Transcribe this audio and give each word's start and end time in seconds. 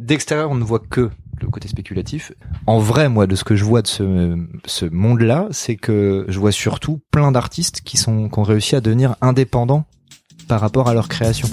D'extérieur, 0.00 0.50
on 0.50 0.54
ne 0.54 0.64
voit 0.64 0.78
que 0.80 1.10
le 1.42 1.48
côté 1.48 1.68
spéculatif. 1.68 2.32
En 2.66 2.78
vrai, 2.78 3.08
moi, 3.08 3.26
de 3.26 3.34
ce 3.34 3.44
que 3.44 3.54
je 3.54 3.64
vois 3.64 3.82
de 3.82 3.86
ce, 3.86 4.84
monde-là, 4.86 5.46
c'est 5.50 5.76
que 5.76 6.24
je 6.28 6.38
vois 6.38 6.52
surtout 6.52 7.00
plein 7.10 7.32
d'artistes 7.32 7.82
qui 7.82 7.96
sont 7.96 8.28
qui 8.28 8.38
ont 8.38 8.42
réussi 8.42 8.76
à 8.76 8.80
devenir 8.80 9.16
indépendants 9.20 9.84
par 10.48 10.60
rapport 10.60 10.88
à 10.88 10.94
leur 10.94 11.08
création. 11.08 11.48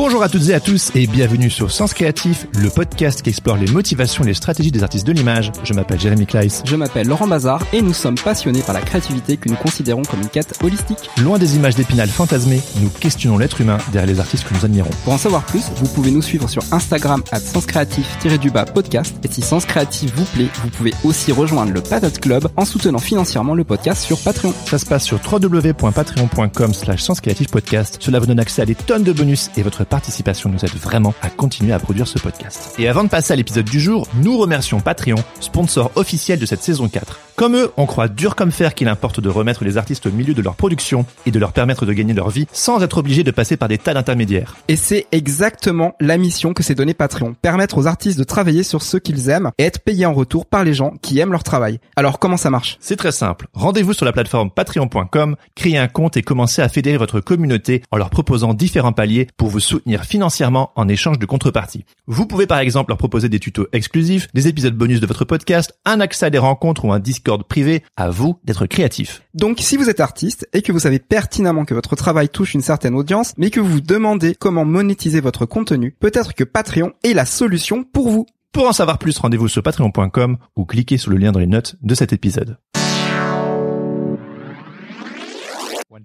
Bonjour 0.00 0.22
à 0.22 0.28
toutes 0.28 0.48
et 0.48 0.54
à 0.54 0.60
tous 0.60 0.92
et 0.94 1.08
bienvenue 1.08 1.50
sur 1.50 1.72
Sens 1.72 1.92
Créatif, 1.92 2.46
le 2.56 2.70
podcast 2.70 3.20
qui 3.20 3.30
explore 3.30 3.56
les 3.56 3.66
motivations 3.66 4.22
et 4.22 4.28
les 4.28 4.34
stratégies 4.34 4.70
des 4.70 4.84
artistes 4.84 5.04
de 5.04 5.10
l'image. 5.10 5.50
Je 5.64 5.74
m'appelle 5.74 5.98
Jérémy 5.98 6.24
Kleiss. 6.24 6.62
Je 6.64 6.76
m'appelle 6.76 7.08
Laurent 7.08 7.26
Bazar 7.26 7.60
et 7.72 7.82
nous 7.82 7.92
sommes 7.92 8.14
passionnés 8.14 8.62
par 8.62 8.76
la 8.76 8.80
créativité 8.80 9.36
que 9.36 9.48
nous 9.48 9.56
considérons 9.56 10.02
comme 10.02 10.20
une 10.20 10.28
quête 10.28 10.56
holistique. 10.62 11.10
Loin 11.20 11.36
des 11.40 11.56
images 11.56 11.74
d'épinal 11.74 12.08
fantasmées, 12.08 12.60
nous 12.80 12.90
questionnons 12.90 13.38
l'être 13.38 13.60
humain 13.60 13.78
derrière 13.90 14.06
les 14.14 14.20
artistes 14.20 14.46
que 14.48 14.54
nous 14.54 14.64
admirons. 14.64 14.88
Pour 15.02 15.14
en 15.14 15.18
savoir 15.18 15.44
plus, 15.44 15.64
vous 15.74 15.88
pouvez 15.88 16.12
nous 16.12 16.22
suivre 16.22 16.48
sur 16.48 16.62
Instagram 16.70 17.24
à 17.32 17.40
senscreatif-du-bas 17.40 18.66
podcast 18.66 19.16
et 19.24 19.28
si 19.28 19.42
Sens 19.42 19.64
Créatif 19.64 20.12
vous 20.14 20.26
plaît, 20.26 20.48
vous 20.62 20.70
pouvez 20.70 20.94
aussi 21.02 21.32
rejoindre 21.32 21.72
le 21.72 21.80
Patate 21.80 22.20
Club 22.20 22.46
en 22.56 22.64
soutenant 22.64 23.00
financièrement 23.00 23.56
le 23.56 23.64
podcast 23.64 24.04
sur 24.04 24.20
Patreon. 24.20 24.54
Ça 24.66 24.78
se 24.78 24.86
passe 24.86 25.02
sur 25.02 25.18
www.patreon.com 25.20 26.72
slash 26.72 27.04
podcast. 27.50 27.96
Cela 27.98 28.20
vous 28.20 28.26
donne 28.26 28.38
accès 28.38 28.62
à 28.62 28.64
des 28.64 28.76
tonnes 28.76 29.02
de 29.02 29.12
bonus 29.12 29.50
et 29.56 29.62
votre 29.62 29.87
participation 29.88 30.50
nous 30.50 30.64
aide 30.64 30.76
vraiment 30.76 31.14
à 31.22 31.30
continuer 31.30 31.72
à 31.72 31.78
produire 31.78 32.06
ce 32.06 32.18
podcast. 32.18 32.74
Et 32.78 32.88
avant 32.88 33.04
de 33.04 33.08
passer 33.08 33.32
à 33.32 33.36
l'épisode 33.36 33.64
du 33.64 33.80
jour, 33.80 34.06
nous 34.22 34.38
remercions 34.38 34.80
Patreon, 34.80 35.22
sponsor 35.40 35.90
officiel 35.96 36.38
de 36.38 36.46
cette 36.46 36.62
saison 36.62 36.88
4. 36.88 37.18
Comme 37.34 37.56
eux, 37.56 37.72
on 37.76 37.86
croit 37.86 38.08
dur 38.08 38.34
comme 38.34 38.50
fer 38.50 38.74
qu'il 38.74 38.88
importe 38.88 39.20
de 39.20 39.28
remettre 39.28 39.64
les 39.64 39.76
artistes 39.76 40.06
au 40.06 40.10
milieu 40.10 40.34
de 40.34 40.42
leur 40.42 40.56
production 40.56 41.06
et 41.24 41.30
de 41.30 41.38
leur 41.38 41.52
permettre 41.52 41.86
de 41.86 41.92
gagner 41.92 42.12
leur 42.12 42.30
vie 42.30 42.46
sans 42.52 42.82
être 42.82 42.98
obligés 42.98 43.22
de 43.22 43.30
passer 43.30 43.56
par 43.56 43.68
des 43.68 43.78
tas 43.78 43.94
d'intermédiaires. 43.94 44.56
Et 44.66 44.74
c'est 44.74 45.06
exactement 45.12 45.94
la 46.00 46.18
mission 46.18 46.52
que 46.52 46.64
s'est 46.64 46.74
donnée 46.74 46.94
Patreon. 46.94 47.34
Permettre 47.40 47.78
aux 47.78 47.86
artistes 47.86 48.18
de 48.18 48.24
travailler 48.24 48.64
sur 48.64 48.82
ce 48.82 48.96
qu'ils 48.96 49.28
aiment 49.28 49.52
et 49.56 49.64
être 49.64 49.80
payés 49.80 50.06
en 50.06 50.14
retour 50.14 50.46
par 50.46 50.64
les 50.64 50.74
gens 50.74 50.94
qui 51.00 51.20
aiment 51.20 51.32
leur 51.32 51.44
travail. 51.44 51.78
Alors 51.94 52.18
comment 52.18 52.36
ça 52.36 52.50
marche? 52.50 52.76
C'est 52.80 52.96
très 52.96 53.12
simple. 53.12 53.46
Rendez-vous 53.54 53.92
sur 53.92 54.04
la 54.04 54.12
plateforme 54.12 54.50
patreon.com, 54.50 55.36
créez 55.54 55.78
un 55.78 55.88
compte 55.88 56.16
et 56.16 56.22
commencez 56.22 56.60
à 56.60 56.68
fédérer 56.68 56.96
votre 56.96 57.20
communauté 57.20 57.82
en 57.92 57.96
leur 57.98 58.10
proposant 58.10 58.52
différents 58.52 58.92
paliers 58.92 59.28
pour 59.36 59.48
vous 59.48 59.60
soutenir 59.60 59.77
financièrement 60.04 60.72
en 60.76 60.88
échange 60.88 61.18
de 61.18 61.26
contrepartie. 61.26 61.84
Vous 62.06 62.26
pouvez 62.26 62.46
par 62.46 62.58
exemple 62.58 62.90
leur 62.90 62.98
proposer 62.98 63.28
des 63.28 63.40
tutos 63.40 63.66
exclusifs, 63.72 64.28
des 64.34 64.48
épisodes 64.48 64.74
bonus 64.74 65.00
de 65.00 65.06
votre 65.06 65.24
podcast, 65.24 65.78
un 65.84 66.00
accès 66.00 66.26
à 66.26 66.30
des 66.30 66.38
rencontres 66.38 66.84
ou 66.84 66.92
un 66.92 66.98
Discord 66.98 67.42
privé. 67.44 67.82
À 67.96 68.10
vous 68.10 68.38
d'être 68.44 68.66
créatif. 68.66 69.22
Donc 69.34 69.58
si 69.60 69.76
vous 69.76 69.90
êtes 69.90 70.00
artiste 70.00 70.48
et 70.52 70.62
que 70.62 70.72
vous 70.72 70.78
savez 70.78 70.98
pertinemment 70.98 71.64
que 71.64 71.74
votre 71.74 71.96
travail 71.96 72.28
touche 72.28 72.54
une 72.54 72.60
certaine 72.60 72.94
audience, 72.94 73.34
mais 73.36 73.50
que 73.50 73.60
vous 73.60 73.68
vous 73.68 73.80
demandez 73.80 74.34
comment 74.34 74.64
monétiser 74.64 75.20
votre 75.20 75.46
contenu, 75.46 75.96
peut-être 76.00 76.34
que 76.34 76.44
Patreon 76.44 76.92
est 77.04 77.14
la 77.14 77.26
solution 77.26 77.84
pour 77.84 78.08
vous. 78.08 78.26
Pour 78.52 78.66
en 78.66 78.72
savoir 78.72 78.98
plus, 78.98 79.18
rendez-vous 79.18 79.48
sur 79.48 79.62
patreon.com 79.62 80.38
ou 80.56 80.64
cliquez 80.64 80.96
sur 80.96 81.10
le 81.10 81.18
lien 81.18 81.32
dans 81.32 81.40
les 81.40 81.46
notes 81.46 81.76
de 81.82 81.94
cet 81.94 82.12
épisode. 82.12 82.58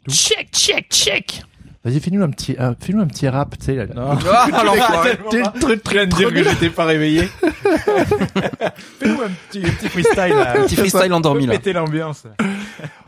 Check, 0.10 0.52
check, 0.52 0.90
check. 0.90 1.44
Vas-y, 1.86 2.00
fais-nous 2.00 2.24
un 2.24 2.30
petit, 2.30 2.56
euh, 2.60 2.74
fais-nous 2.80 3.02
un 3.02 3.08
petit 3.08 3.28
rap, 3.28 3.58
tu 3.60 3.66
sais. 3.66 3.76
Là, 3.76 3.88
Non. 3.94 4.12
alors, 4.54 4.76
T'es 5.30 5.38
le 5.68 5.80
truc 5.80 5.84
Tu 5.84 6.08
dire 6.16 6.30
que 6.34 6.44
j'étais 6.44 6.70
pas 6.70 6.86
réveillé. 6.86 7.24
Fais-nous 9.00 9.22
un 9.22 9.30
petit, 9.50 9.60
un 9.66 9.70
petit 9.70 9.90
freestyle 9.90 10.34
là. 10.36 10.54
Petit 10.64 10.76
freestyle 10.76 11.14
endormi 11.14 11.46
là. 11.46 11.54
Péter 11.54 11.74
l'ambiance. 11.74 12.24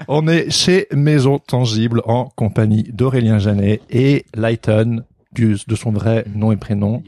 On 0.07 0.27
est 0.27 0.49
chez 0.49 0.87
Maison 0.93 1.39
Tangible 1.39 2.01
en 2.05 2.25
compagnie 2.35 2.83
d'Aurélien 2.91 3.39
Janet 3.39 3.81
et 3.89 4.25
Lighton, 4.35 5.03
du, 5.31 5.55
de 5.67 5.75
son 5.75 5.91
vrai 5.91 6.25
nom 6.33 6.51
et 6.51 6.57
prénom, 6.57 7.01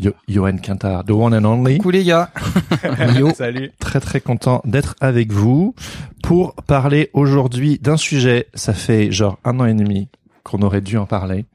Yo- 0.00 0.12
Johan 0.28 0.58
Quintard, 0.58 1.04
the 1.04 1.10
one 1.10 1.32
and 1.34 1.44
only. 1.44 1.78
Coucou 1.78 1.90
les 1.90 2.04
gars. 2.04 2.30
Yo, 3.18 3.30
Salut. 3.34 3.70
très 3.78 4.00
très 4.00 4.20
content 4.20 4.60
d'être 4.64 4.94
avec 5.00 5.32
vous 5.32 5.74
pour 6.22 6.54
parler 6.66 7.10
aujourd'hui 7.14 7.78
d'un 7.80 7.96
sujet. 7.96 8.48
Ça 8.54 8.74
fait 8.74 9.10
genre 9.10 9.38
un 9.44 9.58
an 9.60 9.64
et 9.64 9.74
demi 9.74 10.08
qu'on 10.48 10.62
aurait 10.62 10.80
dû 10.80 10.96
en 10.96 11.06
parler, 11.06 11.46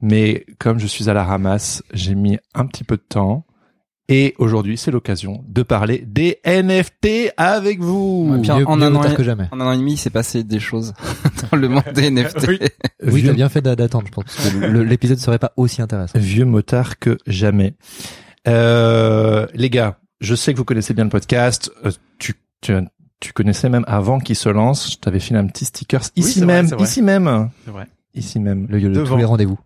mais 0.00 0.44
comme 0.58 0.78
je 0.78 0.86
suis 0.86 1.08
à 1.08 1.14
la 1.14 1.24
ramasse, 1.24 1.82
j'ai 1.92 2.14
mis 2.14 2.38
un 2.54 2.66
petit 2.66 2.84
peu 2.84 2.96
de 2.96 3.02
temps. 3.08 3.46
Et 4.10 4.34
aujourd'hui, 4.36 4.76
c'est 4.76 4.90
l'occasion 4.90 5.42
de 5.48 5.62
parler 5.62 6.04
des 6.06 6.38
NFT 6.44 7.32
avec 7.38 7.80
vous. 7.80 8.36
Mieux- 8.38 8.50
en 8.68 8.76
mieux 8.76 8.84
un 8.84 8.94
an 8.96 9.02
et- 9.04 9.14
que 9.14 9.22
jamais. 9.22 9.48
En 9.50 9.58
un 9.60 9.66
an 9.68 9.72
et 9.72 9.78
demi, 9.78 9.94
il 9.94 9.96
s'est 9.96 10.10
passé 10.10 10.44
des 10.44 10.60
choses 10.60 10.92
dans 11.50 11.56
le 11.56 11.68
monde 11.70 11.84
des 11.94 12.10
NFT. 12.10 12.48
Oui. 12.48 12.58
Oui, 13.10 13.22
t'as 13.24 13.32
bien 13.32 13.48
fait 13.48 13.62
d'a- 13.62 13.74
d'attendre, 13.76 14.04
je 14.06 14.12
pense. 14.12 14.24
parce 14.26 14.50
que 14.50 14.58
le- 14.58 14.84
L'épisode 14.84 15.16
serait 15.18 15.38
pas 15.38 15.52
aussi 15.56 15.80
intéressant. 15.80 16.18
Vieux 16.18 16.44
motard 16.44 16.98
que 16.98 17.16
jamais. 17.26 17.76
Euh, 18.46 19.46
les 19.54 19.70
gars, 19.70 19.98
je 20.20 20.34
sais 20.34 20.52
que 20.52 20.58
vous 20.58 20.64
connaissez 20.64 20.92
bien 20.94 21.04
le 21.04 21.10
podcast. 21.10 21.70
Euh, 21.86 21.90
tu, 22.18 22.34
tu, 22.60 22.74
tu 23.20 23.32
connaissais 23.32 23.70
même 23.70 23.84
avant 23.86 24.18
qu'il 24.18 24.36
se 24.36 24.48
lance. 24.50 24.92
Je 24.92 24.96
t'avais 24.98 25.20
filé 25.20 25.38
un 25.38 25.46
petit 25.46 25.64
sticker 25.64 26.00
ici 26.16 26.40
c'est 26.40 26.44
même, 26.46 26.68
c'est 26.68 26.74
vrai. 26.74 26.84
ici 26.84 27.00
même, 27.02 27.50
C'est 27.64 27.70
vrai. 27.70 27.86
Ici 28.14 28.40
même. 28.40 28.66
Le, 28.68 28.78
le 28.78 28.90
Devant. 28.90 29.06
tous 29.12 29.16
les 29.16 29.24
rendez-vous. 29.24 29.58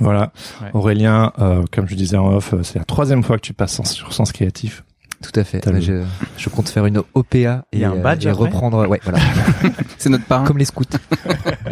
Voilà. 0.00 0.32
Ouais. 0.62 0.68
Aurélien, 0.74 1.32
euh, 1.38 1.62
comme 1.72 1.88
je 1.88 1.94
disais 1.94 2.16
en 2.16 2.34
off, 2.34 2.52
euh, 2.54 2.62
c'est 2.62 2.78
la 2.78 2.84
troisième 2.84 3.22
fois 3.22 3.36
que 3.36 3.42
tu 3.42 3.54
passes 3.54 3.80
sur 3.82 4.12
Sens 4.12 4.32
Créatif. 4.32 4.84
Tout 5.22 5.38
à 5.38 5.44
fait. 5.44 5.64
Bah, 5.64 5.80
je, 5.80 6.02
je 6.36 6.48
compte 6.50 6.68
faire 6.68 6.84
une 6.86 7.02
OPA 7.14 7.64
et, 7.72 7.84
un 7.84 7.92
euh, 7.92 8.02
badge 8.02 8.26
et 8.26 8.28
après 8.28 8.44
reprendre, 8.44 8.86
ouais, 8.86 9.00
voilà. 9.02 9.18
C'est 9.98 10.10
notre 10.10 10.26
parrain. 10.26 10.44
Comme 10.44 10.58
les 10.58 10.66
scouts. 10.66 10.84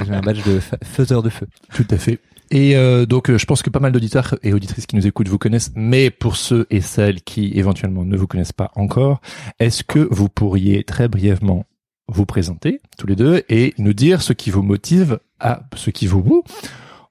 J'ai 0.07 0.13
un 0.15 0.21
badge 0.21 0.43
de 0.47 0.61
fa- 0.61 0.79
faiseur 0.83 1.23
de 1.23 1.29
feu. 1.29 1.47
Tout 1.75 1.87
à 1.91 1.99
fait. 1.99 2.21
Et 2.51 2.77
euh, 2.77 3.05
donc, 3.05 3.29
euh, 3.31 3.37
je 3.37 3.45
pense 3.47 3.63
que 3.63 3.69
pas 3.71 3.81
mal 3.81 3.93
d'auditeurs 3.93 4.35
et 4.43 4.53
auditrices 4.55 4.87
qui 4.87 4.97
nous 4.97 5.07
écoutent 5.07 5.29
vous 5.29 5.39
connaissent, 5.39 5.73
mais 5.75 6.11
pour 6.11 6.37
ceux 6.37 6.67
et 6.71 6.81
celles 6.81 7.21
qui 7.23 7.53
éventuellement 7.55 8.05
ne 8.05 8.17
vous 8.17 8.27
connaissent 8.27 8.53
pas 8.53 8.71
encore, 8.77 9.21
est-ce 9.59 9.83
que 9.85 10.09
vous 10.11 10.29
pourriez 10.29 10.85
très 10.85 11.09
brièvement 11.09 11.65
vous 12.09 12.27
présenter 12.27 12.81
tous 12.99 13.07
les 13.07 13.17
deux 13.17 13.43
et 13.49 13.75
nous 13.79 13.95
dire 13.95 14.23
ce 14.23 14.33
qui 14.35 14.51
vous 14.51 14.63
motive 14.63 15.19
à 15.45 15.61
ce 15.77 15.91
qui 15.91 16.09
vous 16.09 16.25
Ouh 16.27 16.43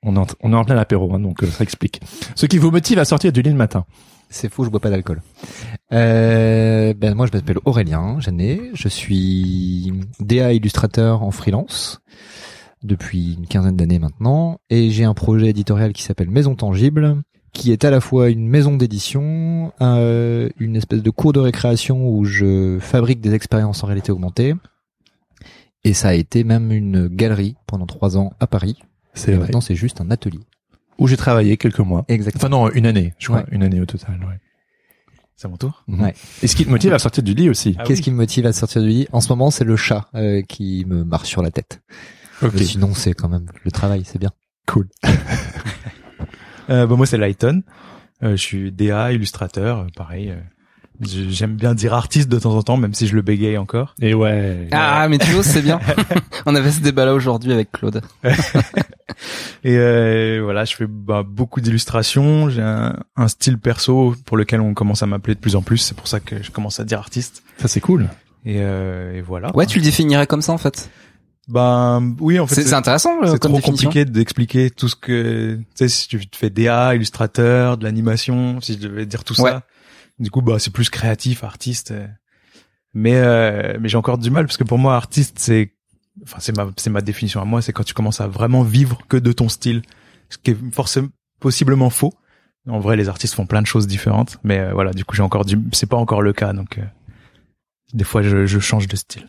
on 0.05 0.15
est 0.15 0.19
en, 0.19 0.25
on 0.41 0.51
est 0.51 0.55
en 0.55 0.65
plein 0.65 0.77
apéro, 0.77 1.13
hein, 1.13 1.19
donc 1.19 1.43
euh, 1.43 1.47
ça 1.47 1.63
explique. 1.63 2.01
Ce 2.35 2.45
qui 2.45 2.57
vous 2.57 2.71
motive 2.71 2.99
à 2.99 3.05
sortir 3.05 3.31
du 3.31 3.41
lit 3.41 3.51
le 3.51 3.55
matin. 3.55 3.85
C'est 4.29 4.51
faux, 4.51 4.65
je 4.65 4.69
bois 4.69 4.79
pas 4.79 4.89
d'alcool. 4.89 5.21
Euh, 5.93 6.93
ben 6.93 7.13
moi 7.13 7.27
je 7.27 7.31
m'appelle 7.31 7.59
Aurélien 7.65 8.19
Jeannet, 8.19 8.71
je 8.73 8.87
suis 8.87 9.93
DA 10.19 10.53
illustrateur 10.53 11.23
en 11.23 11.31
freelance 11.31 12.01
depuis 12.81 13.35
une 13.35 13.47
quinzaine 13.47 13.77
d'années 13.77 13.99
maintenant 13.99 14.59
et 14.69 14.89
j'ai 14.89 15.03
un 15.03 15.13
projet 15.13 15.49
éditorial 15.49 15.93
qui 15.93 16.01
s'appelle 16.03 16.29
Maison 16.29 16.55
Tangible 16.55 17.21
qui 17.53 17.71
est 17.71 17.85
à 17.85 17.91
la 17.91 18.01
fois 18.01 18.29
une 18.29 18.47
maison 18.47 18.75
d'édition, 18.75 19.71
euh, 19.81 20.49
une 20.59 20.75
espèce 20.75 21.03
de 21.03 21.09
cours 21.11 21.33
de 21.33 21.39
récréation 21.39 22.09
où 22.09 22.25
je 22.25 22.79
fabrique 22.79 23.21
des 23.21 23.35
expériences 23.35 23.83
en 23.83 23.87
réalité 23.87 24.11
augmentée 24.11 24.55
et 25.83 25.93
ça 25.93 26.09
a 26.09 26.13
été 26.13 26.43
même 26.43 26.71
une 26.71 27.07
galerie 27.07 27.55
pendant 27.67 27.85
trois 27.85 28.17
ans 28.17 28.33
à 28.39 28.47
Paris. 28.47 28.77
C'est 29.13 29.35
maintenant 29.37 29.61
c'est 29.61 29.75
juste 29.75 30.01
un 30.01 30.09
atelier. 30.11 30.39
Où 30.99 31.07
j'ai 31.07 31.17
travaillé 31.17 31.57
quelques 31.57 31.79
mois. 31.79 32.05
Exactement. 32.07 32.39
Enfin 32.39 32.49
non, 32.49 32.71
une 32.71 32.85
année, 32.85 33.13
je 33.19 33.27
crois, 33.27 33.39
Ouais. 33.39 33.45
une 33.51 33.63
année 33.63 33.81
au 33.81 33.85
total. 33.85 34.19
Ouais. 34.27 34.39
C'est 35.35 35.47
à 35.47 35.49
mon 35.49 35.57
tour. 35.57 35.83
Ouais. 35.87 36.13
Et 36.43 36.47
ce 36.47 36.55
qui 36.55 36.65
te 36.65 36.69
motive 36.69 36.93
à 36.93 36.99
sortir 36.99 37.23
du 37.23 37.33
lit 37.33 37.49
aussi. 37.49 37.75
Ah 37.79 37.83
Qu'est-ce 37.83 37.99
oui. 37.99 38.03
qui 38.03 38.11
me 38.11 38.15
motive 38.17 38.45
à 38.45 38.53
sortir 38.53 38.81
du 38.83 38.87
lit? 38.89 39.07
En 39.11 39.19
ce 39.19 39.29
moment, 39.29 39.49
c'est 39.51 39.63
le 39.65 39.75
chat 39.75 40.07
euh, 40.13 40.41
qui 40.43 40.85
me 40.87 41.03
marche 41.03 41.27
sur 41.29 41.41
la 41.41 41.49
tête. 41.51 41.81
Ok, 42.43 42.51
Mais 42.53 42.63
sinon, 42.63 42.93
c'est 42.93 43.13
quand 43.13 43.29
même 43.29 43.47
le 43.63 43.71
travail, 43.71 44.03
c'est 44.05 44.19
bien. 44.19 44.31
cool. 44.67 44.87
Euh, 46.69 46.87
bah, 46.87 46.95
moi, 46.95 47.05
c'est 47.05 47.17
Lighton. 47.17 47.61
Euh, 48.23 48.31
je 48.31 48.41
suis 48.41 48.71
DA, 48.71 49.11
illustrateur, 49.11 49.79
euh, 49.79 49.87
pareil. 49.97 50.33
J'aime 51.07 51.55
bien 51.55 51.73
dire 51.73 51.93
artiste 51.93 52.29
de 52.29 52.39
temps 52.39 52.55
en 52.55 52.61
temps, 52.63 52.77
même 52.77 52.93
si 52.93 53.07
je 53.07 53.15
le 53.15 53.21
bégaye 53.21 53.57
encore. 53.57 53.95
Et 54.01 54.13
ouais. 54.13 54.67
Ah, 54.71 55.07
mais 55.09 55.17
tu 55.17 55.31
vois, 55.31 55.43
c'est 55.43 55.61
bien. 55.61 55.79
On 56.45 56.55
avait 56.55 56.71
ce 56.71 56.81
débat 56.81 57.05
là 57.05 57.13
aujourd'hui 57.13 57.51
avec 57.53 57.71
Claude. 57.71 58.01
Et 59.63 59.77
euh, 59.77 60.41
voilà, 60.43 60.65
je 60.65 60.75
fais 60.75 60.87
bah, 60.87 61.23
beaucoup 61.25 61.61
d'illustrations. 61.61 62.49
J'ai 62.49 62.61
un, 62.61 62.97
un 63.15 63.27
style 63.27 63.57
perso 63.57 64.15
pour 64.25 64.37
lequel 64.37 64.59
on 64.61 64.73
commence 64.73 65.03
à 65.03 65.05
m'appeler 65.05 65.35
de 65.35 65.39
plus 65.39 65.55
en 65.55 65.61
plus. 65.61 65.77
C'est 65.77 65.95
pour 65.95 66.07
ça 66.07 66.19
que 66.19 66.41
je 66.43 66.51
commence 66.51 66.79
à 66.79 66.83
dire 66.83 66.99
artiste. 66.99 67.43
Ça 67.59 67.67
c'est 67.67 67.79
cool. 67.81 68.09
Et, 68.45 68.57
euh, 68.59 69.13
et 69.17 69.21
voilà. 69.21 69.55
Ouais, 69.55 69.65
tu 69.65 69.79
le 69.79 69.83
définirais 69.85 70.27
comme 70.27 70.41
ça 70.41 70.51
en 70.51 70.57
fait. 70.57 70.89
Ben 71.49 72.15
oui, 72.21 72.39
en 72.39 72.47
fait, 72.47 72.61
C'est 72.63 72.73
intéressant 72.73 73.21
euh, 73.21 73.27
c'est 73.33 73.39
trop 73.39 73.49
définition. 73.53 73.89
compliqué 73.89 74.05
d'expliquer 74.05 74.69
tout 74.69 74.87
ce 74.87 74.95
que 74.95 75.55
tu 75.55 75.65
sais 75.75 75.89
si 75.89 76.07
tu 76.07 76.19
fais 76.33 76.49
DA, 76.49 76.95
illustrateur, 76.95 77.77
de 77.77 77.83
l'animation, 77.83 78.61
si 78.61 78.73
je 78.73 78.79
devais 78.79 79.05
dire 79.05 79.23
tout 79.25 79.39
Ouais. 79.41 79.51
ça. 79.51 79.63
Du 80.19 80.29
coup, 80.31 80.41
bah 80.41 80.59
c'est 80.59 80.71
plus 80.71 80.89
créatif, 80.89 81.43
artiste. 81.43 81.91
euh. 81.91 82.07
Mais 82.93 83.15
euh, 83.15 83.77
mais 83.79 83.89
j'ai 83.89 83.97
encore 83.97 84.19
du 84.19 84.29
mal 84.29 84.45
parce 84.45 84.57
que 84.57 84.63
pour 84.63 84.77
moi 84.77 84.95
artiste 84.95 85.39
c'est 85.39 85.73
enfin 86.23 86.37
c'est 86.39 86.55
ma 86.55 86.69
c'est 86.77 86.91
ma 86.91 87.01
définition 87.01 87.41
à 87.41 87.45
moi, 87.45 87.61
c'est 87.63 87.73
quand 87.73 87.83
tu 87.83 87.95
commences 87.95 88.21
à 88.21 88.27
vraiment 88.27 88.61
vivre 88.61 88.99
que 89.09 89.17
de 89.17 89.31
ton 89.31 89.49
style, 89.49 89.81
ce 90.29 90.37
qui 90.37 90.51
est 90.51 90.57
forcément 90.71 91.09
possiblement 91.39 91.89
faux. 91.89 92.13
En 92.69 92.79
vrai, 92.79 92.95
les 92.95 93.09
artistes 93.09 93.33
font 93.33 93.47
plein 93.47 93.61
de 93.61 93.67
choses 93.67 93.87
différentes, 93.87 94.37
mais 94.43 94.59
euh, 94.59 94.73
voilà, 94.73 94.93
du 94.93 95.03
coup, 95.05 95.15
j'ai 95.15 95.23
encore 95.23 95.43
du 95.43 95.57
c'est 95.71 95.89
pas 95.89 95.97
encore 95.97 96.21
le 96.21 96.33
cas 96.33 96.53
donc 96.53 96.77
euh, 96.77 96.83
des 97.93 98.03
fois 98.03 98.21
je, 98.21 98.45
je 98.45 98.59
change 98.59 98.87
de 98.87 98.95
style. 98.95 99.25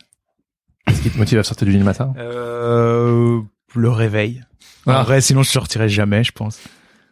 Qu'est-ce 0.85 1.01
qui 1.01 1.09
te 1.09 1.17
motive 1.17 1.39
à 1.39 1.43
sortir 1.43 1.65
du 1.65 1.73
lit 1.73 1.79
le 1.79 1.85
matin? 1.85 2.13
Euh, 2.17 3.41
le 3.73 3.89
réveil. 3.89 4.43
Ah. 4.85 5.01
En 5.01 5.03
vrai, 5.03 5.19
sinon 5.21 5.41
je 5.41 5.49
sortirais 5.49 5.89
jamais, 5.89 6.23
je 6.23 6.31
pense. 6.31 6.59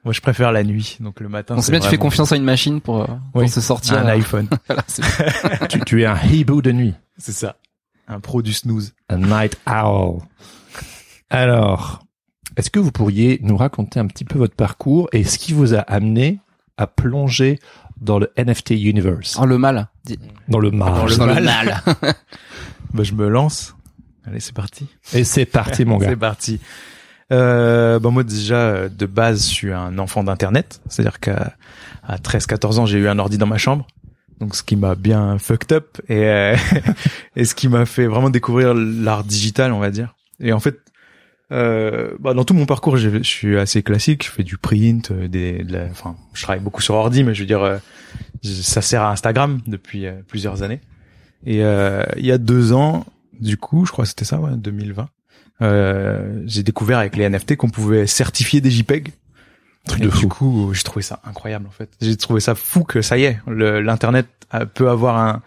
Moi, 0.06 0.14
je 0.14 0.20
préfère 0.22 0.52
la 0.52 0.64
nuit, 0.64 0.98
donc 1.00 1.20
le 1.22 1.30
matin. 1.30 1.56
On 1.58 1.62
sait 1.62 1.72
bien, 1.72 1.80
tu 1.80 1.88
fais 1.90 1.98
confiance 1.98 2.32
à 2.34 2.36
une 2.36 2.44
machine 2.44 2.82
pour, 2.82 3.02
euh, 3.04 3.06
pour 3.32 3.42
Oui. 3.42 3.50
se 3.50 3.62
sortir. 3.62 3.98
un 3.98 4.08
iPhone. 4.08 4.48
Voilà, 4.68 4.84
tu, 5.70 5.80
tu 5.82 6.02
es 6.02 6.06
un 6.06 6.18
hibou 6.22 6.62
de 6.62 6.72
nuit. 6.72 6.94
C'est 7.18 7.32
ça. 7.32 7.56
Un 8.08 8.20
pro 8.20 8.42
du 8.42 8.52
snooze. 8.54 8.94
A 9.08 9.16
night 9.18 9.58
owl. 9.66 10.20
Alors, 11.30 12.04
est-ce 12.58 12.70
que 12.70 12.80
vous 12.80 12.92
pourriez 12.92 13.40
nous 13.42 13.56
raconter 13.58 14.00
un 14.00 14.08
petit 14.08 14.26
peu 14.26 14.38
votre 14.38 14.56
parcours 14.56 15.08
et 15.14 15.24
ce 15.24 15.38
qui 15.40 15.54
vous 15.54 15.74
a 15.74 15.80
amené 15.80 16.40
à 16.78 16.86
plonger 16.88 17.60
dans 18.02 18.20
le 18.20 18.32
NFT 18.38 18.72
universe, 18.72 19.38
Oh, 19.40 19.46
le 19.46 19.58
mal. 19.58 19.88
Dans 20.50 20.60
le 20.60 20.72
marge. 20.72 21.18
Dans 21.18 21.26
le 21.28 21.42
mal. 21.42 21.82
Bah, 22.94 23.02
je 23.04 23.14
me 23.14 23.28
lance. 23.28 23.76
Allez, 24.26 24.40
c'est 24.40 24.54
parti. 24.54 24.86
Et 25.14 25.24
c'est 25.24 25.46
parti, 25.46 25.84
mon 25.84 25.98
gars. 25.98 26.10
C'est 26.10 26.16
parti. 26.16 26.60
Euh, 27.32 28.00
bah 28.00 28.10
moi 28.10 28.24
déjà 28.24 28.90
de 28.90 29.06
base 29.06 29.48
je 29.48 29.54
suis 29.54 29.72
un 29.72 29.98
enfant 29.98 30.24
d'internet, 30.24 30.82
c'est-à-dire 30.90 31.20
qu'à 31.20 31.54
à 32.04 32.18
13-14 32.18 32.80
ans 32.80 32.86
j'ai 32.86 33.00
eu 33.00 33.08
un 33.08 33.18
ordi 33.20 33.38
dans 33.38 33.48
ma 33.48 33.58
chambre, 33.58 33.88
donc 34.40 34.56
ce 34.56 34.64
qui 34.64 34.76
m'a 34.76 34.96
bien 34.96 35.38
fucked 35.40 35.72
up 35.72 36.00
et 36.10 36.26
euh, 36.26 36.56
et 37.36 37.46
ce 37.46 37.56
qui 37.56 37.70
m'a 37.70 37.86
fait 37.86 38.08
vraiment 38.08 38.30
découvrir 38.30 38.74
l'art 38.74 39.24
digital 39.24 39.72
on 39.72 39.80
va 39.80 39.90
dire. 39.90 40.16
Et 40.40 40.52
en 40.52 40.60
fait 40.60 40.80
euh, 41.52 42.16
bah, 42.20 42.34
dans 42.34 42.44
tout 42.44 42.54
mon 42.54 42.66
parcours 42.66 42.98
je 42.98 43.22
suis 43.24 43.58
assez 43.58 43.84
classique, 43.84 44.26
je 44.26 44.32
fais 44.32 44.44
du 44.44 44.58
print, 44.58 45.12
euh, 45.12 45.28
des, 45.28 45.64
de 45.64 45.88
enfin 45.92 46.16
je 46.34 46.44
travaille 46.44 46.62
beaucoup 46.62 46.82
sur 46.82 46.96
ordi 46.96 47.24
mais 47.24 47.34
je 47.34 47.42
veux 47.42 47.48
dire 47.48 47.64
euh, 47.64 47.78
ça 48.44 48.82
sert 48.82 49.02
à 49.02 49.12
Instagram 49.12 49.62
depuis 49.68 50.08
euh, 50.08 50.22
plusieurs 50.28 50.64
années. 50.64 50.82
Et 51.46 51.58
il 51.58 52.26
y 52.26 52.32
a 52.32 52.38
deux 52.38 52.72
ans 52.72 53.06
du 53.40 53.58
coup 53.58 53.86
je 53.86 53.92
crois 53.92 54.06
que 54.06 54.10
c'était 54.10 54.24
ça 54.26 54.40
ouais 54.40 54.52
2020 54.56 55.04
euh, 55.04 55.06
j'ai 56.46 56.64
découvert 56.64 57.00
avec 57.00 57.16
les 57.16 57.28
NFT 57.30 57.56
qu'on 57.56 57.70
pouvait 57.70 58.08
certifier 58.08 58.62
des 58.62 58.72
JPEG. 58.72 59.12
Truc 59.86 60.00
Et 60.02 60.06
de 60.06 60.10
du 60.10 60.16
fou. 60.16 60.28
coup, 60.30 60.74
j'ai 60.74 60.84
trouvé 60.84 61.04
ça 61.04 61.20
incroyable 61.26 61.68
en 61.68 61.72
fait. 61.72 61.90
J'ai 62.02 62.16
trouvé 62.16 62.40
ça 62.40 62.56
fou 62.56 62.84
que 62.86 63.02
ça 63.02 63.18
y 63.18 63.24
est, 63.26 63.40
l'internet 63.48 64.28
a- 64.50 64.66
peut 64.66 64.90
avoir 64.90 65.18
un, 65.18 65.42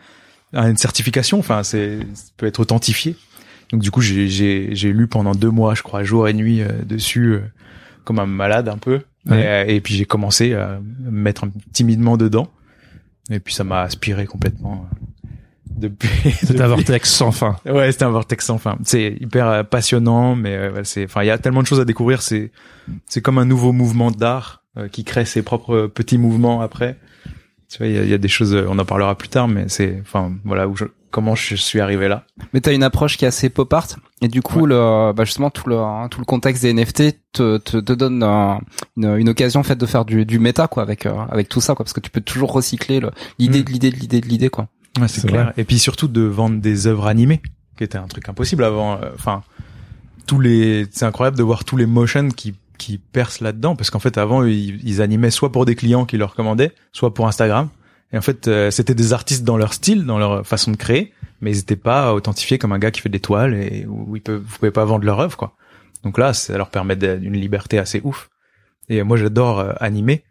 un- 0.53 0.69
une 0.71 0.77
certification. 0.77 1.39
Enfin, 1.39 1.63
c'est 1.63 2.01
ça 2.15 2.25
peut 2.37 2.47
être 2.47 2.61
authentifié. 2.61 3.17
Donc 3.73 3.81
du 3.83 3.91
coup, 3.91 4.01
j'ai 4.03 4.93
lu 4.93 5.07
pendant 5.07 5.33
deux 5.35 5.51
mois, 5.51 5.75
je 5.75 5.83
crois, 5.83 6.03
jour 6.05 6.29
et 6.29 6.35
nuit 6.35 6.61
euh, 6.61 6.69
dessus, 6.85 7.33
euh, 7.33 7.41
comme 8.05 8.19
un 8.19 8.27
malade 8.27 8.69
un 8.69 8.77
peu. 8.79 9.01
Ouais. 9.27 9.41
Et, 9.41 9.47
euh, 9.47 9.65
et 9.69 9.81
puis 9.81 9.95
j'ai 9.95 10.05
commencé 10.05 10.53
à 10.55 10.81
me 11.01 11.11
mettre 11.11 11.45
un- 11.45 11.51
timidement 11.73 12.17
dedans. 12.19 12.49
Et 13.31 13.41
puis 13.41 13.55
ça 13.55 13.65
m'a 13.65 13.81
aspiré 13.83 14.27
complètement. 14.27 14.87
Depuis, 15.77 16.09
C'est 16.33 16.61
un 16.61 16.69
vortex 16.69 17.11
sans 17.13 17.33
fin. 17.33 17.57
Ouais, 17.67 17.93
c'était 17.93 18.05
un 18.05 18.11
vortex 18.11 18.45
sans 18.47 18.59
fin. 18.59 18.79
C'est 18.85 19.17
hyper 19.21 19.47
euh, 19.49 19.63
passionnant, 19.63 20.35
mais 20.35 20.55
euh, 20.57 20.73
ouais, 20.73 20.85
c'est, 20.85 21.05
enfin, 21.05 21.23
il 21.23 21.27
y 21.27 21.31
a 21.31 21.39
tellement 21.39 21.63
de 21.63 21.67
choses 21.67 21.81
à 21.81 21.85
découvrir. 21.85 22.23
C'est, 22.23 22.51
c'est 23.07 23.21
comme 23.21 23.39
un 23.39 23.45
nouveau 23.45 23.73
mouvement 23.73 24.11
d'art 24.11 24.63
euh, 24.79 24.89
qui 24.89 25.05
crée 25.05 25.25
ses 25.25 25.43
propres 25.43 25.75
euh, 25.75 25.89
petits 25.89 26.19
mouvements 26.19 26.61
après. 26.63 26.97
Tu 27.69 27.79
vois, 27.79 27.87
il 27.89 27.95
y 27.95 27.99
a, 27.99 28.03
il 28.05 28.09
y 28.09 28.15
a 28.15 28.19
des 28.19 28.29
choses, 28.29 28.55
euh, 28.55 28.67
on 28.69 28.79
en 28.79 28.85
parlera 28.85 29.17
plus 29.17 29.29
tard, 29.29 29.49
mais 29.49 29.65
c'est, 29.69 29.99
enfin, 30.01 30.33
voilà 30.45 30.69
où 30.69 30.77
je, 30.77 30.85
comment 31.11 31.35
je 31.35 31.57
suis 31.57 31.81
arrivé 31.81 32.07
là. 32.09 32.25
Mais 32.55 32.61
t'as 32.61 32.73
une 32.73 32.83
approche 32.85 33.17
qui 33.19 33.25
est 33.25 33.29
assez 33.29 33.49
pop 33.51 33.73
art 33.73 33.89
et 34.23 34.29
du 34.29 34.41
coup 34.41 34.65
le 34.65 35.13
bah 35.13 35.25
justement 35.25 35.51
tout 35.51 35.69
le 35.69 35.77
hein, 35.79 36.09
tout 36.11 36.21
le 36.21 36.25
contexte 36.25 36.63
des 36.63 36.73
NFT 36.73 37.19
te 37.33 37.59
te, 37.59 37.77
te 37.77 37.93
donne 37.93 38.23
un- 38.23 38.61
une, 38.97 39.15
une 39.19 39.29
occasion 39.29 39.61
en 39.61 39.63
fait 39.63 39.77
de 39.77 39.85
faire 39.85 40.07
du 40.07 40.25
du 40.25 40.39
méta 40.39 40.69
quoi 40.69 40.83
avec 40.83 41.05
euh, 41.05 41.13
avec 41.31 41.51
tout 41.51 41.61
ça 41.61 41.75
quoi 41.75 41.85
parce 41.85 41.93
que 41.93 42.01
tu 42.01 42.09
peux 42.11 42.23
toujours 42.23 42.51
recycler 42.53 43.01
le- 43.01 43.11
l'idée 43.39 43.61
Mm. 43.61 43.65
de 43.65 43.71
l'idée 43.73 43.91
de 43.91 43.97
l'idée 43.97 44.21
de 44.23 44.27
l'idée 44.27 44.49
quoi. 44.49 44.69
Ouais, 45.01 45.09
c'est 45.09 45.27
clair. 45.27 45.45
vrai. 45.47 45.55
Et 45.57 45.65
puis 45.65 45.79
surtout 45.79 46.09
de 46.09 46.23
vendre 46.23 46.61
des 46.61 46.87
œuvres 46.87 47.07
animées, 47.07 47.41
qui 47.77 47.85
était 47.85 47.99
un 47.99 48.07
truc 48.07 48.29
impossible 48.29 48.65
avant. 48.65 48.95
euh, 48.95 49.11
Enfin, 49.15 49.43
tous 50.27 50.41
les, 50.41 50.87
c'est 50.91 51.05
incroyable 51.05 51.37
de 51.37 51.43
voir 51.43 51.65
tous 51.65 51.77
les 51.77 51.87
motions 51.87 52.29
qui 52.31 52.55
qui 52.79 52.99
percent 52.99 53.41
là-dedans, 53.43 53.75
parce 53.75 53.89
qu'en 53.89 53.99
fait 54.01 54.19
avant 54.19 54.45
ils, 54.45 54.87
ils 54.87 55.01
animaient 55.01 55.31
soit 55.31 55.51
pour 55.51 55.65
des 55.65 55.75
clients 55.75 56.05
qui 56.05 56.19
leur 56.19 56.35
commandaient, 56.35 56.73
soit 56.93 57.15
pour 57.15 57.27
Instagram. 57.27 57.71
Et 58.13 58.19
en 58.19 58.21
fait, 58.21 58.49
euh, 58.49 58.71
c'était 58.71 58.95
des 58.95 59.13
artistes 59.15 59.45
dans 59.45 59.57
leur 59.57 59.73
style, 59.73 60.05
dans 60.05 60.19
leur 60.19 60.47
façon 60.47 60.71
de 60.73 60.77
créer, 60.77 61.13
mais 61.41 61.53
ils 61.53 61.57
n'étaient 61.57 61.75
pas 61.75 62.13
authentifiés 62.15 62.59
comme 62.59 62.73
un 62.73 62.79
gars 62.79 62.91
qui 62.91 63.01
fait 63.01 63.09
des 63.09 63.19
toiles 63.19 63.55
et 63.55 63.87
où 63.89 64.15
ils 64.15 64.21
peuvent, 64.23 64.43
vous 64.47 64.59
pouvez 64.59 64.71
pas 64.71 64.85
vendre 64.85 65.05
leur 65.07 65.19
œuvre, 65.21 65.37
quoi. 65.39 65.55
Donc 66.05 66.19
là, 66.19 66.35
ça 66.35 66.57
leur 66.59 66.69
permet 66.69 66.97
d'une 66.97 67.33
liberté 67.33 67.79
assez 67.79 68.01
ouf. 68.05 68.29
Et 68.91 69.03
moi, 69.03 69.17
j'adore 69.17 69.59
euh, 69.59 69.73
animer 69.81 70.23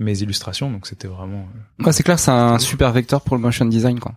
mes 0.00 0.20
illustrations, 0.22 0.70
donc 0.70 0.86
c'était 0.86 1.08
vraiment. 1.08 1.46
euh, 1.80 1.84
Ouais, 1.84 1.92
c'est 1.92 2.02
clair, 2.02 2.18
c'est 2.18 2.30
un 2.30 2.58
super 2.58 2.90
vecteur 2.92 3.20
pour 3.20 3.36
le 3.36 3.42
motion 3.42 3.64
design 3.66 4.00
quoi. 4.00 4.14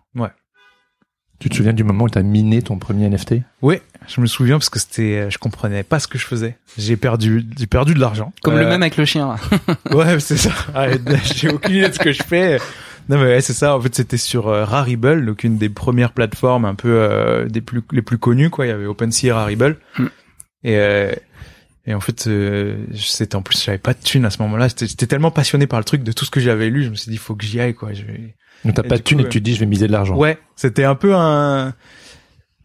Tu 1.39 1.49
te 1.49 1.55
souviens 1.55 1.73
du 1.73 1.83
moment 1.83 2.05
où 2.05 2.09
tu 2.09 2.17
as 2.17 2.23
miné 2.23 2.61
ton 2.61 2.77
premier 2.79 3.09
NFT 3.09 3.35
Oui, 3.61 3.79
je 4.07 4.21
me 4.21 4.27
souviens 4.27 4.55
parce 4.59 4.69
que 4.69 4.79
c'était, 4.79 5.17
euh, 5.25 5.29
je 5.29 5.37
comprenais 5.37 5.83
pas 5.83 5.99
ce 5.99 6.07
que 6.07 6.17
je 6.17 6.25
faisais. 6.25 6.57
J'ai 6.77 6.95
perdu, 6.95 7.43
j'ai 7.57 7.67
perdu 7.67 7.93
de 7.93 7.99
l'argent. 7.99 8.31
Comme 8.43 8.53
le 8.55 8.61
Euh, 8.61 8.69
même 8.69 8.81
avec 8.81 8.95
le 8.95 9.03
chien. 9.03 9.27
là. 9.35 9.75
Ouais, 9.93 10.19
c'est 10.21 10.37
ça. 10.37 10.51
J'ai 11.35 11.49
aucune 11.49 11.75
idée 11.75 11.89
de 11.89 11.93
ce 11.93 11.99
que 11.99 12.13
je 12.13 12.23
fais. 12.23 12.59
Non 13.09 13.17
mais 13.17 13.25
ouais, 13.25 13.41
c'est 13.41 13.51
ça. 13.53 13.75
En 13.75 13.81
fait, 13.81 13.93
c'était 13.93 14.15
sur 14.15 14.47
euh, 14.47 14.63
Rarible, 14.63 15.25
donc 15.25 15.43
une 15.43 15.57
des 15.57 15.67
premières 15.67 16.13
plateformes 16.13 16.63
un 16.63 16.75
peu 16.75 16.87
euh, 16.93 17.45
des 17.49 17.59
plus 17.59 17.81
les 17.91 18.01
plus 18.03 18.17
connues 18.19 18.49
quoi. 18.49 18.65
Il 18.65 18.69
y 18.69 18.71
avait 18.71 18.85
OpenSea 18.85 19.25
et 19.27 19.31
Rarible. 19.33 19.77
Hmm. 19.99 20.05
Et 20.63 20.77
euh, 20.77 21.11
et 21.85 21.93
en 21.93 21.99
fait, 21.99 22.27
euh, 22.27 22.85
c'était 22.95 23.35
en 23.35 23.41
plus 23.41 23.61
j'avais 23.63 23.77
pas 23.77 23.93
de 23.93 23.99
thune 23.99 24.25
à 24.25 24.29
ce 24.29 24.41
moment-là. 24.43 24.67
J'étais 24.67 25.05
tellement 25.05 25.31
passionné 25.31 25.67
par 25.67 25.79
le 25.79 25.85
truc 25.85 26.03
de 26.03 26.11
tout 26.11 26.23
ce 26.25 26.31
que 26.31 26.39
j'avais 26.39 26.69
lu, 26.69 26.83
je 26.83 26.89
me 26.89 26.95
suis 26.95 27.11
dit 27.11 27.17
faut 27.17 27.35
que 27.35 27.45
j'y 27.45 27.59
aille 27.59 27.73
quoi. 27.73 27.93
Je 27.93 28.03
vais... 28.03 28.35
Donc 28.63 28.75
t'as 28.75 28.83
pas 28.83 28.97
de 28.97 29.03
thune 29.03 29.19
et 29.19 29.27
tu 29.27 29.39
te 29.39 29.43
dis 29.43 29.53
je 29.53 29.59
vais 29.59 29.65
miser 29.65 29.87
de 29.87 29.91
l'argent. 29.91 30.15
Ouais, 30.15 30.37
c'était 30.55 30.85
un 30.85 30.95
peu 30.95 31.13
un 31.13 31.73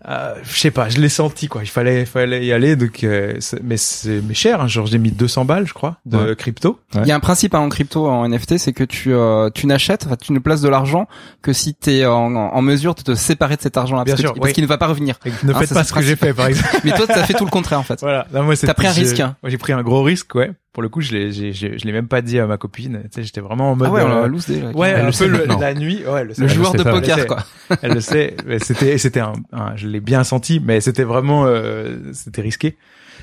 euh, 0.09 0.35
je 0.45 0.59
sais 0.59 0.71
pas, 0.71 0.89
je 0.89 0.99
l'ai 1.01 1.09
senti 1.09 1.49
quoi. 1.49 1.63
Il 1.65 1.69
fallait, 1.69 2.05
fallait 2.05 2.45
y 2.47 2.53
aller. 2.53 2.77
Donc, 2.77 3.03
euh, 3.03 3.35
c'est- 3.41 3.61
mais 3.63 3.77
c'est 3.77 4.21
mais 4.27 4.35
cher. 4.35 4.61
Hein, 4.61 4.69
genre 4.69 4.87
j'ai 4.87 4.99
mis 4.99 5.11
200 5.11 5.45
balles, 5.45 5.67
je 5.67 5.75
crois, 5.75 5.97
de 6.07 6.17
Ouais. 6.19 6.37
crypto. 6.37 6.79
Ouais. 6.95 7.01
Il 7.05 7.09
y 7.09 7.13
a 7.13 7.17
un 7.17 7.21
principe 7.21 7.55
hein, 7.55 7.59
en 7.61 7.69
crypto 7.69 8.07
en 8.09 8.25
NFT, 8.29 8.59
c'est 8.59 8.73
que 8.73 8.85
tu 8.85 9.13
euh, 9.13 9.51
tu 9.53 9.67
n'achètes, 9.67 10.05
enfin, 10.07 10.17
tu 10.17 10.33
ne 10.33 10.39
places 10.39 10.61
de 10.61 10.69
l'argent 10.69 11.09
que 11.43 11.53
si 11.53 11.75
tu 11.75 11.91
es 11.91 12.07
en, 12.07 12.35
en 12.35 12.63
mesure 12.63 12.95
de 12.95 13.03
te 13.03 13.15
séparer 13.15 13.57
de 13.57 13.63
cet 13.63 13.77
argent-là 13.77 14.05
Bien 14.05 14.15
parce, 14.17 14.35
parce 14.39 14.53
qu'il 14.53 14.63
ne 14.65 14.69
va 14.69 14.79
pas 14.79 14.87
revenir. 14.87 15.19
Et 15.25 15.31
ne 15.45 15.53
Ah, 15.53 15.59
faites 15.59 15.69
ça, 15.71 15.75
pas 15.75 15.85
ce 15.85 15.93
que 15.93 16.03
j'ai 16.03 16.17
fait, 16.17 16.33
par 16.33 16.47
exemple. 16.47 16.69
Mais 16.85 16.93
toi, 16.93 17.07
t'as 17.07 17.25
fait 17.25 17.35
tout 17.35 17.45
le 17.45 17.51
contraire 17.51 17.81
en 17.81 17.85
fait. 17.85 17.99
Voilà. 18.01 18.27
Non, 18.33 18.45
moi, 18.45 18.55
c'est- 18.57 18.67
T'as 18.67 18.75
pris 18.75 18.87
un 18.87 18.93
risque, 18.93 19.19
hein. 19.21 19.37
Moi, 19.43 19.51
j'ai 19.51 19.59
pris 19.59 19.73
un 19.73 19.83
gros 19.83 20.03
risque, 20.03 20.35
ouais. 20.37 20.53
Pour 20.73 20.83
le 20.83 20.89
coup, 20.89 21.01
je 21.01 21.13
l'ai, 21.13 21.33
j'ai, 21.33 21.53
j'ai- 21.53 21.79
je 21.79 21.85
l'ai 21.87 21.93
même 21.93 22.09
pas 22.09 22.21
dit 22.23 22.39
à 22.39 22.47
ma 22.47 22.57
copine. 22.57 23.01
Tu 23.05 23.09
sais, 23.17 23.23
j'étais 23.25 23.41
vraiment 23.41 23.73
en 23.73 23.77
mode. 23.77 23.89
Ah 23.89 23.93
ouais, 23.93 24.03
on 24.03 24.11
euh, 24.11 24.21
l'a 24.23 24.27
loose 24.29 24.49
ouais, 24.49 24.91
Elle 24.91 24.97
un 24.97 24.99
le 25.01 25.07
peu 25.07 25.13
sait 25.13 25.27
le- 25.27 25.39
maintenant. 25.39 25.59
la 25.59 25.75
nuit. 25.75 26.03
Ouais, 26.07 26.21
elle 26.21 26.27
le, 26.29 26.35
sait. 26.35 26.43
Le 26.43 26.49
Elle 26.49 26.55
joueur 26.55 26.71
sait 26.73 26.79
de 26.79 26.83
pas, 26.85 26.93
poker 26.93 27.27
quoi. 27.27 27.39
Elle 27.83 27.95
le 27.95 28.01
sait. 28.01 28.37
Mais 28.47 28.59
c'était, 28.61 28.97
c'était 28.99 29.21
un, 29.21 29.33
un- 29.53 29.75
je 29.77 29.89
l'ai 29.89 30.01
bien 30.01 30.23
senti, 30.25 30.61
mais 30.65 30.81
c'était 30.81 31.05
vraiment, 31.05 31.47
euh, 31.47 31.97
c'était 32.13 32.43
risqué. 32.43 32.77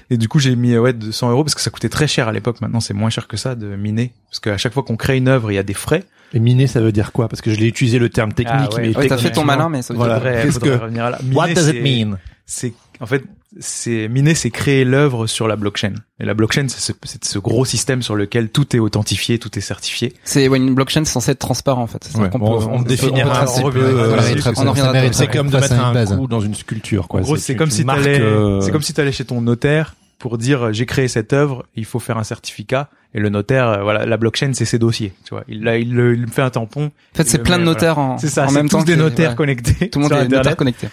Et 0.10 0.18
du 0.18 0.28
coup, 0.28 0.40
j'ai 0.40 0.56
mis 0.56 0.78
ouais 0.78 0.94
200 0.94 1.32
euros 1.32 1.44
parce 1.44 1.56
que 1.56 1.62
ça 1.62 1.70
coûtait 1.70 1.90
très 1.90 2.08
cher 2.08 2.28
à 2.28 2.32
l'époque. 2.32 2.62
Maintenant, 2.62 2.80
c'est 2.80 2.94
moins 2.94 3.10
cher 3.10 3.28
que 3.28 3.38
ça 3.38 3.56
de 3.56 3.76
miner, 3.76 4.12
parce 4.30 4.40
qu'à 4.40 4.58
chaque 4.58 4.74
fois 4.74 4.84
qu'on 4.84 4.98
crée 4.98 5.18
une 5.18 5.28
œuvre, 5.28 5.52
il 5.52 5.56
y 5.56 5.60
a 5.60 5.64
des 5.64 5.74
frais. 5.74 6.04
Et 6.34 6.40
miner 6.40 6.68
ça 6.68 6.82
veut 6.82 6.92
dire 6.92 7.12
quoi? 7.12 7.30
Parce 7.30 7.42
que 7.42 7.52
je 7.54 7.60
l'ai 7.60 7.68
utilisé 7.68 7.98
le 8.00 8.10
terme 8.10 8.34
technique 8.34 8.70
Ah 8.72 8.76
ouais. 8.76 8.82
mais 8.90 8.98
Ouais, 8.98 9.08
t'as 9.08 9.18
fait 9.18 9.32
ton 9.32 9.46
malin, 9.46 9.70
mais 9.70 9.82
ça 9.82 9.94
veut 9.94 9.98
Voilà. 10.00 10.20
dire. 10.20 10.52
Faudrait 10.52 10.70
que- 10.78 10.82
revenir 10.84 11.06
à 11.06 11.10
là. 11.12 11.20
What 11.34 11.54
does 11.54 11.70
it 11.70 11.82
mean? 11.82 12.18
C'est 12.46 12.74
en 13.00 13.06
fait 13.06 13.24
c'est 13.60 14.08
miner 14.10 14.36
c'est 14.36 14.52
créer 14.52 14.84
l'œuvre 14.86 15.28
sur 15.28 15.48
la 15.48 15.56
blockchain 15.56 15.94
et 16.20 16.26
la 16.26 16.34
blockchain 16.34 16.68
c'est 16.68 16.80
ce, 16.80 16.92
c'est 17.04 17.24
ce 17.24 17.40
gros 17.40 17.66
système 17.66 18.02
sur 18.02 18.16
lequel 18.16 18.50
tout 18.50 18.76
est 18.76 18.80
authentifié 18.80 19.40
tout 19.40 19.58
est 19.58 19.62
certifié 19.62 20.14
C'est 20.26 20.48
ouais, 20.48 20.58
une 20.58 20.76
blockchain 20.76 21.06
c'est 21.06 21.12
censé 21.14 21.32
être 21.32 21.40
transparent 21.40 21.82
en 21.84 21.88
fait. 21.88 22.04
C'est 22.04 22.14
ça 22.14 22.20
Ouais, 22.20 22.30
qu'on 22.30 22.40
bon, 22.40 22.60
peut- 22.60 22.66
on 22.70 22.84
peut- 22.84 22.90
définira 22.90 23.46
on 23.64 23.70
euh, 23.70 24.20
c'est- 24.22 24.34
c'est- 24.36 24.42
ça- 24.42 24.52
on 24.58 24.68
en 24.68 24.72
reviendra. 24.72 25.12
C'est 25.14 25.28
comme 25.28 25.48
de 25.50 25.56
mettre 25.56 25.68
c'est 25.70 25.74
une 25.76 25.80
un 25.80 25.94
base. 25.94 26.16
coup 26.16 26.28
dans 26.28 26.42
une 26.42 26.54
sculpture, 26.56 27.08
quoi. 27.08 27.22
en 27.22 27.24
gros 27.24 27.38
c'est 27.38 27.54
tu- 27.54 27.58
comme 27.58 27.70
tu 27.70 27.76
si 27.76 27.86
euh, 27.88 28.62
c'est 28.62 28.72
comme 28.72 28.82
si 28.82 28.94
t'allais 28.94 29.12
chez 29.12 29.26
ton 29.26 29.42
notaire 29.42 29.96
pour 30.20 30.38
dire 30.38 30.68
euh, 30.68 30.72
j'ai 30.74 30.86
créé 30.86 31.08
cette 31.08 31.34
œuvre 31.34 31.66
il 31.76 31.86
faut 31.86 32.00
faire 32.00 32.18
un 32.18 32.24
certificat 32.24 32.90
et 33.14 33.20
le 33.20 33.30
notaire 33.30 33.68
euh, 33.70 33.84
voilà 33.84 34.06
la 34.06 34.18
blockchain 34.18 34.52
c'est 34.54 34.66
ses 34.66 34.80
dossiers 34.80 35.14
tu 35.24 35.34
vois 35.34 35.44
il 35.48 35.64
là 35.64 35.78
il, 35.78 35.94
me 35.94 36.28
fait 36.28 36.42
un 36.42 36.50
tampon 36.50 36.86
En 37.14 37.18
fait, 37.18 37.28
c'est 37.28 37.40
plein 37.44 37.58
de 37.60 37.64
notaires 37.64 37.98
en, 38.00 38.18
c'est 38.18 38.28
c'est 38.30 38.42
même 38.52 38.70
tous 38.70 38.78
temps. 38.78 38.84
des 38.84 38.94
que- 38.96 39.00
notaires 39.00 39.36
connectés 39.36 39.90
Tout 39.90 40.00
le 40.00 40.04
monde 40.04 40.14
est 40.14 40.28
notaire 40.28 40.56
connecté. 40.56 40.88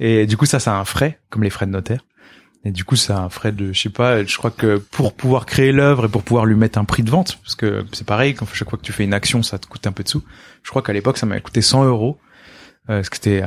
Et 0.00 0.26
du 0.26 0.36
coup, 0.36 0.46
ça, 0.46 0.58
ça 0.58 0.74
a 0.76 0.80
un 0.80 0.84
frais, 0.84 1.20
comme 1.28 1.44
les 1.44 1.50
frais 1.50 1.66
de 1.66 1.70
notaire. 1.70 2.04
Et 2.64 2.72
du 2.72 2.84
coup, 2.84 2.96
ça 2.96 3.18
a 3.18 3.20
un 3.20 3.28
frais 3.28 3.52
de, 3.52 3.72
je 3.72 3.80
sais 3.80 3.90
pas, 3.90 4.24
je 4.24 4.36
crois 4.36 4.50
que 4.50 4.76
pour 4.76 5.14
pouvoir 5.14 5.46
créer 5.46 5.72
l'œuvre 5.72 6.06
et 6.06 6.08
pour 6.08 6.22
pouvoir 6.22 6.44
lui 6.44 6.56
mettre 6.56 6.78
un 6.78 6.84
prix 6.84 7.02
de 7.02 7.10
vente, 7.10 7.38
parce 7.42 7.54
que 7.54 7.86
c'est 7.92 8.06
pareil, 8.06 8.34
quand 8.34 8.46
chaque 8.52 8.68
fois 8.68 8.78
que 8.78 8.84
tu 8.84 8.92
fais 8.92 9.04
une 9.04 9.14
action, 9.14 9.42
ça 9.42 9.58
te 9.58 9.66
coûte 9.66 9.86
un 9.86 9.92
peu 9.92 10.02
de 10.02 10.08
sous. 10.08 10.22
Je 10.62 10.70
crois 10.70 10.82
qu'à 10.82 10.92
l'époque, 10.92 11.16
ça 11.16 11.24
m'avait 11.24 11.40
coûté 11.40 11.62
100 11.62 11.84
euros 11.84 12.18
euh, 12.88 13.02
ce 13.02 13.10
qui 13.10 13.18
était, 13.18 13.42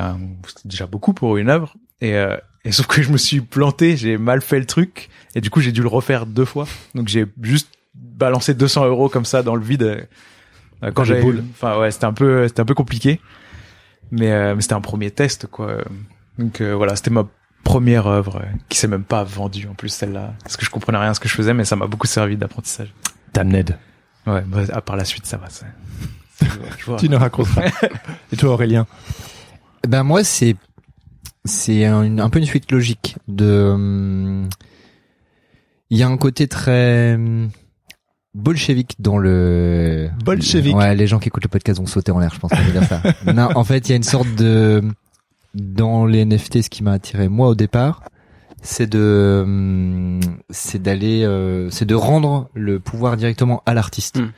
déjà 0.64 0.86
beaucoup 0.86 1.12
pour 1.12 1.36
une 1.36 1.50
œuvre. 1.50 1.76
Et, 2.00 2.14
euh, 2.14 2.36
et 2.64 2.72
sauf 2.72 2.86
que 2.86 3.02
je 3.02 3.10
me 3.10 3.18
suis 3.18 3.40
planté, 3.40 3.96
j'ai 3.96 4.16
mal 4.16 4.40
fait 4.40 4.58
le 4.58 4.66
truc, 4.66 5.10
et 5.34 5.40
du 5.40 5.50
coup 5.50 5.60
j'ai 5.60 5.72
dû 5.72 5.82
le 5.82 5.88
refaire 5.88 6.26
deux 6.26 6.44
fois. 6.44 6.66
Donc 6.94 7.08
j'ai 7.08 7.26
juste 7.42 7.68
balancé 7.94 8.54
200 8.54 8.86
euros 8.86 9.08
comme 9.08 9.24
ça 9.24 9.42
dans 9.42 9.54
le 9.54 9.62
vide 9.62 9.82
euh, 10.82 10.90
quand 10.92 11.04
j'avais. 11.04 11.22
Enfin 11.52 11.78
ouais, 11.78 11.90
c'était 11.90 12.06
un 12.06 12.12
peu, 12.12 12.48
c'était 12.48 12.60
un 12.60 12.64
peu 12.64 12.74
compliqué, 12.74 13.20
mais, 14.10 14.32
euh, 14.32 14.54
mais 14.54 14.62
c'était 14.62 14.74
un 14.74 14.80
premier 14.80 15.10
test 15.10 15.46
quoi. 15.46 15.78
Donc 16.38 16.60
euh, 16.60 16.74
voilà, 16.74 16.96
c'était 16.96 17.10
ma 17.10 17.26
première 17.62 18.06
œuvre 18.06 18.36
euh, 18.36 18.46
qui 18.68 18.78
s'est 18.78 18.88
même 18.88 19.04
pas 19.04 19.24
vendue 19.24 19.68
en 19.68 19.74
plus 19.74 19.88
celle-là, 19.88 20.34
parce 20.42 20.56
que 20.56 20.64
je 20.64 20.70
comprenais 20.70 20.98
rien 20.98 21.10
à 21.10 21.14
ce 21.14 21.20
que 21.20 21.28
je 21.28 21.34
faisais, 21.34 21.54
mais 21.54 21.64
ça 21.64 21.76
m'a 21.76 21.86
beaucoup 21.86 22.06
servi 22.06 22.36
d'apprentissage. 22.36 22.92
Damned. 23.32 23.78
Ouais, 24.26 24.42
bah, 24.46 24.62
à 24.72 24.80
part 24.80 24.96
la 24.96 25.04
suite, 25.04 25.26
ça 25.26 25.36
va. 25.36 25.48
vois. 26.86 26.96
Tu 26.98 27.08
nous 27.08 27.18
raconteras. 27.18 27.62
Et 28.32 28.36
toi, 28.36 28.50
Aurélien 28.52 28.86
Ben 29.86 30.02
moi 30.02 30.24
c'est 30.24 30.56
c'est 31.44 31.84
un, 31.84 32.18
un 32.18 32.30
peu 32.30 32.38
une 32.38 32.46
suite 32.46 32.72
logique 32.72 33.16
de 33.28 33.70
hum, 33.74 34.48
il 35.90 35.98
y 35.98 36.02
a 36.02 36.08
un 36.08 36.16
côté 36.16 36.48
très 36.48 37.14
hum, 37.14 37.50
bolchevique 38.34 38.96
dans 38.98 39.18
le 39.18 40.10
Bolchevique. 40.24 40.74
Ouais, 40.76 40.94
les 40.94 41.06
gens 41.06 41.18
qui 41.18 41.28
écoutent 41.28 41.44
le 41.44 41.48
podcast 41.48 41.78
vont 41.78 41.86
sauter 41.86 42.12
en 42.12 42.18
l'air, 42.18 42.32
je 42.34 42.40
pense 42.40 42.50
qu'on 42.50 42.62
va 42.62 42.70
dire 42.70 42.84
ça. 42.84 43.02
non, 43.32 43.48
en 43.54 43.64
fait, 43.64 43.88
il 43.88 43.90
y 43.90 43.92
a 43.92 43.96
une 43.96 44.02
sorte 44.02 44.34
de 44.34 44.82
dans 45.54 46.06
les 46.06 46.24
NFT 46.24 46.62
ce 46.62 46.70
qui 46.70 46.82
m'a 46.82 46.92
attiré 46.92 47.28
moi 47.28 47.48
au 47.48 47.54
départ, 47.54 48.02
c'est 48.62 48.88
de 48.88 49.42
hum, 49.44 50.20
c'est 50.50 50.80
d'aller 50.82 51.22
euh, 51.24 51.68
c'est 51.70 51.84
de 51.84 51.94
rendre 51.94 52.48
le 52.54 52.80
pouvoir 52.80 53.16
directement 53.16 53.62
à 53.66 53.74
l'artiste. 53.74 54.18
Hmm. 54.18 54.30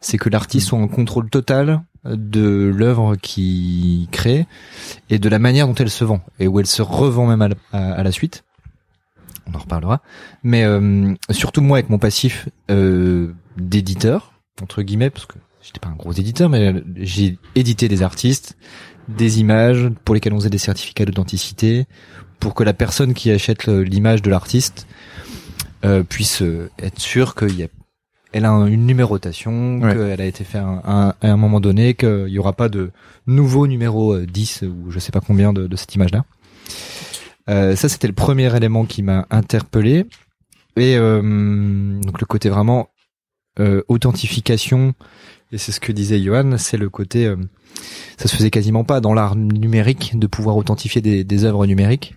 C'est 0.00 0.16
que 0.18 0.28
l'artiste 0.30 0.68
soit 0.68 0.78
en 0.78 0.88
contrôle 0.88 1.28
total 1.28 1.82
de 2.06 2.72
l'œuvre 2.74 3.16
qu'il 3.16 4.08
crée 4.10 4.46
et 5.10 5.18
de 5.18 5.28
la 5.28 5.38
manière 5.38 5.66
dont 5.66 5.74
elle 5.74 5.90
se 5.90 6.04
vend 6.04 6.22
et 6.38 6.46
où 6.48 6.58
elle 6.58 6.66
se 6.66 6.80
revend 6.80 7.26
même 7.26 7.42
à 7.42 7.48
la, 7.48 7.54
à- 7.72 7.92
à 7.92 8.02
la 8.02 8.10
suite. 8.10 8.44
On 9.46 9.54
en 9.54 9.58
reparlera. 9.58 10.00
Mais 10.42 10.64
euh, 10.64 11.12
surtout 11.30 11.60
moi 11.60 11.76
avec 11.78 11.90
mon 11.90 11.98
passif 11.98 12.48
euh, 12.70 13.34
d'éditeur 13.58 14.32
entre 14.62 14.80
guillemets 14.82 15.10
parce 15.10 15.26
que 15.26 15.34
j'étais 15.60 15.80
pas 15.80 15.88
un 15.88 15.96
gros 15.96 16.12
éditeur 16.12 16.48
mais 16.48 16.82
j'ai 16.96 17.38
édité 17.54 17.88
des 17.88 18.02
artistes, 18.02 18.56
des 19.16 19.40
images 19.40 19.88
pour 20.04 20.14
lesquelles 20.14 20.32
on 20.32 20.38
faisait 20.38 20.50
des 20.50 20.58
certificats 20.58 21.04
d'authenticité 21.04 21.86
pour 22.38 22.54
que 22.54 22.62
la 22.64 22.72
personne 22.72 23.12
qui 23.14 23.30
achète 23.30 23.66
l'image 23.66 24.22
de 24.22 24.30
l'artiste 24.30 24.86
euh, 25.84 26.02
puisse 26.02 26.42
euh, 26.42 26.70
être 26.78 26.98
sûre 26.98 27.34
qu'il 27.34 27.54
y 27.58 27.62
a 27.62 27.66
elle 28.32 28.44
a 28.44 28.50
un- 28.50 28.66
une 28.66 28.86
numérotation, 28.86 29.80
Ouais. 29.80 29.92
qu'elle 29.92 30.20
a 30.20 30.24
été 30.24 30.44
faite 30.44 30.62
à 30.62 31.14
un 31.20 31.36
moment 31.36 31.58
donné, 31.58 31.94
qu'il 31.94 32.28
y 32.28 32.38
aura 32.38 32.52
pas 32.52 32.68
de 32.68 32.92
nouveau 33.26 33.66
numéro 33.66 34.12
euh, 34.14 34.24
10 34.24 34.62
ou 34.62 34.90
je 34.92 35.00
sais 35.00 35.10
pas 35.10 35.20
combien 35.20 35.52
de, 35.52 35.66
de 35.66 35.76
cette 35.76 35.92
image-là. 35.96 36.24
Euh, 37.48 37.74
ça, 37.74 37.88
c'était 37.88 38.06
le 38.06 38.12
premier 38.12 38.54
élément 38.56 38.84
qui 38.84 39.02
m'a 39.02 39.26
interpellé. 39.30 40.06
Et 40.76 40.96
euh, 40.96 42.00
donc 42.00 42.20
le 42.20 42.26
côté 42.26 42.48
vraiment 42.48 42.88
euh, 43.58 43.82
authentification, 43.88 44.94
et 45.52 45.58
c'est 45.58 45.72
ce 45.72 45.80
que 45.80 45.92
disait 45.92 46.22
Johan, 46.22 46.56
c'est 46.58 46.76
le 46.76 46.88
côté, 46.88 47.26
euh, 47.26 47.36
ça 48.16 48.28
se 48.28 48.36
faisait 48.36 48.50
quasiment 48.50 48.84
pas 48.84 49.00
dans 49.00 49.14
l'art 49.14 49.34
numérique 49.36 50.18
de 50.18 50.26
pouvoir 50.26 50.56
authentifier 50.56 51.00
des, 51.00 51.44
œuvres 51.44 51.66
numériques. 51.66 52.14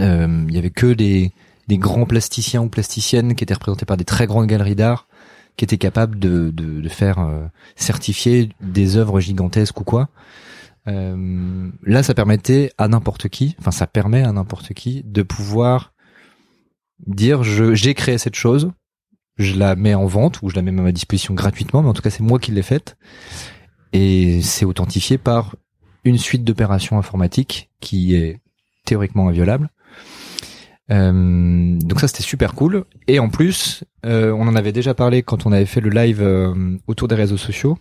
Euh, 0.00 0.44
Il 0.48 0.54
y 0.54 0.58
avait 0.58 0.70
que 0.70 0.92
des, 0.92 1.32
grands 1.70 2.06
plasticiens 2.06 2.62
ou 2.62 2.68
plasticiennes 2.68 3.34
qui 3.34 3.44
étaient 3.44 3.54
représentés 3.54 3.86
par 3.86 3.96
des 3.96 4.04
très 4.04 4.26
grandes 4.26 4.46
galeries 4.46 4.74
d'art 4.74 5.06
qui 5.56 5.64
étaient 5.64 5.78
capables 5.78 6.18
de, 6.18 6.88
faire 6.88 7.18
euh, 7.18 7.46
certifier 7.74 8.50
des 8.60 8.96
œuvres 8.96 9.20
gigantesques 9.20 9.80
ou 9.80 9.84
quoi. 9.84 10.08
Là, 10.86 12.02
ça 12.02 12.14
permettait 12.14 12.72
à 12.76 12.88
n'importe 12.88 13.28
qui, 13.28 13.54
enfin 13.60 13.70
ça 13.70 13.86
permet 13.86 14.24
à 14.24 14.32
n'importe 14.32 14.74
qui 14.74 15.04
de 15.04 15.22
pouvoir 15.22 15.92
dire 17.06 17.44
j'ai 17.44 17.94
créé 17.94 18.18
cette 18.18 18.34
chose, 18.34 18.72
je 19.40 19.56
la 19.56 19.74
mets 19.76 19.94
en 19.94 20.06
vente 20.06 20.42
ou 20.42 20.50
je 20.50 20.56
la 20.56 20.62
mets 20.62 20.70
même 20.70 20.86
à 20.86 20.92
disposition 20.92 21.34
gratuitement, 21.34 21.82
mais 21.82 21.88
en 21.88 21.92
tout 21.94 22.02
cas 22.02 22.10
c'est 22.10 22.22
moi 22.22 22.38
qui 22.38 22.52
l'ai 22.52 22.62
faite 22.62 22.96
et 23.92 24.40
c'est 24.42 24.64
authentifié 24.64 25.18
par 25.18 25.56
une 26.04 26.18
suite 26.18 26.44
d'opérations 26.44 26.98
informatiques 26.98 27.70
qui 27.80 28.14
est 28.14 28.40
théoriquement 28.84 29.28
inviolable. 29.28 29.68
Euh, 30.90 31.78
donc 31.78 32.00
ça 32.00 32.08
c'était 32.08 32.22
super 32.22 32.54
cool 32.54 32.84
et 33.06 33.20
en 33.20 33.28
plus 33.28 33.84
euh, 34.04 34.32
on 34.32 34.48
en 34.48 34.56
avait 34.56 34.72
déjà 34.72 34.92
parlé 34.92 35.22
quand 35.22 35.46
on 35.46 35.52
avait 35.52 35.66
fait 35.66 35.80
le 35.80 35.90
live 35.90 36.20
euh, 36.20 36.76
autour 36.88 37.06
des 37.08 37.14
réseaux 37.14 37.36
sociaux. 37.36 37.78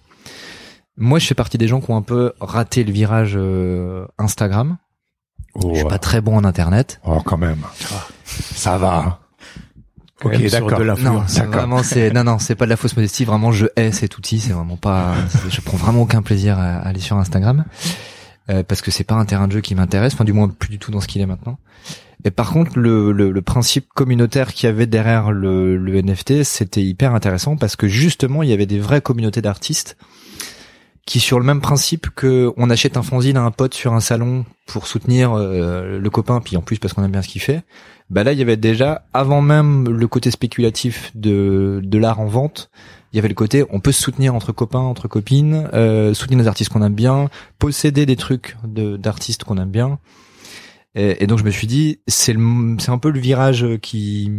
Moi 0.96 1.18
je 1.20 1.26
fais 1.26 1.36
partie 1.36 1.58
des 1.58 1.68
gens 1.68 1.82
qui 1.82 1.90
ont 1.92 1.98
un 1.98 2.02
peu 2.04 2.34
raté 2.40 2.84
le 2.84 2.92
virage 2.92 3.34
euh, 3.36 4.06
Instagram. 4.18 4.78
Oh, 5.56 5.72
Je 5.74 5.80
suis 5.80 5.88
pas 5.88 5.98
très 5.98 6.22
bon 6.22 6.38
en 6.38 6.44
internet. 6.44 7.02
oh, 7.06 7.20
quand 7.26 7.38
même. 7.38 7.64
Ça 8.32 8.78
va. 8.78 9.20
Ok, 10.24 10.42
d'accord. 10.50 10.80
Non, 10.98 11.24
vraiment 11.48 11.84
c'est 11.84 12.12
non 12.12 12.24
non 12.24 12.40
c'est 12.40 12.56
pas 12.56 12.66
de 12.66 12.70
la 12.70 12.78
fausse 12.78 12.96
modestie. 12.96 13.26
Vraiment 13.26 13.52
je 13.52 13.68
hais 13.76 13.92
cet 13.92 14.18
outil. 14.18 14.40
C'est 14.40 14.54
vraiment 14.54 14.78
pas. 14.78 15.14
Je 15.50 15.62
prends 15.62 15.78
vraiment 15.78 16.02
aucun 16.02 16.22
plaisir 16.22 16.60
à, 16.60 16.76
à 16.78 16.88
aller 16.88 17.00
sur 17.00 17.18
Instagram 17.18 17.66
euh, 18.50 18.64
parce 18.64 18.82
que 18.82 18.92
c'est 18.92 19.04
pas 19.04 19.16
un 19.16 19.26
terrain 19.26 19.48
de 19.48 19.54
jeu 19.54 19.62
qui 19.62 19.76
m'intéresse. 19.76 20.14
Enfin 20.14 20.26
du 20.26 20.34
moins 20.34 20.50
plus 20.50 20.70
du 20.70 20.80
tout 20.80 20.92
dans 20.92 21.00
ce 21.02 21.08
qu'il 21.08 21.22
est 21.22 21.26
maintenant. 21.26 21.58
Et 22.26 22.32
par 22.32 22.52
contre 22.52 22.78
le, 22.78 23.14
le, 23.14 23.32
le 23.32 23.42
principe 23.42 23.88
communautaire 23.94 24.54
qu'il 24.54 24.68
y 24.68 24.70
avait 24.70 24.88
derrière 24.88 25.32
le, 25.32 25.78
le 25.78 26.02
NFT 26.02 26.44
c'était 26.44 26.84
hyper 26.84 27.16
intéressant 27.16 27.56
parce 27.56 27.78
que 27.78 27.88
justement 27.88 28.44
il 28.44 28.50
y 28.50 28.54
avait 28.54 28.66
des 28.66 28.80
vraies 28.80 29.00
communautés 29.00 29.42
d'artistes 29.42 29.96
qui 31.10 31.20
sur 31.20 31.40
le 31.40 31.46
même 31.46 31.60
principe 31.60 32.12
que 32.12 32.54
on 32.56 32.70
achète 32.70 32.96
un 32.96 33.02
fanzine 33.02 33.36
à 33.36 33.42
un 33.42 33.50
pote 33.50 33.74
sur 33.74 33.94
un 33.94 34.00
salon 34.00 34.46
pour 34.68 34.86
soutenir 34.86 35.34
euh, 35.34 35.98
le 35.98 36.10
copain 36.12 36.40
puis 36.40 36.56
en 36.56 36.62
plus 36.62 36.78
parce 36.78 36.94
qu'on 36.94 37.04
aime 37.04 37.12
bien 37.12 37.24
ce 37.24 37.28
qu'il 37.28 37.42
fait. 37.42 37.64
Bah 38.12 38.24
là 38.24 38.32
il 38.32 38.38
y 38.38 38.44
avait 38.44 38.58
déjà 38.58 39.08
avant 39.12 39.42
même 39.42 39.90
le 39.90 40.08
côté 40.08 40.30
spéculatif 40.30 41.12
de 41.16 41.82
de 41.84 41.98
l'art 41.98 42.20
en 42.20 42.28
vente 42.28 42.70
il 43.12 43.16
y 43.16 43.20
avait 43.20 43.28
le 43.28 43.34
côté 43.34 43.66
on 43.72 43.80
peut 43.80 43.92
se 43.92 44.04
soutenir 44.04 44.36
entre 44.36 44.52
copains 44.52 44.78
entre 44.78 45.08
copines 45.08 45.68
euh, 45.74 46.14
soutenir 46.14 46.42
des 46.42 46.48
artistes 46.48 46.72
qu'on 46.72 46.84
aime 46.84 46.94
bien 46.94 47.32
posséder 47.58 48.06
des 48.06 48.16
trucs 48.16 48.56
d'artistes 48.64 49.44
qu'on 49.44 49.58
aime 49.58 49.72
bien. 49.72 49.98
Et, 50.94 51.26
donc 51.26 51.40
je 51.40 51.44
me 51.44 51.52
suis 51.52 51.66
dit 51.66 52.02
c'est 52.06 52.36
c'est 52.78 52.92
un 52.92 53.00
peu 53.00 53.10
le 53.10 53.20
virage 53.20 53.66
qui 53.82 54.32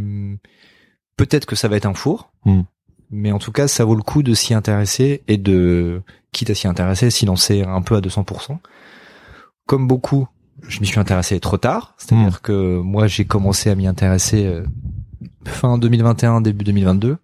peut-être 1.16 1.46
que 1.46 1.56
ça 1.56 1.66
va 1.66 1.76
être 1.76 1.86
un 1.86 1.94
four. 1.94 2.30
Hmm. 2.44 2.62
Mais 3.10 3.32
en 3.32 3.38
tout 3.38 3.52
cas 3.52 3.68
ça 3.68 3.84
vaut 3.84 3.94
le 3.94 4.02
coup 4.02 4.22
de 4.22 4.34
s'y 4.34 4.54
intéresser 4.54 5.22
et 5.28 5.36
de 5.36 6.02
quitte 6.32 6.50
à 6.50 6.54
s'y 6.54 6.66
intéresser 6.68 7.10
s'y 7.10 7.26
lancer 7.26 7.62
un 7.62 7.82
peu 7.82 7.96
à 7.96 8.00
200% 8.00 8.58
comme 9.66 9.86
beaucoup 9.88 10.28
je 10.66 10.80
m'y 10.80 10.86
suis 10.86 11.00
intéressé 11.00 11.40
trop 11.40 11.56
tard 11.56 11.94
c'est-à-dire 11.98 12.42
que 12.42 12.78
moi 12.80 13.06
j'ai 13.06 13.24
commencé 13.24 13.70
à 13.70 13.74
m'y 13.74 13.86
intéresser 13.86 14.44
euh, 14.46 14.64
fin 15.44 15.78
2021 15.78 16.40
début 16.40 16.64
2022 16.64 17.16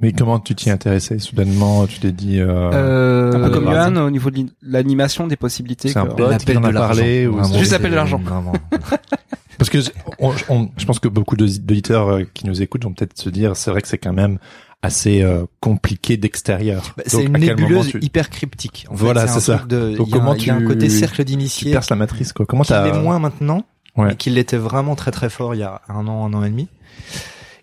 Mais 0.00 0.12
comment 0.12 0.40
tu 0.40 0.54
t'y 0.54 0.70
intéressais 0.70 1.18
soudainement 1.20 1.86
Tu 1.86 2.00
t'es 2.00 2.10
dit. 2.10 2.40
Euh... 2.40 2.70
euh, 2.72 3.32
Un 3.34 3.44
peu 3.48 3.50
comme. 3.54 3.64
Johan 3.66 3.96
au 4.04 4.10
niveau 4.10 4.30
de 4.32 4.46
l'animation 4.62 5.28
des 5.28 5.36
possibilités. 5.36 5.90
C'est 5.90 5.98
un 6.00 6.06
que- 6.06 6.14
pote 6.14 6.44
qui 6.44 6.56
en 6.56 6.60
de 6.60 6.66
a 6.66 6.72
parlé 6.72 7.26
ou 7.28 7.36
Vraiment, 7.36 7.56
Juste 7.58 7.70
l'appel 7.70 7.90
de 7.92 7.96
l'argent. 7.96 8.18
vraiment. 8.18 8.52
Parce 9.58 9.70
que 9.70 9.78
on, 10.18 10.32
on- 10.48 10.70
je 10.76 10.84
pense 10.86 10.98
que 10.98 11.06
beaucoup 11.06 11.36
de- 11.36 11.46
d'auditeurs 11.46 12.20
qui 12.34 12.46
nous 12.46 12.62
écoutent 12.62 12.82
vont 12.84 12.92
peut-être 12.94 13.16
se 13.16 13.28
dire, 13.30 13.54
c'est 13.54 13.70
vrai 13.70 13.80
que 13.80 13.86
c'est 13.86 13.98
quand 13.98 14.12
même 14.12 14.38
assez 14.82 15.22
euh, 15.22 15.44
compliqué 15.60 16.16
d'extérieur. 16.16 16.94
Bah, 16.96 17.04
c'est 17.06 17.22
une 17.24 17.32
nébuleuse 17.38 17.88
tu, 17.90 17.98
hyper 18.00 18.28
cryptique. 18.30 18.86
En 18.90 18.94
Voilà, 18.94 19.26
c'est 19.28 19.40
ça. 19.40 19.64
de- 19.68 19.96
Donc 19.96 20.08
il 20.08 20.16
y 20.16 20.18
a 20.18 20.22
un- 20.22 20.36
y 20.36 20.50
a 20.50 20.54
un 20.56 20.58
tu- 20.60 20.66
côté 20.66 20.88
cercle 20.88 21.16
tu 21.18 21.24
d'initié 21.24 21.72
perces 21.72 21.90
la 21.90 21.96
matrice 21.96 22.32
quoi 22.32 22.46
Comment 22.46 22.64
t'as 22.64 22.92
moins 23.00 23.18
maintenant, 23.20 23.64
Ouais. 23.96 24.08
mais 24.08 24.16
qui 24.16 24.30
l'était 24.30 24.56
vraiment 24.56 24.94
très 24.96 25.10
très 25.12 25.30
fort 25.30 25.54
il 25.54 25.58
y 25.58 25.62
a 25.62 25.82
un 25.88 26.06
an, 26.08 26.26
un 26.26 26.34
an 26.34 26.42
et 26.44 26.50
demi. 26.50 26.68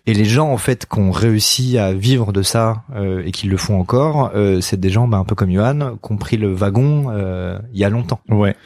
Et 0.06 0.14
les 0.14 0.24
gens 0.24 0.48
en 0.50 0.56
fait 0.56 0.86
qui 0.90 0.98
ont 0.98 1.10
réussi 1.10 1.76
à 1.76 1.92
vivre 1.92 2.32
de 2.32 2.40
ça 2.42 2.84
euh, 2.96 3.22
et 3.24 3.32
qui 3.32 3.46
le 3.48 3.56
font 3.58 3.78
encore, 3.78 4.30
euh, 4.34 4.60
c'est 4.62 4.80
des 4.80 4.88
gens 4.88 5.06
bah, 5.06 5.18
un 5.18 5.24
peu 5.24 5.34
comme 5.34 5.52
Johan, 5.52 5.98
qui 6.02 6.12
ont 6.12 6.16
pris 6.16 6.38
le 6.38 6.52
wagon 6.54 7.10
euh, 7.10 7.58
il 7.74 7.78
y 7.80 7.84
a 7.84 7.90
longtemps. 7.90 8.20
Ouais. 8.30 8.56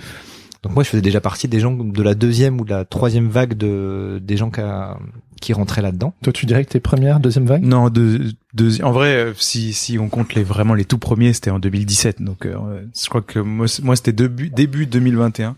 Donc 0.65 0.75
moi 0.75 0.83
je 0.83 0.89
faisais 0.89 1.03
déjà 1.03 1.21
partie 1.21 1.47
des 1.47 1.61
gens 1.61 1.73
de 1.73 2.03
la 2.03 2.15
deuxième 2.15 2.61
ou 2.61 2.65
de 2.65 2.71
la 2.71 2.85
troisième 2.85 3.29
vague 3.29 3.55
de 3.55 4.19
des 4.23 4.37
gens 4.37 4.51
qui, 4.51 4.61
a- 4.61 4.97
qui 5.41 5.53
rentraient 5.53 5.83
là-dedans. 5.83 6.15
Toi, 6.23 6.33
tu 6.33 6.47
dirais 6.47 6.65
que 6.65 6.71
t'es 6.71 6.81
première, 6.81 7.21
deuxième 7.21 7.45
vague? 7.45 7.63
Non, 7.63 7.91
deux, 7.91 8.33
deux- 8.55 8.83
en 8.83 8.93
vrai, 8.93 9.09
euh, 9.15 9.33
si 9.37 9.73
si 9.75 9.99
on 9.99 10.09
compte 10.09 10.35
les 10.35 10.43
vraiment 10.43 10.73
les 10.75 10.87
tout 10.87 10.97
premiers, 10.99 11.33
c'était 11.35 11.51
en 11.51 11.59
2017. 11.59 12.23
Donc, 12.23 12.47
euh, 12.47 12.57
je 12.99 13.09
crois 13.11 13.21
que 13.21 13.39
moi, 13.41 13.67
c'était 13.69 14.13
début 14.13 14.49
début 14.49 14.87
2021. 14.87 15.49
Donc, 15.49 15.57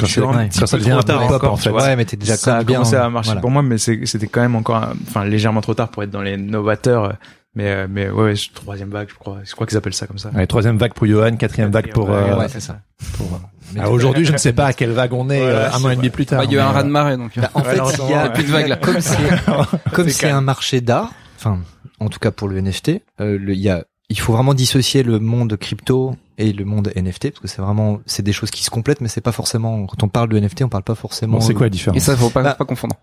Quand 0.00 0.06
je 0.06 0.10
suis 0.12 0.20
un 0.22 0.24
ouais, 0.24 0.48
petit 0.48 0.58
quand 0.58 0.66
ça 0.66 0.78
devient 0.78 0.90
trop 0.92 1.02
tard 1.02 1.22
encore, 1.22 1.52
en 1.52 1.56
fait. 1.56 1.70
Ouais, 1.70 1.94
mais 1.96 2.04
t'es 2.04 2.16
déjà 2.16 2.36
ça 2.36 2.56
a 2.56 2.58
quand 2.60 2.64
bien, 2.66 2.76
commencé 2.78 2.96
à 2.96 3.08
marcher 3.10 3.28
voilà. 3.28 3.40
pour 3.42 3.50
moi, 3.50 3.62
mais 3.62 3.78
c'est- 3.78 4.06
c'était 4.06 4.26
quand 4.26 4.40
même 4.40 4.56
encore, 4.56 4.88
enfin 5.06 5.24
légèrement 5.24 5.60
trop 5.60 5.74
tard 5.74 5.90
pour 5.90 6.02
être 6.02 6.10
dans 6.10 6.22
les 6.22 6.36
novateurs. 6.38 7.14
Euh, 7.56 7.56
Mais 7.56 7.70
euh, 7.70 7.86
mais 7.90 8.10
ouais, 8.10 8.34
troisième 8.54 8.90
vague, 8.90 9.08
je 9.10 9.14
crois. 9.14 9.38
Je 9.44 9.52
crois 9.54 9.66
qu'ils 9.66 9.76
appellent 9.76 9.94
ça 9.94 10.06
comme 10.06 10.18
ça. 10.18 10.30
Ouais, 10.30 10.46
troisième 10.46 10.78
vague 10.78 10.94
pour 10.94 11.06
Johan, 11.06 11.36
quatrième 11.36 11.70
vague 11.70 11.92
pour. 11.92 12.10
Euh, 12.10 12.38
ouais, 12.38 12.48
c'est 12.48 12.60
ça. 12.60 12.80
pour- 13.16 13.40
Mais 13.74 13.80
Ah, 13.82 13.90
Aujourd'hui, 13.90 14.24
je 14.24 14.32
ne 14.32 14.36
sais 14.38 14.52
pas 14.52 14.66
à 14.66 14.72
quelle 14.72 14.90
vague 14.92 15.12
on 15.14 15.30
est 15.30 15.40
Voilà, 15.40 15.58
euh, 15.66 15.68
un 15.72 15.78
je 15.78 15.86
an 15.86 15.90
et 15.90 15.96
demi 15.96 16.10
plus 16.10 16.26
tard. 16.26 16.40
Bah, 16.40 16.44
il 16.44 16.52
y 16.52 16.58
a 16.58 16.60
eu 16.60 16.62
un 16.62 16.70
raz 16.72 16.82
de 16.82 16.88
marée 16.88 17.16
donc. 17.16 17.32
Bah, 17.38 17.50
en 17.54 17.62
fait, 17.62 17.70
alors, 17.70 17.90
il 18.04 18.10
y 18.10 18.14
a 18.14 18.24
ouais. 18.24 18.32
plus 18.32 18.44
de 18.44 18.50
vagues 18.50 18.68
là. 18.68 18.76
comme 18.82 19.00
c'est 19.00 19.16
comme 19.92 20.08
C'est 20.08 20.28
un 20.30 20.40
marché 20.42 20.80
d'art, 20.80 21.12
enfin 21.36 21.60
en 22.00 22.08
tout 22.08 22.18
cas 22.18 22.30
pour 22.30 22.48
le 22.48 22.60
NFT, 22.60 23.02
euh, 23.20 23.38
le- 23.38 23.54
il 23.54 23.60
y 23.60 23.68
a 23.70 23.84
il 24.08 24.18
faut 24.18 24.32
vraiment 24.34 24.52
dissocier 24.52 25.02
le 25.02 25.18
monde 25.20 25.56
crypto 25.56 26.16
et 26.36 26.52
le 26.52 26.66
monde 26.66 26.92
NFT 26.94 27.30
parce 27.30 27.40
que 27.40 27.48
c'est 27.48 27.62
vraiment 27.62 28.00
c'est 28.04 28.22
des 28.22 28.32
choses 28.34 28.50
qui 28.50 28.62
se 28.62 28.68
complètent 28.68 29.00
mais 29.00 29.08
c'est 29.08 29.22
pas 29.22 29.32
forcément 29.32 29.86
quand 29.86 30.02
on 30.02 30.08
parle 30.08 30.28
de 30.28 30.38
NFT 30.38 30.64
on 30.64 30.68
parle 30.68 30.82
pas 30.82 30.94
forcément 30.94 31.34
Bon, 31.38 31.40
c'est 31.40 31.54
quoi 31.54 31.62
la 31.62 31.66
Et 31.68 31.70
différence 31.70 31.98
ça, 32.02 32.14
faut 32.16 32.28
pas, 32.28 32.42
Bah, 32.42 32.54
pas 32.54 32.64
confondre. 32.66 32.96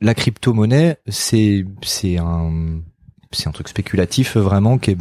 la 0.00 0.14
crypto-monnaie, 0.14 0.96
c'est 1.08 1.66
c'est 1.82 2.16
un 2.16 2.80
c'est 3.32 3.48
un 3.48 3.52
truc 3.52 3.68
spéculatif 3.68 4.36
euh, 4.36 4.40
vraiment 4.40 4.78
qui 4.78 4.92
est 4.92 4.98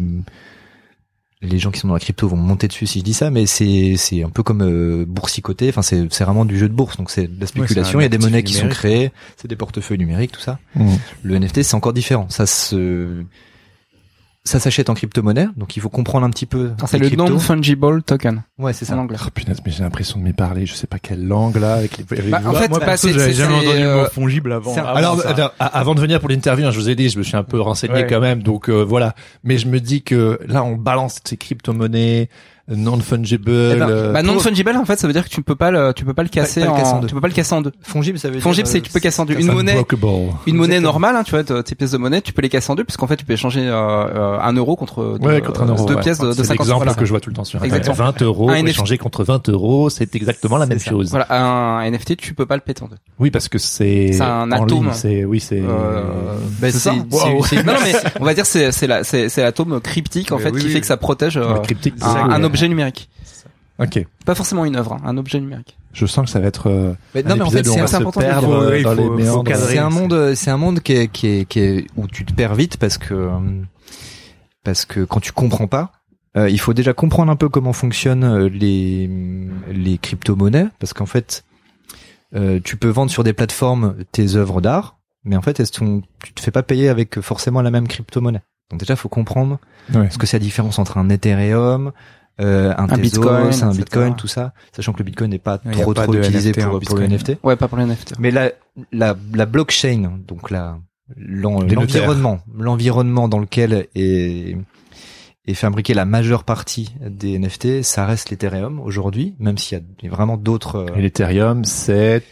les 1.41 1.57
gens 1.57 1.71
qui 1.71 1.79
sont 1.79 1.87
dans 1.87 1.93
la 1.93 2.01
crypto 2.01 2.27
vont 2.27 2.35
monter 2.35 2.67
dessus 2.67 2.85
si 2.85 2.99
je 2.99 3.03
dis 3.05 3.13
ça, 3.13 3.31
mais 3.31 3.45
c'est 3.45 3.95
c'est 3.95 4.23
un 4.23 4.29
peu 4.29 4.43
comme 4.43 4.61
euh, 4.61 5.05
boursicoter. 5.07 5.69
Enfin, 5.69 5.81
c'est 5.81 6.11
c'est 6.11 6.25
vraiment 6.25 6.43
du 6.43 6.57
jeu 6.57 6.67
de 6.67 6.73
bourse, 6.73 6.97
donc 6.97 7.09
c'est 7.09 7.27
de 7.27 7.39
la 7.39 7.47
spéculation. 7.47 7.99
Il 7.99 8.03
y 8.03 8.05
a 8.05 8.09
des 8.09 8.17
monnaies 8.17 8.43
qui 8.43 8.53
sont 8.53 8.67
créées, 8.67 9.11
c'est 9.37 9.47
des 9.47 9.55
portefeuilles 9.55 9.97
numériques, 9.97 10.33
tout 10.33 10.41
ça. 10.41 10.59
Mhm. 10.75 10.97
Le 11.23 11.39
NFT, 11.39 11.63
c'est 11.63 11.75
encore 11.75 11.93
différent. 11.93 12.27
Ça 12.29 12.45
se 12.45 13.23
ça 14.45 14.59
s'achète 14.59 14.89
en 14.89 14.93
crypto-monnaie, 14.93 15.47
donc 15.57 15.75
il 15.77 15.81
faut 15.81 15.89
comprendre 15.89 16.25
un 16.25 16.29
petit 16.29 16.45
peu. 16.45 16.71
Ah, 16.81 16.85
C'est 16.87 16.97
le 16.97 17.09
non-fungible 17.09 18.01
token 18.03 18.43
Ouais, 18.57 18.73
c'est 18.73 18.85
en 18.85 18.95
ça. 18.95 18.97
anglais. 18.97 19.17
Oh 19.23 19.29
punaise, 19.33 19.57
mais 19.65 19.71
j'ai 19.71 19.83
l'impression 19.83 20.17
de 20.19 20.23
m'y 20.23 20.33
parler, 20.33 20.65
je 20.65 20.73
sais 20.73 20.87
pas 20.87 20.97
quelle 20.97 21.27
langue 21.27 21.57
là, 21.57 21.75
avec 21.75 21.97
les... 21.97 22.03
Bah, 22.29 22.39
en 22.45 22.53
fait, 22.53 22.69
Moi, 22.69 22.79
bah, 22.79 22.95
j'avais 22.95 23.33
jamais 23.33 23.53
entendu 23.55 23.77
le 23.79 23.85
euh, 23.85 24.07
mot 24.17 24.53
avant. 24.53 24.73
c'est 24.73 24.79
un- 24.79 24.85
avant 24.85 24.95
Alors, 24.97 25.27
attends, 25.27 25.51
a- 25.59 25.65
avant 25.65 25.93
de 25.93 25.99
venir 26.01 26.19
pour 26.19 26.29
l'interview, 26.29 26.65
hein, 26.65 26.71
je 26.71 26.79
vous 26.79 26.89
ai 26.89 26.95
dit, 26.95 27.09
je 27.09 27.17
me 27.19 27.23
suis 27.23 27.35
un 27.37 27.43
peu 27.43 27.59
renseigné 27.61 27.93
Ouais. 27.93 28.07
quand 28.07 28.21
même, 28.21 28.41
donc 28.41 28.69
euh, 28.69 28.81
voilà. 28.83 29.13
Mais 29.43 29.57
je 29.57 29.67
me 29.67 29.79
dis 29.79 30.01
que 30.03 30.39
là, 30.47 30.63
on 30.63 30.75
balance 30.77 31.19
ces 31.23 31.37
crypto-monnaies 31.37 32.29
non 32.75 32.99
fungible. 32.99 33.49
Eh 33.51 33.75
ben, 33.79 33.89
euh, 33.89 34.13
Bah 34.13 34.21
non 34.23 34.33
pour- 34.33 34.43
fungible 34.43 34.69
en 34.75 34.85
fait 34.85 34.99
ça 34.99 35.07
veut 35.07 35.13
dire 35.13 35.23
que 35.23 35.29
tu 35.29 35.41
peux 35.41 35.55
pas 35.55 35.71
le 35.71 35.93
tu 35.93 36.05
peux 36.05 36.13
pas 36.13 36.23
le 36.23 36.29
casser, 36.29 36.61
pas 36.61 36.67
le 36.67 36.71
casser 36.73 36.91
en 36.93 36.97
en, 36.97 36.99
deux. 37.01 37.07
tu 37.07 37.15
peux 37.15 37.21
pas 37.21 37.27
le 37.27 37.33
casser 37.33 37.53
en 37.55 37.61
deux. 37.61 37.71
Fongible, 37.81 38.19
ça 38.19 38.29
veut 38.29 38.39
Fungible 38.39 38.65
dire. 38.65 38.71
c'est 38.71 38.81
que 38.81 38.85
tu 38.87 38.91
peux 38.93 38.99
casser 38.99 39.21
en 39.21 39.25
deux. 39.25 39.33
Une 39.39 39.47
monnaie 39.51 39.77
une 40.45 40.55
monnaie 40.55 40.79
normale 40.79 41.15
hein, 41.15 41.23
tu 41.23 41.31
vois 41.31 41.43
tes 41.43 41.75
pièces 41.75 41.91
de 41.91 41.97
monnaie 41.97 42.21
tu 42.21 42.33
peux 42.33 42.41
les 42.41 42.49
casser 42.49 42.71
en 42.71 42.75
deux 42.75 42.83
puisqu'en 42.83 43.07
fait 43.07 43.15
tu 43.17 43.25
peux 43.25 43.33
échanger 43.33 43.61
euh, 43.67 43.73
euh, 43.73 44.39
un 44.39 44.53
euro 44.53 44.75
contre 44.75 45.17
deux, 45.19 45.27
Ouais, 45.27 45.41
contre 45.41 45.63
un 45.63 45.67
euro. 45.67 45.85
deux 45.87 45.95
ouais. 45.95 46.01
pièces 46.01 46.19
de, 46.19 46.27
de 46.27 46.31
C'est 46.33 46.43
50 46.43 46.59
l'exemple 46.59 46.77
voilà. 46.85 46.93
que 46.93 47.05
je 47.05 47.09
vois 47.09 47.19
tout 47.19 47.29
le 47.29 47.35
temps 47.35 47.43
sur 47.43 47.59
Internet. 47.59 47.79
Exactement. 47.87 48.07
20 48.11 48.21
euros 48.23 48.49
Un 48.49 48.55
NFT. 48.57 48.69
échangé 48.69 48.97
contre 48.97 49.23
20 49.23 49.49
euros, 49.49 49.89
c'est 49.89 50.15
exactement 50.15 50.57
la 50.57 50.65
C'est 50.65 50.69
même 50.69 50.79
ça. 50.79 50.89
chose. 50.91 51.09
Voilà, 51.09 51.27
un 51.29 51.81
NFT 51.89 52.17
tu 52.17 52.33
peux 52.33 52.45
pas 52.45 52.55
le 52.55 52.61
péter 52.61 52.83
en 52.83 52.87
deux. 52.87 52.97
Oui, 53.19 53.31
parce 53.31 53.49
que 53.49 53.57
c'est 53.57 54.11
C'est 54.13 54.21
un 54.21 54.43
en 54.43 54.51
atome. 54.51 54.89
C'est 54.93 55.25
oui, 55.25 55.39
c'est. 55.39 55.59
Euh, 55.61 56.03
Bah, 56.59 56.67
c'est 56.71 56.77
c'est- 56.79 56.91
c'est- 57.09 57.41
c'est- 57.55 57.63
Non 57.63 57.73
mais 57.83 57.93
on 58.19 58.25
va 58.25 58.33
dire 58.33 58.45
c'est 58.45 58.71
c'est 58.71 58.87
la 58.87 59.03
c'est 59.03 59.29
c'est 59.29 59.41
l'atome 59.41 59.79
cryptique 59.81 60.31
en 60.31 60.37
fait 60.37 60.51
qui 60.51 60.69
fait 60.69 60.81
que 60.81 60.87
ça 60.87 60.97
protège 60.97 61.37
euh, 61.37 61.55
c'est 61.67 61.93
un, 62.03 62.13
ça. 62.13 62.25
Objet 62.59 62.69
numérique. 62.69 63.09
Ok. 63.79 64.05
Pas 64.25 64.35
forcément 64.35 64.65
une 64.65 64.75
œuvre, 64.75 64.93
hein, 64.93 65.01
un 65.05 65.17
objet 65.17 65.39
numérique. 65.39 65.77
Je 65.93 66.05
sens 66.05 66.25
que 66.25 66.31
ça 66.31 66.39
va 66.39 66.47
être. 66.47 66.67
euh, 66.69 66.93
Mais 67.15 67.25
un 67.25 67.29
non, 67.29 67.35
mais 67.37 67.41
en 67.43 67.49
fait, 67.49 67.63
c'est 67.65 67.95
important 67.95 68.21
euh. 68.21 68.83
C'est 69.55 69.77
un 69.79 69.89
monde, 69.89 70.33
c'est 70.35 70.51
un 70.51 70.57
monde 70.57 70.81
qui 70.81 70.93
est, 70.93 71.07
qui 71.07 71.27
est, 71.27 71.45
qui 71.45 71.59
est 71.59 71.87
où 71.95 72.05
tu 72.07 72.25
te 72.25 72.33
perds 72.33 72.55
vite 72.55 72.77
parce 72.77 72.97
que 72.97 73.13
euh, 73.13 73.39
parce 74.63 74.85
que 74.85 75.03
quand 75.05 75.19
tu 75.19 75.31
comprends 75.31 75.67
pas, 75.67 75.93
euh, 76.37 76.49
il 76.49 76.59
faut 76.59 76.73
déjà 76.73 76.93
comprendre 76.93 77.31
un 77.31 77.35
peu 77.35 77.49
comment 77.49 77.73
fonctionnent 77.73 78.45
les 78.47 79.09
les 79.71 79.97
crypto-monnaies 79.97 80.67
parce 80.79 80.93
qu'en 80.93 81.05
fait, 81.07 81.43
euh, 82.35 82.59
tu 82.63 82.75
peux 82.77 82.89
vendre 82.89 83.09
sur 83.09 83.23
des 83.23 83.33
plateformes 83.33 83.95
tes 84.11 84.35
œuvres 84.35 84.61
d'art, 84.61 84.99
mais 85.23 85.35
en 85.37 85.41
fait, 85.41 85.59
elles 85.59 85.67
sont, 85.67 86.03
tu 86.23 86.33
te 86.33 86.41
fais 86.41 86.51
pas 86.51 86.63
payer 86.63 86.89
avec 86.89 87.19
forcément 87.21 87.61
la 87.61 87.71
même 87.71 87.87
crypto-monnaie. 87.87 88.41
Donc 88.69 88.79
déjà, 88.81 88.95
faut 88.95 89.09
comprendre 89.09 89.57
Ouais. 89.95 90.09
ce 90.11 90.19
que 90.19 90.27
c'est 90.27 90.37
la 90.37 90.43
différence 90.43 90.77
entre 90.77 90.99
un 90.99 91.09
Ethereum, 91.09 91.91
euh, 92.39 92.73
un, 92.77 92.83
Un 92.83 92.87
Tezos, 92.87 93.01
Bitcoin, 93.01 93.35
un 93.47 93.49
etc. 93.51 93.73
Bitcoin, 93.77 94.15
tout 94.15 94.27
ça, 94.27 94.53
sachant 94.75 94.93
que 94.93 94.99
le 94.99 95.03
Bitcoin 95.05 95.29
n'est 95.31 95.39
pas 95.39 95.57
trop 95.57 95.93
pas 95.93 96.03
trop 96.03 96.13
utilisé 96.13 96.51
NFT 96.51 96.61
pour, 96.61 96.79
pour 96.79 96.97
le. 96.97 97.07
NFT. 97.07 97.31
Ouais, 97.43 97.55
pas 97.55 97.67
pour 97.67 97.77
les 97.77 97.85
NFT. 97.85 98.13
Mais 98.19 98.31
la, 98.31 98.51
la, 98.91 99.15
la 99.33 99.45
blockchain, 99.45 100.19
donc 100.27 100.49
la, 100.49 100.77
l'environnement, 101.17 102.39
l'environnement 102.57 103.27
dans 103.27 103.39
lequel 103.39 103.87
est, 103.95 104.55
est 105.45 105.53
fabriquée 105.53 105.93
la 105.93 106.05
majeure 106.05 106.43
partie 106.43 106.93
des 107.05 107.37
NFT, 107.39 107.81
ça 107.83 108.05
reste 108.05 108.29
l'Ethereum 108.29 108.79
aujourd'hui, 108.79 109.35
même 109.39 109.57
s'il 109.57 109.77
y 110.01 110.07
a 110.07 110.09
vraiment 110.09 110.37
d'autres. 110.37 110.75
euh, 110.75 110.95
Et 110.95 111.01
l'Ethereum, 111.01 111.65
c'est 111.65 112.23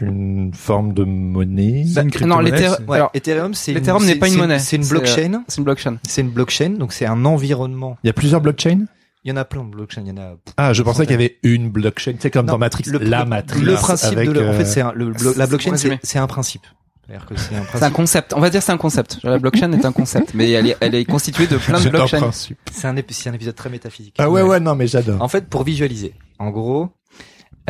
une 0.00 0.52
forme 0.52 0.92
de 0.92 1.04
monnaie. 1.04 1.82
Une 1.86 2.26
non, 2.26 2.38
ouais, 2.40 2.96
alors, 2.96 3.10
Ethereum, 3.14 3.54
c'est 3.54 3.72
une- 3.72 3.78
l'Ethereum 3.78 4.04
n'est 4.04 4.16
pas 4.16 4.28
une 4.28 4.36
monnaie. 4.36 4.58
C'est 4.58 4.76
une 4.76 4.82
C'est, 4.82 4.94
euh, 4.94 4.98
blockchain. 4.98 5.42
C'est 5.48 5.58
une 5.58 5.64
blockchain. 5.64 5.96
C'est 6.06 6.20
une 6.22 6.30
blockchain, 6.30 6.70
donc 6.70 6.92
c'est 6.92 7.06
un 7.06 7.24
environnement. 7.24 7.96
Il 8.04 8.08
y 8.08 8.10
a 8.10 8.12
plusieurs 8.12 8.40
blockchains? 8.40 8.84
Il 9.24 9.30
y 9.30 9.32
en 9.32 9.36
a 9.36 9.44
plein 9.44 9.64
de 9.64 9.70
blockchains. 9.70 10.02
Il 10.02 10.08
y 10.08 10.10
en 10.12 10.16
a. 10.18 10.36
Ah, 10.56 10.72
je 10.72 10.82
pensais 10.82 11.02
qu'il 11.04 11.10
y 11.12 11.14
avait 11.14 11.38
une 11.42 11.68
blockchain. 11.70 12.14
C'est 12.18 12.30
comme 12.30 12.46
Non, 12.46 12.52
dans 12.54 12.58
Matrix, 12.58 12.84
le, 12.90 12.98
la 12.98 13.24
Matrix. 13.24 13.60
Le 13.62 13.74
principe 13.74 14.12
avec, 14.16 14.28
de, 14.28 14.32
le- 14.34 14.40
en 14.48 14.52
euh, 14.52 14.58
fait, 14.58 14.64
c'est 14.64 14.80
un- 14.80 14.92
le, 14.92 15.12
blo- 15.12 15.36
la 15.36 15.44
c'est 15.44 15.48
blockchain, 15.50 15.76
c'est 15.76 15.98
c'est 16.02 16.18
un 16.18 16.26
principe. 16.26 16.62
C'est 17.08 17.14
un 17.56 17.64
C'est 17.80 17.92
concept. 17.92 18.34
On 18.36 18.40
va 18.40 18.50
dire 18.50 18.62
c'est 18.62 18.70
un 18.72 18.76
concept. 18.76 19.18
La 19.22 19.38
blockchain 19.38 19.72
est 19.72 19.84
un 19.86 19.92
concept, 19.92 20.34
mais 20.34 20.50
elle 20.50 20.66
est, 20.68 20.76
elle 20.80 20.94
est 20.94 21.06
constituée 21.06 21.46
de 21.46 21.56
plein 21.56 21.78
de 21.78 21.82
c'est 21.84 21.88
blockchains. 21.90 22.18
principe. 22.20 22.58
C'est 22.70 22.86
un, 22.86 22.94
ép- 22.96 23.10
c'est 23.12 23.30
un 23.30 23.32
épisode 23.32 23.54
très 23.54 23.70
métaphysique. 23.70 24.14
Ah 24.18 24.28
ouais, 24.30 24.42
ouais, 24.42 24.60
non, 24.60 24.74
mais 24.74 24.86
j'adore. 24.86 25.20
En 25.22 25.28
fait, 25.28 25.48
pour 25.48 25.64
visualiser, 25.64 26.12
en 26.38 26.50
gros, 26.50 26.90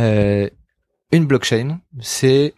euh, 0.00 0.48
une 1.12 1.26
blockchain, 1.26 1.78
c'est 2.00 2.54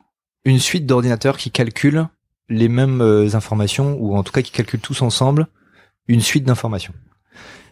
une 0.46 0.58
suite 0.58 0.86
d'ordinateurs 0.86 1.36
qui 1.36 1.50
calculent 1.50 2.08
les 2.48 2.68
mêmes 2.68 3.02
euh, 3.02 3.28
informations, 3.34 3.96
ou 4.00 4.16
en 4.16 4.22
tout 4.22 4.32
cas 4.32 4.40
qui 4.42 4.50
calculent 4.50 4.80
tous 4.80 5.02
ensemble 5.02 5.48
une 6.08 6.20
suite 6.22 6.44
d'informations. 6.44 6.94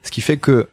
Ce 0.02 0.10
qui 0.10 0.20
fait 0.20 0.36
que 0.36 0.68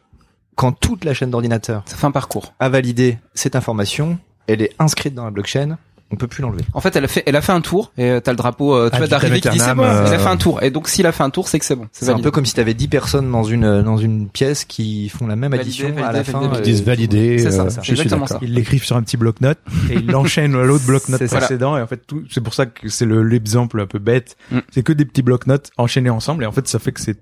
quand 0.56 0.72
toute 0.72 1.04
la 1.04 1.14
chaîne 1.14 1.30
d'ordinateurs 1.30 1.82
Ça 1.86 1.96
fait 1.96 2.06
un 2.06 2.10
parcours. 2.10 2.52
a 2.58 2.68
validé 2.68 3.18
cette 3.34 3.54
information, 3.56 4.18
elle 4.48 4.62
est 4.62 4.72
inscrite 4.78 5.14
dans 5.14 5.24
la 5.24 5.30
blockchain, 5.30 5.78
on 6.12 6.14
peut 6.16 6.28
plus 6.28 6.40
l'enlever. 6.40 6.62
En 6.72 6.80
fait, 6.80 6.94
elle 6.94 7.04
a 7.04 7.08
fait, 7.08 7.24
elle 7.26 7.34
a 7.34 7.40
fait 7.40 7.50
un 7.50 7.60
tour 7.60 7.90
et 7.98 8.08
euh, 8.08 8.20
t'as 8.20 8.30
le 8.30 8.36
drapeau, 8.36 8.76
euh, 8.76 8.88
tu 8.88 8.94
Ah, 8.94 8.98
vois, 8.98 9.06
d'arrivée 9.08 9.40
qui 9.40 9.48
dit 9.48 9.58
c'est 9.58 9.74
bon. 9.74 9.82
euh, 9.82 10.04
Il 10.06 10.14
a 10.14 10.18
fait 10.20 10.28
un 10.28 10.36
tour. 10.36 10.62
Et 10.62 10.70
donc, 10.70 10.86
s'il 10.88 11.04
a 11.04 11.10
fait 11.10 11.24
un 11.24 11.30
tour, 11.30 11.48
c'est 11.48 11.58
que 11.58 11.64
c'est 11.64 11.74
bon. 11.74 11.88
C'est 11.90 12.08
un 12.08 12.20
peu 12.20 12.30
comme 12.30 12.46
si 12.46 12.54
tu 12.54 12.60
avais 12.60 12.74
10 12.74 12.86
personnes 12.86 13.28
dans 13.32 13.42
une 13.42 13.82
dans 13.82 13.96
une 13.96 14.28
pièce 14.28 14.64
qui 14.64 15.08
font 15.08 15.26
la 15.26 15.34
même 15.34 15.50
Validé, 15.50 15.68
addition 15.68 15.88
à 15.98 16.12
validé, 16.12 16.12
la 16.18 16.24
fin. 16.24 16.50
Ils 16.58 16.62
disent 16.62 16.84
valider. 16.84 17.38
C'est 17.40 17.50
ça, 17.50 17.62
euh, 17.64 17.70
exactement 17.90 18.28
ça. 18.28 18.38
Ils 18.40 18.54
l'écrivent 18.54 18.84
sur 18.84 18.96
un 18.96 19.02
petit 19.02 19.16
bloc-notes 19.16 19.58
et 19.90 19.94
ils 19.94 20.06
l'enchaînent 20.06 20.54
à 20.54 20.62
l'autre 20.62 20.86
bloc-notes 20.86 21.26
précédent 21.26 21.76
et 21.76 21.82
en 21.82 21.88
fait 21.88 22.06
tout 22.06 22.22
c'est 22.30 22.40
pour 22.40 22.54
ça 22.54 22.66
que 22.66 22.88
c'est 22.88 23.04
le 23.04 23.24
l'exemple 23.24 23.80
un 23.80 23.86
peu 23.86 23.98
bête 23.98 24.36
Mm. 24.52 24.58
c'est 24.70 24.84
que 24.84 24.92
des 24.92 25.04
petits 25.06 25.22
bloc-notes 25.22 25.70
enchaînés 25.76 26.08
ensemble 26.10 26.44
et 26.44 26.46
en 26.46 26.52
fait 26.52 26.68
ça 26.68 26.78
fait 26.78 26.92
que 26.92 27.00
c'est 27.00 27.16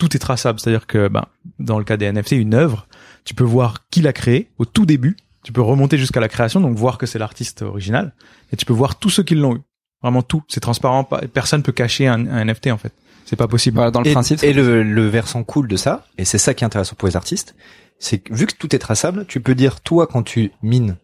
tout 0.00 0.16
est 0.16 0.18
traçable. 0.18 0.58
C'est-à-dire 0.58 0.88
que 0.88 1.06
ben 1.06 1.26
dans 1.60 1.78
le 1.78 1.84
cas 1.84 1.96
des 1.96 2.10
NFT 2.10 2.32
une 2.32 2.54
œuvre 2.54 2.88
tu 3.24 3.34
peux 3.34 3.44
voir 3.44 3.86
qui 3.90 4.00
l'a 4.00 4.12
créée 4.12 4.50
au 4.58 4.64
tout 4.64 4.86
début. 4.86 5.16
Tu 5.44 5.52
peux 5.52 5.60
remonter 5.60 5.98
jusqu'à 5.98 6.20
la 6.20 6.28
création 6.28 6.60
donc 6.60 6.76
voir 6.76 6.98
que 6.98 7.06
c'est 7.06 7.18
l'artiste 7.18 7.62
original. 7.62 8.14
Et 8.52 8.56
tu 8.56 8.66
peux 8.66 8.72
voir 8.72 8.98
tous 8.98 9.10
ceux 9.10 9.22
qui 9.22 9.34
l'ont 9.34 9.56
eu. 9.56 9.60
Vraiment 10.02 10.22
tout. 10.22 10.42
C'est 10.48 10.60
transparent. 10.60 11.04
Personne 11.32 11.62
peut 11.62 11.72
cacher 11.72 12.06
un, 12.06 12.26
un 12.26 12.44
NFT 12.44 12.68
en 12.68 12.78
fait. 12.78 12.92
C'est 13.26 13.36
pas 13.36 13.48
possible. 13.48 13.76
Voilà, 13.76 13.90
dans 13.90 14.00
le 14.00 14.08
et, 14.08 14.12
principe. 14.12 14.42
et 14.42 14.52
le, 14.52 14.82
le 14.82 15.06
versant 15.06 15.44
cool 15.44 15.68
de 15.68 15.76
ça, 15.76 16.06
et 16.18 16.24
c'est 16.24 16.38
ça 16.38 16.54
qui 16.54 16.64
est 16.64 16.66
intéressant 16.66 16.96
pour 16.96 17.06
les 17.06 17.16
artistes, 17.16 17.54
c'est 17.98 18.18
que 18.18 18.34
vu 18.34 18.46
que 18.46 18.54
tout 18.54 18.74
est 18.74 18.78
traçable, 18.78 19.26
tu 19.26 19.40
peux 19.40 19.54
dire 19.54 19.80
toi 19.80 20.06
quand 20.06 20.22
tu 20.22 20.52
mines 20.62 20.96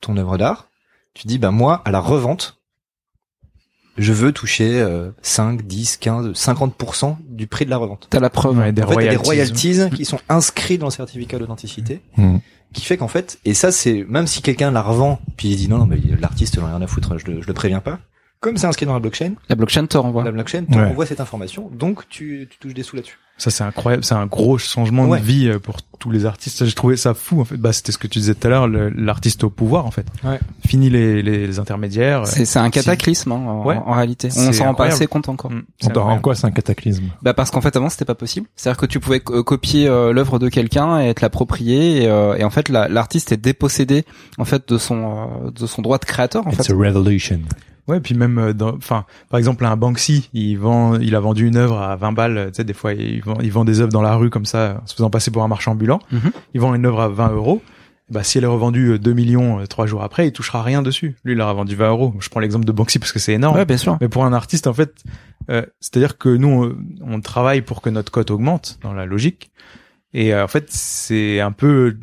ton 0.00 0.16
œuvre 0.16 0.36
d'art, 0.36 0.68
tu 1.14 1.26
dis 1.26 1.38
bah 1.38 1.52
moi 1.52 1.80
à 1.84 1.90
la 1.90 2.00
revente, 2.00 2.60
je 3.96 4.12
veux 4.12 4.32
toucher 4.32 4.80
euh, 4.80 5.10
5, 5.22 5.62
10, 5.62 5.96
15, 5.98 6.32
50% 6.32 7.16
du 7.28 7.46
prix 7.46 7.64
de 7.64 7.70
la 7.70 7.76
revente. 7.76 8.06
T'as 8.10 8.20
la 8.20 8.30
preuve. 8.30 8.58
Ouais, 8.58 8.72
des 8.72 8.82
En 8.82 8.88
fait, 8.88 8.94
il 8.96 9.04
y 9.04 9.08
a 9.08 9.10
des 9.10 9.16
royalties. 9.16 9.72
royalties 9.74 9.96
qui 9.96 10.04
sont 10.04 10.18
inscrits 10.28 10.78
dans 10.78 10.86
le 10.86 10.92
certificat 10.92 11.38
d'authenticité, 11.38 12.00
Mhm. 12.16 12.40
qui 12.72 12.84
fait 12.84 12.96
qu'en 12.96 13.08
fait, 13.08 13.38
et 13.44 13.54
ça 13.54 13.70
c'est 13.72 14.04
même 14.08 14.26
si 14.26 14.42
quelqu'un 14.42 14.70
la 14.72 14.82
revend, 14.82 15.20
puis 15.36 15.48
il 15.48 15.56
dit 15.56 15.68
non 15.68 15.78
non 15.78 15.86
mais 15.86 15.98
l'artiste 16.20 16.56
j'en 16.56 16.66
ai 16.68 16.70
rien 16.72 16.82
à 16.82 16.86
foutre, 16.86 17.18
je 17.18 17.26
le, 17.30 17.42
je 17.42 17.46
le 17.46 17.52
préviens 17.54 17.80
pas. 17.80 17.98
Comme 18.44 18.58
c'est 18.58 18.66
inscrit 18.66 18.84
dans 18.84 18.92
la 18.92 19.00
blockchain, 19.00 19.32
La 19.48 19.56
blockchain 19.56 19.86
te 19.86 19.96
renvoie. 19.96 20.22
la 20.22 20.30
blockchain 20.32 20.64
Ouais. 20.70 20.88
t'envoie 20.88 21.06
cette 21.06 21.20
information, 21.20 21.70
donc 21.72 22.06
tu, 22.10 22.46
tu 22.50 22.58
touches 22.58 22.74
des 22.74 22.82
sous 22.82 22.94
là-dessus. 22.96 23.18
Ça 23.38 23.50
c'est 23.50 23.64
incroyable, 23.64 24.04
c'est 24.04 24.14
un 24.14 24.26
gros 24.26 24.58
changement 24.58 25.06
Ouais. 25.06 25.18
de 25.18 25.24
vie 25.24 25.48
euh, 25.48 25.58
pour 25.58 25.78
tous 25.98 26.10
les 26.12 26.24
artistes. 26.24 26.64
J'ai 26.66 26.72
trouvé 26.74 26.96
ça 26.96 27.14
fou 27.14 27.40
en 27.40 27.44
fait. 27.44 27.56
Bah 27.56 27.72
c'était 27.72 27.90
ce 27.90 27.98
que 27.98 28.06
tu 28.06 28.20
disais 28.20 28.34
tout 28.36 28.46
à 28.46 28.50
l'heure, 28.50 28.68
l'artiste 28.68 29.42
au 29.42 29.50
pouvoir 29.50 29.86
en 29.86 29.90
fait. 29.90 30.06
Ouais. 30.22 30.38
Fini 30.64 30.88
les, 30.90 31.20
les, 31.22 31.46
les 31.48 31.58
intermédiaires. 31.58 32.26
C'est, 32.28 32.44
c'est 32.44 32.60
un 32.60 32.70
cataclysme, 32.70 33.32
hein, 33.32 33.36
en, 33.36 33.64
Ouais. 33.64 33.74
en 33.76 33.92
réalité. 33.92 34.28
On 34.36 34.52
s'en 34.52 34.64
rend 34.66 34.74
pas 34.74 34.84
assez 34.86 35.06
compte 35.08 35.28
encore. 35.30 35.50
Mm, 35.50 35.62
En, 35.96 36.18
quoi 36.20 36.34
c'est 36.36 36.46
un 36.46 36.50
cataclysme? 36.52 37.04
Bah 37.22 37.34
parce 37.34 37.50
qu'en 37.50 37.60
fait 37.62 37.74
avant 37.74 37.88
c'était 37.88 38.04
pas 38.04 38.14
possible. 38.14 38.46
C'est-à-dire 38.54 38.78
que 38.78 38.86
tu 38.86 39.00
pouvais 39.00 39.18
co- 39.20 39.42
copier 39.42 39.88
euh, 39.88 40.12
l'œuvre 40.12 40.38
de 40.38 40.48
quelqu'un 40.50 41.00
et 41.00 41.12
te 41.14 41.22
l'approprier 41.22 42.02
et, 42.02 42.06
euh, 42.06 42.36
et 42.36 42.44
en 42.44 42.50
fait 42.50 42.68
la- 42.68 42.86
l'artiste 42.88 43.32
est 43.32 43.36
dépossédé 43.38 44.04
en 44.38 44.44
fait 44.44 44.68
de 44.68 44.78
son 44.78 45.02
euh, 45.46 45.50
de 45.50 45.66
son 45.66 45.82
droit 45.82 45.98
de 45.98 46.04
créateur 46.04 46.46
en 46.46 46.50
It's 46.50 46.66
fait. 46.68 46.72
a 46.72 46.76
revolution. 46.76 47.40
Ouais, 47.86 48.00
puis 48.00 48.14
même 48.14 48.38
euh, 48.38 48.52
dans 48.52 48.74
enfin 48.74 49.04
par 49.28 49.38
exemple 49.38 49.64
un 49.64 49.76
Banksy, 49.76 50.30
il 50.32 50.56
vend 50.56 50.96
il 50.98 51.14
a 51.14 51.20
vendu 51.20 51.46
une 51.46 51.56
œuvre 51.56 51.78
à 51.78 51.96
20 51.96 52.12
balles, 52.12 52.46
tu 52.48 52.56
sais 52.56 52.64
des 52.64 52.72
fois 52.72 52.94
il 52.94 53.22
vend 53.22 53.38
il 53.42 53.52
vend 53.52 53.64
des 53.64 53.80
œuvres 53.80 53.92
dans 53.92 54.02
la 54.02 54.14
rue 54.14 54.30
comme 54.30 54.46
ça 54.46 54.80
en 54.82 54.86
se 54.86 54.94
faisant 54.94 55.10
passer 55.10 55.30
pour 55.30 55.42
un 55.42 55.48
marchand 55.48 55.72
ambulant. 55.72 56.00
Mhm. 56.10 56.32
Il 56.54 56.60
vend 56.60 56.74
une 56.74 56.86
œuvre 56.86 57.00
à 57.00 57.08
20 57.08 57.32
euros. 57.32 57.62
Bah 58.10 58.22
si 58.22 58.36
elle 58.36 58.44
est 58.44 58.48
revendue 58.48 58.92
euh, 58.92 58.98
2 58.98 59.12
millions 59.14 59.60
euh, 59.60 59.66
trois 59.66 59.86
jours 59.86 60.02
après, 60.02 60.28
il 60.28 60.32
touchera 60.32 60.62
rien 60.62 60.82
dessus. 60.82 61.16
Lui 61.24 61.34
il 61.34 61.40
aura 61.40 61.54
vendu 61.54 61.74
20 61.74 61.88
euros. 61.88 62.14
Je 62.20 62.28
prends 62.28 62.40
l'exemple 62.40 62.66
de 62.66 62.72
Banksy 62.72 62.98
parce 62.98 63.12
que 63.12 63.18
c'est 63.18 63.32
énorme. 63.32 63.56
Ouais 63.56 63.64
bien 63.64 63.78
sûr. 63.78 63.96
Mais 64.00 64.08
pour 64.08 64.24
un 64.24 64.32
artiste, 64.32 64.66
en 64.66 64.74
fait, 64.74 64.94
euh, 65.50 65.64
c'est-à-dire 65.80 66.18
que 66.18 66.28
nous, 66.28 66.48
on, 67.02 67.14
on 67.14 67.20
travaille 67.20 67.62
pour 67.62 67.80
que 67.80 67.90
notre 67.90 68.12
cote 68.12 68.30
augmente 68.30 68.78
dans 68.82 68.92
la 68.92 69.06
logique. 69.06 69.50
Et 70.14 70.32
euh, 70.32 70.44
en 70.44 70.48
fait, 70.48 70.66
c'est 70.68 71.40
un 71.40 71.52
peu 71.52 71.96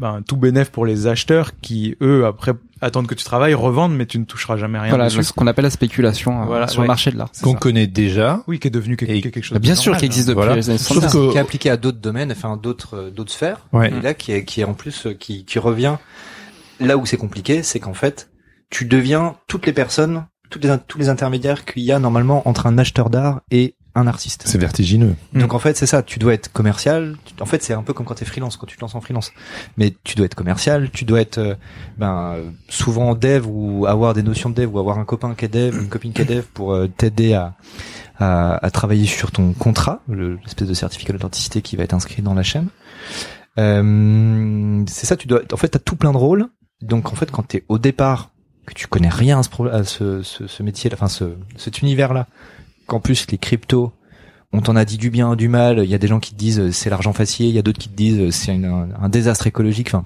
ben, 0.00 0.22
tout 0.26 0.36
bénéf 0.36 0.70
pour 0.70 0.86
les 0.86 1.06
acheteurs 1.06 1.52
qui 1.60 1.94
eux 2.02 2.24
après 2.26 2.52
attendent 2.80 3.06
que 3.06 3.14
tu 3.14 3.22
travailles, 3.24 3.52
revendent, 3.54 3.94
mais 3.94 4.06
tu 4.06 4.18
ne 4.18 4.24
toucheras 4.24 4.56
jamais 4.56 4.78
rien 4.78 4.88
Voilà, 4.88 5.04
dessus. 5.04 5.22
ce 5.22 5.32
qu'on 5.34 5.46
appelle 5.46 5.64
la 5.64 5.70
spéculation 5.70 6.42
euh, 6.42 6.44
Voilà, 6.46 6.66
sur 6.66 6.80
le 6.80 6.88
marché 6.88 7.10
de 7.10 7.18
l'art. 7.18 7.30
Qu'on 7.42 7.52
connaît 7.54 7.86
déjà. 7.86 8.42
Oui, 8.48 8.58
qui 8.58 8.68
est 8.68 8.70
devenu 8.70 8.96
quelque, 8.96 9.10
Et- 9.12 9.20
quelque 9.20 9.42
chose. 9.42 9.52
Bah, 9.52 9.58
de 9.58 9.62
bien 9.62 9.74
sûr 9.74 9.90
normal, 9.92 10.00
qu'il 10.00 10.06
existe 10.06 10.28
depuis 10.28 10.36
Voilà. 10.38 10.56
les 10.56 10.70
années 10.70 10.78
Sauf 10.78 10.96
70. 10.98 11.12
que- 11.12 11.32
qui 11.32 11.36
est 11.36 11.40
appliqué 11.40 11.70
à 11.70 11.76
d'autres 11.76 11.98
domaines, 12.00 12.32
enfin 12.32 12.56
d'autres 12.56 12.96
euh, 12.96 13.10
d'autres 13.10 13.32
sphères. 13.32 13.66
Ouais. 13.74 13.92
Et 13.92 14.00
là, 14.00 14.14
qui 14.14 14.32
est 14.32 14.44
qui 14.46 14.62
est 14.62 14.64
en 14.64 14.72
plus 14.74 15.06
euh, 15.06 15.12
qui 15.12 15.44
qui 15.44 15.58
revient 15.58 15.96
là 16.80 16.96
où 16.96 17.04
c'est 17.04 17.18
compliqué, 17.18 17.62
c'est 17.62 17.78
qu'en 17.80 17.92
fait, 17.94 18.30
tu 18.70 18.86
deviens 18.86 19.36
toutes 19.48 19.66
les 19.66 19.74
personnes, 19.74 20.24
toutes 20.48 20.64
les 20.64 20.74
tous 20.88 20.96
les 20.98 21.10
intermédiaires 21.10 21.66
qu'il 21.66 21.82
y 21.82 21.92
a 21.92 21.98
normalement 21.98 22.48
entre 22.48 22.66
un 22.66 22.78
acheteur 22.78 23.10
d'art 23.10 23.42
et 23.50 23.74
un 23.94 24.06
artiste. 24.06 24.42
C'est 24.46 24.58
vertigineux. 24.58 25.16
Donc 25.34 25.52
en 25.54 25.58
fait, 25.58 25.76
c'est 25.76 25.86
ça, 25.86 26.02
tu 26.02 26.18
dois 26.18 26.32
être 26.34 26.52
commercial. 26.52 27.16
En 27.40 27.44
fait, 27.46 27.62
c'est 27.62 27.74
un 27.74 27.82
peu 27.82 27.92
comme 27.92 28.06
quand 28.06 28.14
tu 28.14 28.22
es 28.22 28.26
freelance, 28.26 28.56
quand 28.56 28.66
tu 28.66 28.76
te 28.76 28.80
lances 28.82 28.94
en 28.94 29.00
freelance. 29.00 29.32
Mais 29.76 29.94
tu 30.04 30.14
dois 30.14 30.26
être 30.26 30.34
commercial, 30.36 30.90
tu 30.90 31.04
dois 31.04 31.20
être 31.20 31.38
euh, 31.38 31.54
ben 31.98 32.36
souvent 32.68 33.14
dev 33.14 33.46
ou 33.48 33.86
avoir 33.86 34.14
des 34.14 34.22
notions 34.22 34.48
de 34.50 34.54
dev 34.54 34.72
ou 34.74 34.78
avoir 34.78 34.98
un 34.98 35.04
copain 35.04 35.34
qui 35.34 35.44
est 35.44 35.48
dev, 35.48 35.76
une 35.76 35.88
copine 35.88 36.12
qui 36.12 36.22
est 36.22 36.24
dev 36.26 36.42
pour 36.54 36.72
euh, 36.72 36.86
t'aider 36.88 37.34
à, 37.34 37.54
à 38.18 38.64
à 38.64 38.70
travailler 38.70 39.06
sur 39.06 39.32
ton 39.32 39.52
contrat, 39.54 40.02
le- 40.08 40.36
l'espèce 40.44 40.68
de 40.68 40.74
certificat 40.74 41.12
d'authenticité 41.12 41.60
qui 41.62 41.74
va 41.76 41.82
être 41.84 41.94
inscrit 41.94 42.22
dans 42.22 42.34
la 42.34 42.42
chaîne. 42.42 42.68
Euh, 43.58 44.84
c'est 44.86 45.06
ça, 45.06 45.16
tu 45.16 45.26
dois 45.28 45.40
en 45.52 45.56
fait 45.56 45.68
tu 45.70 45.76
as 45.76 45.80
tout 45.80 45.96
plein 45.96 46.12
de 46.12 46.16
rôles. 46.16 46.46
Donc 46.82 47.12
en 47.12 47.14
fait, 47.16 47.30
quand 47.30 47.46
tu 47.46 47.58
es 47.58 47.64
au 47.68 47.78
départ 47.78 48.30
que 48.66 48.74
tu 48.74 48.86
connais 48.86 49.08
rien 49.08 49.40
à 49.40 49.42
ce 49.42 49.48
à 49.68 49.84
ce, 49.84 50.22
ce, 50.22 50.46
ce 50.46 50.62
métier, 50.62 50.90
enfin 50.92 51.08
ce 51.08 51.34
cet 51.56 51.82
univers 51.82 52.12
là, 52.14 52.26
qu'en 52.90 53.00
plus 53.00 53.26
les 53.30 53.38
cryptos 53.38 53.92
on 54.52 54.60
t'en 54.62 54.74
a 54.74 54.84
dit 54.84 54.98
du 54.98 55.10
bien, 55.10 55.36
du 55.36 55.46
mal. 55.48 55.78
Il 55.84 55.88
y 55.88 55.94
a 55.94 55.98
des 55.98 56.08
gens 56.08 56.18
qui 56.18 56.32
te 56.32 56.36
disent 56.36 56.58
euh, 56.58 56.72
c'est 56.72 56.90
l'argent 56.90 57.12
facile, 57.12 57.46
il 57.46 57.54
y 57.54 57.58
a 57.58 57.62
d'autres 57.62 57.78
qui 57.78 57.88
te 57.88 57.94
disent 57.96 58.18
euh, 58.18 58.30
c'est 58.32 58.50
un, 58.52 58.88
un 59.00 59.08
désastre 59.08 59.46
écologique. 59.46 59.86
Enfin, 59.94 60.02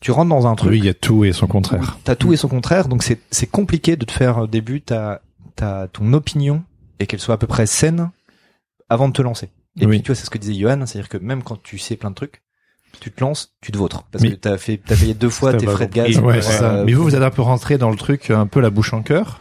tu 0.00 0.10
rentres 0.10 0.28
dans 0.28 0.46
un 0.46 0.54
truc. 0.54 0.70
Oui, 0.72 0.78
il 0.80 0.84
y 0.84 0.88
a 0.90 0.94
tout 0.94 1.24
et 1.24 1.32
son 1.32 1.46
contraire. 1.46 1.96
T'as 2.04 2.14
tout 2.14 2.30
et 2.34 2.36
son 2.36 2.48
contraire, 2.48 2.88
donc 2.88 3.02
c'est 3.02 3.18
c'est 3.30 3.46
compliqué 3.46 3.96
de 3.96 4.04
te 4.04 4.12
faire 4.12 4.36
au 4.36 4.46
début 4.46 4.82
ta 4.82 5.22
ta 5.56 5.88
ton 5.88 6.12
opinion 6.12 6.62
et 6.98 7.06
qu'elle 7.06 7.20
soit 7.20 7.36
à 7.36 7.38
peu 7.38 7.46
près 7.46 7.64
saine 7.64 8.10
avant 8.90 9.08
de 9.08 9.14
te 9.14 9.22
lancer. 9.22 9.48
Et 9.80 9.86
Oui. 9.86 9.92
puis 9.92 10.02
tu 10.02 10.06
vois, 10.08 10.14
c'est 10.14 10.26
ce 10.26 10.30
que 10.30 10.36
disait 10.36 10.52
Johan, 10.60 10.84
c'est-à-dire 10.84 11.08
que 11.08 11.16
même 11.16 11.42
quand 11.42 11.62
tu 11.62 11.78
sais 11.78 11.96
plein 11.96 12.10
de 12.10 12.14
trucs, 12.16 12.42
tu 13.00 13.10
te 13.10 13.20
lances, 13.22 13.54
tu 13.62 13.72
te 13.72 13.78
vautres 13.78 14.02
parce 14.12 14.22
Mais- 14.22 14.32
que 14.32 14.36
t'as 14.36 14.58
fait 14.58 14.78
t'as 14.84 14.94
payé 14.96 15.14
deux 15.14 15.30
fois 15.38 15.54
tes 15.54 15.64
frais 15.66 15.86
de 15.86 15.92
gaz. 15.94 16.18
Ouais, 16.18 16.40
euh, 16.60 16.84
Mais 16.84 16.92
vous, 16.92 17.04
vous 17.04 17.14
êtes 17.14 17.22
un 17.22 17.30
peu 17.30 17.40
rentré 17.40 17.78
dans 17.78 17.88
le 17.88 17.96
truc, 17.96 18.30
un 18.30 18.46
peu 18.46 18.60
la 18.60 18.68
bouche 18.68 18.92
en 18.92 19.00
cœur. 19.00 19.40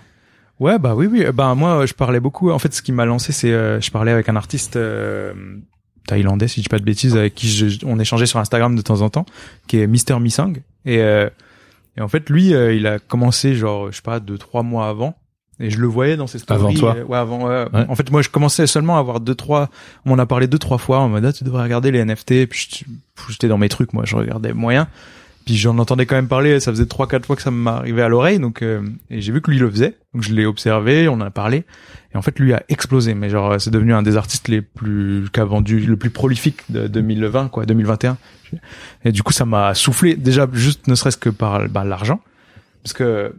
Ouais, 0.59 0.77
bah 0.77 0.93
oui, 0.95 1.07
oui. 1.09 1.23
Ben 1.33 1.55
moi, 1.55 1.85
je 1.85 1.93
parlais 1.93 2.19
beaucoup. 2.19 2.51
En 2.51 2.59
fait, 2.59 2.73
ce 2.73 2.81
qui 2.81 2.91
m'a 2.91 3.05
lancé, 3.05 3.31
c'est 3.31 3.51
euh, 3.51 3.79
je 3.79 3.91
parlais 3.91 4.11
avec 4.11 4.27
un 4.29 4.35
artiste 4.35 4.75
euh, 4.75 5.33
thaïlandais, 6.07 6.47
si 6.47 6.59
je 6.59 6.63
dis 6.65 6.69
pas 6.69 6.79
de 6.79 6.83
bêtises, 6.83 7.15
avec 7.15 7.35
qui 7.35 7.47
je- 7.47 7.85
on 7.85 7.97
échangeait 7.99 8.25
sur 8.25 8.39
Instagram 8.39 8.75
de 8.75 8.81
temps 8.81 9.01
en 9.01 9.09
temps, 9.09 9.25
qui 9.67 9.79
est 9.79 9.87
Mister 9.87 10.19
Misang. 10.19 10.53
Et, 10.85 10.99
euh, 11.01 11.29
et 11.97 12.01
en 12.01 12.07
fait, 12.07 12.29
lui, 12.29 12.53
euh, 12.53 12.73
il 12.73 12.87
a 12.87 12.99
commencé 12.99 13.55
genre, 13.55 13.91
je 13.91 13.97
sais 13.97 14.01
pas, 14.01 14.19
deux 14.19 14.37
trois 14.37 14.63
mois 14.63 14.87
avant. 14.89 15.15
Et 15.61 15.69
je 15.69 15.77
le 15.77 15.87
voyais 15.87 16.15
dans 16.15 16.27
ses 16.27 16.39
stories. 16.39 16.59
Avant 16.61 16.73
toi 16.73 16.95
euh, 16.97 17.03
ouais, 17.03 17.17
avant. 17.17 17.45
ouais. 17.47 17.65
En 17.89 17.95
fait, 17.95 18.09
moi, 18.11 18.21
je 18.21 18.29
commençais 18.29 18.65
seulement 18.65 18.95
à 18.95 18.99
avoir 18.99 19.19
deux 19.19 19.35
trois. 19.35 19.69
On 20.05 20.11
m'en 20.11 20.17
a 20.17 20.25
parlé 20.25 20.47
deux 20.47 20.57
trois 20.57 20.77
fois. 20.77 21.01
On 21.01 21.09
m'a 21.09 21.19
dit, 21.19 21.27
ah, 21.27 21.33
tu 21.33 21.43
devrais 21.43 21.63
regarder 21.63 21.91
les 21.91 21.99
NFT. 22.05 22.45
Puis 22.47 22.69
je- 22.79 22.85
j'étais 23.31 23.49
dans 23.49 23.57
mes 23.57 23.67
trucs, 23.67 23.91
moi, 23.91 24.03
je 24.05 24.15
regardais 24.15 24.53
moyen. 24.53 24.87
Puis 25.49 25.57
j'en 25.57 25.79
entendais 25.79 26.05
quand 26.05 26.15
même 26.15 26.27
parler, 26.27 26.59
ça 26.59 26.71
faisait 26.71 26.85
trois 26.85 27.07
quatre 27.07 27.25
fois 27.25 27.35
que 27.35 27.41
ça 27.41 27.49
m'arrivait 27.49 28.03
à 28.03 28.07
l'oreille, 28.07 28.37
donc 28.37 28.61
euh, 28.61 28.83
et 29.09 29.19
j'ai 29.19 29.31
vu 29.31 29.41
que 29.41 29.49
lui 29.49 29.57
le 29.57 29.67
faisait, 29.67 29.97
donc 30.13 30.21
je 30.21 30.31
l'ai 30.31 30.45
observé, 30.45 31.07
on 31.07 31.13
en 31.13 31.21
a 31.21 31.31
parlé, 31.31 31.65
et 32.13 32.17
en 32.17 32.21
fait 32.21 32.37
lui 32.37 32.53
a 32.53 32.61
explosé, 32.69 33.15
mais 33.15 33.31
genre 33.31 33.59
c'est 33.59 33.71
devenu 33.71 33.95
un 33.95 34.03
des 34.03 34.15
artistes 34.15 34.47
les 34.47 34.61
plus 34.61 35.27
qui 35.33 35.39
a 35.39 35.45
vendu 35.45 35.79
le 35.79 35.97
plus 35.97 36.11
prolifique 36.11 36.59
de 36.69 36.85
2020 36.85 37.47
quoi, 37.47 37.65
2021. 37.65 38.17
Et 39.05 39.11
du 39.11 39.23
coup 39.23 39.33
ça 39.33 39.45
m'a 39.45 39.73
soufflé 39.73 40.15
déjà 40.15 40.47
juste 40.53 40.87
ne 40.87 40.93
serait-ce 40.93 41.17
que 41.17 41.31
par 41.31 41.67
bah, 41.67 41.83
l'argent, 41.83 42.21
parce 42.83 42.93
que 42.93 43.33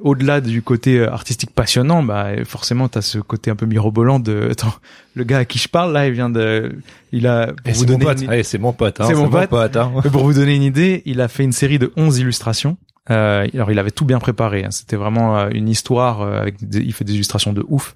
au-delà 0.00 0.40
du 0.40 0.62
côté 0.62 0.98
euh, 0.98 1.10
artistique 1.12 1.50
passionnant, 1.54 2.02
bah 2.02 2.28
forcément 2.44 2.88
t'as 2.88 3.02
ce 3.02 3.18
côté 3.18 3.50
un 3.50 3.56
peu 3.56 3.66
mirobolant 3.66 4.18
de 4.20 4.48
attends, 4.52 4.74
le 5.14 5.24
gars 5.24 5.38
à 5.38 5.44
qui 5.44 5.58
je 5.58 5.68
parle 5.68 5.92
là, 5.92 6.06
il 6.06 6.12
vient 6.12 6.30
de 6.30 6.74
il 7.12 7.26
a 7.26 7.48
pour 7.48 7.56
Et 7.66 7.72
vous 7.72 7.84
donner 7.86 8.04
une- 8.22 8.28
Allez, 8.30 8.42
c'est 8.42 8.58
mon 8.58 8.72
pote. 8.72 9.00
Hein, 9.00 9.04
C'est 9.08 9.14
mon 9.14 9.28
pote. 9.28 9.76
hein. 9.76 9.92
pour 10.12 10.24
vous 10.24 10.34
donner 10.34 10.54
une 10.54 10.62
idée, 10.62 11.02
il 11.06 11.20
a 11.20 11.28
fait 11.28 11.44
une 11.44 11.52
série 11.52 11.78
de 11.78 11.92
11 11.96 12.18
illustrations. 12.18 12.76
Euh, 13.10 13.46
alors 13.52 13.70
il 13.72 13.78
avait 13.78 13.90
tout 13.90 14.04
bien 14.04 14.18
préparé. 14.20 14.64
hein. 14.64 14.70
C'était 14.70 14.96
vraiment 14.96 15.36
euh, 15.38 15.48
une 15.52 15.68
histoire 15.68 16.20
euh, 16.22 16.40
avec. 16.42 16.68
Des, 16.68 16.80
il 16.80 16.92
fait 16.92 17.04
des 17.04 17.14
illustrations 17.14 17.52
de 17.52 17.64
ouf 17.68 17.94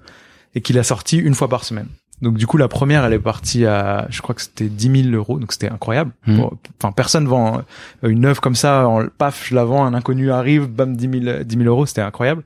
et 0.54 0.60
qu'il 0.62 0.78
a 0.78 0.82
sorti 0.82 1.18
une 1.18 1.34
fois 1.34 1.48
par 1.48 1.64
semaine. 1.64 1.86
Donc 2.22 2.38
du 2.38 2.46
coup 2.46 2.56
la 2.56 2.68
première 2.68 3.04
elle 3.04 3.12
est 3.12 3.18
partie 3.18 3.66
à 3.66 4.06
je 4.08 4.22
crois 4.22 4.34
que 4.34 4.40
c'était 4.40 4.68
10 4.68 5.02
000 5.10 5.14
euros 5.14 5.38
donc 5.38 5.52
c'était 5.52 5.68
incroyable. 5.70 6.12
Bon, 6.26 6.50
Enfin 6.80 6.92
personne 6.92 7.26
vend 7.26 7.62
une 8.02 8.24
œuvre 8.24 8.40
comme 8.40 8.54
ça 8.54 8.88
en 8.88 9.06
paf 9.06 9.46
je 9.48 9.54
la 9.54 9.64
vends 9.64 9.84
un 9.84 9.92
inconnu 9.92 10.30
arrive 10.30 10.66
bam 10.66 10.96
10 10.96 11.22
000 11.24 11.44
10 11.44 11.56
000 11.58 11.68
euros 11.68 11.84
c'était 11.84 12.00
incroyable. 12.00 12.42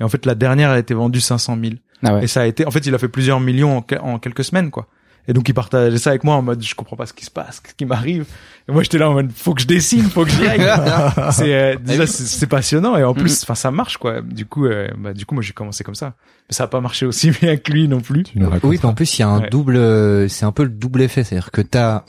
Et 0.00 0.04
en 0.04 0.08
fait 0.08 0.26
la 0.26 0.34
dernière 0.34 0.70
elle 0.70 0.76
a 0.76 0.80
été 0.80 0.94
vendue 0.94 1.20
500 1.20 1.56
000. 1.62 1.74
Ah 2.04 2.14
ouais. 2.14 2.24
Et 2.24 2.26
ça 2.26 2.42
a 2.42 2.46
été, 2.46 2.66
en 2.66 2.70
fait, 2.70 2.84
il 2.86 2.94
a 2.94 2.98
fait 2.98 3.08
plusieurs 3.08 3.40
millions 3.40 3.78
en, 3.78 3.84
en 4.00 4.18
quelques 4.18 4.44
semaines, 4.44 4.70
quoi. 4.70 4.86
Et 5.28 5.32
donc 5.32 5.48
il 5.48 5.54
partageait 5.54 5.98
ça 5.98 6.10
avec 6.10 6.24
moi 6.24 6.34
en 6.34 6.42
mode 6.42 6.62
je 6.62 6.74
comprends 6.74 6.96
pas 6.96 7.06
ce 7.06 7.12
qui 7.12 7.24
se 7.24 7.30
passe, 7.30 7.62
ce 7.66 7.74
qui 7.74 7.84
m'arrive. 7.84 8.26
Et 8.68 8.72
moi 8.72 8.82
j'étais 8.82 8.98
là 8.98 9.08
en 9.08 9.14
mode 9.14 9.30
faut 9.32 9.54
que 9.54 9.60
je 9.62 9.66
dessine, 9.66 10.02
faut 10.10 10.24
que 10.24 10.30
j'y 10.30 10.46
aille. 10.46 10.60
c'est 11.32 11.54
euh, 11.54 11.76
déjà 11.76 12.06
c'est 12.06 12.46
passionnant 12.48 12.96
et 12.96 13.04
en 13.04 13.14
plus 13.14 13.42
enfin 13.44 13.54
ça 13.54 13.70
marche 13.70 13.98
quoi. 13.98 14.20
Du 14.20 14.46
coup 14.46 14.66
euh, 14.66 14.88
bah 14.98 15.12
du 15.12 15.24
coup 15.24 15.34
moi 15.34 15.42
j'ai 15.42 15.52
commencé 15.52 15.84
comme 15.84 15.94
ça. 15.94 16.14
Mais 16.48 16.54
ça 16.54 16.64
a 16.64 16.66
pas 16.66 16.80
marché 16.80 17.06
aussi 17.06 17.30
bien 17.40 17.56
que 17.56 17.70
lui 17.72 17.86
non 17.86 18.00
plus. 18.00 18.24
Tu 18.24 18.38
Oui, 18.64 18.78
puis 18.78 18.86
en 18.86 18.94
plus 18.94 19.18
il 19.18 19.20
y 19.20 19.24
a 19.24 19.28
un 19.28 19.40
Ouais. 19.42 19.48
double, 19.50 19.76
euh, 19.76 20.26
c'est 20.28 20.44
un 20.44 20.52
peu 20.52 20.64
le 20.64 20.70
double 20.70 21.02
effet, 21.02 21.22
c'est-à-dire 21.24 21.50
que 21.52 21.62
t'as 21.62 22.04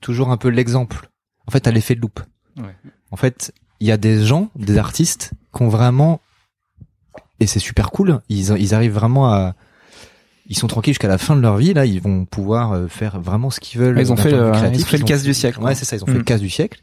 toujours 0.00 0.30
un 0.30 0.36
peu 0.36 0.48
l'exemple. 0.48 1.08
En 1.46 1.50
fait, 1.50 1.60
t'as 1.60 1.70
l'effet 1.70 1.94
de 1.94 2.00
loupe. 2.02 2.20
Ouais. 2.58 2.76
En 3.10 3.16
fait, 3.16 3.52
il 3.80 3.86
y 3.86 3.92
a 3.92 3.96
des 3.96 4.24
gens, 4.24 4.50
des 4.56 4.76
artistes, 4.76 5.32
qui 5.56 5.62
ont 5.62 5.68
vraiment, 5.68 6.20
et 7.40 7.46
c'est 7.46 7.58
super 7.58 7.90
cool, 7.90 8.20
ils, 8.28 8.50
ils 8.58 8.74
arrivent 8.74 8.92
vraiment 8.92 9.32
à, 9.32 9.54
ils 10.48 10.56
sont 10.56 10.66
tranquilles 10.66 10.94
jusqu'à 10.94 11.08
la 11.08 11.18
fin 11.18 11.36
de 11.36 11.40
leur 11.42 11.56
vie, 11.58 11.74
là, 11.74 11.84
ils 11.86 12.00
vont 12.00 12.24
pouvoir 12.24 12.72
euh, 12.72 12.86
faire 12.88 13.20
vraiment 13.20 13.50
ce 13.50 13.60
qu'ils 13.60 13.80
veulent. 13.80 13.98
Ils 13.98 14.12
ont 14.12 14.16
fait 14.16 14.30
de 14.32 14.36
le- 14.36 14.42
vue 14.44 14.48
ils 14.48 14.54
ont 14.56 14.58
créatif. 14.58 14.86
fait 14.86 14.96
le 14.98 15.02
ont- 15.04 15.06
casse 15.06 15.22
du 15.22 15.34
siècle. 15.34 15.60
Ouais, 15.60 15.74
c'est 15.74 15.84
ça, 15.84 15.96
ils 15.96 16.02
ont 16.02 16.06
fait 16.06 16.12
le 16.14 16.22
casse 16.22 16.40
du 16.40 16.50
siècle. 16.50 16.80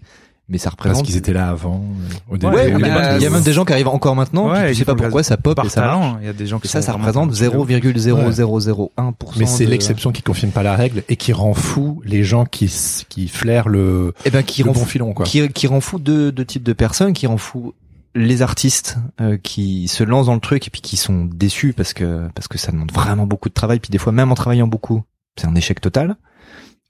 Mais 0.47 0.59
ça 0.59 0.65
Parce 0.69 0.73
représente. 0.75 1.05
qu'ils 1.07 1.17
étaient 1.17 1.33
là 1.33 1.49
avant, 1.49 1.83
euh, 1.83 2.33
au 2.35 2.37
début. 2.37 2.53
Ouais, 2.53 2.69
bah, 2.69 3.15
il 3.17 3.23
y 3.23 3.25
a 3.25 3.31
même 3.31 3.41
des 3.41 3.51
gens 3.51 3.65
qui 3.65 3.73
arrivent 3.73 3.87
encore 3.87 4.15
maintenant, 4.15 4.51
Ouais, 4.51 4.65
puis 4.65 4.73
tu 4.73 4.79
sais 4.79 4.85
pas 4.85 4.93
pourquoi 4.93 5.23
ça 5.23 5.37
pop 5.37 5.59
et 5.65 5.69
ça 5.69 5.81
marche. 5.81 6.17
il 6.21 6.27
y 6.27 6.29
a 6.29 6.33
des 6.33 6.45
gens 6.45 6.59
qui 6.59 6.67
Et 6.67 6.69
ça, 6.69 6.83
ça 6.83 6.91
représente 6.93 7.33
talentueux. 7.33 7.65
0,0001%. 7.65 9.39
Mais 9.39 9.45
c'est 9.47 9.65
de- 9.65 9.71
l'exception 9.71 10.11
qui 10.11 10.21
confirme 10.21 10.51
pas 10.51 10.61
la 10.61 10.75
règle 10.75 11.03
et 11.09 11.15
qui 11.15 11.33
rend 11.33 11.55
fou 11.55 12.01
les 12.05 12.23
gens 12.23 12.45
qui 12.45 12.71
qui 13.09 13.27
flairent 13.27 13.69
le, 13.69 14.13
Eh 14.25 14.29
ben, 14.29 14.43
qui 14.43 14.61
le 14.61 14.69
rend 14.69 14.75
bon 14.79 14.85
filon 14.85 15.13
quoi. 15.13 15.25
qui, 15.25 15.47
qui 15.49 15.65
rend 15.65 15.81
fou 15.81 15.97
deux, 15.97 16.31
deux 16.31 16.45
types 16.45 16.61
de 16.63 16.73
personnes, 16.73 17.13
qui 17.13 17.25
rend 17.27 17.37
fou 17.37 17.73
les 18.15 18.41
artistes 18.41 18.97
euh, 19.19 19.37
qui 19.37 19.87
se 19.89 20.03
lancent 20.03 20.27
dans 20.27 20.33
le 20.33 20.39
truc 20.39 20.67
et 20.67 20.71
puis 20.71 20.81
qui 20.81 20.95
sont 20.97 21.25
déçus 21.25 21.73
parce 21.73 21.93
que 21.93 22.29
parce 22.33 22.47
que 22.47 22.57
ça 22.57 22.71
demande 22.71 22.91
vraiment 22.91 23.27
beaucoup 23.27 23.49
de 23.49 23.53
travail. 23.53 23.79
Puis 23.79 23.91
des 23.91 23.97
fois 23.97 24.13
même 24.13 24.31
en 24.31 24.35
travaillant 24.35 24.67
beaucoup 24.67 25.03
c'est 25.35 25.47
un 25.47 25.55
échec 25.55 25.81
total. 25.81 26.15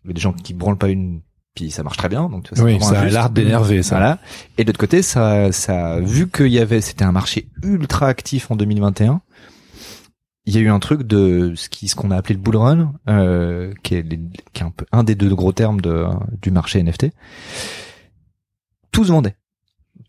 Il 0.03 0.09
y 0.09 0.11
a 0.11 0.13
des 0.13 0.21
gens 0.21 0.33
qui 0.33 0.53
branlent 0.53 0.77
pas 0.77 0.89
une 0.89 1.21
puis 1.55 1.71
ça 1.71 1.83
marche 1.83 1.97
très 1.97 2.09
bien 2.09 2.29
donc 2.29 2.43
tu 2.43 2.53
vois, 2.53 2.69
c'est 2.69 2.75
Oui, 2.75 2.81
ça 2.81 3.01
a 3.01 3.05
l'art 3.05 3.29
d'énerver 3.31 3.81
ça. 3.81 3.95
voilà. 3.97 4.19
Et 4.57 4.63
de 4.63 4.69
l'autre 4.69 4.79
côté 4.79 5.01
ça 5.01 5.51
ça 5.51 5.99
vu 5.99 6.29
qu'il 6.29 6.47
y 6.53 6.59
avait 6.59 6.81
c'était 6.81 7.05
un 7.05 7.11
marché 7.11 7.49
ultra 7.63 8.07
actif 8.07 8.51
en 8.51 8.55
2021 8.55 9.21
il 10.47 10.53
y 10.53 10.57
a 10.59 10.61
eu 10.61 10.69
un 10.69 10.79
truc 10.79 11.03
de 11.03 11.53
ce 11.55 11.69
qui 11.69 11.87
ce 11.87 11.95
qu'on 11.95 12.11
a 12.11 12.17
appelé 12.17 12.35
le 12.35 12.41
bull 12.41 12.57
run 12.57 12.93
euh, 13.09 13.73
qui 13.81 13.95
est 13.95 14.03
qui 14.53 14.61
est 14.61 14.65
un 14.65 14.69
peu 14.69 14.85
un 14.91 15.03
des 15.03 15.15
deux 15.15 15.33
gros 15.33 15.53
termes 15.53 15.81
de 15.81 16.05
du 16.39 16.51
marché 16.51 16.83
NFT 16.83 17.07
tout 18.91 19.05
se 19.05 19.11
vendait 19.11 19.35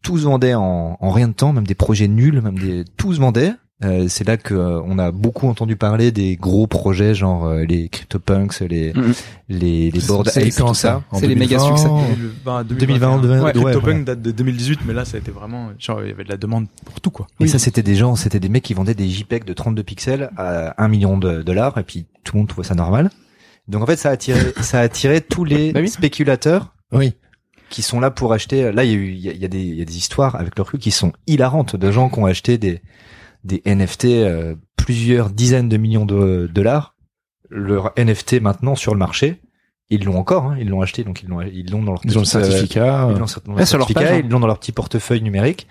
tout 0.07 0.19
se 0.19 0.25
vendait 0.25 0.55
en, 0.55 0.97
en 1.01 1.11
rien 1.11 1.29
de 1.29 1.33
temps, 1.33 1.53
même 1.53 1.67
des 1.67 1.75
projets 1.75 2.09
nuls, 2.09 2.41
même 2.41 2.59
des 2.59 2.85
tout 2.97 3.13
se 3.13 3.21
vendait. 3.21 3.53
Euh, 3.85 4.07
c'est 4.09 4.27
là 4.27 4.39
que 4.39 4.55
euh, 4.55 4.81
on 4.87 4.99
a 4.99 5.11
beaucoup 5.13 5.49
entendu 5.49 5.77
parler 5.77 6.11
des 6.11 6.37
gros 6.37 6.67
projets 6.67 7.13
genre 7.15 7.45
euh, 7.45 7.65
les 7.67 7.91
CryptoPunks, 7.91 8.61
les 8.61 8.95
Mhm. 8.95 9.13
les 9.51 9.91
les 9.91 10.01
board 10.01 10.29
C'est 10.31 10.49
tout 10.51 10.73
ça 10.73 11.03
C'est 11.13 11.27
les 11.27 11.35
méga 11.35 11.59
2020, 11.59 11.77
succès. 11.77 11.89
2020, 12.47 12.65
2020, 12.65 13.19
2021. 13.19 13.29
Ouais, 13.29 13.45
ouais, 13.45 13.53
CryptoPunk 13.53 13.83
voilà. 13.83 14.03
date 14.05 14.23
de 14.23 14.31
2018, 14.31 14.81
mais 14.87 14.95
là 14.95 15.05
ça 15.05 15.17
a 15.17 15.21
été 15.21 15.31
vraiment 15.31 15.69
genre 15.79 16.01
il 16.03 16.09
y 16.09 16.11
avait 16.11 16.25
de 16.25 16.31
la 16.31 16.39
demande 16.39 16.69
pour 16.87 17.03
tout 17.03 17.11
quoi. 17.11 17.27
Et 17.41 17.49
ça 17.49 17.59
c'était 17.59 17.83
des 17.83 17.97
gens, 17.97 18.17
c'était 18.17 18.41
des 18.41 18.49
mecs 18.49 18.63
qui 18.65 18.73
vendaient 18.73 18.95
des 18.95 19.11
JPEG 19.11 19.45
de 19.45 19.53
32 19.53 19.83
pixels 19.83 20.31
à 20.39 20.83
1 20.83 20.89
million 20.89 21.19
de 21.19 21.43
dollars 21.43 21.77
et 21.77 21.83
puis 21.83 22.07
tout 22.25 22.35
le 22.37 22.39
monde 22.41 22.49
trouvait 22.49 22.67
ça 22.67 22.75
normal. 22.75 23.11
Donc 23.69 23.83
en 23.83 23.87
fait 23.87 23.97
ça 23.97 24.09
a 24.09 24.13
attiré 24.13 24.41
ça 24.63 24.79
a 24.79 24.83
attiré 24.83 25.21
tous 25.21 25.45
les 25.45 25.73
Bah 25.75 25.81
oui. 25.83 25.89
spéculateurs 25.91 26.73
Oui. 26.93 27.13
Qui 27.71 27.83
sont 27.83 28.01
là 28.01 28.11
pour 28.11 28.33
acheter. 28.33 28.73
Là, 28.73 28.85
il 28.85 28.91
y 28.91 28.95
a 28.95 28.97
eu, 28.97 29.09
il 29.13 29.19
y 29.19 29.29
a, 29.29 29.33
il 29.33 29.41
y 29.41 29.45
a 29.45 29.49
des, 29.49 29.63
il 29.63 29.77
y 29.77 29.83
a 29.83 29.85
des 29.85 29.97
histoires 29.97 30.37
avec 30.37 30.57
le 30.57 30.63
recul 30.63 30.79
qui 30.81 30.91
sont 30.91 31.13
hilarantes 31.27 31.77
de 31.77 31.91
gens 31.91 32.09
qui 32.09 32.19
ont 32.19 32.27
acheté 32.27 32.59
des 32.59 32.83
des 33.47 33.63
NFT 33.65 34.05
euh, 34.07 34.57
plusieurs 34.77 35.31
dizaines 35.31 35.69
de 35.69 35.77
millions 35.77 36.05
de 36.05 36.51
dollars. 36.53 36.95
Leur 37.49 37.93
NFT 37.97 38.41
maintenant 38.41 38.75
sur 38.75 38.93
le 38.93 38.99
marché, 38.99 39.41
ils 39.89 40.05
l'ont 40.05 40.19
encore, 40.19 40.47
hein, 40.47 40.57
ils 40.59 40.69
l'ont 40.69 40.83
acheté, 40.83 41.05
donc 41.05 41.23
ils 41.23 41.29
l'ont, 41.29 41.41
ils 41.41 41.71
l'ont 41.71 41.83
dans 41.83 41.93
leur 41.93 42.01
Ils 42.05 42.19
ont 42.19 42.23
le 42.23 42.27
petit, 42.27 42.37
euh, 42.39 42.43
certificat. 42.43 43.07
ils 43.09 43.19
l'ont 43.19 43.27
dans 43.27 43.79
leur 43.79 43.93
page, 43.93 44.11
hein. 44.11 44.21
ils 44.25 44.29
l'ont 44.29 44.41
dans 44.41 44.49
leur 44.49 44.59
petit 44.59 44.73
portefeuille 44.73 45.23
numérique. 45.23 45.69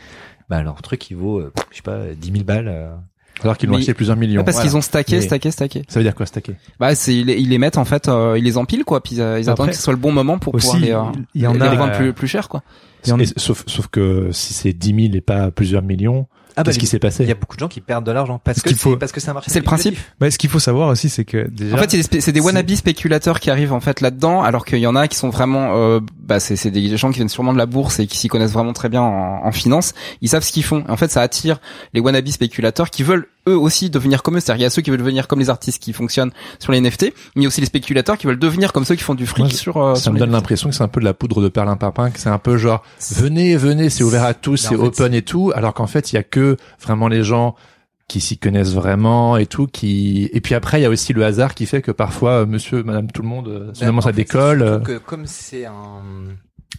Bah 0.49 0.63
leur 0.63 0.81
truc, 0.81 1.09
il 1.09 1.17
vaut, 1.17 1.39
euh, 1.39 1.51
je 1.71 1.77
sais 1.77 1.81
pas, 1.81 2.13
10 2.13 2.31
000 2.31 2.43
balles. 2.45 2.97
Alors 3.43 3.57
qu'ils 3.57 3.69
l'ont 3.69 3.77
acheté 3.77 3.93
plusieurs 3.93 4.17
millions. 4.17 4.43
parce 4.43 4.55
Voilà. 4.55 4.69
qu'ils 4.69 4.77
ont 4.77 4.81
stacké, 4.81 5.17
Mais- 5.17 5.21
stacké, 5.21 5.51
stacké. 5.51 5.83
Ça 5.87 5.99
veut 5.99 6.03
dire 6.03 6.15
quoi 6.15 6.25
stacker 6.25 6.55
Bah, 6.79 6.95
c'est 6.95 7.13
ils, 7.15 7.25
les- 7.25 7.35
ils 7.37 7.49
les 7.49 7.57
mettent 7.57 7.77
en 7.77 7.85
fait, 7.85 8.07
euh, 8.07 8.35
ils 8.37 8.43
les 8.43 8.57
empilent 8.57 8.85
quoi, 8.85 9.01
puis 9.03 9.19
euh, 9.19 9.39
ils 9.39 9.49
Après, 9.49 9.51
attendent 9.63 9.69
que 9.71 9.75
ce 9.75 9.81
soit 9.81 9.93
le 9.93 9.99
bon 9.99 10.11
moment 10.11 10.39
pour 10.39 10.55
aussi, 10.55 10.67
pouvoir 10.79 10.81
les, 10.81 10.91
euh, 11.19 11.21
il 11.35 11.41
y 11.41 11.47
en 11.47 11.53
les 11.53 11.61
a, 11.61 11.71
revendre 11.71 11.93
euh, 11.93 11.97
plus, 11.97 12.13
plus 12.13 12.27
cher 12.27 12.47
quoi. 12.49 12.63
Il 13.05 13.09
y 13.09 13.11
en- 13.11 13.19
Et 13.19 13.25
sauf, 13.37 13.63
sauf 13.67 13.87
que 13.87 14.29
si 14.31 14.53
c'est 14.53 14.73
10 14.73 15.07
000 15.09 15.15
et 15.15 15.21
pas 15.21 15.51
plusieurs 15.51 15.81
millions, 15.83 16.27
Ah 16.57 16.63
bah, 16.63 16.71
qu'est-ce 16.71 16.79
qui 16.79 16.87
s'est 16.87 16.97
il 16.97 16.99
passé 17.01 17.25
y 17.25 17.31
a 17.31 17.35
beaucoup 17.35 17.55
de 17.55 17.59
gens 17.59 17.67
qui 17.67 17.81
perdent 17.81 18.05
de 18.05 18.11
l'argent 18.11 18.39
parce 18.43 18.59
Ce 18.59 18.63
que 18.63 18.73
faut- 18.73 18.91
c'est 18.91 18.97
parce 18.97 19.11
que 19.11 19.19
c'est 19.19 19.29
un 19.29 19.33
marché. 19.33 19.51
C'est 19.51 19.59
le 19.59 19.65
principe. 19.65 19.97
Bah, 20.19 20.31
ce 20.31 20.37
qu'il 20.37 20.49
faut 20.49 20.59
savoir 20.59 20.89
aussi, 20.89 21.09
c'est 21.09 21.25
que 21.25 21.47
déjà. 21.49 21.75
En 21.75 21.77
fait, 21.79 21.89
c'est 22.21 22.31
des, 22.31 22.39
wannabe 22.39 22.69
spéculateurs 22.75 23.39
qui 23.39 23.49
arrivent 23.49 23.73
en 23.73 23.79
fait 23.79 24.01
là-dedans, 24.01 24.41
alors 24.43 24.65
qu'il 24.65 24.79
y 24.79 24.87
en 24.87 24.95
a 24.95 25.07
qui 25.07 25.17
sont 25.17 25.29
vraiment, 25.29 25.75
euh, 25.75 25.99
bah, 26.23 26.39
c'est, 26.39 26.55
c'est 26.55 26.71
des 26.71 26.95
gens 26.97 27.09
qui 27.11 27.15
viennent 27.17 27.29
sûrement 27.29 27.53
de 27.53 27.57
la 27.57 27.65
bourse 27.65 27.99
et 27.99 28.07
qui 28.07 28.17
s'y 28.17 28.27
connaissent 28.27 28.53
vraiment 28.53 28.73
très 28.73 28.89
bien 28.89 29.01
en, 29.01 29.45
en 29.45 29.51
finance. 29.51 29.93
Ils 30.21 30.29
savent 30.29 30.43
ce 30.43 30.51
qu'ils 30.51 30.63
font. 30.63 30.83
En 30.87 30.97
fait, 30.97 31.11
ça 31.11 31.21
attire 31.21 31.59
les 31.93 31.99
wannabe 31.99 32.27
spéculateurs 32.29 32.89
qui 32.89 33.03
veulent 33.03 33.27
eux 33.47 33.57
aussi 33.57 33.89
devenir 33.91 34.23
comme 34.23 34.37
eux. 34.37 34.39
C'est-à-dire, 34.39 34.61
il 34.61 34.63
y 34.63 34.65
a 34.65 34.69
ceux 34.71 34.81
qui 34.81 34.89
veulent 34.89 34.99
devenir 34.99 35.27
comme 35.27 35.39
les 35.39 35.49
artistes 35.51 35.81
qui 35.81 35.93
fonctionnent 35.93 36.31
sur 36.59 36.71
les 36.71 36.79
NFT, 36.81 37.03
mais 37.03 37.11
il 37.35 37.41
y 37.43 37.45
a 37.45 37.47
aussi 37.47 37.61
les 37.61 37.67
spéculateurs 37.67 38.17
qui 38.17 38.25
veulent 38.25 38.39
devenir 38.39 38.73
comme 38.73 38.85
ceux 38.85 38.95
qui 38.95 39.03
font 39.03 39.13
du 39.13 39.27
fric 39.27 39.45
Moi, 39.45 39.53
sur. 39.53 39.77
euh, 39.77 39.93
ça 39.95 40.01
sur 40.03 40.13
me 40.13 40.17
donne 40.19 40.31
l'impression 40.31 40.69
que 40.69 40.75
c'est 40.75 40.83
un 40.83 40.87
peu 40.87 40.99
de 40.99 41.05
la 41.05 41.13
poudre 41.13 41.41
de 41.43 41.47
perlimpinpin, 41.49 42.09
que 42.09 42.19
c'est 42.19 42.29
un 42.29 42.39
peu 42.39 42.57
genre 42.57 42.81
venez, 43.11 43.55
venez, 43.55 43.89
c'est 43.91 44.03
ouvert 44.03 44.23
à 44.23 44.33
tous, 44.33 44.57
c'est 44.57 44.75
open 44.75 45.13
et 45.13 45.21
tout, 45.21 45.51
alors 45.55 45.73
qu'en 45.75 45.85
fait 45.87 46.11
il 46.11 46.15
y 46.15 46.17
a 46.17 46.23
que 46.23 46.44
vraiment 46.81 47.07
les 47.07 47.23
gens 47.23 47.55
qui 48.07 48.21
s'y 48.21 48.37
connaissent 48.37 48.73
vraiment 48.73 49.35
et 49.37 49.45
tout, 49.47 49.65
qui 49.67 50.29
et 50.31 50.39
puis 50.41 50.53
après 50.53 50.79
il 50.79 50.83
y 50.83 50.85
a 50.85 50.89
aussi 50.89 51.11
le 51.13 51.25
hasard 51.25 51.55
qui 51.55 51.65
fait 51.65 51.81
que 51.81 51.91
parfois 51.91 52.41
euh, 52.41 52.45
Monsieur, 52.45 52.83
Madame, 52.83 53.09
tout 53.11 53.21
le 53.23 53.27
monde, 53.27 53.71
finalement 53.75 54.01
ça 54.01 54.11
décolle. 54.11 54.81
que 54.83 54.97
comme 54.99 55.25
c'est 55.25 55.65
un 55.65 56.03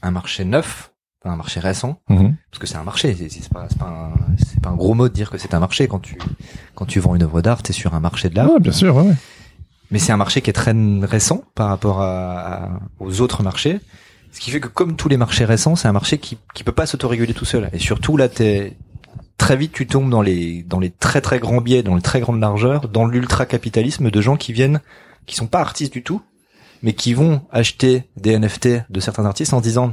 un 0.03 0.11
marché 0.13 0.45
neuf, 0.45 0.93
enfin, 1.25 1.33
un 1.35 1.37
marché 1.37 1.59
récent, 1.59 2.01
Mhm. 2.09 2.37
parce 2.51 2.61
que 2.61 2.67
c'est 2.69 2.77
un 2.77 2.85
marché, 2.85 3.17
c'est 3.19 3.49
pas 3.49 3.67
c'est 3.69 3.79
pas 3.79 3.87
un, 3.89 4.37
c'est 4.39 4.61
pas 4.61 4.71
un 4.71 4.77
gros 4.77 4.95
mot 4.95 5.09
de 5.09 5.15
dire 5.15 5.31
que 5.31 5.39
c'est 5.39 5.53
un 5.55 5.61
marché 5.61 5.89
quand 5.89 5.99
tu 6.01 6.17
quand 6.77 6.87
tu 6.87 7.01
vends 7.01 7.15
une 7.17 7.23
œuvre 7.25 7.41
d'art, 7.43 7.63
t'es 7.63 7.73
sur 7.73 7.95
un 7.95 8.01
marché 8.01 8.29
de 8.29 8.37
l'art. 8.37 8.51
Ouais, 8.53 8.61
bien 8.61 8.73
sûr, 8.73 8.95
ouais, 8.95 9.03
ouais. 9.09 9.15
Mais 9.91 9.99
c'est 9.99 10.13
un 10.13 10.17
marché 10.17 10.41
qui 10.43 10.51
est 10.51 10.53
très 10.53 10.75
récent 11.03 11.43
par 11.55 11.69
rapport 11.69 12.03
à, 12.03 12.65
à- 12.65 12.81
aux 13.01 13.21
autres 13.21 13.43
marchés. 13.43 13.81
Ce 14.33 14.39
qui 14.41 14.51
fait 14.51 14.61
que 14.61 14.69
comme 14.69 14.97
tous 14.97 15.09
les 15.09 15.17
marchés 15.17 15.45
récents, 15.45 15.77
c'est 15.77 15.89
un 15.89 15.93
marché 15.93 16.19
qui, 16.19 16.39
qui 16.55 16.63
peut 16.65 16.73
pas 16.73 16.87
s'autoréguler 16.87 17.35
tout 17.35 17.45
seul. 17.45 17.71
Et 17.73 17.79
surtout 17.79 18.17
là, 18.17 18.29
t'es, 18.29 18.77
très 19.39 19.57
vite 19.57 19.73
tu 19.73 19.87
tombes 19.87 20.11
dans 20.11 20.23
les, 20.23 20.63
dans 20.63 20.79
les 20.81 20.91
très 20.91 21.21
très 21.21 21.39
grands 21.39 21.61
biais, 21.61 21.83
dans 21.83 21.95
les 21.97 22.03
très 22.03 22.21
grandes 22.21 22.41
largeurs, 22.41 22.89
dans 22.89 23.07
l'ultra 23.07 23.47
capitalisme 23.47 24.11
de 24.11 24.21
gens 24.21 24.37
qui 24.37 24.53
viennent, 24.53 24.81
qui 25.27 25.35
sont 25.37 25.47
pas 25.47 25.61
artistes 25.61 25.93
du 25.93 26.03
tout, 26.03 26.23
mais 26.83 26.93
qui 26.95 27.15
vont 27.15 27.43
acheter 27.51 28.05
des 28.17 28.39
NFT 28.39 28.69
de 28.91 29.01
certains 29.01 29.25
artistes 29.27 29.53
en 29.53 29.59
se 29.59 29.63
disant, 29.63 29.93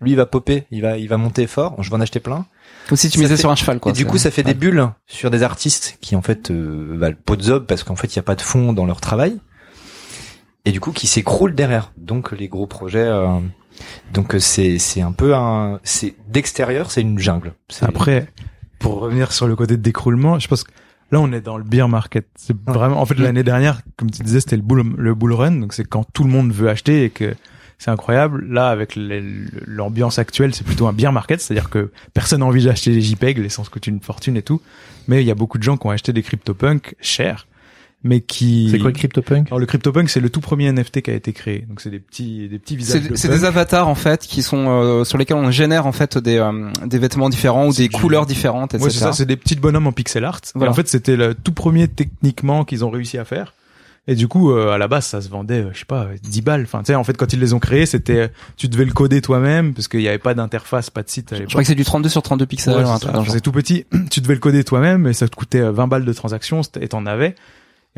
lui 0.00 0.12
il 0.12 0.16
va 0.16 0.26
popper, 0.26 0.64
il 0.70 0.82
va, 0.82 0.96
il 0.98 1.08
va 1.08 1.16
monter 1.16 1.46
fort, 1.46 1.82
je 1.82 1.90
vais 1.90 1.96
en 1.96 2.00
acheter 2.00 2.20
plein. 2.20 2.46
Comme 2.88 2.96
si 2.96 3.10
tu 3.10 3.18
misais 3.18 3.36
fait- 3.36 3.40
sur 3.42 3.50
un 3.50 3.56
cheval 3.56 3.80
quoi. 3.80 3.90
et 3.92 3.94
du 3.94 4.06
coup, 4.06 4.16
ça 4.18 4.30
fait 4.30 4.42
des 4.42 4.54
bulles 4.54 4.88
sur 5.06 5.30
des 5.30 5.42
artistes 5.42 5.98
qui 6.00 6.16
en 6.16 6.22
fait 6.22 6.50
euh, 6.50 6.96
bah, 6.98 7.10
le 7.10 7.16
pot 7.16 7.36
de 7.36 7.42
zob 7.42 7.66
parce 7.66 7.82
qu'en 7.84 7.96
fait 7.96 8.12
il 8.14 8.16
y 8.16 8.18
a 8.18 8.22
pas 8.22 8.34
de 8.34 8.40
fond 8.42 8.72
dans 8.72 8.86
leur 8.86 9.00
travail 9.00 9.38
et 10.64 10.72
du 10.72 10.80
coup 10.80 10.92
qui 10.92 11.06
s'écroulent 11.06 11.54
derrière. 11.54 11.92
Donc 11.96 12.32
les 12.32 12.48
gros 12.48 12.66
projets. 12.66 13.06
euh, 13.06 13.38
donc 14.12 14.34
euh, 14.34 14.38
c'est 14.40 14.78
c'est 14.78 15.02
un 15.02 15.12
peu 15.12 15.34
un 15.34 15.80
c'est 15.84 16.14
d'extérieur 16.28 16.90
c'est 16.90 17.00
une 17.02 17.18
jungle. 17.18 17.52
Après, 17.82 18.28
pour 18.78 19.00
revenir 19.00 19.32
sur 19.32 19.46
le 19.48 19.56
côté 19.56 19.76
de 19.76 19.82
décroulement, 19.82 20.38
je 20.38 20.48
pense 20.48 20.64
que 20.64 20.70
là, 21.10 21.20
on 21.20 21.32
est 21.32 21.40
dans 21.40 21.56
le 21.58 21.64
beer 21.64 21.88
market. 21.88 22.26
C'est 22.36 22.52
Ouais. 22.54 22.72
vraiment, 22.74 23.00
en 23.00 23.06
fait, 23.06 23.18
l'année 23.18 23.42
dernière, 23.42 23.80
comme 23.96 24.10
tu 24.10 24.22
disais, 24.22 24.40
c'était 24.40 24.56
le 24.56 24.62
bull, 24.62 24.94
le 24.96 25.14
bull 25.14 25.32
run. 25.32 25.52
Donc, 25.52 25.72
c'est 25.72 25.84
quand 25.84 26.04
tout 26.12 26.24
le 26.24 26.30
monde 26.30 26.52
veut 26.52 26.68
acheter 26.68 27.04
et 27.04 27.10
que 27.10 27.34
c'est 27.78 27.90
incroyable. 27.90 28.44
Là, 28.52 28.68
avec 28.70 28.94
l'ambiance 29.66 30.18
actuelle, 30.18 30.54
c'est 30.54 30.64
plutôt 30.64 30.86
un 30.86 30.92
beer 30.92 31.12
market. 31.12 31.40
C'est-à-dire 31.40 31.70
que 31.70 31.90
personne 32.14 32.40
n'a 32.40 32.46
envie 32.46 32.64
d'acheter 32.64 32.90
les 32.90 33.00
JPEG, 33.00 33.38
les 33.38 33.48
sens 33.48 33.68
coûtent 33.68 33.86
une 33.86 34.00
fortune 34.00 34.36
et 34.36 34.42
tout. 34.42 34.60
Mais 35.06 35.22
il 35.22 35.26
y 35.26 35.30
a 35.30 35.34
beaucoup 35.34 35.58
de 35.58 35.62
gens 35.62 35.76
qui 35.76 35.86
ont 35.86 35.90
acheté 35.90 36.12
des 36.12 36.22
CryptoPunk 36.22 36.94
chers, 37.00 37.46
mais 38.04 38.20
qui... 38.20 38.68
C'est 38.70 38.78
quoi 38.78 38.88
le 38.90 38.92
CryptoPunk 38.96 39.48
Alors, 39.48 39.58
le 39.58 39.66
CryptoPunk, 39.66 40.08
c'est 40.08 40.20
le 40.20 40.30
tout 40.30 40.40
premier 40.40 40.70
NFT 40.72 41.00
qui 41.02 41.10
a 41.10 41.14
été 41.14 41.32
créé. 41.32 41.64
Donc, 41.68 41.80
c'est 41.80 41.90
des 41.90 41.98
petits, 41.98 42.48
des 42.48 42.58
petits 42.58 42.76
visages 42.76 43.02
C'est 43.02 43.08
de 43.10 43.16
c'est 43.16 43.28
punk. 43.28 43.38
des 43.40 43.44
avatars 43.44 43.88
en 43.88 43.94
fait 43.96 44.20
qui 44.20 44.42
sont 44.42 44.66
euh, 44.68 45.04
sur 45.04 45.18
lesquels 45.18 45.36
on 45.36 45.50
génère 45.50 45.86
en 45.86 45.92
fait 45.92 46.16
des 46.16 46.36
euh, 46.38 46.70
des 46.86 46.98
vêtements 46.98 47.28
différents 47.28 47.66
ou 47.66 47.72
des 47.72 47.88
du- 47.88 47.96
couleurs 47.96 48.26
différentes, 48.26 48.74
etc. 48.74 48.84
Ouais, 48.84 48.90
c'est 48.90 48.98
ça, 49.00 49.12
c'est 49.12 49.26
des 49.26 49.36
petites 49.36 49.60
bonhommes 49.60 49.86
en 49.88 49.92
pixel 49.92 50.24
art. 50.24 50.40
Et 50.44 50.50
Voilà. 50.54 50.70
en 50.70 50.74
fait, 50.74 50.86
c'était 50.88 51.16
le 51.16 51.34
tout 51.34 51.52
premier 51.52 51.88
techniquement 51.88 52.64
qu'ils 52.64 52.84
ont 52.84 52.90
réussi 52.90 53.18
à 53.18 53.24
faire. 53.24 53.54
Et 54.10 54.14
du 54.14 54.26
coup, 54.26 54.52
euh, 54.52 54.70
à 54.70 54.78
la 54.78 54.88
base, 54.88 55.04
ça 55.04 55.20
se 55.20 55.28
vendait, 55.28 55.64
euh, 55.64 55.70
je 55.74 55.80
sais 55.80 55.84
pas, 55.84 56.06
10 56.22 56.40
balles. 56.40 56.62
Enfin, 56.62 56.78
tu 56.78 56.86
sais, 56.86 56.94
en 56.94 57.04
fait, 57.04 57.14
quand 57.14 57.30
ils 57.34 57.40
les 57.40 57.52
ont 57.52 57.58
créés, 57.58 57.84
c'était, 57.84 58.16
euh, 58.20 58.28
tu 58.56 58.66
devais 58.68 58.86
le 58.86 58.92
coder 58.92 59.20
toi-même, 59.20 59.74
parce 59.74 59.86
qu'il 59.86 60.00
n'y 60.00 60.08
avait 60.08 60.16
pas 60.16 60.32
d'interface, 60.32 60.88
pas 60.88 61.02
de 61.02 61.10
site 61.10 61.34
à 61.34 61.36
Je 61.36 61.42
crois 61.44 61.60
que 61.60 61.66
c'est 61.66 61.74
du 61.74 61.84
32 61.84 62.08
sur 62.08 62.22
32 62.22 62.46
pixels, 62.46 62.74
Ouais, 62.74 62.84
un 62.84 62.96
c'est 62.98 63.10
truc 63.28 63.42
tout 63.42 63.52
petit. 63.52 63.84
tu 64.10 64.22
devais 64.22 64.32
le 64.32 64.40
coder 64.40 64.64
toi-même, 64.64 65.06
et 65.08 65.12
ça 65.12 65.28
te 65.28 65.36
coûtait 65.36 65.60
euh, 65.60 65.72
20 65.72 65.88
balles 65.88 66.04
de 66.06 66.12
transaction, 66.14 66.62
et 66.80 66.88
t'en 66.88 67.04
avais. 67.04 67.34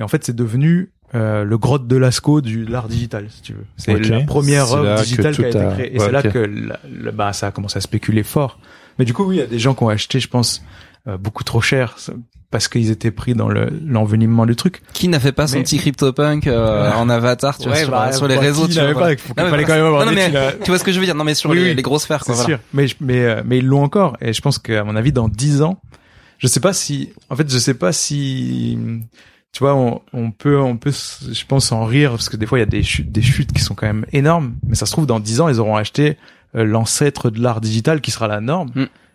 Et 0.01 0.03
en 0.03 0.09
fait, 0.09 0.25
c'est 0.25 0.35
devenu 0.35 0.91
euh, 1.15 1.45
le 1.45 1.59
grotte 1.59 1.87
de 1.87 1.97
Lascaux 1.97 2.41
du 2.41 2.65
l'art 2.65 2.89
digital, 2.89 3.27
si 3.29 3.43
tu 3.43 3.53
veux. 3.53 3.67
C'est 3.77 3.93
la 4.09 4.21
première 4.23 4.73
œuvre 4.73 5.01
digitale 5.03 5.35
qui 5.37 5.45
a 5.45 5.49
été 5.49 5.59
a- 5.59 5.73
créée. 5.73 5.95
Et 5.95 5.99
Ouais, 5.99 6.07
c'est 6.07 6.11
là 6.13 6.23
que 6.23 6.39
la- 6.39 6.81
le- 6.91 7.11
bah, 7.11 7.33
ça 7.35 7.49
a 7.49 7.51
commencé 7.51 7.77
à 7.77 7.81
spéculer 7.83 8.23
fort. 8.23 8.59
Mais 8.99 9.05
du 9.05 9.13
coup, 9.13 9.25
oui, 9.25 9.37
il 9.37 9.39
y 9.41 9.43
a 9.43 9.47
des 9.47 9.59
gens 9.59 9.75
qui 9.75 9.83
ont 9.83 9.89
acheté, 9.91 10.21
je 10.21 10.29
pense, 10.29 10.63
euh, 11.07 11.19
beaucoup 11.19 11.45
trop 11.45 11.61
cher, 11.61 11.97
parce 12.51 12.67
qu'ils 12.69 12.91
étaient 12.91 13.11
pris 13.11 13.35
dans 13.35 13.49
le- 13.49 13.71
l'envenimement 13.87 14.47
du 14.47 14.57
truc. 14.57 14.81
Qui 14.95 15.09
n'a 15.09 15.21
fait 15.21 15.33
pas 15.33 15.47
son 15.49 15.57
Mais- 15.59 15.65
petit 15.65 15.77
CryptoPunk 15.79 16.47
euh, 16.47 16.91
en 16.93 17.09
avatar, 17.11 17.59
tu 17.59 17.69
vois, 17.69 17.77
sur, 17.77 17.91
bah, 17.91 18.13
sur 18.13 18.27
les 18.27 18.37
bah, 18.37 18.41
réseaux, 18.41 18.67
qui 18.67 18.73
tu 18.73 18.79
n'avait 18.79 18.93
vois. 18.95 19.03
pas, 19.03 19.13
il 19.13 19.19
faut- 19.19 19.35
Non, 19.37 19.45
mais 19.45 19.51
fallait 19.51 19.65
voilà. 19.65 19.67
quand 19.67 19.75
même 19.75 19.85
avoir 19.87 20.07
Non, 20.07 20.13
mais 20.13 20.33
Tu 20.65 20.71
vois 20.71 20.79
ce 20.79 20.85
que 20.85 20.93
je 20.93 20.99
veux 21.01 21.05
dire 21.07 21.15
Non 21.15 21.25
mais 21.25 21.35
sur 21.35 21.51
Oui, 21.51 21.57
les, 21.59 21.65
oui. 21.71 21.75
les 21.75 21.83
grosses 21.83 22.05
sphères, 22.05 22.25
C'est. 22.25 22.33
Voilà. 22.33 22.47
sûr. 22.47 22.59
Mais, 22.73 22.87
mais, 23.01 23.19
euh, 23.25 23.43
mais 23.45 23.59
ils 23.59 23.67
l'ont 23.67 23.83
encore. 23.83 24.17
Et 24.23 24.33
je 24.33 24.41
pense 24.41 24.59
qu'à 24.59 24.85
mon 24.85 24.95
avis, 24.97 25.13
dans 25.13 25.29
10 25.29 25.61
ans, 25.63 25.81
je 26.39 26.47
sais 26.47 26.61
pas 26.61 26.73
si, 26.73 27.13
en 27.29 27.37
fait, 27.37 27.51
je 27.53 27.59
sais 27.59 27.75
pas 27.75 27.93
si, 27.93 28.79
tu 29.53 29.61
vois, 29.65 29.75
on, 29.75 30.01
on 30.13 30.31
peut, 30.31 30.59
on 30.61 30.77
peut, 30.77 30.93
je 30.93 31.45
pense, 31.47 31.73
en 31.73 31.85
rire, 31.85 32.11
parce 32.13 32.29
que 32.29 32.37
des 32.37 32.47
fois, 32.47 32.59
il 32.59 32.63
y 32.63 32.65
a 32.65 32.67
des 32.67 32.83
chutes, 32.83 33.11
des 33.11 33.23
chutes 33.23 33.53
qui 33.53 33.61
sont 33.63 33.75
quand 33.75 33.87
même 33.87 34.07
énormes. 34.13 34.55
Mais 34.69 34.75
ça 34.77 34.87
se 34.87 34.93
trouve, 34.93 35.07
dans 35.07 35.21
10 35.21 35.41
ans, 35.41 35.49
ils 35.49 35.59
auront 35.61 35.77
acheté 35.77 36.17
euh, 36.57 36.65
l'ancêtre 36.65 37.31
de 37.31 37.41
l'art 37.41 37.61
digital 37.61 38.01
qui 38.01 38.11
sera 38.11 38.29
la 38.29 38.41
norme. 38.41 38.71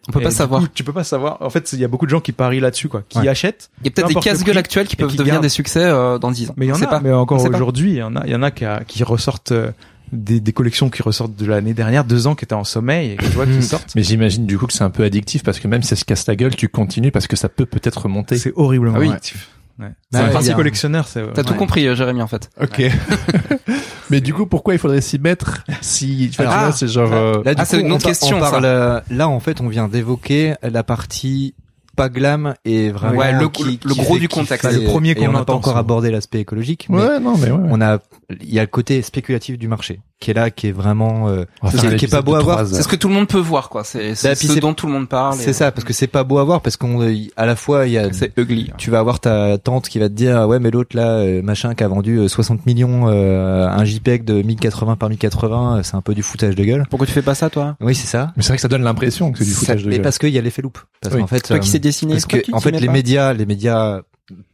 On 0.08 0.12
peut 0.12 0.20
Et 0.20 0.24
pas 0.24 0.32
savoir. 0.32 0.62
coup, 0.62 0.68
tu 0.74 0.84
peux 0.84 0.94
pas 0.94 1.04
savoir. 1.04 1.42
En 1.42 1.50
fait, 1.50 1.72
il 1.74 1.80
y 1.80 1.84
a 1.84 1.88
beaucoup 1.88 2.06
de 2.06 2.12
gens 2.12 2.20
qui 2.20 2.32
parient 2.32 2.60
là-dessus, 2.60 2.90
quoi, 2.90 3.02
qui 3.10 3.18
Ouais. 3.20 3.28
achètent. 3.28 3.70
Il 3.82 3.86
y 3.86 3.88
a 3.88 3.92
peut-être 3.92 4.08
des 4.10 4.16
casse-gueules 4.16 4.58
actuelles 4.58 4.88
qui 4.88 4.96
peuvent 4.96 5.10
qui 5.10 5.18
devenir 5.18 5.36
gardent. 5.36 5.44
des 5.44 5.50
succès 5.50 5.84
euh, 5.84 6.20
dans 6.20 6.30
10 6.32 6.50
ans. 6.52 6.54
Mais 6.58 6.66
il 6.68 6.70
y 6.70 6.72
en 6.74 6.82
a. 6.82 6.86
pas. 6.88 7.00
Mais 7.00 7.12
encore 7.12 7.44
aujourd'hui, 7.44 7.92
il 7.94 7.98
y 7.98 8.04
en 8.04 8.16
a, 8.16 8.24
il 8.26 8.32
y 8.32 8.36
en 8.36 8.44
a 8.44 8.52
qui, 8.52 8.66
a- 8.66 8.84
qui 8.86 9.04
ressortent 9.04 9.52
euh, 9.54 9.72
des, 10.12 10.40
des 10.40 10.54
collections 10.54 10.90
qui 10.92 11.02
ressortent 11.02 11.36
de 11.36 11.46
l'année 11.48 11.74
dernière, 11.74 12.04
deux 12.06 12.28
ans, 12.28 12.36
qui 12.36 12.46
étaient 12.46 12.54
en 12.54 12.64
sommeil 12.64 13.12
et 13.14 13.16
que 13.16 13.24
tu 13.26 13.32
vois 13.32 13.46
qui 13.48 13.54
Hmm. 13.54 13.62
sortent. 13.64 13.96
Mais 13.96 14.04
j'imagine 14.04 14.46
du 14.46 14.60
coup 14.60 14.68
que 14.68 14.74
c'est 14.74 14.84
un 14.84 14.92
peu 14.92 15.04
addictif 15.04 15.42
parce 15.44 15.60
que 15.60 15.68
même 15.68 15.82
si 15.82 15.88
ça 15.90 15.96
se 15.96 16.06
casse 16.06 16.28
la 16.28 16.36
gueule, 16.36 16.56
tu 16.56 16.70
continues 16.70 17.10
parce 17.12 17.26
que 17.26 17.36
ça 17.36 17.50
peut 17.50 17.66
peut-être 17.66 18.04
remonter. 18.04 18.38
C'est 18.38 18.54
horriblement 18.56 18.98
Ah 18.98 19.00
oui. 19.00 19.10
addictif. 19.10 19.50
Ouais. 19.80 19.88
C'est 20.12 20.20
un 20.20 20.30
parti 20.30 20.54
collectionneur, 20.54 21.08
c'est. 21.08 21.34
T'as 21.34 21.44
tout 21.44 21.54
compris, 21.56 21.86
euh, 21.88 21.96
Jérémy, 21.96 22.22
en 22.22 22.28
fait. 22.28 22.50
Ok. 22.62 22.82
Mais 24.10 24.22
du 24.22 24.34
coup, 24.34 24.46
pourquoi 24.46 24.74
il 24.74 24.80
faudrait 24.80 25.02
s'y 25.02 25.18
mettre 25.20 25.64
si 25.82 26.30
tu 26.32 26.38
vois, 26.42 26.52
Alors, 26.52 26.56
tu 26.58 26.64
vois, 26.70 26.72
c'est 26.78 26.88
genre 26.88 27.12
euh, 27.12 27.42
Là, 27.44 27.54
Ah, 27.58 27.66
c'est 27.66 27.80
une 27.82 27.92
autre 27.92 28.06
question, 28.06 28.38
on 28.38 28.44
ça. 28.44 28.52
parle, 28.52 28.66
euh, 28.66 29.00
là, 29.10 29.28
en 29.28 29.40
fait, 29.40 29.62
on 29.62 29.68
vient 29.68 29.88
d'évoquer 29.88 30.54
la 30.62 30.84
partie 30.84 31.56
pas 31.96 32.10
glam 32.10 32.56
et 32.66 32.92
vraiment 32.92 33.18
Ouais, 33.18 33.32
le- 33.32 33.48
qui- 33.48 33.64
le 33.84 33.94
qui 33.94 34.00
gros 34.02 34.16
fait- 34.16 34.20
du 34.20 34.28
contexte. 34.28 34.70
fait- 34.70 34.80
Le 34.80 34.84
premier 34.86 35.16
qu'on 35.16 35.30
on 35.30 35.32
n'a 35.32 35.46
pas 35.46 35.54
encore 35.54 35.78
abordé 35.78 36.12
l'aspect 36.12 36.40
écologique, 36.42 36.88
mais 36.90 36.98
Ouais, 36.98 37.20
non, 37.22 37.38
mais 37.38 37.50
ouais. 37.50 37.60
on 37.70 37.80
a, 37.82 38.00
il 38.42 38.54
y 38.54 38.60
a 38.60 38.64
le 38.64 38.68
côté 38.68 39.02
spéculatif 39.02 39.58
du 39.58 39.68
marché 39.70 40.02
qui 40.22 40.32
est 40.32 40.34
là, 40.34 40.50
qui 40.50 40.68
est 40.68 40.72
vraiment, 40.72 41.28
euh, 41.28 41.44
qui, 41.70 41.96
qui 41.98 42.06
est 42.06 42.08
pas 42.10 42.22
beau 42.22 42.36
à 42.36 42.40
voir. 42.40 42.66
C'est 42.66 42.82
ce 42.82 42.88
que 42.88 42.96
tout 42.96 43.10
le 43.10 43.14
monde 43.14 43.28
peut 43.28 43.38
voir, 43.38 43.68
quoi. 43.70 43.84
C'est 43.84 44.12
Bah, 44.24 44.34
ce 44.34 44.48
c'est- 44.48 44.60
dont 44.62 44.74
tout 44.74 44.88
le 44.88 44.94
monde 44.94 45.10
parle. 45.10 45.36
C'est 45.36 45.52
ça, 45.54 45.72
parce 45.74 45.84
que 45.84 45.92
c'est 45.94 46.08
pas 46.08 46.24
beau 46.24 46.38
à 46.38 46.44
voir, 46.46 46.62
parce 46.62 46.78
qu'on, 46.78 47.02
euh, 47.04 47.14
à 47.36 47.46
la 47.46 47.56
fois, 47.58 47.86
il 47.86 47.92
y 47.94 47.98
a, 47.98 48.12
C'est 48.14 48.32
ugly. 48.38 48.72
tu 48.78 48.90
vas 48.92 49.00
avoir 49.00 49.20
ta 49.20 49.58
tante 49.58 49.90
qui 49.90 50.00
va 50.00 50.08
te 50.08 50.14
dire, 50.14 50.48
ouais, 50.48 50.60
mais 50.60 50.72
l'autre 50.72 50.96
là, 50.96 51.18
euh, 51.18 51.42
machin, 51.42 51.76
qui 51.76 51.84
a 51.84 51.88
vendu 51.90 52.18
euh, 52.18 52.28
60 52.30 52.66
millions, 52.66 53.08
euh, 53.10 53.68
un 53.68 53.84
JPEG 53.84 54.24
de 54.24 54.42
1080 54.42 54.96
par 54.96 55.10
1080, 55.10 55.78
euh, 55.78 55.84
c'est 55.84 55.96
un 55.96 56.02
peu 56.02 56.16
du 56.16 56.24
foutage 56.24 56.56
de 56.56 56.64
gueule. 56.64 56.86
Pourquoi 56.90 57.06
tu 57.08 57.14
fais 57.14 57.22
pas 57.22 57.36
ça, 57.36 57.50
toi? 57.50 57.76
Oui, 57.82 57.94
c'est 57.94 58.08
ça. 58.08 58.32
Mais 58.38 58.42
c'est 58.44 58.50
vrai 58.50 58.56
que 58.58 58.62
ça 58.62 58.68
donne 58.70 58.84
l'impression 58.84 59.32
que 59.34 59.40
c'est 59.40 59.44
du 59.46 59.52
Ça- 59.52 59.60
foutage 59.60 59.84
de 59.84 59.90
mais 59.90 59.96
gueule. 59.98 60.04
parce 60.04 60.18
qu'il 60.18 60.30
y 60.30 60.38
a 60.38 60.42
l'effet 60.42 60.62
loupe. 60.62 60.80
Parce 61.02 61.14
Oui. 61.14 61.22
qu'en 61.22 61.28
fait, 61.28 61.42
Toi 61.42 61.60
qui 61.60 61.68
euh, 61.68 61.72
sais 61.74 61.80
dessiner, 61.80 62.14
parce 62.14 62.26
que 62.26 62.38
en 62.54 62.62
fait 62.62 62.72
les 62.72 62.88
médias 62.88 63.34
les 63.34 63.46
médias 63.46 64.00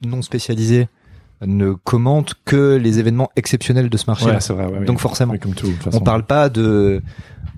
non 0.05 0.21
spécialisés 0.23 0.89
ne 1.45 1.73
commentent 1.73 2.33
que 2.45 2.75
les 2.75 2.99
événements 2.99 3.29
exceptionnels 3.35 3.89
de 3.89 3.97
ce 3.97 4.05
marché 4.07 4.25
Ouais, 4.27 4.39
c'est 4.39 4.53
vrai. 4.53 4.65
ouais, 4.67 4.77
oui. 4.81 4.85
donc 4.85 4.99
forcément 4.99 5.33
Oui, 5.33 5.39
comme 5.39 5.53
tout. 5.55 5.67
de 5.67 5.95
on 5.95 5.99
parle 6.01 6.23
pas 6.23 6.49
de 6.49 7.01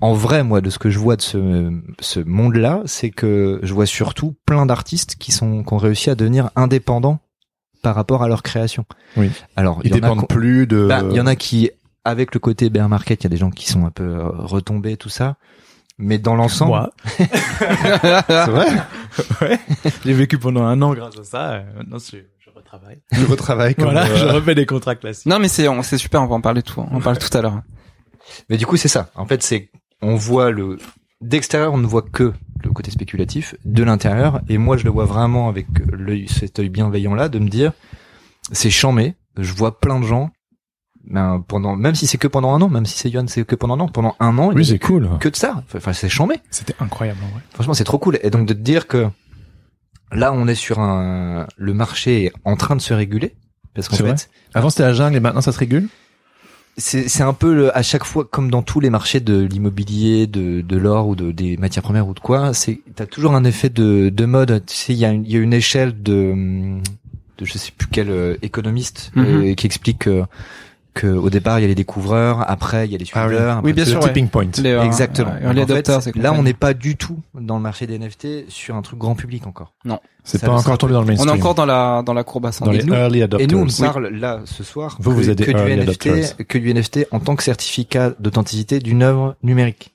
en 0.01 0.13
vrai 0.13 0.43
moi 0.43 0.61
de 0.61 0.69
ce 0.69 0.79
que 0.79 0.89
je 0.89 0.99
vois 0.99 1.15
de 1.17 1.21
ce 1.21 1.71
ce 1.99 2.19
monde 2.21 2.55
là 2.55 2.81
c'est 2.85 3.09
que 3.09 3.59
je 3.63 3.73
vois 3.73 3.85
surtout 3.85 4.35
plein 4.45 4.65
d'artistes 4.65 5.15
qui 5.17 5.31
sont 5.31 5.63
qui 5.63 5.73
ont 5.73 5.77
réussi 5.77 6.09
à 6.09 6.15
devenir 6.15 6.49
indépendants 6.55 7.19
par 7.81 7.95
rapport 7.95 8.23
à 8.23 8.27
leur 8.29 8.43
création 8.43 8.85
Oui. 9.17 9.29
alors 9.57 9.81
Ils 9.83 9.87
il 9.87 9.91
y 9.91 9.93
en 9.95 9.97
a 9.97 10.01
dépendent 10.09 10.27
plus 10.29 10.65
de. 10.67 10.87
bah, 10.87 11.01
il 11.09 11.15
y 11.17 11.21
en 11.21 11.27
a 11.27 11.35
qui 11.35 11.69
avec 12.05 12.33
le 12.33 12.39
côté 12.39 12.69
bear 12.69 12.87
market 12.89 13.21
il 13.21 13.25
y 13.25 13.27
a 13.27 13.29
des 13.29 13.37
gens 13.37 13.49
qui 13.51 13.69
sont 13.69 13.85
un 13.85 13.91
peu 13.91 14.03
euh, 14.03 14.29
retombés 14.29 14.95
tout 14.97 15.09
ça 15.09 15.35
mais 15.99 16.17
dans 16.17 16.35
l'ensemble 16.35 16.71
Moi, 16.71 16.89
C'est 17.19 18.49
vrai. 18.49 18.67
ouais. 19.41 19.59
J'ai 20.03 20.13
vécu 20.13 20.37
pendant 20.39 20.63
un 20.63 20.81
an 20.81 20.93
grâce 20.95 21.19
à 21.19 21.23
ça. 21.23 21.51
euh, 21.51 21.63
je, 23.11 23.25
retravaille. 23.25 23.75
Comme, 23.75 23.85
Voilà, 23.85 24.05
euh, 24.07 24.15
je 24.15 24.25
refais 24.25 24.55
des 24.55 24.65
contrats 24.65 24.95
classiques. 24.95 25.25
Non, 25.25 25.39
mais 25.39 25.47
c'est 25.47 25.67
on- 25.67 25.83
c'est 25.83 25.97
super. 25.97 26.21
On 26.21 26.27
va 26.27 26.35
en 26.35 26.41
parler 26.41 26.61
tout. 26.63 26.79
On 26.79 26.95
en 26.97 27.01
parle 27.01 27.17
tout 27.17 27.35
à 27.37 27.41
l'heure. 27.41 27.61
Mais 28.49 28.57
du 28.57 28.65
coup, 28.65 28.77
c'est 28.77 28.87
ça. 28.87 29.09
En 29.15 29.25
fait, 29.25 29.43
c'est 29.43 29.69
on 30.01 30.15
voit 30.15 30.51
le 30.51 30.77
d'extérieur, 31.21 31.73
on 31.73 31.77
ne 31.77 31.87
voit 31.87 32.01
que 32.01 32.33
le 32.63 32.71
côté 32.71 32.91
spéculatif 32.91 33.55
de 33.65 33.83
l'intérieur, 33.83 34.41
et 34.49 34.57
moi, 34.57 34.77
je 34.77 34.83
le 34.85 34.89
vois 34.89 35.05
vraiment 35.05 35.49
avec 35.49 35.67
l'œil, 35.91 36.27
cet 36.29 36.59
œil 36.59 36.69
bienveillant 36.69 37.13
là, 37.15 37.27
de 37.29 37.39
me 37.39 37.47
dire, 37.49 37.73
c'est 38.51 38.69
chambé. 38.69 39.15
Je 39.37 39.53
vois 39.53 39.79
plein 39.79 39.99
de 39.99 40.05
gens, 40.05 40.29
ben, 41.05 41.43
pendant, 41.47 41.75
même 41.75 41.95
si 41.95 42.07
c'est 42.07 42.17
que 42.17 42.27
pendant 42.27 42.53
un 42.53 42.61
an, 42.61 42.69
même 42.69 42.85
si 42.85 42.97
c'est 42.97 43.09
Yohan, 43.09 43.27
c'est 43.27 43.45
que 43.45 43.55
pendant 43.55 43.75
un 43.75 43.79
an, 43.81 43.87
pendant 43.89 44.15
un 44.19 44.37
an, 44.37 44.51
Oui, 44.53 44.65
c'est 44.65 44.79
cool. 44.79 45.09
que 45.19 45.27
de 45.29 45.35
ça. 45.35 45.63
Enfin, 45.75 45.91
c'est 45.93 46.07
chambé. 46.09 46.35
C'était 46.51 46.75
incroyable 46.79 47.19
en 47.23 47.27
vrai. 47.33 47.41
Franchement, 47.53 47.73
c'est 47.73 47.83
trop 47.83 47.97
cool. 47.99 48.19
Et 48.21 48.29
donc 48.29 48.47
de 48.47 48.53
te 48.53 48.59
dire 48.59 48.87
que 48.87 49.07
là, 50.13 50.33
on 50.33 50.47
est 50.47 50.55
sur 50.55 50.79
un, 50.79 51.47
le 51.57 51.73
marché 51.73 52.25
est 52.25 52.33
en 52.45 52.55
train 52.55 52.75
de 52.75 52.81
se 52.81 52.93
réguler. 52.93 53.35
Parce 53.73 53.87
qu'en 53.89 53.97
vrai 53.97 54.15
fait, 54.17 54.29
Avant 54.53 54.69
c'était 54.69 54.83
la 54.83 54.93
jungle 54.93 55.15
et 55.17 55.19
maintenant 55.19 55.41
ça 55.41 55.51
se 55.51 55.57
régule. 55.59 55.87
c'est 56.77 57.07
c'est 57.07 57.23
un 57.23 57.33
peu 57.33 57.53
le- 57.53 57.77
à 57.77 57.81
chaque 57.83 58.03
fois 58.03 58.23
comme 58.25 58.49
dans 58.51 58.61
tous 58.61 58.79
les 58.79 58.89
marchés 58.89 59.19
de 59.19 59.41
l'immobilier, 59.43 60.27
de, 60.27 60.61
de 60.61 60.77
l'or 60.77 61.07
ou 61.07 61.15
de 61.15 61.31
des 61.31 61.57
matières 61.57 61.83
premières 61.83 62.07
ou 62.07 62.13
de 62.13 62.19
quoi, 62.19 62.53
c'est 62.53 62.81
t'as 62.95 63.05
toujours 63.07 63.33
un 63.35 63.43
effet 63.43 63.69
de, 63.69 64.09
de 64.09 64.25
mode. 64.25 64.63
Tu 64.67 64.75
sais, 64.75 64.93
il 64.93 64.99
y 64.99 65.05
a 65.05 65.11
une, 65.11 65.25
il 65.25 65.31
y 65.31 65.37
a 65.37 65.39
une 65.39 65.53
échelle 65.53 66.01
de 66.03 66.33
de 67.39 67.45
je 67.45 67.57
sais 67.57 67.71
plus 67.75 67.87
quel 67.91 68.09
euh, 68.11 68.37
économiste 68.43 69.11
Mhm. 69.15 69.25
euh, 69.25 69.53
qui 69.55 69.65
explique 69.65 69.99
que 69.99 70.23
que 70.93 71.07
au 71.07 71.29
départ 71.29 71.59
il 71.59 71.63
y 71.63 71.65
a 71.65 71.67
les 71.67 71.75
découvreurs, 71.75 72.43
après 72.49 72.85
il 72.87 72.91
y 72.91 72.95
a 72.95 72.97
les 72.97 73.05
Ah 73.13 73.25
oui. 73.27 73.33
suiveurs. 73.33 73.57
après- 73.57 73.65
Oui, 73.67 73.73
bien 73.73 73.83
C'est 73.85 73.91
sûr, 73.91 73.99
le 73.99 74.05
ouais. 74.05 74.09
tipping 74.11 74.27
point. 74.29 74.47
Les, 74.61 74.71
euh, 74.71 74.83
Exactement. 74.83 75.31
fait, 75.39 75.59
adopters, 75.61 76.01
c'est 76.03 76.15
là, 76.15 76.33
on 76.33 76.43
n'est 76.43 76.53
pas 76.53 76.73
du 76.73 76.95
tout 76.97 77.17
dans 77.33 77.55
le 77.57 77.61
marché 77.63 77.87
des 77.87 77.95
NFT 77.97 78.45
sur 78.49 78.75
un 78.75 78.81
truc 78.81 78.99
grand 78.99 79.15
public 79.15 79.47
encore. 79.47 79.73
C'est 80.23 80.37
Ça 80.37 80.47
pas 80.47 80.53
encore 80.53 80.77
tombé 80.77 80.93
dans 80.93 80.99
le 81.01 81.05
On 81.05 81.07
mainstream. 81.07 81.29
est 81.35 81.39
encore 81.39 81.55
dans 81.55 81.65
la 81.65 82.01
dans 82.05 82.13
la 82.13 82.23
courbe 82.23 82.43
dans 82.43 82.49
ascendante. 82.49 82.75
les 82.75 82.83
nous- 82.83 82.93
early 82.93 83.23
adopters. 83.23 83.43
Et 83.43 83.51
nous, 83.51 83.59
on 83.59 83.65
ne 83.65 83.71
parle 83.85 84.07
là 84.09 84.41
ce 84.45 84.63
soir 84.63 84.95
Vous, 84.99 85.11
que, 85.11 85.15
vous 85.15 85.29
êtes 85.29 85.37
des 85.37 85.45
que 85.45 85.51
du 85.51 85.57
early 85.57 85.73
NFT, 85.73 86.07
adopters. 86.09 86.47
que 86.47 86.57
du 86.57 86.69
NFT 86.73 87.07
en 87.11 87.19
tant 87.19 87.35
que 87.35 87.43
certificat 87.43 88.11
d'authenticité 88.19 88.79
d'une 88.79 89.01
œuvre 89.03 89.35
numérique. 89.43 89.89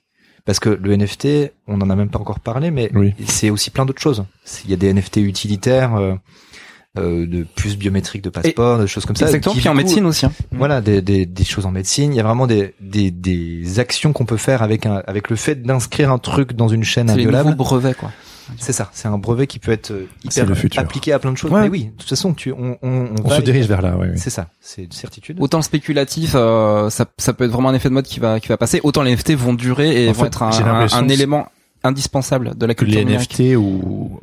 Parce 0.45 0.59
que 0.59 0.69
le 0.69 0.93
NFT, 0.97 1.51
on 1.67 1.77
n'en 1.77 1.89
a 1.89 1.95
même 1.95 2.09
pas 2.09 2.17
encore 2.19 2.39
parlé, 2.39 2.71
mais 2.71 2.89
Oui. 2.95 3.13
c'est 3.27 3.49
aussi 3.51 3.69
plein 3.69 3.85
d'autres 3.85 4.01
choses. 4.01 4.23
Il 4.65 4.71
y 4.71 4.73
a 4.73 4.77
des 4.77 4.89
NFT 4.93 5.17
utilitaires, 5.21 5.95
euh, 5.95 6.15
euh, 6.97 7.27
de 7.27 7.43
puces 7.43 7.77
biométriques 7.77 8.23
de 8.23 8.29
passeport, 8.29 8.79
des 8.79 8.87
choses 8.87 9.05
comme 9.05 9.15
ça. 9.15 9.25
Exactement. 9.25 9.53
qui, 9.53 9.59
Puis 9.59 9.69
en 9.69 9.73
coup, 9.73 9.77
médecine 9.77 10.05
aussi. 10.05 10.25
hein. 10.25 10.31
Voilà, 10.51 10.81
des, 10.81 11.01
des, 11.01 11.25
des 11.25 11.43
choses 11.43 11.65
en 11.65 11.71
médecine. 11.71 12.11
Il 12.13 12.17
y 12.17 12.19
a 12.19 12.23
vraiment 12.23 12.47
des, 12.47 12.73
des, 12.81 13.11
des 13.11 13.79
actions 13.79 14.11
qu'on 14.13 14.25
peut 14.25 14.37
faire 14.37 14.63
avec 14.63 14.85
un, 14.85 15.03
avec 15.05 15.29
le 15.29 15.35
fait 15.35 15.61
d'inscrire 15.61 16.11
un 16.11 16.17
truc 16.17 16.53
dans 16.53 16.67
une 16.67 16.83
chaîne 16.83 17.07
C'est 17.07 17.13
inviolable. 17.13 17.49
nouveaux 17.51 17.63
brevets, 17.63 17.93
quoi. 17.95 18.11
C'est 18.57 18.73
ça. 18.73 18.89
C'est 18.93 19.07
un 19.07 19.19
brevet 19.19 19.45
qui 19.45 19.59
peut 19.59 19.71
être 19.71 19.91
euh, 19.91 20.07
C'est 20.23 20.37
hyper 20.37 20.47
le 20.47 20.55
futur. 20.55 20.81
appliqué 20.81 21.13
à 21.13 21.19
plein 21.19 21.31
de 21.31 21.37
choses. 21.37 21.51
Ouais. 21.51 21.61
Mais 21.61 21.69
oui, 21.69 21.83
de 21.85 21.89
toute 21.99 22.09
façon, 22.09 22.33
tu, 22.33 22.51
on, 22.51 22.79
on, 22.81 23.09
On 23.23 23.29
va- 23.29 23.37
se 23.37 23.41
dirige 23.43 23.67
vers 23.67 23.83
là, 23.83 23.95
oui. 23.99 24.07
oui. 24.11 24.17
C'est 24.17 24.31
ça. 24.31 24.47
C'est 24.59 24.85
une 24.85 24.91
certitude. 24.91 25.37
Autant 25.39 25.59
le 25.59 25.63
spéculatif, 25.63 26.31
euh, 26.33 26.89
ça, 26.89 27.05
ça 27.19 27.33
peut 27.33 27.43
être 27.43 27.51
vraiment 27.51 27.69
un 27.69 27.75
effet 27.75 27.89
de 27.89 27.93
mode 27.93 28.05
qui 28.05 28.19
va 28.19 28.39
qui 28.39 28.47
va 28.47 28.57
passer. 28.57 28.79
Autant 28.81 29.03
les 29.03 29.11
NFT 29.15 29.35
vont 29.35 29.53
durer 29.53 30.03
et 30.05 30.09
En 30.09 30.13
vont 30.13 30.21
fait, 30.21 30.27
être 30.29 30.41
un, 30.41 30.49
un, 30.49 30.87
un 30.91 31.07
élément 31.09 31.47
indispensable 31.83 32.57
de 32.57 32.65
la 32.65 32.73
culture 32.73 32.97
les 32.97 33.05
numérique. 33.05 33.39
NFT 33.39 33.55
ou 33.55 34.19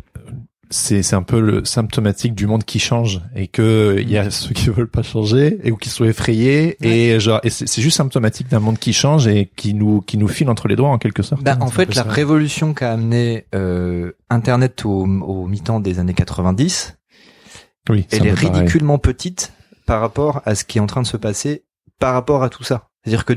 c'est 0.71 1.03
c'est 1.03 1.17
un 1.17 1.23
peu 1.23 1.41
le 1.41 1.65
symptomatique 1.65 2.35
du 2.35 2.47
monde 2.47 2.65
qui 2.65 2.79
change 2.79 3.21
et 3.35 3.47
que 3.47 3.97
il 4.01 4.11
y 4.11 4.19
a 4.19 4.31
ceux 4.31 4.53
qui 4.53 4.69
veulent 4.71 4.91
pas 4.91 5.03
changer 5.03 5.59
et 5.63 5.71
ou 5.71 5.77
qui 5.77 5.89
sont 5.89 6.05
effrayés 6.05 6.77
et 6.85 7.21
genre 7.21 7.41
et 7.45 7.51
c'est 7.51 7.81
juste 7.81 7.97
symptomatique 7.97 8.49
d'un 8.49 8.61
monde 8.61 8.79
qui 8.79 8.93
change 8.93 9.27
et 9.27 9.51
qui 9.57 9.75
nous 9.75 10.01
qui 10.01 10.19
nous 10.19 10.29
file 10.29 10.49
entre 10.49 10.69
les 10.69 10.77
doigts 10.77 10.89
en 10.89 10.99
quelque 10.99 11.23
sorte. 11.23 11.43
Bah, 11.43 11.53
hein, 11.53 11.59
en 11.61 11.71
fait, 11.71 11.95
la 11.95 12.03
ça. 12.03 12.11
révolution 12.11 12.75
qu'a 12.75 12.93
amené 12.93 13.47
euh, 13.55 14.13
Internet 14.31 14.85
au, 14.85 15.05
au 15.05 15.47
mi-temps 15.47 15.81
des 15.81 15.99
années 15.99 16.15
90, 16.15 16.97
oui, 17.91 18.07
elle 18.11 18.27
est 18.27 18.33
ridiculement 18.33 18.99
petite 18.99 19.53
par 19.87 20.01
rapport 20.01 20.43
à 20.45 20.55
ce 20.55 20.65
qui 20.65 20.79
est 20.79 20.81
en 20.81 20.87
train 20.87 21.03
de 21.03 21.07
se 21.07 21.17
passer, 21.17 21.65
par 21.99 22.13
rapport 22.15 22.43
à 22.43 22.51
tout 22.51 22.65
ça. 22.65 22.89
C'est-à-dire 23.05 23.25
que 23.25 23.35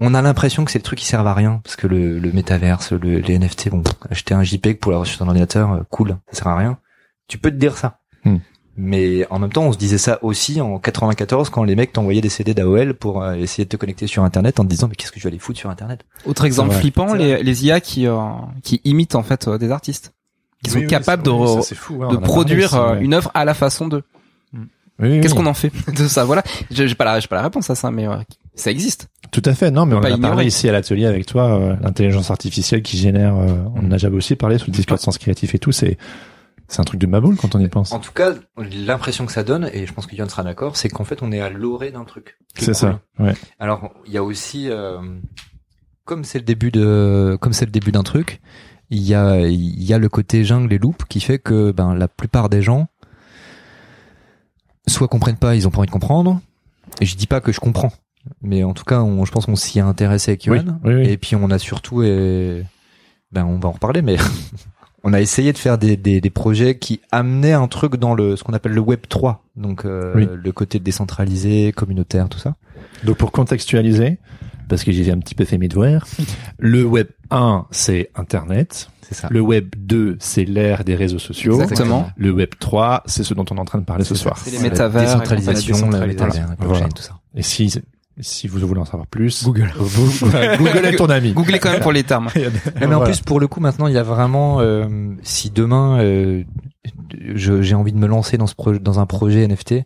on 0.00 0.14
a 0.14 0.22
l'impression 0.22 0.64
que 0.64 0.70
c'est 0.70 0.78
le 0.78 0.82
truc 0.84 0.98
qui 0.98 1.06
servent 1.06 1.26
à 1.26 1.34
rien, 1.34 1.60
parce 1.64 1.76
que 1.76 1.86
le, 1.86 2.18
le 2.18 2.32
métaverse, 2.32 2.92
le, 2.92 3.18
les 3.18 3.38
NFT, 3.38 3.70
bon, 3.70 3.82
acheter 4.10 4.34
un 4.34 4.42
JPEG 4.42 4.78
pour 4.78 4.92
l'avoir 4.92 5.06
sur 5.06 5.18
ton 5.18 5.26
ordinateur, 5.26 5.72
euh, 5.72 5.80
cool, 5.90 6.16
ça 6.32 6.38
sert 6.38 6.48
à 6.48 6.56
rien. 6.56 6.78
Tu 7.28 7.38
peux 7.38 7.50
te 7.50 7.56
dire 7.56 7.76
ça. 7.76 7.98
Hmm. 8.24 8.36
Mais 8.76 9.26
en 9.30 9.38
même 9.38 9.52
temps, 9.52 9.64
on 9.64 9.72
se 9.72 9.78
disait 9.78 9.98
ça 9.98 10.18
aussi 10.22 10.60
en 10.60 10.78
94 10.78 11.50
quand 11.50 11.64
les 11.64 11.76
mecs 11.76 11.92
t'envoyaient 11.92 12.20
des 12.22 12.28
CD 12.30 12.54
d'AOL 12.54 12.94
pour 12.94 13.22
euh, 13.22 13.34
essayer 13.34 13.64
de 13.64 13.68
te 13.68 13.76
connecter 13.76 14.06
sur 14.06 14.24
Internet 14.24 14.58
en 14.58 14.64
te 14.64 14.68
disant 14.70 14.88
mais 14.88 14.94
qu'est-ce 14.94 15.12
que 15.12 15.18
je 15.18 15.24
vais 15.24 15.28
aller 15.28 15.38
foutre 15.38 15.58
sur 15.58 15.68
Internet? 15.68 16.04
Autre 16.24 16.44
exemple 16.46 16.72
flippant, 16.74 17.12
les, 17.14 17.42
les 17.42 17.66
IA 17.66 17.80
qui 17.80 18.06
euh, 18.06 18.16
qui 18.62 18.80
imitent 18.84 19.16
en 19.16 19.22
fait 19.22 19.48
euh, 19.48 19.58
des 19.58 19.70
artistes, 19.70 20.14
qui 20.64 20.70
Oui, 20.70 20.72
sont 20.74 20.78
oui, 20.80 20.86
capables 20.86 21.22
de 21.22 21.30
oui, 21.30 21.44
re- 21.46 21.56
ça, 21.56 21.62
c'est 21.62 21.74
fou, 21.74 22.02
hein, 22.02 22.08
de 22.08 22.14
parlé 22.14 22.26
produire 22.26 22.72
aussi, 22.72 22.92
ouais. 22.94 23.04
une 23.04 23.12
œuvre 23.12 23.30
à 23.34 23.44
la 23.44 23.52
façon 23.54 23.86
d'eux. 23.88 24.04
Oui, 24.54 24.60
oui, 24.98 25.20
Qu'est-ce 25.20 25.34
oui. 25.34 25.40
qu'on 25.40 25.46
en 25.46 25.54
fait 25.54 25.72
de 25.94 26.08
ça? 26.08 26.24
Voilà, 26.24 26.42
j'ai 26.70 26.88
j'ai 26.88 26.94
pas 26.94 27.04
la 27.04 27.20
j'ai 27.20 27.28
pas 27.28 27.36
la 27.36 27.42
réponse 27.42 27.68
à 27.68 27.74
ça, 27.74 27.90
mais 27.90 28.06
euh, 28.06 28.16
ça 28.60 28.70
existe. 28.70 29.08
Tout 29.30 29.42
à 29.44 29.54
fait, 29.54 29.70
non, 29.70 29.86
mais 29.86 29.94
on 29.94 29.98
en 29.98 30.02
pas 30.02 30.12
a 30.12 30.18
parlé 30.18 30.46
ici 30.46 30.68
à 30.68 30.72
l'atelier 30.72 31.06
avec 31.06 31.26
toi, 31.26 31.58
euh, 31.58 31.76
l'intelligence 31.80 32.30
artificielle 32.30 32.82
qui 32.82 32.96
génère, 32.96 33.36
euh, 33.36 33.56
on 33.74 33.86
en 33.86 33.90
a 33.90 33.94
déjà 33.94 34.10
aussi 34.10 34.36
parlé 34.36 34.58
sur 34.58 34.68
le 34.68 34.72
Discord 34.72 35.00
Sens 35.00 35.18
Créatif 35.18 35.54
et 35.54 35.58
tout, 35.58 35.72
c'est 35.72 35.98
c'est 36.70 36.80
un 36.80 36.84
truc 36.84 37.00
de 37.00 37.06
maboule 37.08 37.36
quand 37.36 37.56
on 37.56 37.58
y 37.58 37.68
pense. 37.68 37.90
En 37.90 37.98
tout 37.98 38.12
cas, 38.12 38.32
l'impression 38.56 39.26
que 39.26 39.32
ça 39.32 39.42
donne, 39.42 39.68
et 39.72 39.86
je 39.86 39.92
pense 39.92 40.06
que 40.06 40.14
Yann 40.14 40.28
sera 40.28 40.44
d'accord, 40.44 40.76
c'est 40.76 40.88
qu'en 40.88 41.02
fait, 41.02 41.20
on 41.20 41.32
est 41.32 41.40
à 41.40 41.50
l'orée 41.50 41.90
d'un 41.90 42.04
truc. 42.04 42.38
C'est 42.56 42.74
ça, 42.74 43.00
ouais. 43.18 43.34
Alors, 43.58 43.90
il 44.06 44.12
y 44.12 44.16
a 44.16 44.22
aussi, 44.22 44.70
euh, 44.70 45.00
comme 46.04 46.22
c'est 46.22 46.38
le 46.38 46.44
début 46.44 46.70
de, 46.70 47.36
comme 47.40 47.52
c'est 47.52 47.64
le 47.64 47.72
début 47.72 47.90
d'un 47.90 48.04
truc, 48.04 48.40
il 48.88 49.02
y 49.02 49.16
a, 49.16 49.40
il 49.48 49.82
y 49.82 49.92
a 49.92 49.98
le 49.98 50.08
côté 50.08 50.44
jungle 50.44 50.72
et 50.72 50.78
loupe 50.78 51.04
qui 51.08 51.20
fait 51.20 51.40
que, 51.40 51.72
ben, 51.72 51.96
la 51.96 52.06
plupart 52.06 52.48
des 52.48 52.62
gens, 52.62 52.86
soit 54.86 55.08
comprennent 55.08 55.38
pas, 55.38 55.56
ils 55.56 55.66
ont 55.66 55.72
pas 55.72 55.78
envie 55.78 55.88
de 55.88 55.92
comprendre. 55.92 56.40
Et 57.00 57.04
je 57.04 57.16
dis 57.16 57.26
pas 57.26 57.40
que 57.40 57.50
je 57.50 57.58
comprends, 57.58 57.92
mais 58.42 58.64
en 58.64 58.72
tout 58.74 58.84
cas, 58.84 59.00
on, 59.00 59.24
je 59.24 59.32
pense 59.32 59.46
qu'on 59.46 59.56
s'y 59.56 59.78
est 59.78 59.82
intéressé 59.82 60.32
avec 60.32 60.46
Oui, 60.48 60.56
Yoann. 60.58 60.78
oui, 60.84 60.94
oui. 60.94 61.08
Et 61.08 61.16
puis 61.16 61.36
on 61.36 61.50
a 61.50 61.58
surtout, 61.58 62.02
et, 62.02 62.64
ben, 63.32 63.44
on 63.44 63.58
va 63.58 63.68
en 63.68 63.72
reparler, 63.72 64.02
mais 64.02 64.16
on 65.04 65.12
a 65.12 65.20
essayé 65.20 65.52
de 65.52 65.58
faire 65.58 65.78
des, 65.78 65.96
des, 65.96 66.20
des 66.20 66.30
projets 66.30 66.78
qui 66.78 67.00
amenaient 67.10 67.52
un 67.52 67.68
truc 67.68 67.96
dans 67.96 68.14
le, 68.14 68.36
ce 68.36 68.44
qu'on 68.44 68.52
appelle 68.52 68.72
le 68.72 68.80
Web 68.80 69.00
3. 69.08 69.44
Donc, 69.56 69.84
euh, 69.84 70.12
Oui. 70.14 70.28
le 70.32 70.52
côté 70.52 70.78
décentralisé, 70.78 71.72
communautaire, 71.72 72.28
tout 72.28 72.38
ça. 72.38 72.54
Donc 73.04 73.16
pour 73.18 73.30
contextualiser, 73.32 74.18
parce 74.68 74.84
que 74.84 74.92
j'ai 74.92 75.10
un 75.10 75.18
petit 75.18 75.34
peu 75.34 75.44
fait 75.44 75.58
mes 75.58 75.68
devoirs, 75.68 76.06
le 76.58 76.84
web 76.84 77.08
1 77.30 77.66
c'est 77.70 78.10
Internet, 78.14 78.88
C'est 79.02 79.14
ça. 79.14 79.28
le 79.30 79.40
web 79.40 79.74
2 79.76 80.16
c'est 80.20 80.44
l'ère 80.44 80.84
des 80.84 80.94
réseaux 80.94 81.18
sociaux, 81.18 81.60
Exactement. 81.60 82.10
le 82.16 82.30
web 82.30 82.50
3 82.58 83.02
c'est 83.06 83.22
ce 83.24 83.34
dont 83.34 83.44
on 83.50 83.56
est 83.56 83.60
en 83.60 83.64
train 83.64 83.78
de 83.78 83.84
parler 83.84 84.04
ce 84.04 84.14
soir. 84.14 84.38
C'est 84.38 84.50
les 84.52 84.56
la 84.58 84.62
métavers, 84.62 85.02
décentralisation, 85.02 85.90
la 85.90 85.98
Voilà. 85.98 86.06
la 86.06 86.14
blockchain, 86.14 86.56
Voilà. 86.58 86.88
tout 86.88 87.02
ça. 87.02 87.18
Et 87.34 87.42
si 87.42 87.72
si 88.20 88.46
vous 88.48 88.58
voulez 88.66 88.80
en 88.80 88.84
savoir 88.84 89.06
plus, 89.06 89.44
Google. 89.44 89.72
vous- 89.78 90.06
voilà, 90.26 90.56
Google 90.58 90.84
est 90.86 90.96
ton 90.96 91.06
ami. 91.10 91.32
Googlez 91.32 91.58
quand 91.58 91.70
même 91.72 91.80
pour 91.80 91.92
les 91.92 92.04
termes. 92.04 92.28
Non, 92.34 92.40
mais 92.80 92.86
en 92.86 92.88
Voilà. 92.98 93.04
plus, 93.06 93.20
pour 93.20 93.40
le 93.40 93.48
coup, 93.48 93.60
maintenant, 93.60 93.86
il 93.86 93.94
y 93.94 93.98
a 93.98 94.02
vraiment, 94.02 94.60
euh, 94.60 94.86
si 95.22 95.50
demain, 95.50 95.98
euh, 96.00 96.42
je- 97.34 97.62
j'ai 97.62 97.74
envie 97.74 97.92
de 97.92 97.98
me 97.98 98.06
lancer 98.06 98.36
dans 98.38 98.46
ce 98.46 98.54
projet, 98.54 98.78
dans 98.78 99.00
un 99.00 99.06
projet 99.06 99.42
NFT, 99.46 99.84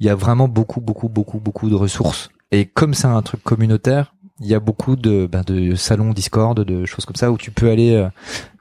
il 0.00 0.06
y 0.06 0.08
a 0.08 0.14
vraiment 0.14 0.48
beaucoup, 0.48 0.80
beaucoup, 0.80 1.08
beaucoup, 1.08 1.38
beaucoup 1.38 1.68
de 1.70 1.74
ressources. 1.74 2.30
Et 2.52 2.66
comme 2.66 2.94
c'est 2.94 3.06
un 3.06 3.22
truc 3.22 3.42
communautaire, 3.42 4.14
il 4.40 4.46
y 4.46 4.54
a 4.54 4.60
beaucoup 4.60 4.96
de, 4.96 5.26
ben, 5.30 5.42
de 5.46 5.74
salons 5.74 6.12
Discord, 6.12 6.58
de 6.58 6.86
choses 6.86 7.04
comme 7.04 7.16
ça 7.16 7.30
où 7.30 7.36
tu 7.36 7.50
peux 7.50 7.68
aller. 7.70 7.92
euh, 7.94 8.08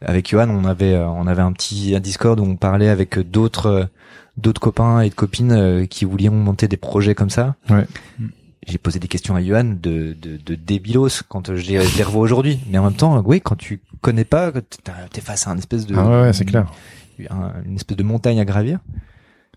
avec 0.02 0.30
Johan, 0.30 0.50
on 0.50 0.66
avait, 0.66 0.94
euh, 0.94 1.08
on 1.08 1.26
avait 1.28 1.42
un 1.42 1.54
petit 1.54 1.96
un 1.96 2.00
Discord 2.02 2.40
où 2.40 2.44
on 2.44 2.56
parlait 2.58 2.90
avec 2.90 3.18
d'autres, 3.20 3.66
euh, 3.68 3.86
d'autres 4.38 4.60
copains 4.62 5.00
et 5.02 5.10
de 5.10 5.16
copines 5.16 5.52
euh, 5.54 5.86
qui 5.86 6.04
voulaient 6.06 6.30
monter 6.30 6.68
des 6.68 6.78
projets 6.78 7.16
comme 7.16 7.30
ça. 7.30 7.56
Ouais. 7.70 7.86
J'ai 8.68 8.78
posé 8.78 9.00
des 9.00 9.08
questions 9.08 9.36
à 9.36 9.42
Johan 9.44 9.64
de, 9.64 10.16
de, 10.22 10.38
de 10.38 10.56
débilos 10.56 11.24
quand 11.28 11.56
je 11.56 11.66
les, 11.68 11.82
je 11.82 11.98
les 11.98 12.04
revois 12.04 12.22
aujourd'hui. 12.22 12.60
Mais 12.70 12.78
en 12.78 12.84
même 12.84 12.94
temps, 12.94 13.22
oui, 13.26 13.42
quand 13.42 13.56
tu 13.56 13.80
connais 14.02 14.26
pas, 14.26 14.52
t'es 15.12 15.22
face 15.22 15.48
à 15.48 15.52
un 15.52 15.58
espèce 15.58 15.86
de, 15.88 15.96
Ah 15.98 16.08
ouais, 16.10 16.22
ouais, 16.24 16.34
c'est 16.34 16.46
clair. 16.46 16.72
un- 17.30 17.54
une 17.66 17.76
espèce 17.78 17.98
de 17.98 18.04
montagne 18.04 18.40
à 18.40 18.46
gravir. 18.46 18.80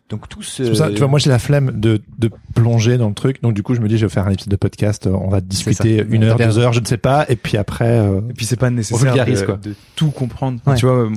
Donc 0.08 0.28
tout 0.28 0.42
ce, 0.42 0.62
C'est 0.64 0.70
pour 0.70 0.78
ça, 0.78 0.90
tu 0.90 0.98
vois, 0.98 1.08
moi 1.08 1.18
j'ai 1.18 1.30
la 1.30 1.38
flemme 1.38 1.80
de, 1.80 2.02
de 2.18 2.30
plonger 2.54 2.98
dans 2.98 3.08
le 3.08 3.14
truc, 3.14 3.40
donc 3.40 3.54
du 3.54 3.62
coup 3.62 3.74
je 3.74 3.80
me 3.80 3.88
dis 3.88 3.96
je 3.96 4.04
vais 4.04 4.12
faire 4.12 4.26
un 4.26 4.30
épisode 4.30 4.50
de 4.50 4.56
podcast, 4.56 5.06
on 5.06 5.28
va 5.30 5.40
discuter 5.40 6.04
une 6.10 6.24
heure, 6.24 6.36
deux 6.36 6.58
heures, 6.58 6.74
je 6.74 6.80
ne 6.80 6.84
sais 6.84 6.98
pas, 6.98 7.24
et 7.30 7.36
puis 7.36 7.56
après, 7.56 7.98
euh, 7.98 8.20
Et 8.28 8.34
puis 8.34 8.44
c'est 8.44 8.56
pas 8.58 8.68
nécessaire 8.68 8.98
vulgarise, 8.98 9.40
de, 9.40 9.46
quoi. 9.46 9.56
de 9.56 9.74
tout 9.96 10.10
comprendre. 10.10 10.60
Ouais. 10.66 10.74
Tu 10.74 10.84
vois, 10.84 11.08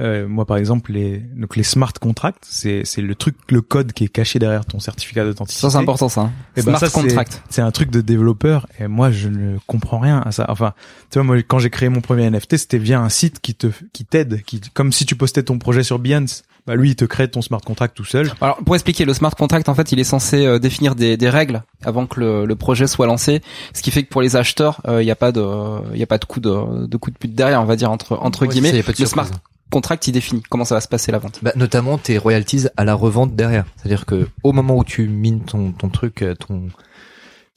euh, 0.00 0.24
euh, 0.24 0.28
moi 0.28 0.46
par 0.46 0.56
exemple 0.56 0.92
les 0.92 1.18
donc 1.18 1.56
les 1.56 1.62
smart 1.62 1.92
contracts, 2.00 2.44
c'est 2.48 2.82
c'est 2.84 3.02
le 3.02 3.14
truc, 3.14 3.36
le 3.50 3.60
code 3.60 3.92
qui 3.92 4.04
est 4.04 4.08
caché 4.08 4.38
derrière 4.38 4.64
ton 4.64 4.78
certificat 4.80 5.24
d'authenticité. 5.24 5.60
Ça 5.62 5.70
c'est 5.70 5.76
important 5.78 6.08
ça. 6.08 6.22
hein. 6.22 6.32
Eh 6.56 6.60
ben, 6.62 6.70
Smart 6.70 6.80
ça, 6.80 6.86
c'est- 6.88 6.92
contract. 6.92 7.42
C'est 7.50 7.62
un 7.62 7.70
truc 7.70 7.90
de 7.90 8.00
développeur 8.00 8.66
et 8.80 8.86
moi 8.88 9.10
je 9.10 9.28
ne 9.28 9.58
comprends 9.66 9.98
rien 9.98 10.20
à 10.24 10.32
ça. 10.32 10.46
Enfin, 10.48 10.72
tu 11.10 11.18
vois 11.18 11.24
moi 11.24 11.36
quand 11.42 11.58
j'ai 11.58 11.70
créé 11.70 11.88
mon 11.88 12.00
premier 12.00 12.24
NFT, 12.30 12.56
c'était 12.56 12.78
via 12.78 13.00
un 13.00 13.08
site 13.08 13.40
qui 13.40 13.54
te 13.54 13.68
qui 13.92 14.04
t'aide, 14.04 14.42
qui 14.44 14.60
comme 14.74 14.92
si 14.92 15.04
tu 15.06 15.14
postais 15.16 15.42
ton 15.42 15.58
projet 15.58 15.82
sur 15.82 15.98
Behance, 15.98 16.42
bah 16.66 16.74
lui 16.74 16.90
il 16.90 16.96
te 16.96 17.04
crée 17.04 17.28
ton 17.30 17.42
smart 17.42 17.60
contract 17.60 17.96
tout 17.96 18.04
seul. 18.04 18.32
Alors 18.40 18.56
pour 18.64 18.74
expliquer, 18.74 19.04
le 19.04 19.14
smart 19.14 19.34
contract 19.34 19.68
en 19.68 19.74
fait, 19.74 19.92
il 19.92 19.98
est 20.00 20.04
censé 20.04 20.46
euh, 20.46 20.58
définir 20.58 20.94
des, 20.94 21.16
des 21.16 21.28
règles 21.30 21.62
avant 21.84 22.06
que 22.06 22.18
le, 22.20 22.46
le 22.46 22.56
projet 22.56 22.86
soit 22.86 23.06
lancé, 23.06 23.42
ce 23.74 23.82
qui 23.82 23.90
fait 23.90 24.02
que 24.04 24.08
pour 24.08 24.22
les 24.22 24.36
acheteurs, 24.36 24.80
euh, 24.88 25.02
il 25.02 25.04
n'y 25.04 25.10
a 25.10 25.16
pas 25.16 25.32
de, 25.32 25.44
il 25.92 25.98
y 26.00 26.02
a 26.02 26.06
pas 26.06 26.18
de 26.18 26.24
coup 26.24 26.40
de, 26.40 26.86
de 26.86 26.96
coup 26.96 27.10
de 27.10 27.16
pute 27.18 27.34
derrière, 27.34 27.60
on 27.60 27.66
va 27.66 27.76
dire 27.76 27.90
entre 27.90 28.16
entre 28.20 28.42
Ouais, 28.42 28.48
guillemets. 28.48 28.70
c'est 28.70 28.82
ça, 28.82 28.92
le 28.98 29.06
smart 29.06 29.28
contract, 29.72 30.06
il 30.06 30.12
définit 30.12 30.42
comment 30.48 30.64
ça 30.64 30.76
va 30.76 30.80
se 30.80 30.86
passer 30.86 31.10
la 31.10 31.18
vente. 31.18 31.40
Bah, 31.42 31.52
notamment 31.56 31.98
tes 31.98 32.16
royalties 32.18 32.66
à 32.76 32.84
la 32.84 32.94
revente 32.94 33.34
derrière. 33.34 33.64
C'est-à-dire 33.76 34.06
que 34.06 34.28
au 34.44 34.52
moment 34.52 34.76
où 34.76 34.84
tu 34.84 35.08
mines 35.08 35.40
ton, 35.44 35.72
ton 35.72 35.88
truc, 35.88 36.22
euh, 36.22 36.34
ton 36.36 36.68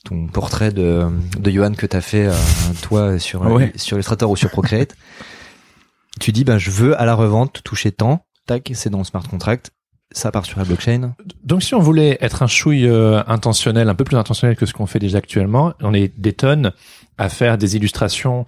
ton 0.03 0.27
portrait 0.27 0.71
de 0.71 1.07
de 1.39 1.51
Johan 1.51 1.73
que 1.73 1.85
t'as 1.85 2.01
fait 2.01 2.25
euh, 2.27 2.33
toi 2.81 3.17
sur 3.19 3.41
Ouais. 3.41 3.71
sur 3.75 3.97
Illustrator 3.97 4.29
ou 4.31 4.35
sur 4.35 4.49
Procreate, 4.49 4.95
tu 6.19 6.31
dis 6.31 6.43
ben 6.43 6.57
je 6.57 6.71
veux 6.71 6.99
à 6.99 7.05
la 7.05 7.13
revente 7.15 7.61
toucher 7.63 7.91
tant, 7.91 8.25
tac, 8.47 8.71
c'est 8.73 8.89
dans 8.89 8.99
le 8.99 9.03
smart 9.03 9.23
contract 9.27 9.71
ça 10.11 10.31
part 10.31 10.45
sur 10.45 10.59
la 10.59 10.65
blockchain. 10.65 11.13
Donc 11.43 11.61
si 11.61 11.75
on 11.75 11.79
voulait 11.79 12.17
être 12.21 12.41
un 12.43 12.47
chouille 12.47 12.87
euh, 12.87 13.21
intentionnel, 13.27 13.89
un 13.89 13.95
peu 13.95 14.05
plus 14.05 14.15
intentionnel 14.15 14.55
que 14.55 14.65
ce 14.65 14.71
qu'on 14.73 14.85
fait 14.85 14.99
déjà 14.99 15.17
actuellement, 15.17 15.73
on 15.81 15.93
est 15.93 16.13
des 16.17 16.31
tonnes 16.31 16.71
à 17.17 17.27
faire 17.27 17.57
des 17.57 17.75
illustrations. 17.75 18.45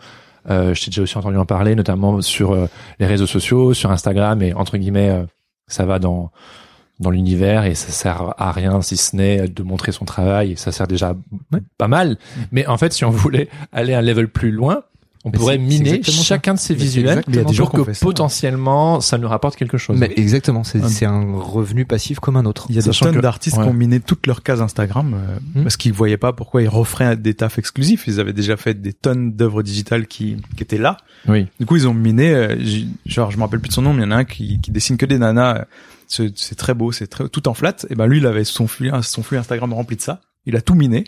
Euh, 0.50 0.74
je 0.74 0.84
t'ai 0.84 0.92
déjà 0.92 1.02
aussi 1.02 1.18
entendu 1.18 1.38
en 1.38 1.46
parler, 1.46 1.76
notamment 1.76 2.22
sur 2.22 2.52
euh, 2.52 2.68
les 3.00 3.06
réseaux 3.06 3.28
sociaux, 3.28 3.74
sur 3.74 3.92
Instagram, 3.92 4.42
et 4.42 4.54
entre 4.54 4.78
guillemets, 4.78 5.10
euh, 5.10 5.24
ça 5.68 5.86
va 5.86 6.00
dans 6.00 6.32
dans 7.00 7.12
l'univers 7.12 7.66
et 7.66 7.76
ça 7.76 7.92
sert 7.92 8.34
à 8.40 8.52
rien 8.52 8.82
si 8.82 8.98
ce 8.98 9.16
n'est 9.16 9.48
de 9.48 9.62
montrer 9.62 9.92
son 9.92 10.04
travail 10.04 10.54
et 10.54 10.56
ça 10.56 10.72
sert 10.72 10.88
déjà 10.88 11.16
pas 11.78 11.88
mal. 11.88 12.18
Mais 12.52 12.66
en 12.66 12.78
fait, 12.78 12.92
si 12.92 13.06
on 13.06 13.12
voulait 13.12 13.50
aller 13.72 13.94
un 13.94 14.02
level 14.02 14.28
plus 14.28 14.50
loin, 14.50 14.84
on 15.28 15.32
Mais 15.32 15.38
pourrait 15.38 15.58
miner 15.58 16.02
chacun 16.04 16.54
de 16.54 16.60
ces 16.60 16.74
visuels 16.74 17.06
exactement 17.20 17.34
Il 17.34 17.38
y 17.38 17.40
a 17.40 17.44
des 17.44 17.54
gens 17.54 17.66
pour 17.68 17.80
que 17.80 17.84
fait 17.86 17.94
ça. 17.94 18.06
potentiellement 18.06 19.02
ça 19.02 19.18
nous 19.18 19.28
rapporte 19.28 19.56
quelque 19.56 19.78
chose. 19.78 19.98
Mais 20.00 20.12
exactement, 20.16 20.64
c'est 20.64 20.82
Un- 20.84 20.88
c'est 20.90 21.06
un 21.06 21.34
revenu 21.40 21.86
passif 21.86 22.20
comme 22.20 22.38
un 22.38 22.46
autre. 22.46 22.66
Il 22.70 22.76
y 22.76 22.80
a 22.80 22.82
des 22.82 22.90
tonnes 22.92 23.16
que- 23.16 23.20
d'artistes 23.22 23.58
ouais. 23.58 23.64
qui 23.64 23.70
ont 23.70 23.74
miné 23.74 24.00
toutes 24.00 24.26
leurs 24.28 24.44
cases 24.44 24.62
Instagram 24.62 25.14
euh, 25.16 25.38
Hmm. 25.60 25.64
parce 25.64 25.78
qu'ils 25.78 25.94
voyaient 25.94 26.18
pas 26.18 26.34
pourquoi 26.34 26.62
ils 26.62 26.68
referaient 26.70 27.16
des 27.18 27.34
tafs 27.34 27.58
exclusifs. 27.60 28.06
Ils 28.08 28.20
avaient 28.20 28.34
déjà 28.34 28.58
fait 28.58 28.74
des 28.80 28.94
tonnes 28.94 29.34
d'œuvres 29.34 29.64
digitales 29.64 30.08
qui, 30.08 30.38
qui 30.56 30.64
étaient 30.64 30.78
là. 30.78 30.98
oui. 31.28 31.48
Du 31.60 31.66
coup, 31.66 31.76
ils 31.76 31.88
ont 31.88 31.94
miné. 31.94 32.34
euh, 32.34 32.56
genre, 33.06 33.32
je 33.32 33.38
me 33.38 33.42
rappelle 33.44 33.60
plus 33.60 33.70
de 33.70 33.74
son 33.74 33.82
nom, 33.82 33.94
mais 33.94 34.04
il 34.04 34.06
y 34.06 34.08
en 34.08 34.12
a 34.12 34.18
un 34.18 34.26
qui, 34.26 34.60
qui 34.62 34.72
dessine 34.72 34.98
que 34.98 35.06
des 35.06 35.18
nanas. 35.18 35.58
euh, 35.60 35.64
C'est 36.10 36.32
c'est 36.38 36.56
très 36.56 36.74
beau, 36.74 36.94
c'est 36.94 37.08
très 37.08 37.28
tout 37.28 37.50
en 37.50 37.54
flat. 37.54 37.76
Et 37.90 37.96
ben 37.96 38.08
lui, 38.08 38.20
il 38.20 38.26
avait 38.26 38.46
son 38.46 38.66
flux, 38.68 38.90
son 39.02 39.24
flux 39.24 39.38
Instagram 39.38 39.74
rempli 39.74 39.98
de 39.98 40.02
ça. 40.02 40.22
Il 40.46 40.56
a 40.56 40.62
tout 40.62 40.74
miné. 40.76 41.04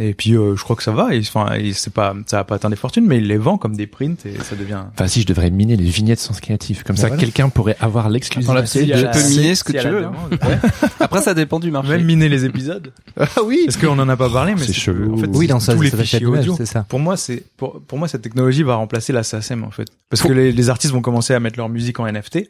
Et 0.00 0.12
puis, 0.14 0.34
euh, 0.36 0.56
je 0.56 0.62
crois 0.64 0.74
que 0.76 0.82
ça 0.82 0.90
va. 0.92 1.10
Enfin, 1.18 1.56
il- 1.56 1.74
c'est 1.74 1.92
pas, 1.92 2.14
ça 2.26 2.38
va 2.38 2.44
pas 2.44 2.56
atteindre 2.56 2.74
des 2.74 2.80
fortunes, 2.80 3.06
mais 3.06 3.18
il 3.18 3.26
les 3.28 3.36
vend 3.36 3.58
comme 3.58 3.76
des 3.76 3.86
prints 3.86 4.16
et 4.26 4.36
ça 4.42 4.56
devient. 4.56 4.80
Enfin, 4.92 5.06
si 5.06 5.20
je 5.20 5.26
devrais 5.26 5.50
miner 5.50 5.76
les 5.76 5.84
vignettes 5.84 6.18
Sens 6.20 6.40
Créatif, 6.40 6.82
comme 6.82 6.96
ça, 6.96 7.06
voilà. 7.08 7.20
quelqu'un 7.20 7.48
pourrait 7.48 7.76
avoir 7.80 8.08
l'exclusivité. 8.08 8.62
tu 8.64 8.86
de- 8.86 9.12
peux 9.12 9.28
miner 9.28 9.54
ce 9.54 9.62
que 9.64 9.72
si 9.72 9.78
tu 9.78 9.88
veux, 9.88 10.04
hein. 10.04 10.12
demande, 10.30 10.32
ouais. 10.32 10.58
Après, 11.00 11.22
ça 11.22 11.34
dépend 11.34 11.60
du 11.60 11.70
marché. 11.70 11.90
Même 11.90 12.04
miner 12.04 12.28
les 12.28 12.44
épisodes. 12.44 12.92
Ah 13.16 13.26
oui. 13.44 13.62
Parce 13.66 13.76
qu'on 13.76 13.98
en 13.98 14.08
a 14.08 14.16
pas 14.16 14.28
parlé, 14.28 14.54
mais 14.54 14.60
C'est 14.66 14.72
chelou. 14.72 15.14
En 15.14 15.16
fait, 15.16 15.28
Oui, 15.32 15.46
dans 15.46 15.60
ça, 15.60 15.74
tous 15.74 15.82
les 15.82 15.90
fichiers 15.90 16.26
audio. 16.26 16.54
c'est 16.56 16.66
ça. 16.66 16.84
Pour 16.88 16.98
moi, 16.98 17.16
c'est 17.16 17.44
pour, 17.56 17.80
pour 17.80 17.98
moi 17.98 18.08
cette 18.08 18.22
technologie 18.22 18.62
va 18.64 18.74
remplacer 18.74 19.12
la 19.12 19.22
SACEM 19.22 19.62
en 19.64 19.70
fait, 19.70 19.86
parce 20.10 20.22
que 20.22 20.32
les, 20.32 20.50
les 20.52 20.68
artistes 20.70 20.92
vont 20.92 21.00
commencer 21.02 21.32
à 21.34 21.40
mettre 21.40 21.58
leur 21.58 21.68
musique 21.68 22.00
en 22.00 22.06
NFT, 22.06 22.48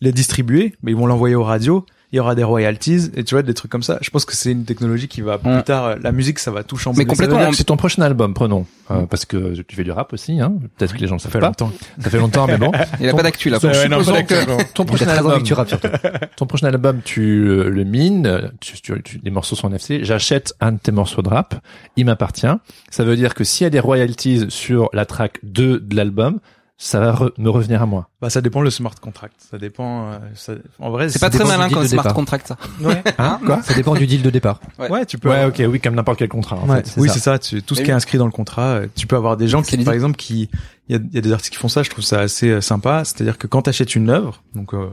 les 0.00 0.12
distribuer, 0.12 0.74
mais 0.82 0.92
ils 0.92 0.96
vont 0.96 1.06
l'envoyer 1.06 1.34
aux 1.34 1.44
radios. 1.44 1.84
Il 2.14 2.18
y 2.18 2.20
aura 2.20 2.36
des 2.36 2.44
royalties 2.44 3.10
et 3.16 3.24
tu 3.24 3.34
vois 3.34 3.42
des 3.42 3.54
trucs 3.54 3.72
comme 3.72 3.82
ça. 3.82 3.98
Je 4.00 4.08
pense 4.08 4.24
que 4.24 4.36
c'est 4.36 4.52
une 4.52 4.64
technologie 4.64 5.08
qui 5.08 5.20
va 5.20 5.36
plus 5.36 5.50
Mm. 5.50 5.62
tard. 5.64 5.84
euh, 5.86 5.96
La 6.00 6.12
musique, 6.12 6.38
ça 6.38 6.52
va 6.52 6.62
tout 6.62 6.76
chambouler. 6.76 7.04
Mais 7.04 7.08
complètement, 7.10 7.52
c'est 7.52 7.64
ton 7.64 7.76
prochain 7.76 8.02
album, 8.02 8.34
prenons, 8.34 8.66
Euh, 8.92 9.04
parce 9.06 9.24
que 9.24 9.60
tu 9.62 9.74
fais 9.74 9.82
du 9.82 9.90
rap 9.90 10.12
aussi, 10.12 10.40
hein. 10.40 10.52
Peut-être 10.76 10.94
que 10.94 11.00
les 11.00 11.08
gens 11.08 11.16
ne 11.16 11.18
Ça 11.18 11.24
savent 11.24 11.32
fait 11.32 11.38
pas. 11.40 11.46
longtemps. 11.48 11.72
Ça 11.98 12.10
fait 12.10 12.18
longtemps, 12.18 12.46
mais 12.46 12.56
bon. 12.56 12.70
Il 13.00 13.08
a 13.08 13.10
Ton- 13.10 13.16
pas 13.16 13.22
d'actu 13.24 13.50
là. 13.50 13.58
Ouais, 13.64 13.88
non, 13.88 14.04
pas 14.04 14.22
que 14.22 14.72
ton 14.74 14.84
prochain 14.84 15.08
album, 15.08 15.38
que 15.42 15.44
tu 15.44 15.54
rappes 15.54 15.68
surtout. 15.70 15.88
ton 16.36 16.46
prochain 16.46 16.68
album, 16.68 17.00
tu 17.04 17.48
euh, 17.48 17.68
le 17.68 17.82
mines, 17.82 18.52
tu, 18.60 18.80
tu, 18.80 19.02
tu- 19.02 19.20
les 19.24 19.30
morceaux 19.32 19.56
sont 19.56 19.68
NFC. 19.68 20.04
J'achète 20.04 20.54
un 20.60 20.70
de 20.70 20.78
tes 20.78 20.92
morceaux 20.92 21.22
de 21.22 21.28
rap, 21.30 21.56
il 21.96 22.06
m'appartient. 22.06 22.46
Ça 22.90 23.02
veut 23.02 23.16
dire 23.16 23.34
que 23.34 23.42
s'il 23.42 23.64
y 23.64 23.66
a 23.66 23.70
des 23.70 23.80
royalties 23.80 24.44
sur 24.50 24.88
la 24.92 25.04
track 25.04 25.40
2 25.42 25.80
de 25.80 25.96
l'album, 25.96 26.38
ça 26.86 27.00
va 27.00 27.12
re- 27.14 27.32
me 27.38 27.48
revenir 27.48 27.80
à 27.82 27.86
moi. 27.86 28.08
Bah 28.20 28.28
ça 28.28 28.40
dépend 28.42 28.60
le 28.60 28.68
smart 28.70 28.94
contract. 29.00 29.34
Ça 29.50 29.56
dépend. 29.58 30.12
euh, 30.12 30.18
ça- 30.34 30.52
En 30.78 30.90
vrai, 30.90 31.08
C'est 31.08 31.18
pas 31.18 31.30
très 31.30 31.44
malin 31.44 31.68
comme 31.70 31.86
smart 31.86 32.02
départ. 32.02 32.14
contract 32.14 32.46
ça. 32.48 32.56
Ouais. 32.80 33.02
Hein 33.18 33.40
Quoi 33.44 33.62
Ça 33.62 33.74
dépend 33.74 33.94
du 33.94 34.06
deal 34.06 34.22
de 34.22 34.30
départ. 34.30 34.60
Ouais. 34.78 34.90
Ouais, 34.90 35.06
tu 35.06 35.16
peux. 35.18 35.30
Ouais, 35.30 35.44
ok, 35.46 35.62
oui, 35.68 35.80
comme 35.80 35.94
n'importe 35.94 36.18
quel 36.18 36.28
contrat. 36.28 36.56
En 36.56 36.68
Ouais, 36.68 36.82
fait. 36.84 37.00
Oui, 37.00 37.08
c'est 37.10 37.20
ça. 37.20 37.38
Tu, 37.38 37.62
tout 37.62 37.74
ce 37.74 37.82
qui 37.82 37.90
est 37.90 37.94
inscrit 37.94 38.18
dans 38.18 38.26
le 38.26 38.32
contrat, 38.32 38.74
euh, 38.74 38.86
tu 38.94 39.06
peux 39.06 39.16
avoir 39.16 39.36
des 39.36 39.48
gens 39.48 39.62
qui, 39.62 39.78
par 39.82 39.94
exemple, 39.94 40.16
qui, 40.16 40.50
il 40.88 40.96
y 40.96 40.98
a, 40.98 41.02
il 41.02 41.14
y 41.14 41.18
a 41.18 41.20
des 41.22 41.32
artistes 41.32 41.52
qui 41.54 41.58
font 41.58 41.68
ça. 41.68 41.82
Je 41.82 41.88
trouve 41.90 42.04
ça 42.04 42.20
assez 42.20 42.50
euh, 42.50 42.60
sympa. 42.60 43.02
C'est-à-dire 43.04 43.38
que 43.38 43.46
quand 43.46 43.62
tu 43.62 43.70
achètes 43.70 43.94
une 43.96 44.10
œuvre, 44.10 44.42
donc 44.54 44.74
euh, 44.74 44.88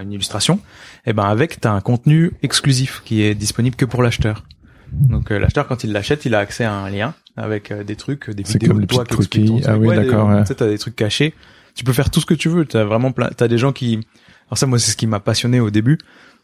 une 0.00 0.12
illustration, 0.12 0.60
et 1.06 1.12
ben 1.12 1.24
avec, 1.24 1.60
t'as 1.60 1.72
un 1.72 1.80
contenu 1.80 2.32
exclusif 2.42 3.02
qui 3.04 3.22
est 3.22 3.34
disponible 3.34 3.74
que 3.74 3.84
pour 3.84 4.02
l'acheteur. 4.02 4.44
Donc 4.92 5.32
euh, 5.32 5.38
l'acheteur, 5.38 5.66
quand 5.66 5.84
il 5.84 5.92
l'achète, 5.92 6.24
il 6.26 6.34
a 6.34 6.38
accès 6.38 6.64
à 6.64 6.72
un 6.74 6.88
lien 6.90 7.14
avec 7.36 7.70
euh, 7.70 7.84
des 7.84 7.96
trucs, 7.96 8.30
des 8.30 8.42
vidéos 8.42 8.72
comme 8.72 8.80
de 8.82 8.86
toi 8.86 9.04
qui 9.04 9.14
expliquent. 9.14 9.64
Ah 9.66 9.78
oui, 9.78 9.88
Ouais, 9.88 9.96
d'accord, 9.96 10.28
ouais. 10.28 10.40
Tu 10.42 10.48
sais, 10.48 10.54
t'as 10.56 10.68
des 10.68 10.78
trucs 10.78 10.96
cachés. 10.96 11.34
Tu 11.74 11.84
peux 11.84 11.92
faire 11.92 12.10
tout 12.10 12.20
ce 12.20 12.26
que 12.26 12.34
tu 12.34 12.48
veux. 12.48 12.64
T'as 12.66 12.84
vraiment 12.84 13.12
plein. 13.12 13.30
T'as 13.36 13.48
des 13.48 13.58
gens 13.58 13.72
qui. 13.72 14.00
Alors 14.48 14.58
ça, 14.58 14.66
moi, 14.66 14.78
c'est 14.78 14.90
ce 14.90 14.96
qui 14.96 15.06
m'a 15.06 15.20
passionné 15.20 15.60
au 15.60 15.70
début. 15.70 15.98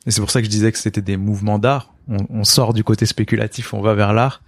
Et 0.07 0.11
c'est 0.11 0.21
pour 0.21 0.31
ça 0.31 0.41
que 0.41 0.47
je 0.47 0.51
disais 0.51 0.73
que 0.73 0.79
c'était 0.79 1.03
des 1.03 1.17
mouvements 1.19 1.59
d'art. 1.59 1.93
On, 2.09 2.17
on 2.31 2.45
sort 2.45 2.73
du 2.73 2.83
côté 2.85 3.05
spéculatif, 3.05 3.75
on 3.75 3.83
va 3.83 3.95
vers 3.95 4.13
l'art. 4.15 4.41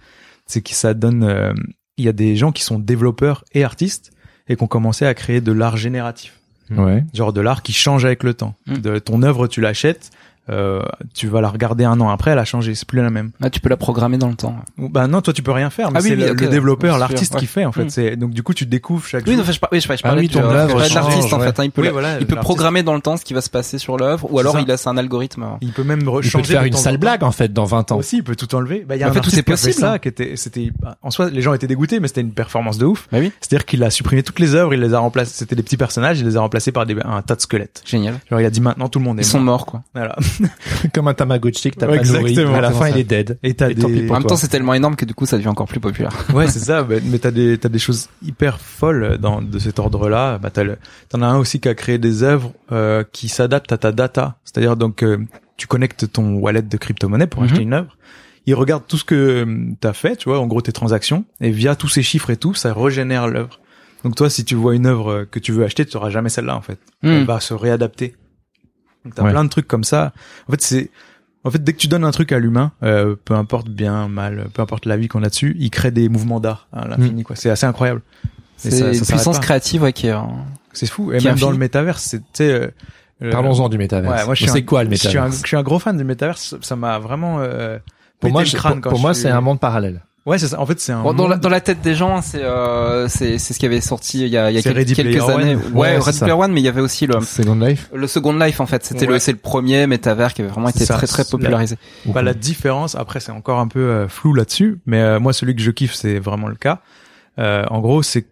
C'est 0.47 0.61
que 0.61 0.71
ça 0.73 0.93
donne. 0.95 1.23
euh, 1.23 1.53
Il 1.97 2.05
y 2.05 2.09
a 2.09 2.13
des 2.13 2.35
gens 2.35 2.51
qui 2.51 2.63
sont 2.63 2.79
développeurs 2.79 3.43
et 3.53 3.63
artistes 3.63 4.11
et 4.47 4.55
qui 4.55 4.63
ont 4.63 4.67
commencé 4.67 5.05
à 5.05 5.13
créer 5.13 5.39
de 5.41 5.51
l'art 5.51 5.77
génératif, 5.77 6.39
Ouais. 6.75 7.03
genre 7.13 7.31
de 7.33 7.41
l'art 7.41 7.61
qui 7.61 7.73
change 7.73 8.05
avec 8.05 8.23
le 8.23 8.33
temps. 8.33 8.55
Mm. 8.65 8.77
De 8.77 8.97
ton 8.99 9.21
œuvre, 9.21 9.47
tu 9.47 9.61
l'achètes. 9.61 10.09
Euh, 10.49 10.81
tu 11.13 11.27
vas 11.27 11.39
la 11.39 11.49
regarder 11.49 11.83
un 11.85 11.99
an 12.01 12.09
après, 12.09 12.31
elle 12.31 12.39
a 12.39 12.45
changé, 12.45 12.73
c'est 12.75 12.87
plus 12.87 12.99
la 13.01 13.09
même. 13.09 13.31
Là, 13.39 13.49
tu 13.49 13.59
peux 13.59 13.69
la 13.69 13.77
programmer 13.77 14.17
dans 14.17 14.27
le 14.27 14.35
temps. 14.35 14.55
Bah 14.77 15.07
non, 15.07 15.21
toi 15.21 15.33
tu 15.33 15.43
peux 15.43 15.51
rien 15.51 15.69
faire, 15.69 15.91
mais 15.91 15.99
Ah 15.99 16.01
oui, 16.03 16.09
c'est 16.09 16.15
oui, 16.15 16.35
le, 16.41 16.47
développeur, 16.47 16.97
l'artiste 16.97 17.35
qui 17.37 17.45
fait 17.45 17.63
en 17.63 17.71
fait. 17.71 17.85
Mm. 17.85 17.89
C'est 17.89 18.15
donc 18.15 18.31
du 18.31 18.41
coup 18.43 18.53
tu 18.53 18.65
découvres 18.65 19.05
chaque 19.05 19.23
Oui, 19.27 19.35
jour. 19.35 19.45
non, 19.45 19.51
je, 19.51 19.59
par- 19.59 19.69
oui, 19.71 19.79
je, 19.79 19.87
je 19.87 19.93
Ah 19.93 20.07
parlais 20.09 20.23
je 20.27 20.29
de 20.33 20.93
l'artiste 20.95 21.33
en 21.33 21.39
fait. 21.39 21.59
hein, 21.59 21.63
il 21.63 21.71
peut, 21.71 21.81
Oui, 21.81 21.87
la- 21.87 21.93
voilà, 21.93 22.19
il 22.19 22.25
peut 22.25 22.35
l'artiste. 22.35 22.41
programmer 22.55 22.83
dans 22.83 22.95
le 22.95 23.01
temps 23.01 23.17
ce 23.17 23.23
qui 23.23 23.33
va 23.33 23.41
se 23.41 23.49
passer 23.51 23.77
sur 23.77 23.97
l'œuvre, 23.97 24.25
ou 24.31 24.35
C'est 24.35 24.39
alors 24.41 24.53
ça. 24.53 24.61
il 24.61 24.67
laisse 24.67 24.87
un 24.87 24.97
algorithme. 24.97 25.45
Il 25.61 25.71
peut 25.73 25.83
même 25.83 25.99
Il 26.01 26.05
peut 26.31 26.43
faire 26.43 26.63
une 26.63 26.73
en 26.75 26.77
sale 26.77 26.97
blague, 26.97 27.23
en 27.23 27.31
fait, 27.31 27.53
dans 27.53 27.65
20 27.65 27.91
ans. 27.91 27.97
Aussi, 27.97 28.17
il 28.17 28.23
peut 28.23 28.35
tout 28.35 28.53
enlever. 28.55 28.83
Bah, 28.87 28.95
il 28.95 28.99
y 28.99 29.03
a 29.03 29.07
En 29.07 29.11
un 29.11 29.13
fait, 29.13 29.19
tout 29.19 29.27
artiste 29.29 29.37
est 29.39 29.43
qui 29.43 29.51
a 29.51 29.55
fait 29.57 29.67
possible. 29.69 29.85
ça, 29.87 29.99
qui 29.99 30.07
était, 30.07 30.35
c'était, 30.35 30.71
bah, 30.81 30.97
en 31.03 31.11
soi, 31.11 31.29
les 31.29 31.41
gens 31.41 31.53
étaient 31.53 31.67
dégoûtés, 31.67 31.99
mais 31.99 32.07
c'était 32.07 32.21
une 32.21 32.33
performance 32.33 32.77
de 32.79 32.85
ouf. 32.85 33.07
Bah 33.11 33.19
oui. 33.19 33.31
C'est-à-dire 33.41 33.65
qu'il 33.65 33.83
a 33.83 33.89
supprimé 33.91 34.23
toutes 34.23 34.39
les 34.39 34.55
œuvres, 34.55 34.73
il 34.73 34.79
les 34.81 34.93
a 34.93 34.99
remplacées, 34.99 35.33
c'était 35.35 35.55
des 35.55 35.63
petits 35.63 35.77
personnages, 35.77 36.19
il 36.19 36.25
les 36.25 36.35
a 36.35 36.41
remplacés 36.41 36.71
par 36.71 36.85
des, 36.85 36.95
un 37.05 37.21
tas 37.21 37.35
de 37.35 37.41
squelettes. 37.41 37.83
Génial. 37.85 38.15
Genre, 38.29 38.41
il 38.41 38.45
a 38.45 38.49
dit 38.49 38.61
maintenant 38.61 38.89
tout 38.89 38.99
le 38.99 39.05
monde 39.05 39.19
est 39.19 39.21
Ils 39.21 39.25
sont 39.25 39.37
mort. 39.39 39.45
morts 39.59 39.65
quoi. 39.65 39.83
Voilà. 39.93 40.15
Comme 40.93 41.07
un 41.07 41.13
Tamagotchi 41.13 41.71
que 41.71 41.75
t'as 41.77 41.87
Ouais, 41.87 41.97
pas 41.99 42.03
nourri. 42.03 42.31
exactement, 42.31 42.55
À 42.57 42.61
la 42.61 42.71
fin, 42.71 42.79
ça. 42.81 42.89
il 42.91 42.97
est 42.97 43.03
dead. 43.03 43.37
Et 43.43 43.53
t'as 43.53 43.73
des, 43.73 43.83
En 43.83 43.89
même 43.89 44.07
toi. 44.07 44.19
temps, 44.21 44.35
c'est 44.35 44.47
tellement 44.47 44.73
énorme 44.73 44.95
que 44.95 45.05
du 45.05 45.13
coup, 45.13 45.25
ça 45.25 45.37
devient 45.37 45.47
encore 45.49 45.67
plus 45.67 45.79
populaire. 45.79 46.11
ouais, 46.33 46.47
c'est 46.47 46.59
ça, 46.59 46.83
bah, 46.83 46.95
mais 47.03 47.19
t'as 47.19 47.31
des, 47.31 47.57
t'as 47.57 47.69
des 47.69 47.79
choses 47.79 48.09
hyper 48.25 48.59
folles 48.59 49.17
dans, 49.19 49.41
de 49.41 49.59
cet 49.59 49.79
ordre-là. 49.79 50.37
Bah, 50.37 50.49
t'as 50.51 50.63
le, 50.63 50.77
t'en 51.09 51.21
as 51.21 51.27
un 51.27 51.37
aussi 51.37 51.59
qui 51.59 51.69
a 51.69 51.73
créé 51.75 51.97
des 51.97 52.23
œuvres, 52.23 52.53
euh, 52.71 53.03
qui 53.11 53.27
s'adaptent 53.29 53.71
à 53.71 53.77
ta 53.77 53.91
data. 53.91 54.37
C'est-à-dire, 54.43 54.75
donc, 54.77 55.03
euh, 55.03 55.17
tu 55.57 55.67
connectes 55.67 56.11
ton 56.11 56.35
wallet 56.35 56.61
de 56.61 56.77
crypto-monnaie 56.77 57.27
pour 57.27 57.41
Mhm. 57.43 57.47
acheter 57.49 57.61
une 57.63 57.73
œuvre. 57.73 57.97
Il 58.47 58.55
regarde 58.55 58.83
tout 58.87 58.97
ce 58.97 59.03
que 59.03 59.15
euh, 59.45 59.73
t'as 59.79 59.93
fait, 59.93 60.15
tu 60.15 60.29
vois, 60.29 60.39
en 60.39 60.47
gros 60.47 60.61
tes 60.61 60.71
transactions, 60.71 61.25
et 61.41 61.51
via 61.51 61.75
tous 61.75 61.89
ces 61.89 62.01
chiffres 62.01 62.31
et 62.31 62.37
tout, 62.37 62.55
ça 62.55 62.73
régénère 62.73 63.27
l'œuvre. 63.27 63.59
Donc 64.03 64.15
toi, 64.15 64.31
si 64.31 64.43
tu 64.43 64.55
vois 64.55 64.73
une 64.73 64.87
œuvre 64.87 65.11
euh, 65.11 65.25
que 65.29 65.37
tu 65.37 65.51
veux 65.51 65.63
acheter, 65.63 65.85
tu 65.85 65.95
auras 65.95 66.09
jamais 66.09 66.29
celle-là 66.29 66.55
en 66.55 66.61
fait. 66.61 66.79
Elle 67.03 67.21
Hmm. 67.21 67.25
va 67.25 67.39
se 67.39 67.53
réadapter. 67.53 68.15
Donc 69.05 69.15
t'as 69.15 69.23
Ouais. 69.23 69.31
plein 69.31 69.43
de 69.43 69.49
trucs 69.49 69.67
comme 69.67 69.83
ça. 69.83 70.13
En 70.47 70.51
fait, 70.51 70.61
c'est 70.61 70.91
en 71.43 71.49
fait 71.51 71.63
dès 71.63 71.73
que 71.73 71.77
tu 71.79 71.87
donnes 71.87 72.03
un 72.03 72.11
truc 72.11 72.31
à 72.31 72.39
l'humain, 72.39 72.71
euh, 72.83 73.15
peu 73.25 73.33
importe 73.33 73.67
bien, 73.69 74.07
mal, 74.07 74.47
peu 74.53 74.61
importe 74.61 74.85
la 74.85 74.97
vie 74.97 75.07
qu'on 75.07 75.23
a 75.23 75.29
dessus, 75.29 75.55
il 75.59 75.69
crée 75.71 75.91
des 75.91 76.07
mouvements 76.09 76.39
d'art 76.39 76.67
à 76.71 76.87
l'infini 76.87 77.23
quoi. 77.23 77.35
C'est 77.35 77.49
assez 77.49 77.65
incroyable. 77.65 78.01
C'est 78.57 78.69
ça 78.71 78.91
une 78.93 78.99
puissance 79.01 79.37
pas. 79.37 79.43
créative 79.43 79.81
ouais, 79.81 79.93
qui 79.93 80.07
est. 80.07 80.11
euh, 80.11 80.19
C'est 80.73 80.85
fou. 80.85 81.11
Et 81.13 81.19
même 81.19 81.37
dans 81.39 81.49
le 81.51 81.57
métaverse, 81.57 82.03
c'est 82.03 82.19
tu 82.19 82.25
sais, 82.33 82.71
euh, 83.23 83.31
Parlons-en 83.31 83.69
du 83.69 83.77
métaverse. 83.77 84.19
Ouais, 84.19 84.25
moi 84.25 84.33
je 84.35 84.43
suis 84.43 84.51
c'est 84.51 84.59
un- 84.59 84.61
quoi 84.61 84.83
le 84.83 84.89
je 84.91 84.95
suis, 84.95 85.07
un, 85.09 85.11
métaverse 85.25 85.41
je 85.43 85.47
suis 85.47 85.57
un 85.57 85.63
gros 85.63 85.79
fan 85.79 85.97
du 85.97 86.03
métaverse. 86.03 86.55
Ça 86.61 86.75
m'a 86.75 86.97
vraiment 86.99 87.39
euh, 87.39 87.77
Pour 88.19 88.31
moi, 88.31 88.43
le 88.43 88.49
crâne 88.49 88.73
pour, 88.73 88.81
quand 88.81 88.89
pour 88.91 88.97
je 88.97 89.01
moi, 89.03 89.13
suis- 89.15 89.23
c'est 89.23 89.29
un 89.29 89.41
monde 89.41 89.59
parallèle. 89.59 90.03
Ouais, 90.27 90.37
c'est 90.37 90.49
ça. 90.49 90.59
En 90.59 90.67
fait, 90.67 90.79
c'est 90.79 90.91
un 90.91 91.01
Bon, 91.01 91.13
dans, 91.13 91.27
la, 91.27 91.35
dans 91.37 91.49
la 91.49 91.61
tête 91.61 91.81
des 91.81 91.95
gens, 91.95 92.21
c'est 92.21 92.43
euh, 92.43 93.07
c'est 93.07 93.39
c'est 93.39 93.55
ce 93.55 93.59
qui 93.59 93.65
avait 93.65 93.81
sorti 93.81 94.21
il 94.21 94.27
y 94.27 94.37
a, 94.37 94.51
il 94.51 94.55
y 94.55 94.59
a 94.59 94.61
quel- 94.61 94.75
quelques 94.85 94.95
Player 95.01 95.19
années. 95.31 95.55
One. 95.55 95.73
Ouais, 95.73 95.95
Ouais, 95.97 96.01
ça. 96.11 96.25
Player 96.25 96.33
One, 96.39 96.51
mais 96.51 96.61
il 96.61 96.63
y 96.63 96.67
avait 96.67 96.81
aussi 96.81 97.07
le 97.07 97.19
Second 97.21 97.55
Life. 97.55 97.89
le 97.91 98.05
Second 98.05 98.33
Life 98.37 98.59
en 98.61 98.67
fait. 98.67 98.85
C'était 98.85 99.07
Ouais. 99.07 99.13
le 99.13 99.19
c'est 99.19 99.31
le 99.31 99.39
premier 99.39 99.87
métavers 99.87 100.35
qui 100.35 100.43
avait 100.43 100.51
vraiment 100.51 100.69
été 100.69 100.85
ça. 100.85 100.93
très 100.93 101.07
très 101.07 101.23
La- 101.23 101.29
popularisé. 101.29 101.75
Bah, 102.05 102.21
la 102.21 102.35
différence, 102.35 102.93
après, 102.93 103.19
c'est 103.19 103.31
encore 103.31 103.59
un 103.59 103.67
peu 103.67 103.79
euh, 103.79 104.07
flou 104.07 104.33
là-dessus, 104.35 104.79
mais 104.85 105.01
euh, 105.01 105.19
moi, 105.19 105.33
celui 105.33 105.55
que 105.55 105.61
je 105.63 105.71
kiffe, 105.71 105.95
c'est 105.95 106.19
vraiment 106.19 106.47
le 106.49 106.55
cas. 106.55 106.81
Euh, 107.39 107.63
en 107.71 107.79
gros, 107.79 108.03
c'est 108.03 108.27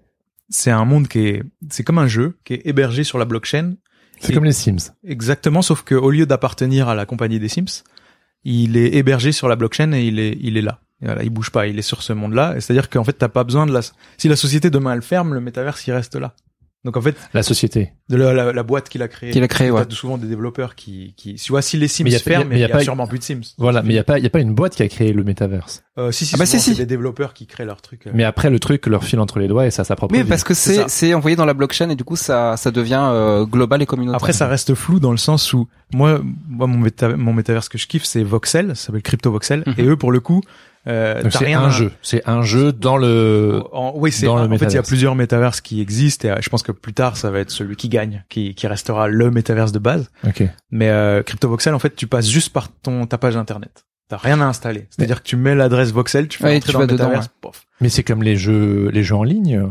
c'est 0.49 0.71
un 0.71 0.85
monde 0.85 1.07
qui 1.07 1.19
est, 1.27 1.43
c'est 1.71 1.83
comme 1.83 1.97
un 1.97 2.07
jeu 2.07 2.37
qui 2.43 2.53
est 2.53 2.61
hébergé 2.65 3.03
sur 3.03 3.17
la 3.17 3.25
blockchain, 3.25 3.73
C'est 4.19 4.33
comme 4.33 4.45
les 4.45 4.51
Sims. 4.51 4.91
exactement, 5.03 5.61
sauf 5.63 5.81
que 5.83 5.95
au 5.95 6.11
lieu 6.11 6.25
d'appartenir 6.27 6.87
à 6.87 6.93
la 6.93 7.05
compagnie 7.07 7.39
des 7.39 7.49
Sims, 7.49 7.83
il 8.43 8.77
est 8.77 8.93
hébergé 8.95 9.31
sur 9.31 9.47
la 9.47 9.55
blockchain 9.55 9.91
et 9.93 10.03
il 10.03 10.19
est, 10.19 10.37
il 10.41 10.55
est 10.57 10.61
là. 10.61 10.79
Et 11.01 11.05
voilà, 11.05 11.23
il 11.23 11.29
bouge 11.29 11.49
pas, 11.49 11.67
il 11.67 11.79
est 11.79 11.83
sur 11.83 12.01
ce 12.03 12.13
monde-là. 12.13 12.55
Et 12.57 12.61
C'est-à-dire 12.61 12.89
qu'en 12.89 13.03
fait, 13.03 13.13
t'as 13.13 13.29
pas 13.29 13.43
besoin 13.43 13.65
de 13.65 13.71
la. 13.71 13.81
Si 14.17 14.27
la 14.27 14.35
société 14.35 14.69
demain 14.69 14.93
elle 14.93 15.01
ferme, 15.01 15.33
le 15.33 15.39
métaverse 15.41 15.85
il 15.87 15.93
reste 15.93 16.15
là. 16.15 16.33
Donc 16.85 16.95
en 16.95 17.01
fait, 17.01 17.13
La 17.33 17.43
société. 17.43 17.91
de 18.07 18.15
la, 18.15 18.31
la, 18.31 18.53
la 18.53 18.63
boîte 18.63 18.87
qu'il 18.87 19.01
a 19.01 19.09
créée. 19.09 19.31
Qu'il 19.31 19.43
a 19.43 19.49
créé, 19.49 19.69
ouais. 19.69 19.85
T'as 19.85 19.93
souvent 19.93 20.17
des 20.17 20.27
développeurs 20.27 20.75
qui, 20.75 21.13
qui, 21.17 21.33
tu 21.35 21.51
vois, 21.51 21.61
si 21.61 21.75
les 21.75 21.89
Sims 21.89 22.05
Mais 22.05 22.11
y 22.11 22.15
a 22.15 22.19
ferment, 22.19 22.45
mais 22.49 22.57
y 22.57 22.63
a 22.63 22.67
il 22.67 22.69
y 22.69 22.71
a, 22.71 22.77
pas- 22.77 22.83
sûrement 22.85 23.05
plus 23.05 23.19
de 23.19 23.23
Sims. 23.25 23.41
Voilà, 23.57 23.81
mais 23.83 23.89
il 23.89 23.95
y 23.97 23.99
a 23.99 24.05
pas, 24.05 24.17
il 24.17 24.23
y 24.23 24.27
a 24.27 24.29
pas 24.29 24.39
une 24.39 24.53
boîte 24.55 24.75
qui 24.75 24.83
a 24.83 24.87
créé 24.87 25.11
le 25.11 25.25
métaverse. 25.25 25.83
Euh, 25.97 26.13
si, 26.13 26.25
si, 26.25 26.35
Ah 26.35 26.37
bah 26.37 26.45
souvent, 26.45 26.57
si, 26.59 26.69
si. 26.69 26.75
c'est 26.75 26.83
des 26.83 26.85
développeurs 26.85 27.33
qui 27.33 27.47
créent 27.47 27.65
leur 27.65 27.81
truc. 27.81 28.07
euh. 28.07 28.11
Mais 28.13 28.23
après, 28.23 28.49
le 28.49 28.59
truc 28.59 28.87
leur 28.87 29.03
file 29.03 29.19
entre 29.19 29.39
les 29.39 29.49
doigts 29.49 29.65
et 29.67 29.71
ça 29.71 29.81
a 29.81 29.85
sa 29.85 29.97
propre 29.97 30.15
Oui, 30.15 30.23
vie. 30.23 30.29
parce 30.29 30.45
que 30.45 30.53
C'est 30.53 30.75
c'est 30.75 30.87
c'est 30.89 31.13
envoyé 31.13 31.35
dans 31.35 31.45
la 31.45 31.53
blockchain 31.53 31.89
et 31.89 31.97
du 31.97 32.05
coup 32.05 32.15
ça 32.15 32.55
ça 32.55 32.71
devient 32.71 33.01
euh, 33.11 33.45
global 33.45 33.81
et 33.81 33.85
communautaire. 33.85 34.15
Après, 34.15 34.31
ça 34.31 34.47
reste 34.47 34.73
flou 34.73 35.01
dans 35.01 35.11
le 35.11 35.17
sens 35.17 35.51
où 35.51 35.67
moi, 35.93 36.21
moi 36.47 36.65
mon, 36.65 36.77
méta 36.77 37.09
mon 37.17 37.33
métaverse 37.33 37.67
que 37.67 37.77
je 37.77 37.87
kiffe, 37.87 38.05
c'est 38.05 38.23
Voxel, 38.23 38.69
ça 38.77 38.85
s'appelle 38.85 39.01
Crypto 39.01 39.29
Voxel, 39.33 39.63
Mhm. 39.67 39.73
et 39.79 39.83
eux, 39.83 39.97
pour 39.97 40.13
le 40.13 40.21
coup, 40.21 40.39
Euh, 40.89 41.21
c'est 41.29 41.45
rien 41.45 41.61
un 41.61 41.67
à- 41.67 41.69
jeu. 41.69 41.91
C'est 42.01 42.27
un 42.27 42.41
jeu 42.41 42.71
dans 42.73 42.97
le. 42.97 43.61
En- 43.71 43.93
oui, 43.95 44.11
c'est 44.11 44.27
en 44.27 44.49
fait 44.57 44.65
il 44.65 44.73
y 44.73 44.77
a 44.77 44.83
plusieurs 44.83 45.15
métaverses 45.15 45.61
qui 45.61 45.81
existent 45.81 46.27
et 46.27 46.31
euh, 46.31 46.35
je 46.41 46.49
pense 46.49 46.63
que 46.63 46.71
plus 46.71 46.93
tard 46.93 47.15
ça 47.15 47.29
va 47.31 47.39
être 47.39 47.51
celui 47.51 47.75
qui 47.75 47.89
gagne, 47.89 48.23
qui, 48.29 48.55
qui 48.55 48.65
restera 48.67 49.07
le 49.07 49.29
métaverse 49.31 49.71
de 49.71 49.79
base. 49.79 50.09
Ok. 50.27 50.43
Mais 50.71 50.89
euh, 50.89 51.21
CryptoVoxel 51.23 51.73
en 51.73 51.79
fait 51.79 51.95
tu 51.95 52.07
passes 52.07 52.27
juste 52.27 52.51
par 52.51 52.69
ton 52.69 53.05
ta 53.05 53.17
page 53.17 53.37
internet. 53.37 53.85
T'as 54.07 54.17
rien 54.17 54.41
à 54.41 54.45
installer. 54.45 54.87
C'est-à-dire 54.89 55.21
que 55.21 55.27
tu 55.27 55.35
mets 55.35 55.53
l'adresse 55.53 55.91
voxel, 55.91 56.27
tu 56.27 56.39
fais 56.39 56.45
Ouais, 56.45 56.57
entrer 56.57 56.67
tu 56.67 56.73
dans 56.73 56.79
vas 56.79 56.85
le 56.85 56.91
dedans, 56.93 57.03
métaverse, 57.05 57.25
ouais. 57.27 57.31
pof. 57.41 57.65
Mais 57.79 57.89
c'est 57.89 58.01
comme 58.03 58.23
les 58.23 58.35
jeux, 58.37 58.89
les 58.91 59.03
jeux 59.03 59.15
en 59.15 59.23
ligne. 59.23 59.67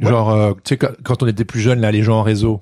Genre, 0.00 0.30
euh, 0.30 0.52
tu 0.64 0.70
sais, 0.70 0.76
quand- 0.76 0.90
quand 1.04 1.22
on 1.22 1.26
était 1.26 1.44
plus 1.44 1.60
jeune, 1.60 1.80
là, 1.80 1.92
les 1.92 2.02
jeux 2.02 2.12
en 2.12 2.22
réseau. 2.22 2.58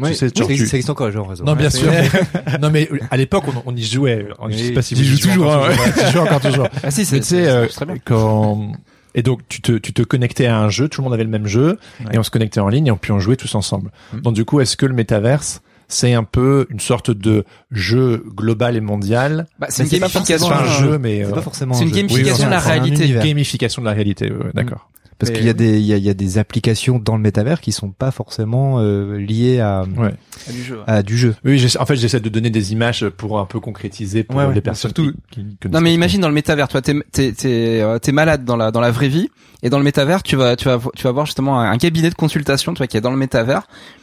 Ouais, 0.00 0.10
Tu 0.10 0.16
sais, 0.16 0.26
genre, 0.28 0.36
ça 0.38 0.44
tu- 0.46 0.52
existe 0.52 0.70
ça 0.70 0.76
existe 0.76 0.90
encore 0.90 1.06
les 1.08 1.12
jeux 1.12 1.20
en 1.20 1.24
réseau. 1.24 1.44
Non, 1.44 1.54
bien 1.54 1.70
sûr. 1.70 1.90
mais- 1.90 2.58
non, 2.58 2.70
mais 2.70 2.88
à 3.10 3.16
l'époque, 3.16 3.44
on, 3.48 3.62
on 3.72 3.76
y 3.76 3.82
jouait. 3.84 4.26
Je 4.48 4.56
sais 4.56 4.62
Oui, 4.68 4.72
pas 4.72 4.82
si 4.82 4.94
tu 4.94 5.04
joues 5.04 5.18
toujours, 5.18 5.52
hein, 5.52 5.68
tu 6.06 6.12
joues 6.12 6.18
encore 6.20 6.40
toujours. 6.40 6.68
Ah 6.82 6.90
si, 6.90 7.04
c'est 7.04 7.20
tu 7.20 7.26
sais, 7.26 7.42
c'est- 7.44 7.48
euh, 7.50 7.66
c'est 7.68 7.74
très 7.76 7.86
bien. 7.86 7.96
quand 8.04 8.72
et 9.14 9.22
donc 9.22 9.40
tu 9.48 9.60
te 9.60 9.72
tu 9.72 9.92
te 9.92 10.02
connectais 10.02 10.46
à 10.46 10.58
un 10.58 10.68
jeu, 10.68 10.88
tout 10.88 11.00
le 11.00 11.04
monde 11.04 11.14
avait 11.14 11.24
le 11.24 11.30
même 11.30 11.46
jeu 11.46 11.78
Ouais. 12.00 12.06
et 12.14 12.18
on 12.18 12.22
se 12.22 12.30
connectait 12.30 12.60
en 12.60 12.68
ligne 12.68 12.86
et 12.86 12.92
puis 12.92 13.10
on 13.12 13.18
jouait 13.18 13.36
tous 13.36 13.54
ensemble. 13.54 13.90
Mm. 14.12 14.20
Donc 14.20 14.34
du 14.34 14.44
coup, 14.44 14.60
est-ce 14.60 14.76
que 14.76 14.86
le 14.86 14.94
métaverse 14.94 15.62
c'est 15.92 16.14
un 16.14 16.22
peu 16.22 16.68
une 16.70 16.78
sorte 16.78 17.10
de 17.10 17.44
jeu 17.72 18.24
global 18.36 18.76
et 18.76 18.80
mondial? 18.80 19.46
Bah, 19.58 19.66
c'est 19.70 19.82
une 19.82 19.88
gamification. 19.98 20.48
Pas 20.48 20.60
un 20.60 20.64
euh, 20.64 20.80
jeu, 20.80 20.98
mais 20.98 21.24
C'est 21.24 21.32
euh, 21.32 21.34
pas 21.34 21.42
forcément. 21.42 21.74
c'est 21.74 21.82
un 21.82 21.86
une 21.88 21.92
jeu. 21.94 21.96
gamification 21.96 22.34
Oui, 22.36 22.44
de 22.44 22.50
la 22.50 22.56
un 22.56 22.60
réalité. 22.60 23.08
gamification 23.08 23.82
de 23.82 23.86
la 23.88 23.92
réalité. 23.92 24.30
ouais, 24.30 24.50
D'accord. 24.54 24.88
Parce 25.20 25.30
qu'il 25.30 25.44
y 25.44 25.48
a 25.48 25.52
des 25.52 25.78
il 25.78 25.84
y 25.86 25.92
a, 25.92 25.96
il 25.96 26.02
y 26.02 26.08
a 26.10 26.14
des 26.14 26.38
applications 26.38 26.98
dans 26.98 27.14
le 27.16 27.22
métavers 27.22 27.60
qui 27.60 27.70
sont 27.72 27.90
pas 27.90 28.10
forcément 28.10 28.80
euh, 28.80 29.18
liées 29.18 29.60
à 29.60 29.84
Ouais. 29.96 30.14
Du 30.50 30.62
jeu. 30.64 30.76
ouais. 30.78 30.82
à 30.86 31.02
du 31.02 31.16
jeu. 31.16 31.34
Oui, 31.44 31.64
en 31.78 31.86
fait, 31.86 31.96
j'essaie 31.96 32.20
de 32.20 32.28
donner 32.28 32.50
des 32.50 32.72
images 32.72 33.08
pour 33.10 33.38
un 33.38 33.44
peu 33.44 33.60
concrétiser 33.60 34.24
pour 34.24 34.36
Ouais, 34.36 34.46
ouais. 34.46 34.54
les 34.54 34.60
personnes 34.60 34.92
Surtout- 34.94 35.12
qui, 35.30 35.44
Non 35.70 35.80
mais 35.80 35.92
imagine 35.94 36.20
dans 36.20 36.28
le 36.28 36.34
métavers, 36.34 36.66
toi 36.68 36.80
t'es 36.82 36.94
t'es 37.12 37.32
t'es 37.32 37.80
euh, 37.82 37.98
t'es 37.98 38.12
malade 38.12 38.44
dans 38.44 38.56
la 38.56 38.70
dans 38.70 38.80
la 38.80 38.90
vraie 38.90 39.08
vie 39.08 39.28
et 39.62 39.68
dans 39.70 39.78
le 39.78 39.84
métavers 39.84 40.22
tu 40.22 40.36
vas 40.36 40.56
tu 40.56 40.64
vas 40.64 40.80
tu 40.96 41.02
vas 41.04 41.12
voir 41.12 41.26
justement 41.26 41.60
un, 41.60 41.70
un 41.70 41.78
cabinet 41.78 42.08
de 42.10 42.14
consultation 42.14 42.72
tu 42.72 42.78
vois 42.78 42.86
qui 42.86 42.96
est 42.96 43.00
dans 43.02 43.10
le 43.10 43.16
métavers 43.18 43.62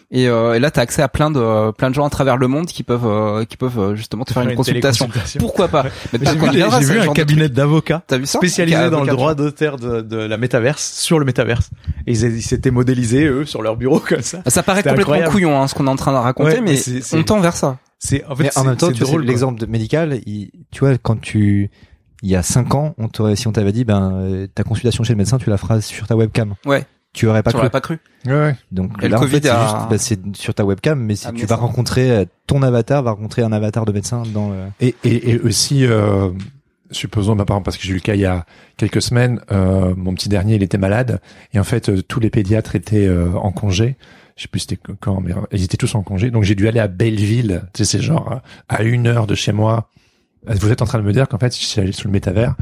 et, 0.09 0.27
euh, 0.29 0.53
et 0.53 0.59
là 0.59 0.71
t'as 0.71 0.81
accès 0.81 1.01
à 1.01 1.09
plein 1.09 1.29
de 1.29 1.71
plein 1.71 1.89
de 1.89 1.95
gens 1.95 2.05
à 2.05 2.09
travers 2.09 2.37
le 2.37 2.47
monde 2.47 2.67
qui 2.67 2.83
peuvent 2.83 3.05
euh, 3.05 3.43
qui 3.45 3.57
peuvent 3.57 3.77
euh, 3.79 3.95
justement 3.95 4.23
te 4.23 4.31
faire 4.33 4.43
une 4.43 4.55
consultation. 4.55 5.09
Pourquoi 5.39 5.67
pas 5.67 5.83
Mais 6.13 6.19
J'ai 6.23 6.35
vu, 6.35 6.61
c'est 6.71 6.93
vu 6.93 6.99
un 6.99 7.13
cabinet 7.13 7.49
d'avocats 7.49 8.03
spécialisé 8.23 8.89
dans 8.89 9.03
le 9.03 9.11
droit 9.11 9.35
d'auteur 9.35 9.77
de, 9.77 10.01
de 10.01 10.17
la 10.17 10.37
métaverse 10.37 10.93
sur 10.93 11.19
le 11.19 11.25
métaverse. 11.25 11.69
Et 12.05 12.13
ils, 12.13 12.23
ils 12.37 12.41
s'étaient 12.41 12.71
modélisés 12.71 13.25
eux 13.25 13.45
sur 13.45 13.61
leur 13.61 13.75
bureau 13.75 13.99
comme 13.99 14.21
ça. 14.21 14.41
Ça 14.47 14.63
paraît 14.63 14.81
complètement 14.81 15.01
incroyable. 15.01 15.31
couillon 15.33 15.61
hein, 15.61 15.67
ce 15.67 15.75
qu'on 15.75 15.87
est 15.87 15.89
en 15.89 15.95
train 15.97 16.13
de 16.13 16.17
raconter, 16.17 16.51
Ouais, 16.55 16.61
mais, 16.61 16.71
mais 16.71 16.77
c'est- 16.77 17.01
c'est- 17.01 17.17
on 17.17 17.23
tend 17.23 17.39
vers 17.41 17.55
ça. 17.55 17.77
C'est 17.99 18.23
en 18.25 18.35
fait 18.35 18.43
Mais 18.43 18.57
en 18.57 18.63
même 18.63 18.77
temps, 18.77 18.87
c'est 18.87 18.93
tu 18.93 19.03
drôle, 19.03 19.23
l'exemple 19.25 19.59
de 19.59 19.65
médical, 19.65 20.21
il, 20.25 20.51
tu 20.71 20.79
vois, 20.81 20.97
quand 20.97 21.19
tu, 21.19 21.69
il 22.21 22.29
y 22.29 22.35
a 22.35 22.43
cinq 22.43 22.75
ans, 22.75 22.93
on 22.99 23.07
t'aurait, 23.09 23.35
si 23.35 23.47
on 23.47 23.51
t'avait 23.51 23.71
dit, 23.71 23.83
ben, 23.85 24.11
euh, 24.13 24.47
ta 24.53 24.63
consultation 24.63 25.03
chez 25.03 25.13
le 25.13 25.17
médecin, 25.17 25.37
tu 25.39 25.49
la 25.49 25.57
feras 25.57 25.81
sur 25.81 26.05
ta 26.07 26.15
webcam. 26.15 26.53
Ouais. 26.65 26.85
Tu 27.17 27.27
aurais 27.27 27.41
pas 27.43 27.51
Tu 27.51 27.55
cru. 27.55 27.61
aurais 27.61 27.69
pas 27.71 27.81
cru. 27.81 27.99
Ouais, 28.25 28.31
ouais. 28.33 28.55
Donc 28.71 28.91
Et 29.01 29.05
le 29.05 29.09
là, 29.09 29.17
en 29.17 29.21
Covid 29.21 29.31
fait, 29.35 29.43
c'est 29.43 29.49
a- 29.49 29.61
juste, 29.63 29.89
bah, 29.89 29.97
c'est 29.97 30.35
sur 30.37 30.53
ta 30.53 30.63
webcam, 30.65 30.99
mais 30.99 31.15
si 31.15 31.27
amené 31.27 31.41
tu 31.41 31.47
vas 31.47 31.55
ça. 31.55 31.61
rencontrer 31.61 32.11
euh, 32.11 32.25
ton 32.45 32.61
avatar, 32.61 33.01
va 33.03 33.11
rencontrer 33.11 33.41
un 33.41 33.51
avatar 33.51 33.85
de 33.85 33.91
médecin 33.91 34.23
dans 34.33 34.49
le... 34.49 34.55
Et, 34.79 34.95
et, 35.03 35.31
et 35.31 35.39
aussi, 35.39 35.85
euh, 35.85 36.29
supposons, 36.91 37.35
bah, 37.35 37.45
par 37.45 37.55
exemple, 37.55 37.65
parce 37.65 37.77
que 37.77 37.83
j'ai 37.83 37.91
eu 37.91 37.95
le 37.95 37.99
cas 38.01 38.13
il 38.15 38.21
y 38.21 38.25
a 38.25 38.45
quelques 38.77 39.01
semaines, 39.01 39.39
euh, 39.51 39.93
mon 39.97 40.13
petit 40.13 40.29
dernier, 40.29 40.55
il 40.55 40.63
était 40.63 40.77
malade, 40.77 41.19
et 41.53 41.59
en 41.59 41.63
fait, 41.63 41.89
euh, 41.89 42.01
tous 42.03 42.19
les 42.19 42.29
pédiatres 42.29 42.75
étaient 42.75 43.07
euh, 43.07 43.31
en 43.33 43.51
congé. 43.51 43.95
Je 44.35 44.43
sais 44.43 44.47
plus 44.49 44.59
c'était 44.59 44.77
quand, 44.99 45.19
mais 45.19 45.31
euh, 45.33 45.37
ils 45.51 45.63
étaient 45.63 45.77
tous 45.77 45.95
en 45.95 46.03
congé. 46.03 46.29
Donc 46.29 46.43
j'ai 46.43 46.53
dû 46.53 46.67
aller 46.67 46.79
à 46.79 46.87
Belleville, 46.87 47.63
tu 47.73 47.83
sais, 47.83 47.97
c'est 47.97 48.03
genre 48.03 48.31
euh, 48.33 48.35
à 48.69 48.83
une 48.83 49.07
heure 49.07 49.25
de 49.25 49.33
chez 49.33 49.51
moi. 49.51 49.89
Euh, 50.49 50.53
Vous 50.59 50.71
êtes 50.71 50.81
en 50.81 50.85
train 50.85 50.99
de 50.99 51.03
me 51.03 51.11
dire 51.13 51.27
qu'en 51.27 51.37
fait, 51.37 51.51
si 51.53 51.71
j'allais 51.75 51.91
sur 51.91 52.07
le 52.07 52.11
métavers, 52.13 52.55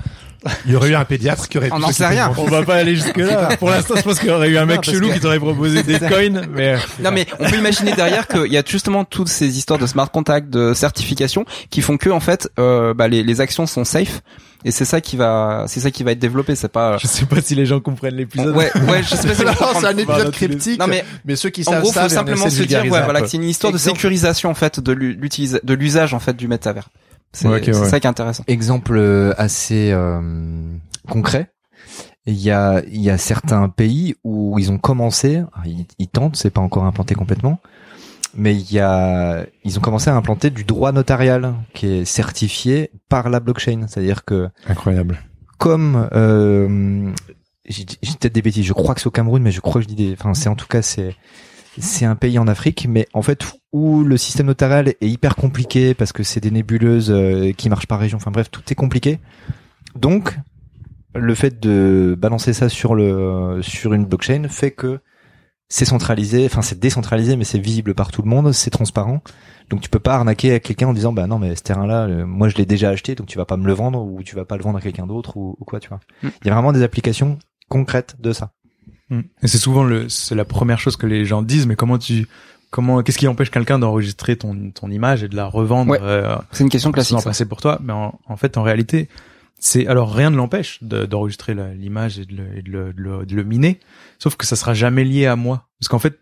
il 0.65 0.71
y 0.73 0.75
aurait 0.75 0.89
eu 0.89 0.95
un 0.95 1.05
pédiatre 1.05 1.47
qui 1.49 1.57
aurait 1.57 1.69
On 1.71 1.79
n'en 1.79 1.91
sait 1.91 2.05
rien. 2.07 2.31
On 2.37 2.45
va 2.45 2.63
pas 2.63 2.75
aller 2.75 2.95
jusque 2.95 3.17
là. 3.17 3.49
Pour 3.57 3.69
l'instant, 3.69 3.95
je 3.95 4.01
pense 4.03 4.19
qu'il 4.19 4.29
y 4.29 4.31
aurait 4.31 4.49
eu 4.49 4.57
un 4.57 4.65
mec 4.65 4.83
chelou 4.83 5.07
que- 5.09 5.13
qui 5.15 5.19
t'aurait 5.19 5.39
proposé 5.39 5.81
des 5.83 5.99
coins, 5.99 6.41
mais 6.51 6.77
Non 7.03 7.11
mais 7.11 7.25
on 7.39 7.49
peut 7.49 7.57
imaginer 7.57 7.93
derrière 7.93 8.27
qu'il 8.27 8.51
y 8.51 8.57
a 8.57 8.63
justement 8.65 9.05
toutes 9.05 9.27
ces 9.29 9.57
histoires 9.57 9.79
de 9.79 9.87
smart 9.87 10.09
contact, 10.09 10.49
de 10.49 10.73
certification, 10.73 11.45
qui 11.69 11.81
font 11.81 11.97
que 11.97 12.09
en 12.09 12.19
fait, 12.19 12.49
euh, 12.59 12.93
bah, 12.93 13.07
les, 13.07 13.23
les 13.23 13.41
actions 13.41 13.65
sont 13.65 13.83
safe. 13.85 14.21
Et 14.67 14.71
c'est 14.71 14.85
ça 14.85 14.99
qui 14.99 15.15
va, 15.15 15.65
c'est 15.67 15.79
ça 15.79 15.91
qui 15.91 16.03
va 16.03 16.11
être 16.11 16.19
développé. 16.19 16.55
C'est 16.55 16.69
pas. 16.71 16.97
je 16.97 17.05
sais 17.05 17.25
pas 17.25 17.39
si 17.39 17.53
les 17.53 17.67
gens 17.67 17.79
comprennent 17.79 18.15
l'épisode. 18.15 18.55
Ouais, 18.55 18.71
ouais, 18.89 19.03
je 19.03 19.15
sais 19.15 19.27
pas 19.27 19.35
si 19.35 19.41
c'est 19.79 19.85
un 19.85 19.97
épisode 19.97 20.31
cryptique. 20.31 20.79
Non 20.79 20.87
mais 20.87 21.05
mais 21.23 21.35
ceux 21.35 21.49
qui 21.51 21.61
en 21.67 21.71
savent 21.71 21.81
gros, 21.83 21.91
ça, 21.91 22.03
faut 22.03 22.09
simplement 22.09 22.49
se 22.49 22.63
dire, 22.63 22.81
ouais, 22.83 23.03
voilà, 23.03 23.27
c'est 23.27 23.37
une 23.37 23.43
histoire 23.43 23.71
de 23.73 23.77
sécurisation 23.77 24.49
en 24.49 24.55
fait 24.55 24.79
de 24.79 24.91
l'utilisa- 24.91 25.59
de 25.63 25.73
l'usage 25.75 26.13
en 26.15 26.19
fait 26.19 26.35
du 26.35 26.47
métavers. 26.47 26.89
C'est 27.33 27.47
ouais. 27.47 27.73
ça 27.73 27.99
qui 27.99 28.07
est 28.07 28.09
intéressant. 28.09 28.43
Exemple 28.47 28.95
euh, 28.95 29.33
assez 29.37 29.91
euh, 29.91 30.73
concret. 31.09 31.51
Il 32.27 32.33
y 32.33 32.49
a, 32.49 32.81
il 32.87 33.01
y 33.01 33.09
a 33.11 33.17
certains 33.19 33.69
pays 33.69 34.15
où 34.23 34.57
ils 34.57 34.71
ont 34.71 34.79
commencé, 34.79 35.35
alors, 35.35 35.65
ils, 35.65 35.85
ils 35.99 36.07
tentent, 36.07 36.35
c'est 36.37 36.49
pas 36.49 36.61
encore 36.61 36.85
implanté 36.85 37.13
complètement, 37.13 37.59
mais 38.33 38.55
il 38.55 38.71
y 38.73 38.79
a, 38.79 39.45
ils 39.63 39.77
ont 39.77 39.81
commencé 39.81 40.09
à 40.09 40.15
implanter 40.15 40.49
du 40.49 40.63
droit 40.63 40.91
notarial 40.91 41.53
qui 41.75 41.87
est 41.87 42.05
certifié 42.05 42.89
par 43.09 43.29
la 43.29 43.39
blockchain. 43.39 43.85
C'est-à-dire 43.87 44.25
que 44.25 44.49
Incroyable. 44.67 45.19
comme 45.59 46.09
euh, 46.13 47.11
j'ai 47.65 47.85
j'ai 48.01 48.13
peut-être 48.13 48.33
des 48.33 48.41
bêtises, 48.41 48.65
je 48.65 48.73
crois 48.73 48.95
que 48.95 49.01
c'est 49.01 49.07
au 49.07 49.11
Cameroun, 49.11 49.43
mais 49.43 49.51
je 49.51 49.61
crois 49.61 49.81
que 49.81 49.87
je 49.87 49.93
dis 49.93 49.95
des, 49.95 50.13
enfin 50.13 50.33
c'est 50.33 50.49
en 50.49 50.55
tout 50.55 50.67
cas 50.67 50.81
c'est 50.81 51.15
c'est 51.77 52.05
un 52.05 52.15
pays 52.15 52.39
en 52.39 52.47
Afrique, 52.47 52.87
mais 52.89 53.07
en 53.13 53.21
fait 53.21 53.43
où 53.75 54.05
le 54.05 54.15
système 54.15 54.45
notarial 54.45 54.87
est 54.87 54.97
hyper 55.01 55.35
compliqué 55.35 55.93
parce 55.93 56.13
que 56.13 56.23
c'est 56.23 56.39
des 56.39 56.49
nébuleuses 56.49 57.11
euh, 57.11 57.51
qui 57.51 57.67
marchent 57.67 57.87
par 57.87 57.99
région. 57.99 58.15
Enfin 58.15 58.31
bref, 58.31 58.49
tout 58.49 58.61
est 58.71 58.75
compliqué. 58.75 59.19
Donc 59.95 60.39
le 61.13 61.35
fait 61.35 61.59
de 61.59 62.15
balancer 62.17 62.53
ça 62.53 62.69
sur 62.69 62.95
le 62.95 63.59
sur 63.61 63.93
une 63.93 64.05
blockchain 64.05 64.47
fait 64.47 64.71
que 64.71 64.99
c'est 65.67 65.83
centralisé, 65.83 66.45
enfin 66.45 66.61
c'est 66.61 66.79
décentralisé, 66.79 67.35
mais 67.35 67.43
c'est 67.43 67.59
visible 67.59 67.95
par 67.95 68.11
tout 68.11 68.21
le 68.21 68.29
monde, 68.29 68.53
c'est 68.53 68.69
transparent. 68.69 69.21
Donc 69.69 69.81
tu 69.81 69.89
peux 69.89 69.99
pas 69.99 70.15
arnaquer 70.15 70.53
à 70.53 70.61
quelqu'un 70.61 70.87
en 70.87 70.93
disant 70.93 71.11
bah 71.11 71.27
non 71.27 71.37
mais 71.37 71.53
ce 71.53 71.63
terrain-là, 71.63 72.05
euh, 72.05 72.25
moi 72.25 72.47
je 72.47 72.55
l'ai 72.55 72.65
déjà 72.65 72.91
acheté, 72.91 73.13
donc 73.13 73.27
tu 73.27 73.37
vas 73.37 73.45
pas 73.45 73.57
me 73.57 73.67
le 73.67 73.73
vendre 73.73 74.01
ou 74.01 74.23
tu 74.23 74.37
vas 74.37 74.45
pas 74.45 74.55
le 74.55 74.63
vendre 74.63 74.77
à 74.77 74.81
quelqu'un 74.81 75.05
d'autre 75.05 75.35
ou, 75.35 75.57
ou 75.59 75.65
quoi, 75.65 75.81
tu 75.81 75.89
vois. 75.89 75.99
Mm. 76.23 76.27
Il 76.43 76.47
y 76.47 76.49
a 76.49 76.53
vraiment 76.53 76.71
des 76.71 76.81
applications 76.81 77.39
concrètes 77.67 78.15
de 78.21 78.31
ça. 78.31 78.53
Mm. 79.09 79.19
Et 79.43 79.47
c'est 79.47 79.57
souvent 79.57 79.83
le, 79.83 80.07
c'est 80.07 80.35
la 80.35 80.45
première 80.45 80.79
chose 80.79 80.95
que 80.95 81.07
les 81.07 81.25
gens 81.25 81.41
disent, 81.41 81.67
mais 81.67 81.75
comment 81.75 81.97
tu, 81.97 82.25
comment, 82.75 83.01
qu'est-ce 83.03 83.17
qui 83.17 83.27
empêche 83.29 83.49
quelqu'un 83.51 83.79
d'enregistrer 83.79 84.35
ton, 84.35 84.69
ton 84.71 84.91
image 84.91 85.23
et 85.23 85.29
de 85.29 85.35
la 85.37 85.45
revendre, 85.45 85.91
Ouais. 85.91 85.99
euh, 86.01 86.35
C'est 86.51 86.65
une 86.65 86.69
question 86.69 86.91
classique. 86.91 87.17
passer 87.23 87.45
pour 87.45 87.61
toi? 87.61 87.79
Mais 87.81 87.93
en, 87.93 88.19
en 88.27 88.35
fait, 88.35 88.57
en 88.57 88.63
réalité, 88.63 89.07
c'est, 89.59 89.87
alors 89.87 90.13
rien 90.13 90.29
ne 90.29 90.35
l'empêche 90.35 90.83
de- 90.83 91.05
d'enregistrer 91.05 91.55
l'image 91.77 92.19
et, 92.19 92.25
de 92.25 92.35
le, 92.35 92.57
et 92.57 92.61
de, 92.61 92.69
le, 92.69 92.93
de 92.93 93.01
le- 93.01 93.25
de 93.25 93.33
le 93.35 93.43
miner, 93.45 93.79
sauf 94.19 94.35
que 94.35 94.45
ça 94.45 94.57
sera 94.57 94.73
jamais 94.73 95.05
lié 95.05 95.25
à 95.25 95.37
moi. 95.37 95.67
Parce 95.79 95.87
qu'en 95.87 95.99
fait, 95.99 96.19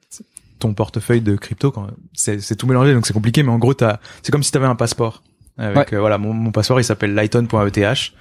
ton 0.60 0.76
portefeuille 0.76 1.22
de 1.22 1.36
crypto, 1.36 1.72
quand, 1.72 1.88
c'est, 2.14 2.38
tout 2.56 2.68
mélangé, 2.68 2.94
donc 2.94 3.08
c'est 3.08 3.14
compliqué, 3.14 3.42
mais 3.42 3.50
en 3.52 3.58
gros, 3.58 3.74
t'as, 3.74 3.98
c'est 4.22 4.32
comme 4.32 4.44
si 4.44 4.52
t'avais 4.52 4.68
un 4.68 4.76
passeport. 4.76 5.24
Avec, 5.58 5.92
euh, 5.94 6.00
voilà, 6.00 6.18
mon, 6.20 6.34
mon 6.34 6.52
passeport, 6.52 6.80
il 6.80 6.84
s'appelle 6.84 7.14
lighton.eth. 7.16 8.12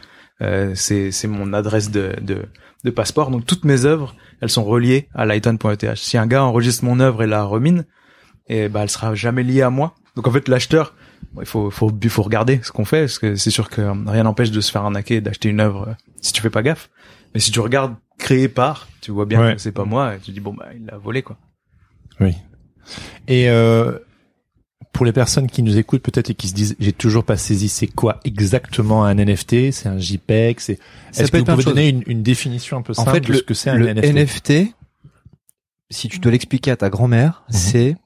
Euh, 0.41 0.73
c'est, 0.75 1.11
c'est 1.13 1.29
mon 1.29 1.53
adresse 1.53 1.91
de, 1.91 2.15
de, 2.23 2.43
de 2.85 2.91
passeport. 2.91 3.31
Donc 3.31 3.45
toutes 3.47 3.65
mes 3.65 3.85
œuvres, 3.85 4.15
elles 4.41 4.49
sont 4.51 4.65
reliées 4.65 5.09
à 5.15 5.25
lighton.eth. 5.27 5.95
Si 5.97 6.17
un 6.19 6.27
gars 6.27 6.43
enregistre 6.45 6.85
mon 6.85 6.99
œuvre 7.01 7.23
et 7.23 7.27
la 7.27 7.45
remine, 7.45 7.85
et 8.49 8.69
bah 8.69 8.81
elle 8.83 8.91
sera 8.91 9.15
jamais 9.15 9.43
liée 9.43 9.63
à 9.63 9.71
moi. 9.71 9.95
Donc 10.17 10.27
en 10.27 10.31
fait 10.31 10.49
l'acheteur, 10.49 10.95
bon, 11.33 11.41
il 11.43 11.47
faut 11.47 11.71
faut 11.71 11.91
il 12.03 12.09
faut 12.11 12.23
regarder 12.23 12.61
ce 12.63 12.71
qu'on 12.73 12.85
fait 12.85 13.01
parce 13.03 13.19
que 13.19 13.35
c'est 13.37 13.51
sûr 13.51 13.69
que 13.71 13.81
rien 14.11 14.23
n'empêche 14.25 14.51
de 14.51 14.61
se 14.61 14.71
faire 14.71 14.83
arnaquer 14.83 15.17
et 15.17 15.21
d'acheter 15.21 15.49
une 15.49 15.61
œuvre 15.61 15.89
euh, 15.89 15.95
si 16.21 16.33
tu 16.33 16.41
fais 16.43 16.51
pas 16.51 16.63
gaffe. 16.63 16.91
Mais 17.35 17.41
si 17.41 17.51
tu 17.51 17.61
regardes 17.61 17.95
créé 18.19 18.49
par, 18.49 18.89
tu 19.01 19.11
vois 19.11 19.25
bien 19.27 19.41
Ouais. 19.41 19.55
que 19.55 19.61
c'est 19.61 19.73
pas 19.73 19.85
moi 19.85 20.15
et 20.15 20.19
tu 20.19 20.31
dis 20.33 20.41
bon 20.41 20.53
bah 20.55 20.67
il 20.77 20.85
l'a 20.87 20.99
volé 20.99 21.23
quoi. 21.23 21.37
Oui. 22.21 22.35
Et 23.29 23.49
euh, 23.49 23.99
pour 24.93 25.07
les 25.07 25.13
personnes 25.13 25.47
qui 25.47 25.63
nous 25.63 25.79
écoutent 25.79 26.03
peut-être 26.03 26.29
et 26.29 26.35
qui 26.35 26.49
se 26.49 26.55
disent 26.55 26.77
j'ai 26.79 26.93
toujours 26.93 27.25
pas 27.25 27.39
saisi 27.39 27.69
c'est 27.71 27.87
quoi 27.87 28.21
exactement 28.25 29.05
un 29.07 29.15
NFT, 29.15 29.71
c'est 29.73 29.89
un 29.89 29.99
JPEG, 29.99 30.61
c'est 30.61 30.79
Ça 31.13 31.23
est-ce 31.23 31.33
peut 31.33 31.39
que 31.43 31.51
vous 31.51 31.57
pouvez 31.57 31.65
donner 31.65 31.89
une, 31.89 32.03
une 32.07 32.23
définition 32.23 32.77
un 32.77 32.83
peu 32.83 32.93
En 32.93 33.05
simple 33.05 33.13
fait, 33.13 33.21
de 33.21 33.33
le, 33.33 33.39
ce 33.39 33.43
que 33.45 33.55
c'est 33.55 33.71
un 33.71 33.77
le 33.77 33.87
NFT, 33.95 34.05
NFT, 34.15 34.53
si 35.91 36.09
tu 36.09 36.19
dois 36.19 36.33
l'expliquer 36.33 36.71
à 36.73 36.77
ta 36.77 36.91
grand-mère, 36.91 37.43
Mhm. 37.49 37.55
c'est 37.57 37.97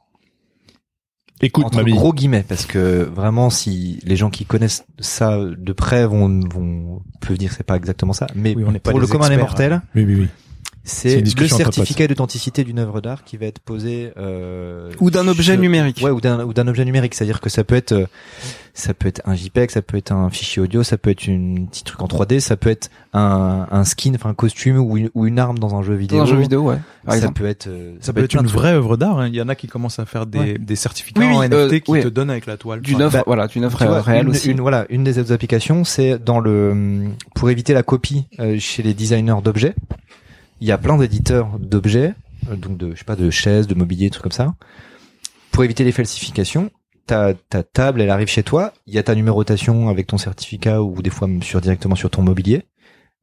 Écoute 1.42 1.66
entre 1.66 1.82
gros 1.82 2.14
guillemets 2.14 2.44
parce 2.48 2.64
que 2.64 3.02
vraiment 3.02 3.50
si 3.50 4.00
les 4.04 4.16
gens 4.16 4.30
qui 4.30 4.46
connaissent 4.46 4.84
ça 4.98 5.38
de 5.38 5.72
près 5.72 6.06
vont 6.06 6.40
vont 6.48 7.02
peuvent 7.20 7.36
dire 7.36 7.50
que 7.50 7.56
c'est 7.56 7.62
pas 7.62 7.76
exactement 7.76 8.14
ça 8.14 8.26
mais 8.34 8.54
Oui, 8.56 8.64
on 8.66 8.72
n'est 8.72 8.78
pas 8.78 8.90
pour 8.90 9.00
le 9.00 9.06
commun 9.06 9.28
des 9.28 9.36
mortels 9.36 9.82
Oui 9.94 10.04
oui 10.04 10.14
oui. 10.14 10.28
C'est 10.88 11.20
le 11.20 11.48
certificat 11.48 12.06
d'authenticité 12.06 12.62
d'une 12.62 12.78
œuvre 12.78 13.00
d'art 13.00 13.24
qui 13.24 13.36
va 13.36 13.46
être 13.46 13.58
posé 13.58 14.12
euh, 14.16 14.92
Ou 15.00 15.10
d'un 15.10 15.26
objet 15.26 15.54
sur- 15.54 15.60
numérique. 15.60 16.00
Ouais, 16.00 16.12
ou 16.12 16.20
d'un 16.20 16.44
ou 16.44 16.52
d'un 16.54 16.68
objet 16.68 16.84
numérique, 16.84 17.14
c'est-à-dire 17.14 17.40
que 17.40 17.50
ça 17.50 17.64
peut 17.64 17.74
être 17.74 17.90
euh, 17.90 18.06
ça 18.72 18.94
peut 18.94 19.08
être 19.08 19.20
un 19.24 19.34
JPEG, 19.34 19.70
ça 19.72 19.82
peut 19.82 19.96
être 19.96 20.12
un 20.12 20.30
fichier 20.30 20.62
audio, 20.62 20.84
ça 20.84 20.96
peut 20.96 21.10
être 21.10 21.26
une 21.26 21.66
petit 21.66 21.82
truc 21.82 22.00
en 22.02 22.06
3D, 22.06 22.38
ça 22.38 22.56
peut 22.56 22.70
être 22.70 22.88
un, 23.14 23.66
un 23.70 23.82
skin, 23.84 24.12
enfin 24.14 24.30
un 24.30 24.34
costume 24.34 24.76
ou 24.78 24.96
une, 24.96 25.10
ou 25.14 25.26
une 25.26 25.40
arme 25.40 25.58
dans 25.58 25.74
un 25.74 25.82
jeu 25.82 25.94
vidéo. 25.94 26.18
Dans 26.18 26.24
un 26.24 26.26
jeu 26.28 26.36
vidéo, 26.36 26.62
ouais. 26.62 26.76
Par 27.04 27.14
ça 27.14 27.18
exemple. 27.18 27.40
peut 27.40 27.46
être 27.48 27.66
euh, 27.66 27.96
Ça 28.00 28.12
peut 28.12 28.22
être 28.22 28.36
une 28.40 28.46
vraie 28.46 28.72
œuvre 28.74 28.96
d'art. 28.96 29.18
hein. 29.18 29.26
Il 29.26 29.34
y 29.34 29.42
en 29.42 29.48
a 29.48 29.56
qui 29.56 29.66
commencent 29.66 29.98
à 29.98 30.06
faire 30.06 30.26
des, 30.26 30.38
Ouais. 30.38 30.58
des 30.58 30.76
certificats 30.76 31.20
Oui, 31.20 31.26
oui, 31.28 31.34
en 31.36 31.42
euh, 31.52 31.66
NFT 31.68 31.80
qui 31.82 31.90
ouais. 31.90 32.02
te 32.04 32.08
donnent 32.08 32.30
avec 32.30 32.46
la 32.46 32.56
toile. 32.58 32.80
D'une 32.80 32.96
Enfin, 32.96 33.04
œuvre, 33.06 33.12
bah, 33.18 33.22
voilà, 33.26 33.48
d'une 33.48 33.64
œuvre 33.64 33.78
réelle 33.78 34.24
une, 34.26 34.30
aussi. 34.30 34.50
une- 34.52 34.60
voilà, 34.60 34.86
une 34.88 35.02
des 35.02 35.18
autres 35.18 35.32
applications, 35.32 35.82
c'est 35.82 36.18
dans 36.22 36.38
le 36.38 37.06
pour 37.34 37.50
éviter 37.50 37.72
la 37.74 37.82
copie 37.82 38.26
euh, 38.38 38.56
chez 38.60 38.84
les 38.84 38.94
designers 38.94 39.42
d'objets. 39.42 39.74
Il 40.60 40.66
y 40.66 40.72
a 40.72 40.78
plein 40.78 40.96
d'éditeurs 40.96 41.58
d'objets, 41.58 42.14
euh, 42.48 42.56
donc 42.56 42.76
de 42.76 42.92
je 42.92 42.98
sais 42.98 43.04
pas 43.04 43.16
de 43.16 43.30
chaises, 43.30 43.66
de 43.66 43.74
mobilier, 43.74 44.10
trucs 44.10 44.22
comme 44.22 44.32
ça. 44.32 44.54
Pour 45.50 45.64
éviter 45.64 45.84
les 45.84 45.92
falsifications, 45.92 46.70
ta 47.06 47.34
ta 47.34 47.62
table, 47.62 48.00
elle 48.00 48.10
arrive 48.10 48.28
chez 48.28 48.42
toi, 48.42 48.72
il 48.86 48.94
y 48.94 48.98
a 48.98 49.02
ta 49.02 49.14
numérotation 49.14 49.88
avec 49.88 50.06
ton 50.06 50.18
certificat 50.18 50.82
ou 50.82 51.02
des 51.02 51.10
fois 51.10 51.28
sur 51.42 51.60
directement 51.60 51.94
sur 51.94 52.10
ton 52.10 52.22
mobilier. 52.22 52.64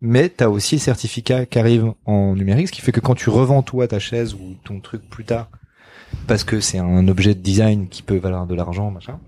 Mais 0.01 0.27
t'as 0.29 0.49
aussi 0.49 0.75
le 0.75 0.81
certificat 0.81 1.45
qui 1.45 1.59
arrive 1.59 1.93
en 2.05 2.36
numérique, 2.36 2.67
ce 2.67 2.73
qui 2.73 2.81
fait 2.81 2.91
que 2.91 2.99
quand 2.99 3.15
tu 3.15 3.29
revends 3.29 3.63
toi 3.63 3.88
ta 3.88 3.99
chaise 3.99 4.34
ou 4.34 4.55
ton 4.65 4.81
truc 4.81 5.01
plus 5.09 5.23
tard, 5.23 5.49
parce 6.27 6.43
que 6.43 6.59
c'est 6.59 6.77
un 6.77 7.07
objet 7.07 7.34
de 7.34 7.39
design 7.39 7.88
qui 7.88 8.03
peut 8.03 8.17
valoir 8.17 8.45
de 8.45 8.53
l'argent, 8.53 8.91
machin, 8.91 9.19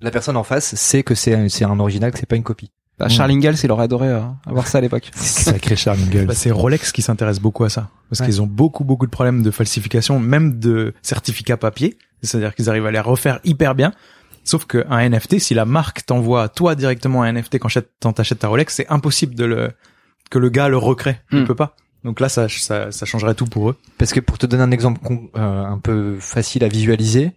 la 0.00 0.10
personne 0.10 0.36
en 0.36 0.44
face 0.44 0.74
sait 0.76 1.02
que 1.02 1.14
c'est 1.14 1.34
un, 1.34 1.70
un 1.70 1.80
original, 1.80 2.10
que 2.10 2.18
c'est 2.18 2.26
pas 2.26 2.36
une 2.36 2.42
copie. 2.42 2.70
Bah, 3.00 3.08
Charles 3.08 3.30
Ingalls, 3.32 3.56
il 3.64 3.70
aurait 3.72 3.84
adoré 3.84 4.08
euh, 4.08 4.20
avoir 4.46 4.66
ça 4.68 4.78
à 4.78 4.80
l'époque. 4.80 5.10
Sacré 5.14 5.74
Charles 5.76 5.98
Ingalls. 6.06 6.26
Bah, 6.26 6.34
c'est 6.34 6.50
Rolex 6.50 6.92
qui 6.92 7.02
s'intéresse 7.02 7.40
beaucoup 7.40 7.64
à 7.64 7.68
ça. 7.70 7.88
Parce 8.08 8.20
Ouais. 8.20 8.26
qu'ils 8.26 8.40
ont 8.42 8.46
beaucoup, 8.46 8.84
beaucoup 8.84 9.06
de 9.06 9.10
problèmes 9.10 9.42
de 9.42 9.50
falsification, 9.50 10.20
même 10.20 10.58
de 10.60 10.94
certificats 11.02 11.56
papier. 11.56 11.96
C'est-à-dire 12.22 12.54
qu'ils 12.54 12.68
arrivent 12.68 12.86
à 12.86 12.90
les 12.90 13.00
refaire 13.00 13.40
hyper 13.44 13.74
bien. 13.74 13.92
Sauf 14.44 14.66
qu'un 14.66 15.08
NFT, 15.08 15.38
si 15.38 15.54
la 15.54 15.64
marque 15.64 16.04
t'envoie 16.06 16.48
toi 16.48 16.74
directement 16.74 17.22
un 17.22 17.32
NFT 17.32 17.58
quand 17.58 17.68
achètes- 17.68 17.90
quand 18.02 18.12
t'achètes 18.14 18.38
ta 18.40 18.48
Rolex, 18.48 18.74
c'est 18.74 18.86
impossible 18.90 19.34
de 19.34 19.44
le, 19.44 19.70
que 20.30 20.38
le 20.38 20.48
gars 20.50 20.68
le 20.68 20.76
recrée. 20.76 21.18
Il 21.32 21.40
Hmm. 21.40 21.46
peut 21.46 21.54
pas. 21.54 21.76
Donc 22.04 22.20
là, 22.20 22.30
ça, 22.30 22.48
ça, 22.48 22.90
ça 22.90 23.04
changerait 23.06 23.34
tout 23.34 23.44
pour 23.44 23.68
eux. 23.70 23.76
Parce 23.98 24.12
que 24.14 24.20
pour 24.20 24.38
te 24.38 24.46
donner 24.46 24.62
un 24.62 24.70
exemple 24.70 25.00
con- 25.04 25.28
euh, 25.36 25.64
un 25.64 25.78
peu 25.78 26.16
facile 26.18 26.64
à 26.64 26.68
visualiser, 26.68 27.32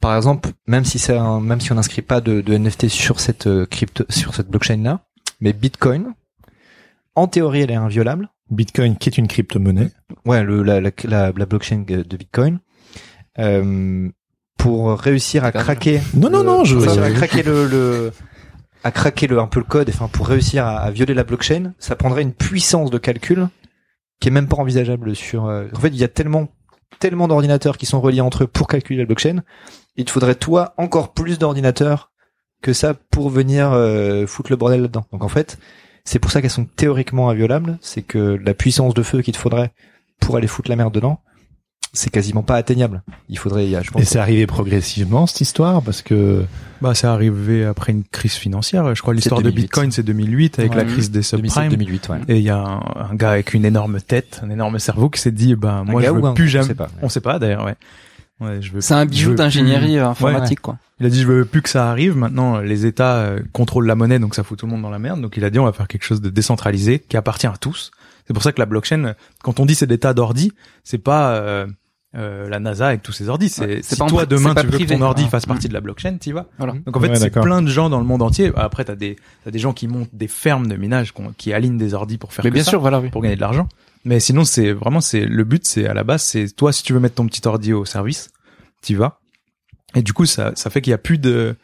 par 0.00 0.16
exemple, 0.16 0.50
même 0.66 0.84
si 0.84 0.98
c'est 0.98 1.16
un- 1.16 1.40
même 1.40 1.60
si 1.60 1.72
on 1.72 1.74
n'inscrit 1.74 2.02
pas 2.02 2.20
de, 2.20 2.40
de 2.40 2.54
NFT 2.56 2.88
sur 2.88 3.20
cette 3.20 3.46
euh, 3.46 3.66
crypto 3.66 4.04
sur 4.08 4.34
cette 4.34 4.48
blockchain 4.48 4.82
là, 4.82 5.00
mais 5.40 5.52
Bitcoin, 5.52 6.14
en 7.14 7.26
théorie, 7.26 7.62
elle 7.62 7.70
est 7.70 7.74
inviolable. 7.74 8.28
Bitcoin, 8.50 8.96
qui 8.96 9.08
est 9.10 9.18
une 9.18 9.28
crypto-monnaie. 9.28 9.90
Ouais, 10.24 10.42
le, 10.42 10.62
la, 10.62 10.80
la, 10.80 10.90
la, 11.04 11.32
la 11.36 11.46
blockchain 11.46 11.84
de 11.86 12.16
Bitcoin. 12.16 12.60
Euh, 13.38 14.08
pour 14.56 14.98
réussir 14.98 15.44
à 15.44 15.52
craquer. 15.52 16.00
Non, 16.14 16.30
non, 16.30 16.38
le- 16.40 16.44
non, 16.46 16.64
je- 16.64 16.74
pour 16.74 16.82
réussir 16.84 17.02
à 17.04 17.10
craquer 17.10 17.42
le, 17.42 17.66
le 17.68 18.12
à 18.84 18.90
craquer 18.90 19.26
le 19.26 19.38
un 19.38 19.46
peu 19.46 19.60
le 19.60 19.66
code, 19.66 19.88
enfin 19.90 20.08
pour 20.08 20.28
réussir 20.28 20.64
à, 20.66 20.78
à 20.78 20.90
violer 20.90 21.14
la 21.14 21.24
blockchain, 21.24 21.74
ça 21.78 21.94
prendrait 21.96 22.22
une 22.22 22.32
puissance 22.32 22.90
de 22.90 22.98
calcul 22.98 23.48
qui 24.20 24.28
est 24.28 24.30
même 24.32 24.48
pas 24.48 24.56
envisageable 24.56 25.14
sur. 25.14 25.46
euh, 25.46 25.66
En 25.76 25.80
fait, 25.80 25.88
il 25.88 25.96
y 25.96 26.04
a 26.04 26.08
tellement 26.08 26.48
tellement 27.00 27.28
d'ordinateurs 27.28 27.76
qui 27.76 27.86
sont 27.86 28.00
reliés 28.00 28.20
entre 28.22 28.44
eux 28.44 28.46
pour 28.46 28.66
calculer 28.66 29.00
la 29.00 29.04
blockchain. 29.06 29.42
Il 29.98 30.04
te 30.06 30.10
faudrait 30.10 30.34
toi 30.36 30.72
encore 30.78 31.12
plus 31.12 31.38
d'ordinateurs 31.38 32.10
que 32.62 32.72
ça 32.72 32.94
pour 32.94 33.28
venir 33.28 33.70
euh, 33.72 34.26
foutre 34.26 34.50
le 34.50 34.56
bordel 34.56 34.80
là-dedans. 34.82 35.04
Donc 35.12 35.22
en 35.22 35.28
fait, 35.28 35.58
c'est 36.04 36.18
pour 36.18 36.30
ça 36.30 36.40
qu'elles 36.40 36.50
sont 36.50 36.64
théoriquement 36.64 37.28
inviolables. 37.30 37.78
C'est 37.82 38.02
que 38.02 38.38
la 38.42 38.54
puissance 38.54 38.94
de 38.94 39.02
feu 39.02 39.20
qu'il 39.22 39.34
te 39.34 39.38
faudrait 39.38 39.72
pour 40.20 40.36
aller 40.36 40.46
foutre 40.46 40.70
la 40.70 40.76
merde 40.76 40.94
dedans, 40.94 41.20
c'est 41.92 42.10
quasiment 42.10 42.42
pas 42.42 42.56
atteignable. 42.56 43.02
Il 43.28 43.38
faudrait, 43.38 43.64
il 43.64 43.70
y 43.70 43.76
a, 43.76 43.82
je 43.82 43.90
pense, 43.90 44.02
Et 44.02 44.04
c'est 44.04 44.18
arrivé 44.18 44.46
progressivement 44.46 45.26
cette 45.26 45.40
histoire 45.40 45.82
parce 45.82 46.02
que 46.02 46.44
Bah, 46.82 46.94
c'est 46.94 47.06
arrivé 47.06 47.64
après 47.64 47.92
une 47.92 48.04
crise 48.04 48.34
financière. 48.34 48.94
Je 48.94 49.00
crois 49.02 49.14
l'histoire 49.14 49.40
de 49.40 49.44
2008. 49.50 49.62
Bitcoin, 49.62 49.90
c'est 49.92 50.02
2008 50.02 50.58
avec 50.58 50.72
Ouais. 50.72 50.76
la 50.78 50.84
crise 50.84 51.10
des 51.10 51.20
2007, 51.20 51.30
subprimes. 51.30 51.70
2008, 51.70 52.08
ouais. 52.10 52.18
Et 52.28 52.36
il 52.36 52.42
y 52.42 52.50
a 52.50 52.58
un, 52.58 52.80
un 53.10 53.14
gars 53.14 53.30
avec 53.30 53.54
une 53.54 53.64
énorme 53.64 54.00
tête, 54.00 54.40
un 54.44 54.50
énorme 54.50 54.78
cerveau 54.78 55.08
qui 55.10 55.20
s'est 55.20 55.32
dit, 55.32 55.54
ben, 55.56 55.84
moi, 55.84 56.02
gars 56.02 56.08
je 56.08 56.12
ou 56.12 56.16
veux 56.22 56.24
un- 56.26 56.34
plus 56.34 56.44
on 56.44 56.48
jamais. 56.48 56.66
sait 56.66 56.74
pas. 56.74 56.88
On 57.02 57.08
sait 57.08 57.20
pas, 57.22 57.38
d'ailleurs, 57.38 57.64
ouais. 57.64 57.74
Ouais, 58.40 58.62
je 58.62 58.72
veux, 58.72 58.80
C'est 58.80 58.94
un 58.94 59.04
bijou 59.06 59.34
d'ingénierie 59.34 59.86
plus- 59.94 59.98
euh, 59.98 60.06
informatique, 60.08 60.60
quoi. 60.60 60.78
Il 61.00 61.06
a 61.06 61.08
dit, 61.08 61.20
je 61.22 61.26
veux 61.26 61.44
plus 61.44 61.62
que 61.62 61.68
ça 61.68 61.90
arrive. 61.90 62.16
Maintenant, 62.16 62.58
les 62.58 62.86
États 62.86 63.16
euh, 63.16 63.40
contrôlent 63.52 63.86
la 63.86 63.94
monnaie, 63.96 64.18
donc 64.18 64.34
ça 64.34 64.42
fout 64.44 64.58
tout 64.58 64.66
le 64.66 64.72
monde 64.72 64.82
dans 64.82 64.90
la 64.90 64.98
merde. 64.98 65.20
Donc 65.20 65.36
il 65.36 65.44
a 65.44 65.50
dit, 65.50 65.58
on 65.58 65.64
va 65.64 65.72
faire 65.72 65.88
quelque 65.88 66.04
chose 66.04 66.20
de 66.20 66.30
décentralisé, 66.30 66.98
qui 67.00 67.16
appartient 67.16 67.46
à 67.46 67.54
tous. 67.60 67.90
C'est 68.26 68.32
pour 68.34 68.42
ça 68.42 68.52
que 68.52 68.58
la 68.60 68.66
blockchain, 68.66 69.14
quand 69.42 69.58
on 69.58 69.66
dit 69.66 69.74
c'est 69.74 69.86
des 69.86 69.98
tas 69.98 70.12
d'ordi, 70.14 70.52
c'est 70.84 70.98
pas 70.98 71.30
euh, 71.36 71.66
euh, 72.16 72.48
la 72.48 72.58
NASA 72.60 72.88
avec 72.88 73.02
tous 73.02 73.12
ses 73.12 73.28
ordis. 73.28 73.48
C'est 73.48 73.64
Ouais, 73.66 73.80
c'est 73.82 73.94
si 73.94 73.98
pas 73.98 74.04
en 74.04 74.08
toi 74.08 74.26
demain 74.26 74.50
c'est 74.50 74.54
pas 74.54 74.60
tu 74.60 74.66
veux 74.66 74.72
privé. 74.72 74.94
que 74.94 74.98
ton 75.00 75.04
ordi 75.04 75.24
Ah. 75.26 75.30
fasse 75.30 75.46
partie 75.46 75.68
de 75.68 75.72
la 75.74 75.80
blockchain, 75.80 76.16
t'y 76.18 76.32
vas. 76.32 76.46
Voilà. 76.58 76.74
Donc 76.86 76.96
en 76.96 77.00
fait, 77.00 77.08
Ouais, 77.08 77.16
c'est 77.16 77.30
plein 77.30 77.62
de 77.62 77.68
gens 77.68 77.88
dans 77.90 77.98
le 77.98 78.04
monde 78.06 78.22
entier. 78.22 78.52
Après, 78.56 78.84
t'as 78.84 78.94
des 78.96 79.16
t'as 79.44 79.50
des 79.50 79.58
gens 79.58 79.72
qui 79.72 79.88
montent 79.88 80.10
des 80.12 80.28
fermes 80.28 80.66
de 80.68 80.76
minage 80.76 81.12
qui 81.38 81.52
alignent 81.52 81.78
des 81.78 81.94
ordis 81.94 82.18
pour 82.18 82.32
faire 82.32 82.44
Mais 82.44 82.50
que 82.50 82.54
bien 82.54 82.64
ça 82.64 82.70
sûr, 82.70 82.80
voilà, 82.80 83.00
oui. 83.00 83.08
pour 83.10 83.22
gagner 83.22 83.36
de 83.36 83.40
l'argent. 83.40 83.66
Mais 84.04 84.20
sinon, 84.20 84.44
c'est 84.44 84.72
vraiment, 84.72 85.00
c'est 85.00 85.24
le 85.24 85.44
but, 85.44 85.66
c'est 85.66 85.86
à 85.86 85.94
la 85.94 86.04
base, 86.04 86.22
c'est 86.22 86.54
toi 86.54 86.72
si 86.72 86.82
tu 86.82 86.92
veux 86.92 87.00
mettre 87.00 87.16
ton 87.16 87.26
petit 87.26 87.46
ordi 87.46 87.72
au 87.72 87.84
service, 87.84 88.30
t'y 88.80 88.94
vas. 88.94 89.20
Et 89.94 90.02
du 90.02 90.12
coup, 90.12 90.26
ça, 90.26 90.52
ça 90.54 90.70
fait 90.70 90.80
qu'il 90.80 90.90
y 90.90 90.94
a 90.94 90.98
plus 90.98 91.18
de, 91.18 91.56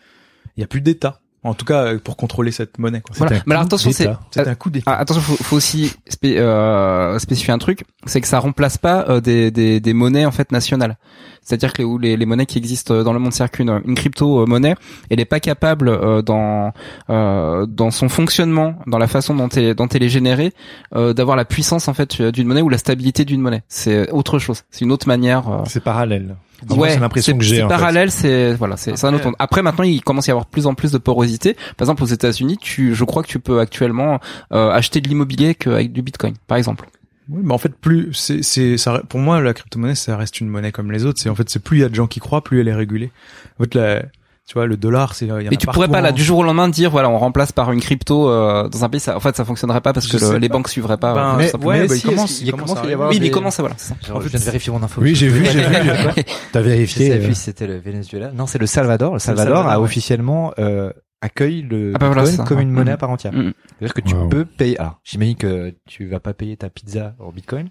il 0.56 0.60
y 0.60 0.64
a 0.64 0.66
plus 0.66 0.80
d'État. 0.80 1.20
En 1.44 1.52
tout 1.54 1.66
cas, 1.66 1.84
euh, 1.84 1.98
pour 1.98 2.16
contrôler 2.16 2.50
cette 2.52 2.78
monnaie. 2.78 3.02
Quoi. 3.02 3.14
Voilà. 3.18 3.36
Mais 3.46 3.54
alors 3.54 3.66
attention, 3.66 3.90
c'est 3.92 4.40
un 4.48 4.54
coup 4.54 4.70
d'État. 4.70 4.90
Ah, 4.90 4.98
attention, 4.98 5.20
faut, 5.22 5.36
faut 5.36 5.56
aussi 5.56 5.92
spé- 6.08 6.38
euh, 6.38 7.18
spécifier 7.18 7.52
un 7.52 7.58
truc, 7.58 7.84
c'est 8.06 8.20
que 8.22 8.26
ça 8.26 8.38
remplace 8.38 8.78
pas 8.78 9.04
euh, 9.10 9.20
des, 9.20 9.50
des, 9.50 9.78
des 9.78 9.92
monnaies 9.92 10.24
en 10.24 10.30
fait 10.30 10.50
nationales. 10.52 10.96
C'est-à-dire 11.42 11.74
que 11.74 11.78
les, 11.82 11.84
où 11.84 11.98
les, 11.98 12.16
les 12.16 12.24
monnaies 12.24 12.46
qui 12.46 12.56
existent 12.56 12.94
euh, 12.94 13.02
dans 13.02 13.12
le 13.12 13.18
monde 13.18 13.34
circulent, 13.34 13.68
une, 13.68 13.82
une 13.90 13.94
crypto 13.94 14.46
monnaie, 14.46 14.74
elle 15.10 15.20
est 15.20 15.26
pas 15.26 15.40
capable 15.40 15.90
euh, 15.90 16.22
dans 16.22 16.72
euh, 17.10 17.66
dans 17.66 17.90
son 17.90 18.08
fonctionnement, 18.08 18.76
dans 18.86 18.96
la 18.98 19.06
façon 19.06 19.34
dont 19.34 19.50
elle, 19.50 19.74
dont 19.74 19.86
elle 19.88 20.02
est 20.02 20.08
générée, 20.08 20.54
euh, 20.96 21.12
d'avoir 21.12 21.36
la 21.36 21.44
puissance 21.44 21.88
en 21.88 21.92
fait 21.94 22.22
d'une 22.22 22.46
monnaie 22.48 22.62
ou 22.62 22.70
la 22.70 22.78
stabilité 22.78 23.26
d'une 23.26 23.42
monnaie. 23.42 23.62
C'est 23.68 24.10
autre 24.12 24.38
chose. 24.38 24.62
C'est 24.70 24.86
une 24.86 24.92
autre 24.92 25.06
manière. 25.06 25.46
euh, 25.50 25.62
c'est 25.66 25.84
parallèle. 25.84 26.36
Dis-moi, 26.64 26.86
Ouais, 26.86 26.94
c'est 26.94 27.00
l'impression 27.00 27.36
que 27.36 27.44
j'ai. 27.44 27.56
c'est 27.56 27.66
parallèle, 27.66 28.10
c'est 28.10 28.54
voilà, 28.54 28.76
c'est 28.76 28.96
c'est 28.96 29.06
un 29.06 29.14
autre 29.14 29.24
monde. 29.24 29.36
Après 29.38 29.62
maintenant, 29.62 29.84
il 29.84 30.02
commence 30.02 30.28
à 30.28 30.30
y 30.30 30.32
avoir 30.32 30.46
plus 30.46 30.66
en 30.66 30.74
plus 30.74 30.92
de 30.92 30.98
porosité. 30.98 31.54
Par 31.76 31.86
exemple, 31.86 32.02
aux 32.02 32.06
États-Unis, 32.06 32.58
tu, 32.60 32.94
je 32.94 33.04
crois 33.04 33.22
que 33.22 33.28
tu 33.28 33.38
peux 33.38 33.60
actuellement 33.60 34.20
euh, 34.52 34.70
acheter 34.70 35.00
de 35.00 35.08
l'immobilier 35.08 35.54
qu'avec 35.54 35.92
du 35.92 36.02
Bitcoin, 36.02 36.34
par 36.46 36.58
exemple. 36.58 36.86
Oui, 37.30 37.40
mais 37.42 37.54
en 37.54 37.58
fait, 37.58 37.74
plus, 37.74 38.12
c'est, 38.12 38.42
c'est, 38.42 38.76
ça, 38.76 39.02
pour 39.08 39.18
moi, 39.18 39.40
la 39.40 39.54
crypto-monnaie, 39.54 39.94
ça 39.94 40.16
reste 40.16 40.40
une 40.40 40.48
monnaie 40.48 40.72
comme 40.72 40.92
les 40.92 41.06
autres. 41.06 41.20
C'est, 41.20 41.30
en 41.30 41.34
fait, 41.34 41.48
c'est 41.48 41.62
plus 41.62 41.78
il 41.78 41.80
y 41.80 41.84
a 41.84 41.88
de 41.88 41.94
gens 41.94 42.06
qui 42.06 42.20
croient, 42.20 42.44
plus 42.44 42.60
elle 42.60 42.68
est 42.68 42.74
régulée. 42.74 43.10
En 43.58 43.64
fait, 43.64 43.74
la, 43.74 44.02
tu 44.46 44.54
vois, 44.54 44.66
le 44.66 44.76
dollar, 44.76 45.14
c'est, 45.14 45.24
il 45.24 45.28
y 45.28 45.32
en 45.32 45.36
Mais 45.50 45.56
tu 45.56 45.66
pourrais 45.66 45.88
pas 45.88 46.00
là 46.02 46.10
en- 46.10 46.12
du 46.12 46.22
jour 46.22 46.38
au 46.38 46.42
lendemain 46.42 46.68
dire 46.68 46.90
voilà, 46.90 47.08
on 47.08 47.16
remplace 47.18 47.50
par 47.52 47.72
une 47.72 47.80
crypto 47.80 48.28
euh, 48.28 48.68
dans 48.68 48.84
un 48.84 48.88
pays. 48.90 49.00
Ça, 49.00 49.16
en 49.16 49.20
fait, 49.20 49.34
ça 49.36 49.44
fonctionnerait 49.44 49.80
pas 49.80 49.92
parce 49.94 50.06
que 50.06 50.18
le- 50.18 50.36
les 50.38 50.48
banques 50.50 50.68
suivraient 50.68 50.98
pas. 50.98 51.14
Ben, 51.14 51.20
euh, 51.20 51.36
mais- 51.58 51.64
ouais, 51.64 51.86
il 51.86 51.90
si, 51.90 52.02
commence- 52.02 52.24
est-ce 52.30 52.38
qu'il 52.38 52.46
il 52.48 52.50
commence 52.50 52.70
commence 52.70 52.84
à 52.84 52.90
y 52.90 52.92
avoir 52.92 53.08
oui, 53.08 53.16
mais 53.16 53.20
des- 53.20 53.26
il 53.26 53.30
commence, 53.30 53.58
voilà. 53.60 53.74
c'est 53.78 53.88
ça. 53.88 53.96
Genre, 54.06 54.16
En 54.16 54.20
fait, 54.20 54.26
je 54.26 54.30
viens 54.32 54.40
de 54.40 54.44
vérifier 54.44 54.72
mon 54.72 54.82
info. 54.82 55.00
Oui, 55.00 55.14
j'ai 55.14 55.28
vu, 55.28 55.44
j'ai 55.46 55.62
vu. 55.62 55.74
T'as 56.52 56.60
vérifié. 56.60 57.12
euh, 57.12 57.34
c'était 57.34 57.66
le 57.66 57.78
Venezuela. 57.78 58.32
Non, 58.32 58.46
c'est 58.46 58.58
le 58.58 58.66
Salvador. 58.66 59.14
Le 59.14 59.18
Salvador, 59.18 59.54
Salvador, 59.54 59.72
a 59.72 59.78
ouais. 59.78 59.84
officiellement 59.84 60.52
euh, 60.58 60.92
accueille 61.22 61.62
le 61.62 61.92
Ah 61.94 61.98
bah 61.98 62.06
voilà, 62.08 62.22
Bitcoin 62.24 62.36
ça, 62.36 62.44
comme 62.46 62.60
une 62.60 62.70
monnaie 62.70 62.90
Mhm. 62.90 62.94
à 62.94 62.98
part 62.98 63.10
entière. 63.10 63.32
Mhm. 63.32 63.54
C'est-à-dire 63.78 63.94
que 63.94 64.00
tu 64.02 64.14
Wow. 64.14 64.28
peux 64.28 64.44
payer. 64.44 64.78
Alors, 64.78 65.00
j'imagine 65.04 65.36
que 65.36 65.74
tu 65.88 66.06
vas 66.06 66.20
pas 66.20 66.34
payer 66.34 66.54
ta 66.58 66.68
pizza 66.68 67.14
en 67.18 67.30
Bitcoin, 67.32 67.70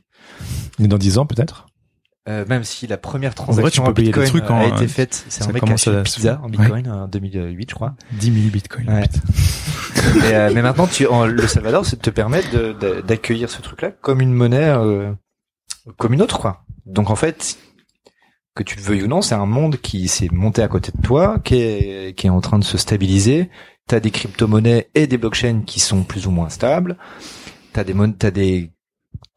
Mais 0.80 0.88
dans 0.88 0.97
10 0.97 1.19
ans 1.19 1.28
peut-être. 1.28 1.67
Euh, 2.30 2.45
même 2.47 2.63
si 2.63 2.88
la 2.88 2.97
première 2.97 3.32
vrai, 3.32 3.36
tu 3.36 3.43
transaction 3.43 3.84
peux 3.84 3.89
en 3.89 3.93
payer 3.93 4.11
des 4.11 4.19
Bitcoin 4.21 4.41
trucs 4.41 4.51
en- 4.51 4.59
a 4.59 4.65
été 4.78 4.88
faite. 4.88 5.26
C'est 5.28 5.43
ça 5.43 5.49
un 5.49 5.53
mec 5.53 5.63
qui 5.63 5.71
a 5.71 5.78
se 5.78 6.01
pizza 6.03 6.39
en 6.43 6.49
Bitcoin 6.49 6.89
en 6.89 7.07
2008, 7.07 7.69
je 7.69 7.76
crois. 7.76 7.95
10 8.13 8.34
000 8.34 8.51
bitcoins. 8.51 8.88
Ouais. 8.89 9.03
mais, 10.21 10.34
euh, 10.34 10.51
mais 10.53 10.61
maintenant, 10.61 10.88
tu, 10.88 11.05
en- 11.07 11.26
le 11.26 11.47
Salvador, 11.47 11.86
c'est 11.86 11.97
de 11.97 12.01
te 12.01 12.09
de- 12.74 13.01
d'accueillir 13.01 13.49
ce 13.49 13.61
truc-là 13.61 13.91
comme 13.91 14.21
une 14.21 14.34
monnaie, 14.34 14.69
euh, 14.69 15.11
comme 15.97 16.13
une 16.13 16.21
autre, 16.21 16.39
quoi. 16.39 16.63
Donc 16.86 17.09
en 17.09 17.15
fait, 17.15 17.57
que 18.55 18.63
tu 18.63 18.76
le 18.78 18.82
veuilles 18.84 19.03
ou 19.03 19.07
non, 19.07 19.21
c'est 19.21 19.36
un 19.36 19.45
monde 19.45 19.78
qui 19.78 20.07
s'est 20.07 20.30
monté 20.32 20.61
à 20.61 20.67
côté 20.67 20.91
de 20.95 21.01
toi, 21.01 21.39
qui 21.43 21.55
est, 21.55 22.17
qui 22.17 22.28
est 22.28 22.30
en 22.30 22.41
train 22.41 22.59
de 22.59 22.63
se 22.63 22.78
stabiliser. 22.78 23.49
T'as 23.88 23.99
des 23.99 24.11
crypto-monnaies 24.11 24.89
et 24.95 25.07
des 25.07 25.17
blockchains 25.17 25.61
qui 25.65 25.80
sont 25.80 26.03
plus 26.03 26.28
ou 26.28 26.32
moins 26.32 26.49
stables. 26.49 26.97
T'as 27.74 27.84
des 27.84 27.93
t'as 28.17 28.32
des 28.32 28.71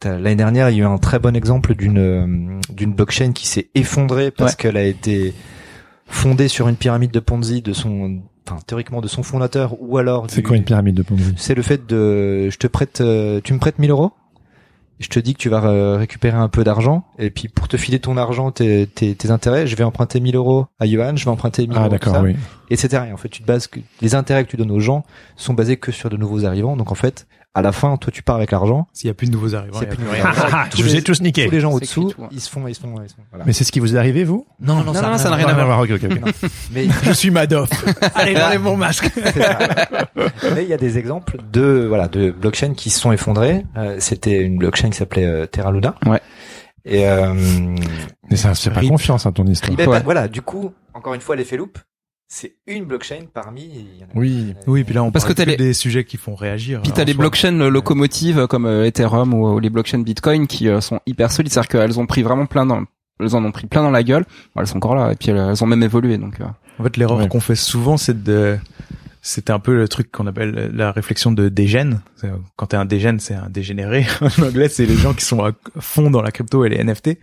L'année 0.04 0.36
dernière, 0.36 0.68
il 0.70 0.76
y 0.76 0.80
a 0.80 0.84
eu 0.84 0.86
un 0.86 0.98
très 0.98 1.18
bon 1.18 1.34
exemple 1.34 1.74
d'une 1.74 1.98
euh, 1.98 2.60
d'une 2.70 2.92
blockchain 2.92 3.32
qui 3.32 3.46
s'est 3.46 3.68
effondrée 3.74 4.30
parce 4.30 4.54
qu'elle 4.54 4.76
a 4.76 4.84
été 4.84 5.32
fondée 6.06 6.48
sur 6.48 6.68
une 6.68 6.76
pyramide 6.76 7.10
de 7.10 7.18
Ponzi 7.20 7.62
de 7.62 7.72
son, 7.72 8.20
enfin 8.46 8.60
théoriquement 8.66 9.00
de 9.00 9.08
son 9.08 9.22
fondateur, 9.22 9.74
ou 9.80 9.96
alors 9.98 10.26
C'est 10.28 10.42
du- 10.42 10.46
quoi 10.46 10.56
une 10.56 10.64
pyramide 10.64 10.94
de 10.94 11.02
Ponzi? 11.02 11.32
C'est 11.38 11.54
le 11.54 11.62
fait 11.62 11.86
de, 11.86 12.50
je 12.50 12.56
te 12.58 12.66
prête, 12.66 13.00
euh, 13.00 13.40
tu 13.42 13.54
me 13.54 13.58
prêtes 13.58 13.78
1000 13.78 13.90
euros, 13.90 14.12
je 15.00 15.08
te 15.08 15.18
dis 15.18 15.32
que 15.32 15.38
tu 15.38 15.48
vas 15.48 15.64
euh, 15.64 15.96
récupérer 15.96 16.36
un 16.36 16.48
peu 16.48 16.62
d'argent, 16.62 17.06
et 17.18 17.30
puis 17.30 17.48
pour 17.48 17.66
te 17.66 17.76
filer 17.78 17.98
ton 17.98 18.18
argent, 18.18 18.50
tes, 18.52 18.86
tes, 18.86 19.14
tes 19.14 19.30
intérêts, 19.30 19.66
je 19.66 19.74
vais 19.76 19.82
emprunter 19.84 20.20
1000 20.20 20.36
euros 20.36 20.66
à 20.78 20.86
Johan, 20.86 21.16
je 21.16 21.24
vais 21.24 21.30
emprunter 21.30 21.66
1000 21.66 21.76
Ah 21.76 21.80
euros, 21.80 21.88
d'accord, 21.90 22.20
oui. 22.22 22.36
etc. 22.70 23.04
Et 23.08 23.12
en 23.12 23.16
fait, 23.16 23.30
tu 23.30 23.42
te 23.42 23.46
bases 23.46 23.66
que 23.66 23.80
les 24.02 24.14
intérêts 24.14 24.44
que 24.44 24.50
tu 24.50 24.56
donnes 24.58 24.70
aux 24.70 24.78
gens 24.80 25.04
sont 25.36 25.54
basés 25.54 25.78
que 25.78 25.90
sur 25.90 26.10
de 26.10 26.16
nouveaux 26.18 26.44
arrivants, 26.44 26.76
donc 26.76 26.92
en 26.92 26.96
fait, 26.96 27.26
à 27.56 27.62
la 27.62 27.72
fin, 27.72 27.96
toi 27.96 28.12
tu 28.12 28.22
pars 28.22 28.36
avec 28.36 28.50
l'argent. 28.50 28.86
S'il 28.92 29.08
y 29.08 29.10
a 29.10 29.14
plus 29.14 29.26
de 29.28 29.32
nouveaux 29.32 29.54
arrivants, 29.54 29.78
S'il 29.78 29.88
a 29.88 29.90
plus 29.90 29.96
de 29.98 30.02
nouveaux. 30.04 30.16
Je 30.76 30.82
vous 30.82 30.94
ai 30.94 31.02
tous 31.02 31.20
niqué. 31.22 31.46
Tous 31.46 31.50
les 31.52 31.60
gens 31.60 31.72
au-dessous, 31.72 32.12
hein. 32.22 32.28
ils 32.30 32.40
se 32.40 32.50
font, 32.50 32.66
ils 32.68 32.74
se 32.74 32.80
font, 32.80 32.94
ils 33.02 33.08
se 33.08 33.14
font. 33.14 33.22
Voilà. 33.30 33.44
Mais 33.46 33.52
c'est 33.52 33.64
ce 33.64 33.72
qui 33.72 33.80
vous 33.80 33.96
est 33.96 33.98
arrivé, 33.98 34.24
vous 34.24 34.46
non, 34.60 34.76
non, 34.76 34.92
non, 34.92 34.94
ça 34.94 35.30
n'a 35.30 35.36
rien 35.36 35.48
à 35.48 35.64
voir. 35.64 35.80
ok, 35.80 35.90
ok, 35.92 36.04
ok. 36.04 36.50
Mais 36.72 36.86
Je 37.02 37.12
suis 37.12 37.30
Madoff. 37.30 37.70
Allez, 38.14 38.36
enlève 38.36 38.60
mon 38.62 38.76
masque. 38.76 39.10
Mais 40.54 40.62
il 40.64 40.68
y 40.68 40.74
a 40.74 40.76
des 40.78 40.98
exemples 40.98 41.38
de 41.52 41.86
voilà 41.88 42.08
de 42.08 42.30
blockchains 42.30 42.74
qui 42.74 42.90
se 42.90 43.00
sont 43.00 43.12
effondrés. 43.12 43.64
Euh, 43.76 43.96
C'était 44.00 44.40
une 44.42 44.58
blockchain 44.58 44.90
qui 44.90 44.96
s'appelait 44.98 45.24
euh, 45.26 45.46
Terra 45.46 45.72
Luna. 45.72 45.94
Ouais. 46.06 46.20
Et 46.84 47.08
euh, 47.08 47.34
Mais 48.30 48.36
ça 48.36 48.50
inspire 48.50 48.72
pas 48.74 48.82
confiance, 48.82 49.26
hein, 49.26 49.32
ton 49.32 49.44
histoire. 49.46 49.76
ben, 49.76 49.88
Ouais. 49.88 50.00
voilà, 50.04 50.28
du 50.28 50.40
coup, 50.42 50.72
encore 50.94 51.14
une 51.14 51.20
fois, 51.20 51.34
l'effet 51.36 51.56
loop, 51.56 51.78
c'est 52.28 52.56
une 52.66 52.84
blockchain 52.84 53.26
parmi. 53.32 53.86
Oui. 54.14 54.54
Oui, 54.66 54.82
puis 54.84 54.94
là, 54.94 55.02
on 55.04 55.10
Parce 55.12 55.24
parle 55.24 55.34
que 55.36 55.42
t'as 55.42 55.50
les- 55.50 55.56
des 55.56 55.72
sujets 55.72 56.04
qui 56.04 56.16
font 56.16 56.34
réagir. 56.34 56.82
Puis 56.82 56.90
en 56.92 56.94
t'as 56.94 57.04
les 57.04 57.14
blockchains 57.14 57.60
euh, 57.60 57.70
locomotives 57.70 58.38
euh, 58.40 58.46
comme 58.46 58.66
euh, 58.66 58.84
Ethereum 58.86 59.32
ou, 59.34 59.48
ou 59.54 59.58
les 59.60 59.70
blockchains 59.70 60.00
Bitcoin 60.00 60.46
qui 60.46 60.68
euh, 60.68 60.80
sont 60.80 61.00
hyper 61.06 61.30
solides, 61.30 61.52
c'est-à-dire 61.52 61.68
qu'elles 61.68 62.00
ont 62.00 62.06
pris 62.06 62.22
vraiment 62.22 62.46
plein 62.46 62.66
dans, 62.66 62.82
elles 63.20 63.34
en 63.36 63.44
ont 63.44 63.52
pris 63.52 63.66
plein 63.66 63.82
dans 63.82 63.90
la 63.92 64.02
gueule. 64.02 64.24
Bon, 64.54 64.60
elles 64.62 64.66
sont 64.66 64.78
encore 64.78 64.96
là 64.96 65.12
et 65.12 65.16
puis 65.16 65.30
elles, 65.30 65.36
elles 65.36 65.62
ont 65.62 65.66
même 65.68 65.82
évolué 65.82 66.18
donc. 66.18 66.40
euh, 66.40 66.44
En 66.78 66.82
fait, 66.82 66.96
l'erreur 66.96 67.18
Ouais. 67.18 67.28
qu'on 67.28 67.40
fait 67.40 67.54
souvent, 67.54 67.96
c'est 67.96 68.22
de, 68.24 68.58
c'est 69.22 69.48
un 69.50 69.58
peu 69.60 69.76
le 69.76 69.86
truc 69.88 70.10
qu'on 70.10 70.26
appelle 70.26 70.70
la 70.74 70.90
réflexion 70.92 71.30
de 71.32 71.48
dégène. 71.48 72.00
Quand 72.56 72.66
t'es 72.66 72.76
un 72.76 72.84
dégène, 72.84 73.20
c'est 73.20 73.34
un 73.34 73.48
dégénéré. 73.48 74.04
en 74.20 74.42
anglais, 74.42 74.68
c'est 74.68 74.86
les 74.86 74.96
gens 74.96 75.14
qui 75.14 75.24
sont 75.24 75.44
à 75.44 75.52
fond 75.78 76.10
dans 76.10 76.22
la 76.22 76.30
crypto 76.32 76.64
et 76.64 76.68
les 76.70 76.82
NFT. 76.82 77.18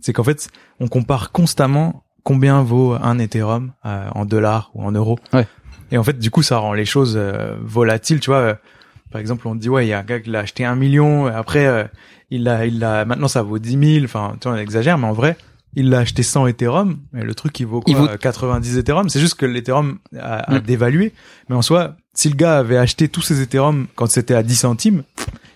C'est 0.00 0.12
qu'en 0.14 0.24
fait, 0.24 0.48
on 0.80 0.88
compare 0.88 1.30
constamment 1.30 2.04
combien 2.24 2.62
vaut 2.62 2.94
un 2.94 3.18
Ethereum 3.18 3.72
euh, 3.86 4.08
en 4.14 4.24
dollars 4.24 4.70
ou 4.74 4.82
en 4.84 4.92
euros. 4.92 5.18
Ouais. 5.32 5.46
Et 5.92 5.98
en 5.98 6.04
fait, 6.04 6.18
du 6.18 6.30
coup, 6.30 6.42
ça 6.42 6.58
rend 6.58 6.72
les 6.72 6.84
choses 6.84 7.14
euh, 7.16 7.56
volatiles. 7.62 8.20
Tu 8.20 8.30
vois, 8.30 8.38
euh, 8.38 8.54
par 9.10 9.20
exemple, 9.20 9.46
on 9.48 9.54
te 9.56 9.60
dit 9.60 9.68
ouais, 9.68 9.86
il 9.86 9.88
y 9.88 9.92
a 9.92 9.98
un 9.98 10.04
gars 10.04 10.20
qui 10.20 10.30
l'a 10.30 10.40
acheté 10.40 10.64
un 10.64 10.76
million. 10.76 11.26
Après, 11.26 11.66
euh, 11.66 11.84
il 12.30 12.44
l'a, 12.44 12.66
il 12.66 12.78
l'a. 12.78 13.04
Maintenant, 13.04 13.28
ça 13.28 13.42
vaut 13.42 13.58
10 13.58 13.94
000. 13.96 14.04
Enfin, 14.04 14.36
tu 14.40 14.48
vois, 14.48 14.56
on 14.56 14.60
exagère, 14.60 14.98
mais 14.98 15.06
en 15.08 15.12
vrai, 15.12 15.36
il 15.74 15.90
l'a 15.90 15.98
acheté 16.00 16.22
100 16.22 16.46
Ethereum. 16.46 16.98
Et 17.16 17.22
le 17.22 17.34
truc, 17.34 17.58
il 17.58 17.66
vaut 17.66 17.80
quoi 17.80 17.90
Il 17.92 17.96
vaut- 17.96 18.08
euh, 18.08 18.16
90 18.16 18.76
Ethereum? 18.78 19.08
C'est 19.08 19.20
juste 19.20 19.34
que 19.34 19.46
l'Ethereum 19.46 19.98
a, 20.18 20.54
a 20.54 20.60
dévalué. 20.60 21.12
Mais 21.48 21.56
en 21.56 21.62
soi, 21.62 21.96
si 22.14 22.28
le 22.28 22.36
gars 22.36 22.58
avait 22.58 22.76
acheté 22.78 23.08
tous 23.08 23.22
ses 23.22 23.40
Ethereum 23.42 23.86
quand 23.96 24.08
c'était 24.08 24.34
à 24.34 24.42
10 24.44 24.54
centimes, 24.54 25.02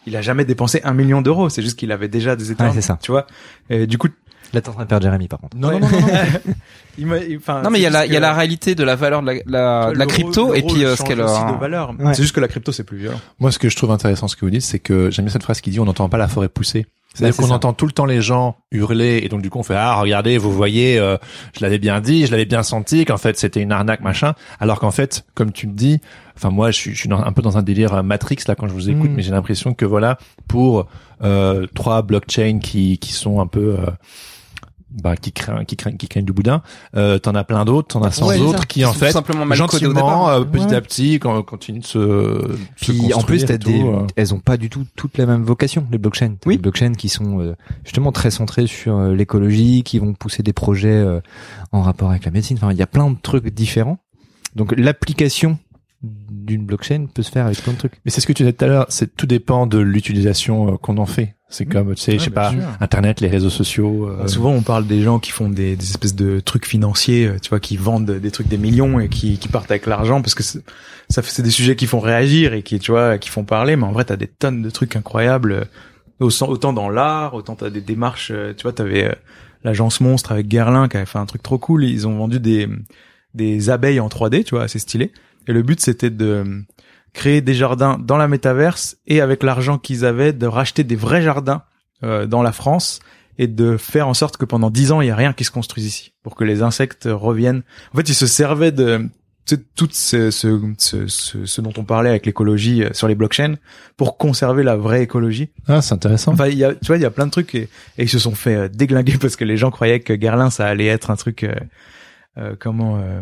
il 0.06 0.16
a 0.16 0.20
jamais 0.22 0.44
dépensé 0.44 0.80
un 0.84 0.92
million 0.94 1.22
d'euros. 1.22 1.48
C'est 1.48 1.62
juste 1.62 1.78
qu'il 1.78 1.92
avait 1.92 2.08
déjà 2.08 2.34
des 2.36 2.50
Ethereum. 2.50 2.72
c'est 2.74 2.80
ça. 2.80 2.98
Tu 3.00 3.12
vois. 3.12 3.26
Et 3.70 3.86
du 3.86 3.98
coup, 3.98 4.08
Là, 4.55 4.61
t'es 4.61 4.68
en 4.68 4.72
train 4.72 4.84
de 4.84 4.88
perdre 4.88 5.05
Jérémy, 5.05 5.28
par 5.28 5.40
contre. 5.40 5.57
Non, 5.57 5.68
Ouais. 5.68 5.80
non, 5.80 5.88
non, 5.90 6.00
non. 6.00 6.07
il 6.98 7.07
Non 7.07 7.70
mais 7.70 7.78
il 7.80 7.82
y 7.82 7.86
a 7.86 7.90
la 7.90 8.07
il 8.07 8.12
y 8.12 8.16
a 8.16 8.20
la 8.20 8.32
réalité 8.32 8.74
de 8.74 8.84
la 8.84 8.94
valeur 8.96 9.20
de 9.22 9.26
la, 9.26 9.34
la, 9.46 9.92
de 9.92 9.98
la 9.98 10.07
crypto 10.07 10.55
et 10.55 10.62
puis 10.62 10.84
euh, 10.84 10.94
ce 10.96 11.02
qu'elle 11.02 11.20
a. 11.20 11.52
de 11.52 11.59
valeur. 11.61 11.90
Ouais. 11.98 12.14
C'est 12.14 12.22
juste 12.22 12.34
que 12.34 12.40
la 12.40 12.48
crypto 12.48 12.70
c'est 12.72 12.84
plus 12.84 12.98
violent. 12.98 13.20
Moi, 13.40 13.50
ce 13.52 13.59
que 13.59 13.68
je 13.68 13.76
trouve 13.76 13.90
intéressant, 13.90 14.28
ce 14.28 14.36
que 14.36 14.44
vous 14.44 14.50
dites, 14.50 14.62
c'est 14.62 14.78
que 14.78 15.11
j'aime 15.11 15.24
bien 15.24 15.32
cette 15.32 15.42
phrase 15.42 15.61
qui 15.61 15.70
dit 15.70 15.80
on 15.80 15.84
n'entend 15.84 16.09
pas 16.09 16.18
la 16.18 16.28
forêt 16.28 16.48
pousser. 16.48 16.86
C'est-à-dire 17.16 17.34
c'est 17.34 17.42
qu'on 17.42 17.50
entend 17.52 17.72
tout 17.72 17.86
le 17.86 17.92
temps 17.92 18.07
les 18.07 18.20
gens 18.20 18.57
hurler 18.72 19.20
et 19.22 19.28
donc 19.28 19.40
du 19.40 19.48
coup 19.48 19.61
on 19.61 19.62
fait 19.62 19.76
ah 19.76 19.94
regardez 20.00 20.36
vous 20.36 20.50
voyez 20.50 20.98
euh, 20.98 21.16
je 21.57 21.61
l'avais 21.62 21.78
bien 21.78 22.00
dit 22.00 22.26
je 22.26 22.32
l'avais 22.32 22.44
bien 22.44 22.64
senti 22.64 23.05
qu'en 23.05 23.18
fait 23.18 23.38
c'était 23.38 23.61
une 23.61 23.70
arnaque 23.70 24.00
machin 24.00 24.34
alors 24.59 24.80
qu'en 24.80 24.90
fait 24.90 25.24
comme 25.36 25.52
tu 25.52 25.66
le 25.68 25.74
dis 25.74 26.00
enfin 26.36 26.50
moi 26.50 26.72
je 26.72 26.76
suis, 26.76 26.92
je 26.92 26.98
suis 26.98 27.09
dans- 27.09 27.22
un 27.22 27.30
peu 27.32 27.40
dans 27.40 27.57
un 27.57 27.62
délire 27.62 27.94
euh, 27.94 28.02
Matrix 28.02 28.38
là 28.48 28.57
quand 28.57 28.66
je 28.66 28.72
vous 28.72 28.90
écoute 28.90 29.11
Mm. 29.11 29.14
mais 29.14 29.22
j'ai 29.22 29.30
l'impression 29.30 29.74
que 29.74 29.84
voilà 29.84 30.18
pour 30.48 30.88
euh, 31.22 31.68
trois 31.72 32.02
blockchains 32.02 32.59
qui 32.59 32.98
qui 32.98 33.12
sont 33.12 33.40
un 33.40 33.46
peu 33.46 33.76
euh, 33.78 33.86
bah, 35.03 35.16
qui 35.16 35.32
craignent 35.32 35.64
qui 35.64 35.76
craignent 35.76 35.97
qui 35.97 36.09
craignent 36.09 36.24
du 36.24 36.32
boudin 36.32 36.62
euh, 36.97 37.18
t'en 37.18 37.34
as 37.34 37.45
plein 37.45 37.64
d'autres 37.64 37.88
t'en 37.88 38.03
as 38.03 38.12
100 38.12 38.26
Ouais, 38.26 38.36
c'est 38.36 38.40
autres 38.42 38.66
qui 38.66 38.84
en 38.84 38.92
fait 38.92 39.11
simplement 39.11 39.45
mal 39.45 39.59
gentiment 39.59 40.30
euh, 40.30 40.45
petit 40.45 40.64
Ouais. 40.66 40.74
à 40.74 40.80
petit 40.80 41.14
quand 41.18 41.42
continuent 41.42 41.80
de 41.80 41.84
se, 41.84 41.99
se 42.76 42.92
Puis 42.92 43.12
en 43.14 43.22
plus, 43.22 43.45
t'as 43.45 43.59
des, 43.59 43.82
euh. 43.82 44.07
elles 44.16 44.32
ont 44.34 44.38
pas 44.40 44.57
du 44.57 44.70
tout 44.70 44.84
toutes 44.97 45.18
la 45.18 45.26
même 45.26 45.42
vocation 45.42 45.86
les 45.90 45.99
blockchains. 45.99 46.36
Oui. 46.47 46.57
Des 46.57 46.62
blockchains 46.62 46.92
qui 46.95 47.09
sont 47.09 47.40
euh, 47.40 47.55
justement 47.84 48.12
très 48.12 48.30
centrées 48.30 48.66
sur 48.66 48.97
euh, 48.97 49.14
l'écologie, 49.14 49.82
qui 49.82 49.99
vont 49.99 50.14
pousser 50.14 50.42
des 50.42 50.53
projets 50.53 50.88
euh, 50.88 51.20
en 51.72 51.82
rapport 51.82 52.11
avec 52.11 52.24
la 52.24 52.30
médecine. 52.30 52.57
Enfin, 52.57 52.72
il 52.72 52.78
y 52.78 52.82
a 52.82 52.86
plein 52.86 53.11
de 53.11 53.16
trucs 53.20 53.47
différents. 53.49 53.99
Donc 54.55 54.74
l'application 54.76 55.59
d'une 56.03 56.64
blockchain 56.66 57.07
peut 57.12 57.22
se 57.22 57.30
faire 57.30 57.47
avec 57.47 57.61
plein 57.62 57.72
de 57.72 57.78
trucs. 57.78 57.95
Mais 58.05 58.11
c'est 58.11 58.20
ce 58.20 58.26
que 58.26 58.32
tu 58.32 58.42
disais 58.42 58.53
tout 58.53 58.64
à 58.64 58.68
l'heure, 58.68 58.86
c'est 58.88 59.16
tout 59.16 59.26
dépend 59.26 59.66
de 59.66 59.78
l'utilisation 59.78 60.76
qu'on 60.76 60.99
en 60.99 61.07
fait. 61.07 61.34
C'est 61.55 61.66
comme 61.66 61.94
tu 61.94 62.02
sais, 62.02 62.18
je 62.18 62.24
sais 62.24 62.30
pas, 62.30 62.50
sûr. 62.50 62.61
internet, 62.80 63.20
les 63.20 63.28
réseaux 63.28 63.50
sociaux. 63.50 64.09
euh, 64.09 64.26
Souvent, 64.26 64.50
on 64.50 64.62
parle 64.62 64.86
des 64.86 65.02
gens 65.02 65.18
qui 65.18 65.30
font 65.30 65.48
des, 65.48 65.76
des 65.76 65.84
espèces 65.90 66.14
de 66.14 66.40
trucs 66.40 66.66
financiers, 66.66 67.26
euh, 67.26 67.38
tu 67.40 67.48
vois, 67.50 67.61
qui 67.61 67.76
vendent 67.76 68.11
des 68.11 68.30
trucs 68.30 68.48
des 68.48 68.59
millions 68.59 68.98
et 69.00 69.09
qui, 69.09 69.38
qui 69.38 69.48
partent 69.48 69.70
avec 69.70 69.86
l'argent 69.86 70.20
parce 70.20 70.34
que 70.34 70.42
c'est- 70.42 70.62
ça 71.09 71.22
c'est 71.22 71.42
des 71.42 71.50
sujets 71.50 71.76
qui 71.76 71.86
font 71.86 72.00
réagir 72.00 72.55
et 72.55 72.62
qui, 72.62 72.78
tu 72.78 72.90
vois, 72.90 73.18
qui 73.18 73.28
font 73.30 73.44
parler. 73.44 73.76
Mais 73.76 73.84
en 73.84 73.92
vrai, 73.92 74.05
t'as 74.05 74.16
des 74.16 74.26
tonnes 74.26 74.62
de 74.62 74.70
trucs 74.70 74.96
incroyables, 74.96 75.52
euh, 76.20 76.30
autant 76.42 76.72
dans 76.72 76.88
l'art, 76.90 77.34
autant 77.34 77.55
t'as 77.55 77.70
des 77.70 77.80
démarches. 77.80 78.32
Tu 78.57 78.62
vois, 78.62 78.72
t'avais 78.72 79.16
l'agence 79.62 80.00
Monstre 80.00 80.32
avec 80.32 80.48
Guerlain 80.48 80.88
qui 80.88 80.96
avait 80.96 81.07
fait 81.07 81.18
un 81.18 81.26
truc 81.26 81.42
trop 81.42 81.59
cool. 81.59 81.84
Ils 81.84 82.07
ont 82.09 82.16
vendu 82.18 82.40
des 82.40 82.68
des 83.34 83.70
abeilles 83.70 84.00
en 84.00 84.09
3D, 84.09 84.44
tu 84.44 84.55
vois, 84.55 84.64
assez 84.64 84.78
stylé. 84.78 85.12
Et 85.48 85.52
le 85.52 85.62
but, 85.62 85.80
c'était 85.80 86.11
de 86.11 86.64
créer 87.14 87.40
des 87.40 87.54
jardins 87.54 87.98
dans 87.98 88.18
la 88.18 88.28
métaverse 88.28 88.96
et 89.06 89.22
avec 89.22 89.42
l'argent 89.42 89.78
qu'ils 89.78 90.04
avaient, 90.04 90.32
de 90.34 90.46
racheter 90.46 90.84
des 90.84 90.96
vrais 90.96 91.22
jardins 91.22 91.62
euh, 92.02 92.26
dans 92.26 92.42
la 92.42 92.52
France 92.52 93.00
et 93.38 93.46
de 93.46 93.76
faire 93.76 94.06
en 94.06 94.14
sorte 94.14 94.36
que 94.36 94.44
pendant 94.44 94.70
dix 94.70 94.92
ans, 94.92 95.00
il 95.00 95.08
y 95.08 95.10
a 95.10 95.16
rien 95.16 95.32
qui 95.32 95.44
se 95.44 95.50
construise 95.50 95.86
ici 95.86 96.12
pour 96.22 96.34
que 96.36 96.44
les 96.44 96.60
insectes 96.62 97.08
reviennent. 97.10 97.62
En 97.92 97.96
fait, 97.96 98.08
ils 98.08 98.14
se 98.14 98.26
servaient 98.26 98.72
de 98.72 99.08
tout 99.76 99.88
ce, 99.92 100.30
ce, 100.30 100.60
ce, 100.78 101.06
ce, 101.44 101.60
dont 101.60 101.72
on 101.76 101.84
parlait 101.84 102.08
avec 102.08 102.24
l'écologie 102.26 102.82
euh, 102.82 102.90
sur 102.92 103.08
les 103.08 103.14
blockchains 103.14 103.56
pour 103.96 104.16
conserver 104.16 104.62
la 104.62 104.76
vraie 104.76 105.02
écologie. 105.02 105.50
Ah, 105.68 105.82
c'est 105.82 105.94
intéressant. 105.94 106.32
Enfin, 106.32 106.48
il 106.48 106.56
y 106.56 106.64
a, 106.64 106.74
tu 106.74 106.86
vois, 106.86 106.96
il 106.96 107.02
y 107.02 107.06
a 107.06 107.10
plein 107.10 107.26
de 107.26 107.30
trucs 107.30 107.54
et, 107.54 107.68
et 107.98 108.04
ils 108.04 108.08
se 108.08 108.18
sont 108.18 108.34
fait 108.34 108.54
euh, 108.54 108.68
déglinguer 108.68 109.18
parce 109.20 109.36
que 109.36 109.44
les 109.44 109.56
gens 109.56 109.70
croyaient 109.70 110.00
que 110.00 110.14
Guerlain, 110.14 110.50
ça 110.50 110.66
allait 110.66 110.86
être 110.86 111.10
un 111.10 111.16
truc, 111.16 111.44
euh, 111.44 111.54
euh, 112.38 112.56
comment, 112.58 112.96
euh, 112.96 113.20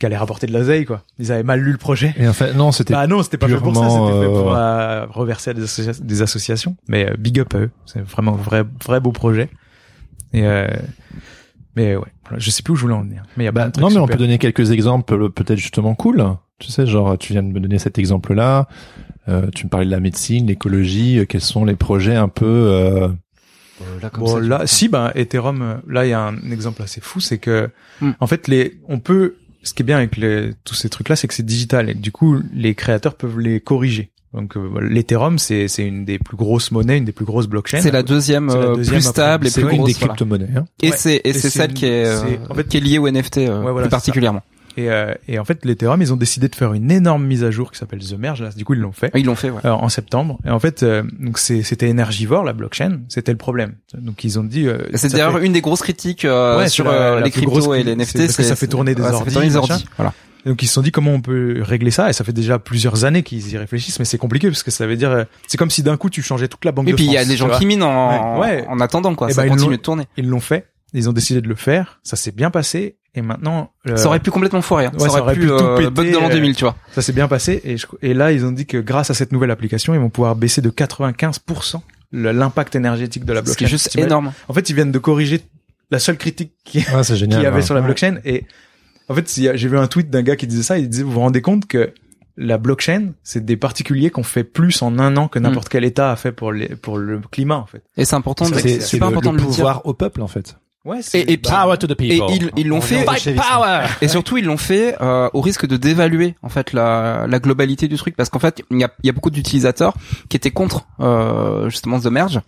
qui 0.00 0.06
allait 0.06 0.16
rapporter 0.16 0.46
de 0.48 0.52
l'oseille, 0.52 0.84
quoi. 0.86 1.02
Ils 1.20 1.30
avaient 1.30 1.42
mal 1.44 1.60
lu 1.60 1.70
le 1.70 1.78
projet. 1.78 2.14
Et 2.18 2.26
en 2.26 2.32
fait, 2.32 2.54
non, 2.54 2.72
c'était 2.72 2.94
Bah 2.94 3.06
non, 3.06 3.22
c'était 3.22 3.36
pas 3.38 3.46
fait 3.48 3.54
pour 3.58 3.74
ça, 3.76 3.80
purement, 3.82 4.06
c'était 4.08 4.20
fait 4.26 4.32
pour 4.32 4.54
euh, 4.56 5.06
reverser 5.06 5.50
à 5.50 5.54
des, 5.54 5.62
associa- 5.64 6.00
des 6.02 6.22
associations. 6.22 6.76
Mais 6.88 7.08
euh, 7.10 7.14
big 7.18 7.38
up 7.38 7.54
à 7.54 7.58
eux, 7.58 7.70
c'est 7.86 8.00
vraiment 8.00 8.32
un 8.34 8.36
vrai, 8.38 8.64
vrai 8.84 8.98
beau 8.98 9.12
projet. 9.12 9.48
Et 10.32 10.44
euh, 10.46 10.66
mais 11.76 11.96
ouais, 11.96 12.08
je 12.36 12.50
sais 12.50 12.62
plus 12.62 12.72
où 12.72 12.76
je 12.76 12.82
voulais 12.82 12.94
en 12.94 13.02
venir. 13.02 13.22
Mais 13.36 13.44
il 13.44 13.46
y 13.46 13.48
a 13.48 13.52
Bah, 13.52 13.70
non, 13.78 13.90
mais 13.90 13.98
on 13.98 14.06
peut 14.06 14.16
donner 14.16 14.38
quelques 14.38 14.70
exemples, 14.72 15.14
euh, 15.14 15.28
peut-être 15.28 15.58
justement 15.58 15.94
cool. 15.94 16.24
Tu 16.58 16.70
sais, 16.70 16.86
genre, 16.86 17.16
tu 17.16 17.32
viens 17.32 17.42
de 17.42 17.48
me 17.48 17.60
donner 17.60 17.78
cet 17.78 17.98
exemple-là. 17.98 18.68
Euh, 19.28 19.48
tu 19.54 19.66
me 19.66 19.70
parlais 19.70 19.86
de 19.86 19.90
la 19.90 20.00
médecine, 20.00 20.46
l'écologie. 20.46 21.18
euh, 21.20 21.24
quels 21.26 21.40
sont 21.42 21.64
les 21.64 21.76
projets 21.76 22.16
un 22.16 22.28
peu 22.28 22.46
euh, 22.46 23.08
là, 24.02 24.10
comme 24.10 24.24
Bon, 24.24 24.34
ça, 24.34 24.40
là, 24.40 24.66
si, 24.66 24.88
ben, 24.88 25.10
Ethereum, 25.14 25.80
là, 25.86 26.06
il 26.06 26.10
y 26.10 26.12
a 26.12 26.20
un 26.22 26.36
exemple 26.50 26.82
assez 26.82 27.00
fou, 27.00 27.20
c'est 27.20 27.38
que, 27.38 27.70
Hmm. 28.00 28.12
en 28.18 28.26
fait, 28.26 28.48
les, 28.48 28.80
on 28.88 28.98
peut, 28.98 29.36
ce 29.62 29.74
qui 29.74 29.82
est 29.82 29.84
bien 29.84 29.96
avec 29.98 30.16
les, 30.16 30.52
tous 30.64 30.74
ces 30.74 30.88
trucs-là, 30.88 31.16
c'est 31.16 31.28
que 31.28 31.34
c'est 31.34 31.44
digital 31.46 31.90
et 31.90 31.94
du 31.94 32.12
coup, 32.12 32.38
les 32.54 32.74
créateurs 32.74 33.14
peuvent 33.14 33.38
les 33.38 33.60
corriger. 33.60 34.10
Donc, 34.32 34.56
euh, 34.56 34.60
voilà, 34.60 34.88
l'Ethereum, 34.88 35.38
c'est, 35.40 35.66
c'est 35.66 35.84
une 35.84 36.04
des 36.04 36.18
plus 36.20 36.36
grosses 36.36 36.70
monnaies, 36.70 36.98
une 36.98 37.04
des 37.04 37.10
plus 37.12 37.24
grosses 37.24 37.48
blockchains. 37.48 37.80
C'est 37.80 37.90
la 37.90 38.04
deuxième, 38.04 38.48
C'est 38.48 38.56
la 38.58 38.62
euh, 38.66 38.74
deuxième 38.76 38.98
plus 39.00 39.08
après. 39.08 39.22
stable 39.22 39.46
et 39.46 39.50
C'est 39.50 39.60
plus 39.62 39.70
une 39.70 39.76
des 39.78 39.92
grosse. 39.92 39.98
voilà. 39.98 40.14
crypto-monnaies. 40.14 40.48
Hein. 40.56 40.64
Et 40.82 40.90
Ouais. 40.90 40.96
c'est 40.96 41.14
et 41.16 41.28
Et 41.30 41.32
c'est 41.32 41.40
c'est 41.40 41.50
celle 41.50 41.70
une- 41.70 41.76
qui 41.76 41.86
est, 41.86 42.04
euh, 42.06 42.20
c'est- 42.20 42.40
en 42.48 42.54
fait- 42.54 42.68
qui 42.68 42.76
est 42.76 42.80
liée 42.80 42.98
au 42.98 43.08
NFT 43.08 43.38
euh, 43.38 43.56
Ouais, 43.62 43.72
voilà, 43.72 43.72
plus 43.72 43.82
c'est 43.82 43.84
ça. 43.86 43.90
particulièrement. 43.96 44.42
Et, 44.76 44.90
euh, 44.90 45.14
et 45.28 45.38
en 45.38 45.44
fait, 45.44 45.64
l'Ethereum, 45.64 46.00
ils 46.00 46.12
ont 46.12 46.16
décidé 46.16 46.48
de 46.48 46.54
faire 46.54 46.72
une 46.72 46.90
énorme 46.90 47.24
mise 47.26 47.42
à 47.44 47.50
jour 47.50 47.72
qui 47.72 47.78
s'appelle 47.78 48.00
The 48.00 48.12
Merge. 48.18 48.42
Là, 48.42 48.50
du 48.50 48.64
coup, 48.64 48.74
ils 48.74 48.80
l'ont 48.80 48.92
fait. 48.92 49.10
Ah, 49.12 49.18
Ils 49.18 49.26
l'ont 49.26 49.34
fait, 49.34 49.50
ouais. 49.50 49.60
euh, 49.64 49.70
en 49.72 49.88
septembre. 49.88 50.38
Et 50.46 50.50
en 50.50 50.60
fait, 50.60 50.82
euh, 50.82 51.02
donc 51.18 51.38
c'est- 51.38 51.62
c'était 51.62 51.88
énergivore 51.88 52.44
la 52.44 52.52
blockchain, 52.52 53.00
c'était 53.08 53.32
le 53.32 53.38
problème. 53.38 53.74
Donc 53.94 54.24
ils 54.24 54.38
ont 54.38 54.44
dit. 54.44 54.66
euh, 54.68 54.78
C'est 54.92 55.08
ça 55.08 55.16
d'ailleurs 55.16 55.38
fait- 55.38 55.46
une 55.46 55.52
des 55.52 55.60
grosses 55.60 55.82
critiques 55.82 56.24
euh, 56.24 56.58
Ouais, 56.58 56.68
sur 56.68 56.86
c'est 56.86 56.90
la- 56.92 57.14
la 57.16 57.20
les 57.20 57.30
cryptos 57.30 57.74
et 57.74 57.78
les 57.82 57.84
c'est 57.84 57.90
NFT. 57.92 58.18
parce 58.18 58.36
que 58.36 58.42
ça 58.44 58.56
fait 58.56 58.66
tourner 58.68 58.94
des 58.94 59.02
ouais, 59.02 59.08
ça 59.08 59.12
fait 59.14 59.18
ordis, 59.22 59.32
tourner 59.34 59.48
des 59.48 59.56
ordis. 59.56 59.84
Voilà. 59.96 60.12
Donc 60.46 60.62
ils 60.62 60.68
se 60.68 60.72
sont 60.72 60.80
dit 60.80 60.90
comment 60.90 61.10
on 61.10 61.20
peut 61.20 61.58
régler 61.60 61.90
ça? 61.90 62.08
Et 62.08 62.14
ça 62.14 62.24
fait 62.24 62.32
déjà 62.32 62.58
plusieurs 62.58 63.04
années 63.04 63.22
qu'ils 63.22 63.52
y 63.52 63.58
réfléchissent, 63.58 63.98
mais 63.98 64.06
c'est 64.06 64.16
compliqué 64.16 64.48
parce 64.48 64.62
que 64.62 64.70
ça 64.70 64.86
veut 64.86 64.96
dire 64.96 65.10
euh, 65.10 65.24
c'est 65.46 65.58
comme 65.58 65.68
si 65.68 65.82
d'un 65.82 65.98
coup 65.98 66.08
tu 66.08 66.22
changeais 66.22 66.48
toute 66.48 66.64
la 66.64 66.72
banque 66.72 66.88
Et 66.88 66.92
de 66.92 66.96
puis 66.96 67.04
il 67.04 67.12
y 67.12 67.18
a 67.18 67.24
des 67.26 67.36
gens 67.36 67.50
qui 67.50 67.66
minent 67.66 67.82
en, 67.82 68.38
Ouais, 68.40 68.46
ouais. 68.46 68.66
en 68.66 68.80
attendant 68.80 69.14
quoi. 69.14 69.26
Eh 69.30 69.34
ça 69.34 69.44
ils 69.44 69.50
continue 69.50 69.76
de 69.76 69.82
tourner. 69.82 70.04
Ils 70.16 70.26
l'ont 70.26 70.40
fait, 70.40 70.64
ils 70.94 71.08
ont 71.08 71.12
décidé 71.12 71.40
de 71.40 71.48
le 71.48 71.54
faire, 71.54 72.00
ça 72.02 72.16
s'est 72.16 72.32
bien 72.32 72.50
passé 72.50 72.96
et 73.14 73.22
maintenant 73.22 73.72
euh, 73.88 73.96
Ça 73.96 74.06
aurait 74.06 74.20
pu 74.20 74.30
complètement 74.30 74.62
foirer. 74.62 74.86
hein. 74.86 74.92
ouais, 74.98 75.08
ça 75.08 75.20
aurait 75.22 75.34
pu, 75.34 75.46
tout 75.46 75.52
euh, 75.52 75.76
péter, 75.76 75.90
bug 75.90 76.08
de 76.10 76.14
l'an 76.18 76.28
euh, 76.28 76.32
2000, 76.32 76.54
tu 76.56 76.64
vois. 76.64 76.76
ça 76.92 77.02
s'est 77.02 77.12
bien 77.12 77.26
passé 77.28 77.60
et, 77.64 77.76
je- 77.76 77.86
et 78.02 78.14
là 78.14 78.30
ils 78.32 78.44
ont 78.44 78.52
dit 78.52 78.66
que 78.66 78.76
grâce 78.78 79.10
à 79.10 79.14
cette 79.14 79.32
nouvelle 79.32 79.50
application 79.50 79.94
ils 79.94 80.00
vont 80.00 80.10
pouvoir 80.10 80.36
baisser 80.36 80.60
de 80.62 80.70
95% 80.70 81.80
le- 82.12 82.32
l'impact 82.32 82.74
énergétique 82.76 83.24
de 83.24 83.32
la 83.32 83.40
Ce 83.40 83.44
blockchain. 83.46 83.58
qui 83.58 83.64
est 83.64 83.68
juste 83.68 83.96
énorme. 83.98 84.32
En 84.48 84.52
fait 84.54 84.68
ils 84.70 84.74
viennent 84.74 84.92
de 84.92 84.98
corriger 84.98 85.40
la 85.90 85.98
seule 85.98 86.16
critique 86.18 86.52
qui 86.64 86.84
Ah, 86.92 87.02
c'est 87.02 87.14
qu'il 87.18 87.30
y 87.32 87.34
avait 87.34 87.56
ouais. 87.56 87.62
sur 87.62 87.74
la 87.74 87.80
blockchain. 87.80 88.18
Et 88.24 88.44
en 89.08 89.14
fait, 89.14 89.28
j'ai 89.34 89.68
vu 89.68 89.76
un 89.76 89.88
tweet 89.88 90.08
d'un 90.08 90.22
gars 90.22 90.36
qui 90.36 90.46
disait 90.46 90.62
ça. 90.62 90.78
Il 90.78 90.88
disait, 90.88 91.02
vous 91.02 91.10
vous 91.10 91.18
rendez 91.18 91.42
compte 91.42 91.66
que 91.66 91.92
la 92.36 92.58
blockchain, 92.58 93.08
c'est 93.24 93.44
des 93.44 93.56
particuliers 93.56 94.10
qu'on 94.10 94.22
fait 94.22 94.44
plus 94.44 94.82
en 94.82 95.00
un 95.00 95.16
an 95.16 95.26
que 95.26 95.40
n'importe 95.40 95.68
quel 95.68 95.84
État 95.84 96.12
a 96.12 96.16
fait 96.16 96.30
pour 96.30 96.52
les, 96.52 96.68
pour 96.68 96.96
le 96.96 97.18
climat, 97.32 97.56
en 97.56 97.66
fait. 97.66 97.82
Et 97.96 98.04
c'est 98.04 98.14
important, 98.14 98.48
de- 98.48 98.54
C'est- 98.54 98.60
c'est 98.60 98.80
c'est 98.80 98.86
super 98.86 99.08
le, 99.10 99.14
important 99.16 99.32
le 99.32 99.38
de 99.38 99.42
le 99.42 99.48
dire. 99.48 99.56
pouvoir 99.56 99.84
au 99.84 99.94
peuple 99.94 100.22
en 100.22 100.28
fait. 100.28 100.56
Ouais, 100.84 101.02
c'est 101.02 101.20
Et- 101.30 101.36
Power 101.36 101.76
to 101.76 101.86
the 101.86 101.94
people. 101.94 102.30
Et 102.30 102.36
ils 102.36 102.50
ils 102.56 102.66
l'ont 102.68 102.78
On 102.78 102.80
fait. 102.80 103.04
bolchevisme. 103.04 103.42
Et 104.00 104.08
surtout, 104.08 104.38
ils 104.38 104.44
l'ont 104.46 104.56
fait 104.56 104.96
euh, 105.02 105.28
au 105.34 105.42
risque 105.42 105.66
de 105.66 105.76
dévaluer 105.76 106.36
en 106.42 106.48
fait 106.48 106.72
la, 106.72 107.26
la 107.28 107.38
globalité 107.38 107.86
du 107.86 107.96
truc, 107.96 108.16
parce 108.16 108.30
qu'en 108.30 108.38
fait, 108.38 108.62
il 108.70 108.80
y 108.80 108.84
a, 108.84 108.90
y 109.04 109.10
a 109.10 109.12
beaucoup 109.12 109.30
d'utilisateurs 109.30 109.92
qui 110.30 110.36
étaient 110.38 110.50
contre 110.50 110.86
euh, 111.00 111.68
justement 111.68 112.00
The 112.00 112.06
Merge, 112.06 112.40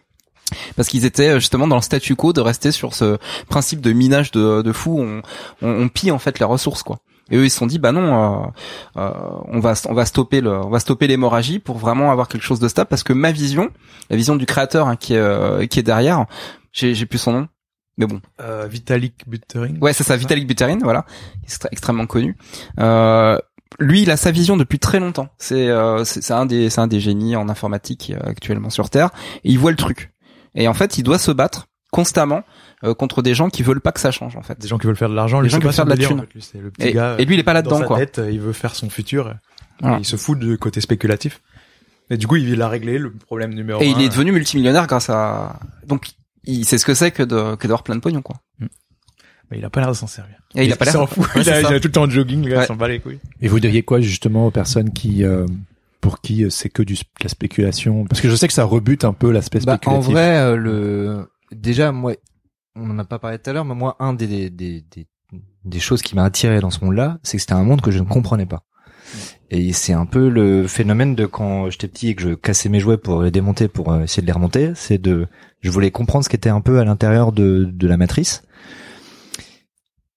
parce 0.76 0.88
qu'ils 0.88 1.04
étaient 1.04 1.28
euh, 1.28 1.40
justement 1.40 1.68
dans 1.68 1.76
le 1.76 1.82
statu 1.82 2.16
quo 2.16 2.32
de 2.32 2.40
rester 2.40 2.72
sur 2.72 2.94
ce 2.94 3.18
principe 3.50 3.82
de 3.82 3.92
minage 3.92 4.30
de, 4.30 4.62
de 4.62 4.72
fou. 4.72 4.98
On, 4.98 5.20
on, 5.60 5.82
on 5.82 5.88
pille 5.88 6.10
en 6.10 6.18
fait 6.18 6.38
les 6.38 6.46
ressources, 6.46 6.82
quoi. 6.82 7.00
Et 7.30 7.36
eux, 7.36 7.44
ils 7.44 7.50
se 7.50 7.58
sont 7.58 7.66
dit, 7.66 7.78
bah 7.78 7.92
non, 7.92 8.42
euh, 8.42 8.46
euh, 8.96 9.10
on 9.48 9.60
va 9.60 9.74
on 9.88 9.94
va 9.94 10.06
stopper 10.06 10.40
le, 10.40 10.52
on 10.52 10.70
va 10.70 10.80
stopper 10.80 11.06
l'hémorragie 11.06 11.58
pour 11.58 11.76
vraiment 11.76 12.10
avoir 12.10 12.28
quelque 12.28 12.42
chose 12.44 12.60
de 12.60 12.68
stable, 12.68 12.88
parce 12.88 13.02
que 13.02 13.12
ma 13.12 13.30
vision, 13.30 13.68
la 14.08 14.16
vision 14.16 14.36
du 14.36 14.46
créateur 14.46 14.88
hein, 14.88 14.96
qui 14.96 15.12
est 15.14 15.18
euh, 15.18 15.66
qui 15.66 15.78
est 15.78 15.82
derrière, 15.82 16.24
j'ai 16.72 16.94
j'ai 16.94 17.06
plus 17.06 17.18
son 17.18 17.32
nom, 17.32 17.48
mais 17.98 18.06
bon. 18.06 18.20
euh, 18.40 18.66
Vitalik 18.70 19.24
Buterin. 19.26 19.74
Ouais, 19.80 19.92
c'est 19.92 20.04
ça, 20.04 20.16
Vitalik 20.16 20.46
Buterin, 20.46 20.78
voilà, 20.82 21.04
extra- 21.44 21.68
extrêmement 21.72 22.06
connu. 22.06 22.36
Euh, 22.80 23.38
lui, 23.78 24.02
il 24.02 24.10
a 24.10 24.16
sa 24.16 24.30
vision 24.30 24.56
depuis 24.56 24.78
très 24.78 25.00
longtemps. 25.00 25.28
C'est 25.38 25.68
euh, 25.68 26.04
c'est 26.04 26.22
c'est 26.22 26.34
un 26.34 26.46
des 26.46 26.68
c'est 26.70 26.80
un 26.80 26.86
des 26.86 27.00
génies 27.00 27.36
en 27.36 27.48
informatique 27.48 28.12
euh, 28.14 28.20
actuellement 28.28 28.70
sur 28.70 28.90
Terre. 28.90 29.10
Et 29.44 29.50
il 29.50 29.58
voit 29.58 29.70
le 29.70 29.76
truc. 29.76 30.12
Et 30.54 30.68
en 30.68 30.74
fait, 30.74 30.98
il 30.98 31.02
doit 31.02 31.18
se 31.18 31.30
battre 31.30 31.68
constamment 31.90 32.42
euh, 32.84 32.94
contre 32.94 33.22
des 33.22 33.34
gens 33.34 33.48
qui 33.50 33.62
veulent 33.62 33.80
pas 33.80 33.92
que 33.92 34.00
ça 34.00 34.10
change. 34.10 34.36
En 34.36 34.42
fait. 34.42 34.58
Des 34.60 34.68
gens 34.68 34.76
qui 34.78 34.86
veulent 34.86 34.96
faire 34.96 35.08
de 35.08 35.14
l'argent. 35.14 35.40
Lui, 35.40 35.48
gens 35.48 35.58
qui 35.58 35.64
veulent 35.64 35.72
faire 35.72 35.84
de 35.86 35.90
la 35.90 35.96
thune. 35.96 36.18
en 36.18 36.22
fait. 36.22 36.34
Lui, 36.34 36.42
c'est 36.42 36.58
le 36.58 36.70
petit 36.70 36.88
Et, 36.88 36.92
gars. 36.92 37.16
et 37.18 37.24
lui, 37.24 37.34
il 37.34 37.40
est 37.40 37.42
pas 37.44 37.52
dans 37.52 37.70
là-dedans, 37.70 37.86
quoi. 37.86 37.98
tête, 37.98 38.20
il 38.30 38.40
veut 38.40 38.52
faire 38.52 38.74
son 38.74 38.90
futur. 38.90 39.34
Voilà. 39.80 39.98
Il 39.98 40.04
se 40.04 40.16
fout 40.16 40.38
du 40.38 40.58
côté 40.58 40.80
spéculatif. 40.82 41.40
Et 42.10 42.16
du 42.18 42.26
coup, 42.26 42.36
il 42.36 42.60
a 42.60 42.68
réglé 42.68 42.98
le 42.98 43.10
problème 43.10 43.54
numéro 43.54 43.80
Et 43.80 43.88
un. 43.88 43.96
il 43.98 44.02
est 44.02 44.08
devenu 44.10 44.32
multimillionnaire 44.32 44.86
grâce 44.86 45.08
à. 45.08 45.58
Donc, 45.86 46.08
il 46.44 46.64
sait 46.64 46.78
ce 46.78 46.84
que 46.84 46.94
c'est 46.94 47.10
que 47.10 47.22
de 47.22 47.54
que 47.56 47.66
d'avoir 47.66 47.82
plein 47.82 47.94
de 47.96 48.00
pognon, 48.00 48.22
quoi. 48.22 48.36
Mais 49.50 49.58
il 49.58 49.64
a 49.64 49.70
pas 49.70 49.80
l'air 49.80 49.90
de 49.90 49.94
s'en 49.96 50.06
servir. 50.06 50.36
Et 50.54 50.64
il 50.64 50.72
a 50.72 50.76
pas 50.76 50.84
l'air. 50.86 50.94
s'en 50.94 51.06
fout. 51.06 51.24
Ouais, 51.34 51.42
il, 51.42 51.50
a, 51.50 51.60
il 51.60 51.66
a 51.66 51.80
tout 51.80 51.88
le 51.88 51.92
temps 51.92 52.06
de 52.06 52.12
jogging, 52.12 52.42
le 52.44 52.50
gars, 52.50 52.56
Ouais. 52.58 52.64
il 52.64 52.66
s'en 52.68 52.76
bat 52.76 52.88
les 52.88 53.00
couilles. 53.00 53.18
Et 53.40 53.48
vous 53.48 53.60
diriez 53.60 53.82
quoi 53.82 54.00
justement 54.00 54.46
aux 54.46 54.50
personnes 54.50 54.92
qui, 54.92 55.24
euh, 55.24 55.46
pour 56.00 56.20
qui 56.22 56.44
euh, 56.44 56.50
c'est 56.50 56.70
que 56.70 56.82
du, 56.82 56.94
de 56.94 57.00
la 57.22 57.28
spéculation? 57.28 58.04
Parce 58.06 58.20
que 58.22 58.30
je 58.30 58.34
sais 58.36 58.46
que 58.48 58.54
ça 58.54 58.64
rebute 58.64 59.04
un 59.04 59.12
peu 59.12 59.30
l'aspect 59.30 59.60
Bah, 59.60 59.74
spéculatif. 59.76 60.08
en 60.08 60.10
vrai, 60.12 60.38
euh, 60.38 60.56
le 60.56 61.28
déjà 61.52 61.92
moi, 61.92 62.14
on 62.76 62.88
en 62.90 62.98
a 62.98 63.04
pas 63.04 63.18
parlé 63.18 63.38
tout 63.38 63.50
à 63.50 63.52
l'heure, 63.52 63.64
mais 63.66 63.74
moi 63.74 63.96
un 64.00 64.14
des 64.14 64.26
des 64.26 64.48
des, 64.50 64.84
des, 64.90 65.06
des 65.66 65.80
choses 65.80 66.00
qui 66.00 66.14
m'a 66.14 66.24
attiré 66.24 66.60
dans 66.60 66.70
ce 66.70 66.82
monde-là, 66.82 67.18
c'est 67.22 67.36
que 67.36 67.40
c'était 67.42 67.52
un 67.52 67.62
monde 67.62 67.82
que 67.82 67.90
je 67.90 67.98
ne 67.98 68.04
comprenais 68.04 68.46
pas. 68.46 68.62
Et 69.54 69.74
c'est 69.74 69.92
un 69.92 70.06
peu 70.06 70.30
le 70.30 70.66
phénomène 70.66 71.14
de 71.14 71.26
quand 71.26 71.68
j'étais 71.68 71.86
petit 71.86 72.08
et 72.08 72.14
que 72.14 72.22
je 72.22 72.34
cassais 72.34 72.70
mes 72.70 72.80
jouets 72.80 72.96
pour 72.96 73.22
les 73.22 73.30
démonter 73.30 73.68
pour 73.68 73.92
euh, 73.92 74.04
essayer 74.04 74.22
de 74.22 74.26
les 74.26 74.32
remonter, 74.32 74.72
c'est 74.74 74.96
de 74.96 75.28
je 75.60 75.70
voulais 75.70 75.90
comprendre 75.90 76.24
ce 76.24 76.30
qui 76.30 76.36
était 76.36 76.48
un 76.48 76.62
peu 76.62 76.78
à 76.78 76.84
l'intérieur 76.86 77.32
de 77.32 77.64
de 77.70 77.86
la 77.86 77.98
matrice. 77.98 78.44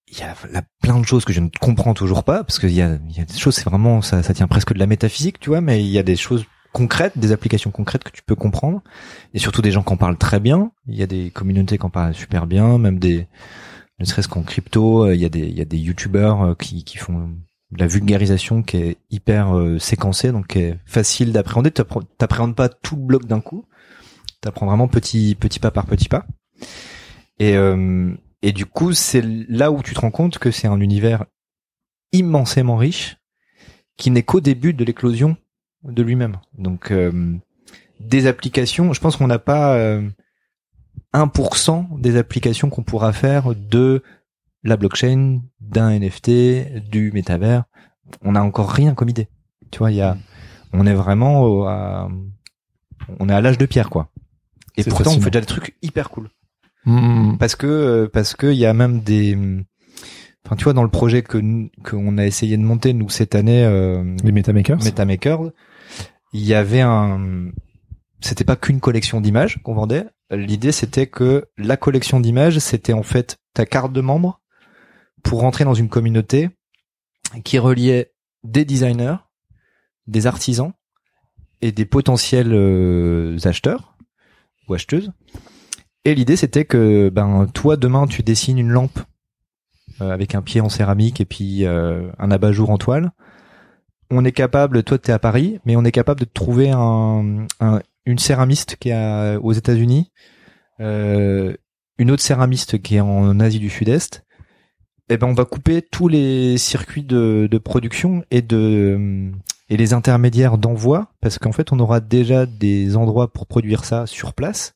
Il 0.07 0.19
y 0.19 0.23
a 0.23 0.63
plein 0.81 0.97
de 1.01 1.05
choses 1.05 1.25
que 1.25 1.33
je 1.33 1.41
ne 1.41 1.49
comprends 1.59 1.93
toujours 1.93 2.23
pas 2.23 2.45
parce 2.45 2.59
qu'il 2.59 2.71
y 2.71 2.81
a 2.81 2.97
il 3.09 3.17
y 3.17 3.19
a 3.19 3.25
des 3.25 3.38
choses 3.38 3.55
c'est 3.55 3.65
vraiment 3.65 4.01
ça 4.01 4.23
ça 4.23 4.33
tient 4.33 4.47
presque 4.47 4.73
de 4.73 4.79
la 4.79 4.88
métaphysique, 4.88 5.41
tu 5.41 5.49
vois, 5.49 5.59
mais 5.59 5.83
il 5.83 5.91
y 5.91 5.99
a 5.99 6.03
des 6.03 6.15
choses 6.15 6.45
concrètes, 6.71 7.17
des 7.17 7.33
applications 7.33 7.71
concrètes 7.71 8.05
que 8.05 8.11
tu 8.11 8.23
peux 8.23 8.36
comprendre 8.36 8.83
et 9.33 9.39
surtout 9.39 9.61
des 9.61 9.71
gens 9.71 9.83
qui 9.83 9.91
en 9.91 9.97
parlent 9.97 10.17
très 10.17 10.39
bien. 10.39 10.71
Il 10.88 10.95
y 10.95 11.03
a 11.03 11.07
des 11.07 11.29
communautés 11.29 11.77
qui 11.77 11.86
en 11.86 11.89
parlent 11.89 12.15
super 12.15 12.47
bien, 12.47 12.77
même 12.77 12.99
des, 12.99 13.27
ne 13.99 14.05
serait-ce 14.05 14.29
qu'en 14.29 14.43
crypto, 14.43 15.05
euh, 15.05 15.15
il 15.15 15.19
y 15.19 15.25
a 15.25 15.29
des, 15.29 15.39
il 15.39 15.57
y 15.57 15.61
a 15.61 15.65
des 15.65 15.77
youtubeurs 15.77 16.41
euh, 16.41 16.55
qui, 16.55 16.86
qui 16.86 16.97
font 16.97 17.31
la 17.72 17.88
vulgarisation 17.88 18.61
qui 18.61 18.78
est 18.78 18.97
hyper 19.09 19.57
euh, 19.57 19.80
séquencée, 19.80 20.32
donc 20.32 20.47
qui 20.47 20.59
est 20.59 20.80
facile 20.86 21.32
d'appréhender. 21.32 21.72
T'appréhendes 21.72 22.55
pas 22.55 22.70
tout 22.70 22.95
le 22.95 23.03
bloc 23.03 23.26
d'un 23.26 23.41
coup. 23.41 23.66
T'apprends 24.41 24.68
vraiment 24.68 24.88
petit, 24.88 25.36
petit 25.39 25.59
pas 25.59 25.72
par 25.72 25.86
petit 25.86 26.09
pas. 26.09 26.26
Et, 27.39 27.55
euh, 27.55 28.13
et 28.41 28.51
du 28.51 28.66
coup, 28.66 28.93
c'est 28.93 29.24
là 29.24 29.72
où 29.72 29.82
tu 29.82 29.93
te 29.93 29.99
rends 29.99 30.11
compte 30.11 30.38
que 30.38 30.51
c'est 30.51 30.68
un 30.68 30.80
univers 30.80 31.26
immensément 32.11 32.78
riche 32.78 33.18
qui 33.97 34.11
n'est 34.11 34.24
qu'au 34.24 34.41
début 34.41 34.74
de 34.74 34.84
l'éclosion 34.84 35.38
de 35.84 36.03
lui-même. 36.03 36.38
Donc, 36.57 36.91
euh, 36.91 37.36
des 37.99 38.28
applications, 38.28 38.93
je 38.93 38.99
pense 38.99 39.16
qu'on 39.16 39.28
n'a 39.28 39.39
pas 39.39 39.76
euh, 39.78 40.07
1% 41.13 41.99
des 41.99 42.18
applications 42.18 42.70
qu'on 42.70 42.84
pourra 42.84 43.13
faire 43.13 43.55
de 43.55 44.03
la 44.66 44.76
blockchain, 44.78 45.39
d'un 45.61 45.91
NFT, 45.97 46.89
du 46.89 47.11
métavers. 47.13 47.63
On 48.22 48.34
n'a 48.34 48.43
encore 48.43 48.70
rien 48.72 48.93
comme 48.93 49.07
idée. 49.09 49.30
Tu 49.72 49.80
vois, 49.80 49.91
il 49.91 49.97
y 49.97 50.01
a, 50.01 50.18
on 50.74 50.86
est 50.86 50.93
vraiment 50.93 51.43
au- 51.43 51.63
à, 51.66 52.09
on 53.20 53.30
est 53.30 53.34
à 53.34 53.39
l'âge 53.41 53.57
de 53.57 53.66
pierre, 53.66 53.89
quoi. 53.89 54.09
Et 54.78 54.84
pourtant, 54.84 55.11
on 55.11 55.22
fait 55.22 55.30
déjà 55.30 55.39
des 55.41 55.45
trucs 55.47 55.76
hyper 55.82 56.09
cool. 56.09 56.30
Hmm. 56.86 57.38
Parce 57.38 57.55
que, 57.55 57.66
euh, 57.68 58.09
parce 58.11 58.36
que 58.36 58.47
il 58.47 58.57
y 58.57 58.66
a 58.66 58.74
même 58.74 58.99
des, 58.99 59.38
enfin, 60.45 60.55
tu 60.55 60.66
vois, 60.66 60.74
dans 60.74 60.84
le 60.84 60.89
projet 60.89 61.22
que 61.24 61.38
nous- 61.38 61.70
qu'on 61.84 62.18
a 62.18 62.26
essayé 62.26 62.57
de 62.57 62.61
monter 62.63 62.93
nous 62.93 63.09
cette 63.09 63.34
année, 63.36 63.63
euh, 63.66 64.03
Les 64.24 64.32
MetaMakers 64.32 64.84
MetaMaker, 64.84 65.51
il 66.34 66.43
y 66.43 66.53
avait 66.53 66.82
un, 66.82 67.49
c'était 68.20 68.43
pas 68.43 68.55
qu'une 68.55 68.80
collection 68.80 69.22
d'images 69.22 69.59
qu'on 69.63 69.74
vendait. 69.74 70.05
L'idée 70.32 70.72
c'était 70.72 71.07
que 71.07 71.45
la 71.57 71.78
collection 71.78 72.20
d'images 72.20 72.57
c'était 72.59 72.93
en 72.93 73.03
fait 73.03 73.38
ta 73.53 73.66
carte 73.66 73.93
de 73.93 74.01
membre 74.01 74.41
pour 75.26 75.41
rentrer 75.41 75.65
dans 75.65 75.73
une 75.73 75.89
communauté 75.89 76.49
qui 77.43 77.59
reliait 77.59 78.13
des 78.43 78.63
designers, 78.63 79.17
des 80.07 80.28
artisans 80.28 80.71
et 81.61 81.71
des 81.71 81.86
potentiels 81.86 82.53
euh, 82.53 83.38
acheteurs 83.43 83.97
ou 84.67 84.73
acheteuses. 84.76 85.11
Et 86.05 86.13
l'idée 86.15 86.36
c'était 86.36 86.65
que 86.65 87.09
ben 87.09 87.47
toi 87.53 87.76
demain 87.76 88.05
tu 88.07 88.21
dessines 88.23 88.59
une 88.59 88.69
lampe 88.69 88.99
euh, 90.01 90.11
avec 90.11 90.36
un 90.36 90.41
pied 90.43 90.61
en 90.61 90.69
céramique 90.69 91.19
et 91.19 91.26
puis 91.26 91.65
euh, 91.65 92.09
un 92.19 92.30
abat-jour 92.32 92.69
en 92.69 92.78
toile 92.78 93.11
on 94.11 94.23
est 94.23 94.32
capable, 94.32 94.84
toi 94.84 94.99
t'es 94.99 95.11
à 95.11 95.17
Paris, 95.17 95.59
mais 95.65 95.76
on 95.76 95.84
est 95.84 95.91
capable 95.91 96.19
de 96.19 96.26
trouver 96.26 96.69
un, 96.69 97.47
un- 97.59 97.82
une 98.05 98.19
céramiste 98.19 98.76
qui 98.76 98.89
est 98.89 99.36
aux 99.38 99.51
États-Unis, 99.53 100.11
une 100.78 102.11
autre 102.11 102.21
céramiste 102.21 102.80
qui 102.84 102.97
est 102.97 103.01
en 103.01 103.39
Asie 103.39 103.57
du 103.57 103.71
Sud-Est. 103.71 104.23
Et 105.09 105.17
ben 105.17 105.27
on 105.27 105.33
va 105.33 105.45
couper 105.45 105.81
tous 105.83 106.07
les 106.07 106.57
circuits 106.57 107.03
de, 107.03 107.47
de 107.49 107.57
production 107.59 108.23
et 108.31 108.41
de 108.41 109.31
et 109.69 109.77
les 109.77 109.93
intermédiaires 109.93 110.57
d'envoi 110.57 111.07
parce 111.21 111.37
qu'en 111.37 111.51
fait 111.51 111.71
on 111.71 111.79
aura 111.79 111.99
déjà 111.99 112.45
des 112.45 112.97
endroits 112.97 113.31
pour 113.31 113.45
produire 113.45 113.85
ça 113.85 114.07
sur 114.07 114.33
place. 114.33 114.73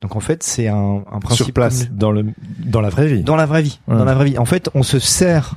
Donc 0.00 0.14
en 0.16 0.20
fait 0.20 0.42
c'est 0.42 0.68
un, 0.68 1.02
un 1.10 1.18
principe 1.18 1.46
sur 1.46 1.52
place, 1.52 1.90
dans 1.90 2.12
le, 2.12 2.26
dans 2.58 2.80
la 2.80 2.88
vraie 2.88 3.08
vie. 3.08 3.22
dans 3.24 3.36
la 3.36 3.46
vraie 3.46 3.62
vie. 3.62 3.80
Ouais. 3.88 3.96
Dans 3.96 4.04
la 4.04 4.14
vraie 4.14 4.26
vie. 4.26 4.38
En 4.38 4.44
fait, 4.44 4.70
on 4.74 4.82
se 4.82 4.98
sert 4.98 5.54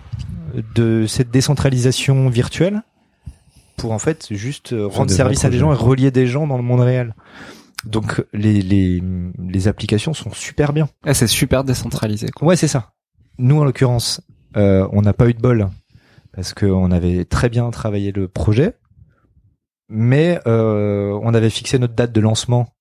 de 0.73 1.05
cette 1.07 1.29
décentralisation 1.29 2.29
virtuelle 2.29 2.81
pour 3.75 3.91
en 3.91 3.99
fait 3.99 4.27
juste 4.31 4.73
euh, 4.73 4.87
rendre 4.87 5.11
service 5.11 5.45
à 5.45 5.49
des 5.49 5.59
gens 5.59 5.71
et 5.71 5.75
relier 5.75 6.09
des 6.09 6.25
gens 6.25 6.47
dans 6.47 6.57
le 6.57 6.63
monde 6.63 6.79
réel. 6.79 7.13
Donc 7.85 8.23
les 8.33 8.61
les 8.61 9.03
les 9.37 9.67
applications 9.67 10.13
sont 10.13 10.31
super 10.31 10.73
bien. 10.73 10.89
Ah, 11.05 11.13
c'est 11.13 11.27
super 11.27 11.63
décentralisé. 11.63 12.29
Quoi. 12.29 12.47
Ouais, 12.47 12.55
c'est 12.55 12.67
ça. 12.67 12.91
Nous 13.39 13.59
en 13.59 13.63
l'occurrence, 13.63 14.21
euh, 14.55 14.87
on 14.91 15.01
n'a 15.01 15.13
pas 15.13 15.27
eu 15.27 15.33
de 15.33 15.41
bol 15.41 15.69
parce 16.33 16.53
qu'on 16.53 16.91
avait 16.91 17.25
très 17.25 17.49
bien 17.49 17.69
travaillé 17.71 18.11
le 18.11 18.27
projet, 18.27 18.75
mais 19.89 20.39
euh, 20.47 21.17
on 21.23 21.33
avait 21.33 21.49
fixé 21.49 21.79
notre 21.79 21.93
date 21.93 22.11
de 22.11 22.21
lancement. 22.21 22.73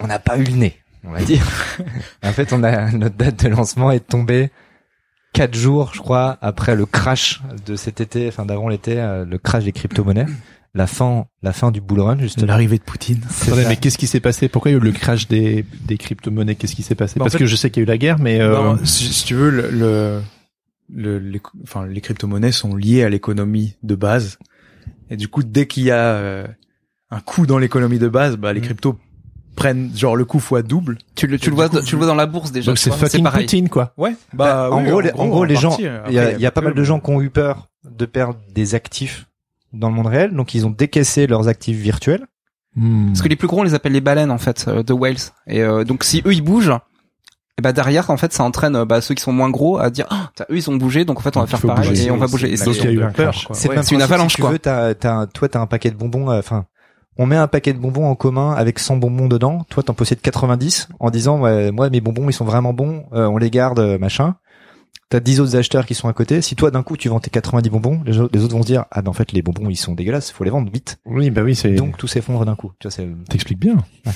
On 0.00 0.06
n'a 0.06 0.18
pas 0.18 0.36
eu 0.38 0.44
le 0.44 0.52
nez, 0.52 0.76
on 1.04 1.10
va 1.12 1.22
dire. 1.22 1.44
en 2.22 2.32
fait, 2.32 2.52
on 2.52 2.62
a 2.62 2.90
notre 2.92 3.16
date 3.16 3.44
de 3.44 3.48
lancement 3.48 3.90
est 3.90 4.00
tombée 4.00 4.50
quatre 5.32 5.54
jours, 5.54 5.92
je 5.94 6.00
crois, 6.00 6.38
après 6.40 6.76
le 6.76 6.86
crash 6.86 7.40
de 7.66 7.76
cet 7.76 8.00
été, 8.00 8.28
enfin 8.28 8.44
d'avant 8.44 8.68
l'été, 8.68 9.00
euh, 9.00 9.24
le 9.24 9.38
crash 9.38 9.64
des 9.64 9.72
crypto-monnaies, 9.72 10.26
la 10.74 10.86
fin, 10.86 11.26
la 11.42 11.52
fin 11.52 11.70
du 11.70 11.80
bull 11.80 12.00
run, 12.00 12.18
justement. 12.18 12.46
L'arrivée 12.46 12.78
de 12.78 12.82
Poutine. 12.82 13.20
Attendez, 13.42 13.64
mais 13.68 13.76
qu'est-ce 13.76 13.98
qui 13.98 14.06
s'est 14.06 14.20
passé? 14.20 14.48
Pourquoi 14.48 14.70
il 14.70 14.74
y 14.74 14.76
a 14.76 14.80
eu 14.80 14.82
le 14.82 14.92
crash 14.92 15.28
des, 15.28 15.64
des 15.86 15.98
crypto-monnaies? 15.98 16.54
Qu'est-ce 16.54 16.74
qui 16.74 16.82
s'est 16.82 16.94
passé? 16.94 17.18
Bah, 17.18 17.22
en 17.22 17.26
Parce 17.26 17.34
fait- 17.34 17.38
que 17.40 17.46
je 17.46 17.56
sais 17.56 17.70
qu'il 17.70 17.80
y 17.80 17.82
a 17.82 17.86
eu 17.86 17.88
la 17.88 17.98
guerre, 17.98 18.18
mais 18.18 18.40
euh, 18.40 18.54
Non, 18.54 18.78
si, 18.84 19.12
si 19.12 19.24
tu 19.26 19.34
veux, 19.34 19.50
le, 19.50 19.70
le, 19.70 20.20
le- 20.94 21.18
les, 21.18 21.40
enfin, 21.62 21.86
les 21.86 22.00
crypto-monnaies 22.00 22.52
sont 22.52 22.74
liées 22.74 23.02
à 23.02 23.08
l'économie 23.10 23.76
de 23.82 23.94
base. 23.94 24.38
Et 25.10 25.16
du 25.16 25.28
coup, 25.28 25.42
dès 25.42 25.66
qu'il 25.66 25.82
y 25.84 25.90
a 25.90 25.96
euh, 26.14 26.46
un 27.10 27.20
coup 27.20 27.44
dans 27.46 27.58
l'économie 27.58 27.98
de 27.98 28.08
base, 28.08 28.36
bah, 28.36 28.52
les 28.54 28.60
Mm. 28.60 28.64
cryptos 28.64 28.98
prennent 29.54 29.90
genre 29.94 30.16
le 30.16 30.24
coup 30.24 30.40
fois 30.40 30.62
double. 30.62 30.96
Tu 31.14 31.26
le, 31.26 31.38
tu 31.38 31.50
le 31.50 31.56
vois, 31.56 31.68
coup, 31.68 31.82
tu 31.82 31.92
le 31.92 31.98
vois 31.98 32.06
dans 32.06 32.14
la 32.14 32.24
bourse 32.24 32.50
déjà. 32.52 32.70
donc 32.70 32.78
c'est 32.78 32.90
fucking. 32.90 33.22
Poutine, 33.28 33.68
quoi. 33.68 33.92
Ouais. 33.98 34.14
Bah, 34.32 34.70
en, 34.72 34.82
oui, 34.82 34.88
gros, 34.88 35.02
en 35.20 35.28
gros, 35.28 35.44
les 35.44 35.56
gens, 35.56 35.68
partie. 35.68 35.84
il 36.08 36.14
y 36.14 36.18
a, 36.18 36.32
il 36.32 36.40
y 36.40 36.46
a 36.46 36.50
pas 36.50 36.62
mal 36.62 36.72
de 36.72 36.82
gens 36.82 36.98
qui 37.00 37.10
ont 37.10 37.20
eu 37.20 37.28
peur 37.28 37.68
de 37.84 38.06
perdre 38.06 38.38
des 38.54 38.74
actifs 38.74 39.26
dans 39.72 39.88
le 39.88 39.94
monde 39.94 40.06
réel, 40.06 40.32
donc 40.34 40.54
ils 40.54 40.66
ont 40.66 40.70
décaissé 40.70 41.26
leurs 41.26 41.48
actifs 41.48 41.76
virtuels. 41.76 42.26
Hmm. 42.76 43.08
Parce 43.08 43.22
que 43.22 43.28
les 43.28 43.36
plus 43.36 43.48
gros, 43.48 43.60
on 43.60 43.64
les 43.64 43.74
appelle 43.74 43.92
les 43.92 44.00
baleines 44.00 44.30
en 44.30 44.38
fait, 44.38 44.64
euh, 44.68 44.82
de 44.82 44.92
whales. 44.92 45.16
Et 45.46 45.60
euh, 45.62 45.84
donc 45.84 46.04
si 46.04 46.22
eux 46.26 46.32
ils 46.32 46.42
bougent, 46.42 46.72
et 47.58 47.62
bah 47.62 47.72
derrière 47.72 48.08
en 48.10 48.16
fait 48.16 48.32
ça 48.32 48.44
entraîne 48.44 48.76
euh, 48.76 48.84
bah, 48.86 49.02
ceux 49.02 49.14
qui 49.14 49.22
sont 49.22 49.32
moins 49.32 49.50
gros 49.50 49.78
à 49.78 49.90
dire 49.90 50.06
ah 50.08 50.30
eux 50.50 50.56
ils 50.56 50.70
ont 50.70 50.76
bougé 50.76 51.04
donc 51.04 51.18
en 51.18 51.20
fait 51.20 51.36
on 51.36 51.40
va 51.40 51.46
faire 51.46 51.60
pareil 51.60 51.90
bouger. 51.90 52.06
et 52.06 52.10
on 52.10 52.16
va 52.16 52.26
bouger. 52.26 52.56
C'est- 52.56 53.68
Ouais. 53.68 53.82
une 53.92 54.00
avalanche, 54.02 54.30
si 54.32 54.36
tu 54.36 54.42
quoi. 54.42 54.52
veux, 54.52 54.58
t'as, 54.58 54.94
t'as, 54.94 55.26
toi, 55.26 55.48
t'as 55.48 55.60
un 55.60 55.66
paquet 55.66 55.90
de 55.90 55.96
bonbons, 55.96 56.30
euh, 56.30 56.38
enfin, 56.38 56.64
on 57.18 57.26
met 57.26 57.36
un 57.36 57.46
paquet 57.48 57.74
de 57.74 57.78
bonbons 57.78 58.06
en 58.06 58.14
commun 58.14 58.52
avec 58.54 58.78
100 58.78 58.96
bonbons 58.96 59.28
dedans. 59.28 59.66
Toi, 59.68 59.82
t'en 59.82 59.92
possèdes 59.92 60.22
90 60.22 60.88
en 60.98 61.10
disant, 61.10 61.38
ouais, 61.40 61.70
moi, 61.70 61.90
mes 61.90 62.00
bonbons, 62.00 62.30
ils 62.30 62.32
sont 62.32 62.46
vraiment 62.46 62.72
bons, 62.72 63.04
euh, 63.12 63.26
on 63.26 63.36
les 63.36 63.50
garde, 63.50 63.80
machin. 64.00 64.36
T'as 65.08 65.20
10 65.20 65.40
autres 65.40 65.56
acheteurs 65.56 65.84
qui 65.84 65.94
sont 65.94 66.08
à 66.08 66.14
côté. 66.14 66.40
Si 66.40 66.56
toi, 66.56 66.70
d'un 66.70 66.82
coup, 66.82 66.96
tu 66.96 67.10
vends 67.10 67.20
tes 67.20 67.28
90 67.28 67.68
bonbons, 67.68 68.00
les, 68.06 68.18
autres- 68.18 68.38
vont 68.48 68.62
se 68.62 68.66
dire, 68.66 68.86
ah 68.90 69.02
ben 69.02 69.10
en 69.10 69.12
fait, 69.12 69.32
les 69.32 69.42
bonbons, 69.42 69.68
ils 69.68 69.76
sont 69.76 69.92
dégueulasses, 69.92 70.30
faut 70.30 70.42
les 70.44 70.48
vendre 70.50 70.70
vite. 70.72 70.98
Oui, 71.04 71.28
bah 71.30 71.42
oui, 71.42 71.54
c'est. 71.54 71.74
Donc 71.74 71.98
tout 71.98 72.06
s'effondre 72.06 72.46
d'un 72.46 72.54
coup. 72.56 72.72
Tu 72.78 72.88
vois, 72.88 72.92
c'est 72.92 73.06
T'expliques 73.28 73.58
bien. 73.60 73.76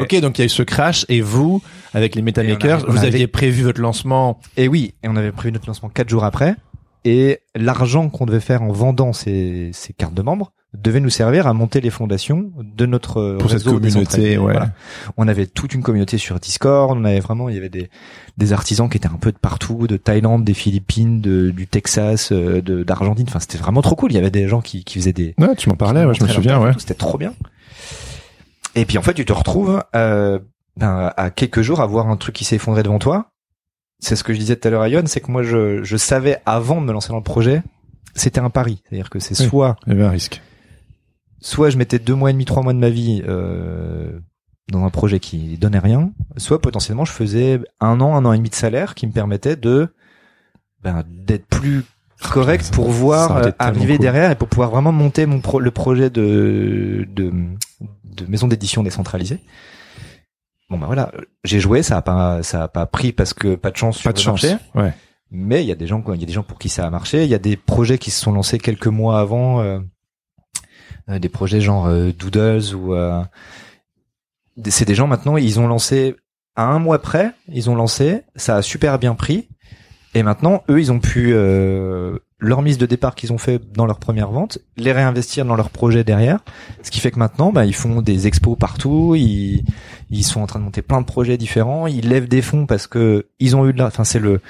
Ok, 0.00 0.20
donc 0.20 0.38
il 0.38 0.40
y 0.40 0.42
a 0.42 0.46
eu 0.46 0.48
ce 0.48 0.62
crash 0.62 1.04
et 1.08 1.20
vous, 1.20 1.62
avec 1.94 2.14
les 2.14 2.20
Et 2.20 2.22
MetaMakers, 2.22 2.82
on 2.82 2.84
a- 2.84 2.88
on 2.88 2.92
vous 2.92 2.98
avait- 2.98 3.08
aviez 3.08 3.26
prévu 3.26 3.62
votre 3.64 3.80
lancement. 3.80 4.38
Et 4.56 4.68
oui, 4.68 4.94
et 5.02 5.08
on 5.08 5.16
avait 5.16 5.32
prévu 5.32 5.52
notre 5.52 5.66
lancement 5.66 5.88
quatre 5.88 6.08
jours 6.08 6.24
après. 6.24 6.54
Et 7.08 7.38
l'argent 7.54 8.08
qu'on 8.08 8.26
devait 8.26 8.40
faire 8.40 8.62
en 8.62 8.72
vendant 8.72 9.12
ces, 9.12 9.70
ces 9.72 9.92
cartes 9.92 10.12
de 10.14 10.22
membres 10.22 10.52
devait 10.74 10.98
nous 10.98 11.08
servir 11.08 11.46
à 11.46 11.52
monter 11.52 11.80
les 11.80 11.88
fondations 11.90 12.50
de 12.58 12.84
notre 12.84 13.36
Pour 13.38 13.48
cette 13.48 13.60
réseau 13.60 13.74
communauté, 13.74 13.98
décentralisé. 13.98 14.38
ouais. 14.38 14.52
Voilà. 14.52 14.72
On 15.16 15.28
avait 15.28 15.46
toute 15.46 15.72
une 15.72 15.82
communauté 15.84 16.18
sur 16.18 16.40
Discord. 16.40 16.98
On 16.98 17.04
avait 17.04 17.20
vraiment, 17.20 17.48
il 17.48 17.54
y 17.54 17.58
avait 17.58 17.68
des, 17.68 17.88
des 18.38 18.52
artisans 18.52 18.88
qui 18.88 18.96
étaient 18.96 19.06
un 19.06 19.18
peu 19.20 19.30
de 19.30 19.38
partout, 19.38 19.86
de 19.86 19.96
Thaïlande, 19.96 20.42
des 20.44 20.52
Philippines, 20.52 21.20
de, 21.20 21.50
du 21.50 21.68
Texas, 21.68 22.32
euh, 22.32 22.60
de 22.60 22.82
d'Argentine. 22.82 23.26
Enfin, 23.28 23.38
c'était 23.38 23.58
vraiment 23.58 23.82
trop 23.82 23.94
cool. 23.94 24.10
Il 24.10 24.16
y 24.16 24.18
avait 24.18 24.30
des 24.32 24.48
gens 24.48 24.60
qui, 24.60 24.82
qui 24.82 24.98
faisaient 24.98 25.12
des, 25.12 25.34
Ouais, 25.38 25.54
tu 25.54 25.68
m'en 25.68 25.76
parlais, 25.76 26.04
ouais, 26.04 26.14
je 26.14 26.24
me 26.24 26.28
souviens, 26.28 26.60
ouais. 26.60 26.72
C'était 26.76 26.94
trop 26.94 27.18
bien. 27.18 27.32
Et 28.74 28.84
puis 28.84 28.98
en 28.98 29.02
fait, 29.02 29.14
tu 29.14 29.24
te 29.24 29.32
retrouves 29.32 29.80
euh, 29.94 30.40
ben, 30.76 31.12
à 31.16 31.30
quelques 31.30 31.62
jours 31.62 31.80
à 31.80 31.86
voir 31.86 32.08
un 32.10 32.16
truc 32.16 32.34
qui 32.34 32.44
s'est 32.44 32.56
effondré 32.56 32.82
devant 32.82 32.98
toi. 32.98 33.30
C'est 33.98 34.16
ce 34.16 34.24
que 34.24 34.32
je 34.34 34.38
disais 34.38 34.56
tout 34.56 34.68
à 34.68 34.70
l'heure 34.70 34.82
à 34.82 34.88
Yon, 34.88 35.02
c'est 35.06 35.20
que 35.20 35.30
moi 35.30 35.42
je, 35.42 35.82
je 35.82 35.96
savais 35.96 36.38
avant 36.46 36.80
de 36.80 36.86
me 36.86 36.92
lancer 36.92 37.08
dans 37.08 37.16
le 37.16 37.22
projet, 37.22 37.62
c'était 38.14 38.40
un 38.40 38.50
pari. 38.50 38.82
C'est-à-dire 38.88 39.10
que 39.10 39.18
c'est 39.18 39.38
Oui. 39.40 39.46
soit 39.48 39.76
Il 39.86 39.92
y 39.92 39.96
avait 39.96 40.04
un 40.04 40.10
risque. 40.10 40.42
soit 41.40 41.70
je 41.70 41.78
mettais 41.78 41.98
deux 41.98 42.14
mois 42.14 42.30
et 42.30 42.32
demi, 42.32 42.44
trois 42.44 42.62
mois 42.62 42.72
de 42.74 42.78
ma 42.78 42.90
vie 42.90 43.22
euh, 43.26 44.18
dans 44.70 44.84
un 44.84 44.90
projet 44.90 45.18
qui 45.20 45.56
donnait 45.58 45.78
rien, 45.78 46.10
soit 46.36 46.60
potentiellement 46.60 47.04
je 47.04 47.12
faisais 47.12 47.60
un 47.80 48.00
an, 48.00 48.16
un 48.16 48.24
an 48.24 48.32
et 48.32 48.36
demi 48.38 48.50
de 48.50 48.54
salaire 48.54 48.94
qui 48.94 49.06
me 49.06 49.12
permettait 49.12 49.56
de 49.56 49.88
ben, 50.82 51.02
d'être 51.08 51.46
plus 51.46 51.82
correct 52.30 52.64
ça- 52.64 52.72
pour 52.72 52.90
voir 52.90 53.36
euh, 53.38 53.50
arriver 53.58 53.94
cool. 53.96 54.02
derrière 54.02 54.30
et 54.30 54.34
pour 54.36 54.48
pouvoir 54.48 54.70
vraiment 54.70 54.92
monter 54.92 55.24
mon 55.26 55.40
pro- 55.40 55.60
le 55.60 55.70
projet 55.70 56.10
de 56.10 57.06
de, 57.14 57.32
de 58.04 58.26
maison 58.26 58.46
d'édition 58.48 58.82
décentralisée. 58.82 59.40
Bon 60.68 60.78
ben 60.78 60.86
voilà, 60.86 61.12
j'ai 61.44 61.60
joué, 61.60 61.82
ça 61.82 61.96
a 61.96 62.02
pas 62.02 62.42
ça 62.42 62.64
a 62.64 62.68
pas 62.68 62.86
pris 62.86 63.12
parce 63.12 63.32
que 63.34 63.54
pas 63.54 63.70
de 63.70 63.76
chance 63.76 63.98
sur 63.98 64.08
Pas 64.08 64.12
de 64.12 64.18
le 64.18 64.22
chance. 64.22 64.42
marché. 64.42 64.58
Ouais. 64.74 64.92
Mais 65.30 65.62
il 65.62 65.66
y 65.66 65.72
a 65.72 65.76
des 65.76 65.86
gens, 65.86 66.02
il 66.14 66.20
y 66.20 66.22
a 66.24 66.26
des 66.26 66.32
gens 66.32 66.42
pour 66.42 66.58
qui 66.58 66.68
ça 66.68 66.86
a 66.86 66.90
marché. 66.90 67.24
Il 67.24 67.30
y 67.30 67.34
a 67.34 67.38
des 67.38 67.56
projets 67.56 67.98
qui 67.98 68.10
se 68.10 68.20
sont 68.20 68.32
lancés 68.32 68.58
quelques 68.58 68.86
mois 68.88 69.20
avant, 69.20 69.60
euh, 69.60 69.78
euh, 71.08 71.18
des 71.20 71.28
projets 71.28 71.60
genre 71.60 71.86
euh, 71.86 72.10
Doodles 72.12 72.74
ou 72.74 72.94
euh, 72.94 73.22
c'est 74.68 74.84
des 74.84 74.94
gens 74.94 75.06
maintenant, 75.06 75.36
ils 75.36 75.60
ont 75.60 75.68
lancé 75.68 76.16
à 76.56 76.64
un 76.66 76.78
mois 76.78 77.00
près, 77.00 77.32
ils 77.48 77.68
ont 77.70 77.74
lancé, 77.74 78.22
ça 78.34 78.56
a 78.56 78.62
super 78.62 78.98
bien 78.98 79.14
pris, 79.14 79.48
et 80.14 80.22
maintenant 80.22 80.64
eux, 80.70 80.80
ils 80.80 80.90
ont 80.90 81.00
pu 81.00 81.32
euh, 81.34 82.18
leur 82.38 82.60
mise 82.62 82.76
de 82.78 82.84
départ 82.86 83.14
qu'ils 83.14 83.32
ont 83.32 83.38
fait 83.38 83.60
dans 83.72 83.86
leur 83.86 83.98
première 83.98 84.30
vente, 84.30 84.58
les 84.76 84.92
réinvestir 84.92 85.44
dans 85.46 85.56
leur 85.56 85.70
projet 85.70 86.04
derrière, 86.04 86.40
ce 86.82 86.90
qui 86.90 87.00
fait 87.00 87.10
que 87.10 87.18
maintenant, 87.18 87.50
bah, 87.52 87.64
ils 87.64 87.74
font 87.74 88.02
des 88.02 88.26
expos 88.26 88.56
partout, 88.58 89.14
ils 89.16 89.64
ils 90.10 90.22
sont 90.22 90.40
en 90.42 90.46
train 90.46 90.58
de 90.58 90.64
monter 90.64 90.82
plein 90.82 91.00
de 91.00 91.06
projets 91.06 91.38
différents, 91.38 91.86
ils 91.86 92.08
lèvent 92.08 92.28
des 92.28 92.42
fonds 92.42 92.66
parce 92.66 92.86
que 92.86 93.26
ils 93.40 93.56
ont 93.56 93.66
eu 93.68 93.72
de 93.72 93.78
la, 93.78 93.86
enfin 93.86 94.04
c'est 94.04 94.18
le 94.18 94.40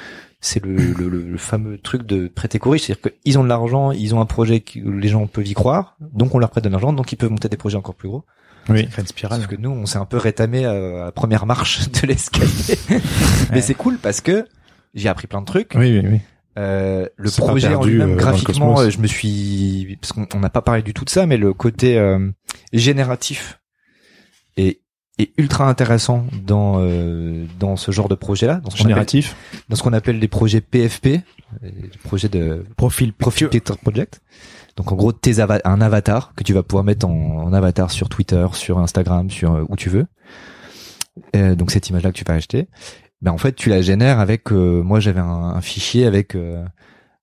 c'est 0.40 0.62
le, 0.64 0.74
le, 0.76 1.08
le- 1.08 1.22
le 1.30 1.38
fameux 1.38 1.78
truc 1.78 2.04
de 2.06 2.28
prêter 2.28 2.58
courir, 2.58 2.80
c'est-à-dire 2.80 3.12
qu'ils 3.22 3.38
ont 3.38 3.44
de 3.44 3.48
l'argent, 3.48 3.90
ils 3.92 4.14
ont 4.14 4.20
un 4.20 4.26
projet 4.26 4.60
que 4.60 4.78
les 4.80 5.08
gens 5.08 5.26
peuvent 5.26 5.46
y 5.46 5.54
croire, 5.54 5.96
donc 6.00 6.34
on 6.34 6.38
leur 6.38 6.50
prête 6.50 6.64
de 6.64 6.68
l'argent, 6.68 6.92
donc 6.92 7.10
ils 7.12 7.16
peuvent 7.16 7.30
monter 7.30 7.48
des 7.48 7.56
projets 7.56 7.76
encore 7.78 7.94
plus 7.94 8.08
gros. 8.08 8.24
Oui. 8.68 8.82
De 8.86 9.06
spirale. 9.06 9.38
Parce 9.40 9.50
que 9.54 9.60
nous, 9.60 9.70
on 9.70 9.86
s'est 9.86 9.98
un 9.98 10.04
peu 10.06 10.16
rétamé 10.16 10.64
à 10.64 10.74
la 11.04 11.12
première 11.12 11.46
marche 11.46 11.88
de 12.02 12.06
l'escalier. 12.06 12.76
Mais 13.52 13.60
c'est 13.60 13.74
cool 13.74 13.96
parce 13.96 14.20
que 14.20 14.44
j'ai 14.94 15.08
appris 15.08 15.28
plein 15.28 15.40
de 15.40 15.46
trucs. 15.46 15.72
Oui, 15.76 16.00
oui, 16.00 16.08
oui. 16.10 16.20
Euh, 16.58 17.06
le 17.16 17.30
projet 17.48 17.68
en 17.74 17.84
lui-même, 17.84 18.12
euh, 18.12 18.16
graphiquement, 18.16 18.80
euh, 18.80 18.90
je 18.90 18.98
me 18.98 19.06
suis, 19.06 19.98
parce 20.00 20.12
qu'on 20.12 20.26
on 20.34 20.40
n'a 20.40 20.48
pas 20.50 20.62
parlé 20.62 20.82
du 20.82 20.94
tout 20.94 21.04
de 21.04 21.10
ça, 21.10 21.26
mais 21.26 21.36
le 21.36 21.52
côté 21.52 21.98
euh, 21.98 22.30
génératif 22.72 23.60
est, 24.56 24.80
est 25.18 25.32
ultra 25.38 25.68
intéressant 25.68 26.26
dans 26.44 26.76
euh, 26.80 27.44
dans 27.58 27.76
ce 27.76 27.90
genre 27.90 28.08
de 28.08 28.14
projet-là, 28.14 28.56
dans 28.56 28.70
ce 28.70 28.76
qu'on 28.76 28.84
appelle, 28.84 28.88
Génératif. 28.94 29.36
dans 29.68 29.76
ce 29.76 29.82
qu'on 29.82 29.92
appelle 29.92 30.18
les 30.18 30.28
projets 30.28 30.60
PFP, 30.62 31.20
projets 32.04 32.28
de 32.30 32.64
Profil 32.76 33.12
Picture 33.50 33.78
Project. 33.78 34.20
Donc 34.76 34.92
en 34.92 34.96
gros, 34.96 35.12
tes 35.12 35.34
ava- 35.40 35.60
un 35.64 35.80
avatar 35.80 36.32
que 36.36 36.42
tu 36.44 36.52
vas 36.52 36.62
pouvoir 36.62 36.84
mettre 36.84 37.06
en, 37.06 37.44
en 37.44 37.52
avatar 37.52 37.90
sur 37.90 38.08
Twitter, 38.08 38.46
sur 38.52 38.78
Instagram, 38.78 39.30
sur 39.30 39.64
où 39.68 39.76
tu 39.76 39.88
veux. 39.90 40.06
Donc 41.34 41.70
cette 41.70 41.88
image-là 41.88 42.12
que 42.12 42.16
tu 42.18 42.24
vas 42.24 42.34
acheter, 42.34 42.68
ben 43.22 43.32
en 43.32 43.38
fait 43.38 43.54
tu 43.54 43.68
la 43.70 43.80
génères 43.82 44.20
avec. 44.20 44.52
euh, 44.52 44.82
moi 44.82 45.00
j'avais 45.00 45.20
un, 45.20 45.24
un 45.56 45.60
fichier 45.60 46.06
avec 46.06 46.34
euh, 46.34 46.64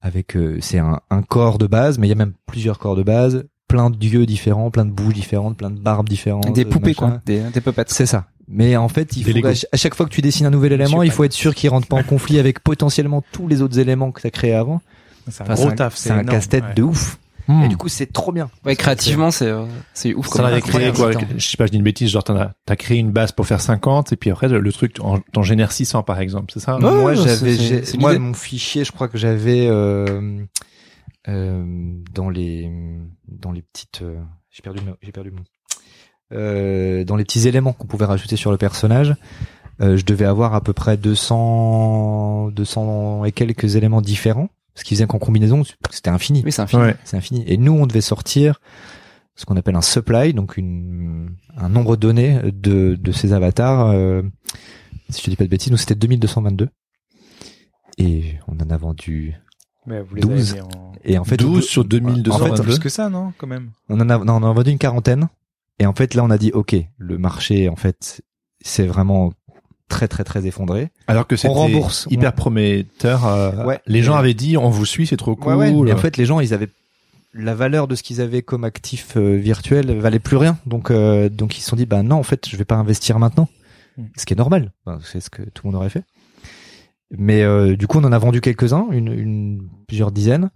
avec 0.02 0.36
euh, 0.36 0.58
c'est 0.62 0.80
un, 0.80 1.00
un 1.10 1.22
corps 1.22 1.58
de 1.58 1.68
base, 1.68 1.98
mais 2.00 2.08
il 2.08 2.10
y 2.10 2.14
a 2.14 2.16
même 2.16 2.34
plusieurs 2.46 2.78
corps 2.80 2.96
de 2.96 3.04
base, 3.04 3.46
plein 3.68 3.90
d'yeux 3.90 4.26
différents, 4.26 4.70
plein 4.72 4.86
de 4.86 4.92
bouches 4.92 5.14
différentes, 5.14 5.58
plein 5.58 5.70
de 5.72 5.80
barbes 5.80 6.10
différentes, 6.10 6.54
Des 6.54 6.66
euh, 6.66 6.70
poupées, 6.70 6.88
machin. 7.00 7.10
quoi. 7.12 7.22
Des, 7.26 7.40
des 7.42 7.62
puppets. 7.62 7.84
C'est 7.88 8.06
ça. 8.06 8.26
Mais 8.50 8.76
en 8.76 8.90
fait, 8.90 9.16
il 9.16 9.24
Des 9.24 9.32
faut 9.42 9.48
à 9.48 9.56
ch- 9.56 9.66
à 9.72 9.78
chaque 9.78 9.96
fois 9.96 10.06
que 10.06 10.12
tu 10.12 10.22
dessines 10.22 10.46
un 10.46 10.50
nouvel 10.50 10.74
élément, 10.74 11.02
il 11.04 11.12
faut 11.12 11.24
être 11.24 11.32
sûr 11.34 11.56
qu'il 11.56 11.70
rentre 11.70 11.88
pas 11.88 11.96
en 11.96 12.04
conflit 12.04 12.40
avec 12.40 12.60
potentiellement 12.60 13.24
tous 13.32 13.48
les 13.48 13.62
autres 13.62 13.80
éléments 13.80 14.12
que 14.12 14.20
tu 14.20 14.28
as 14.28 14.32
créés 14.32 14.54
avant. 14.54 14.82
C'est 15.30 15.42
un 15.42 15.46
Enfin, 15.46 15.54
gros 15.56 15.72
taf. 15.72 15.96
C'est 15.96 16.12
un 16.12 16.26
casse-tête 16.26 16.66
ouais. 16.66 16.74
de 16.74 16.84
ouf. 16.84 17.18
Hmm. 17.48 17.64
Et 17.64 17.68
du 17.68 17.76
coup, 17.78 17.90
c'est 17.90 18.12
trop 18.12 18.32
bien. 18.32 18.50
Ouais, 18.66 18.76
créativement, 18.76 19.30
c'est, 19.32 19.48
euh, 19.48 19.66
c'est 19.94 20.14
ouf. 20.14 20.28
Ça 20.28 20.48
avait 20.48 20.62
créé 20.62 20.92
quoi. 20.94 21.12
Je 21.12 21.46
sais 21.48 21.58
pas, 21.58 21.66
je 21.66 21.72
dis 21.72 21.78
une 21.78 21.84
bêtise, 21.84 22.10
genre 22.10 22.24
t'en 22.24 22.38
as, 22.38 22.54
t'as 22.66 22.76
créé 22.76 22.98
une 23.00 23.12
base 23.12 23.32
pour 23.32 23.46
faire 23.46 23.60
50 23.60 24.14
et 24.14 24.16
puis 24.16 24.32
après 24.32 24.48
le 24.48 24.72
truc 24.72 24.94
t'en 24.94 25.44
génères 25.44 25.72
600 25.72 26.04
par 26.04 26.20
exemple, 26.20 26.52
c'est 26.54 26.60
ça? 26.62 26.78
Moi, 26.80 27.14
j'avais, 27.16 27.84
moi, 28.00 28.18
mon 28.18 28.34
fichier, 28.34 28.86
je 28.86 28.92
crois 28.92 29.08
que 29.10 29.18
j'avais 29.18 29.68
euh, 29.68 30.40
euh, 31.28 31.64
dans 32.14 32.30
les 32.30 32.72
dans 33.28 33.52
les 33.52 33.62
petites, 33.62 34.02
euh, 34.02 34.22
j'ai 34.52 34.62
perdu, 34.62 34.80
j'ai 35.02 35.12
perdu 35.12 35.32
mot. 35.32 35.44
Euh, 36.32 37.04
dans 37.04 37.16
les 37.16 37.24
petits 37.26 37.48
éléments 37.48 37.74
qu'on 37.74 37.88
pouvait 37.88 38.06
rajouter 38.06 38.38
sur 38.38 38.52
le 38.52 38.58
personnage, 38.58 39.16
euh, 39.82 39.98
je 39.98 40.06
devais 40.06 40.26
avoir 40.26 40.56
à 40.56 40.62
peu 40.62 40.74
près 40.74 40.98
200, 40.98 42.50
200 42.52 43.26
et 43.26 43.32
quelques 43.32 43.76
éléments 43.76 44.02
différents, 44.02 44.50
ce 44.76 44.84
qui 44.84 44.96
faisait 44.96 45.08
qu'en 45.08 45.20
combinaison, 45.20 45.64
c'était 45.92 46.10
infini. 46.10 46.42
Oui, 46.46 46.52
c'est. 46.52 46.74
Ouais. 46.76 46.96
C'est 47.04 47.18
infini. 47.18 47.44
Et 47.48 47.58
nous, 47.58 47.74
on 47.74 47.86
devait 47.86 48.02
sortir 48.02 48.60
ce 49.36 49.46
qu'on 49.46 49.56
appelle 49.58 49.76
un 49.76 49.82
supply, 49.82 50.34
donc 50.34 50.58
une, 50.58 51.36
un 51.58 51.70
nombre 51.70 51.96
donné 51.96 52.40
de, 52.52 52.96
de 52.96 53.12
ces 53.12 53.34
avatars. 53.34 53.88
euh, 53.88 54.22
si 55.10 55.20
je 55.20 55.26
te 55.26 55.30
dis 55.32 55.36
pas 55.36 55.44
de 55.44 55.50
bêtises, 55.50 55.72
nous 55.72 55.78
c'était 55.78 55.96
2222. 55.96 56.70
Et 57.98 58.36
on 58.48 58.54
en 58.60 58.70
a 58.70 58.78
vendu. 58.78 59.36
Mais 59.86 60.02
vous 60.02 60.16
les 60.16 60.22
12. 60.22 60.52
avez 60.54 60.62
mis 60.62 60.66
en... 60.68 60.92
Et 61.04 61.18
en 61.18 61.24
fait, 61.24 61.38
12 61.38 61.50
au 61.50 61.54
bout- 61.56 61.62
sur 61.62 61.82
En 61.82 61.84
fait, 61.86 61.90
2222. 62.00 62.64
plus 62.64 62.80
que 62.80 62.90
ça, 62.90 63.10
non, 63.10 63.34
quand 63.38 63.48
même. 63.48 63.72
on 63.90 64.00
en 64.00 64.10
a, 64.10 64.18
non, 64.18 64.34
on 64.36 64.44
en 64.44 64.50
a 64.50 64.54
vendu 64.54 64.72
une 64.72 64.78
quarantaine. 64.78 65.28
Et 65.80 65.86
en 65.86 65.94
fait, 65.94 66.14
là, 66.14 66.24
on 66.24 66.30
a 66.30 66.38
dit, 66.38 66.52
ok, 66.54 66.76
le 66.98 67.18
marché, 67.18 67.68
en 67.70 67.76
fait, 67.76 68.22
c'est 68.62 68.86
vraiment 68.88 69.34
très, 69.90 70.08
très, 70.08 70.24
très 70.24 70.46
effondré. 70.46 70.90
Alors 71.08 71.28
que 71.28 71.36
c'était 71.36 71.54
hyper 72.10 72.30
On- 72.32 72.36
prometteur. 72.36 73.26
euh, 73.28 73.66
Ouais. 73.66 73.80
Les 73.86 74.02
gens 74.02 74.16
avaient 74.16 74.34
dit 74.34 74.58
on 74.58 74.70
vous 74.70 74.86
suit, 74.86 75.08
c'est 75.08 75.18
trop 75.18 75.36
cool. 75.36 75.54
Ouais, 75.56 75.72
ouais. 75.72 75.84
Mais 75.86 75.94
en 75.94 75.98
fait, 75.98 76.18
les 76.18 76.26
gens, 76.26 76.40
ils 76.40 76.54
avaient 76.54 76.70
la 77.34 77.56
valeur 77.56 77.88
de 77.88 77.96
ce 77.96 78.04
qu'ils 78.04 78.22
avaient 78.22 78.42
comme 78.44 78.64
actif 78.64 79.18
euh, 79.18 79.36
virtuel 79.36 79.92
valait 79.98 80.20
plus 80.20 80.38
rien. 80.38 80.58
Donc, 80.66 80.92
euh, 80.92 81.30
donc 81.30 81.58
ils 81.58 81.62
se 81.62 81.70
sont 81.70 81.76
dit, 81.76 81.86
bah 81.86 82.04
non, 82.04 82.18
en 82.18 82.24
fait, 82.24 82.48
je 82.48 82.56
vais 82.58 82.66
pas 82.66 82.76
investir 82.76 83.18
maintenant. 83.20 83.48
Hmm. 83.98 84.04
Ce 84.18 84.26
qui 84.26 84.34
est 84.34 84.38
normal. 84.38 84.72
Enfin, 84.86 85.00
c'est 85.04 85.20
ce 85.20 85.30
que 85.30 85.42
tout 85.42 85.66
le 85.66 85.72
monde 85.72 85.76
aurait 85.82 85.90
fait. 85.90 86.04
Mais 87.16 87.44
euh, 87.44 87.76
du 87.76 87.88
coup, 87.88 88.00
on 88.00 88.04
en 88.04 88.12
a 88.12 88.18
vendu 88.18 88.42
quelques-uns, 88.42 88.88
une, 88.92 89.12
une 89.12 89.68
plusieurs 89.88 90.12
dizaines, 90.12 90.50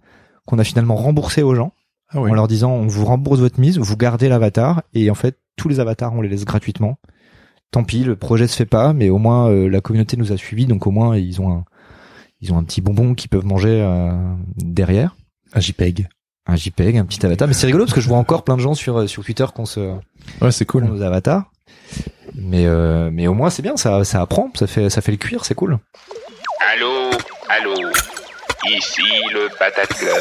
qu'on 0.44 0.58
a 0.58 0.64
finalement 0.64 0.96
remboursé 0.96 1.42
aux 1.42 1.54
gens 1.54 1.72
ah 2.10 2.20
oui. 2.20 2.30
en 2.30 2.34
leur 2.34 2.48
disant, 2.48 2.72
on 2.72 2.86
vous 2.86 3.04
rembourse 3.04 3.38
votre 3.38 3.60
mise, 3.60 3.78
vous 3.78 3.96
gardez 3.96 4.28
l'avatar, 4.28 4.82
et 4.94 5.10
en 5.10 5.14
fait, 5.14 5.38
tous 5.56 5.68
les 5.68 5.78
avatars, 5.78 6.14
on 6.14 6.20
les 6.20 6.28
laisse 6.28 6.44
gratuitement. 6.44 6.98
Tant 7.70 7.84
pis, 7.84 8.02
le 8.04 8.16
projet 8.16 8.46
se 8.46 8.56
fait 8.56 8.66
pas, 8.66 8.92
mais 8.92 9.10
au 9.10 9.18
moins 9.18 9.50
euh, 9.50 9.68
la 9.68 9.80
communauté 9.80 10.16
nous 10.16 10.32
a 10.32 10.36
suivis, 10.38 10.66
donc 10.66 10.86
au 10.86 10.90
moins 10.90 11.16
ils 11.16 11.40
ont 11.40 11.50
un, 11.52 11.64
ils 12.40 12.52
ont 12.52 12.58
un 12.58 12.64
petit 12.64 12.80
bonbon 12.80 13.14
qu'ils 13.14 13.28
peuvent 13.28 13.44
manger 13.44 13.80
euh, 13.82 14.10
derrière 14.56 15.14
un 15.52 15.60
JPEG. 15.60 16.08
un 16.46 16.56
JPEG, 16.56 16.96
un 16.96 17.04
petit 17.04 17.24
avatar. 17.26 17.46
Mais 17.46 17.54
c'est 17.54 17.66
rigolo 17.66 17.84
parce 17.84 17.94
que 17.94 18.00
je 18.00 18.08
vois 18.08 18.16
encore 18.18 18.42
plein 18.44 18.56
de 18.56 18.62
gens 18.62 18.74
sur 18.74 19.08
sur 19.08 19.22
Twitter 19.24 19.44
qu'on 19.54 19.66
se 19.66 19.80
Ouais, 20.40 20.50
c'est 20.50 20.64
cool. 20.64 20.84
nos 20.84 21.02
avatars. 21.02 21.50
Mais 22.34 22.64
euh, 22.66 23.10
mais 23.12 23.26
au 23.26 23.34
moins 23.34 23.50
c'est 23.50 23.62
bien, 23.62 23.76
ça 23.76 24.02
ça 24.04 24.22
apprend, 24.22 24.50
ça 24.54 24.66
fait 24.66 24.88
ça 24.88 25.00
fait 25.02 25.12
le 25.12 25.18
cuir, 25.18 25.44
c'est 25.44 25.54
cool. 25.54 25.78
Allô, 26.74 27.10
allô, 27.50 27.74
ici 28.66 29.02
le 29.32 29.48
Patate 29.58 29.88
Club. 29.94 30.12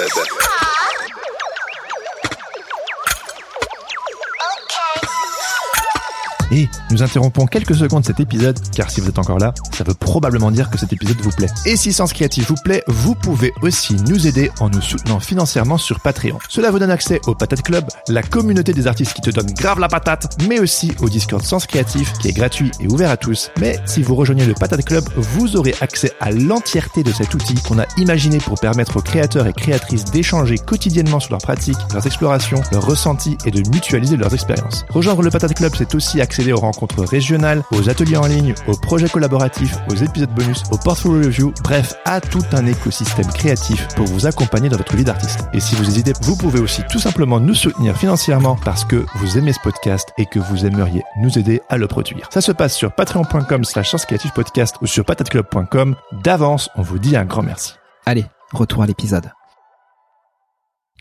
Et 6.52 6.70
nous 6.92 7.04
interrompons 7.04 7.46
quelques 7.46 7.76
secondes 7.76 8.06
cet 8.06 8.20
épisode, 8.20 8.60
car 8.76 8.90
si 8.90 9.02
vous 9.02 9.10
êtes 9.10 9.20
encore 9.20 9.40
là, 9.40 9.54
ça 9.72 9.84
veut 9.84 9.94
probablement 9.94 10.52
dire 10.52 10.70
que 10.70 10.78
cet 10.78 10.94
épisode 10.94 11.18
vous 11.22 11.32
plaît. 11.32 11.50
Et 11.66 11.76
si 11.76 11.94
Sens 11.94 12.14
Créatif 12.14 12.48
vous 12.48 12.56
plaît, 12.64 12.84
vous 12.88 13.16
pouvez 13.16 13.54
aussi 13.62 13.96
nous 13.96 14.28
aider 14.28 14.52
en 14.60 14.70
nous 14.70 14.82
soutenant 14.82 15.20
financièrement 15.20 15.78
sur 15.78 16.00
Patreon. 16.00 16.40
Cela 16.50 16.72
vous 16.72 16.80
donne 16.80 16.92
accès 16.92 17.20
au 17.28 17.36
Patate 17.36 17.62
Club, 17.62 17.86
la 18.08 18.24
communauté 18.24 18.74
des 18.74 18.88
artistes 18.88 19.14
qui 19.14 19.22
te 19.22 19.30
donne 19.30 19.52
grave 19.54 19.80
la 19.80 19.88
patate, 19.88 20.38
mais 20.48 20.60
aussi 20.60 20.92
au 21.02 21.10
Discord 21.10 21.44
Sens 21.44 21.68
Créatif, 21.68 22.14
qui 22.14 22.30
est 22.30 22.34
gratuit 22.34 22.72
et 22.80 22.88
ouvert 22.88 23.12
à 23.12 23.18
tous. 23.18 23.52
Mais 23.60 23.80
si 23.86 24.02
vous 24.02 24.16
rejoignez 24.16 24.46
le 24.46 24.54
Patate 24.54 24.86
Club, 24.86 25.04
vous 25.16 25.56
aurez 25.56 25.76
accès 25.82 26.12
à 26.20 26.32
l'entièreté 26.32 27.04
de 27.04 27.12
cet 27.12 27.34
outil 27.34 27.56
qu'on 27.56 27.80
a 27.80 27.86
imaginé 27.98 28.38
pour 28.38 28.60
permettre 28.60 28.98
aux 28.98 29.02
créateurs 29.02 29.48
et 29.48 29.54
créatrices 29.54 30.06
d'échanger 30.06 30.58
quotidiennement 30.58 31.20
sur 31.20 31.32
leurs 31.32 31.42
pratiques, 31.42 31.78
leurs 31.94 32.06
explorations, 32.06 32.62
leurs 32.72 32.86
ressentis 32.86 33.38
et 33.46 33.52
de 33.52 33.68
mutualiser 33.70 34.18
leurs 34.18 34.34
expériences. 34.34 34.86
Rejoindre 34.90 35.22
le 35.22 35.30
Patate 35.30 35.54
Club, 35.54 35.74
c'est 35.78 35.94
aussi 35.96 36.22
accéder 36.38 36.54
aux 36.54 36.60
rencontres 36.60 37.04
régionales, 37.04 37.64
aux 37.72 37.90
ateliers 37.90 38.16
en 38.16 38.28
ligne, 38.28 38.54
aux 38.68 38.78
projets 38.78 39.10
collaboratifs, 39.10 39.76
aux 39.90 39.96
épisodes 39.96 40.30
bonus, 40.36 40.62
aux 40.72 40.78
portfolio 40.78 41.26
reviews, 41.26 41.52
bref, 41.64 41.96
à 42.06 42.22
tout 42.22 42.44
un 42.52 42.68
écosystème 42.68 43.26
créatif 43.26 43.88
pour 43.96 44.06
vous 44.06 44.28
accompagner 44.28 44.70
dans 44.70 44.78
votre 44.78 44.96
vie 44.96 45.04
d'artiste. 45.04 45.48
Et 45.54 45.60
si 45.60 45.74
vous 45.74 45.90
hésitez, 45.90 46.14
vous 46.22 46.38
pouvez 46.38 46.60
aussi 46.60 46.84
tout 46.92 47.00
simplement 47.00 47.40
nous 47.40 47.56
soutenir 47.56 47.98
financièrement 47.98 48.56
parce 48.64 48.86
que 48.86 49.04
vous 49.16 49.40
aimez 49.40 49.52
ce 49.52 49.60
podcast 49.62 50.14
et 50.20 50.28
que 50.28 50.38
vous 50.38 50.64
aimeriez 50.68 51.02
nous 51.20 51.40
aider 51.40 51.60
à 51.70 51.78
le 51.78 51.88
produire. 51.88 52.30
Ça 52.32 52.42
se 52.42 52.52
passe 52.52 52.76
sur 52.76 52.92
patreon.com 52.92 53.64
slash 53.64 53.96
podcast 54.36 54.76
ou 54.84 54.86
sur 54.86 55.06
patateclub.com. 55.06 55.96
D'avance, 56.24 56.70
on 56.76 56.84
vous 56.84 57.00
dit 57.00 57.18
un 57.18 57.26
grand 57.26 57.42
merci. 57.42 57.74
Allez, 58.06 58.26
retour 58.54 58.84
à 58.84 58.86
l'épisode. 58.86 59.32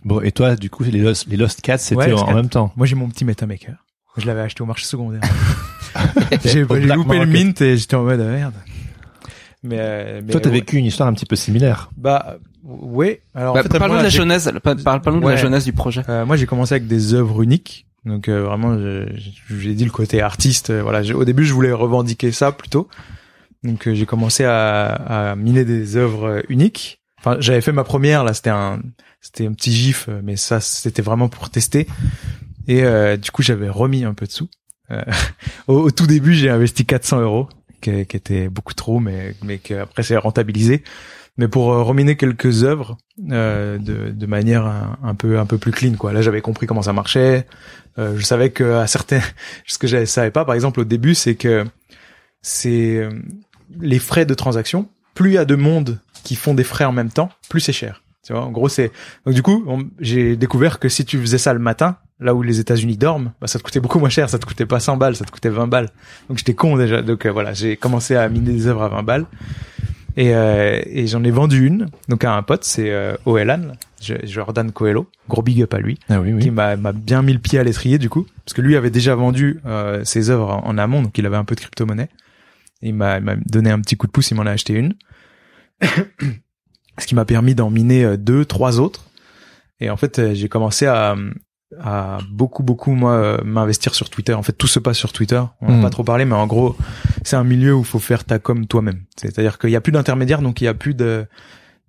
Bon, 0.03 0.22
et 0.22 0.32
toi, 0.32 0.57
du 0.57 0.70
coup, 0.70 0.82
les 0.84 1.01
Lost, 1.01 1.26
les 1.26 1.37
Lost 1.37 1.61
Cats, 1.61 1.76
c'était 1.76 1.97
Ouais, 1.97 2.07
en, 2.07 2.11
Lost 2.12 2.24
en 2.24 2.34
même 2.34 2.49
temps. 2.49 2.72
Moi, 2.76 2.87
j'ai 2.87 2.95
mon 2.95 3.09
petit 3.09 3.26
MetaMaker. 3.26 3.86
Je 4.16 4.26
l'avais 4.26 4.40
acheté 4.40 4.62
au 4.62 4.66
marché 4.66 4.84
secondaire. 4.86 5.20
j'ai 6.44 6.64
loupé 6.64 7.18
le 7.18 7.26
mint 7.26 7.60
et 7.60 7.76
j'étais 7.76 7.96
en 7.96 8.04
mode 8.04 8.20
ah, 8.20 8.30
merde. 8.30 8.54
Mais, 9.62 9.76
euh, 9.78 10.20
mais 10.24 10.32
Toi, 10.32 10.40
t'as 10.40 10.50
ouais. 10.50 10.56
vécu 10.56 10.76
une 10.76 10.84
histoire 10.84 11.08
un 11.08 11.12
petit 11.12 11.26
peu 11.26 11.36
similaire. 11.36 11.90
Bah, 11.96 12.36
ouais. 12.64 13.22
Alors, 13.34 13.54
Bah, 13.54 13.60
en 13.60 13.62
fait, 13.62 13.78
parle-nous 13.78 13.98
de 13.98 14.02
la 14.02 14.08
jeunesse, 14.08 14.48
parle, 14.62 15.00
parle-nous 15.00 15.20
de 15.20 15.28
la 15.28 15.36
jeunesse 15.36 15.64
du 15.64 15.72
projet. 15.72 16.02
Euh, 16.08 16.24
moi, 16.24 16.36
j'ai 16.36 16.46
commencé 16.46 16.74
avec 16.74 16.86
des 16.86 17.14
œuvres 17.14 17.42
uniques. 17.42 17.86
Donc 18.04 18.28
euh, 18.28 18.44
vraiment, 18.44 18.78
j'ai 19.50 19.74
dit 19.74 19.84
le 19.84 19.90
côté 19.90 20.22
artiste. 20.22 20.70
euh, 20.70 20.80
voilà, 20.82 21.00
au 21.14 21.24
début, 21.24 21.44
je 21.44 21.52
voulais 21.52 21.72
revendiquer 21.72 22.30
ça 22.30 22.52
plutôt. 22.52 22.88
Donc 23.64 23.88
euh, 23.88 23.94
j'ai 23.94 24.06
commencé 24.06 24.44
à, 24.44 24.86
à 25.30 25.34
miner 25.34 25.64
des 25.64 25.96
œuvres 25.96 26.42
uniques. 26.48 27.00
Enfin, 27.18 27.36
j'avais 27.40 27.60
fait 27.60 27.72
ma 27.72 27.82
première 27.82 28.22
là, 28.22 28.32
c'était 28.32 28.50
un, 28.50 28.80
c'était 29.20 29.46
un 29.46 29.52
petit 29.52 29.72
gif, 29.72 30.06
euh, 30.08 30.20
mais 30.22 30.36
ça, 30.36 30.60
c'était 30.60 31.02
vraiment 31.02 31.28
pour 31.28 31.50
tester. 31.50 31.88
Et 32.68 32.84
euh, 32.84 33.16
du 33.16 33.30
coup, 33.30 33.42
j'avais 33.42 33.68
remis 33.68 34.04
un 34.04 34.14
peu 34.14 34.26
de 34.26 34.32
sous. 34.32 34.48
Euh, 34.90 35.02
au, 35.66 35.80
au 35.80 35.90
tout 35.90 36.06
début, 36.06 36.34
j'ai 36.34 36.50
investi 36.50 36.84
400 36.84 37.20
euros, 37.20 37.48
qui, 37.80 38.06
qui 38.06 38.16
était 38.16 38.48
beaucoup 38.48 38.74
trop, 38.74 39.00
mais 39.00 39.34
mais 39.42 39.58
qu'après 39.58 40.02
c'est 40.02 40.16
rentabilisé. 40.16 40.82
Mais 41.38 41.48
pour 41.48 41.72
euh, 41.72 41.82
reminer 41.82 42.16
quelques 42.16 42.64
œuvres 42.64 42.96
euh, 43.30 43.78
de, 43.78 44.10
de 44.10 44.26
manière 44.26 44.66
un, 45.02 45.14
peu 45.14 45.38
un 45.38 45.46
peu 45.46 45.58
plus 45.58 45.70
clean 45.70 45.94
quoi. 45.94 46.12
Là, 46.12 46.22
j'avais 46.22 46.40
compris 46.40 46.66
comment 46.66 46.82
ça 46.82 46.92
marchait. 46.92 47.46
Euh, 47.98 48.16
je 48.16 48.24
savais 48.24 48.50
que 48.50 48.64
à 48.74 48.86
certains, 48.86 49.20
ce 49.66 49.78
que 49.78 49.86
je 49.86 50.04
savais 50.06 50.30
pas, 50.30 50.44
par 50.44 50.54
exemple 50.54 50.80
au 50.80 50.84
début, 50.84 51.14
c'est 51.14 51.34
que 51.34 51.64
c'est 52.40 53.06
les 53.80 53.98
frais 53.98 54.24
de 54.26 54.34
transaction. 54.34 54.88
Plus 55.14 55.30
il 55.30 55.34
y 55.34 55.38
a 55.38 55.44
de 55.44 55.56
monde 55.56 56.00
qui 56.24 56.36
font 56.36 56.54
des 56.54 56.64
frais 56.64 56.84
en 56.84 56.92
même 56.92 57.10
temps, 57.10 57.30
plus 57.48 57.60
c'est 57.60 57.72
cher. 57.72 58.02
Tu 58.24 58.32
vois, 58.32 58.42
en 58.42 58.50
gros, 58.50 58.68
c'est 58.68 58.90
donc 59.24 59.34
du 59.34 59.42
coup, 59.42 59.64
j'ai 60.00 60.36
découvert 60.36 60.78
que 60.78 60.88
si 60.88 61.04
tu 61.04 61.18
faisais 61.18 61.38
ça 61.38 61.52
le 61.52 61.58
matin, 61.58 61.98
là 62.20 62.34
où 62.34 62.42
les 62.42 62.60
États-Unis 62.60 62.96
dorment, 62.96 63.32
bah, 63.40 63.46
ça 63.46 63.58
te 63.58 63.64
coûtait 63.64 63.80
beaucoup 63.80 63.98
moins 63.98 64.08
cher. 64.08 64.28
Ça 64.28 64.38
te 64.38 64.46
coûtait 64.46 64.66
pas 64.66 64.80
100 64.80 64.96
balles, 64.96 65.16
ça 65.16 65.24
te 65.24 65.30
coûtait 65.30 65.50
20 65.50 65.66
balles. 65.66 65.90
Donc 66.28 66.38
j'étais 66.38 66.54
con 66.54 66.76
déjà. 66.76 67.02
Donc 67.02 67.26
euh, 67.26 67.30
voilà, 67.30 67.52
j'ai 67.52 67.76
commencé 67.76 68.16
à 68.16 68.28
miner 68.28 68.52
des 68.52 68.66
œuvres 68.66 68.82
à 68.82 68.88
20 68.88 69.02
balles. 69.02 69.26
Et, 70.16 70.34
euh, 70.34 70.80
et 70.86 71.06
j'en 71.06 71.22
ai 71.24 71.30
vendu 71.30 71.66
une, 71.66 71.90
donc 72.08 72.24
à 72.24 72.34
un 72.34 72.42
pote, 72.42 72.64
c'est 72.64 72.90
euh, 72.90 73.16
Oelan, 73.26 73.72
Jordan 74.00 74.72
Coelho, 74.72 75.08
gros 75.28 75.42
big 75.42 75.62
up 75.62 75.74
à 75.74 75.78
lui 75.78 75.98
Ah 76.08 76.20
oui, 76.20 76.38
qui 76.38 76.50
m'a 76.50 76.76
bien 76.76 77.22
mis 77.22 77.32
le 77.32 77.38
pied 77.38 77.58
à 77.58 77.64
l'étrier 77.64 77.98
du 77.98 78.08
coup 78.08 78.26
parce 78.44 78.54
que 78.54 78.62
lui 78.62 78.76
avait 78.76 78.90
déjà 78.90 79.14
vendu 79.14 79.60
euh, 79.66 80.04
ses 80.04 80.30
œuvres 80.30 80.50
en, 80.50 80.66
en 80.66 80.78
amont 80.78 81.02
donc 81.02 81.16
il 81.18 81.26
avait 81.26 81.36
un 81.36 81.44
peu 81.44 81.54
de 81.54 81.60
crypto 81.60 81.86
monnaie 81.86 82.08
il 82.82 82.94
m'a 82.94 83.18
il 83.18 83.24
m'a 83.24 83.36
donné 83.36 83.70
un 83.70 83.80
petit 83.80 83.96
coup 83.96 84.06
de 84.06 84.12
pouce 84.12 84.30
il 84.30 84.34
m'en 84.34 84.46
a 84.46 84.50
acheté 84.50 84.74
une 84.74 84.94
ce 86.98 87.06
qui 87.06 87.14
m'a 87.14 87.24
permis 87.24 87.54
d'en 87.54 87.70
miner 87.70 88.04
euh, 88.04 88.16
deux 88.16 88.44
trois 88.44 88.80
autres 88.80 89.04
et 89.80 89.90
en 89.90 89.96
fait 89.96 90.18
euh, 90.18 90.34
j'ai 90.34 90.48
commencé 90.48 90.86
à 90.86 91.16
à 91.80 92.18
beaucoup 92.30 92.62
beaucoup 92.62 92.92
moi 92.92 93.12
euh, 93.12 93.38
m'investir 93.44 93.94
sur 93.94 94.08
Twitter 94.08 94.34
en 94.34 94.42
fait 94.42 94.52
tout 94.52 94.68
se 94.68 94.78
passe 94.78 94.96
sur 94.98 95.12
Twitter 95.12 95.42
on 95.60 95.70
n'a 95.72 95.78
Mm. 95.78 95.82
pas 95.82 95.90
trop 95.90 96.04
parlé 96.04 96.24
mais 96.24 96.34
en 96.36 96.46
gros 96.46 96.76
c'est 97.24 97.36
un 97.36 97.42
milieu 97.44 97.74
où 97.74 97.80
il 97.80 97.84
faut 97.84 97.98
faire 97.98 98.24
ta 98.24 98.38
com 98.38 98.66
toi-même 98.66 99.02
c'est-à-dire 99.16 99.58
qu'il 99.58 99.70
y 99.70 99.76
a 99.76 99.80
plus 99.80 99.90
d'intermédiaire 99.92 100.42
donc 100.42 100.60
il 100.60 100.64
y 100.64 100.68
a 100.68 100.74
plus 100.74 100.94
de 100.94 101.26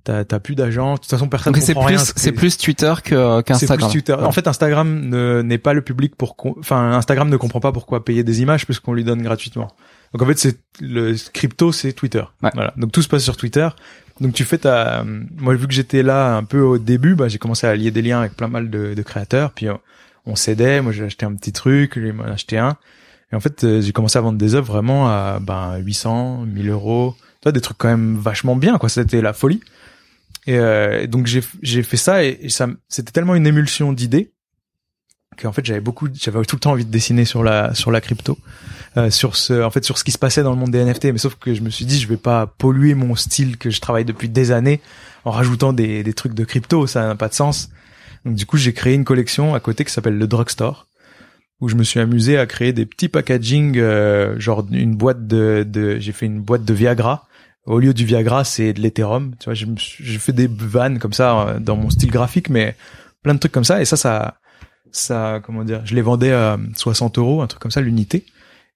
t'as 0.03 0.23
t'as 0.25 0.39
plus 0.39 0.55
d'agents 0.55 0.95
de 0.95 0.99
toute 0.99 1.09
façon 1.11 1.27
personne 1.29 1.53
c'est 1.55 1.73
comprend 1.73 1.89
rien, 1.89 1.97
plus, 1.97 2.13
c'est 2.15 2.31
plus 2.31 2.57
Twitter 2.57 2.93
que, 3.03 3.37
c'est 3.37 3.43
qu'Instagram. 3.43 3.89
plus 3.91 4.01
Twitter. 4.01 4.13
En 4.13 4.31
fait, 4.31 4.47
Instagram 4.47 5.01
ne- 5.09 5.41
n'est 5.41 5.57
pas 5.57 5.73
le 5.73 5.81
public 5.81 6.15
pour, 6.15 6.35
enfin, 6.59 6.93
Instagram 6.93 7.27
ne 7.29 7.35
comprend 7.35 7.59
pas 7.59 7.73
pourquoi 7.73 8.05
payer 8.05 8.23
des 8.23 8.41
images 8.41 8.65
puisqu'on 8.65 8.93
lui 8.93 9.03
donne 9.03 9.21
gratuitement. 9.21 9.67
Donc 10.13 10.21
en 10.21 10.25
fait, 10.25 10.39
c'est 10.39 10.59
le 10.79 11.13
crypto, 11.33 11.73
c'est 11.73 11.91
Twitter. 11.91 12.23
Ouais. 12.41 12.51
Voilà. 12.53 12.73
Donc 12.77 12.93
tout 12.93 13.01
se 13.01 13.09
passe 13.09 13.23
sur 13.23 13.35
Twitter. 13.35 13.67
Donc 14.19 14.33
tu 14.33 14.43
fais 14.43 14.57
ta, 14.57 15.03
moi 15.37 15.55
vu 15.55 15.67
que 15.67 15.73
j'étais 15.73 16.03
là 16.03 16.35
un 16.35 16.43
peu 16.43 16.61
au 16.61 16.77
début, 16.77 17.15
bah 17.15 17.27
j'ai 17.27 17.37
commencé 17.37 17.67
à 17.67 17.75
lier 17.75 17.91
des 17.91 18.01
liens 18.01 18.19
avec 18.19 18.35
plein 18.35 18.47
mal 18.47 18.69
de, 18.69 19.01
créateurs. 19.01 19.51
Puis 19.51 19.67
on 20.25 20.35
s'aidait. 20.35 20.81
Moi 20.81 20.91
j'ai 20.91 21.03
acheté 21.03 21.25
un 21.25 21.33
petit 21.35 21.51
truc, 21.51 21.95
lui 21.95 22.11
m'en 22.11 22.23
a 22.23 22.31
acheté 22.31 22.57
un. 22.57 22.77
Et 23.31 23.35
en 23.35 23.39
fait, 23.39 23.63
euh, 23.63 23.81
j'ai 23.81 23.91
commencé 23.91 24.17
à 24.17 24.21
vendre 24.21 24.37
des 24.37 24.55
œuvres 24.55 24.71
vraiment 24.71 25.09
à 25.09 25.39
ben 25.41 25.77
800, 25.77 26.45
1000 26.45 26.69
euros. 26.69 27.15
Tu 27.43 27.51
des 27.51 27.61
trucs 27.61 27.77
quand 27.77 27.89
même 27.89 28.15
vachement 28.15 28.55
bien. 28.55 28.77
Quoi, 28.77 28.89
c'était 28.89 29.21
la 29.21 29.33
folie. 29.33 29.61
Et 30.47 30.57
euh, 30.57 31.07
donc 31.07 31.27
j'ai 31.27 31.43
j'ai 31.61 31.83
fait 31.83 31.97
ça 31.97 32.23
et, 32.23 32.39
et 32.41 32.49
ça 32.49 32.67
c'était 32.87 33.11
tellement 33.11 33.35
une 33.35 33.45
émulsion 33.45 33.91
d'idées 33.91 34.31
qu'en 35.35 35.51
fait 35.51 35.65
j'avais 35.65 35.81
beaucoup 35.81 36.07
j'avais 36.13 36.41
tout 36.45 36.55
le 36.55 36.59
temps 36.59 36.71
envie 36.71 36.85
de 36.85 36.91
dessiner 36.91 37.25
sur 37.25 37.43
la 37.43 37.73
sur 37.73 37.91
la 37.91 38.01
crypto. 38.01 38.37
Euh, 38.95 39.09
sur 39.11 39.35
ce 39.35 39.61
en 39.63 39.69
fait 39.69 39.83
sur 39.83 39.97
ce 39.97 40.03
qui 40.03 40.11
se 40.11 40.17
passait 40.17 40.43
dans 40.43 40.51
le 40.51 40.57
monde 40.57 40.71
des 40.71 40.83
NFT 40.83 41.05
mais 41.05 41.17
sauf 41.17 41.35
que 41.35 41.53
je 41.53 41.61
me 41.61 41.69
suis 41.69 41.85
dit 41.85 41.99
je 41.99 42.07
vais 42.07 42.17
pas 42.17 42.47
polluer 42.47 42.95
mon 42.95 43.15
style 43.15 43.57
que 43.57 43.69
je 43.69 43.79
travaille 43.79 44.05
depuis 44.05 44.29
des 44.29 44.51
années 44.51 44.81
en 45.25 45.31
rajoutant 45.31 45.73
des 45.73 46.03
des 46.03 46.13
trucs 46.13 46.33
de 46.33 46.45
crypto. 46.45 46.87
Ça 46.87 47.05
n'a 47.05 47.15
pas 47.15 47.27
de 47.27 47.33
sens. 47.33 47.69
Donc 48.25 48.35
du 48.35 48.45
coup 48.45 48.57
j'ai 48.57 48.73
créé 48.73 48.93
une 48.93 49.05
collection 49.05 49.53
à 49.53 49.59
côté 49.59 49.85
qui 49.85 49.91
s'appelle 49.91 50.17
le 50.17 50.27
drugstore 50.27 50.87
où 51.59 51.69
je 51.69 51.75
me 51.75 51.83
suis 51.83 51.99
amusé 51.99 52.37
à 52.37 52.45
créer 52.45 52.73
des 52.73 52.85
petits 52.85 53.09
packaging 53.09 53.77
euh, 53.77 54.39
genre 54.39 54.65
une 54.71 54.95
boîte 54.95 55.27
de, 55.27 55.65
de 55.67 55.97
j'ai 55.99 56.11
fait 56.11 56.25
une 56.25 56.41
boîte 56.41 56.63
de 56.63 56.73
Viagra. 56.73 57.25
Au 57.65 57.79
lieu 57.79 57.93
du 57.93 58.05
Viagra, 58.05 58.43
c'est 58.45 58.71
de 58.73 58.79
l'Ethereum. 58.81 59.33
Tu 59.39 59.45
vois, 59.45 59.53
j'ai 59.53 60.19
fait 60.19 60.31
des 60.31 60.47
vannes 60.47 60.99
comme 60.99 61.13
ça 61.13 61.39
euh, 61.39 61.59
dans 61.59 61.75
mon 61.75 61.89
style 61.89 62.11
graphique, 62.11 62.49
mais 62.49 62.75
plein 63.23 63.33
de 63.33 63.39
trucs 63.39 63.51
comme 63.51 63.65
ça. 63.65 63.81
Et 63.81 63.85
ça, 63.85 63.97
ça, 63.97 64.37
ça, 64.91 65.39
comment 65.43 65.63
dire, 65.63 65.81
je 65.85 65.95
les 65.95 66.01
vendais 66.01 66.31
à 66.31 66.57
60 66.75 67.17
euros, 67.17 67.41
un 67.41 67.47
truc 67.47 67.61
comme 67.61 67.71
ça, 67.71 67.81
l'unité. 67.81 68.25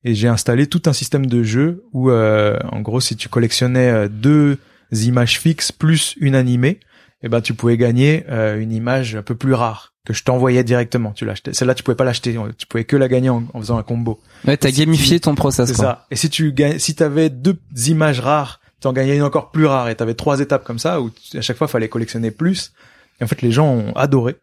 Et 0.04 0.16
j'ai 0.16 0.28
installé 0.28 0.66
tout 0.68 0.82
un 0.88 0.94
système 0.94 1.26
de 1.28 1.44
jeu 1.44 1.84
où, 1.94 2.10
euh, 2.10 2.58
en 2.72 2.82
gros, 2.82 3.00
si 3.02 3.16
tu 3.16 3.30
collectionnais 3.30 3.90
euh, 3.90 4.08
deux 4.10 4.58
images 4.92 5.40
fixes 5.40 5.72
plus 5.72 6.16
une 6.20 6.34
animée, 6.36 6.80
eh 7.24 7.30
ben, 7.30 7.40
tu 7.42 7.54
pouvais 7.54 7.78
gagner 7.78 8.24
euh, 8.30 8.60
une 8.60 8.72
image 8.72 9.16
un 9.16 9.22
peu 9.22 9.36
plus 9.36 9.54
rare 9.54 9.94
que 10.04 10.14
je 10.14 10.24
t'envoyais 10.24 10.64
directement. 10.64 11.12
Tu 11.12 11.24
l'achetais. 11.26 11.54
Celle-là, 11.54 11.76
tu 11.76 11.84
pouvais 11.84 11.96
pas 11.96 12.04
l'acheter. 12.04 12.36
Tu 12.58 12.66
pouvais 12.66 12.84
que 12.84 12.96
la 12.96 13.08
gagner 13.08 13.30
en, 13.30 13.44
en 13.54 13.60
faisant 13.60 13.78
un 13.78 13.84
combo. 13.84 14.20
Ouais, 14.48 14.58
t'as 14.58 14.70
Si 14.72 14.80
gamifié 14.80 15.18
tu- 15.20 15.26
ton 15.26 15.36
process, 15.36 15.68
C'est 15.70 15.76
ça. 15.76 16.08
Et 16.10 16.16
si 16.16 16.32
tu 16.32 16.52
si 16.80 16.96
t'avais 16.96 17.30
deux 17.30 17.58
images 17.86 18.20
rares, 18.20 18.60
t'en 18.80 18.94
gagnais 18.94 19.16
une 19.16 19.22
encore 19.22 19.52
plus 19.52 19.68
rare 19.68 19.90
et 19.90 19.96
t'avais 19.96 20.16
trois 20.16 20.40
étapes 20.40 20.64
comme 20.64 20.80
ça 20.80 21.00
où 21.00 21.12
à 21.36 21.42
chaque 21.42 21.58
fois 21.58 21.68
fallait 21.68 21.90
collectionner 21.90 22.32
plus. 22.32 22.74
Et 23.20 23.24
en 23.24 23.28
fait, 23.28 23.44
les 23.44 23.52
gens 23.52 23.68
ont 23.72 23.94
adoré. 23.94 24.38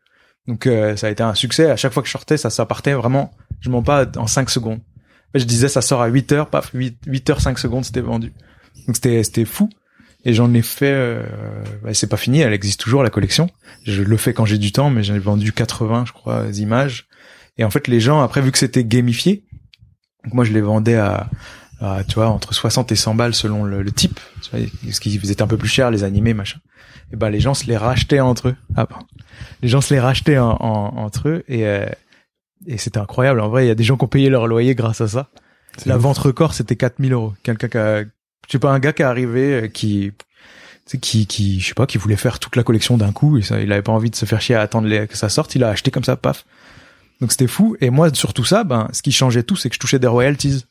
Donc 0.48 0.66
euh, 0.66 0.96
ça 0.96 1.06
a 1.06 1.10
été 1.10 1.22
un 1.22 1.34
succès. 1.34 1.70
À 1.70 1.76
chaque 1.76 1.92
fois 1.92 2.02
que 2.02 2.08
je 2.08 2.12
sortais, 2.12 2.38
ça, 2.38 2.50
ça 2.50 2.64
partait 2.64 2.94
vraiment, 2.94 3.30
je 3.60 3.68
mens 3.68 3.82
pas, 3.82 4.06
en 4.16 4.26
5 4.26 4.48
secondes. 4.50 4.80
Je 5.34 5.44
disais 5.44 5.68
ça 5.68 5.82
sort 5.82 6.00
à 6.00 6.08
8 6.08 6.32
heures, 6.32 6.48
paf, 6.48 6.70
8, 6.72 7.02
8 7.06 7.30
heures 7.30 7.40
5 7.42 7.58
secondes, 7.58 7.84
c'était 7.84 8.00
vendu. 8.00 8.32
Donc 8.86 8.96
c'était 8.96 9.22
c'était 9.22 9.44
fou. 9.44 9.68
Et 10.24 10.32
j'en 10.32 10.52
ai 10.54 10.62
fait, 10.62 10.90
euh, 10.90 11.22
bah, 11.84 11.94
c'est 11.94 12.08
pas 12.08 12.16
fini, 12.16 12.40
elle 12.40 12.54
existe 12.54 12.80
toujours 12.80 13.02
la 13.02 13.10
collection. 13.10 13.50
Je 13.84 14.02
le 14.02 14.16
fais 14.16 14.32
quand 14.32 14.46
j'ai 14.46 14.58
du 14.58 14.72
temps, 14.72 14.90
mais 14.90 15.04
j'en 15.04 15.14
ai 15.14 15.20
vendu 15.20 15.52
80, 15.52 16.06
je 16.06 16.12
crois, 16.12 16.46
images. 16.54 17.06
Et 17.58 17.64
en 17.64 17.70
fait, 17.70 17.86
les 17.86 18.00
gens, 18.00 18.20
après, 18.22 18.40
vu 18.40 18.50
que 18.50 18.58
c'était 18.58 18.84
gamifié, 18.84 19.44
donc 20.24 20.34
moi 20.34 20.44
je 20.44 20.52
les 20.52 20.60
vendais 20.60 20.96
à, 20.96 21.28
tu 22.08 22.14
vois, 22.14 22.28
entre 22.28 22.54
60 22.54 22.90
et 22.90 22.96
100 22.96 23.14
balles 23.14 23.34
selon 23.34 23.64
le, 23.64 23.82
le 23.82 23.92
type, 23.92 24.18
ce 24.40 25.00
qui 25.00 25.18
faisait 25.18 25.40
un 25.42 25.46
peu 25.46 25.56
plus 25.56 25.68
cher, 25.68 25.90
les 25.90 26.04
animés, 26.04 26.34
machin. 26.34 26.58
Et 27.12 27.16
ben 27.16 27.30
les 27.30 27.40
gens 27.40 27.54
se 27.54 27.66
les 27.66 27.76
rachetaient 27.76 28.20
entre 28.20 28.48
eux. 28.48 28.56
Ah. 28.76 28.86
Les 29.62 29.68
gens 29.68 29.80
se 29.80 29.92
les 29.94 30.00
rachetaient 30.00 30.38
en, 30.38 30.50
en- 30.60 30.96
entre 30.98 31.28
eux 31.28 31.44
et 31.48 31.66
euh, 31.66 31.86
et 32.66 32.76
c'était 32.76 32.98
incroyable. 32.98 33.40
En 33.40 33.48
vrai, 33.48 33.64
il 33.64 33.68
y 33.68 33.70
a 33.70 33.74
des 33.74 33.84
gens 33.84 33.96
qui 33.96 34.04
ont 34.04 34.08
payé 34.08 34.28
leur 34.30 34.46
loyer 34.46 34.74
grâce 34.74 35.00
à 35.00 35.08
ça. 35.08 35.28
La 35.86 35.96
vente 35.96 36.18
record, 36.18 36.54
c'était 36.54 36.74
4000 36.76 37.12
euros. 37.12 37.32
Quelqu'un 37.44 37.68
qui 37.68 37.78
a, 37.78 38.02
je 38.02 38.08
sais 38.50 38.58
pas, 38.58 38.72
un 38.72 38.80
gars 38.80 38.92
qui 38.92 39.02
est 39.02 39.04
arrivé, 39.04 39.52
euh, 39.62 39.68
qui, 39.68 40.12
qui, 41.00 41.26
qui, 41.26 41.60
je 41.60 41.68
sais 41.68 41.74
pas, 41.74 41.86
qui 41.86 41.98
voulait 41.98 42.16
faire 42.16 42.38
toute 42.40 42.56
la 42.56 42.64
collection 42.64 42.96
d'un 42.98 43.12
coup 43.12 43.38
et 43.38 43.42
ça, 43.42 43.60
il 43.60 43.70
avait 43.72 43.82
pas 43.82 43.92
envie 43.92 44.10
de 44.10 44.16
se 44.16 44.24
faire 44.26 44.40
chier 44.40 44.56
à 44.56 44.60
attendre 44.60 44.88
les- 44.88 45.06
que 45.06 45.16
ça 45.16 45.28
sorte. 45.28 45.54
Il 45.54 45.62
a 45.62 45.68
acheté 45.68 45.90
comme 45.92 46.02
ça, 46.04 46.16
paf. 46.16 46.44
Donc 47.20 47.30
c'était 47.32 47.46
fou. 47.46 47.76
Et 47.80 47.90
moi, 47.90 48.12
sur 48.12 48.34
tout 48.34 48.44
ça, 48.44 48.64
ben, 48.64 48.88
ce 48.92 49.02
qui 49.02 49.12
changeait 49.12 49.42
tout, 49.44 49.54
c'est 49.56 49.68
que 49.68 49.74
je 49.76 49.80
touchais 49.80 49.98
des 50.00 50.06
royalties. 50.08 50.64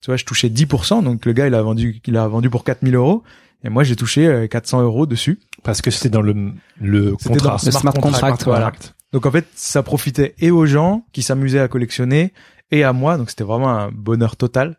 Tu 0.00 0.06
vois, 0.06 0.16
je 0.16 0.24
touchais 0.24 0.48
10%. 0.48 1.02
Donc 1.04 1.24
le 1.26 1.32
gars, 1.32 1.46
il 1.46 1.54
a 1.54 1.62
vendu, 1.62 2.00
il 2.06 2.16
a 2.16 2.26
vendu 2.28 2.48
pour 2.50 2.64
4000 2.64 2.94
euros. 2.94 3.22
Et 3.64 3.68
moi, 3.68 3.82
j'ai 3.84 3.96
touché 3.96 4.26
euh, 4.26 4.46
400 4.46 4.82
euros 4.82 5.06
dessus. 5.06 5.38
Parce 5.62 5.82
que 5.82 5.90
c'était 5.90 6.08
dans 6.10 6.22
le, 6.22 6.34
le 6.80 7.12
contrat. 7.16 7.56
dans 7.58 7.64
Le 7.64 7.70
smart 7.72 7.92
contract, 7.94 8.44
voilà. 8.44 8.72
Donc 9.12 9.26
en 9.26 9.30
fait, 9.30 9.46
ça 9.54 9.82
profitait 9.82 10.34
et 10.38 10.50
aux 10.50 10.66
gens 10.66 11.04
qui 11.12 11.22
s'amusaient 11.22 11.60
à 11.60 11.68
collectionner 11.68 12.32
et 12.70 12.84
à 12.84 12.92
moi. 12.92 13.16
Donc 13.18 13.30
c'était 13.30 13.44
vraiment 13.44 13.70
un 13.70 13.90
bonheur 13.90 14.36
total. 14.36 14.76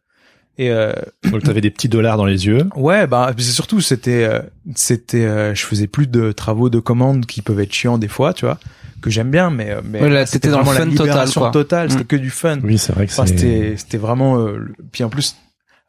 Et 0.59 0.71
euh, 0.71 0.91
Donc 1.31 1.43
t'avais 1.43 1.61
des 1.61 1.69
petits 1.69 1.89
dollars 1.89 2.17
dans 2.17 2.25
les 2.25 2.47
yeux. 2.47 2.67
ouais, 2.75 3.05
bah 3.05 3.31
c'est 3.37 3.43
surtout 3.51 3.79
c'était 3.79 4.23
euh, 4.23 4.41
c'était 4.75 5.23
euh, 5.25 5.53
je 5.53 5.63
faisais 5.63 5.85
plus 5.85 6.07
de 6.07 6.31
travaux 6.31 6.69
de 6.71 6.79
commande 6.79 7.27
qui 7.27 7.43
peuvent 7.43 7.59
être 7.59 7.71
chiants 7.73 7.99
des 7.99 8.07
fois, 8.07 8.33
tu 8.33 8.45
vois, 8.45 8.57
que 9.01 9.11
j'aime 9.11 9.29
bien, 9.29 9.51
mais 9.51 9.69
euh, 9.69 9.81
mais 9.83 10.01
Ouais, 10.01 10.09
là, 10.09 10.25
c'était 10.25 10.49
dans 10.49 10.59
le 10.59 10.65
fun 10.65 10.89
total, 10.95 11.29
quoi. 11.31 11.51
totale. 11.51 11.91
C'était 11.91 12.03
Mm. 12.05 12.07
que 12.07 12.15
du 12.15 12.29
fun. 12.31 12.59
Oui, 12.63 12.79
c'est 12.79 12.91
vrai 12.91 13.05
que 13.05 13.11
Enfin, 13.11 13.27
c'était 13.27 13.75
c'était 13.77 13.97
vraiment 13.99 14.39
euh, 14.39 14.57
le- 14.57 14.73
puis 14.91 15.03
en 15.03 15.09
plus 15.09 15.35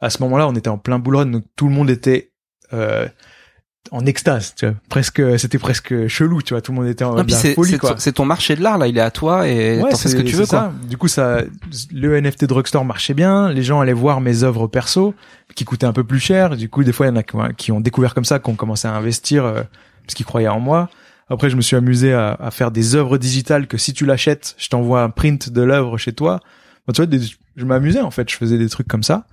à 0.02 0.10
ce 0.10 0.22
moment-là 0.22 0.46
on 0.48 0.54
était 0.54 0.68
en 0.68 0.76
plein 0.78 0.98
bull 0.98 1.16
run 1.16 1.26
donc 1.26 1.44
tout 1.56 1.66
le 1.68 1.74
monde 1.74 1.88
était 1.88 2.30
euh, 2.34 2.37
en 3.90 4.04
extase 4.04 4.54
tu 4.54 4.66
vois 4.66 4.74
presque 4.90 5.22
c'était 5.38 5.56
presque 5.58 6.08
chelou 6.08 6.42
tu 6.42 6.52
vois 6.52 6.60
tout 6.60 6.72
le 6.72 6.78
monde 6.78 6.88
était 6.88 7.04
en 7.04 7.14
Non, 7.14 7.16
puis 7.24 7.26
de 7.28 7.32
la 7.32 7.38
c'est 7.38 7.54
folie 7.54 7.70
c'est 7.70 7.78
quoi 7.78 7.90
ton- 7.92 7.98
c'est 7.98 8.12
ton 8.12 8.26
marché 8.26 8.54
de 8.54 8.62
l'art 8.62 8.76
là, 8.76 8.86
il 8.86 8.98
est 8.98 9.00
à 9.00 9.10
toi 9.10 9.48
et 9.48 9.80
Ouais, 9.80 9.90
t'en 9.90 9.96
fais 9.96 10.08
ce 10.10 10.16
que 10.16 10.20
tu 10.22 10.36
veux 10.36 10.44
ça. 10.44 10.72
quoi. 10.80 10.88
Du 10.88 10.98
coup, 10.98 11.08
ça, 11.08 11.40
le 11.94 12.16
NFT 12.20 12.44
Drugstore 12.44 12.84
marchait 12.84 13.14
bien. 13.14 13.50
Les 13.50 13.62
gens 13.62 13.80
allaient 13.80 13.94
voir 13.94 14.20
mes 14.20 14.42
œuvres 14.42 14.66
perso, 14.66 15.14
qui 15.54 15.64
coûtaient 15.64 15.86
un 15.86 15.94
peu 15.94 16.04
plus 16.04 16.18
cher. 16.20 16.56
Du 16.56 16.68
coup, 16.68 16.84
des 16.84 16.92
fois, 16.92 17.06
il 17.06 17.10
y 17.10 17.12
en 17.12 17.16
a 17.16 17.22
qui- 17.22 17.36
qui 17.56 17.72
ont 17.72 17.80
découvert 17.80 18.12
comme 18.12 18.26
ça, 18.26 18.38
qui 18.40 18.50
ont 18.50 18.56
commencé 18.56 18.86
à 18.86 18.92
investir 18.94 19.46
euh, 19.46 19.62
parce 20.04 20.14
qu'ils 20.14 20.26
croyaient 20.26 20.48
en 20.48 20.60
moi. 20.60 20.90
Après, 21.30 21.48
je 21.48 21.56
me 21.56 21.62
suis 21.62 21.76
amusé 21.76 22.12
à, 22.12 22.32
à 22.38 22.50
faire 22.50 22.70
des 22.70 22.94
œuvres 22.94 23.16
digitales 23.16 23.66
que 23.68 23.78
si 23.78 23.94
tu 23.94 24.04
l'achètes, 24.04 24.54
je 24.58 24.68
t'envoie 24.68 25.02
un 25.02 25.08
print 25.10 25.48
de 25.50 25.62
l'œuvre 25.62 25.96
chez 25.96 26.12
toi. 26.12 26.40
Bon, 26.86 26.92
tu 26.92 26.98
vois, 26.98 27.06
des- 27.06 27.20
je 27.56 27.64
m'amusais 27.64 28.00
en 28.02 28.10
fait. 28.10 28.28
Je 28.30 28.36
faisais 28.36 28.58
des 28.58 28.68
trucs 28.68 28.88
comme 28.88 29.02
ça. 29.02 29.24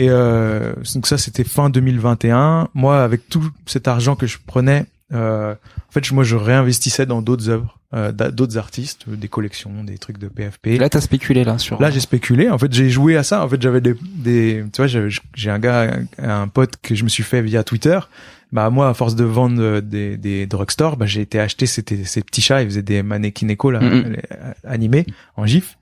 Et 0.00 0.08
euh, 0.08 0.72
donc 0.94 1.06
ça, 1.06 1.18
c'était 1.18 1.44
fin 1.44 1.68
2021. 1.70 2.68
Moi, 2.74 3.02
avec 3.02 3.28
tout 3.28 3.50
cet 3.66 3.86
argent 3.88 4.16
que 4.16 4.26
je 4.26 4.38
prenais, 4.44 4.86
euh, 5.12 5.52
en 5.52 5.92
fait, 5.92 6.04
je- 6.04 6.14
moi, 6.14 6.24
je 6.24 6.36
réinvestissais 6.36 7.04
dans 7.06 7.20
d'autres 7.20 7.48
œuvres, 7.50 7.78
euh, 7.94 8.10
d'a- 8.12 8.30
d'autres 8.30 8.56
artistes, 8.56 9.04
euh, 9.10 9.16
des 9.16 9.28
collections, 9.28 9.84
des 9.84 9.98
trucs 9.98 10.16
de 10.18 10.28
PFP. 10.28 10.78
Là 10.78 10.88
t'as 10.88 11.00
spéculé 11.00 11.44
là 11.44 11.58
sur. 11.58 11.80
Là, 11.82 11.90
j'ai 11.90 12.00
spéculé. 12.00 12.48
En 12.48 12.56
fait, 12.56 12.72
j'ai 12.72 12.88
joué 12.88 13.16
à 13.16 13.22
ça. 13.22 13.44
En 13.44 13.48
fait, 13.48 13.60
j'avais 13.60 13.80
des, 13.80 13.94
des, 14.02 14.64
tu 14.72 14.82
vois, 14.82 14.86
j'ai 15.34 15.50
un 15.50 15.58
gars, 15.58 15.96
un, 16.18 16.28
un 16.42 16.48
pote 16.48 16.74
que 16.82 16.94
je 16.94 17.04
me 17.04 17.08
suis 17.10 17.22
fait 17.24 17.42
via 17.42 17.62
Twitter. 17.64 17.98
Bah 18.52 18.68
moi, 18.70 18.88
à 18.88 18.94
force 18.94 19.14
de 19.14 19.24
vendre 19.24 19.80
des, 19.80 20.16
des 20.16 20.46
drugstores, 20.46 20.96
bah 20.96 21.06
j'ai 21.06 21.20
été 21.20 21.38
acheter 21.38 21.66
ces, 21.66 21.84
ces 22.04 22.22
petits 22.22 22.40
chats. 22.42 22.62
Il 22.62 22.68
faisait 22.68 22.82
des 22.82 23.02
mannequins 23.02 23.48
éco 23.48 23.70
là, 23.70 23.80
Mhm. 23.80 24.12
les- 24.12 24.18
euh, 24.32 24.52
animés 24.64 25.04
en 25.36 25.44
gif. 25.46 25.76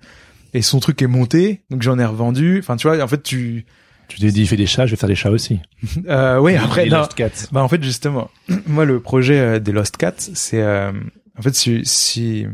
Et 0.54 0.60
son 0.62 0.80
truc 0.80 1.00
est 1.02 1.06
monté, 1.06 1.60
donc 1.70 1.82
j'en 1.82 1.98
ai 1.98 2.04
revendu. 2.04 2.58
Enfin, 2.58 2.76
tu 2.76 2.88
vois, 2.88 3.00
en 3.02 3.08
fait, 3.08 3.22
tu, 3.22 3.64
Tu 4.08 4.18
t'es 4.18 4.30
dit, 4.30 4.42
il 4.42 4.48
fait 4.48 4.56
des 4.56 4.66
chats, 4.66 4.86
je 4.86 4.92
vais 4.92 4.96
faire 4.96 5.08
des 5.08 5.14
chats 5.14 5.30
aussi. 5.30 5.60
euh, 6.08 6.38
oui, 6.38 6.56
après, 6.56 6.84
Les 6.84 6.90
non. 6.90 6.98
Lost 6.98 7.14
Cats. 7.14 7.48
Bah 7.52 7.62
en 7.62 7.68
fait 7.68 7.82
justement, 7.82 8.30
moi 8.66 8.84
le 8.84 9.00
projet 9.00 9.38
euh, 9.38 9.58
des 9.58 9.72
Lost 9.72 9.96
Cats, 9.96 10.14
c'est 10.16 10.62
euh, 10.62 10.92
en 11.38 11.42
fait 11.42 11.54
si, 11.54 11.82
si 11.84 12.46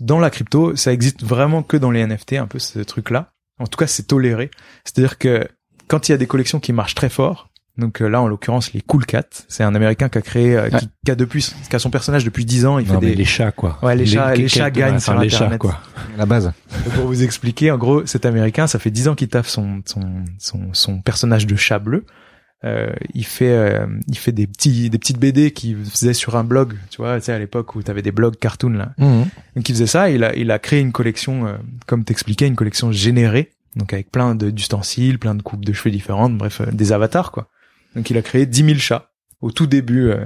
dans 0.00 0.18
la 0.18 0.30
crypto, 0.30 0.76
ça 0.76 0.92
existe 0.92 1.22
vraiment 1.22 1.62
que 1.62 1.76
dans 1.76 1.90
les 1.90 2.06
NFT 2.06 2.34
un 2.34 2.46
peu 2.46 2.58
ce 2.58 2.78
truc 2.80 3.10
là. 3.10 3.32
En 3.58 3.66
tout 3.66 3.78
cas, 3.78 3.86
c'est 3.86 4.02
toléré. 4.02 4.50
C'est-à-dire 4.84 5.16
que 5.18 5.48
quand 5.88 6.08
il 6.08 6.12
y 6.12 6.14
a 6.14 6.18
des 6.18 6.26
collections 6.26 6.60
qui 6.60 6.72
marchent 6.72 6.94
très 6.94 7.08
fort, 7.08 7.48
donc 7.78 8.00
euh, 8.00 8.08
là 8.08 8.20
en 8.22 8.28
l'occurrence 8.28 8.72
les 8.72 8.80
Cool 8.80 9.04
Cats, 9.06 9.24
c'est 9.48 9.62
un 9.64 9.74
américain 9.74 10.08
qui 10.08 10.18
a 10.18 10.22
créé 10.22 10.56
euh, 10.56 10.68
qui, 11.04 11.10
a 11.10 11.14
depuis 11.14 11.46
qui 11.68 11.76
a 11.76 11.78
son 11.78 11.90
personnage 11.90 12.24
depuis 12.24 12.44
10 12.44 12.66
ans, 12.66 12.78
il 12.78 12.86
Non, 12.88 12.94
fait 12.94 13.00
mais 13.06 13.10
des 13.12 13.16
les 13.16 13.24
chats, 13.24 13.52
quoi. 13.52 13.78
Ouais, 13.82 13.94
les 13.96 14.06
chats- 14.06 14.34
les 14.34 14.48
chats 14.48 14.70
gagnent 14.70 14.98
sur 15.00 15.18
les 15.18 15.28
chats, 15.28 15.36
Internet. 15.44 15.60
quoi. 15.60 15.80
La 16.16 16.26
base. 16.26 16.52
pour 16.94 17.06
vous 17.06 17.22
expliquer, 17.22 17.70
en 17.70 17.78
gros, 17.78 18.06
cet 18.06 18.24
Américain, 18.26 18.66
ça 18.66 18.78
fait 18.78 18.90
dix 18.90 19.08
ans 19.08 19.14
qu'il 19.14 19.28
taffe 19.28 19.48
son 19.48 19.82
son 19.86 20.24
son, 20.38 20.60
son 20.72 21.00
personnage 21.00 21.46
de 21.46 21.56
chat 21.56 21.78
bleu. 21.78 22.04
Euh, 22.64 22.90
il 23.12 23.26
fait 23.26 23.50
euh, 23.52 23.86
il 24.08 24.16
fait 24.16 24.32
des 24.32 24.46
petits 24.46 24.88
des 24.88 24.98
petites 24.98 25.18
BD 25.18 25.50
qu'il 25.50 25.76
faisait 25.84 26.14
sur 26.14 26.36
un 26.36 26.42
blog, 26.44 26.74
tu 26.90 26.96
vois, 27.02 27.18
tu 27.20 27.26
sais 27.26 27.32
à 27.32 27.38
l'époque 27.38 27.74
où 27.76 27.82
t'avais 27.82 28.00
des 28.00 28.12
blogs 28.12 28.36
cartoon 28.36 28.70
là. 28.70 28.92
Donc 28.98 29.68
il 29.68 29.74
faisait 29.74 29.86
ça, 29.86 30.08
il 30.08 30.24
a 30.24 30.34
il 30.34 30.50
a 30.50 30.58
créé 30.58 30.80
une 30.80 30.90
collection, 30.92 31.46
euh, 31.46 31.52
comme 31.86 32.04
t'expliquais, 32.04 32.46
une 32.46 32.56
collection 32.56 32.90
générée, 32.92 33.50
donc 33.76 33.92
avec 33.92 34.10
plein 34.10 34.34
de 34.34 34.48
d'ustensiles, 34.50 35.18
plein 35.18 35.34
de 35.34 35.42
coupes 35.42 35.66
de 35.66 35.72
cheveux 35.74 35.90
différentes, 35.90 36.36
bref, 36.38 36.62
des 36.72 36.92
avatars 36.92 37.30
quoi. 37.30 37.48
Donc 37.96 38.08
il 38.10 38.16
a 38.16 38.22
créé 38.22 38.46
10 38.46 38.64
000 38.64 38.78
chats. 38.78 39.10
Au 39.40 39.50
tout 39.50 39.66
début, 39.66 40.10
euh, 40.10 40.24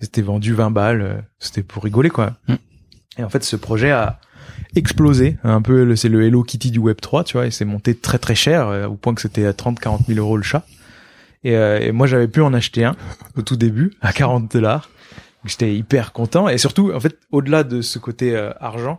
c'était 0.00 0.22
vendu 0.22 0.52
20 0.54 0.70
balles, 0.70 1.00
euh, 1.02 1.14
c'était 1.38 1.62
pour 1.62 1.82
rigoler 1.84 2.10
quoi. 2.10 2.34
Mm. 2.48 2.54
Et 3.18 3.24
en 3.24 3.28
fait, 3.28 3.42
ce 3.44 3.56
projet 3.56 3.90
a 3.90 4.20
explosé, 4.76 5.36
un 5.44 5.60
peu, 5.62 5.84
le- 5.84 5.96
c'est 5.96 6.08
le 6.08 6.22
Hello 6.24 6.42
Kitty 6.42 6.70
du 6.70 6.78
Web 6.78 7.00
3, 7.00 7.24
tu 7.24 7.34
vois, 7.36 7.46
et 7.46 7.50
c'est 7.50 7.64
monté 7.64 7.94
très 7.94 8.18
très 8.18 8.34
cher, 8.34 8.68
euh, 8.68 8.86
au 8.86 8.94
point 8.94 9.14
que 9.14 9.20
c'était 9.20 9.44
à 9.46 9.52
30, 9.52 9.78
40 9.80 10.06
000 10.06 10.18
euros 10.18 10.36
le 10.36 10.42
chat. 10.42 10.64
Et, 11.44 11.56
euh, 11.56 11.78
et 11.80 11.92
moi, 11.92 12.06
j'avais 12.06 12.28
pu 12.28 12.40
en 12.40 12.54
acheter 12.54 12.84
un 12.84 12.94
au 13.36 13.42
tout 13.42 13.56
début 13.56 13.92
à 14.00 14.12
40 14.12 14.50
dollars. 14.52 14.88
J'étais 15.44 15.74
hyper 15.74 16.12
content 16.12 16.48
et 16.48 16.56
surtout, 16.56 16.92
en 16.94 17.00
fait, 17.00 17.18
au-delà 17.32 17.64
de 17.64 17.82
ce 17.82 17.98
côté 17.98 18.34
euh, 18.36 18.52
argent, 18.60 18.98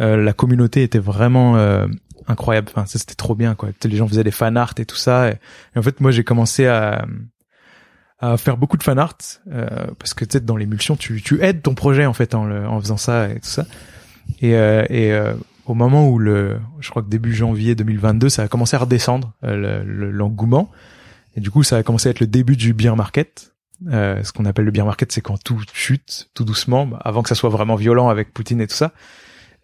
euh, 0.00 0.16
la 0.16 0.32
communauté 0.32 0.84
était 0.84 1.00
vraiment 1.00 1.56
euh, 1.56 1.86
incroyable. 2.28 2.68
Enfin, 2.70 2.86
ça 2.86 2.98
c'était 3.00 3.16
trop 3.16 3.34
bien, 3.34 3.56
quoi. 3.56 3.70
Les 3.84 3.96
gens 3.96 4.06
faisaient 4.06 4.22
des 4.24 4.30
fan 4.30 4.56
art 4.56 4.74
et 4.78 4.86
tout 4.86 4.96
ça. 4.96 5.30
Et, 5.30 5.32
et 5.74 5.78
en 5.78 5.82
fait, 5.82 6.00
moi, 6.00 6.12
j'ai 6.12 6.22
commencé 6.22 6.66
à 6.66 7.04
à 8.20 8.36
faire 8.36 8.56
beaucoup 8.56 8.76
de 8.76 8.82
fan 8.82 8.98
art 8.98 9.16
euh, 9.50 9.66
parce 9.98 10.14
que 10.14 10.24
tu 10.24 10.32
sais 10.32 10.40
dans 10.40 10.56
l'émulsion 10.56 10.94
tu 10.96 11.22
tu 11.22 11.42
aides 11.42 11.62
ton 11.62 11.74
projet 11.74 12.04
en 12.06 12.12
fait 12.12 12.34
en 12.34 12.44
le, 12.44 12.66
en 12.66 12.80
faisant 12.80 12.96
ça 12.98 13.28
et 13.30 13.34
tout 13.40 13.48
ça. 13.48 13.64
Et 14.40 14.54
euh, 14.54 14.84
et 14.90 15.12
euh, 15.12 15.34
au 15.66 15.74
moment 15.74 16.08
où 16.08 16.18
le 16.18 16.58
je 16.80 16.90
crois 16.90 17.02
que 17.02 17.08
début 17.08 17.34
janvier 17.34 17.74
2022 17.74 18.28
ça 18.28 18.42
a 18.42 18.48
commencé 18.48 18.76
à 18.76 18.80
redescendre 18.80 19.32
euh, 19.44 19.82
le- 19.82 19.90
le- 19.90 20.10
l'engouement. 20.10 20.70
Et 21.36 21.40
du 21.40 21.50
coup 21.50 21.62
ça 21.62 21.76
a 21.76 21.82
commencé 21.82 22.08
à 22.08 22.10
être 22.10 22.20
le 22.20 22.26
début 22.26 22.56
du 22.56 22.74
beer 22.74 22.94
market. 22.96 23.52
Euh, 23.88 24.22
ce 24.22 24.32
qu'on 24.32 24.44
appelle 24.44 24.66
le 24.66 24.70
beer 24.72 24.84
market 24.84 25.10
c'est 25.10 25.22
quand 25.22 25.42
tout 25.42 25.62
chute 25.72 26.28
tout 26.34 26.44
doucement 26.44 26.86
bah, 26.86 27.00
avant 27.02 27.22
que 27.22 27.30
ça 27.30 27.34
soit 27.34 27.48
vraiment 27.48 27.76
violent 27.76 28.10
avec 28.10 28.34
Poutine 28.34 28.60
et 28.60 28.66
tout 28.66 28.74
ça 28.76 28.92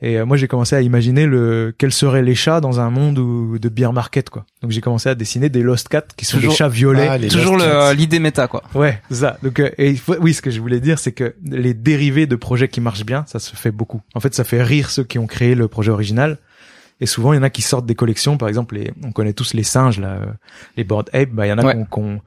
et 0.02 0.18
euh, 0.18 0.26
moi 0.26 0.36
j'ai 0.36 0.46
commencé 0.46 0.76
à 0.76 0.82
imaginer 0.82 1.24
le 1.26 1.74
quels 1.78 1.92
seraient 1.92 2.22
les 2.22 2.34
chats 2.34 2.60
dans 2.60 2.80
un 2.80 2.90
monde 2.90 3.18
où, 3.18 3.58
de 3.58 3.68
beer 3.70 3.92
market 3.94 4.28
quoi 4.28 4.44
donc 4.62 4.70
j'ai 4.70 4.80
commencé 4.82 5.08
à 5.08 5.14
dessiner 5.14 5.48
des 5.48 5.62
lost 5.62 5.88
cats 5.88 6.02
qui 6.16 6.24
sont 6.26 6.36
Toujours- 6.36 6.52
des 6.52 6.56
chats 6.56 6.68
violets 6.68 7.08
Ah, 7.10 7.18
Toujours 7.18 7.56
l'idée 7.96 8.18
méta 8.18 8.46
quoi. 8.48 8.62
Ouais, 8.74 9.00
c'est 9.10 9.16
ça. 9.16 9.38
Donc, 9.42 9.58
euh, 9.60 9.70
et 9.78 9.90
il 9.90 9.98
faut- 9.98 10.16
oui, 10.20 10.34
ce 10.34 10.42
que 10.42 10.50
je 10.50 10.60
voulais 10.60 10.80
dire, 10.80 10.98
c'est 10.98 11.12
que 11.12 11.34
les 11.44 11.72
dérivés 11.74 12.26
de 12.26 12.36
projets 12.36 12.68
qui 12.68 12.80
marchent 12.80 13.04
bien, 13.06 13.24
ça 13.26 13.38
se 13.38 13.54
fait 13.56 13.70
beaucoup. 13.70 14.00
En 14.14 14.20
fait, 14.20 14.34
ça 14.34 14.44
fait 14.44 14.62
rire 14.62 14.90
ceux 14.90 15.04
qui 15.04 15.18
ont 15.18 15.26
créé 15.26 15.54
le 15.54 15.68
projet 15.68 15.90
original. 15.92 16.38
Et 17.00 17.06
souvent, 17.06 17.32
il 17.32 17.36
y 17.36 17.38
en 17.38 17.42
a 17.42 17.50
qui 17.50 17.62
sortent 17.62 17.86
des 17.86 17.94
collections. 17.94 18.36
Par 18.38 18.48
exemple, 18.48 18.74
les, 18.76 18.90
on 19.04 19.12
connaît 19.12 19.32
tous 19.34 19.52
les 19.54 19.62
singes, 19.62 20.00
là, 20.00 20.08
euh, 20.14 20.26
les 20.76 20.84
Bored 20.84 21.08
Ape. 21.12 21.30
Bah, 21.30 21.46
il 21.46 21.50
y 21.50 21.52
en 21.52 21.58
a 21.58 21.64
Ouais. 21.64 21.72
qui 21.74 21.78
ont- 21.78 21.84
qui 21.84 21.98
ont 22.00 22.20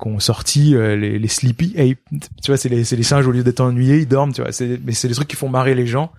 qui 0.00 0.08
ont 0.08 0.18
sorti 0.20 0.74
euh, 0.74 0.96
les, 0.96 1.18
les 1.18 1.28
Sleepy 1.28 1.74
Ape. 1.78 2.20
Tu 2.42 2.50
vois, 2.50 2.56
c'est 2.56 2.68
les, 2.68 2.82
c'est 2.84 2.96
les 2.96 3.02
singes 3.04 3.26
au 3.26 3.30
lieu 3.32 3.44
d'être 3.44 3.60
ennuyés, 3.60 3.98
ils 3.98 4.08
dorment. 4.08 4.32
Tu 4.32 4.42
vois, 4.42 4.50
c'est, 4.50 4.80
mais 4.84 4.92
c'est 4.92 5.06
des 5.08 5.14
trucs 5.14 5.28
qui 5.28 5.36
font 5.36 5.48
marrer 5.48 5.74
les 5.76 5.86
gens, 5.86 6.10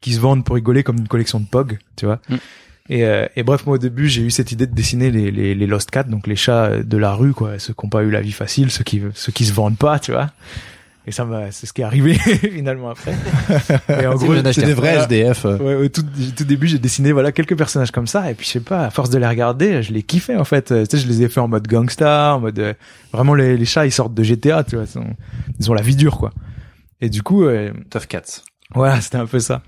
qui 0.00 0.12
se 0.14 0.20
vendent 0.20 0.44
pour 0.44 0.54
rigoler 0.56 0.82
comme 0.82 0.98
une 0.98 1.08
collection 1.08 1.40
de 1.40 1.46
Pog. 1.46 1.78
Tu 1.96 2.06
vois. 2.06 2.20
Mm. 2.28 2.34
Et, 2.88 3.04
euh, 3.04 3.26
et 3.34 3.42
bref, 3.42 3.66
moi 3.66 3.74
au 3.74 3.78
début, 3.78 4.08
j'ai 4.08 4.22
eu 4.22 4.30
cette 4.30 4.52
idée 4.52 4.66
de 4.68 4.74
dessiner 4.74 5.10
les, 5.10 5.30
les, 5.32 5.54
les 5.56 5.66
Lost 5.66 5.90
Cats, 5.90 6.04
donc 6.04 6.26
les 6.28 6.36
chats 6.36 6.82
de 6.84 6.96
la 6.96 7.12
rue, 7.14 7.32
quoi, 7.32 7.58
ceux 7.58 7.74
qui 7.74 7.84
n'ont 7.84 7.90
pas 7.90 8.02
eu 8.04 8.10
la 8.10 8.20
vie 8.20 8.30
facile, 8.32 8.70
ceux 8.70 8.84
qui 8.84 9.02
ceux 9.14 9.32
qui 9.32 9.44
se 9.44 9.52
vendent 9.52 9.76
pas, 9.78 9.98
tu 9.98 10.12
vois. 10.12 10.30
Et 11.08 11.12
ça 11.12 11.24
m'a, 11.24 11.50
c'est 11.52 11.66
ce 11.66 11.72
qui 11.72 11.82
est 11.82 11.84
arrivé 11.84 12.14
finalement 12.54 12.90
après. 12.90 13.12
Et 14.00 14.06
en 14.06 14.14
gros, 14.16 14.34
C'est 14.52 14.64
des 14.64 14.74
vrais. 14.74 14.98
SDF. 15.02 15.44
euh. 15.46 15.58
Ouais, 15.58 15.74
au 15.86 15.88
tout, 15.88 16.04
tout 16.36 16.44
début, 16.44 16.66
j'ai 16.68 16.78
dessiné 16.80 17.10
voilà 17.12 17.30
quelques 17.32 17.56
personnages 17.56 17.90
comme 17.92 18.06
ça, 18.08 18.28
et 18.30 18.34
puis 18.34 18.44
je 18.46 18.50
sais 18.52 18.60
pas, 18.60 18.86
à 18.86 18.90
force 18.90 19.10
de 19.10 19.18
les 19.18 19.26
regarder, 19.26 19.82
je 19.82 19.92
les 19.92 20.02
kiffais 20.04 20.36
en 20.36 20.44
fait. 20.44 20.70
Euh, 20.72 20.84
Tu 20.84 20.96
sais, 20.96 21.02
je 21.02 21.08
les 21.08 21.22
ai 21.22 21.28
fait 21.28 21.40
en 21.40 21.46
mode 21.48 21.66
gangsta, 21.68 22.34
en 22.36 22.40
mode 22.40 22.58
euh, 22.58 22.74
vraiment 23.12 23.34
les, 23.34 23.56
les 23.56 23.64
chats, 23.64 23.86
ils 23.86 23.92
sortent 23.92 24.14
de 24.14 24.22
GTA, 24.22 24.62
tu 24.64 24.76
vois, 24.76 24.84
ils, 24.84 24.90
sont- 24.90 25.14
ils 25.60 25.70
ont 25.70 25.74
la 25.74 25.82
vie 25.82 25.96
dure 25.96 26.18
quoi. 26.18 26.32
Et 27.00 27.08
du 27.08 27.22
coup, 27.22 27.44
euh, 27.44 27.72
Tough 27.90 28.06
Cats. 28.08 28.42
Voilà, 28.74 29.00
c'était 29.00 29.18
un 29.18 29.26
peu 29.26 29.38
ça. 29.40 29.62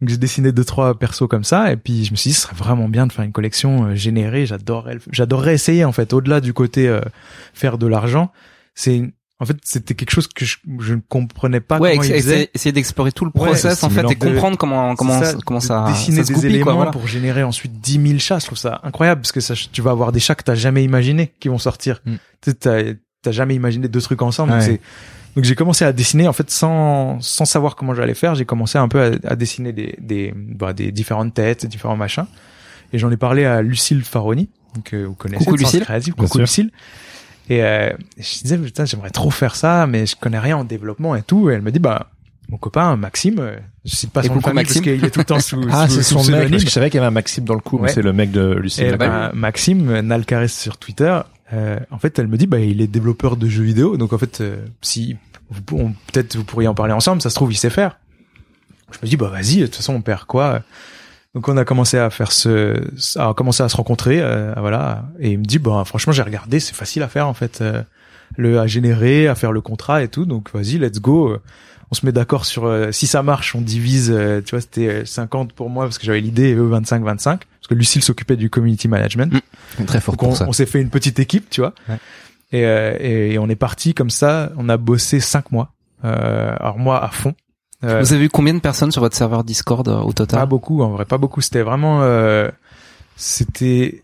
Donc 0.00 0.08
j'ai 0.10 0.16
dessiné 0.16 0.52
deux 0.52 0.64
trois 0.64 0.98
persos 0.98 1.26
comme 1.28 1.44
ça 1.44 1.72
et 1.72 1.76
puis 1.76 2.04
je 2.04 2.12
me 2.12 2.16
suis 2.16 2.30
dit 2.30 2.34
ce 2.34 2.42
serait 2.42 2.56
vraiment 2.56 2.88
bien 2.88 3.06
de 3.06 3.12
faire 3.12 3.24
une 3.24 3.32
collection 3.32 3.86
euh, 3.86 3.94
générée, 3.94 4.46
j'adorerais 4.46 4.98
j'adorerais 5.10 5.54
essayer 5.54 5.84
en 5.84 5.92
fait 5.92 6.12
au-delà 6.12 6.40
du 6.40 6.52
côté 6.52 6.88
euh, 6.88 7.00
faire 7.52 7.78
de 7.78 7.86
l'argent, 7.86 8.30
c'est 8.74 9.12
en 9.40 9.46
fait 9.46 9.56
c'était 9.64 9.94
quelque 9.94 10.12
chose 10.12 10.28
que 10.28 10.44
je, 10.44 10.58
je 10.80 10.94
ne 10.94 11.00
comprenais 11.08 11.58
pas 11.60 11.78
Ouais, 11.80 11.92
comment 11.92 12.02
ils 12.04 12.12
essayer, 12.12 12.22
faisaient. 12.22 12.50
essayer 12.54 12.72
d'explorer 12.72 13.10
tout 13.10 13.24
le 13.24 13.32
Ouais, 13.34 13.48
process 13.48 13.80
c'est 13.80 13.84
en 13.86 13.90
fait 13.90 14.08
et 14.08 14.14
comprendre 14.14 14.56
comment 14.56 14.94
comment 14.94 15.20
ça, 15.20 15.34
comment 15.44 15.60
ça 15.60 15.86
dessiner 15.88 16.18
ça 16.18 16.22
se 16.24 16.28
des 16.28 16.34
goupille, 16.34 16.50
éléments 16.50 16.64
quoi, 16.64 16.74
voilà. 16.74 16.90
pour 16.92 17.06
générer 17.08 17.42
ensuite 17.42 17.80
10 17.80 18.06
000 18.08 18.18
chats, 18.20 18.38
je 18.38 18.46
trouve 18.46 18.58
ça 18.58 18.80
incroyable 18.84 19.22
parce 19.22 19.32
que 19.32 19.40
ça, 19.40 19.54
tu 19.54 19.82
vas 19.82 19.90
avoir 19.90 20.12
des 20.12 20.20
chats 20.20 20.36
que 20.36 20.44
t'as 20.44 20.54
jamais 20.54 20.84
imaginé 20.84 21.32
qui 21.40 21.48
vont 21.48 21.58
sortir. 21.58 22.00
Mm. 22.06 22.14
Tu 22.42 22.54
t'as, 22.54 23.32
jamais 23.32 23.54
imaginé 23.56 23.88
deux 23.88 24.00
trucs 24.02 24.22
ensemble. 24.22 24.52
donc 24.52 24.60
Ouais. 24.60 24.66
c'est- 24.66 24.80
Donc 25.34 25.44
j'ai 25.44 25.54
commencé 25.54 25.84
à 25.84 25.92
dessiner 25.92 26.28
en 26.28 26.32
fait 26.32 26.50
sans 26.50 27.20
sans 27.20 27.44
savoir 27.44 27.74
comment 27.76 27.94
j'allais 27.94 28.14
faire. 28.14 28.34
J'ai 28.34 28.44
commencé 28.44 28.78
un 28.78 28.88
peu 28.88 29.02
à, 29.02 29.30
à 29.32 29.36
dessiner 29.36 29.72
des 29.72 29.96
des 30.00 30.32
bah, 30.36 30.72
des 30.72 30.92
différentes 30.92 31.34
têtes, 31.34 31.66
différents 31.66 31.96
machins. 31.96 32.26
Et 32.92 32.98
j'en 32.98 33.10
ai 33.10 33.16
parlé 33.16 33.44
à 33.44 33.60
Lucille 33.62 34.02
Faroni, 34.04 34.48
que 34.84 35.04
vous 35.04 35.14
connaissez. 35.14 35.44
Coucou 35.44 35.56
Lucille. 35.56 35.80
Créatif. 35.80 36.14
Bien 36.14 36.24
Coucou. 36.24 36.38
Lucille. 36.38 36.70
Et 37.50 37.62
euh, 37.64 37.90
je 38.16 38.42
disais 38.42 38.56
putain 38.58 38.84
j'aimerais 38.84 39.10
trop 39.10 39.30
faire 39.30 39.56
ça, 39.56 39.86
mais 39.86 40.06
je 40.06 40.14
connais 40.16 40.38
rien 40.38 40.56
en 40.56 40.64
développement 40.64 41.16
et 41.16 41.22
tout. 41.22 41.50
Et 41.50 41.54
elle 41.54 41.62
me 41.62 41.72
dit 41.72 41.80
bah 41.80 42.10
mon 42.48 42.56
copain 42.58 42.94
Maxime, 42.96 43.38
euh, 43.40 43.56
je 43.84 43.96
cite 43.96 44.10
pas 44.12 44.22
Et 44.22 44.28
son 44.28 44.34
nom 44.34 44.40
parce 44.40 44.54
Maxime. 44.54 44.82
qu'il 44.82 45.04
est 45.04 45.10
tout 45.10 45.20
le 45.20 45.24
temps 45.24 45.40
sous, 45.40 45.60
Ah, 45.72 45.88
sous, 45.88 45.94
c'est 45.96 46.02
sous 46.02 46.14
son 46.14 46.18
mec. 46.18 46.24
pseudonyme. 46.26 46.50
Parce 46.52 46.62
que 46.64 46.68
je 46.68 46.74
savais 46.74 46.90
qu'il 46.90 46.98
y 46.98 47.00
avait 47.00 47.08
un 47.08 47.10
Maxime 47.10 47.44
dans 47.44 47.54
le 47.54 47.60
coup, 47.60 47.78
Ouais. 47.78 47.88
c'est 47.88 48.02
le 48.02 48.12
mec 48.12 48.30
de 48.30 48.54
Lucille. 48.54 48.84
Et 48.84 48.96
ben, 48.96 49.30
Maxime 49.34 50.00
Nalcares 50.00 50.48
sur 50.50 50.76
Twitter, 50.76 51.18
euh, 51.52 51.78
en 51.90 51.98
fait, 51.98 52.18
elle 52.18 52.28
me 52.28 52.36
dit, 52.36 52.46
bah, 52.46 52.58
il 52.58 52.80
est 52.80 52.86
développeur 52.86 53.36
de 53.36 53.48
jeux 53.48 53.64
vidéo, 53.64 53.96
donc 53.96 54.12
en 54.12 54.18
fait, 54.18 54.40
euh, 54.40 54.64
si 54.80 55.16
vous 55.50 55.62
peut-être 55.62 56.36
vous 56.36 56.44
pourriez 56.44 56.68
en 56.68 56.74
parler 56.74 56.92
ensemble, 56.92 57.20
ça 57.20 57.30
se 57.30 57.34
trouve, 57.34 57.52
il 57.52 57.56
sait 57.56 57.70
faire. 57.70 57.98
Je 58.90 58.98
me 59.02 59.06
dis, 59.06 59.16
bah, 59.16 59.28
vas-y, 59.28 59.60
de 59.60 59.66
toute 59.66 59.76
façon, 59.76 59.94
on 59.94 60.02
perd 60.02 60.24
quoi? 60.24 60.62
Donc, 61.34 61.48
on 61.48 61.56
a 61.56 61.64
commencé 61.64 61.98
à 61.98 62.10
faire 62.10 62.30
ce, 62.30 62.80
à 63.18 63.34
commencer 63.34 63.62
à 63.62 63.68
se 63.68 63.76
rencontrer, 63.76 64.20
euh, 64.20 64.54
voilà, 64.56 65.04
et 65.18 65.32
il 65.32 65.38
me 65.38 65.44
dit, 65.44 65.58
bah, 65.58 65.82
franchement, 65.84 66.12
j'ai 66.12 66.22
regardé, 66.22 66.60
c'est 66.60 66.74
facile 66.74 67.02
à 67.02 67.08
faire 67.08 67.28
en 67.28 67.34
fait, 67.34 67.60
euh, 67.60 67.82
le 68.36 68.58
à 68.60 68.66
générer, 68.66 69.28
à 69.28 69.34
faire 69.34 69.52
le 69.52 69.60
contrat 69.60 70.02
et 70.02 70.08
tout, 70.08 70.24
donc 70.26 70.50
vas-y, 70.52 70.78
let's 70.78 71.00
go. 71.00 71.28
euh, 71.30 71.40
On 71.90 71.94
se 71.94 72.04
met 72.06 72.12
d'accord 72.12 72.44
sur 72.44 72.64
euh, 72.66 72.90
si 72.92 73.06
ça 73.06 73.22
marche, 73.22 73.54
on 73.54 73.60
divise. 73.60 74.10
euh, 74.14 74.40
tu 74.40 74.50
vois, 74.52 74.60
c'était 74.60 74.88
euh, 74.88 75.04
50 75.04 75.52
pour 75.52 75.70
moi 75.70 75.84
parce 75.84 75.98
que 75.98 76.04
j'avais 76.06 76.20
l'idée 76.20 76.48
et 76.50 76.54
eux 76.54 76.66
25 76.66 77.04
25 77.04 77.40
parce 77.44 77.68
que 77.68 77.74
Lucille 77.74 78.02
s'occupait 78.02 78.36
du 78.36 78.50
community 78.50 78.88
management. 78.88 79.32
Très 79.86 80.00
fort 80.00 80.14
Donc 80.16 80.22
on, 80.22 80.26
pour 80.28 80.36
ça. 80.36 80.46
on 80.48 80.52
s'est 80.52 80.66
fait 80.66 80.80
une 80.80 80.90
petite 80.90 81.18
équipe, 81.18 81.48
tu 81.50 81.60
vois. 81.60 81.72
Ouais. 81.88 81.96
Et, 82.52 82.64
euh, 82.66 82.96
et, 83.00 83.32
et 83.34 83.38
on 83.38 83.48
est 83.48 83.56
parti 83.56 83.94
comme 83.94 84.10
ça. 84.10 84.50
On 84.56 84.68
a 84.68 84.76
bossé 84.76 85.20
cinq 85.20 85.50
mois. 85.52 85.72
Euh, 86.04 86.54
alors 86.60 86.78
moi 86.78 87.02
à 87.02 87.08
fond. 87.08 87.34
Euh, 87.84 88.00
Vous 88.00 88.12
avez 88.12 88.24
eu 88.26 88.28
combien 88.30 88.54
de 88.54 88.60
personnes 88.60 88.90
sur 88.92 89.00
votre 89.02 89.16
serveur 89.16 89.44
Discord 89.44 89.86
euh, 89.88 89.98
au 89.98 90.06
pas 90.08 90.12
total 90.24 90.46
beaucoup, 90.48 90.82
en 90.82 90.90
vrai, 90.90 91.04
pas 91.04 91.18
beaucoup. 91.18 91.40
C'était 91.42 91.62
vraiment, 91.62 92.00
euh, 92.02 92.48
c'était, 93.16 94.02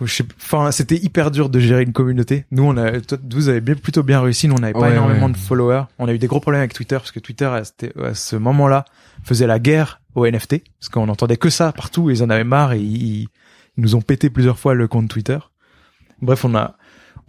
enfin, 0.00 0.70
c'était 0.70 0.96
hyper 0.96 1.30
dur 1.30 1.50
de 1.50 1.60
gérer 1.60 1.82
une 1.82 1.92
communauté. 1.92 2.46
Nous, 2.50 2.62
on 2.62 2.76
a, 2.76 3.00
toi, 3.00 3.18
vous 3.30 3.48
avez 3.48 3.60
bien, 3.60 3.74
plutôt 3.74 4.02
bien 4.02 4.20
réussi. 4.20 4.48
Nous, 4.48 4.54
on 4.54 4.60
n'avait 4.60 4.72
pas 4.72 4.80
Ouais, 4.80 4.92
énormément 4.92 5.26
ouais. 5.26 5.32
de 5.32 5.36
followers. 5.36 5.84
On 5.98 6.08
a 6.08 6.14
eu 6.14 6.18
des 6.18 6.26
gros 6.26 6.40
problèmes 6.40 6.60
avec 6.60 6.72
Twitter 6.72 6.96
parce 6.96 7.12
que 7.12 7.20
Twitter, 7.20 7.44
à, 7.44 8.14
ce 8.14 8.36
moment-là, 8.36 8.86
faisait 9.22 9.46
la 9.46 9.58
guerre 9.58 10.00
aux 10.14 10.26
NFT 10.26 10.62
parce 10.80 10.88
qu'on 10.88 11.08
entendait 11.08 11.36
que 11.36 11.50
ça 11.50 11.72
partout. 11.72 12.10
Ils 12.10 12.22
en 12.22 12.30
avaient 12.30 12.44
marre 12.44 12.72
et 12.72 12.80
ils, 12.80 13.22
ils 13.22 13.28
nous 13.76 13.94
ont 13.94 14.00
pété 14.00 14.30
plusieurs 14.30 14.58
fois 14.58 14.74
le 14.74 14.88
compte 14.88 15.08
Twitter. 15.08 15.38
Bref, 16.22 16.44
on 16.44 16.54
a, 16.54 16.77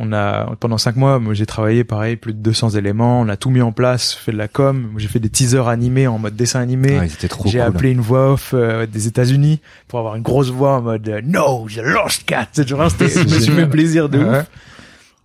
on 0.02 0.14
a 0.14 0.56
pendant 0.60 0.78
cinq 0.78 0.96
mois, 0.96 1.20
moi 1.20 1.34
j'ai 1.34 1.46
travaillé 1.46 1.84
pareil, 1.84 2.16
plus 2.16 2.34
de 2.34 2.40
200 2.40 2.70
éléments. 2.72 3.20
On 3.22 3.28
a 3.30 3.36
tout 3.38 3.50
mis 3.50 3.62
en 3.62 3.72
place, 3.74 4.14
fait 4.14 4.32
de 4.32 4.38
la 4.38 4.48
com. 4.48 4.94
J'ai 4.98 5.08
fait 5.10 5.20
des 5.20 5.30
teasers 5.30 5.68
animés 5.68 6.08
en 6.08 6.18
mode 6.20 6.36
dessin 6.36 6.62
animé. 6.62 7.00
Trop 7.30 7.50
J'ai 7.50 7.60
cool. 7.60 7.68
appelé 7.68 7.92
une 7.92 8.00
voix 8.02 8.32
off 8.34 8.52
euh, 8.54 8.86
des 8.86 9.08
États-Unis 9.08 9.60
pour 9.88 10.00
avoir 10.00 10.16
une 10.16 10.24
grosse 10.24 10.50
voix 10.52 10.78
en 10.78 10.82
mode 10.82 11.08
euh, 11.10 11.22
No, 11.24 11.68
the 11.68 11.78
lost 11.84 12.26
cat. 12.26 12.48
C'est 12.54 12.68
genre, 12.68 12.88
je 12.90 13.04
me 13.24 13.40
suis 13.40 13.52
fait 13.52 13.68
plaisir 13.68 14.08
de 14.10 14.20
Ouais. 14.20 14.40
ouf. 14.40 14.46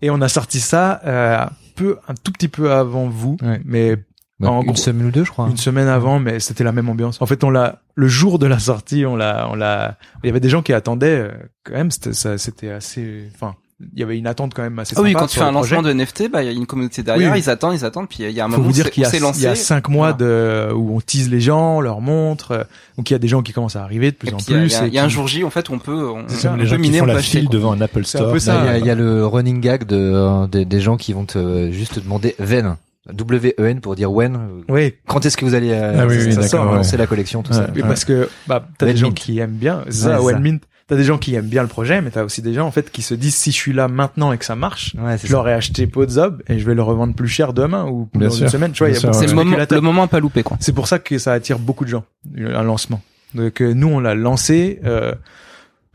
Et 0.02 0.10
on 0.10 0.20
a 0.20 0.28
sorti 0.28 0.58
ça 0.60 1.00
euh, 1.06 1.38
un 1.38 1.50
peu, 1.76 1.98
un 2.08 2.14
tout 2.14 2.32
petit 2.32 2.48
peu 2.48 2.72
avant 2.72 3.08
vous, 3.08 3.36
Ouais. 3.42 3.60
mais 3.64 3.96
en 4.42 4.58
une 4.60 4.66
gros- 4.66 4.76
semaine 4.76 5.06
ou 5.06 5.10
deux, 5.10 5.24
je 5.24 5.30
crois. 5.30 5.48
une 5.48 5.56
semaine 5.56 5.86
avant, 5.88 6.18
mais 6.18 6.40
c'était 6.40 6.64
la 6.64 6.72
même 6.72 6.88
ambiance. 6.88 7.22
En 7.22 7.26
fait, 7.26 7.44
on 7.44 7.50
l'a 7.50 7.78
le 7.94 8.08
jour 8.08 8.38
de 8.40 8.46
la 8.46 8.58
sortie, 8.58 9.06
on 9.06 9.14
l'a, 9.16 9.46
on 9.50 9.54
l'a. 9.54 9.96
Il 10.22 10.26
y 10.26 10.30
avait 10.30 10.40
des 10.40 10.50
gens 10.50 10.60
qui 10.62 10.72
attendaient 10.72 11.20
euh, 11.20 11.30
quand 11.62 11.72
même. 11.74 11.90
C'était, 11.92 12.12
ça, 12.12 12.36
c'était 12.36 12.70
assez. 12.70 13.30
Enfin, 13.34 13.54
il 13.92 14.00
y 14.00 14.02
avait 14.02 14.16
une 14.18 14.26
attente 14.26 14.52
quand 14.54 14.62
même 14.62 14.78
assez. 14.78 14.94
Ah 14.96 15.02
oui, 15.02 15.12
quand 15.12 15.26
tu 15.26 15.38
fais 15.38 15.44
un 15.44 15.52
lancement 15.52 15.82
de 15.82 15.92
NFT, 15.92 16.30
bah 16.30 16.42
il 16.42 16.46
y 16.46 16.48
a 16.48 16.52
une 16.52 16.66
communauté 16.66 17.02
derrière, 17.02 17.32
Oui. 17.32 17.38
ils 17.40 17.50
attendent, 17.50 17.74
ils 17.74 17.84
attendent, 17.84 18.08
puis 18.08 18.18
il 18.24 18.30
y 18.30 18.40
a 18.40 18.44
un 18.44 18.48
faut 18.48 18.52
moment 18.52 18.64
vous 18.64 18.70
où 18.70 18.72
dire 18.72 18.84
c'est- 18.86 18.90
qu'il 18.90 19.02
y 19.02 19.42
y 19.42 19.46
a 19.46 19.54
cinq 19.54 19.88
mois 19.88 20.12
de 20.12 20.68
où 20.74 20.96
on 20.96 21.00
tease 21.00 21.28
les 21.30 21.40
gens, 21.40 21.76
on 21.76 21.80
leur 21.80 22.00
montre. 22.00 22.52
euh, 22.52 22.64
Donc 22.96 23.10
il 23.10 23.12
y 23.12 23.16
a 23.16 23.18
des 23.18 23.28
gens 23.28 23.42
qui 23.42 23.52
commencent 23.52 23.76
à 23.76 23.82
arriver 23.82 24.10
de 24.10 24.16
plus 24.16 24.28
Et 24.28 24.34
en 24.34 24.36
plus. 24.38 24.44
il 24.48 24.52
y 24.72 24.74
a, 24.76 24.84
et 24.84 24.88
il 24.88 24.94
y 24.94 24.98
a 24.98 25.02
un 25.04 25.08
qui- 25.08 25.12
jour 25.12 25.26
J 25.28 25.44
en 25.44 25.50
fait 25.50 25.68
où 25.68 25.72
on 25.74 25.78
peut 25.78 26.08
on, 26.08 26.28
ça, 26.28 26.52
on 26.52 26.56
les 26.56 26.62
peut 26.62 26.68
gens 26.70 26.76
qui 26.76 26.82
miner, 26.82 26.98
font 26.98 27.04
on 27.04 27.08
peut 27.08 27.14
la 27.14 27.22
file 27.22 27.48
devant 27.48 27.72
un 27.72 27.80
Apple 27.80 28.04
Store. 28.04 28.32
peu 28.32 28.38
ça. 28.38 28.54
Là, 28.64 28.64
il 28.64 28.66
y 28.66 28.68
a, 28.68 28.78
il 28.78 28.86
y 28.86 28.90
a 28.90 28.94
le 28.94 29.26
running 29.26 29.60
gag 29.60 29.84
de 29.86 29.96
euh, 29.96 30.46
des, 30.46 30.80
gens 30.80 30.96
qui 30.96 31.12
vont 31.12 31.24
te 31.24 31.38
euh, 31.38 31.70
juste 31.72 31.94
te 31.94 32.00
demander 32.00 32.34
Ven, 32.38 32.76
W-E-N 33.12 33.80
pour 33.80 33.96
dire 33.96 34.10
when. 34.12 34.34
euh, 34.36 34.38
Oui, 34.68 34.94
Quand 35.06 35.24
est-ce 35.26 35.36
que 35.36 35.44
vous 35.44 35.54
allez 35.54 35.70
euh, 35.72 36.00
Ah 36.02 36.06
oui, 36.06 36.14
ça 36.32 36.40
oui, 36.40 36.48
sort, 36.48 36.60
d'accord, 36.64 36.74
hein, 36.78 36.82
ouais. 36.90 36.96
La 36.98 37.06
collection, 37.06 37.42
tout 37.42 37.52
ça. 37.52 37.68
Ouais. 37.74 37.82
Parce 37.82 38.04
que 38.04 38.28
bah 38.46 38.66
t'as 38.78 38.86
des 38.86 38.96
gens 38.96 39.10
qui 39.12 39.38
aiment 39.38 39.50
bien 39.52 39.82
ça, 39.90 40.18
ça. 40.18 40.38
Mint. 40.38 40.62
T'as 40.86 40.96
des 40.96 41.04
gens 41.04 41.16
qui 41.16 41.34
aiment 41.34 41.48
bien 41.48 41.62
le 41.62 41.68
projet, 41.68 42.02
mais 42.02 42.10
t'as 42.10 42.24
aussi 42.24 42.42
des 42.42 42.52
gens 42.52 42.66
en 42.66 42.70
fait 42.70 42.90
qui 42.90 43.00
se 43.00 43.14
disent 43.14 43.34
si 43.36 43.50
je 43.52 43.56
suis 43.56 43.72
là 43.72 43.88
maintenant 43.88 44.32
et 44.32 44.38
que 44.38 44.44
ça 44.44 44.54
marche, 44.54 44.94
Ouais, 44.98 45.16
je 45.22 45.32
leur 45.32 45.48
ai 45.48 45.54
acheté 45.54 45.86
Podzob 45.86 46.42
et 46.46 46.58
je 46.58 46.66
vais 46.66 46.74
le 46.74 46.82
revendre 46.82 47.14
plus 47.14 47.26
cher 47.28 47.54
demain 47.54 47.86
ou 47.86 48.06
Bien 48.14 48.28
dans 48.28 48.34
sûr. 48.34 48.44
une 48.44 48.50
semaine. 48.50 48.72
Tu 48.72 48.80
vois, 48.80 48.90
il 48.90 48.94
y 48.94 48.98
a 48.98 49.00
beaucoup 49.00 49.22
de 49.24 49.26
le 49.30 49.34
moment, 49.34 49.56
le 49.70 49.80
moment 49.80 50.02
à 50.02 50.08
pas 50.08 50.20
louper 50.20 50.42
quoi. 50.42 50.58
C'est 50.60 50.74
pour 50.74 50.86
ça 50.86 50.98
que 50.98 51.16
ça 51.16 51.32
attire 51.32 51.58
beaucoup 51.58 51.84
de 51.86 51.90
gens, 51.90 52.04
un 52.36 52.62
lancement. 52.62 53.00
Donc 53.34 53.62
euh, 53.62 53.72
nous 53.72 53.88
on 53.88 53.98
l'a 53.98 54.14
lancé. 54.14 54.78
Euh, 54.84 55.14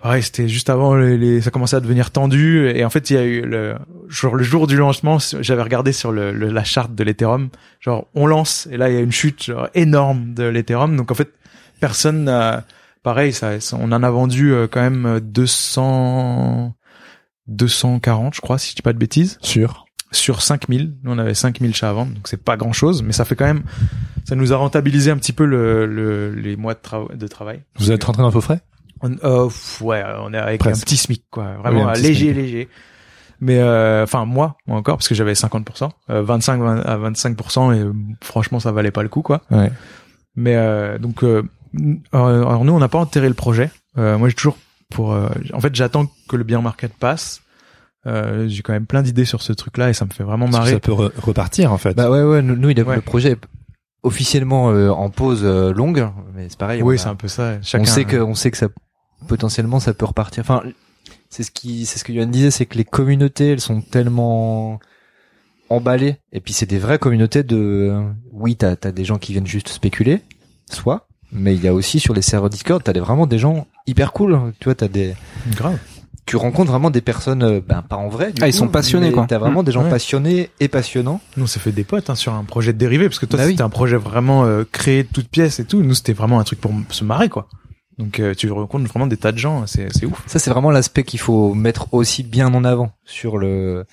pareil, 0.02 0.24
c'était 0.24 0.48
juste 0.48 0.72
avant 0.72 0.96
les, 0.96 1.18
les- 1.20 1.42
ça 1.42 1.52
commençait 1.52 1.76
à 1.76 1.82
devenir 1.82 2.10
tendu 2.10 2.68
et 2.70 2.84
en 2.84 2.90
fait 2.90 3.12
il 3.12 3.14
y 3.14 3.18
a 3.20 3.24
eu 3.26 3.42
le 3.42 3.76
genre 4.08 4.34
le 4.36 4.44
jour 4.44 4.66
du 4.66 4.76
lancement, 4.76 5.20
j'avais 5.40 5.62
regardé 5.62 5.92
sur 5.92 6.12
le, 6.12 6.32
le- 6.32 6.50
la 6.50 6.64
charte 6.64 6.96
de 6.96 7.04
l'Ethereum, 7.04 7.50
genre 7.80 8.08
on 8.16 8.26
lance 8.26 8.68
et 8.72 8.78
là 8.78 8.90
il 8.90 8.96
y 8.96 8.98
a 8.98 9.02
une 9.02 9.12
chute 9.12 9.44
genre, 9.44 9.68
énorme 9.76 10.34
de 10.34 10.46
l'Ethereum. 10.46 10.96
Donc 10.98 11.12
en 11.12 11.16
fait 11.16 11.30
personne 11.80 12.24
n'a 12.24 12.64
pareil, 13.10 13.34
ça, 13.34 13.54
on 13.74 13.92
en 13.92 14.04
a 14.04 14.10
vendu 14.12 14.54
euh, 14.54 14.68
quand 14.70 14.82
même 14.82 15.20
200 15.22 16.76
240 17.48 18.36
je 18.36 18.42
crois 18.42 18.58
si 18.60 18.70
je 18.72 18.76
dis 18.76 18.82
pas 18.84 18.94
de 18.94 19.00
bêtises 19.00 19.40
Sûr. 19.42 19.86
sur 20.12 20.42
5000. 20.44 20.96
Nous, 21.04 21.12
on 21.12 21.18
avait 21.18 21.34
5000 21.34 21.74
chats 21.76 21.90
à 21.90 21.94
vendre, 21.94 22.14
donc 22.14 22.28
c'est 22.28 22.44
pas 22.44 22.58
grand 22.58 22.74
chose, 22.74 23.02
mais 23.02 23.12
ça 23.12 23.26
fait 23.26 23.36
quand 23.36 23.46
même, 23.46 23.64
ça 24.26 24.36
nous 24.36 24.54
a 24.54 24.58
rentabilisé 24.58 25.10
un 25.10 25.18
petit 25.18 25.34
peu 25.34 25.46
le, 25.46 25.86
le- 25.88 26.34
les 26.36 26.56
mois 26.56 26.76
de, 26.76 27.16
de 27.16 27.28
travail. 27.28 27.64
Vous 27.80 27.92
êtes 27.92 28.04
rentré 28.04 28.22
dans 28.22 28.30
vos 28.30 28.42
frais? 28.42 28.62
On, 29.02 29.12
euh, 29.24 29.50
ouais, 29.82 30.04
on 30.22 30.34
est 30.34 30.38
avec 30.38 30.60
Presque. 30.60 30.82
un 30.82 30.86
petit 30.86 30.98
SMIC, 30.98 31.24
quoi. 31.32 31.54
Vraiment 31.64 31.86
Oui, 31.86 31.90
euh, 31.98 32.02
léger, 32.02 32.26
SMIC. 32.34 32.36
léger. 32.36 32.70
Mais, 33.42 33.58
euh, 33.60 34.04
enfin, 34.04 34.26
moi, 34.26 34.58
moi 34.68 34.78
encore, 34.78 34.98
parce 34.98 35.08
que 35.08 35.16
j'avais 35.16 35.34
50%, 35.34 35.90
euh, 36.12 36.22
25 36.22 36.62
20 36.62 36.80
à 36.82 36.98
25%, 36.98 37.74
et 37.74 37.80
euh, 37.80 37.94
franchement, 38.22 38.60
ça 38.60 38.72
valait 38.72 38.92
pas 38.92 39.02
le 39.02 39.10
coup, 39.10 39.22
quoi. 39.24 39.42
Ouais. 39.50 39.72
Mais, 40.36 40.56
euh, 40.56 41.00
donc, 41.00 41.24
euh, 41.24 41.28
euh, 41.28 41.44
alors 42.12 42.64
nous, 42.66 42.74
on 42.74 42.80
n'a 42.80 42.88
pas 42.88 43.00
enterré 43.00 43.28
le 43.28 43.34
projet. 43.36 43.70
Euh, 43.98 44.18
moi, 44.18 44.30
j'ai 44.30 44.36
toujours 44.36 44.58
pour, 44.90 45.14
euh, 45.14 45.30
en 45.54 45.60
fait, 45.60 45.76
j'attends 45.76 46.08
que 46.28 46.36
le 46.36 46.44
bien 46.44 46.62
market 46.62 46.94
passe. 46.94 47.42
Euh, 48.08 48.48
j'ai 48.48 48.62
quand 48.62 48.72
même 48.74 48.86
plein 48.86 49.02
d'idées 49.02 49.26
sur 49.26 49.42
ce 49.42 49.52
truc-là 49.54 49.90
et 49.90 49.94
ça 49.94 50.06
me 50.06 50.12
fait 50.12 50.24
vraiment 50.24 50.46
Parce 50.46 50.56
que 50.58 50.60
marrer. 50.62 50.72
ça 50.72 50.80
peut 50.80 50.94
re- 50.94 51.12
repartir 51.20 51.74
en 51.74 51.78
fait. 51.78 51.94
Bah 51.96 52.10
ouais, 52.10 52.24
ouais, 52.24 52.42
nous, 52.42 52.56
nous, 52.56 52.70
il 52.70 52.80
a- 52.80 52.84
Ouais. 52.84 52.96
le 52.96 53.02
projet 53.02 53.32
est 53.32 53.38
officiellement 54.04 54.72
euh, 54.72 54.90
en 54.90 55.10
pause 55.10 55.42
euh, 55.44 55.74
longue, 55.74 56.08
mais 56.34 56.48
c'est 56.48 56.58
pareil. 56.58 56.82
Oui, 56.82 56.98
c'est 56.98 57.10
un 57.10 57.16
peu 57.16 57.28
ça. 57.28 57.58
on 57.74 57.84
sait 57.86 58.06
que 58.06 58.16
on 58.18 58.36
sait 58.36 58.52
que 58.52 58.58
ça 58.58 58.70
potentiellement 59.28 59.82
ça 59.82 59.94
peut 59.94 60.06
repartir. 60.06 60.42
Enfin, 60.42 60.64
c'est 61.30 61.44
ce 61.44 61.52
qui 61.52 61.86
c'est 61.86 62.00
ce 62.00 62.06
que 62.06 62.14
Yoann 62.14 62.32
disait, 62.32 62.52
c'est 62.52 62.66
que 62.66 62.78
les 62.78 62.86
communautés 62.86 63.50
elles 63.52 63.60
sont 63.60 63.82
tellement 63.82 64.80
emballées 65.70 66.18
et 66.32 66.40
puis 66.40 66.54
c'est 66.54 66.66
des 66.66 66.80
vraies 66.80 67.00
communautés 67.00 67.44
de 67.44 68.02
oui 68.32 68.56
t'as 68.56 68.78
t'as 68.78 68.92
des 68.94 69.04
gens 69.04 69.18
qui 69.18 69.34
viennent 69.34 69.46
juste 69.46 69.68
spéculer, 69.68 70.22
soit, 70.72 71.09
mais 71.32 71.54
il 71.56 71.64
y 71.64 71.68
a 71.68 71.74
aussi 71.74 72.00
sur 72.00 72.14
les 72.14 72.22
serveurs 72.22 72.50
Discord 72.50 72.82
t'as 72.84 72.94
des, 72.94 73.00
vraiment 73.00 73.28
des 73.28 73.38
gens 73.40 73.68
hyper 73.88 74.12
cool. 74.14 74.40
Tu 74.60 74.66
vois 74.66 74.76
t'as 74.76 74.88
des 74.88 75.16
grave. 75.56 75.78
tu 76.26 76.36
rencontres 76.36 76.72
vraiment 76.72 76.90
des 76.92 77.02
personnes 77.02 77.44
euh, 77.44 77.60
ben 77.66 77.82
pas 77.82 77.96
en 77.98 78.08
vrai. 78.10 78.32
du 78.32 78.42
Ah, 78.44 78.48
ils 78.48 78.54
sont 78.54 78.68
passionnés, 78.68 79.12
quoi. 79.12 79.26
T'as 79.28 79.38
vraiment 79.40 79.64
des 79.64 79.72
gens 79.72 79.84
Ouais. 79.84 79.90
passionnés 79.90 80.50
et 80.60 80.68
passionnants. 80.68 81.22
Nous, 81.38 81.46
on 81.46 81.48
s'est 81.48 81.60
fait 81.60 81.72
des 81.72 81.84
potes 81.84 82.10
hein, 82.10 82.16
sur 82.16 82.34
un 82.34 82.44
projet 82.44 82.72
de 82.74 82.78
dérivé 82.78 83.06
parce 83.08 83.20
que 83.20 83.26
toi, 83.26 83.38
Bah 83.40 83.46
oui. 83.46 83.52
c'était 83.52 83.64
un 83.64 83.70
projet 83.70 83.96
vraiment 83.98 84.46
euh, 84.46 84.64
créé 84.72 85.04
de 85.04 85.10
toutes 85.12 85.28
pièces 85.30 85.60
et 85.60 85.66
tout. 85.66 85.82
Nous, 85.82 85.94
c'était 85.96 86.14
vraiment 86.14 86.40
un 86.40 86.44
truc 86.44 86.62
pour 86.62 86.72
se 86.90 87.04
marrer, 87.04 87.30
quoi. 87.30 87.48
Donc, 87.98 88.20
euh, 88.20 88.34
tu 88.34 88.50
rencontres 88.52 88.88
vraiment 88.90 89.08
des 89.08 89.18
tas 89.18 89.32
de 89.32 89.38
gens. 89.38 89.66
C'est 89.68 89.88
c'est 89.92 90.06
ouf. 90.06 90.22
Ça, 90.28 90.40
c'est 90.40 90.50
vraiment 90.52 90.72
l'aspect 90.72 91.04
qu'il 91.04 91.20
faut 91.20 91.54
mettre 91.54 91.94
aussi 91.94 92.24
bien 92.24 92.54
en 92.54 92.64
avant 92.64 92.92
sur 93.06 93.38
le 93.38 93.86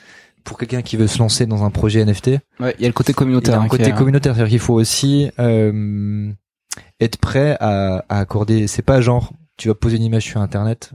pour 0.45 0.59
quelqu'un 0.59 0.83
qui 0.83 0.97
veut 0.97 1.09
se 1.09 1.19
lancer 1.19 1.45
dans 1.47 1.65
un 1.65 1.71
projet 1.71 2.05
NFT. 2.05 2.39
Ouais, 2.61 2.75
il 2.79 2.83
y 2.83 2.85
a 2.85 2.89
le 2.89 2.93
côté 2.93 3.11
Il 3.11 3.15
y 3.15 3.17
communautaire. 3.17 3.55
a 3.55 3.63
un 3.63 3.65
hein, 3.65 3.69
côté 3.69 3.91
communautaire, 3.93 4.35
c'est-à-dire 4.37 4.51
qu'il 4.51 4.61
faut 4.61 4.75
aussi 4.75 5.29
euh, 5.41 6.31
être 7.01 7.19
prêt 7.19 7.57
à, 7.61 8.05
à 8.09 8.19
accorder. 8.21 8.67
C'est 8.67 8.83
pas 8.83 9.01
genre 9.01 9.33
tu 9.57 9.69
vas 9.69 9.75
poser 9.75 9.97
une 9.97 10.03
image 10.03 10.25
sur 10.25 10.41
Internet, 10.41 10.93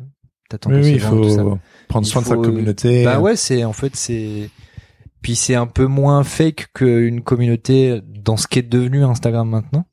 t'attends 0.50 0.70
Oui, 0.70 0.82
que 0.82 0.86
oui, 0.86 0.92
il 0.94 1.00
vendu, 1.02 1.22
tout 1.24 1.30
ça. 1.36 1.42
faut 1.42 1.60
prendre 1.88 2.06
Il 2.08 2.10
soin 2.10 2.22
de 2.22 2.28
sa 2.28 2.36
communauté. 2.36 3.04
Bah 3.04 3.20
ouais, 3.20 3.36
c'est 3.36 3.64
en 3.64 3.74
fait 3.74 3.96
c'est 3.96 4.50
puis 5.22 5.36
c'est 5.36 5.56
un 5.56 5.68
peu 5.68 5.86
moins 5.86 6.24
fake 6.24 6.68
qu'une 6.74 7.22
communauté 7.22 8.02
dans 8.08 8.38
ce 8.38 8.48
qui 8.48 8.60
est 8.60 8.64
devenu 8.64 9.04
Instagram 9.04 9.48
maintenant, 9.50 9.86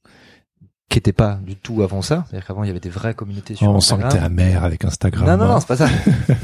qui 0.89 0.98
était 0.98 1.12
pas 1.12 1.39
du 1.44 1.56
tout 1.56 1.82
avant 1.82 2.01
ça. 2.02 2.24
C'est-à-dire 2.28 2.47
qu'avant 2.47 2.64
il 2.64 2.68
y 2.68 2.70
avait 2.70 2.80
des 2.80 2.89
vraies 2.90 3.14
communautés 3.14 3.55
sur 3.55 3.68
Oh, 3.68 3.74
on 3.74 3.80
sent 3.80 3.97
que 3.98 4.05
Instagram. 4.05 4.35
t'es 4.36 4.43
amer 4.43 4.64
avec 4.64 4.85
Instagram. 4.85 5.26
Non, 5.26 5.36
non, 5.36 5.44
hein. 5.44 5.55
non, 5.55 5.60
c'est 5.60 5.66
pas 5.68 5.76
ça. 5.76 5.89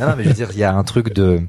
non, 0.00 0.06
non, 0.08 0.14
mais 0.16 0.24
je 0.24 0.28
veux 0.28 0.34
dire, 0.34 0.48
il 0.52 0.58
y 0.58 0.64
a 0.64 0.74
un 0.74 0.84
truc 0.84 1.14
de. 1.14 1.40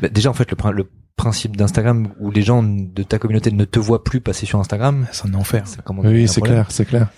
Bah, 0.00 0.08
déjà, 0.08 0.28
en 0.30 0.34
fait, 0.34 0.50
le, 0.50 0.72
le 0.72 0.86
principe 1.20 1.56
d'Instagram 1.56 2.08
où 2.18 2.30
les 2.30 2.40
gens 2.42 2.62
de 2.62 3.02
ta 3.02 3.18
communauté 3.18 3.50
ne 3.52 3.64
te 3.64 3.78
voient 3.78 4.02
plus 4.04 4.20
passer 4.20 4.46
sur 4.46 4.58
Instagram, 4.58 5.06
C'est 5.12 5.26
un 5.28 5.34
enfer. 5.34 5.66
ça 5.66 5.82
Oui, 5.98 6.26
c'est 6.28 6.40
clair, 6.40 6.66
c'est 6.70 6.86
clair. 6.86 7.08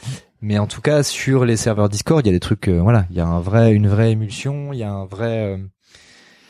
Mais 0.41 0.59
en 0.59 0.67
tout 0.67 0.81
cas, 0.81 1.05
sur 1.05 1.45
les 1.45 1.57
serveurs 1.57 1.89
Discord, 1.89 2.27
il 2.27 2.29
y 2.29 2.31
a 2.31 2.33
des 2.33 2.41
trucs. 2.41 2.67
euh, 2.69 2.81
voilà, 2.81 3.07
il 3.11 3.17
y 3.17 3.21
a 3.21 3.27
un 3.27 3.39
vrai, 3.39 3.73
une 3.73 3.87
vraie 3.87 4.11
émulsion. 4.11 4.73
Il 4.73 4.81
y 4.81 4.83
a 4.83 4.91
un 4.91 5.07
vrai. 5.07 5.55
euh, 5.55 5.57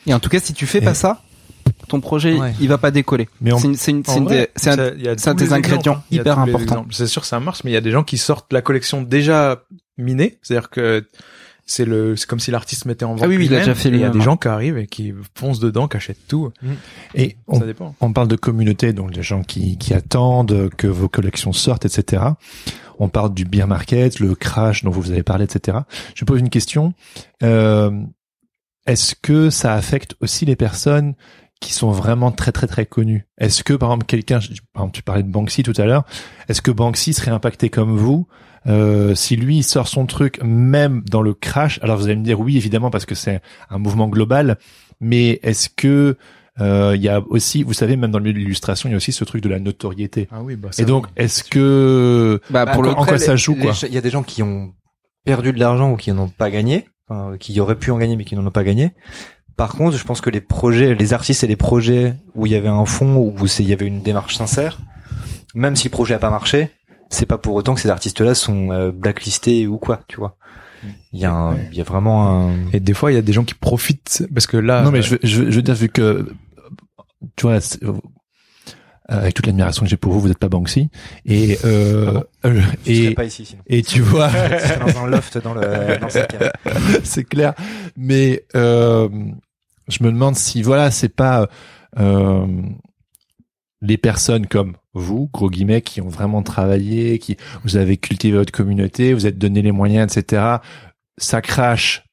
Et 0.07 0.15
en 0.15 0.19
tout 0.19 0.31
cas, 0.31 0.41
si 0.41 0.55
tu 0.55 0.67
fais 0.67 0.79
Et- 0.79 0.85
pas 0.85 0.95
ça, 0.95 1.21
ton 1.89 2.01
projet, 2.01 2.39
Ouais. 2.39 2.55
il 2.59 2.69
va 2.69 2.79
pas 2.79 2.91
décoller. 2.91 3.29
Mais 3.43 3.53
on- 3.53 3.59
C'est 3.59 3.91
un- 4.71 5.35
des 5.35 5.53
ingrédients 5.53 5.97
hein. 5.97 6.03
Hyper 6.11 6.43
exemples. 6.49 6.95
C'est 6.95 7.07
sûr, 7.07 7.27
ça 7.27 7.39
marche, 7.39 7.65
mais 7.65 7.71
il 7.71 7.75
y 7.75 7.77
a 7.77 7.83
des 7.83 7.91
gens 7.91 8.03
qui 8.03 8.17
sortent 8.17 8.51
la 8.53 8.63
collection 8.63 9.03
déjà 9.03 9.63
minée. 9.99 10.39
C'est-à-dire 10.43 10.71
que 10.71 11.07
c'est 11.73 11.85
le, 11.85 12.17
c'est 12.17 12.27
comme 12.29 12.41
si 12.41 12.51
l'artiste 12.51 12.85
mettait 12.87 13.05
en 13.05 13.15
vente. 13.15 13.23
Ah 13.25 13.29
oui, 13.29 13.37
oui, 13.37 13.47
il 13.47 13.55
a 13.55 13.59
déjà 13.59 13.75
fait 13.75 13.89
et 13.89 13.93
Il 13.93 13.99
y 14.01 14.05
a 14.05 14.11
des 14.11 14.19
hein. 14.21 14.23
gens 14.23 14.37
qui 14.37 14.49
arrivent 14.49 14.79
et 14.79 14.87
qui 14.87 15.13
foncent 15.35 15.61
dedans, 15.61 15.89
qui 15.89 15.97
achètent 15.97 16.27
tout. 16.29 16.53
Et 17.15 17.37
on, 17.49 17.59
Ça 17.61 17.67
dépend. 17.67 17.95
on 18.01 18.13
parle 18.13 18.29
de 18.29 18.37
communauté, 18.37 18.93
donc 18.93 19.13
des 19.13 19.23
gens 19.23 19.43
qui, 19.43 19.77
qui 19.79 19.95
attendent 19.95 20.71
que 20.77 20.87
vos 20.87 21.09
collections 21.09 21.53
sortent, 21.53 21.85
etc. 21.87 22.23
On 22.99 23.09
parle 23.09 23.35
du 23.35 23.45
beer 23.45 23.67
market, 23.67 24.21
le 24.21 24.35
crash 24.35 24.85
dont 24.85 24.91
vous 24.91 25.11
avez 25.11 25.23
parlé, 25.23 25.45
etc. 25.45 25.79
Je 26.15 26.25
pose 26.25 26.41
une 26.41 26.51
question. 26.51 26.95
Euh, 27.43 27.91
Est-ce 28.87 29.15
que 29.21 29.51
ça 29.51 29.75
affecte 29.75 30.15
aussi 30.21 30.45
les 30.45 30.57
personnes 30.57 31.15
qui 31.61 31.73
sont 31.73 31.91
vraiment 31.93 32.33
très 32.33 32.51
très 32.53 32.67
très 32.67 32.87
connues? 32.87 33.27
Est-ce 33.39 33.63
que 33.65 33.75
par 33.75 33.91
exemple 33.91 34.07
quelqu'un, 34.07 34.41
je- 34.41 34.49
par 34.73 34.83
exemple 34.83 34.97
tu 34.97 35.03
parlais 35.03 35.23
de 35.23 35.31
Banksy 35.31 35.63
tout 35.63 35.73
à 35.77 35.85
l'heure, 35.85 36.05
est-ce 36.49 36.61
que 36.63 36.73
Banksy 36.73 37.13
serait 37.13 37.31
impacté 37.31 37.71
comme 37.71 37.97
vous 37.97 38.27
euh, 38.67 39.15
si 39.15 39.37
lui 39.37 39.59
il 39.59 39.63
sort 39.63 39.89
son 39.89 40.07
truc 40.07 40.39
même 40.43 41.03
dans 41.11 41.23
le 41.23 41.35
crash 41.35 41.81
Alors 41.83 41.97
vous 41.97 42.05
allez 42.05 42.17
me 42.17 42.25
dire 42.25 42.39
oui 42.39 42.57
évidemment 42.57 42.91
parce 42.91 43.07
que 43.07 43.15
c'est 43.15 43.41
un 43.71 43.79
mouvement 43.79 44.09
global, 44.09 44.59
mais 45.01 45.41
est-ce 45.43 45.69
que 45.69 46.17
euh, 46.61 46.93
il 46.95 47.03
y 47.03 47.09
a 47.09 47.21
aussi, 47.29 47.63
vous 47.63 47.73
savez, 47.73 47.97
même 47.97 48.11
dans 48.11 48.19
le 48.19 48.25
milieu 48.25 48.35
de 48.35 48.39
l'illustration, 48.39 48.89
il 48.89 48.93
y 48.93 48.95
a 48.95 48.99
aussi 48.99 49.13
ce 49.13 49.25
truc 49.25 49.43
de 49.43 49.49
la 49.49 49.59
notoriété. 49.59 50.29
Ah 50.31 50.43
oui, 50.43 50.55
bah, 50.57 50.69
ça, 50.71 50.83
Et 50.83 50.87
donc, 50.87 51.07
est-ce 51.17 51.45
que 51.45 52.41
Bah, 52.51 52.67
pour 52.67 52.83
Bah, 52.83 52.91
le 52.91 52.95
en 52.95 53.05
quoi 53.07 53.19
ça 53.19 53.37
joue 53.37 53.55
quoi 53.57 53.73
Il 53.89 53.95
y 53.95 53.99
a 53.99 54.03
des 54.03 54.11
gens 54.11 54.23
qui 54.23 54.43
ont 54.43 54.73
perdu 55.25 55.53
de 55.53 55.59
l'argent 55.59 55.91
ou 55.93 55.97
qui 55.97 56.13
n'en 56.13 56.25
ont 56.25 56.29
pas 56.29 56.51
gagné, 56.51 56.89
enfin, 57.09 57.37
qui 57.39 57.59
auraient 57.59 57.79
pu 57.79 57.91
en 57.91 57.99
gagner 57.99 58.17
mais 58.17 58.25
qui 58.25 58.37
n'en 58.37 58.47
ont 58.47 58.51
pas 58.51 58.65
gagné. 58.65 58.93
Par 59.57 59.73
contre, 59.73 59.97
je 59.97 60.05
pense 60.05 60.21
que 60.21 60.31
les 60.31 60.41
projets, 60.41 60.95
les 60.95 61.13
artistes 61.13 61.45
et 61.45 61.47
les 61.47 61.57
projets 61.57 62.15
où 62.35 62.47
il 62.47 62.53
y 62.53 62.57
avait 62.57 62.69
un 62.69 62.85
fond, 62.85 63.17
où 63.17 63.35
il 63.59 63.69
y 63.69 63.73
avait 63.73 63.87
une 63.87 64.03
démarche 64.03 64.37
sincère, 64.37 64.79
même 65.55 65.77
si 65.77 65.89
le 65.89 65.93
projet 65.93 66.15
a 66.15 66.19
pas 66.19 66.31
marché, 66.31 66.71
c'est 67.13 67.27
pas 67.27 67.39
pour 67.39 67.55
autant 67.55 67.75
que 67.75 67.81
ces 67.81 67.91
artistes-là 67.91 68.35
sont 68.35 68.71
euh, 68.73 68.91
blacklistés 68.91 69.67
ou 69.67 69.79
quoi, 69.79 70.01
tu 70.09 70.17
vois. 70.17 70.37
Il 71.13 71.21
y 71.21 71.25
a, 71.25 71.33
un- 71.33 71.57
il 71.71 71.77
y 71.79 71.81
a 71.81 71.85
vraiment 71.85 72.49
un. 72.49 72.51
Et 72.73 72.81
des 72.81 72.93
fois, 72.95 73.13
il 73.13 73.15
y 73.15 73.19
a 73.19 73.23
des 73.23 73.33
gens 73.33 73.45
qui 73.45 73.55
profitent 73.55 74.25
parce 74.35 74.47
que 74.49 74.57
là. 74.57 74.83
Non, 74.83 74.91
mais 74.91 75.03
je, 75.03 75.11
veux- 75.13 75.21
je, 75.23 75.43
veux- 75.43 75.51
je 75.51 75.57
veux 75.57 75.63
dire 75.63 75.75
vu 75.77 75.89
que 75.89 76.27
tu 77.37 77.47
vois, 77.47 77.59
euh, 77.85 77.93
avec 79.09 79.35
toute 79.35 79.47
l'admiration 79.47 79.85
que 79.85 79.91
j'ai 79.91 79.97
pour 79.97 80.13
vous, 80.13 80.21
vous 80.21 80.29
n'êtes 80.29 80.39
pas 80.39 80.49
Banksy 80.49 80.89
et 81.27 81.59
euh, 81.65 82.21
euh, 82.47 82.61
Je 82.87 82.93
serais 82.95 83.07
et 83.11 83.15
pas 83.15 83.25
ici 83.25 83.45
sinon. 83.45 83.63
et 83.67 83.83
tu 83.83 84.01
vois, 84.01 84.29
dans 84.87 85.05
un 85.05 85.07
loft 85.07 85.39
dans 85.39 85.55
le 85.55 85.99
dans 86.01 86.09
c'est 87.05 87.25
clair. 87.25 87.55
Mais 87.97 88.45
euh, 88.57 89.09
je 89.89 90.03
me 90.03 90.11
demande 90.11 90.35
si 90.37 90.63
voilà, 90.63 90.91
c'est 90.91 91.09
pas 91.15 91.49
euh, 91.99 92.47
les 93.83 93.99
personnes 93.99 94.47
comme 94.47 94.77
vous, 94.95 95.29
gros 95.33 95.51
guillemets, 95.51 95.83
qui 95.83 96.01
ont 96.01 96.09
vraiment 96.09 96.43
travaillé, 96.43 97.19
qui 97.19 97.37
vous 97.65 97.77
avez 97.77 97.97
cultivé 97.99 98.39
votre 98.39 98.53
communauté, 98.53 99.13
vous 99.13 99.27
êtes 99.27 99.37
donné 99.39 99.61
les 99.61 99.73
moyens, 99.73 100.17
etc. 100.17 100.57
Ça 101.19 101.43
crache. 101.43 102.05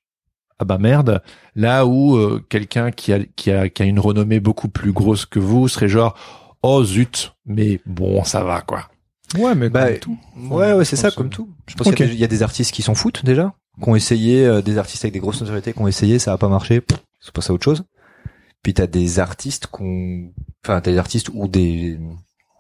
Ah 0.59 0.65
bah 0.65 0.77
merde. 0.77 1.21
Là 1.55 1.85
où 1.85 2.17
euh, 2.17 2.43
quelqu'un 2.49 2.91
qui 2.91 3.13
a, 3.13 3.19
qui 3.35 3.51
a 3.51 3.69
qui 3.69 3.81
a 3.81 3.85
une 3.85 3.99
renommée 3.99 4.39
beaucoup 4.41 4.67
plus 4.67 4.91
grosse 4.91 5.25
que 5.25 5.39
vous 5.39 5.67
serait 5.69 5.87
genre 5.87 6.17
oh 6.63 6.83
zut, 6.83 7.33
mais 7.45 7.79
bon 7.85 8.23
ça 8.25 8.43
va 8.43 8.59
quoi. 8.61 8.89
Ouais, 9.37 9.53
mais 9.55 9.69
Bah, 9.69 9.89
comme 9.91 9.99
tout. 9.99 10.19
Ouais, 10.49 10.73
ouais, 10.73 10.83
c'est 10.85 10.95
ça, 10.95 11.11
comme 11.11 11.29
tout. 11.29 11.47
Je 11.67 11.75
pense 11.75 11.93
qu'il 11.93 11.99
y 11.99 12.03
a 12.03 12.07
des- 12.07 12.13
il 12.15 12.19
y, 12.19 12.23
a 12.23 12.27
des 12.27 12.41
artistes 12.41 12.73
qui 12.73 12.81
s'en 12.81 12.95
foutent 12.95 13.23
déjà, 13.23 13.53
qui 13.81 13.87
ont 13.87 13.95
essayé, 13.95 14.43
euh, 14.45 14.61
des 14.63 14.79
artistes 14.79 15.05
avec 15.05 15.13
des 15.13 15.19
grosses 15.19 15.39
notoriétés 15.39 15.71
qui 15.71 15.79
ont 15.79 15.87
essayé, 15.87 16.17
ça 16.17 16.33
a 16.33 16.37
pas 16.39 16.49
marché, 16.49 16.81
pff, 16.81 16.97
c'est 17.19 17.31
passé 17.31 17.51
à 17.51 17.53
autre 17.53 17.63
chose. 17.63 17.83
Puis 18.63 18.73
t'as 18.73 18.87
des 18.87 19.19
artistes 19.19 19.67
qu'on, 19.67 20.31
enfin 20.65 20.81
t'as 20.81 20.91
des 20.91 20.97
artistes 20.97 21.29
ou 21.33 21.47
des 21.47 21.99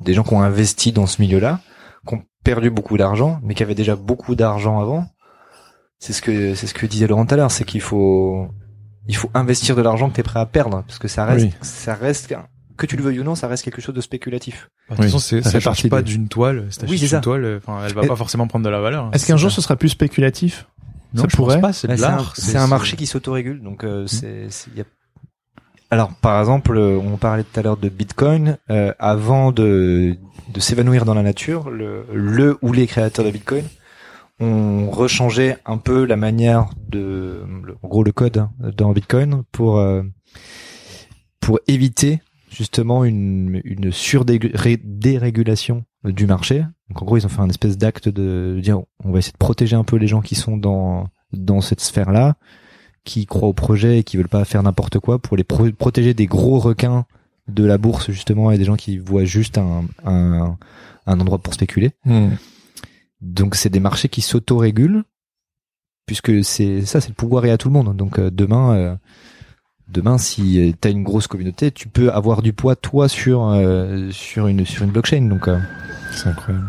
des 0.01 0.13
gens 0.13 0.23
qui 0.23 0.33
ont 0.33 0.41
investi 0.41 0.91
dans 0.93 1.05
ce 1.07 1.21
milieu-là, 1.21 1.59
qui 2.07 2.13
ont 2.15 2.23
perdu 2.43 2.69
beaucoup 2.69 2.97
d'argent, 2.97 3.39
mais 3.43 3.53
qui 3.53 3.63
avaient 3.63 3.75
déjà 3.75 3.95
beaucoup 3.97 4.35
d'argent 4.35 4.79
avant. 4.79 5.05
C'est 5.99 6.13
ce 6.13 6.21
que 6.21 6.55
c'est 6.55 6.67
ce 6.67 6.73
que 6.73 6.85
disait 6.85 7.07
Laurent 7.07 7.25
tout 7.25 7.33
à 7.33 7.37
l'heure, 7.37 7.51
c'est 7.51 7.65
qu'il 7.65 7.81
faut 7.81 8.47
il 9.07 9.15
faut 9.15 9.29
investir 9.33 9.75
de 9.75 9.81
l'argent 9.81 10.09
que 10.09 10.15
t'es 10.15 10.23
prêt 10.23 10.39
à 10.39 10.45
perdre, 10.45 10.83
parce 10.87 10.99
que 10.99 11.07
ça 11.09 11.25
reste 11.25 11.45
Oui. 11.45 11.53
ça 11.61 11.95
reste 11.95 12.33
que 12.77 12.85
tu 12.85 12.95
le 12.95 13.03
veuilles 13.03 13.19
ou 13.19 13.23
non, 13.25 13.35
ça 13.35 13.47
reste 13.49 13.65
quelque 13.65 13.81
chose 13.81 13.93
de 13.95 13.99
spéculatif. 13.99 14.69
Bah, 14.87 14.95
de 14.95 15.01
toute 15.01 15.05
façon, 15.11 15.19
c'est, 15.19 15.41
ça 15.41 15.51
change 15.59 15.63
partie 15.65 15.89
pas 15.89 16.01
d'une 16.01 16.29
toile. 16.29 16.67
Si 16.69 16.79
Oui, 16.87 16.97
c'est 16.97 17.07
ça. 17.07 17.17
une 17.17 17.21
toile, 17.23 17.57
enfin, 17.61 17.81
elle 17.85 17.93
va 17.93 18.03
Et- 18.03 18.07
pas 18.07 18.15
forcément 18.15 18.47
prendre 18.47 18.63
de 18.63 18.69
la 18.69 18.79
valeur. 18.79 19.05
hein. 19.05 19.11
Est-ce 19.11 19.27
qu'un 19.27 19.35
jour 19.35 19.51
ce 19.51 19.59
sera 19.61 19.75
plus 19.75 19.89
spéculatif? 19.89 20.69
Non, 21.13 21.23
ça 21.23 21.27
je 21.29 21.35
pourrait 21.35 21.55
pense 21.55 21.61
pas, 21.61 21.73
c'est 21.73 21.87
c'est 21.97 22.03
un- 22.05 22.09
l'art. 22.11 22.33
C'est 22.37 22.55
un 22.57 22.67
marché 22.67 22.95
qui 22.95 23.05
s'autorégule, 23.07 23.61
donc 23.61 23.83
euh, 23.83 24.07
c'est. 24.07 24.45
c'est- 24.49 24.69
y 24.77 24.79
a- 24.81 24.85
Alors, 25.91 26.13
par 26.13 26.39
exemple, 26.39 26.77
euh, 26.77 26.97
on 26.97 27.17
parlait 27.17 27.43
tout 27.43 27.59
à 27.59 27.63
l'heure 27.63 27.77
de 27.77 27.89
Bitcoin. 27.89 28.57
euh, 28.69 28.93
avant 28.99 29.51
de 29.51 30.17
s'évanouir 30.57 31.05
dans 31.05 31.13
la 31.15 31.23
nature, 31.23 31.69
le, 31.69 32.57
ou 32.61 32.73
les 32.73 32.85
créateurs 32.85 33.25
de 33.25 33.31
Bitcoin 33.31 33.65
ont 34.39 34.89
rechangé 34.89 35.55
un 35.65 35.77
peu 35.77 36.05
la 36.05 36.15
manière 36.15 36.69
de, 36.87 37.43
en 37.81 37.87
gros, 37.87 38.03
le 38.03 38.11
code 38.11 38.37
hein, 38.37 38.51
dans 38.77 38.91
Bitcoin 38.93 39.43
pour 39.51 39.77
euh, 39.77 40.03
pour 41.41 41.59
éviter 41.67 42.21
justement 42.49 43.03
une 43.03 43.61
une 43.63 43.91
surdérégulation 43.91 45.83
du 46.03 46.25
marché. 46.25 46.65
Donc 46.89 47.01
en 47.01 47.05
gros, 47.05 47.17
ils 47.17 47.25
ont 47.25 47.29
fait 47.29 47.41
un 47.41 47.49
espèce 47.49 47.77
d'acte 47.77 48.07
de, 48.07 48.53
de 48.55 48.59
dire 48.61 48.79
on 49.03 49.11
va 49.11 49.19
essayer 49.19 49.33
de 49.33 49.37
protéger 49.37 49.75
un 49.75 49.83
peu 49.83 49.97
les 49.97 50.07
gens 50.07 50.21
qui 50.21 50.35
sont 50.35 50.55
dans 50.55 51.07
dans 51.33 51.61
cette 51.61 51.81
sphère-là, 51.81 52.37
qui 53.03 53.25
croient 53.25 53.49
au 53.49 53.53
projet 53.53 53.99
et 53.99 54.03
qui 54.03 54.17
veulent 54.17 54.27
pas 54.27 54.45
faire 54.45 54.61
n'importe 54.63 54.99
quoi 54.99 55.19
pour 55.19 55.37
les 55.37 55.43
pro- 55.43 55.71
protéger 55.71 56.13
des 56.13 56.25
gros 56.27 56.59
requins 56.59 57.05
de 57.47 57.63
la 57.65 57.77
bourse 57.77 58.11
justement 58.11 58.51
et 58.51 58.57
des 58.57 58.65
gens 58.65 58.75
qui 58.75 58.97
voient 58.97 59.25
juste 59.25 59.57
un 59.57 59.85
un, 60.05 60.57
un 61.07 61.19
endroit 61.19 61.39
pour 61.39 61.53
spéculer. 61.53 61.91
Donc 63.21 63.55
c'est 63.55 63.69
des 63.69 63.79
marchés 63.79 64.07
qui 64.09 64.21
s'autorégulent 64.21 65.03
puisque 66.05 66.43
c'est 66.43 66.85
ça 66.85 67.01
c'est 67.01 67.09
le 67.09 67.15
pouvoir 67.15 67.45
est 67.45 67.51
à 67.51 67.57
tout 67.57 67.67
le 67.69 67.73
monde. 67.73 67.95
Donc 67.95 68.19
euh, 68.19 68.29
demain 68.31 68.75
euh, 68.75 68.95
demain 69.87 70.17
si 70.17 70.75
tu 70.79 70.87
as 70.87 70.91
une 70.91 71.03
grosse 71.03 71.27
communauté, 71.27 71.71
tu 71.71 71.87
peux 71.87 72.11
avoir 72.11 72.41
du 72.41 72.53
poids 72.53 72.75
toi 72.75 73.07
sur 73.09 73.47
euh, 73.49 74.09
sur 74.11 74.47
une 74.47 74.65
sur 74.65 74.83
une 74.83 74.91
blockchain. 74.91 75.23
Donc 75.27 75.47
euh, 75.47 75.59
C'est 76.11 76.29
incroyable. 76.29 76.67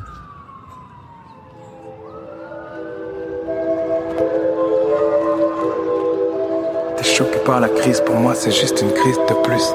Choqué 7.20 7.38
par 7.44 7.60
la 7.60 7.68
crise, 7.68 8.00
pour 8.00 8.16
moi 8.16 8.34
c'est 8.34 8.50
juste 8.50 8.80
une 8.80 8.92
crise 8.92 9.18
de 9.28 9.34
plus. 9.44 9.74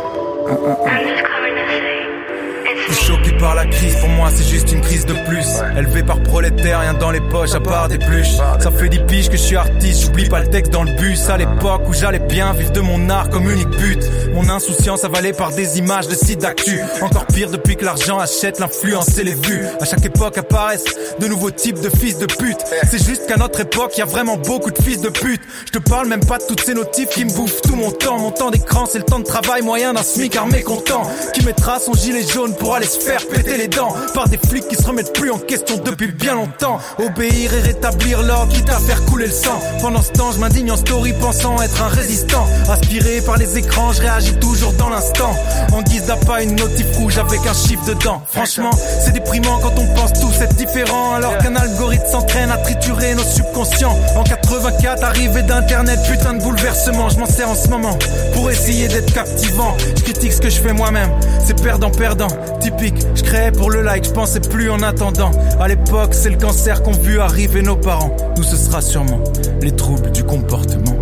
T'es 2.87 2.93
choqué 2.93 3.31
par 3.37 3.55
la 3.55 3.65
crise, 3.65 3.95
pour 3.95 4.09
moi 4.09 4.29
c'est 4.33 4.47
juste 4.47 4.71
une 4.71 4.81
crise 4.81 5.05
de 5.05 5.13
plus. 5.13 5.45
Élevé 5.77 6.03
par 6.03 6.21
prolétaire, 6.21 6.81
rien 6.81 6.93
dans 6.93 7.09
les 7.11 7.19
poches 7.19 7.53
à 7.55 7.59
part 7.59 7.87
des 7.87 7.97
pluches. 7.97 8.35
Ça 8.59 8.71
fait 8.71 8.89
des 8.89 8.99
piges 8.99 9.29
que 9.29 9.37
je 9.37 9.41
suis 9.41 9.55
artiste, 9.55 10.03
j'oublie 10.03 10.29
pas 10.29 10.39
le 10.39 10.49
texte 10.49 10.71
dans 10.71 10.83
le 10.83 10.91
bus. 10.91 11.29
À 11.29 11.37
l'époque 11.37 11.81
où 11.87 11.93
j'allais 11.93 12.19
bien 12.19 12.53
vivre 12.53 12.71
de 12.71 12.81
mon 12.81 13.09
art 13.09 13.29
comme 13.29 13.49
unique 13.49 13.69
but. 13.69 13.99
Mon 14.33 14.49
insouciance 14.49 15.03
avalée 15.03 15.33
par 15.33 15.51
des 15.51 15.79
images 15.79 16.07
de 16.07 16.15
sites 16.15 16.41
d'actu. 16.41 16.79
Encore 17.01 17.25
pire 17.25 17.49
depuis 17.49 17.75
que 17.75 17.85
l'argent 17.85 18.19
achète 18.19 18.59
l'influence 18.59 19.17
et 19.17 19.23
les 19.23 19.33
vues. 19.33 19.65
À 19.81 19.85
chaque 19.85 20.05
époque 20.05 20.37
apparaissent 20.37 20.85
de 21.19 21.27
nouveaux 21.27 21.51
types 21.51 21.79
de 21.81 21.89
fils 21.89 22.19
de 22.19 22.27
pute. 22.27 22.59
C'est 22.89 23.03
juste 23.03 23.25
qu'à 23.27 23.37
notre 23.37 23.61
époque, 23.61 23.97
y 23.97 24.01
a 24.01 24.05
vraiment 24.05 24.37
beaucoup 24.37 24.71
de 24.71 24.81
fils 24.81 25.01
de 25.01 25.09
pute. 25.09 25.41
Je 25.65 25.71
te 25.71 25.79
parle 25.79 26.07
même 26.07 26.23
pas 26.23 26.37
de 26.37 26.43
toutes 26.43 26.61
ces 26.61 26.73
notifs 26.75 27.09
qui 27.09 27.25
me 27.25 27.31
bouffent 27.31 27.61
tout 27.61 27.75
mon 27.75 27.89
temps. 27.89 28.19
Mon 28.19 28.31
temps 28.31 28.51
d'écran, 28.51 28.85
c'est 28.85 28.99
le 28.99 29.05
temps 29.05 29.19
de 29.19 29.25
travail 29.25 29.63
moyen 29.63 29.93
d'un 29.93 30.03
SMIC 30.03 30.35
armé 30.35 30.61
content. 30.61 31.03
Qui 31.33 31.43
mettra 31.45 31.79
son 31.79 31.93
gilet 31.93 32.23
jaune 32.23 32.53
pour 32.55 32.74
aller 32.75 32.87
se 32.87 32.99
faire 32.99 33.25
péter 33.27 33.57
les 33.57 33.67
dents. 33.67 33.93
Par 34.13 34.27
des 34.27 34.37
flics 34.37 34.67
qui 34.67 34.75
se 34.75 34.85
remettent 34.85 35.13
plus 35.13 35.31
en 35.31 35.37
question 35.37 35.77
depuis 35.77 36.11
bien 36.11 36.35
longtemps. 36.35 36.79
Obéir 36.99 37.53
et 37.53 37.61
rétablir 37.61 38.21
l'ordre, 38.21 38.53
quitte 38.53 38.69
à 38.69 38.79
faire 38.79 39.03
couler 39.05 39.27
le 39.27 39.31
sang. 39.31 39.59
Pendant 39.81 40.01
ce 40.01 40.11
temps, 40.11 40.31
je 40.31 40.39
m'indigne 40.39 40.71
en 40.71 40.77
story 40.77 41.13
pensant 41.13 41.61
être 41.61 41.81
un 41.81 41.87
résistant. 41.87 42.45
Aspiré 42.69 43.21
par 43.21 43.37
les 43.37 43.57
écrans, 43.57 43.93
je 43.93 44.01
réagis 44.01 44.35
toujours 44.35 44.73
dans 44.73 44.89
l'instant. 44.89 45.33
En 45.73 45.81
guise 45.81 46.05
d'appât, 46.05 46.43
une 46.43 46.55
notif 46.55 46.87
rouge 46.97 47.17
avec 47.17 47.39
un 47.47 47.53
chiffre 47.53 47.85
dedans. 47.85 48.21
Franchement, 48.27 48.71
c'est 49.03 49.13
déprimant 49.13 49.59
quand 49.59 49.73
on 49.77 49.87
pense 49.95 50.13
tous 50.13 50.41
être 50.41 50.55
différents. 50.55 51.13
Alors 51.13 51.37
qu'un 51.37 51.55
algorithme 51.55 52.05
s'entraîne 52.11 52.51
à 52.51 52.57
triturer 52.57 53.15
nos 53.15 53.23
subconscients. 53.23 53.97
En 54.17 54.23
84, 54.23 55.03
arrivée 55.03 55.43
d'internet, 55.43 55.99
putain 56.09 56.33
de 56.33 56.43
bouleversement. 56.43 57.09
Je 57.09 57.19
m'en 57.19 57.25
sers 57.25 57.49
en 57.49 57.55
ce 57.55 57.69
moment 57.69 57.97
pour 58.33 58.51
essayer 58.51 58.87
d'être 58.87 59.13
captivant. 59.13 59.75
Je 59.95 60.03
critique 60.03 60.33
ce 60.33 60.41
que 60.41 60.49
je 60.49 60.59
fais 60.59 60.73
moi-même, 60.73 61.09
c'est 61.45 61.61
perdant-perdant. 61.61 62.27
Typique, 62.65 63.05
je 63.13 63.21
créais 63.21 63.51
pour 63.51 63.69
le 63.69 63.83
like, 63.83 64.05
je 64.05 64.11
pensais 64.11 64.39
plus 64.39 64.71
en 64.71 64.81
attendant. 64.81 65.29
À 65.59 65.67
l'époque, 65.67 66.15
c'est 66.15 66.31
le 66.31 66.37
cancer 66.37 66.81
qu'ont 66.81 66.93
vu 66.93 67.19
arriver 67.19 67.61
nos 67.61 67.75
parents. 67.75 68.17
Nous, 68.37 68.41
ce 68.41 68.55
sera 68.55 68.81
sûrement 68.81 69.23
les 69.61 69.71
troubles 69.71 70.11
du 70.11 70.23
comportement. 70.23 70.99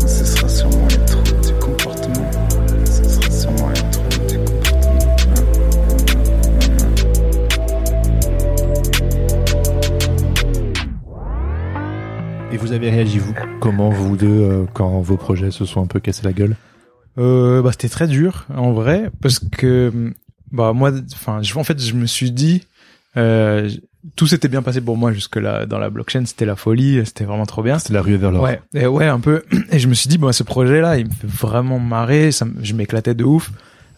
Ce 0.00 0.24
sera 0.24 0.48
sûrement 0.48 0.86
les 0.88 0.96
troubles 1.04 1.40
du 1.42 1.52
comportement. 1.60 2.30
Ce 2.86 3.04
sera 3.04 3.30
sûrement 3.30 3.68
les 3.68 3.82
troubles 3.90 4.26
du 4.26 4.38
comportement. 4.38 4.62
Et 12.50 12.56
vous 12.56 12.72
avez 12.72 12.88
réagi 12.88 13.18
vous? 13.18 13.34
Comment 13.60 13.90
vous 13.90 14.16
deux 14.16 14.26
euh, 14.26 14.64
quand 14.72 15.02
vos 15.02 15.18
projets 15.18 15.50
se 15.50 15.66
sont 15.66 15.82
un 15.82 15.86
peu 15.86 16.00
cassés 16.00 16.22
la 16.24 16.32
gueule? 16.32 16.56
Euh, 17.18 17.60
bah, 17.60 17.72
c'était 17.72 17.90
très 17.90 18.06
dur 18.06 18.46
en 18.56 18.72
vrai 18.72 19.10
parce 19.20 19.38
que 19.38 20.14
bah 20.52 20.72
moi, 20.72 20.92
enfin, 21.14 21.42
je- 21.42 21.56
en 21.58 21.64
fait, 21.64 21.80
je 21.80 21.94
me 21.94 22.06
suis 22.06 22.30
dit, 22.30 22.62
euh, 23.16 23.68
tout 24.16 24.26
s'était 24.26 24.48
bien 24.48 24.62
passé 24.62 24.80
pour 24.80 24.96
moi 24.96 25.12
jusque 25.12 25.36
là 25.36 25.64
dans 25.66 25.78
la 25.78 25.88
blockchain, 25.90 26.24
c'était 26.26 26.44
la 26.44 26.56
folie, 26.56 27.02
c'était 27.04 27.24
vraiment 27.24 27.46
trop 27.46 27.62
bien. 27.62 27.78
C'était 27.78 27.94
la 27.94 28.02
rue 28.02 28.16
vers 28.16 28.30
l'or. 28.32 28.42
Ouais, 28.42 28.60
et 28.74 28.86
ouais, 28.86 29.06
un 29.06 29.20
peu. 29.20 29.42
Et 29.70 29.78
je 29.78 29.88
me 29.88 29.94
suis 29.94 30.08
dit, 30.08 30.18
bon, 30.18 30.32
ce 30.32 30.42
projet-là, 30.42 30.98
il 30.98 31.06
me 31.06 31.10
fait 31.12 31.26
vraiment 31.26 31.78
marrer. 31.78 32.32
Ça, 32.32 32.46
je 32.62 32.74
m'éclatais 32.74 33.14
de 33.14 33.24
ouf. 33.24 33.50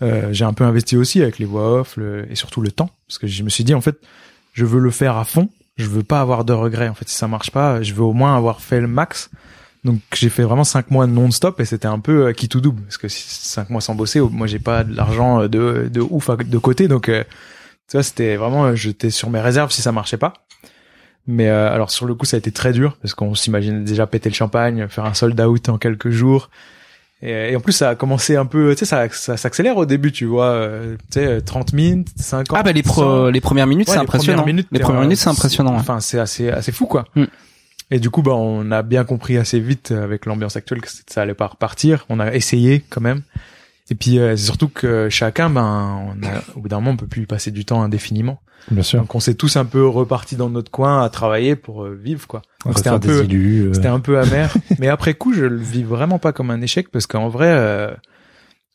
Euh, 0.03 0.29
j'ai 0.33 0.45
un 0.45 0.53
peu 0.53 0.65
investi 0.65 0.97
aussi 0.97 1.23
avec 1.23 1.39
les 1.39 1.47
voix 1.47 1.81
off 1.81 1.97
le- 1.97 2.27
et 2.31 2.35
surtout 2.35 2.61
le 2.61 2.71
temps, 2.71 2.91
parce 3.09 3.19
que 3.19 3.27
je 3.27 3.43
me 3.45 3.49
suis 3.49 3.65
dit, 3.65 3.75
en 3.75 3.81
fait, 3.81 3.97
je 4.53 4.65
veux 4.65 4.81
le 4.81 4.91
faire 4.91 5.17
à 5.17 5.25
fond. 5.25 5.49
Je 5.77 5.87
veux 5.87 6.03
pas 6.03 6.21
avoir 6.21 6.45
de 6.45 6.53
regrets. 6.53 6.89
En 6.89 6.95
fait, 6.95 7.09
si 7.09 7.17
ça 7.17 7.27
marche 7.27 7.51
pas, 7.51 7.83
je 7.83 7.95
veux 7.95 8.03
au 8.03 8.13
moins 8.13 8.37
avoir 8.37 8.61
fait 8.61 8.81
le 8.81 8.87
max. 8.89 9.31
Donc, 9.85 10.01
j'ai 10.15 10.31
fait 10.31 10.43
vraiment 10.43 10.65
cinq 10.65 10.91
mois 10.91 11.07
non-stop 11.07 11.61
et 11.61 11.65
c'était 11.67 11.87
un 11.89 11.99
peu 11.99 12.27
euh, 12.29 12.33
qui 12.33 12.49
tout 12.49 12.61
double, 12.61 12.83
parce 12.83 12.97
que 12.97 13.09
cinq 13.09 13.69
mois 13.71 13.81
sans 13.83 13.95
bosser, 13.95 14.21
moi, 14.21 14.47
j'ai 14.47 14.59
pas 14.59 14.83
de 14.85 14.97
l'argent 14.97 15.43
euh, 15.43 15.49
de 15.49 15.91
de 15.93 16.01
ouf 16.01 16.31
de 16.31 16.59
côté, 16.59 16.89
donc. 16.89 17.09
euh, 17.09 17.23
tu 17.91 17.99
vois, 17.99 18.03
c'était 18.03 18.37
vraiment, 18.37 18.75
j'étais 18.75 19.11
sur 19.11 19.29
mes 19.29 19.41
réserves 19.41 19.71
si 19.71 19.83
ça 19.83 19.93
marchait 19.93 20.17
pas. 20.17 20.33
Mais 21.27 21.49
euh, 21.49 21.71
alors 21.71 21.91
sur 21.91 22.07
le 22.07 22.15
coup, 22.15 22.25
ça 22.25 22.37
a 22.37 22.39
été 22.39 22.51
très 22.51 22.73
dur 22.73 22.97
parce 23.03 23.13
qu'on 23.15 23.35
s'imaginait 23.35 23.81
déjà 23.85 24.07
péter 24.07 24.31
le 24.31 24.35
champagne, 24.35 24.89
faire 24.89 25.05
un 25.05 25.13
sold 25.13 25.39
out 25.39 25.69
en 25.69 25.77
quelques 25.77 26.09
jours. 26.09 26.49
Et, 27.21 27.53
et 27.53 27.57
en 27.57 27.61
plus, 27.61 27.73
ça 27.73 27.91
a 27.91 27.95
commencé 27.95 28.37
un 28.37 28.47
peu, 28.47 28.71
tu 28.75 28.81
sais, 28.81 28.85
ça, 28.87 29.07
ça 29.11 29.37
s'accélère 29.37 29.77
au 29.77 29.85
début, 29.85 30.13
tu 30.13 30.25
vois, 30.25 30.47
euh, 30.47 30.97
tu 31.13 31.21
sais, 31.21 31.43
30 31.43 31.75
minutes, 31.75 32.09
50. 32.17 32.57
Ah 32.59 32.63
bah 32.63 32.73
les 32.73 32.83
pro, 32.83 33.03
100. 33.03 33.27
les 33.29 33.41
premières 33.43 33.67
minutes 33.67 33.89
Ouais, 33.89 33.95
c'est 33.95 34.01
impressionnant. 34.01 34.47
minutes, 34.47 34.69
les 34.73 34.81
premières 34.81 35.03
minutes 35.03 35.19
c'est 35.19 35.29
impressionnant. 35.31 35.75
Enfin, 35.75 36.01
c'est 36.01 36.19
assez, 36.19 36.49
assez 36.49 36.73
fou, 36.73 36.87
quoi. 36.87 37.05
Mm. 37.15 37.25
Et 37.95 38.01
du 38.01 38.11
coup, 38.11 38.23
bah, 38.23 38.33
on 38.35 38.73
a 38.73 38.83
bien 38.83 39.05
compris 39.05 39.39
assez 39.39 39.61
vite 39.61 39.93
euh, 39.93 40.03
avec 40.03 40.27
l'ambiance 40.27 40.57
actuelle 40.57 40.81
que 40.81 40.89
ça 41.07 41.23
allait 41.23 41.33
pas 41.33 41.47
repartir. 41.47 42.07
On 42.09 42.19
a 42.19 42.35
essayé 42.35 42.85
quand 42.91 43.01
même. 43.01 43.23
Et 43.89 43.95
puis, 43.95 44.19
euh, 44.19 44.35
c'est 44.37 44.47
surtout 44.47 44.67
que 44.67 45.09
chacun, 45.09 45.49
ben, 45.49 46.01
on 46.09 46.27
a, 46.27 46.43
au 46.57 46.61
bout 46.61 46.69
d'un 46.69 46.79
moment, 46.79 46.91
on 46.91 46.97
peut 46.97 47.07
plus 47.07 47.29
passer 47.29 47.53
du 47.53 47.65
temps 47.65 47.85
indéfiniment. 47.85 48.41
Bien 48.69 48.83
sûr. 48.83 48.99
Donc, 48.99 49.15
on 49.15 49.21
s'est 49.21 49.37
tous 49.37 49.57
un 49.57 49.65
peu 49.65 49.87
repartis 49.87 50.35
dans 50.35 50.51
notre 50.51 50.73
coin 50.73 51.05
à 51.05 51.09
travailler 51.09 51.55
pour 51.55 51.85
euh, 51.85 51.95
vivre, 51.95 52.27
quoi. 52.27 52.43
C'était 52.75 52.89
un 52.89 52.99
peu, 52.99 53.25
euh, 53.31 53.73
c'était 53.73 53.87
un 53.87 54.01
peu 54.01 54.19
amer. 54.19 54.53
mais 54.81 54.89
après 54.89 55.15
coup, 55.15 55.33
je 55.33 55.45
le 55.45 55.57
vis 55.57 55.85
vraiment 55.85 56.19
pas 56.19 56.33
comme 56.33 56.51
un 56.51 56.61
échec 56.63 56.91
parce 56.91 57.07
qu'en 57.07 57.29
vrai, 57.29 57.51
euh, 57.51 57.95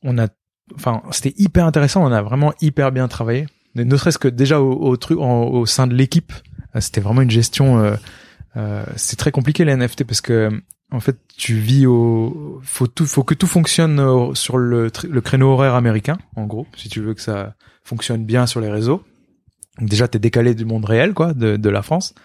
on 0.02 0.18
a, 0.18 0.28
enfin, 0.76 1.02
c'était 1.12 1.34
hyper 1.38 1.66
intéressant. 1.66 2.08
On 2.08 2.12
a 2.14 2.22
vraiment 2.22 2.54
hyper 2.62 2.94
bien 2.94 3.10
travaillé. 3.10 3.48
Ne 3.76 3.98
serait-ce 3.98 4.18
que 4.18 4.30
déjà 4.30 4.62
au, 4.62 4.96
au 4.96 5.16
au 5.18 5.66
sein 5.66 5.88
de 5.88 5.94
l'équipe, 5.94 6.32
c'était 6.80 7.02
vraiment 7.02 7.22
une 7.22 7.32
gestion. 7.32 7.98
Euh, 8.58 8.86
c'est 8.96 9.18
très 9.18 9.32
compliqué 9.32 9.66
les 9.66 9.76
NFT 9.76 10.04
parce 10.04 10.22
que 10.22 10.50
en 10.92 11.00
fait, 11.00 11.18
tu 11.38 11.56
vis 11.56 11.86
au, 11.86 12.60
faut 12.64 12.88
tout, 12.88 13.06
faut 13.06 13.24
que 13.24 13.36
tout 13.36 13.48
fonctionne 13.48 14.00
euh, 14.00 14.34
sur 14.34 14.58
le, 14.58 14.92
le 15.08 15.22
créneau 15.22 15.52
horaire 15.52 15.76
américain, 15.76 16.18
en 16.36 16.46
gros, 16.46 16.66
si 16.76 16.90
tu 16.90 17.00
veux 17.00 17.14
que 17.14 17.22
ça 17.22 17.56
fonctionne 17.84 18.26
bien 18.26 18.48
sur 18.48 18.60
les 18.60 18.70
réseaux. 18.70 19.04
Donc 19.78 19.88
déjà, 19.88 20.08
t'es 20.08 20.20
décalé 20.20 20.56
du 20.56 20.66
monde 20.66 20.86
réel, 20.86 21.14
quoi, 21.14 21.34
de, 21.34 21.58
de 21.58 21.70
la 21.70 21.84
France. 21.84 22.16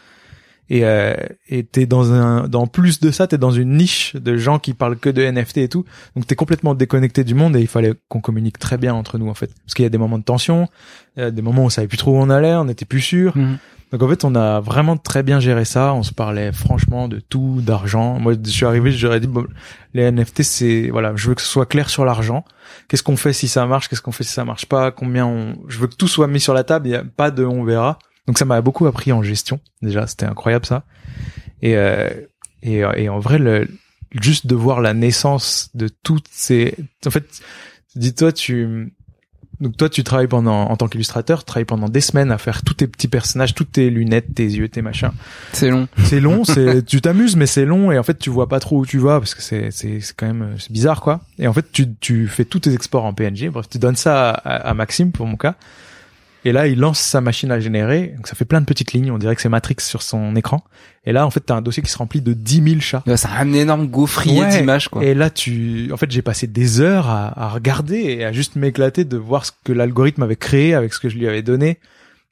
Et 0.71 0.85
euh, 0.85 1.15
et 1.51 1.65
t'es 1.65 1.85
dans 1.85 2.13
un, 2.13 2.49
dans 2.49 2.67
plus 2.67 2.99
de 2.99 3.11
ça, 3.11 3.27
t'es 3.27 3.37
dans 3.37 3.51
une 3.51 3.77
niche 3.77 4.17
de 4.17 4.39
gens 4.39 4.59
qui 4.59 4.73
parlent 4.73 4.97
que 4.97 5.11
de 5.11 5.23
NFT 5.23 5.59
et 5.59 5.69
tout. 5.69 5.85
Donc 6.17 6.27
t'es 6.27 6.37
complètement 6.37 6.75
déconnecté 6.75 7.23
du 7.23 7.35
monde 7.35 7.55
et 7.57 7.61
il 7.61 7.67
fallait 7.67 7.93
qu'on 8.09 8.21
communique 8.21 8.59
très 8.59 8.79
bien 8.79 8.95
entre 8.95 9.19
nous 9.19 9.29
en 9.29 9.35
fait, 9.35 9.55
parce 9.63 9.75
qu'il 9.75 9.83
y 9.83 9.87
a 9.87 9.91
des 9.91 9.99
moments 9.99 10.19
de 10.19 10.25
tension, 10.25 10.69
il 11.19 11.31
des 11.33 11.43
moments 11.43 11.65
où 11.65 11.67
on 11.67 11.71
savait 11.71 11.87
plus 11.87 11.99
trop 11.99 12.13
où 12.13 12.17
on 12.17 12.31
allait, 12.31 12.55
on 12.55 12.65
n'était 12.65 12.87
plus 12.87 13.03
sûr. 13.03 13.37
Mhm. 13.37 13.59
Donc 13.95 14.03
en 14.03 14.09
fait, 14.09 14.25
on 14.25 14.35
a 14.35 14.59
vraiment 14.59 14.97
très 14.97 15.23
bien 15.23 15.39
géré 15.39 15.65
ça. 15.65 15.95
On 15.95 16.03
se 16.03 16.13
parlait 16.13 16.51
franchement 16.51 17.07
de 17.07 17.21
tout, 17.21 17.61
d'argent. 17.63 18.19
Moi, 18.19 18.33
je 18.45 18.51
suis 18.51 18.67
arrivé, 18.67 18.91
j'aurais 18.91 19.21
dit 19.21 19.29
bon, 19.29 19.47
les 19.93 20.11
NFT, 20.11 20.43
c'est 20.43 20.89
voilà, 20.91 21.13
je 21.15 21.29
veux 21.29 21.37
que 21.37 21.41
ce 21.41 21.47
soit 21.47 21.67
clair 21.67 21.89
sur 21.89 22.05
l'argent. 22.05 22.45
Qu'est-ce 22.89 23.05
qu'on 23.05 23.17
fait 23.17 23.33
si 23.33 23.47
ça 23.47 23.67
marche? 23.67 23.89
Qu'est-ce 23.89 24.03
qu'on 24.03 24.11
fait 24.11 24.25
si 24.25 24.33
ça 24.33 24.45
marche 24.45 24.67
pas? 24.67 24.91
Combien 24.91 25.27
on 25.27 25.55
Je 25.69 25.79
veux 25.79 25.87
que 25.87 25.95
tout 25.95 26.09
soit 26.09 26.27
mis 26.27 26.41
sur 26.41 26.55
la 26.55 26.65
table. 26.65 26.89
Il 26.89 26.91
y 26.91 26.97
a 26.97 27.05
pas 27.05 27.31
de 27.31 27.45
on 27.45 27.63
verra. 27.63 28.01
Donc 28.27 28.37
ça 28.37 28.45
m'a 28.45 28.61
beaucoup 28.63 28.87
appris 28.87 29.13
en 29.13 29.23
gestion. 29.23 29.61
Déjà, 29.81 30.09
c'était 30.09 30.27
incroyable 30.27 30.67
ça. 30.67 30.83
Et 31.63 31.77
euh, 31.77 32.11
et, 32.65 32.79
et 32.97 33.09
en 33.09 33.21
vrai, 33.21 33.39
le, 33.39 33.69
juste 34.11 34.49
de 34.49 34.57
voir 34.57 34.81
la 34.81 34.93
naissance 34.93 35.71
de 35.75 35.87
toutes 35.87 36.27
ces. 36.33 36.75
En 37.07 37.11
fait, 37.11 37.29
dis-toi, 37.95 38.33
tu 38.33 38.93
donc 39.61 39.77
toi, 39.77 39.89
tu 39.89 40.05
travailles 40.05 40.27
pendant 40.27 40.63
en 40.63 40.77
tant 40.77 40.89
qu'illustrateur, 40.89 41.41
tu 41.41 41.47
travailles 41.47 41.65
pendant 41.65 41.89
des 41.89 42.01
semaines 42.01 42.31
à 42.33 42.39
faire 42.39 42.63
tous 42.63 42.75
tes 42.75 42.87
petits 42.87 43.09
personnages, 43.09 43.55
toutes 43.55 43.73
tes 43.73 43.91
lunettes, 43.91 44.35
tes 44.35 44.45
yeux, 44.45 44.69
tes 44.69 44.83
machins. 44.83 45.13
C'est 45.53 45.71
long. 45.71 45.89
C'est 46.05 46.21
long, 46.21 46.45
c'est 46.45 46.85
tu 46.85 47.01
t'amuses, 47.01 47.37
mais 47.37 47.47
c'est 47.47 47.65
long 47.65 47.93
et 47.93 47.99
en 47.99 48.03
fait 48.03 48.19
tu 48.19 48.31
vois 48.31 48.49
pas 48.49 48.61
trop 48.61 48.79
où 48.81 48.87
tu 48.87 48.99
vas 48.99 49.21
parce 49.21 49.35
que 49.35 49.43
c'est 49.43 49.71
c'est 49.71 50.01
c'est 50.01 50.15
quand 50.17 50.27
même 50.27 50.43
euh, 50.43 50.59
c'est 50.59 50.73
bizarre 50.73 51.01
quoi. 51.01 51.21
Et 51.39 51.47
en 51.47 51.53
fait 51.53 51.71
tu 51.73 51.95
tu 52.01 52.27
fais 52.27 52.45
tous 52.45 52.61
tes 52.61 52.75
exports 52.75 53.05
en 53.05 53.15
PNG. 53.15 53.51
Bref, 53.51 53.69
tu 53.69 53.79
donnes 53.79 53.97
ça 53.97 54.31
à, 54.31 54.57
à 54.57 54.75
Maxime 54.75 55.13
pour 55.13 55.27
mon 55.27 55.37
cas. 55.37 55.55
Et 56.47 56.53
là, 56.53 56.67
il 56.67 56.79
lance 56.79 57.01
sa 57.01 57.21
machine 57.21 57.51
à 57.51 57.59
générer. 57.59 58.13
Donc 58.17 58.27
ça 58.29 58.35
fait 58.35 58.45
plein 58.45 58.61
de 58.61 58.67
petites 58.67 58.93
lignes. 58.93 59.11
On 59.11 59.19
dirait 59.19 59.35
que 59.35 59.41
c'est 59.43 59.49
Matrix 59.49 59.77
sur 59.81 60.03
son 60.03 60.37
écran. 60.37 60.63
Et 61.07 61.13
là, 61.13 61.27
en 61.27 61.31
fait, 61.31 61.41
t'as 61.41 61.55
un 61.57 61.63
dossier 61.63 61.83
qui 61.83 61.91
se 61.91 61.97
remplit 61.99 62.21
de 62.21 62.33
10 62.35 62.63
000 62.63 62.81
chats. 62.81 63.03
Ouais, 63.07 63.17
C'est 63.17 63.29
un 63.29 63.53
énorme 63.53 63.87
gaufrier 63.89 64.41
Ouais. 64.43 64.49
d'images 64.59 64.89
quoi. 64.89 65.03
Et 65.05 65.15
là, 65.15 65.31
tu, 65.31 65.91
en 65.93 65.97
fait, 65.97 66.11
j'ai 66.11 66.23
passé 66.23 66.47
des 66.47 66.81
heures 66.81 67.09
à, 67.09 67.33
à 67.47 67.49
regarder 67.49 67.97
et 67.97 68.25
à 68.25 68.33
juste 68.33 68.57
m'éclater 68.57 69.05
de 69.05 69.17
voir 69.17 69.47
ce 69.47 69.53
que 69.65 69.73
l'algorithme 69.73 70.23
avait 70.23 70.37
créé 70.37 70.75
avec 70.75 70.93
ce 70.93 71.01
que 71.01 71.09
je 71.09 71.17
lui 71.17 71.27
avais 71.29 71.43
donné. 71.43 71.79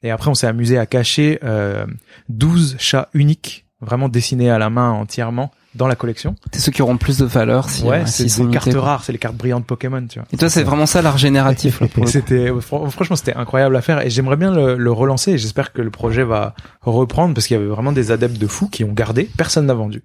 Et 0.03 0.11
après, 0.11 0.29
on 0.29 0.35
s'est 0.35 0.47
amusé 0.47 0.77
à 0.77 0.85
cacher 0.85 1.39
euh, 1.43 1.85
12 2.29 2.75
chats 2.79 3.09
uniques, 3.13 3.65
vraiment 3.81 4.09
dessinés 4.09 4.49
à 4.49 4.59
la 4.59 4.69
main 4.69 4.91
entièrement 4.91 5.51
dans 5.75 5.87
la 5.87 5.95
collection. 5.95 6.35
C'est 6.51 6.59
ceux 6.59 6.71
qui 6.71 6.81
auront 6.81 6.97
plus 6.97 7.17
de 7.17 7.25
valeur 7.25 7.69
si 7.69 7.83
ouais, 7.83 8.01
euh, 8.01 8.05
c'est 8.05 8.25
des 8.25 8.49
cartes 8.51 8.71
quoi. 8.71 8.81
rares, 8.81 9.03
c'est 9.03 9.11
les 9.11 9.17
cartes 9.17 9.35
brillantes 9.35 9.65
Pokémon, 9.65 10.05
tu 10.07 10.19
vois. 10.19 10.27
Et 10.31 10.37
toi 10.37 10.49
c'est 10.49 10.63
vraiment 10.63 10.85
ça 10.85 11.01
l'art 11.01 11.17
génératif. 11.17 11.81
C'était 12.05 12.51
fr- 12.51 12.89
franchement 12.89 13.15
c'était 13.15 13.33
incroyable 13.35 13.75
à 13.75 13.81
faire 13.81 14.05
et 14.05 14.09
j'aimerais 14.09 14.35
bien 14.37 14.51
le, 14.53 14.75
le 14.77 14.91
relancer 14.91 15.31
et 15.31 15.37
j'espère 15.37 15.73
que 15.73 15.81
le 15.81 15.89
projet 15.89 16.23
va 16.23 16.53
reprendre 16.81 17.33
parce 17.33 17.47
qu'il 17.47 17.57
y 17.57 17.59
avait 17.59 17.69
vraiment 17.69 17.91
des 17.91 18.11
adeptes 18.11 18.37
de 18.37 18.47
fous 18.47 18.67
qui 18.69 18.83
ont 18.83 18.93
gardé, 18.93 19.29
personne 19.37 19.65
n'a 19.65 19.73
vendu. 19.73 20.03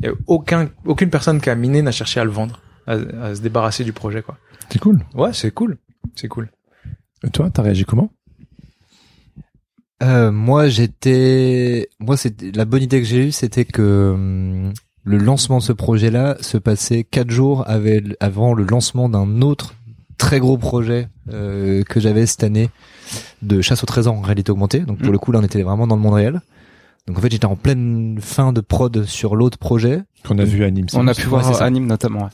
Il 0.00 0.06
y 0.06 0.08
a 0.08 0.12
aucun 0.26 0.68
aucune 0.86 1.10
personne 1.10 1.40
qui 1.40 1.50
a 1.50 1.54
miné 1.54 1.82
n'a 1.82 1.92
cherché 1.92 2.18
à 2.20 2.24
le 2.24 2.30
vendre, 2.30 2.60
à, 2.86 2.92
à 3.22 3.34
se 3.34 3.40
débarrasser 3.40 3.84
du 3.84 3.92
projet 3.92 4.22
quoi. 4.22 4.36
C'est 4.70 4.78
cool. 4.78 5.00
Ouais, 5.14 5.32
c'est 5.32 5.50
cool. 5.50 5.76
C'est 6.14 6.28
cool. 6.28 6.48
Et 7.26 7.30
toi, 7.30 7.50
t'as 7.52 7.62
réagi 7.62 7.84
comment? 7.84 8.10
Euh, 10.02 10.30
moi, 10.30 10.68
j'étais, 10.68 11.88
moi, 11.98 12.16
c'était 12.16 12.52
la 12.52 12.64
bonne 12.64 12.82
idée 12.82 13.00
que 13.02 13.06
j'ai 13.06 13.26
eue, 13.26 13.32
c'était 13.32 13.66
que 13.66 14.12
hum, 14.14 14.72
le 15.04 15.16
lancement 15.18 15.58
de 15.58 15.62
ce 15.62 15.72
projet-là 15.72 16.36
se 16.40 16.58
passait 16.58 17.04
quatre 17.04 17.30
jours 17.30 17.64
avec- 17.68 18.04
avant 18.20 18.54
le 18.54 18.64
lancement 18.64 19.08
d'un 19.08 19.40
autre 19.42 19.74
très 20.18 20.38
gros 20.40 20.58
projet 20.58 21.08
euh, 21.32 21.82
que 21.84 22.00
j'avais 22.00 22.26
cette 22.26 22.44
année 22.44 22.68
de 23.42 23.60
chasse 23.62 23.82
au 23.82 23.86
trésor 23.86 24.14
en 24.14 24.20
réalité 24.20 24.52
augmentée. 24.52 24.80
Donc 24.80 24.98
pour 24.98 25.08
Mm. 25.08 25.12
le 25.12 25.18
coup, 25.18 25.32
là, 25.32 25.38
on 25.40 25.42
était 25.42 25.62
vraiment 25.62 25.86
dans 25.86 25.96
le 25.96 26.02
monde 26.02 26.14
réel. 26.14 26.40
Donc 27.06 27.16
en 27.18 27.20
fait, 27.22 27.30
j'étais 27.30 27.46
en 27.46 27.56
pleine 27.56 28.18
fin 28.20 28.52
de 28.52 28.60
prod 28.60 29.04
sur 29.04 29.34
l'autre 29.36 29.56
projet. 29.58 30.02
Qu'on 30.26 30.38
a 30.38 30.44
vu 30.44 30.62
à 30.64 30.70
Nîmes. 30.70 30.86
On 30.94 31.08
a 31.08 31.14
pu 31.14 31.26
voir 31.26 31.44
ça. 31.54 31.64
Anime 31.64 31.86
notamment. 31.86 32.24
ouais. 32.24 32.30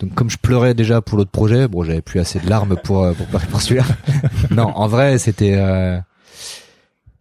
Donc 0.00 0.14
comme 0.14 0.30
je 0.30 0.38
pleurais 0.38 0.74
déjà 0.74 1.00
pour 1.00 1.18
l'autre 1.18 1.30
projet, 1.32 1.66
bon, 1.68 1.82
j'avais 1.82 2.00
plus 2.02 2.20
assez 2.20 2.38
de 2.38 2.48
larmes 2.48 2.76
pour 2.84 3.02
euh, 3.02 3.12
pour 3.12 3.26
pleurer 3.26 3.46
pour 3.46 3.60
celui-là. 3.60 3.84
non, 4.50 4.68
en 4.76 4.86
vrai, 4.86 5.18
c'était 5.18 5.54
euh, 5.56 5.98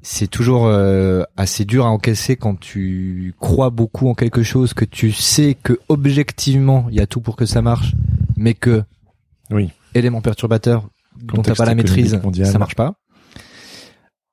c'est 0.06 0.28
toujours 0.28 0.66
euh, 0.68 1.24
assez 1.38 1.64
dur 1.66 1.86
à 1.86 1.90
encaisser 1.90 2.36
quand 2.36 2.60
tu 2.60 3.34
crois 3.40 3.70
beaucoup 3.70 4.10
en 4.10 4.14
quelque 4.16 4.44
chose 4.44 4.74
que 4.74 4.84
tu 4.86 5.12
sais 5.14 5.56
que 5.62 5.80
objectivement 5.88 6.86
il 6.90 6.96
y 6.96 7.00
a 7.00 7.08
tout 7.08 7.22
pour 7.22 7.36
que 7.38 7.46
ça 7.46 7.62
marche, 7.62 7.94
mais 8.36 8.54
que 8.54 8.84
Oui. 9.50 9.72
élément 9.96 10.22
perturbateur 10.22 10.88
dont 11.22 11.42
t'as 11.42 11.56
pas 11.56 11.66
la 11.66 11.74
maîtrise, 11.76 12.08
économique 12.08 12.24
mondial. 12.26 12.48
ça 12.52 12.60
marche 12.60 12.76
pas. 12.76 12.96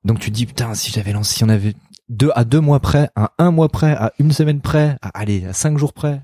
Donc 0.03 0.19
tu 0.19 0.29
te 0.29 0.35
dis 0.35 0.45
putain 0.45 0.73
si 0.73 0.91
j'avais 0.91 1.13
lancé, 1.13 1.35
si 1.35 1.43
on 1.43 1.49
avait 1.49 1.73
deux 2.09 2.31
à 2.35 2.43
deux 2.43 2.59
mois 2.59 2.79
près, 2.81 3.09
à 3.15 3.31
un 3.37 3.51
mois 3.51 3.69
près, 3.69 3.93
à 3.93 4.11
une 4.19 4.31
semaine 4.33 4.59
près, 4.59 4.97
à 5.01 5.09
allez 5.17 5.45
à 5.45 5.53
cinq 5.53 5.77
jours 5.77 5.93
près. 5.93 6.21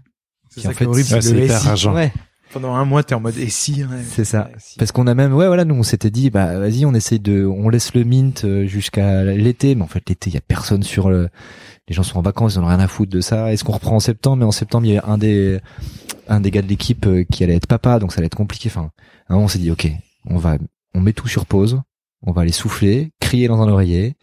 C'est 0.49 0.61
ça 0.61 0.69
en 0.69 0.73
fait, 0.73 0.85
horrible, 0.85 1.07
c'est 1.07 1.21
c'est 1.21 1.33
le 1.33 1.45
hyper 1.45 1.59
SI. 1.61 1.67
rageant. 1.67 1.93
Ouais. 1.93 2.11
Pendant 2.53 2.73
un 2.75 2.85
mois, 2.85 3.03
t'es 3.03 3.13
en 3.13 3.19
mode 3.19 3.37
et 3.37 3.49
si 3.49 3.83
ouais. 3.83 4.03
C'est 4.09 4.25
ça. 4.25 4.49
Si. 4.57 4.77
Parce 4.77 4.91
qu'on 4.91 5.05
a 5.07 5.13
même, 5.13 5.33
ouais, 5.33 5.47
voilà, 5.47 5.65
nous 5.65 5.75
on 5.75 5.83
s'était 5.83 6.09
dit, 6.09 6.29
bah 6.29 6.57
vas-y, 6.59 6.85
on 6.85 6.93
essaye 6.93 7.19
de, 7.19 7.45
on 7.45 7.69
laisse 7.69 7.93
le 7.93 8.03
mint 8.03 8.45
euh, 8.45 8.65
jusqu'à 8.65 9.23
l'été, 9.23 9.75
mais 9.75 9.83
en 9.83 9.87
fait 9.87 10.07
l'été, 10.07 10.29
il 10.29 10.33
y 10.33 10.37
a 10.37 10.41
personne 10.41 10.83
sur 10.83 11.09
le, 11.09 11.29
les 11.87 11.95
gens 11.95 12.03
sont 12.03 12.17
en 12.17 12.21
vacances, 12.21 12.55
ils 12.55 12.59
en 12.59 12.63
ont 12.63 12.67
rien 12.67 12.79
à 12.79 12.87
foutre 12.87 13.11
de 13.11 13.21
ça. 13.21 13.51
Est-ce 13.51 13.63
qu'on 13.63 13.73
reprend 13.73 13.97
en 13.97 13.99
septembre? 13.99 14.37
Mais 14.37 14.45
en 14.45 14.51
septembre, 14.51 14.85
il 14.85 14.93
y 14.93 14.97
a 14.97 15.05
un 15.05 15.17
des, 15.17 15.59
un 16.27 16.39
des 16.39 16.51
gars 16.51 16.61
de 16.61 16.67
l'équipe 16.67 17.05
euh, 17.05 17.23
qui 17.29 17.43
allait 17.43 17.55
être 17.55 17.67
papa, 17.67 17.99
donc 17.99 18.11
ça 18.11 18.19
allait 18.19 18.27
être 18.27 18.35
compliqué. 18.35 18.69
Enfin, 18.69 18.91
à 19.27 19.33
un 19.33 19.35
moment, 19.35 19.45
on 19.45 19.49
s'est 19.49 19.59
dit, 19.59 19.71
ok, 19.71 19.91
on 20.25 20.37
va, 20.37 20.57
on 20.93 21.01
met 21.01 21.13
tout 21.13 21.27
sur 21.27 21.45
pause, 21.45 21.81
on 22.21 22.31
va 22.31 22.41
aller 22.41 22.51
souffler, 22.51 23.11
crier 23.19 23.47
dans 23.47 23.61
un 23.61 23.67
oreiller, 23.67 24.15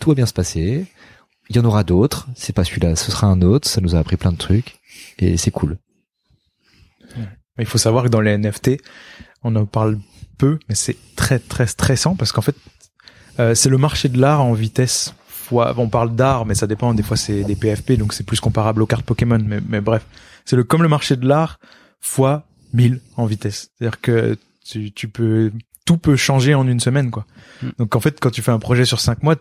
tout 0.00 0.10
va 0.10 0.14
bien 0.14 0.26
se 0.26 0.32
passer. 0.34 0.86
Il 1.50 1.56
y 1.56 1.58
en 1.60 1.64
aura 1.64 1.82
d'autres. 1.82 2.28
C'est 2.34 2.52
pas 2.52 2.64
celui-là, 2.64 2.94
ce 2.94 3.10
sera 3.10 3.26
un 3.26 3.40
autre. 3.40 3.66
Ça 3.66 3.80
nous 3.80 3.96
a 3.96 3.98
appris 3.98 4.16
plein 4.16 4.32
de 4.32 4.36
trucs 4.36 4.78
et 5.18 5.38
c'est 5.38 5.50
cool. 5.50 5.78
Il 7.58 7.66
faut 7.66 7.78
savoir 7.78 8.04
que 8.04 8.08
dans 8.08 8.20
les 8.20 8.36
NFT, 8.36 8.80
on 9.42 9.54
en 9.56 9.66
parle 9.66 9.98
peu, 10.36 10.58
mais 10.68 10.74
c'est 10.74 10.96
très 11.16 11.38
très 11.38 11.66
stressant 11.66 12.14
parce 12.14 12.32
qu'en 12.32 12.42
fait, 12.42 12.56
euh, 13.40 13.54
c'est 13.54 13.68
le 13.68 13.78
marché 13.78 14.08
de 14.08 14.20
l'art 14.20 14.42
en 14.42 14.52
vitesse. 14.52 15.14
Fois, 15.28 15.74
on 15.78 15.88
parle 15.88 16.14
d'art, 16.14 16.44
mais 16.44 16.54
ça 16.54 16.66
dépend. 16.66 16.92
Des 16.92 17.02
fois, 17.02 17.16
c'est 17.16 17.42
des 17.42 17.56
PFP, 17.56 17.92
donc 17.92 18.12
c'est 18.12 18.24
plus 18.24 18.40
comparable 18.40 18.82
aux 18.82 18.86
cartes 18.86 19.06
Pokémon. 19.06 19.40
Mais, 19.42 19.60
mais 19.66 19.80
bref, 19.80 20.04
c'est 20.44 20.56
le 20.56 20.64
comme 20.64 20.82
le 20.82 20.88
marché 20.88 21.16
de 21.16 21.26
l'art 21.26 21.58
fois 22.00 22.44
1000 22.74 23.00
en 23.16 23.26
vitesse. 23.26 23.70
C'est-à-dire 23.78 24.00
que 24.00 24.36
tu, 24.64 24.92
tu 24.92 25.08
peux 25.08 25.50
tout 25.88 25.96
peut 25.96 26.16
changer 26.16 26.54
en 26.54 26.68
une 26.68 26.80
semaine, 26.80 27.10
quoi. 27.10 27.24
Mm. 27.62 27.68
Donc 27.78 27.96
en 27.96 28.00
fait, 28.00 28.20
quand 28.20 28.30
tu 28.30 28.42
fais 28.42 28.50
un 28.50 28.58
projet 28.58 28.84
sur 28.84 29.00
cinq 29.00 29.22
mois, 29.22 29.36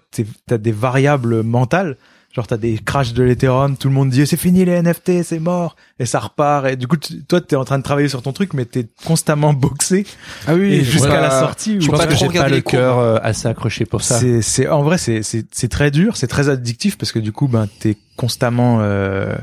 t'as 0.45 0.57
des 0.57 0.71
variables 0.71 1.43
mentales. 1.43 1.97
Genre 2.37 2.45
t'as 2.47 2.57
des 2.57 2.77
crashs 2.77 3.13
de 3.13 3.23
l'Ethereum, 3.23 3.75
tout 3.77 3.87
le 3.89 3.95
monde 3.95 4.11
dit 4.11 4.25
c'est 4.27 4.37
fini 4.37 4.63
les 4.63 4.79
NFT, 4.81 5.23
c'est 5.23 5.39
mort, 5.39 5.75
et 5.99 6.05
ça 6.05 6.19
repart. 6.19 6.67
Et 6.67 6.75
du 6.75 6.87
coup, 6.87 6.95
toi 7.27 7.41
t'es 7.41 7.55
en 7.55 7.65
train 7.65 7.79
de 7.79 7.83
travailler 7.83 8.07
sur 8.07 8.21
ton 8.21 8.31
truc, 8.31 8.53
mais 8.53 8.65
t'es 8.65 8.85
constamment 9.05 9.53
boxé. 9.53 10.05
Ah 10.47 10.53
oui, 10.53 10.83
jusqu'à 10.85 11.19
la 11.19 11.31
sortie, 11.31 11.81
Je 11.81 11.87
pense 11.89 11.99
pas 11.99 12.05
que 12.07 12.15
j'ai 12.15 12.29
pas 12.29 12.47
le 12.47 12.61
cœur 12.61 12.99
euh, 12.99 13.17
assez 13.23 13.47
accroché 13.47 13.85
pour 13.85 14.03
ça. 14.03 14.19
c'est 14.19 14.41
c'est 14.43 14.67
en 14.69 14.83
vrai 14.83 14.99
c'est 14.99 15.23
c'est 15.23 15.45
c'est 15.51 15.67
très 15.67 15.89
dur, 15.91 16.15
c'est 16.15 16.27
très 16.27 16.47
addictif 16.47 16.97
parce 16.97 17.11
que 17.11 17.19
du 17.19 17.31
coup 17.31 17.47
ben 17.47 17.67
t'es 17.79 17.97
constamment 18.15 18.77
euh, 18.81 19.35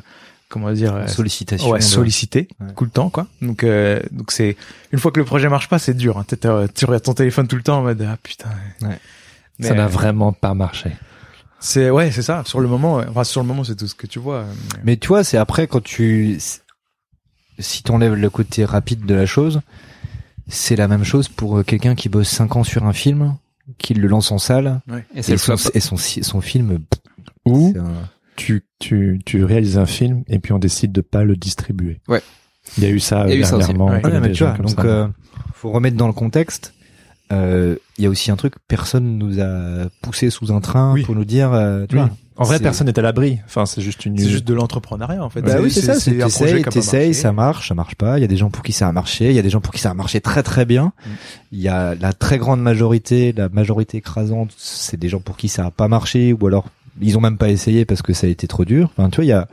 comment 0.49 0.71
dire 0.71 0.95
euh, 0.95 1.07
Sollicitation. 1.09 1.71
ouais 1.71 1.81
sollicité 1.81 2.47
Ouais. 2.61 2.69
tout 2.77 2.85
le 2.85 2.91
temps 2.91 3.11
quoi. 3.11 3.27
Donc 3.43 3.65
euh, 3.65 4.01
donc 4.13 4.31
c'est 4.31 4.57
une 4.93 5.01
fois 5.01 5.11
que 5.11 5.19
le 5.19 5.27
projet 5.27 5.49
marche 5.49 5.69
pas, 5.69 5.81
c'est 5.81 5.95
dur. 5.95 6.17
Hein. 6.17 6.25
Tu 6.75 6.85
regardes 6.85 7.03
ton 7.03 7.15
téléphone 7.15 7.49
tout 7.49 7.57
le 7.57 7.63
temps 7.63 7.79
en 7.79 7.83
mode 7.83 8.07
ah 8.09 8.17
putain. 8.23 8.51
Ouais. 8.83 9.01
Mais, 9.59 9.67
ça 9.69 9.75
n'a 9.75 9.85
euh, 9.87 9.89
vraiment 9.89 10.33
pas 10.33 10.55
marché. 10.55 10.93
C'est 11.67 11.89
ouais, 11.89 12.11
c'est 12.11 12.21
ça. 12.23 12.43
Sur 12.45 12.61
le 12.61 12.69
moment, 12.69 12.97
ouais. 12.97 13.07
enfin 13.09 13.25
sur 13.25 13.41
le 13.41 13.47
moment, 13.49 13.65
c'est 13.65 13.75
tout 13.75 13.87
ce 13.87 13.95
que 13.95 14.07
tu 14.07 14.19
vois. 14.19 14.45
mais- 14.75 14.81
Mais 14.85 14.97
tu 14.99 15.09
vois, 15.09 15.25
c'est 15.25 15.39
après 15.39 15.67
quand 15.67 15.83
tu, 15.83 16.39
si 17.59 17.83
t'enlèves 17.83 18.15
le 18.15 18.29
côté 18.31 18.65
rapide 18.67 19.07
de 19.07 19.15
la 19.15 19.25
chose, 19.25 19.61
c'est 20.47 20.77
la 20.77 20.89
même 20.89 21.05
chose 21.05 21.29
pour 21.29 21.59
euh, 21.59 21.63
quelqu'un 21.63 21.95
qui 21.95 22.11
bosse 22.11 22.29
5 22.29 22.57
ans 22.57 22.65
sur 22.65 22.85
un 22.85 22.93
film, 22.93 23.37
qui 23.79 23.95
le 23.95 24.09
lance 24.09 24.31
en 24.31 24.37
salle, 24.37 24.83
Et 25.15 25.23
c'est 25.23 25.31
et 25.33 25.35
le 25.37 25.39
son, 25.39 25.57
flop. 25.57 25.71
et 25.75 25.81
son, 25.81 25.97
son 25.97 26.41
film, 26.43 26.81
Ou 27.47 27.73
un- 27.79 28.09
tu, 28.37 28.65
tu, 28.79 29.21
tu 29.25 29.43
réalises 29.45 29.79
un 29.79 29.87
film 29.87 30.23
et 30.29 30.39
puis 30.41 30.53
on 30.53 30.59
décide 30.59 30.93
de 30.93 31.01
pas 31.01 31.25
le 31.25 31.35
distribuer. 31.35 32.01
Ouais. 32.09 32.21
Il 32.77 32.85
y 32.85 32.87
a 32.87 32.91
eu 32.91 33.01
ça 33.01 33.25
Il 33.27 33.31
y 33.31 33.33
a 33.33 33.37
eu 33.37 33.45
ça 33.45 33.57
aussi. 33.57 33.69
dernièrement. 33.69 33.91
Ouais. 33.91 34.05
Ouais, 34.05 34.21
mais 34.21 34.33
tu 34.33 34.45
vois, 34.45 34.53
donc 34.59 34.79
euh, 34.85 35.09
faut 35.55 35.71
remettre 35.71 35.97
dans 35.97 36.09
le 36.09 36.13
contexte. 36.13 36.74
Euh, 37.33 37.77
Il 37.99 38.05
y 38.05 38.07
a 38.07 38.11
aussi 38.11 38.31
un 38.31 38.37
truc, 38.37 38.55
personne 38.69 39.19
nous 39.19 39.41
a 39.41 39.89
poussé 40.03 40.31
sous 40.31 40.53
un 40.53 40.61
train 40.61 40.93
Oui. 40.93 41.03
pour 41.03 41.15
nous 41.15 41.25
dire, 41.25 41.53
euh, 41.53 41.87
tu 41.89 41.97
Oui. 41.97 42.03
vois. 42.03 42.11
En 42.37 42.43
vrai, 42.43 42.59
personne 42.59 42.89
n'est 42.89 42.99
à 42.99 43.03
l'abri. 43.03 43.39
Enfin, 43.47 43.65
c'est 43.65 43.81
juste 43.81 44.07
une. 44.07 44.19
c'est 44.19 44.29
juste 44.29 44.45
de 44.45 44.55
l'entrepreneuriat 44.55 45.23
en 45.25 45.31
fait. 45.31 45.41
Bah 45.41 45.59
oui, 45.61 45.71
c'est 45.71 45.83
ça, 45.83 45.95
c'est 45.95 46.21
un 46.21 46.29
projet 46.29 46.63
t'essayes, 46.63 46.65
t'essayes, 46.65 47.15
ça 47.15 47.33
marche, 47.33 47.69
ça 47.69 47.75
marche 47.77 47.95
pas. 47.95 48.19
Il 48.19 48.23
y 48.23 48.25
a 48.25 48.27
des 48.29 48.37
gens 48.37 48.51
pour 48.51 48.65
qui 48.65 48.73
ça 48.73 48.89
a 48.89 48.93
marché, 48.93 49.31
il 49.31 49.37
y 49.37 49.39
a 49.39 49.43
des 49.43 49.51
gens 49.51 49.61
pour 49.61 49.73
qui 49.73 49.81
ça 49.81 49.91
a 49.91 49.95
marché 49.95 50.21
très 50.21 50.43
très 50.43 50.65
bien. 50.65 50.87
Mm. 50.87 51.11
Il 51.53 51.61
y 51.61 51.69
a 51.69 51.95
la 51.95 52.13
très 52.13 52.39
grande 52.39 52.61
majorité, 52.61 53.33
la 53.33 53.49
majorité 53.51 53.99
écrasante, 53.99 54.51
c'est 54.57 54.99
des 54.99 55.09
gens 55.09 55.21
pour 55.21 55.37
qui 55.37 55.47
ça 55.49 55.67
a 55.67 55.71
pas 55.71 55.87
marché 55.87 56.33
ou 56.33 56.45
alors 56.49 56.67
ils 57.01 57.17
ont 57.17 57.21
même 57.21 57.39
pas 57.39 57.51
essayé 57.51 57.85
parce 57.85 58.03
que 58.03 58.13
ça 58.13 58.27
a 58.27 58.31
été 58.31 58.49
trop 58.49 58.65
dur. 58.65 58.91
Enfin, 58.97 59.11
tu 59.11 59.17
vois, 59.17 59.25
il 59.25 59.29
y 59.29 59.33
a 59.33 59.47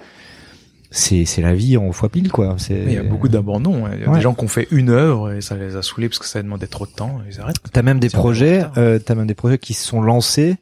c'est 0.92 1.26
c'est 1.26 1.42
la 1.42 1.54
vie 1.56 1.78
en 1.78 1.92
fois 1.94 2.10
pile 2.10 2.32
quoi. 2.32 2.56
Il 2.70 2.92
y 2.92 2.98
a 2.98 3.04
beaucoup 3.04 3.30
d'abandons. 3.30 3.86
hein. 3.86 3.92
Il 3.96 4.02
y 4.02 4.04
a 4.04 4.10
Ouais. 4.10 4.18
des 4.18 4.22
gens 4.22 4.34
qui 4.34 4.44
ont 4.44 4.48
fait 4.50 4.68
une 4.72 4.90
œuvre 4.90 5.32
et 5.34 5.42
ça 5.42 5.56
les 5.56 5.76
a 5.76 5.82
saoulés 5.82 6.10
parce 6.10 6.20
que 6.20 6.26
ça 6.28 6.44
demandait 6.44 6.68
trop 6.68 6.86
de 6.86 6.92
temps. 6.92 7.20
Ils 7.30 7.40
arrêtent. 7.40 7.56
T'as 7.72 7.82
même 7.82 8.00
des 8.00 8.10
projets, 8.10 8.66
euh, 8.78 9.00
t'as 9.00 9.16
même 9.16 9.28
des 9.28 9.34
projets 9.36 9.58
qui 9.58 9.74
se 9.74 9.86
sont 9.88 10.02
lancés 10.02 10.58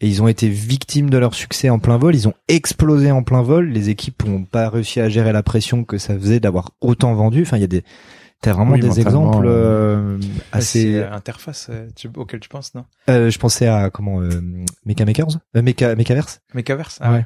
et 0.00 0.08
ils 0.08 0.22
ont 0.22 0.28
été 0.28 0.48
victimes 0.48 1.10
de 1.10 1.18
leur 1.18 1.34
succès 1.34 1.70
en 1.70 1.78
plein 1.78 1.96
vol. 1.98 2.14
Ils 2.14 2.28
ont 2.28 2.34
explosé 2.48 3.10
en 3.10 3.22
plein 3.22 3.42
vol. 3.42 3.68
Les 3.70 3.90
équipes 3.90 4.24
ont 4.26 4.44
pas 4.44 4.68
réussi 4.68 5.00
à 5.00 5.08
gérer 5.08 5.32
la 5.32 5.42
pression 5.42 5.84
que 5.84 5.98
ça 5.98 6.14
faisait 6.18 6.40
d'avoir 6.40 6.70
autant 6.80 7.14
vendu. 7.14 7.42
Enfin, 7.42 7.56
il 7.56 7.60
y 7.60 7.64
a 7.64 7.68
des, 7.68 7.82
t'as 8.42 8.52
vraiment 8.52 8.72
Oui, 8.74 8.80
des 8.80 9.00
exemples 9.00 9.46
euh, 9.46 10.18
euh, 10.18 10.18
C'est 10.60 10.98
assez. 10.98 11.02
interface 11.04 11.68
euh, 11.70 11.88
tu- 11.96 12.10
auquel 12.16 12.38
tu 12.40 12.48
penses, 12.48 12.74
non? 12.74 12.84
Euh, 13.08 13.30
je 13.30 13.38
pensais 13.38 13.66
à 13.66 13.90
comment 13.90 14.20
euh, 14.20 14.40
Mecha 14.84 15.04
Makers, 15.04 15.38
euh, 15.56 15.62
Mecha 15.62 15.94
Mechaverse? 15.96 16.40
Mechaverse. 16.54 16.98
Ouais. 17.00 17.24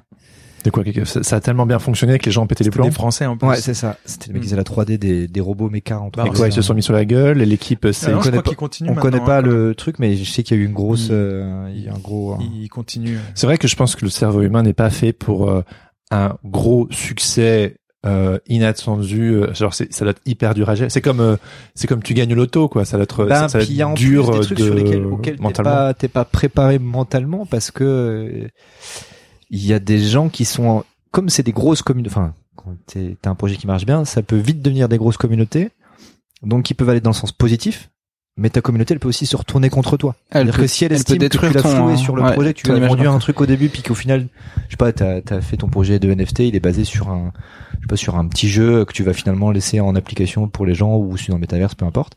De 0.65 0.71
quoi 0.71 0.83
quelque- 0.85 1.05
ça, 1.05 1.23
ça 1.23 1.37
a 1.37 1.41
tellement 1.41 1.67
bien 1.67 1.79
fonctionné 1.79 2.19
que 2.19 2.27
les 2.27 2.33
gens 2.33 2.43
ont 2.43 2.47
pété 2.47 2.65
les 2.65 2.67
C'était 2.67 2.77
plombs. 2.77 2.87
des 2.87 2.91
Français 2.91 3.27
en 3.27 3.37
plus. 3.37 3.47
Ouais, 3.49 3.57
c'est 3.61 3.75
ça. 3.75 3.97
C'était 4.05 4.27
les 4.29 4.33
mecs 4.35 4.43
qui 4.43 4.49
faisaient 4.49 4.57
la 4.57 4.65
3D 4.65 4.99
des, 4.99 5.29
des 5.29 5.41
robots 5.41 5.71
méca 5.71 5.99
en 6.01 6.09
3D. 6.11 6.17
Bah, 6.17 6.25
Et 6.27 6.37
quoi, 6.37 6.49
ils 6.49 6.53
se 6.53 6.63
sont 6.63 6.75
mis 6.75 6.83
sur 6.83 6.93
la 6.93 7.05
gueule 7.05 7.41
et 7.41 7.47
l'équipe, 7.47 7.85
Ah 7.85 7.93
c'est. 7.93 8.11
non, 8.11 8.19
je 8.19 8.25
connaît 8.31 8.43
crois 8.43 8.69
pas- 8.69 8.85
On 8.89 8.95
connaît 8.95 9.21
pas 9.21 9.39
hein, 9.39 9.43
le 9.43 9.75
truc, 9.75 9.99
mais 9.99 10.17
je 10.17 10.31
sais 10.31 10.43
qu'il 10.43 10.57
y 10.57 10.61
a 10.61 10.63
eu 10.63 10.67
une 10.67 10.73
grosse, 10.75 11.07
Il- 11.07 11.13
euh, 11.13 11.71
il 11.75 11.85
y 11.85 11.89
a 11.89 11.95
un 11.95 11.99
gros. 11.99 12.33
hein. 12.33 12.39
Ils 12.41 12.69
continuent. 12.69 13.19
C'est 13.35 13.47
vrai 13.47 13.57
que 13.59 13.69
je 13.69 13.77
pense 13.77 13.95
que 13.97 14.05
le 14.05 14.11
cerveau 14.11 14.43
humain 14.43 14.63
n'est 14.63 14.73
pas 14.75 14.91
fait 14.91 15.13
pour 15.13 15.49
euh, 15.51 15.63
un 16.11 16.35
gros 16.45 16.89
succès 16.91 17.77
euh, 18.07 18.39
inattendu. 18.47 19.33
euh, 19.35 19.53
genre, 19.55 19.75
c'est, 19.75 19.93
ça 19.93 20.05
doit 20.05 20.13
être 20.13 20.23
hyper 20.25 20.55
dur 20.55 20.71
à 20.71 20.75
gérer. 20.77 20.89
C'est 20.89 21.01
comme, 21.01 21.21
euh, 21.21 21.37
c'est 21.75 21.87
comme 21.89 22.03
tu 22.03 22.15
gagnes 22.15 22.33
au 22.33 22.37
loto, 22.37 22.69
quoi. 22.69 22.85
Ça 22.85 22.97
doit 22.97 23.03
être, 23.05 23.25
Ben, 23.27 23.49
ça, 23.49 23.61
il 23.61 23.73
y 23.75 23.83
a 23.83 23.89
en 23.89 23.93
être 23.93 23.97
dur 23.99 24.27
plus 24.27 24.33
des 24.33 24.39
euh, 24.39 24.43
trucs 24.43 24.59
de, 24.59 24.65
sur 24.65 24.75
lesquels 24.75 25.05
auxquels 25.07 25.37
t'es 25.39 25.63
pas 25.63 25.95
t'es 25.95 26.09
pas 26.09 26.25
préparé 26.25 26.79
mentalement 26.79 27.45
parce 27.47 27.71
que 27.73 27.85
euh, 27.85 28.49
il 29.51 29.65
y 29.65 29.73
a 29.73 29.79
des 29.79 29.99
gens 29.99 30.29
qui 30.29 30.45
sont 30.45 30.67
en- 30.67 30.85
comme 31.11 31.29
c'est 31.29 31.43
des 31.43 31.53
grosses 31.53 31.83
communautés 31.83 32.11
enfin 32.15 32.35
quand 32.57 32.75
t'es- 32.87 33.17
t'as 33.23 33.31
un 33.31 33.35
projet 33.35 33.57
qui 33.57 33.67
marche 33.67 33.87
bien 33.87 34.05
ça 34.05 34.23
peut 34.23 34.37
vite 34.37 34.63
devenir 34.63 34.89
des 34.89 34.99
grosses 34.99 35.17
communautés. 35.17 35.71
Donc 36.43 36.65
qui 36.65 36.75
peuvent 36.75 36.89
aller 36.89 37.01
dans 37.01 37.11
le 37.11 37.15
sens 37.17 37.33
positif 37.33 37.91
mais 38.41 38.51
ta 38.51 38.61
communauté 38.61 38.95
elle 38.95 39.01
peut 39.01 39.09
aussi 39.09 39.27
se 39.27 39.37
retourner 39.37 39.69
contre 39.69 39.97
toi. 39.97 40.15
Elle 40.31 40.47
c'est-à-dire 40.47 40.61
que 40.61 40.67
si 40.69 40.85
elle 40.85 40.93
elle 40.93 40.99
peut 40.99 41.01
estime 41.01 41.17
que 41.17 41.23
tu 41.25 41.29
détruire 41.29 41.53
l'as 41.55 41.63
ton, 41.63 41.71
floué 41.71 41.93
euh, 41.95 41.97
sur 41.97 42.15
le 42.15 42.23
ouais, 42.23 42.33
projet 42.35 42.55
que 42.55 42.61
tu 42.61 42.71
as 42.71 42.79
vendu 42.79 43.09
un 43.09 43.19
truc 43.19 43.41
au 43.41 43.47
début 43.47 43.69
puis 43.69 43.83
qu'au 43.83 43.95
final 43.97 44.29
je 44.67 44.71
sais 44.73 44.77
pas 44.77 44.93
t'as 44.93 45.21
as 45.31 45.41
fait 45.41 45.57
ton 45.57 45.69
projet 45.69 45.99
de 45.99 46.09
NFT 46.13 46.41
il 46.47 46.55
est 46.55 46.61
basé 46.61 46.85
sur 46.85 47.09
un 47.09 47.33
je 47.79 47.81
sais 47.81 47.87
pas 47.89 47.97
sur 47.97 48.17
un 48.17 48.29
petit 48.29 48.49
jeu 48.49 48.85
que 48.85 48.93
tu 48.93 49.03
vas 49.03 49.13
finalement 49.13 49.51
laisser 49.51 49.81
en 49.81 49.97
application 49.97 50.49
pour 50.49 50.67
les 50.67 50.75
gens 50.75 50.97
ou 50.97 51.17
sur 51.17 51.35
un 51.35 51.39
métaverse 51.39 51.75
peu 51.75 51.85
importe. 51.85 52.17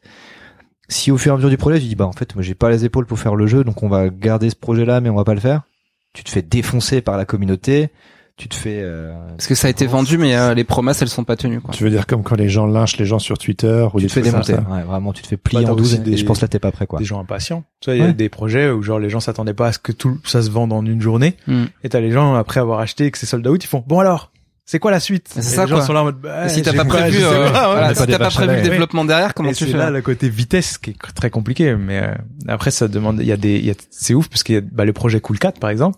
Si 0.90 1.10
au 1.10 1.18
fur 1.18 1.32
et 1.32 1.34
à 1.34 1.38
mesure 1.38 1.50
du 1.50 1.58
projet 1.58 1.80
tu 1.80 1.88
dis 1.88 1.96
bah 1.96 2.06
en 2.06 2.12
fait 2.12 2.36
moi 2.36 2.44
j'ai 2.44 2.54
pas 2.54 2.70
les 2.70 2.86
épaules 2.86 3.06
pour 3.08 3.18
faire 3.18 3.36
le 3.36 3.48
jeu 3.48 3.64
donc 3.64 3.82
on 3.82 3.88
va 3.90 4.10
garder 4.10 4.50
ce 4.52 4.56
projet 4.56 4.86
là 4.86 5.02
mais 5.02 5.10
on 5.10 5.16
va 5.16 5.24
pas 5.24 5.34
le 5.34 5.40
faire 5.40 5.64
tu 6.14 6.24
te 6.24 6.30
fais 6.30 6.42
défoncer 6.42 7.02
par 7.02 7.18
la 7.18 7.26
communauté 7.26 7.90
tu 8.38 8.48
te 8.48 8.56
fais 8.56 8.80
euh, 8.82 9.14
Parce 9.32 9.46
que 9.46 9.54
ça 9.54 9.68
a 9.68 9.70
été 9.70 9.86
vendu, 9.86 10.18
mais 10.18 10.36
euh, 10.36 10.56
les 10.56 10.64
promesses, 10.64 11.00
elles 11.04 11.10
sont 11.10 11.26
pas 11.26 11.36
tenues, 11.36 11.62
quoi. 11.62 11.76
Tu 11.76 11.84
veux 11.84 11.92
dire 11.92 12.08
comme 12.08 12.24
quand 12.24 12.36
les 12.38 12.50
gens 12.50 12.66
lynchent 12.66 12.98
les 12.98 13.06
gens 13.06 13.20
sur 13.20 13.38
Twitter 13.38 13.86
ou 13.94 13.98
tu 14.00 14.06
des 14.06 14.08
te 14.08 14.14
fais 14.14 14.22
démonter 14.22 14.54
ça. 14.56 14.62
ouais, 14.68 14.82
vraiment 14.82 15.14
tu 15.14 15.22
te 15.22 15.28
fais 15.28 15.38
plier 15.38 15.64
Bah, 15.64 15.74
en 15.74 15.76
12 15.76 16.00
aussi 16.02 16.14
et 16.14 16.18
je 16.18 16.26
pense 16.26 16.42
là 16.42 16.48
t'es 16.48 16.58
pas 16.58 16.72
prêt 16.72 16.88
quoi 16.88 16.98
Des 16.98 17.06
gens 17.06 17.20
impatients. 17.20 17.64
Tu 17.82 17.90
vois, 17.92 17.96
il 17.98 18.00
y 18.00 18.02
a 18.04 18.08
Ouais. 18.08 18.14
des 18.14 18.30
projets 18.30 18.72
où 18.72 18.82
genre 18.82 18.98
les 18.98 19.12
gens 19.12 19.20
s'attendaient 19.20 19.54
pas 19.54 19.68
à 19.68 19.72
ce 19.74 19.80
que 19.80 19.92
tout 19.92 20.20
ça 20.24 20.42
se 20.42 20.50
vende 20.50 20.74
en 20.74 20.84
une 20.84 21.02
journée. 21.02 21.36
Hmm. 21.46 21.66
Et 21.84 21.90
t'as 21.90 22.00
les 22.00 22.10
gens 22.12 22.34
après 22.34 22.60
avoir 22.60 22.80
acheté 22.80 23.06
et 23.06 23.12
que 23.12 23.20
c'est 23.20 23.28
sold 23.28 23.46
out, 23.48 23.64
ils 23.64 23.68
font 23.68 23.84
bon 23.86 24.00
alors. 24.00 24.31
C'est 24.72 24.80
quoi 24.80 24.92
la 24.92 25.02
suite 25.02 25.28
C'est 25.30 25.42
ça, 25.42 25.66
les 25.66 25.70
gens 25.70 25.76
quoi. 25.76 25.86
sont 25.86 25.92
là 25.92 26.00
en 26.00 26.06
mode 26.06 26.22
bah, 26.22 26.48
si 26.48 26.62
t'as 26.62 26.72
pas 26.72 26.86
prévu, 26.86 27.18
euh, 27.22 27.52
pas, 27.52 27.72
voilà, 27.74 27.94
si 27.94 28.08
pas 28.08 28.30
prévu 28.30 28.56
le 28.56 28.62
développement 28.62 29.04
derrière, 29.04 29.34
comment 29.34 29.50
et 29.50 29.54
tu 29.54 29.66
c'est 29.66 29.72
fais 29.72 29.78
là 29.78 29.88
hein 29.88 29.90
le 29.90 30.02
côté 30.02 30.30
vitesse 30.30 30.78
qui 30.78 30.92
est 30.92 31.14
très 31.14 31.30
compliqué 31.30 31.76
mais 31.76 32.02
euh, 32.02 32.16
après 32.48 32.72
ça 32.72 32.88
demande 32.88 33.20
il 33.20 33.28
y 33.28 33.34
a 33.34 33.36
des 33.36 33.58
il 33.58 33.66
y 33.66 33.70
a 33.70 33.74
c'est 33.90 34.14
ouf 34.14 34.30
parce 34.30 34.44
qu'il 34.44 34.56
y 34.56 34.58
a 34.58 34.62
bah, 34.62 34.86
le 34.86 34.94
projet 34.94 35.20
Cool 35.20 35.40
4 35.40 35.60
par 35.60 35.72
exemple 35.72 35.98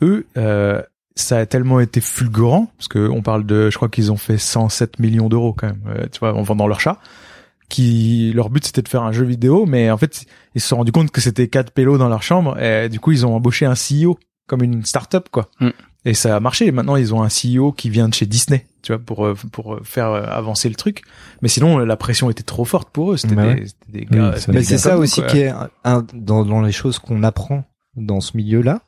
eux 0.00 0.28
euh, 0.36 0.80
ça 1.16 1.38
a 1.38 1.46
tellement 1.46 1.80
été 1.80 2.00
fulgurant 2.00 2.70
parce 2.78 2.86
que 2.86 3.08
on 3.08 3.20
parle 3.20 3.46
de 3.46 3.68
je 3.70 3.74
crois 3.74 3.88
qu'ils 3.88 4.12
ont 4.12 4.16
fait 4.16 4.38
107 4.38 5.00
millions 5.00 5.28
d'euros 5.28 5.52
quand 5.52 5.66
même 5.66 5.82
euh, 5.88 6.06
tu 6.12 6.20
vois 6.20 6.34
en 6.34 6.42
vendant 6.42 6.68
leur 6.68 6.78
chat 6.78 7.00
qui 7.68 8.30
leur 8.32 8.48
but 8.48 8.64
c'était 8.64 8.82
de 8.82 8.88
faire 8.88 9.02
un 9.02 9.10
jeu 9.10 9.24
vidéo 9.24 9.66
mais 9.66 9.90
en 9.90 9.98
fait 9.98 10.24
ils 10.54 10.60
se 10.60 10.68
sont 10.68 10.76
rendus 10.76 10.92
compte 10.92 11.10
que 11.10 11.20
c'était 11.20 11.48
quatre 11.48 11.72
pélos 11.72 11.98
dans 11.98 12.08
leur 12.08 12.22
chambre 12.22 12.62
et 12.62 12.88
du 12.88 13.00
coup 13.00 13.10
ils 13.10 13.26
ont 13.26 13.34
embauché 13.34 13.66
un 13.66 13.74
CEO 13.74 14.20
comme 14.46 14.62
une 14.62 14.84
start-up 14.84 15.30
quoi 15.32 15.50
Mm. 15.58 15.70
Et 16.04 16.14
ça 16.14 16.36
a 16.36 16.40
marché 16.40 16.70
maintenant 16.72 16.96
ils 16.96 17.14
ont 17.14 17.22
un 17.22 17.28
CEO 17.28 17.72
qui 17.72 17.90
vient 17.90 18.08
de 18.08 18.14
chez 18.14 18.26
Disney 18.26 18.66
tu 18.82 18.92
vois 18.92 18.98
pour 19.02 19.24
euh, 19.26 19.34
pour 19.52 19.78
faire 19.82 20.08
euh, 20.10 20.24
avancer 20.26 20.68
le 20.68 20.74
truc 20.74 21.02
mais 21.42 21.48
sinon 21.48 21.78
la 21.78 21.96
pression 21.96 22.28
était 22.30 22.42
trop 22.42 22.64
forte 22.64 22.90
pour 22.90 23.12
eux 23.12 23.16
c'était 23.16 23.34
Bah 23.34 23.54
des, 23.54 23.66
c'était 23.66 24.00
des 24.00 24.04
gars 24.04 24.34
Oui, 24.36 24.42
Mais 24.54 24.62
c'est 24.62 24.78
ça 24.78 24.98
aussi 24.98 25.20
quoi. 25.20 25.30
qui 25.30 25.38
est 25.40 25.52
un, 25.84 26.04
dans, 26.14 26.44
dans 26.44 26.60
les 26.62 26.72
choses 26.72 26.98
qu'on 26.98 27.22
apprend 27.22 27.64
dans 27.96 28.20
ce 28.20 28.36
milieu-là. 28.36 28.80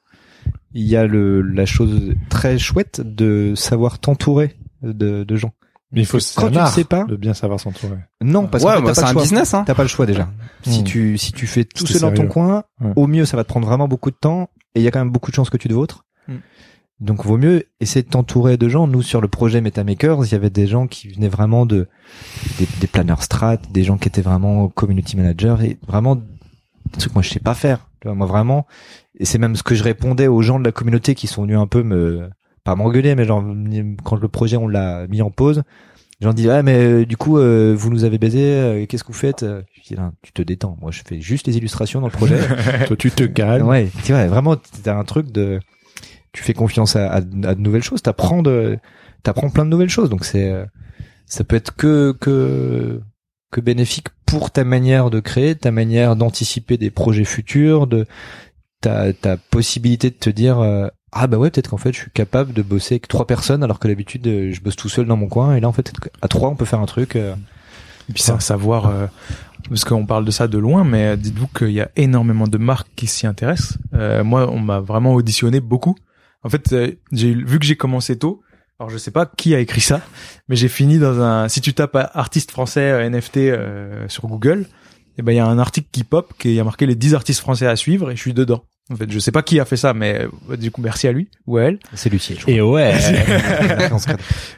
Il 0.73 0.83
y 0.85 0.97
a 0.97 1.07
le, 1.07 1.41
la 1.43 1.65
chose 1.67 2.15
très 2.29 2.59
chouette 2.59 3.01
de 3.01 3.55
savoir 3.57 3.99
t'entourer 3.99 4.57
de, 4.83 5.25
de 5.25 5.37
gens. 5.37 5.53
Mais 5.93 6.01
il 6.03 6.07
faut 6.07 6.19
quand 6.19 6.23
c'est 6.25 6.41
tu 6.41 6.47
un 6.47 6.51
ne 6.51 6.59
art 6.59 6.69
sais 6.73 6.85
pas, 6.85 7.05
de 7.05 7.17
bien 7.17 7.33
savoir 7.35 7.59
s'entourer. 7.61 7.97
non, 8.21 8.47
parce 8.49 8.63
Ouais, 8.65 8.77
que 8.77 8.83
bah, 8.85 8.95
c'est 8.95 9.05
un 9.05 9.13
choix. 9.13 9.23
business, 9.23 9.55
hein. 9.55 9.63
T'as 9.67 9.75
pas 9.75 9.83
le 9.85 9.89
choix 9.89 10.05
déjà. 10.07 10.29
Si 10.65 10.81
Hmm. 10.81 10.85
tu 10.85 11.19
si 11.19 11.33
tu 11.33 11.47
fais 11.47 11.65
tout 11.65 11.87
seul 11.87 12.01
dans 12.03 12.13
ton 12.13 12.27
coin, 12.27 12.65
Ouais. 12.81 12.93
au 12.97 13.07
mieux 13.07 13.25
ça 13.25 13.37
va 13.37 13.45
te 13.45 13.49
prendre 13.49 13.67
vraiment 13.67 13.89
beaucoup 13.89 14.11
de 14.11 14.17
temps 14.17 14.51
et 14.75 14.81
il 14.81 14.83
y 14.83 14.89
a 14.89 14.91
quand 14.91 14.99
même 14.99 15.11
beaucoup 15.13 15.31
de 15.31 15.37
chances 15.37 15.51
que 15.51 15.57
tu 15.57 15.69
te 15.69 15.73
vautres. 15.75 16.05
Mm. 16.29 16.35
Donc 17.01 17.25
vaut 17.25 17.37
mieux 17.37 17.65
essayer 17.81 18.03
de 18.03 18.09
t'entourer 18.09 18.57
de 18.57 18.69
gens. 18.69 18.87
Nous 18.87 19.03
sur 19.03 19.21
le 19.21 19.29
projet 19.29 19.61
MetaMakers, 19.61 20.25
il 20.25 20.33
y 20.33 20.35
avait 20.35 20.51
des 20.51 20.67
gens 20.67 20.87
qui 20.87 21.09
venaient 21.09 21.29
vraiment 21.29 21.67
de 21.67 21.89
des, 22.59 22.67
des 22.81 22.87
planeurs 22.87 23.23
strat, 23.23 23.59
des 23.71 23.85
gens 23.85 23.99
qui 23.99 24.09
étaient 24.09 24.23
vraiment 24.23 24.69
community 24.69 25.17
managers 25.17 25.57
et 25.63 25.79
vraiment 25.87 26.17
des 26.17 26.23
trucs 26.99 27.11
que 27.11 27.15
moi 27.15 27.23
je 27.23 27.31
sais 27.31 27.41
pas 27.41 27.55
faire. 27.55 27.89
Moi 28.05 28.27
vraiment 28.27 28.67
et 29.19 29.25
c'est 29.25 29.39
même 29.39 29.57
ce 29.57 29.63
que 29.63 29.75
je 29.75 29.83
répondais 29.83 30.29
aux 30.29 30.43
gens 30.43 30.59
de 30.59 30.65
la 30.65 30.73
communauté 30.73 31.15
qui 31.15 31.27
sont 31.27 31.43
venus 31.43 31.59
un 31.59 31.67
peu 31.67 31.83
me 31.83 32.31
pas 32.65 32.75
m'engueuler 32.75 33.15
mais 33.15 33.25
genre 33.25 33.45
quand 34.05 34.17
le 34.17 34.29
projet 34.29 34.57
on 34.57 34.69
l'a 34.69 35.07
mis 35.09 35.23
en 35.23 35.31
pause 35.31 35.63
gens 36.21 36.33
disent 36.33 36.49
ah 36.49 36.63
mais 36.63 36.77
euh, 36.85 37.07
du 37.07 37.17
coup 37.17 37.39
euh, 37.39 37.75
vous 37.77 37.91
nous 37.91 38.05
avez 38.05 38.19
baisé 38.19 38.41
euh, 38.43 38.87
qu'est-ce 38.87 39.05
que 39.05 39.09
vous 39.09 39.19
faites? 39.19 39.45
Je 39.45 39.83
dis 39.83 39.95
Là, 39.95 40.13
tu 40.23 40.33
te 40.33 40.43
détends 40.43 40.77
moi 40.81 40.91
je 40.91 41.03
fais 41.07 41.21
juste 41.21 41.47
les 41.47 41.57
illustrations 41.57 42.01
dans 42.01 42.07
le 42.07 42.13
projet 42.13 42.39
Toi, 42.87 42.97
tu 42.97 43.11
te 43.11 43.25
calmes. 43.25 43.67
ouais 43.67 43.89
tu 44.05 44.13
vois 44.13 44.27
vraiment 44.27 44.57
t'as 44.83 44.97
un 44.97 45.05
truc 45.05 45.31
de 45.31 45.61
tu 46.37 46.43
fais 46.45 46.55
confiance 46.55 46.97
à, 46.97 47.07
à, 47.07 47.17
à 47.17 47.21
de 47.21 47.61
nouvelles 47.61 47.83
choses 47.83 48.03
t'apprends 48.03 48.43
de 48.43 48.79
t'apprends 49.23 49.51
plein 49.51 49.65
de 49.65 49.71
nouvelles 49.71 49.89
choses 49.89 50.11
donc 50.11 50.25
c'est 50.25 50.51
euh, 50.51 50.65
ça 51.27 51.45
peut 51.45 51.57
être 51.57 51.75
que 51.75 52.15
que 52.21 53.01
que 53.51 53.61
bénéfique 53.61 54.09
pour 54.27 54.51
ta 54.51 54.65
manière 54.65 55.11
de 55.11 55.21
créer 55.21 55.55
ta 55.55 55.71
manière 55.71 56.15
d'anticiper 56.15 56.77
des 56.77 56.91
projets 56.91 57.25
futurs 57.25 57.87
de 57.87 58.07
ta 58.81 59.13
ta 59.13 59.37
possibilité 59.37 60.11
de 60.11 60.17
te 60.17 60.31
dire 60.31 60.59
euh, 60.61 60.89
ah 61.13 61.27
bah 61.27 61.39
ouais 61.39 61.51
peut-être 61.51 61.71
qu'en 61.71 61.79
fait 61.79 61.93
je 61.93 62.01
suis 62.01 62.11
capable 62.11 62.53
de 62.53 62.63
bosser 62.63 62.95
avec 62.97 63.09
trois 63.09 63.27
personnes 63.27 63.65
alors 63.65 63.79
que 63.79 63.89
d'habitude 63.89 64.27
euh, 64.27 64.53
je 64.53 64.61
bosse 64.61 64.77
tout 64.77 64.89
seul 64.91 65.07
dans 65.07 65.17
mon 65.17 65.29
coin 65.29 65.57
et 65.57 65.61
là 65.61 65.69
en 65.69 65.73
fait 65.73 65.93
à 66.23 66.29
trois 66.29 66.51
on 66.51 66.55
peut 66.57 66.67
faire 66.67 66.81
un 66.81 66.87
truc 66.87 67.17
euh, 67.17 67.35
Et 68.09 68.13
puis 68.13 68.23
c'est 68.23 68.33
un 68.33 68.41
savoir, 68.41 68.87
euh, 68.87 69.07
parce 69.69 69.85
qu'on 69.85 70.07
parle 70.07 70.25
de 70.25 70.31
ça 70.31 70.47
de 70.47 70.59
loin, 70.59 70.85
mais 70.85 71.07
euh, 71.07 71.17
dites-vous 71.17 71.49
qu'il 71.49 71.73
y 71.73 71.81
a 71.81 71.91
énormément 71.97 72.47
de 72.47 72.59
marques 72.59 72.89
qui 72.95 73.07
s'y 73.09 73.27
intéressent. 73.27 73.79
Euh, 73.95 74.23
moi, 74.23 74.49
on 74.51 74.61
m'a 74.61 74.79
vraiment 74.79 75.15
auditionné 75.15 75.61
beaucoup. 75.61 75.97
En 76.47 76.49
fait, 76.49 76.73
euh, 76.73 76.93
j'ai 77.11 77.35
vu 77.35 77.59
que 77.59 77.65
j'ai 77.65 77.75
commencé 77.75 78.17
tôt. 78.17 78.41
Alors 78.79 78.89
je 78.89 78.99
sais 78.99 79.11
pas 79.11 79.27
qui 79.27 79.53
a 79.53 79.59
écrit 79.59 79.81
ça, 79.81 80.01
mais 80.49 80.55
j'ai 80.55 80.69
fini 80.69 80.99
dans 80.99 81.21
un. 81.21 81.49
Si 81.49 81.61
tu 81.61 81.75
tapes 81.75 81.97
artiste 82.15 82.53
français 82.53 82.93
euh, 82.93 83.11
NFT 83.11 83.39
euh, 83.39 84.09
sur 84.09 84.29
Google, 84.29 84.67
et 85.19 85.23
ben 85.23 85.33
il 85.33 85.37
y 85.37 85.41
a 85.41 85.47
un 85.47 85.59
article 85.59 85.89
qui 85.91 86.05
pop 86.05 86.33
qui 86.39 86.61
a 86.61 86.63
marqué 86.63 86.87
les 86.87 86.95
10 86.95 87.15
artistes 87.15 87.41
français 87.41 87.67
à 87.67 87.75
suivre 87.75 88.13
et 88.13 88.17
je 88.17 88.21
suis 88.21 88.33
dedans. 88.33 88.63
En 88.93 88.95
fait, 88.95 89.11
je 89.11 89.19
sais 89.19 89.33
pas 89.33 89.43
qui 89.43 89.59
a 89.59 89.65
fait 89.65 89.77
ça, 89.77 89.93
mais 89.93 90.29
euh, 90.49 90.57
du 90.57 90.71
coup 90.71 90.81
merci 90.81 91.09
à 91.09 91.13
lui 91.13 91.29
ou 91.49 91.57
à 91.57 91.65
elle. 91.65 91.81
C'est 91.95 92.11
Lucie. 92.11 92.37
je 92.37 92.43
crois. 92.43 92.55
Et 92.55 92.61
ouais. 92.61 92.95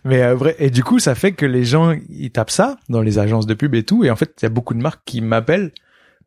Mais 0.05 0.23
euh, 0.23 0.35
vrai, 0.35 0.57
et 0.59 0.69
du 0.69 0.85
coup, 0.85 0.99
ça 0.99 1.15
fait 1.15 1.33
que 1.33 1.47
les 1.47 1.65
gens 1.65 1.97
ils 2.11 2.31
tapent 2.31 2.51
ça 2.51 2.77
dans 2.91 3.01
les 3.01 3.19
agences 3.19 3.47
de 3.47 3.55
pub 3.55 3.75
et 3.75 3.85
tout, 3.85 4.05
et 4.05 4.11
en 4.11 4.17
fait, 4.17 4.35
il 4.43 4.43
y 4.43 4.47
a 4.47 4.51
beaucoup 4.51 4.75
de 4.75 4.81
marques 4.81 5.01
qui 5.07 5.23
m'appellent 5.23 5.73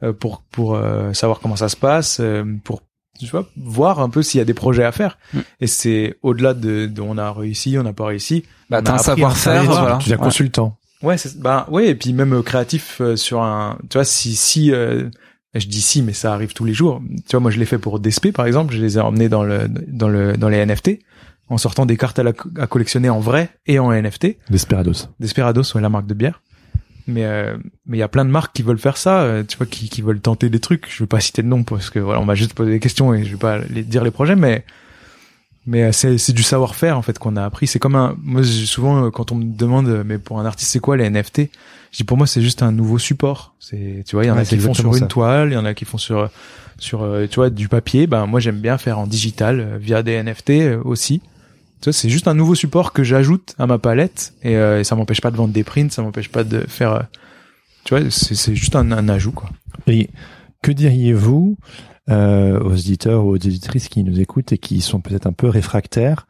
euh, 0.03 0.13
pour 0.13 0.41
pour 0.49 0.75
euh, 0.75 1.13
savoir 1.13 1.39
comment 1.39 1.55
ça 1.55 1.69
se 1.69 1.75
passe, 1.77 2.19
euh, 2.19 2.43
pour 2.63 2.81
tu 3.26 3.31
vois 3.31 3.48
voir 3.57 3.99
un 3.99 4.10
peu 4.10 4.22
s'il 4.23 4.38
y 4.38 4.41
a 4.41 4.45
des 4.45 4.53
projets 4.53 4.84
à 4.84 4.91
faire. 4.91 5.18
Mm. 5.34 5.39
Et 5.61 5.68
c'est 5.68 6.15
au-delà 6.22 6.53
de, 6.53 6.85
de 6.88 7.02
on 7.02 7.18
a 7.18 7.31
réussi, 7.31 7.77
on 7.77 7.84
n'a 7.84 7.93
pas 7.93 8.06
réussi. 8.06 8.43
Bah, 8.69 8.80
On 8.80 8.84
t'as 8.84 8.91
a 8.93 8.95
un 8.95 8.98
savoir-faire, 8.99 9.61
savoir. 9.61 9.81
voilà. 9.81 9.98
Tu 9.98 10.06
deviens 10.10 10.18
Ouais. 10.18 10.23
consultant. 10.23 10.77
Ouais, 11.03 11.18
c'est 11.18 11.39
bah 11.39 11.68
ouais, 11.72 11.88
et 11.88 11.95
puis 11.95 12.14
même 12.14 12.34
euh, 12.34 12.41
créatif 12.43 12.98
euh, 13.02 13.15
sur 13.15 13.41
un, 13.41 13.77
tu 13.89 13.98
vois, 13.98 14.06
si 14.06 14.35
si 14.35 14.72
euh, 14.72 15.10
je 15.56 15.65
dis 15.68 15.81
si, 15.81 16.03
mais 16.03 16.14
ça 16.14 16.31
arrive 16.34 16.53
tous 16.53 16.64
les 16.65 16.73
jours. 16.73 17.02
Tu 17.27 17.31
vois, 17.31 17.39
moi 17.39 17.49
je 17.52 17.57
l'ai 17.60 17.65
fait 17.65 17.80
pour 17.80 17.99
DSP 17.99 18.31
par 18.31 18.45
exemple, 18.45 18.73
je 18.76 18.80
les 18.81 18.98
ai 18.98 19.02
emmenés 19.02 19.27
dans 19.30 19.43
le 19.43 19.68
dans 19.68 20.07
le 20.10 20.38
dans 20.38 20.48
les 20.49 20.64
NFT 20.65 20.99
en 21.49 21.57
sortant 21.57 21.85
des 21.88 21.98
cartes 21.98 22.19
à, 22.19 22.23
la- 22.23 22.31
à 22.60 22.68
collectionner 22.68 23.10
en 23.10 23.19
vrai 23.19 23.49
et 23.65 23.80
en 23.80 23.91
NFT. 23.91 24.38
Desperados. 24.52 25.07
Desperados, 25.19 25.64
ouais, 25.76 25.81
la 25.81 25.89
marque 25.89 26.06
de 26.06 26.14
bière. 26.14 26.41
Mais 27.07 27.26
euh, 27.26 27.57
mais 27.86 27.98
il 27.98 27.99
y 27.99 28.03
a 28.03 28.07
plein 28.07 28.26
de 28.26 28.30
marques 28.30 28.53
qui 28.53 28.61
veulent 28.64 28.78
faire 28.80 28.98
ça, 28.98 29.22
euh, 29.22 29.44
tu 29.44 29.57
vois, 29.57 29.65
qui, 29.65 29.90
qui 29.90 30.02
veulent 30.02 30.19
tenter 30.22 30.49
des 30.49 30.60
trucs. 30.60 30.86
Je 30.90 31.03
vais 31.03 31.07
pas 31.07 31.19
citer 31.19 31.41
de 31.41 31.48
nom 31.48 31.64
parce 31.64 31.90
que 31.90 31.99
voilà, 31.99 32.19
on 32.22 32.26
m'a 32.26 32.36
juste 32.36 32.53
posé 32.53 32.72
des 32.72 32.80
questions 32.80 33.14
et 33.14 33.23
je 33.23 33.32
vais 33.32 33.38
pas 33.40 33.57
les 33.69 33.84
dire 33.84 34.03
les 34.03 34.11
projets, 34.11 34.36
mais 34.36 34.64
mais 35.68 35.84
euh, 35.84 35.91
c'est 35.91 36.18
c'est 36.18 36.34
du 36.34 36.44
savoir-faire 36.44 36.98
en 36.98 37.02
fait 37.02 37.19
qu'on 37.19 37.36
a 37.36 37.44
appris. 37.44 37.68
C'est 37.68 37.80
comme 37.80 37.95
un, 37.95 38.15
moi 38.23 38.44
souvent 38.44 39.06
euh, 39.06 39.10
quand 39.10 39.32
on 39.32 39.36
me 39.36 39.44
demande, 39.44 39.88
euh, 39.88 40.03
mais 40.06 40.18
pour 40.18 40.40
un 40.40 40.45
artiste 40.45 40.72
c'est 40.72 40.80
quoi 40.80 40.98
les 40.98 41.10
NFT 41.10 41.49
Je 41.91 41.98
dis 41.98 42.03
pour 42.03 42.18
moi 42.18 42.26
c'est 42.28 42.41
juste 42.41 42.64
un 42.64 42.72
nouveau 42.72 42.98
support. 42.98 43.53
C'est 43.60 44.03
tu 44.07 44.15
vois, 44.15 44.26
il 44.26 44.28
y 44.28 44.32
en 44.32 44.36
Ouais, 44.36 44.41
a 44.41 44.45
qui 44.45 44.57
font 44.57 44.73
sur 44.73 44.95
une 44.95 45.07
toile, 45.07 45.49
il 45.52 45.53
y 45.53 45.57
en 45.57 45.65
a 45.65 45.73
qui 45.73 45.86
font 45.86 45.99
sur 45.99 46.30
sur 46.80 47.07
tu 47.30 47.36
vois 47.36 47.49
du 47.52 47.68
papier. 47.68 48.07
Ben 48.07 48.26
moi 48.26 48.40
j'aime 48.40 48.60
bien 48.60 48.78
faire 48.78 48.98
en 48.98 49.06
digital 49.06 49.78
via 49.80 50.02
des 50.02 50.22
NFT 50.22 50.78
aussi. 50.84 51.22
Tu 51.81 51.91
c'est 51.91 52.09
juste 52.09 52.27
un 52.27 52.33
nouveau 52.35 52.55
support 52.55 52.93
que 52.93 53.03
j'ajoute 53.03 53.55
à 53.57 53.65
ma 53.67 53.79
palette 53.79 54.33
et, 54.43 54.55
euh, 54.55 54.79
et 54.79 54.83
ça 54.83 54.95
m'empêche 54.95 55.21
pas 55.21 55.31
de 55.31 55.37
vendre 55.37 55.53
des 55.53 55.63
prints, 55.63 55.89
ça 55.91 56.01
m'empêche 56.03 56.29
pas 56.29 56.43
de 56.43 56.59
faire. 56.67 56.91
euh, 56.93 57.01
tu 57.83 57.95
vois, 57.95 58.09
c'est 58.11 58.35
c'est 58.35 58.55
juste 58.55 58.75
un, 58.75 58.91
un 58.91 59.09
ajout 59.09 59.31
quoi. 59.31 59.49
Et 59.87 60.09
que 60.61 60.71
diriez-vous 60.71 61.57
euh, 62.09 62.59
aux 62.59 62.75
éditeurs 62.75 63.25
ou 63.25 63.29
aux 63.29 63.35
éditrices 63.37 63.89
qui 63.89 64.03
nous 64.03 64.19
écoutent 64.19 64.51
et 64.53 64.57
qui 64.59 64.81
sont 64.81 65.01
peut-être 65.01 65.25
un 65.27 65.33
peu 65.33 65.47
réfractaires 65.49 66.27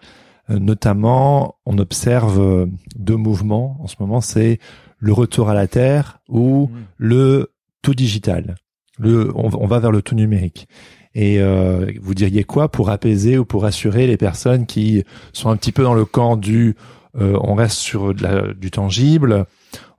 Euh, 0.50 0.58
Notamment, 0.60 1.56
on 1.66 1.78
observe 1.78 2.40
euh, 2.42 2.66
deux 2.96 3.18
mouvements 3.18 3.78
en 3.84 3.88
ce 3.88 3.96
moment, 4.00 4.22
c'est 4.22 4.60
le 5.00 5.14
retour 5.14 5.50
à 5.50 5.54
la 5.54 5.68
terre 5.68 6.20
ou 6.30 6.68
Mm. 6.68 6.78
le 6.98 7.52
tout 7.84 7.94
digital. 7.94 8.56
Le, 9.00 9.32
on, 9.36 9.50
on 9.54 9.68
va 9.68 9.80
vers 9.80 9.92
le 9.92 10.02
tout 10.02 10.16
numérique. 10.16 10.68
Et 11.14 11.40
euh, 11.42 11.92
vous 12.02 12.14
diriez 12.16 12.44
quoi 12.46 12.70
pour 12.70 12.90
apaiser 12.90 13.38
ou 13.38 13.44
pour 13.46 13.64
rassurer 13.64 14.08
les 14.08 14.18
personnes 14.18 14.66
qui 14.66 15.04
sont 15.34 15.50
un 15.50 15.58
petit 15.58 15.72
peu 15.74 15.84
dans 15.84 15.94
le 15.94 16.06
camp 16.06 16.38
du 16.38 16.76
euh, 17.20 17.38
on 17.42 17.56
reste 17.56 17.76
sur 17.78 18.14
du 18.14 18.72
tangible, 18.72 19.46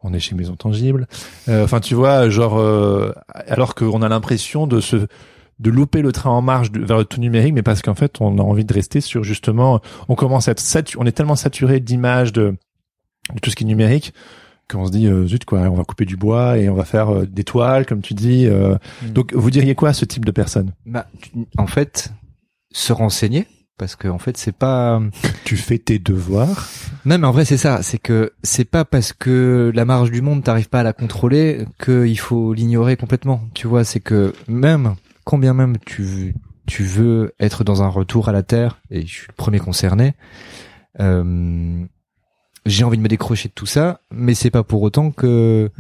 on 0.03 0.15
est 0.15 0.19
chez 0.21 0.35
Maison 0.35 0.57
Tangible. 0.57 1.07
Euh, 1.51 1.65
Enfin, 1.65 1.81
tu 1.81 1.95
vois, 1.95 2.31
genre 2.31 2.59
euh, 2.59 3.13
alors 3.35 3.75
qu'on 3.75 4.01
a 4.01 4.09
l'impression 4.09 4.67
de 4.67 4.81
se 4.81 5.07
de 5.61 5.71
louper 5.71 6.01
le 6.01 6.11
train 6.11 6.31
en 6.31 6.41
marche 6.43 6.71
vers 6.73 6.97
le 6.99 7.05
tout 7.05 7.21
numérique, 7.21 7.53
mais 7.55 7.63
parce 7.63 7.83
qu'en 7.83 7.95
fait, 7.95 8.21
on 8.21 8.39
a 8.39 8.43
envie 8.43 8.65
de 8.65 8.73
rester 8.73 9.01
sur 9.03 9.23
justement, 9.23 9.81
on 10.09 10.15
commence 10.15 10.49
à 10.49 10.53
être 10.53 10.61
satu- 10.61 10.97
on 10.99 11.05
est 11.05 11.13
tellement 11.13 11.37
saturé 11.37 11.79
d'images 11.79 12.33
de 12.33 12.57
tout 13.43 13.51
ce 13.51 13.55
qui 13.57 13.65
est 13.65 13.67
numérique 13.67 14.13
qu'on 14.73 14.87
se 14.87 14.91
dit 14.91 15.07
euh, 15.07 15.27
zut 15.27 15.45
quoi, 15.45 15.61
on 15.61 15.75
va 15.75 15.85
couper 15.85 16.05
du 16.05 16.17
bois 16.17 16.59
et 16.59 16.69
on 16.69 16.75
va 16.75 16.85
faire 16.85 17.11
euh, 17.15 17.27
des 17.27 17.45
toiles 17.45 17.87
comme 17.87 18.01
tu 18.01 18.15
dis. 18.15 18.47
euh. 18.47 18.77
Mm. 19.03 19.09
Donc, 19.11 19.35
vous 19.35 19.51
diriez 19.51 19.75
quoi 19.75 19.91
à 19.91 19.93
ce 19.93 20.05
type 20.05 20.25
de 20.25 20.31
personne? 20.33 20.73
Bah, 20.87 21.07
en 21.59 21.67
fait, 21.67 22.13
se 22.73 22.93
renseigner 22.93 23.47
parce 23.79 23.97
que 23.97 24.07
en 24.07 24.19
fait 24.19 24.37
c'est 24.37 24.55
pas 24.55 25.01
Tu 25.45 25.57
fais 25.57 25.79
tes 25.79 25.99
devoirs? 25.99 26.69
non 27.05 27.19
mais 27.19 27.27
en 27.27 27.33
vrai 27.33 27.45
c'est 27.45 27.57
ça 27.57 27.83
c'est 27.83 27.99
que 27.99 28.33
c'est 28.43 28.65
pas 28.67 28.85
parce 28.85 29.13
que 29.13 29.73
la 29.75 29.85
marge 29.85 30.11
du 30.13 30.21
monde 30.23 30.45
t'arrives 30.45 30.69
pas 30.69 30.81
à 30.81 30.83
la 30.85 30.93
contrôler 30.93 31.65
qu'il 31.83 32.19
faut 32.19 32.53
l'ignorer 32.53 32.97
complètement 32.97 33.41
tu 33.55 33.67
vois 33.67 33.83
c'est 33.83 33.99
que 33.99 34.35
même 34.47 34.95
combien 35.25 35.53
même 35.55 35.79
tu 35.85 36.35
tu 36.67 36.85
veux 36.85 37.35
être 37.41 37.65
dans 37.65 37.83
un 37.83 37.89
retour 37.89 38.29
à 38.29 38.33
la 38.33 38.43
terre 38.45 38.81
et 38.91 39.03
je 39.03 39.13
suis 39.13 39.27
le 39.29 39.35
premier 39.35 39.59
concerné 39.59 40.15
euh, 41.01 41.85
j'ai 42.67 42.85
envie 42.85 42.97
de 42.97 43.03
me 43.03 43.09
décrocher 43.09 43.49
de 43.49 43.55
tout 43.55 43.67
ça 43.67 44.01
mais 44.11 44.35
c'est 44.35 44.51
pas 44.51 44.63
pour 44.63 44.83
autant 44.83 45.11
que 45.11 45.71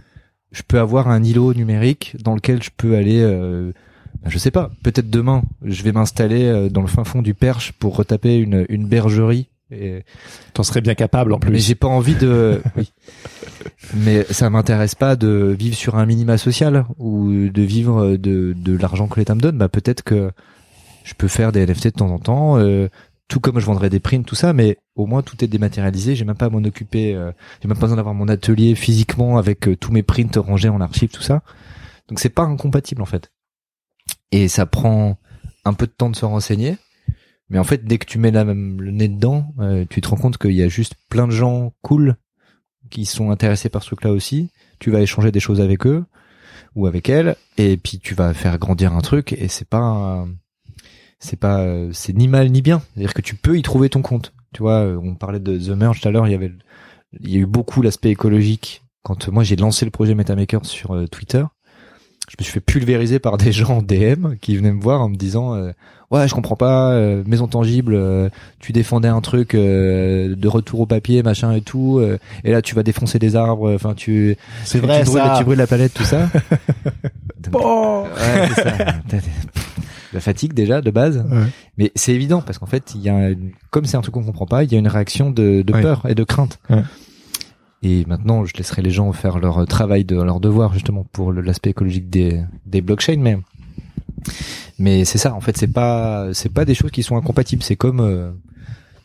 je 0.52 0.62
peux 0.66 0.78
avoir 0.78 1.09
un 1.09 1.22
îlot 1.22 1.54
numérique 1.54 2.16
dans 2.22 2.34
lequel 2.34 2.62
je 2.62 2.70
peux 2.76 2.96
aller 2.96 3.20
euh, 3.20 3.72
ben, 4.22 4.30
je 4.30 4.38
sais 4.38 4.50
pas 4.50 4.70
peut-être 4.82 5.10
demain 5.10 5.42
je 5.64 5.82
vais 5.82 5.92
m'installer 5.92 6.44
euh, 6.44 6.68
dans 6.68 6.82
le 6.82 6.86
fin 6.88 7.04
fond 7.04 7.22
du 7.22 7.34
Perche 7.34 7.72
pour 7.72 7.96
retaper 7.96 8.36
une 8.36 8.66
une 8.68 8.86
bergerie 8.86 9.48
et 9.70 10.04
T'en 10.52 10.62
serais 10.64 10.82
bien 10.82 10.94
capable 10.94 11.32
en 11.32 11.38
mais 11.42 11.46
plus. 11.52 11.66
j'ai 11.66 11.74
pas 11.74 11.88
envie 11.88 12.14
de. 12.14 12.60
oui. 12.76 12.92
Mais 13.94 14.24
ça 14.30 14.50
m'intéresse 14.50 14.94
pas 14.94 15.16
de 15.16 15.56
vivre 15.59 15.74
sur 15.74 15.96
un 15.96 16.04
minima 16.04 16.36
social 16.36 16.84
ou 16.98 17.30
de 17.48 17.62
vivre 17.62 18.16
de 18.16 18.54
de 18.54 18.76
l'argent 18.76 19.09
que 19.09 19.18
l'État 19.18 19.34
me 19.34 19.40
donne. 19.40 19.56
Bah 19.56 19.70
peut-être 19.70 20.02
que 20.02 20.30
je 21.04 21.14
peux 21.14 21.28
faire 21.28 21.52
des 21.52 21.64
NFT 21.66 21.84
de 21.86 21.90
temps 21.90 22.10
en 22.10 22.18
temps, 22.18 22.59
euh, 22.59 22.88
tout 23.32 23.40
comme 23.40 23.59
je 23.59 23.64
vendrais 23.64 23.88
des 23.88 23.98
prints, 23.98 24.24
tout 24.24 24.34
ça. 24.34 24.52
Mais 24.52 24.76
au 24.94 25.06
moins 25.06 25.22
tout 25.22 25.42
est 25.42 25.48
dématérialisé. 25.48 26.14
J'ai 26.14 26.26
même 26.26 26.36
pas 26.36 26.46
à 26.46 26.50
m'en 26.50 26.62
occuper. 26.62 27.14
euh, 27.14 27.32
j'ai 27.62 27.68
même 27.68 27.78
pas 27.78 27.86
besoin 27.86 27.96
d'avoir 27.96 28.14
mon 28.14 28.28
atelier 28.28 28.74
physiquement 28.74 29.38
avec 29.38 29.68
euh, 29.68 29.74
tous 29.74 29.90
mes 29.90 30.02
prints 30.02 30.36
rangés 30.36 30.68
en 30.68 30.82
archive, 30.82 31.09
tout 31.09 31.22
ça. 31.22 31.42
Donc 32.09 32.20
c'est 32.20 32.28
pas 32.28 32.42
incompatible 32.42 33.00
en 33.00 33.06
fait. 33.06 33.32
Et 34.32 34.48
ça 34.48 34.66
prend 34.66 35.18
un 35.64 35.72
peu 35.72 35.86
de 35.86 35.92
temps 35.92 36.10
de 36.10 36.16
se 36.16 36.26
renseigner. 36.26 36.76
Mais 37.48 37.59
en 37.59 37.64
fait, 37.64 37.86
dès 37.86 37.96
que 37.96 38.04
tu 38.04 38.18
mets 38.18 38.30
le 38.30 38.90
nez 38.90 39.09
dedans, 39.09 39.54
euh, 39.60 39.86
tu 39.88 40.02
te 40.02 40.09
rends 40.09 40.16
compte 40.16 40.36
qu'il 40.36 40.52
y 40.52 40.62
a 40.62 40.68
juste 40.68 40.94
plein 41.09 41.26
de 41.26 41.32
gens 41.32 41.72
cool 41.80 42.16
qui 42.90 43.06
sont 43.06 43.30
intéressés 43.30 43.70
par 43.70 43.82
ce 43.82 43.86
truc-là 43.88 44.12
aussi. 44.12 44.50
Tu 44.78 44.90
vas 44.90 45.00
échanger 45.00 45.32
des 45.32 45.40
choses 45.40 45.62
avec 45.62 45.86
eux 45.86 46.04
ou 46.74 46.86
avec 46.86 47.09
elles, 47.09 47.36
et 47.56 47.78
puis 47.78 47.98
tu 47.98 48.14
vas 48.14 48.34
faire 48.34 48.59
grandir 48.59 48.92
un 48.92 49.00
truc. 49.00 49.32
Et 49.32 49.48
c'est 49.48 49.68
pas, 49.68 50.26
c'est 51.22 51.38
pas, 51.38 51.60
euh, 51.60 51.88
c'est 51.92 52.12
ni 52.16 52.26
mal 52.26 52.50
ni 52.50 52.62
bien. 52.62 52.82
C'est-à-dire 52.94 53.14
que 53.14 53.22
tu 53.22 53.36
peux 53.36 53.56
y 53.56 53.62
trouver 53.62 53.88
ton 53.88 54.02
compte. 54.02 54.32
Tu 54.52 54.60
vois, 54.62 54.80
euh, 54.80 55.00
on 55.02 55.14
parlait 55.14 55.38
de 55.40 55.56
The 55.56 55.70
Merge 55.70 56.00
tout 56.00 56.08
à 56.08 56.10
l'heure. 56.10 56.26
Il 56.26 56.32
y 56.32 56.34
avait, 56.34 56.52
il 57.20 57.30
y 57.30 57.36
a 57.36 57.38
eu 57.38 57.46
beaucoup 57.46 57.80
l'aspect 57.80 58.10
écologique. 58.10 58.82
Quand 59.04 59.28
moi 59.28 59.44
j'ai 59.44 59.56
lancé 59.56 59.84
le 59.84 59.90
projet 59.90 60.14
MetaMaker 60.14 60.66
sur 60.66 60.94
euh, 60.94 61.06
Twitter, 61.06 61.44
je 62.28 62.36
me 62.38 62.44
suis 62.44 62.52
fait 62.52 62.60
pulvériser 62.60 63.18
par 63.18 63.36
des 63.38 63.52
gens 63.52 63.78
en 63.78 63.82
DM 63.82 64.34
qui 64.40 64.56
venaient 64.56 64.72
me 64.72 64.82
voir 64.82 65.00
en 65.00 65.08
me 65.08 65.16
disant 65.16 65.54
euh, 65.54 65.72
ouais 66.10 66.28
je 66.28 66.34
comprends 66.34 66.56
pas 66.56 66.92
euh, 66.92 67.22
maison 67.26 67.48
tangible 67.48 67.94
euh, 67.94 68.28
tu 68.60 68.72
défendais 68.72 69.08
un 69.08 69.20
truc 69.20 69.54
euh, 69.54 70.36
de 70.36 70.48
retour 70.48 70.80
au 70.80 70.86
papier 70.86 71.22
machin 71.24 71.52
et 71.52 71.62
tout 71.62 71.98
euh, 71.98 72.18
et 72.44 72.52
là 72.52 72.62
tu 72.62 72.74
vas 72.76 72.82
défoncer 72.84 73.18
des 73.18 73.34
arbres 73.34 73.74
enfin 73.74 73.94
tu 73.94 74.36
C'est 74.64 74.78
vrai 74.78 75.00
tu 75.02 75.10
brûles, 75.10 75.22
ça. 75.22 75.34
tu 75.38 75.44
brûles 75.44 75.58
la 75.58 75.66
planète 75.66 75.94
tout 75.94 76.04
ça 76.04 76.28
Donc, 77.40 77.60
ouais, 77.64 78.48
ça. 78.54 78.94
La 80.12 80.20
fatigue 80.20 80.52
déjà 80.52 80.80
de 80.80 80.90
base 80.90 81.24
Ouais. 81.30 81.44
mais 81.78 81.93
c'est 81.94 82.12
évident 82.12 82.43
parce 82.43 82.59
qu'en 82.59 82.66
fait 82.66 82.93
il 82.94 83.01
y 83.02 83.09
a 83.09 83.30
une- 83.30 83.52
comme 83.70 83.84
c'est 83.86 83.97
un 83.97 84.01
truc 84.02 84.14
qu'on 84.14 84.22
comprend 84.24 84.47
pas 84.47 84.62
il 84.64 84.72
y 84.72 84.76
a 84.76 84.78
une 84.78 84.89
réaction 84.89 85.30
de, 85.30 85.62
de 85.62 85.72
Ouais. 85.72 85.80
peur 85.82 86.02
et 86.09 86.14
de 86.14 86.24
crainte 86.24 86.59
Ouais. 86.70 86.82
et 87.82 88.05
maintenant 88.06 88.44
je 88.44 88.55
laisserai 88.56 88.82
les 88.82 88.90
gens 88.90 89.10
faire 89.12 89.39
leur 89.39 89.66
travail 89.66 90.05
de 90.05 90.20
leur 90.20 90.39
devoir 90.40 90.72
justement 90.74 91.06
pour 91.12 91.32
l'aspect 91.32 91.70
écologique 91.70 92.10
des 92.10 92.43
des 92.66 92.80
blockchains 92.82 93.16
mais 93.20 93.39
mais 94.78 95.05
c'est 95.05 95.18
ça 95.18 95.34
en 95.34 95.40
fait 95.40 95.56
c'est 95.56 95.72
pas 95.72 96.28
c'est 96.32 96.52
pas 96.52 96.64
des 96.64 96.74
choses 96.74 96.90
qui 96.90 97.02
sont 97.02 97.16
incompatibles 97.16 97.62
c'est 97.62 97.76
comme 97.76 98.01
euh, 98.01 98.30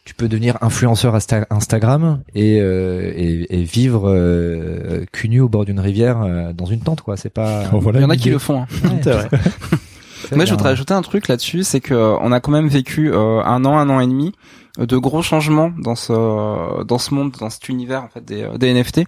tu 0.06 0.14
peux 0.14 0.28
devenir 0.30 0.58
influenceur 0.62 1.16
Insta- 1.18 1.46
Instagram 1.50 2.22
et, 2.34 2.60
euh, 2.62 3.12
et, 3.16 3.60
et 3.60 3.64
vivre 3.64 4.04
euh, 4.10 5.04
cul 5.12 5.28
nu 5.30 5.42
au 5.42 5.50
bord 5.50 5.66
d'une 5.66 5.80
rivière 5.82 6.22
euh, 6.22 6.54
dans 6.54 6.66
une 6.66 6.80
tente 6.80 7.02
quoi 7.02 7.18
c'est 7.18 7.30
pas 7.34 7.66
Oh, 7.74 7.80
voilà 7.80 8.00
Il 8.00 8.04
y 8.04 8.06
en 8.06 8.10
a 8.10 8.16
qui 8.18 8.30
le 8.30 8.40
font. 8.40 8.62
hein. 8.62 8.68
Ouais. 9.06 9.28
Moi, 10.36 10.46
je 10.46 10.52
voudrais 10.52 10.70
ajouter 10.72 10.94
un 10.94 11.02
truc 11.02 11.28
là-dessus, 11.28 11.64
c'est 11.64 11.80
que 11.80 11.94
euh, 11.94 12.18
on 12.22 12.32
a 12.32 12.40
quand 12.40 12.52
même 12.52 12.68
vécu 12.68 13.12
euh, 13.12 13.42
un 13.44 13.66
an, 13.66 13.78
un 13.78 13.90
an 13.90 14.00
et 14.00 14.08
demi 14.08 14.34
de 14.78 14.98
gros 14.98 15.22
changements 15.22 15.72
dans 15.78 15.96
ce 15.96 16.84
dans 16.84 16.98
ce 17.00 17.14
monde, 17.14 17.32
dans 17.40 17.50
cet 17.50 17.68
univers 17.70 18.04
en 18.04 18.10
fait 18.10 18.24
des, 18.24 18.44
euh, 18.44 18.58
des 18.58 18.74
NFT, 18.74 19.02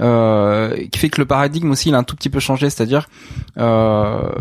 euh, 0.00 0.76
qui 0.90 0.98
fait 0.98 1.08
que 1.08 1.20
le 1.20 1.26
paradigme 1.26 1.70
aussi 1.70 1.90
il 1.90 1.94
a 1.94 1.98
un 1.98 2.04
tout 2.04 2.16
petit 2.16 2.30
peu 2.30 2.40
changé, 2.40 2.68
c'est-à-dire 2.70 3.08
euh, 3.58 4.32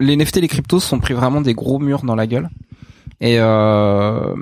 les 0.00 0.16
NFT, 0.16 0.36
les 0.36 0.48
cryptos 0.48 0.80
sont 0.80 0.98
pris 0.98 1.14
vraiment 1.14 1.40
des 1.40 1.54
gros 1.54 1.78
murs 1.78 2.02
dans 2.02 2.16
la 2.16 2.26
gueule. 2.26 2.50
Et 3.20 3.36
euh, 3.38 4.34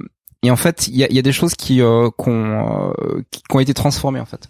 et 0.42 0.50
en 0.50 0.56
fait 0.56 0.88
il 0.88 0.96
y 0.96 1.04
a, 1.04 1.12
y 1.12 1.18
a 1.18 1.22
des 1.22 1.32
choses 1.32 1.54
qui 1.54 1.82
euh, 1.82 2.08
qui 2.18 2.28
ont, 2.30 2.92
euh, 2.98 3.22
qui, 3.30 3.42
qui 3.42 3.56
ont 3.56 3.60
été 3.60 3.74
transformées 3.74 4.20
en 4.20 4.26
fait. 4.26 4.48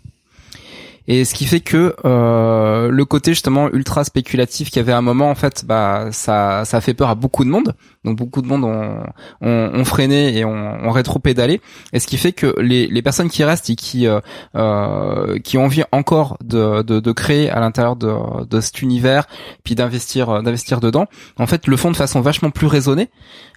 Et 1.13 1.25
ce 1.25 1.35
qui 1.35 1.45
fait 1.45 1.59
que 1.59 1.97
euh, 2.05 2.89
le 2.89 3.05
côté 3.05 3.33
justement 3.33 3.69
ultra 3.69 4.05
spéculatif 4.05 4.71
qu'il 4.71 4.77
y 4.77 4.79
avait 4.79 4.93
à 4.93 4.99
un 4.99 5.03
moment, 5.03 5.29
en 5.29 5.35
fait, 5.35 5.65
bah 5.65 6.11
ça 6.13 6.65
ça 6.65 6.81
fait 6.81 6.95
peur 6.95 7.09
à 7.09 7.17
beaucoup 7.17 7.45
de 7.45 7.51
monde. 7.51 7.75
Donc 8.05 8.17
beaucoup 8.17 8.41
de 8.41 8.47
monde 8.47 8.65
ont, 8.65 9.85
freiné 9.85 10.39
et 10.39 10.45
ont, 10.45 10.85
ont 10.85 10.91
rétro-pédalé. 10.91 11.61
Et 11.93 12.01
ce 12.01 12.07
qui 12.07 12.17
fait 12.17 12.33
que 12.33 12.59
les, 12.61 13.03
personnes 13.03 13.29
qui 13.29 13.45
restent 13.45 13.71
et 13.71 13.77
qui 13.77 14.07
euh, 14.07 14.21
euh, 14.55 15.39
qui 15.39 15.59
ont 15.59 15.65
envie 15.65 15.83
encore 15.93 16.39
de, 16.43 16.83
de, 16.83 17.13
créer 17.13 17.51
à 17.51 17.61
l'intérieur 17.61 17.97
de, 17.97 18.45
de 18.45 18.61
cet 18.61 18.83
univers, 18.83 19.27
puis 19.65 19.75
d'investir 19.75 20.43
d'investir 20.43 20.81
dedans, 20.81 21.07
en 21.39 21.47
fait, 21.47 21.67
le 21.67 21.77
font 21.77 21.91
de 21.91 21.97
façon 21.97 22.21
vachement 22.21 22.51
plus 22.51 22.67
raisonnée, 22.67 23.11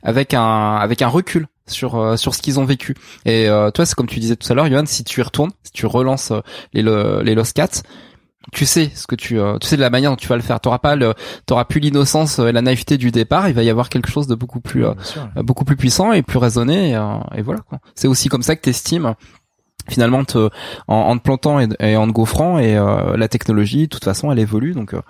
avec 0.04 0.34
un 0.34 0.76
avec 0.76 1.02
un 1.02 1.08
recul 1.08 1.48
sur 1.68 1.96
euh, 1.96 2.18
sur 2.18 2.36
ce 2.36 2.42
qu'ils 2.42 2.60
ont 2.60 2.66
vécu. 2.66 2.96
Et 3.26 3.48
euh, 3.48 3.72
toi, 3.72 3.86
c'est 3.86 3.96
comme 3.96 4.08
tu 4.08 4.20
disais 4.20 4.36
tout 4.36 4.52
à 4.52 4.56
l'heure, 4.56 4.68
Johan, 4.68 4.86
si 4.86 5.04
tu 5.04 5.20
y 5.20 5.24
retournes, 5.24 5.52
si 5.64 5.72
tu 5.72 5.86
relances 5.86 6.32
euh, 6.32 6.42
les 6.74 6.84
les 7.24 7.36
Lost 7.36 7.56
Cats, 7.56 7.84
tu 8.52 8.66
sais 8.66 8.92
ce 8.94 9.08
que 9.08 9.16
tu 9.16 9.40
euh, 9.40 9.58
tu 9.60 9.68
sais 9.68 9.78
de 9.78 9.82
la 9.82 9.90
manière 9.90 10.12
dont 10.12 10.18
tu 10.18 10.28
vas 10.28 10.36
le 10.36 10.42
faire. 10.42 10.60
T'auras 10.60 10.80
pas 10.80 10.96
le 10.96 11.14
t'auras 11.46 11.66
plus 11.66 11.80
l'innocence 11.80 12.40
et 12.40 12.52
la 12.52 12.62
naïveté 12.62 12.98
du 12.98 13.10
départ. 13.12 13.48
Il 13.48 13.56
va 13.56 13.64
y 13.64 13.70
avoir 13.70 13.90
quelque 13.90 14.10
chose 14.12 14.28
de 14.28 14.36
beaucoup 14.36 14.60
plus 14.60 14.86
euh, 14.86 14.94
sûr. 15.04 15.28
beaucoup 15.38 15.64
plus 15.66 15.76
puissant 15.78 16.12
et 16.12 16.22
plus 16.22 16.38
raisonné. 16.40 16.90
Et, 16.92 16.96
euh, 16.96 17.16
et 17.36 17.42
voilà. 17.42 17.62
quoi. 17.62 17.80
C'est 17.96 18.08
aussi 18.08 18.30
comme 18.30 18.44
ça 18.44 18.56
que 18.56 18.62
t'estimes 18.62 19.16
finalement 19.90 20.24
te, 20.24 20.50
en, 20.88 20.96
en 20.96 21.18
te 21.18 21.24
plantant 21.24 21.60
et, 21.60 21.68
et 21.80 21.98
en 21.98 22.08
te 22.08 22.12
gaufrant 22.14 22.58
et 22.58 22.78
euh, 22.78 23.18
la 23.18 23.28
technologie 23.28 23.82
de 23.84 23.88
toute 23.88 24.06
façon 24.06 24.32
elle 24.32 24.40
évolue 24.40 24.72
donc 24.74 24.94
euh, 24.94 25.02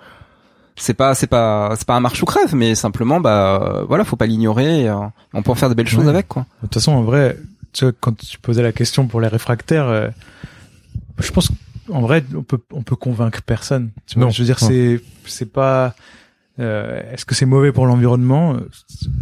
c'est 0.74 0.94
pas 0.94 1.14
c'est 1.14 1.28
pas 1.28 1.74
c'est 1.76 1.86
pas 1.86 1.94
un 1.94 2.00
marche 2.00 2.20
ou 2.20 2.26
crève 2.26 2.56
mais 2.56 2.74
simplement 2.74 3.20
bah 3.20 3.60
euh, 3.62 3.84
voilà 3.84 4.02
faut 4.04 4.16
pas 4.16 4.26
l'ignorer 4.26 4.88
euh, 4.88 4.96
on 5.32 5.42
peut 5.42 5.52
en 5.52 5.54
faire 5.54 5.68
de 5.68 5.74
belles 5.74 5.86
choses 5.86 6.02
Ouais. 6.04 6.10
avec 6.10 6.26
quoi 6.26 6.46
De 6.62 6.66
toute 6.66 6.74
façon, 6.74 6.90
en 6.90 7.02
vrai, 7.02 7.38
tu 7.72 7.84
vois, 7.84 7.92
quand 8.00 8.16
tu 8.16 8.36
posais 8.40 8.62
la 8.64 8.72
question 8.72 9.06
pour 9.06 9.20
les 9.20 9.28
réfractaires, 9.28 9.86
euh, 9.86 10.08
je 11.20 11.30
pense 11.30 11.50
qu'en 11.86 12.00
vrai, 12.00 12.24
on 12.34 12.42
peut 12.42 12.60
on 12.72 12.82
peut 12.82 12.96
convaincre 12.96 13.42
personne. 13.42 13.90
Tu 14.06 14.16
vois, 14.18 14.26
Non. 14.26 14.30
je 14.30 14.40
veux 14.42 14.46
dire, 14.46 14.58
c'est 14.58 15.00
c'est 15.26 15.50
pas. 15.52 15.94
euh, 16.58 17.00
Est-ce 17.12 17.24
que 17.24 17.34
c'est 17.34 17.46
mauvais 17.46 17.72
pour 17.72 17.86
l'environnement? 17.86 18.56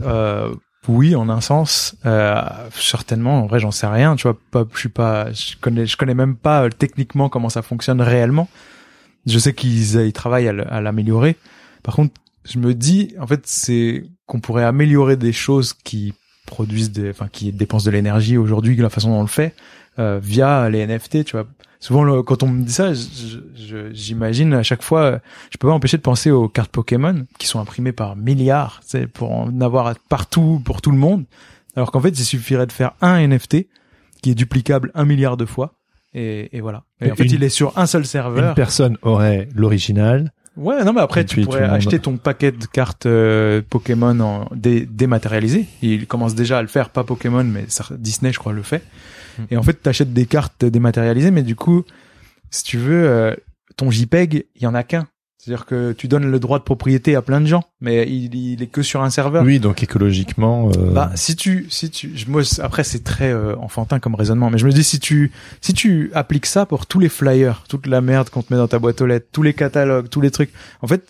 Euh, 0.03 0.55
Oui, 0.89 1.15
en 1.15 1.29
un 1.29 1.41
sens. 1.41 1.95
Euh, 2.07 2.41
certainement. 2.75 3.43
En 3.43 3.47
vrai, 3.47 3.61
j'en 3.61 3.71
sais 3.71 3.87
rien. 3.87 4.17
Tu 4.17 4.23
vois, 4.25 4.37
pas, 4.51 4.65
je 4.75 4.79
suis 4.79 4.89
pas. 4.89 5.31
Je 5.33 5.55
connais. 5.61 5.87
Je 5.87 5.97
connais 5.97 6.15
même 6.15 6.35
pas 6.37 6.65
euh, 6.65 6.69
techniquement 6.71 7.29
comment 7.29 7.49
ça 7.49 7.63
fonctionne 7.63 8.01
réellement. 8.01 8.49
Je 9.27 9.39
sais 9.39 9.55
qu'ils 9.55 9.95
ils 10.01 10.13
travaillent 10.13 10.49
à 10.49 10.81
l'améliorer. 10.81 11.37
Par 11.85 11.95
contre, 11.95 12.15
je 12.45 12.59
me 12.59 12.75
dis, 12.75 13.15
en 13.21 13.27
fait, 13.29 13.43
c'est 13.45 14.05
qu'on 14.27 14.41
pourrait 14.41 14.65
améliorer 14.65 15.17
des 15.17 15.33
choses 15.33 15.73
qui 15.75 16.13
produisent 16.47 16.91
des, 16.91 17.11
enfin, 17.11 17.29
qui 17.31 17.53
dépensent 17.53 17.87
de 17.87 17.93
l'énergie 17.93 18.37
aujourd'hui, 18.37 18.75
la 18.77 18.91
façon 18.91 19.11
dont 19.11 19.19
on 19.19 19.23
le 19.23 19.29
fait, 19.29 19.55
euh, 19.99 20.19
via 20.23 20.69
les 20.71 20.87
NFT, 20.87 21.25
tu 21.25 21.33
vois. 21.37 21.47
Souvent, 21.81 22.05
le- 22.05 22.23
quand 22.23 22.43
on 22.45 22.49
me 22.49 22.63
dit 22.65 22.73
ça, 22.73 22.93
j'imagine 23.93 24.55
à 24.55 24.63
chaque 24.63 24.83
fois, 24.83 25.21
je 25.51 25.59
peux 25.59 25.69
pas 25.69 25.73
m'empêcher 25.75 25.97
de 25.97 26.03
penser 26.03 26.31
aux 26.31 26.49
cartes 26.49 26.71
Pokémon 26.71 27.25
qui 27.39 27.47
sont 27.47 27.61
imprimées 27.61 27.93
par 27.93 28.17
milliards, 28.17 28.81
c'est 28.85 29.07
pour 29.07 29.33
en 29.33 29.61
avoir 29.61 29.95
partout, 30.09 30.61
pour 30.65 30.81
tout 30.83 30.91
le 30.91 30.99
monde. 30.99 31.25
Alors 31.77 31.91
qu'en 31.91 32.01
fait, 32.01 32.11
il 32.11 32.25
suffirait 32.25 32.67
de 32.67 32.73
faire 32.73 32.93
un 33.01 33.19
NFT 33.27 33.67
qui 34.23 34.31
est 34.31 34.35
duplicable 34.35 34.91
un 34.95 35.05
milliard 35.05 35.37
de 35.37 35.45
fois. 35.47 35.75
Et, 36.15 36.55
et 36.57 36.61
voilà. 36.61 36.85
Et 37.01 37.11
en 37.11 37.17
fait, 37.17 37.25
Une- 37.25 37.33
il 37.33 37.43
est 37.43 37.49
sur 37.49 37.77
un 37.79 37.87
seul 37.87 38.03
Une 38.03 38.07
serveur. 38.07 38.55
personne 38.55 38.99
aurait 39.03 39.49
l'original. 39.55 40.33
Ouais, 40.59 40.85
non, 40.85 40.93
mais 40.93 41.01
après, 41.01 41.25
tu 41.25 41.41
pourrais 41.41 41.63
acheter 41.65 41.99
ton 41.99 42.19
paquet 42.19 42.53
de 42.53 42.67
cartes 42.67 43.07
euh, 43.07 43.63
Pokémon 43.71 44.21
en 44.21 44.49
dé 44.55 44.85
dématérialisé. 44.85 45.65
Il 45.81 46.07
commence 46.07 46.35
déjà 46.35 46.59
à 46.59 46.63
le 46.63 46.69
faire, 46.69 46.91
pas 46.91 47.05
Pokémon, 47.05 47.43
mais 47.43 47.65
ça- 47.69 47.87
Disney, 47.99 48.33
je 48.35 48.39
crois, 48.39 48.53
le 48.53 48.63
fait. 48.63 48.83
Hmm. 49.39 49.43
Et 49.51 49.57
en 49.57 49.63
fait, 49.63 49.83
tu 49.83 49.89
achètes 49.89 50.13
des 50.13 50.27
cartes 50.27 50.65
dématérialisées, 50.65 51.31
mais 51.31 51.43
du 51.43 51.57
coup, 51.57 51.85
si 52.51 52.65
tu 52.65 52.79
veux, 52.79 53.09
euh, 53.09 53.35
ton 53.77 53.91
JPEG, 53.91 54.47
il 54.57 54.63
y 54.63 54.67
en 54.67 54.75
a 54.75 54.83
qu'un. 54.83 55.07
C'est-à-dire 55.39 55.67
que 55.67 55.91
tu 55.91 56.07
donnes 56.07 56.31
le 56.31 56.39
droit 56.39 56.61
de 56.61 56.63
propriété 56.63 57.17
à 57.17 57.23
plein 57.23 57.41
de 57.41 57.47
gens, 57.47 57.65
mais 57.81 58.07
il, 58.09 58.33
il 58.37 58.63
est 58.63 58.69
que 58.69 58.81
sur 58.83 59.03
un 59.03 59.11
serveur. 59.11 59.43
Oui, 59.45 59.59
donc 59.59 59.83
écologiquement. 59.83 60.71
euh, 60.77 60.93
Bah, 60.93 61.11
si 61.17 61.35
tu, 61.35 61.67
si 61.69 61.91
tu, 61.91 62.13
je- 62.15 62.31
moi, 62.31 62.43
après, 62.61 62.85
c'est 62.85 63.03
très 63.03 63.33
euh, 63.33 63.57
enfantin 63.57 63.99
comme 63.99 64.15
raisonnement, 64.15 64.51
mais 64.51 64.59
je 64.59 64.67
me 64.67 64.71
dis, 64.71 64.85
si 64.85 65.01
tu, 65.01 65.33
si 65.61 65.75
tu 65.75 66.13
appliques 66.15 66.47
ça 66.47 66.65
pour 66.65 66.87
tous 66.87 67.01
les 67.01 67.09
flyers, 67.09 67.65
toute 67.69 67.89
la 67.89 68.01
merde 68.01 68.31
qu'on 68.31 68.43
te 68.43 68.53
met 68.55 68.57
dans 68.59 68.69
ta 68.69 68.79
boîte 68.79 69.01
aux 69.01 69.07
lettres, 69.07 69.27
tous 69.33 69.43
les 69.43 69.53
catalogues, 69.53 70.09
tous 70.09 70.21
les 70.21 70.31
trucs, 70.31 70.53
en 70.81 70.87
fait, 70.87 71.03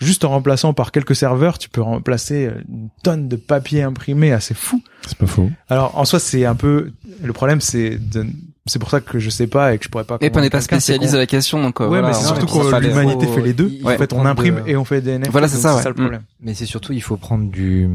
juste 0.00 0.24
en 0.24 0.30
remplaçant 0.30 0.72
par 0.74 0.92
quelques 0.92 1.16
serveurs, 1.16 1.58
tu 1.58 1.68
peux 1.68 1.80
remplacer 1.80 2.46
euh, 2.46 2.62
une 2.68 2.88
tonne 3.02 3.28
de 3.28 3.36
papier 3.36 3.82
imprimé 3.82 4.32
assez 4.32 4.54
fou. 4.54 4.82
c'est 5.06 5.16
pas 5.16 5.26
faux. 5.26 5.50
Alors, 5.68 5.96
en 5.96 6.04
soi, 6.04 6.18
c'est 6.18 6.44
un 6.44 6.54
peu, 6.54 6.92
le 7.22 7.32
problème, 7.32 7.60
c'est 7.60 7.96
de, 7.98 8.26
c'est 8.66 8.78
pour 8.78 8.90
ça 8.90 9.00
que 9.00 9.18
je 9.18 9.30
sais 9.30 9.46
pas 9.46 9.72
et 9.74 9.78
que 9.78 9.84
je 9.84 9.88
pourrais 9.88 10.04
pas. 10.04 10.16
et 10.20 10.28
puis 10.30 10.38
on 10.38 10.42
n'est 10.42 10.50
pas 10.50 10.60
spécialiste 10.60 11.12
de 11.14 11.18
la 11.18 11.26
question 11.26 11.62
donc 11.62 11.80
euh, 11.80 11.84
Ouais, 11.84 12.00
voilà, 12.00 12.08
mais 12.08 12.14
c'est 12.14 12.26
surtout 12.26 12.46
que 12.46 12.80
l'humanité 12.80 13.26
fait 13.26 13.42
les 13.42 13.52
deux. 13.54 13.70
il- 13.72 13.86
En 13.86 13.96
fait, 13.96 14.12
on 14.12 14.26
imprime 14.26 14.62
de- 14.64 14.68
et 14.70 14.76
on 14.76 14.84
fait 14.84 15.00
des 15.00 15.12
NFT. 15.18 15.30
Voilà, 15.30 15.48
c'est 15.48 15.56
ça, 15.58 15.76
ouais. 15.76 15.82
ça 15.82 15.88
le 15.88 15.94
Mm. 15.94 15.98
problème. 15.98 16.22
Mais 16.40 16.54
c'est 16.54 16.66
surtout, 16.66 16.92
il 16.92 17.02
faut 17.02 17.16
prendre 17.16 17.50
du 17.50 17.88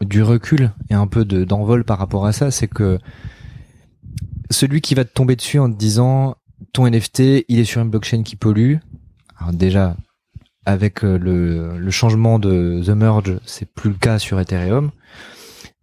du 0.00 0.22
recul 0.22 0.70
et 0.90 0.94
un 0.94 1.08
peu 1.08 1.24
de 1.24 1.42
d'envol 1.44 1.82
par 1.82 1.98
rapport 1.98 2.24
à 2.26 2.32
ça. 2.32 2.52
C'est 2.52 2.68
que 2.68 3.00
celui 4.50 4.80
qui 4.80 4.94
va 4.94 5.04
te 5.04 5.12
tomber 5.12 5.36
dessus 5.36 5.58
en 5.58 5.70
te 5.70 5.76
disant 5.76 6.36
ton 6.72 6.86
NFT, 6.86 7.44
il 7.48 7.58
est 7.58 7.64
sur 7.64 7.80
une 7.82 7.90
blockchain 7.90 8.22
qui 8.22 8.36
pollue. 8.36 8.76
Alors 9.38 9.52
déjà, 9.52 9.96
avec 10.68 11.02
euh, 11.02 11.18
le, 11.18 11.78
le 11.78 11.90
changement 11.90 12.38
de 12.38 12.82
The 12.84 12.90
Merge, 12.90 13.38
c'est 13.46 13.66
plus 13.66 13.90
le 13.90 13.96
cas 13.96 14.18
sur 14.18 14.38
Ethereum. 14.38 14.90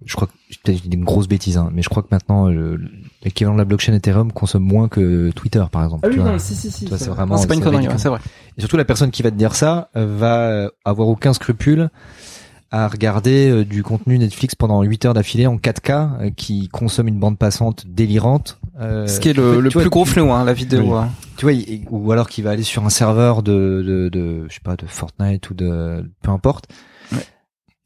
Je 0.06 0.14
crois 0.16 0.28
que 0.28 0.34
peut-être 0.64 0.86
une 0.86 1.04
grosse 1.04 1.28
bêtise, 1.28 1.58
hein, 1.58 1.70
mais 1.74 1.82
je 1.82 1.90
crois 1.90 2.04
que 2.04 2.10
maintenant 2.12 2.48
le- 2.50 2.80
l'équivalent 3.24 3.56
de 3.56 3.60
la 3.60 3.66
blockchain 3.66 3.94
Ethereum 3.94 4.32
consomme 4.32 4.64
moins 4.64 4.88
que 4.88 5.32
Twitter, 5.32 5.64
par 5.72 5.84
exemple. 5.84 6.08
tu 6.12 6.20
vois. 6.20 6.38
si 6.38 6.54
si 6.54 6.70
si. 6.70 6.86
Toi, 6.86 6.98
c'est 7.00 7.08
Non, 7.08 7.14
vraiment- 7.16 7.38
c'est 7.38 7.48
pas 7.48 7.56
une 7.56 7.62
connerie, 7.62 7.88
ouais, 7.88 7.98
c'est 7.98 8.10
vrai. 8.10 8.20
Et 8.58 8.62
surtout, 8.62 8.78
la 8.78 8.86
personne 8.86 9.10
qui 9.10 9.24
va 9.24 9.32
te 9.32 9.36
dire 9.38 9.56
ça 9.56 9.90
euh, 9.96 10.06
va 10.06 10.42
euh, 10.50 10.70
avoir 10.84 11.08
aucun 11.08 11.34
scrupule 11.34 11.90
à 12.72 12.88
regarder 12.88 13.64
du 13.66 13.82
contenu 13.84 14.20
Netflix 14.20 14.54
pendant 14.54 14.82
8 14.84 15.06
heures 15.06 15.14
d'affilée 15.14 15.48
en 15.48 15.56
4K 15.58 15.92
euh, 15.92 16.30
qui 16.36 16.68
consomme 16.68 17.08
une 17.08 17.20
bande 17.20 17.38
passante 17.40 17.86
délirante. 17.88 18.60
Euh, 18.80 19.08
Ce 19.08 19.20
qui 19.20 19.30
est 19.30 19.34
tu 19.34 19.40
le, 19.42 19.60
le 19.62 19.70
tu 19.70 19.74
vois, 19.74 19.84
plus 19.84 19.90
gros 19.90 20.04
tu- 20.06 20.12
fléau, 20.12 20.32
hein, 20.32 20.44
la 20.46 20.54
vidéo. 20.54 20.82
Oui. 20.84 20.98
hein. 20.98 21.10
Tu 21.38 21.46
vois, 21.46 21.54
il- 21.54 21.86
ou 21.90 22.12
alors 22.12 22.30
qu'il 22.30 22.44
va 22.44 22.52
aller 22.52 22.64
sur 22.64 22.86
un 22.86 22.90
serveur 22.90 23.44
de, 23.44 23.84
de, 23.86 24.10
de, 24.10 24.46
je 24.50 24.54
sais 24.54 24.60
pas, 24.64 24.76
de 24.76 24.86
Fortnite 24.86 25.50
ou 25.50 25.54
de, 25.54 26.10
peu 26.22 26.32
importe. 26.32 26.66
Ouais. 27.12 27.20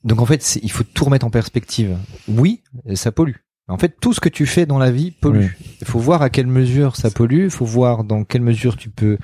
Donc 0.04 0.22
en 0.22 0.26
fait, 0.26 0.58
il 0.62 0.72
faut 0.72 0.84
tout 0.84 1.06
remettre 1.06 1.26
en 1.26 1.30
perspective. 1.30 1.98
Oui, 2.28 2.62
ça 2.96 3.12
pollue. 3.12 3.36
En 3.68 3.78
fait, 3.78 3.98
tout 4.02 4.14
ce 4.14 4.20
que 4.20 4.30
tu 4.30 4.48
fais 4.48 4.66
dans 4.66 4.80
la 4.80 4.90
vie 4.90 5.12
pollue. 5.12 5.42
Oui. 5.60 5.68
Il 5.82 5.86
faut 5.88 6.00
voir 6.00 6.24
à 6.24 6.32
quelle 6.32 6.48
mesure 6.48 6.96
ça 6.96 7.12
pollue. 7.12 7.44
Il 7.44 7.50
faut 7.52 7.66
voir 7.66 8.04
dans 8.04 8.24
quelle 8.24 8.42
mesure 8.42 8.76
tu 8.78 8.90
peux 8.90 9.20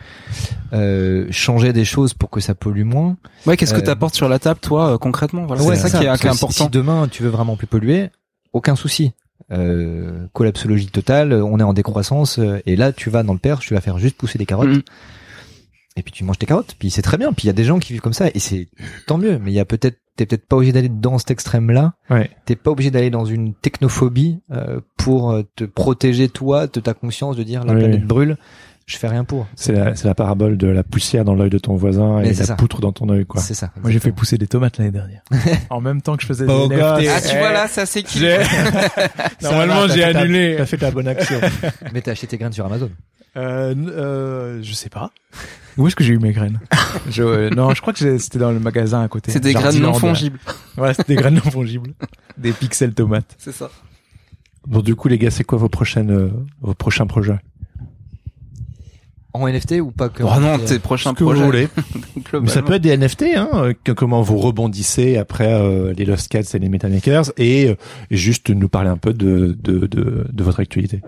euh, 0.73 1.27
changer 1.31 1.73
des 1.73 1.85
choses 1.85 2.13
pour 2.13 2.29
que 2.29 2.39
ça 2.39 2.53
pollue 2.53 2.83
moins. 2.83 3.17
Ouais, 3.47 3.57
qu'est-ce 3.57 3.73
que 3.73 3.79
Euh, 3.79 3.83
t'apportes 3.83 4.13
sur 4.15 4.29
la 4.29 4.37
table, 4.37 4.59
toi, 4.59 4.93
euh, 4.93 4.97
concrètement? 4.99 5.45
Voilà, 5.47 5.63
Ouais, 5.63 5.75
c'est 5.75 5.89
ça, 5.89 5.97
qui 5.97 6.03
est, 6.03 6.07
parce 6.07 6.21
qui 6.21 6.27
est 6.27 6.29
que 6.29 6.35
si- 6.35 6.43
important. 6.43 6.63
Si 6.65 6.69
demain 6.69 7.07
tu 7.07 7.23
veux 7.23 7.29
vraiment 7.29 7.55
plus 7.55 7.65
polluer, 7.67 8.09
aucun 8.53 8.75
souci. 8.75 9.13
Euh, 9.51 10.26
collapsologie 10.34 10.88
totale, 10.88 11.31
on 11.34 11.59
est 11.59 11.63
en 11.63 11.73
décroissance 11.73 12.39
euh, 12.39 12.59
et 12.65 12.76
là 12.76 12.91
tu 12.91 13.09
vas 13.11 13.22
dans 13.22 13.34
le 13.34 13.39
perche, 13.39 13.67
tu 13.67 13.76
vas 13.76 13.81
faire 13.81 13.99
juste 13.99 14.17
pousser 14.17 14.39
des 14.39 14.45
carottes 14.47 14.69
Mhm. 14.69 14.81
et 15.97 16.01
puis 16.01 16.11
tu 16.11 16.23
manges 16.23 16.39
tes 16.39 16.47
carottes. 16.47 16.76
Puis 16.80 16.89
c'est 16.89 17.03
très 17.03 17.17
bien. 17.17 17.31
Puis 17.31 17.43
il 17.43 17.47
y 17.47 17.49
a 17.51 17.53
des 17.53 17.63
gens 17.63 17.77
qui 17.80 17.93
vivent 17.93 18.01
comme 18.01 18.13
ça 18.13 18.27
et 18.34 18.39
c'est 18.39 18.67
tant 19.05 19.17
mieux. 19.19 19.38
Mais 19.38 19.51
il 19.51 19.53
y 19.53 19.59
a 19.59 19.65
peut-être 19.65 19.97
t'es 20.15 20.26
peut-être 20.26 20.47
pas 20.47 20.55
obligé 20.55 20.72
d'aller 20.72 20.89
dans 20.89 21.17
cet 21.17 21.30
extrême-là. 21.31 21.93
Ouais. 22.09 22.30
T'es 22.45 22.55
pas 22.55 22.72
obligé 22.72 22.89
d'aller 22.89 23.09
dans 23.09 23.26
une 23.26 23.53
technophobie 23.53 24.39
euh, 24.51 24.80
pour 24.97 25.31
euh, 25.31 25.43
te 25.57 25.65
protéger 25.65 26.30
toi 26.30 26.67
de 26.67 26.80
ta 26.80 26.93
conscience 26.93 27.35
de 27.35 27.43
dire 27.43 27.65
la 27.65 27.73
Oui. 27.73 27.80
planète 27.80 28.05
brûle. 28.05 28.38
Je 28.85 28.97
fais 28.97 29.07
rien 29.07 29.23
pour. 29.23 29.47
C'est 29.55 29.71
la, 29.71 29.95
c'est 29.95 30.07
la 30.07 30.13
parabole 30.13 30.57
de 30.57 30.67
la 30.67 30.83
poussière 30.83 31.25
dans 31.25 31.33
l'œil 31.33 31.49
de 31.49 31.57
ton 31.57 31.75
voisin 31.75 32.19
Mais 32.21 32.29
et 32.29 32.33
c'est 32.35 32.41
la 32.41 32.47
ça. 32.47 32.55
poutre 32.55 32.81
dans 32.81 32.91
ton 32.91 33.09
œil, 33.09 33.25
quoi. 33.25 33.41
C'est 33.41 33.55
ça. 33.55 33.71
Moi, 33.81 33.89
j'ai 33.89 33.99
fait 33.99 34.11
pousser 34.11 34.37
des 34.37 34.45
tomates 34.45 34.77
l'année 34.77 34.91
dernière. 34.91 35.21
en 35.71 35.81
même 35.81 36.03
temps 36.03 36.15
que 36.15 36.21
je 36.21 36.27
faisais 36.27 36.45
Oh, 36.47 36.67
des. 36.67 36.79
Ah, 36.79 36.99
tu 37.21 37.35
vois 37.37 37.51
là, 37.51 37.67
c'est 37.67 37.81
assez 37.81 38.03
qui 38.03 38.19
Ça 38.19 38.37
Normalement, 39.41 39.87
j'ai 39.87 40.03
annulé. 40.03 40.55
T'as 40.57 40.67
fait 40.67 40.77
ta 40.77 40.91
bonne 40.91 41.07
action. 41.07 41.41
Mais 41.93 42.01
t'as 42.01 42.11
acheté 42.11 42.27
tes 42.27 42.37
graines 42.37 42.53
sur 42.53 42.65
Amazon. 42.65 42.91
Euh, 43.37 43.73
euh, 43.75 44.59
je 44.61 44.73
sais 44.73 44.89
pas. 44.89 45.11
Où 45.77 45.87
est-ce 45.87 45.95
que 45.95 46.03
j'ai 46.03 46.13
eu 46.13 46.19
mes 46.19 46.31
graines 46.31 46.59
je, 47.09 47.23
euh, 47.23 47.49
Non, 47.49 47.73
je 47.73 47.81
crois 47.81 47.91
que 47.91 48.17
c'était 48.17 48.39
dans 48.39 48.51
le 48.51 48.59
magasin 48.59 49.01
à 49.01 49.07
côté. 49.07 49.31
C'est 49.31 49.41
des 49.41 49.53
graines 49.53 49.79
non 49.79 49.93
fongibles. 49.95 50.39
Ouais, 50.77 50.93
c'était 50.93 51.15
des 51.15 51.21
graines 51.21 51.35
non 51.43 51.51
fongibles. 51.51 51.93
Des 52.37 52.53
pixels 52.53 52.93
tomates. 52.93 53.35
C'est 53.39 53.51
ça. 53.51 53.71
Bon, 54.67 54.79
du 54.81 54.95
coup, 54.95 55.07
les 55.09 55.17
gars, 55.17 55.31
c'est 55.31 55.43
quoi 55.43 55.57
vos 55.57 55.69
prochaines, 55.69 56.11
euh, 56.11 56.29
vos 56.61 56.73
prochains 56.73 57.07
projets? 57.07 57.39
En 59.35 59.47
NFT 59.47 59.81
ou 59.81 59.91
pas 59.91 60.09
que 60.09 60.23
Oh 60.23 60.39
non, 60.39 60.57
tes 60.57 60.79
prochains 60.79 61.11
Ce 61.11 61.15
que 61.15 61.23
vous 61.23 61.31
projets. 61.31 61.45
voulez. 61.45 61.67
globalement. 62.17 62.41
Mais 62.43 62.49
ça 62.49 62.61
peut 62.61 62.73
être 62.73 62.81
des 62.81 62.95
NFT, 62.97 63.23
hein, 63.35 63.71
que- 63.83 63.91
comment 63.91 64.21
vous 64.21 64.37
rebondissez 64.37 65.17
après 65.17 65.51
euh, 65.53 65.93
les 65.93 66.05
Lost 66.05 66.29
Cats 66.29 66.41
et 66.53 66.59
les 66.59 66.69
Metamakers 66.69 67.31
et, 67.37 67.67
euh, 67.69 67.75
et 68.11 68.17
juste 68.17 68.49
nous 68.49 68.69
parler 68.69 68.89
un 68.89 68.97
peu 68.97 69.13
de, 69.13 69.55
de, 69.61 69.87
de, 69.87 70.25
de 70.31 70.43
votre 70.43 70.59
actualité. 70.59 71.01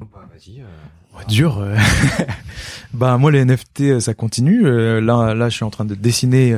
Bah, 0.00 0.06
vas-y, 0.32 0.60
euh. 0.60 0.64
Ouais, 1.18 1.24
dur. 1.28 1.58
euh. 1.60 1.76
bah 2.94 3.16
moi 3.18 3.30
les 3.30 3.44
NFT 3.44 4.00
ça 4.00 4.14
continue. 4.14 4.62
Là 5.00 5.34
là 5.34 5.48
je 5.48 5.54
suis 5.56 5.64
en 5.64 5.70
train 5.70 5.84
de 5.84 5.94
dessiner 5.94 6.56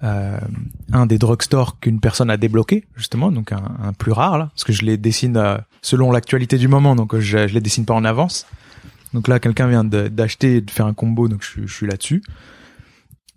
un 0.00 1.06
des 1.06 1.18
drugstores 1.18 1.80
qu'une 1.80 1.98
personne 2.00 2.30
a 2.30 2.36
débloqué 2.36 2.84
justement, 2.96 3.32
donc 3.32 3.50
un, 3.52 3.62
un 3.82 3.92
plus 3.92 4.12
rare 4.12 4.38
là, 4.38 4.50
parce 4.54 4.62
que 4.64 4.72
je 4.72 4.82
les 4.84 4.96
dessine 4.96 5.36
euh, 5.36 5.58
selon 5.82 6.12
l'actualité 6.12 6.56
du 6.56 6.68
moment, 6.68 6.94
donc 6.94 7.16
je, 7.18 7.48
je 7.48 7.54
les 7.54 7.60
dessine 7.60 7.84
pas 7.84 7.94
en 7.94 8.04
avance. 8.04 8.46
Donc 9.14 9.28
là, 9.28 9.38
quelqu'un 9.40 9.66
vient 9.68 9.84
d'acheter 9.84 10.56
et 10.56 10.60
de 10.60 10.70
faire 10.70 10.86
un 10.86 10.94
combo, 10.94 11.28
donc 11.28 11.42
je, 11.42 11.48
suis- 11.48 11.66
je 11.66 11.72
suis 11.74 11.86
là-dessus. 11.86 12.22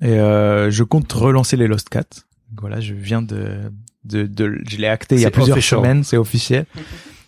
Et 0.02 0.20
euh, 0.20 0.72
je 0.72 0.84
compte 0.84 1.12
relancer 1.14 1.56
les 1.58 1.68
Lost 1.68 1.90
Cats. 1.90 2.02
Donc 2.50 2.62
voilà, 2.62 2.80
je 2.80 2.94
viens 2.94 3.22
de, 3.22 3.72
de, 4.04 4.26
de 4.26 4.58
je 4.68 4.78
l'ai 4.78 4.88
acté 4.88 5.16
il 5.16 5.22
y 5.22 5.26
a 5.26 5.32
plusieurs 5.32 5.58
official. 5.58 5.80
semaines, 5.80 6.04
c'est 6.04 6.18
officiel. 6.18 6.66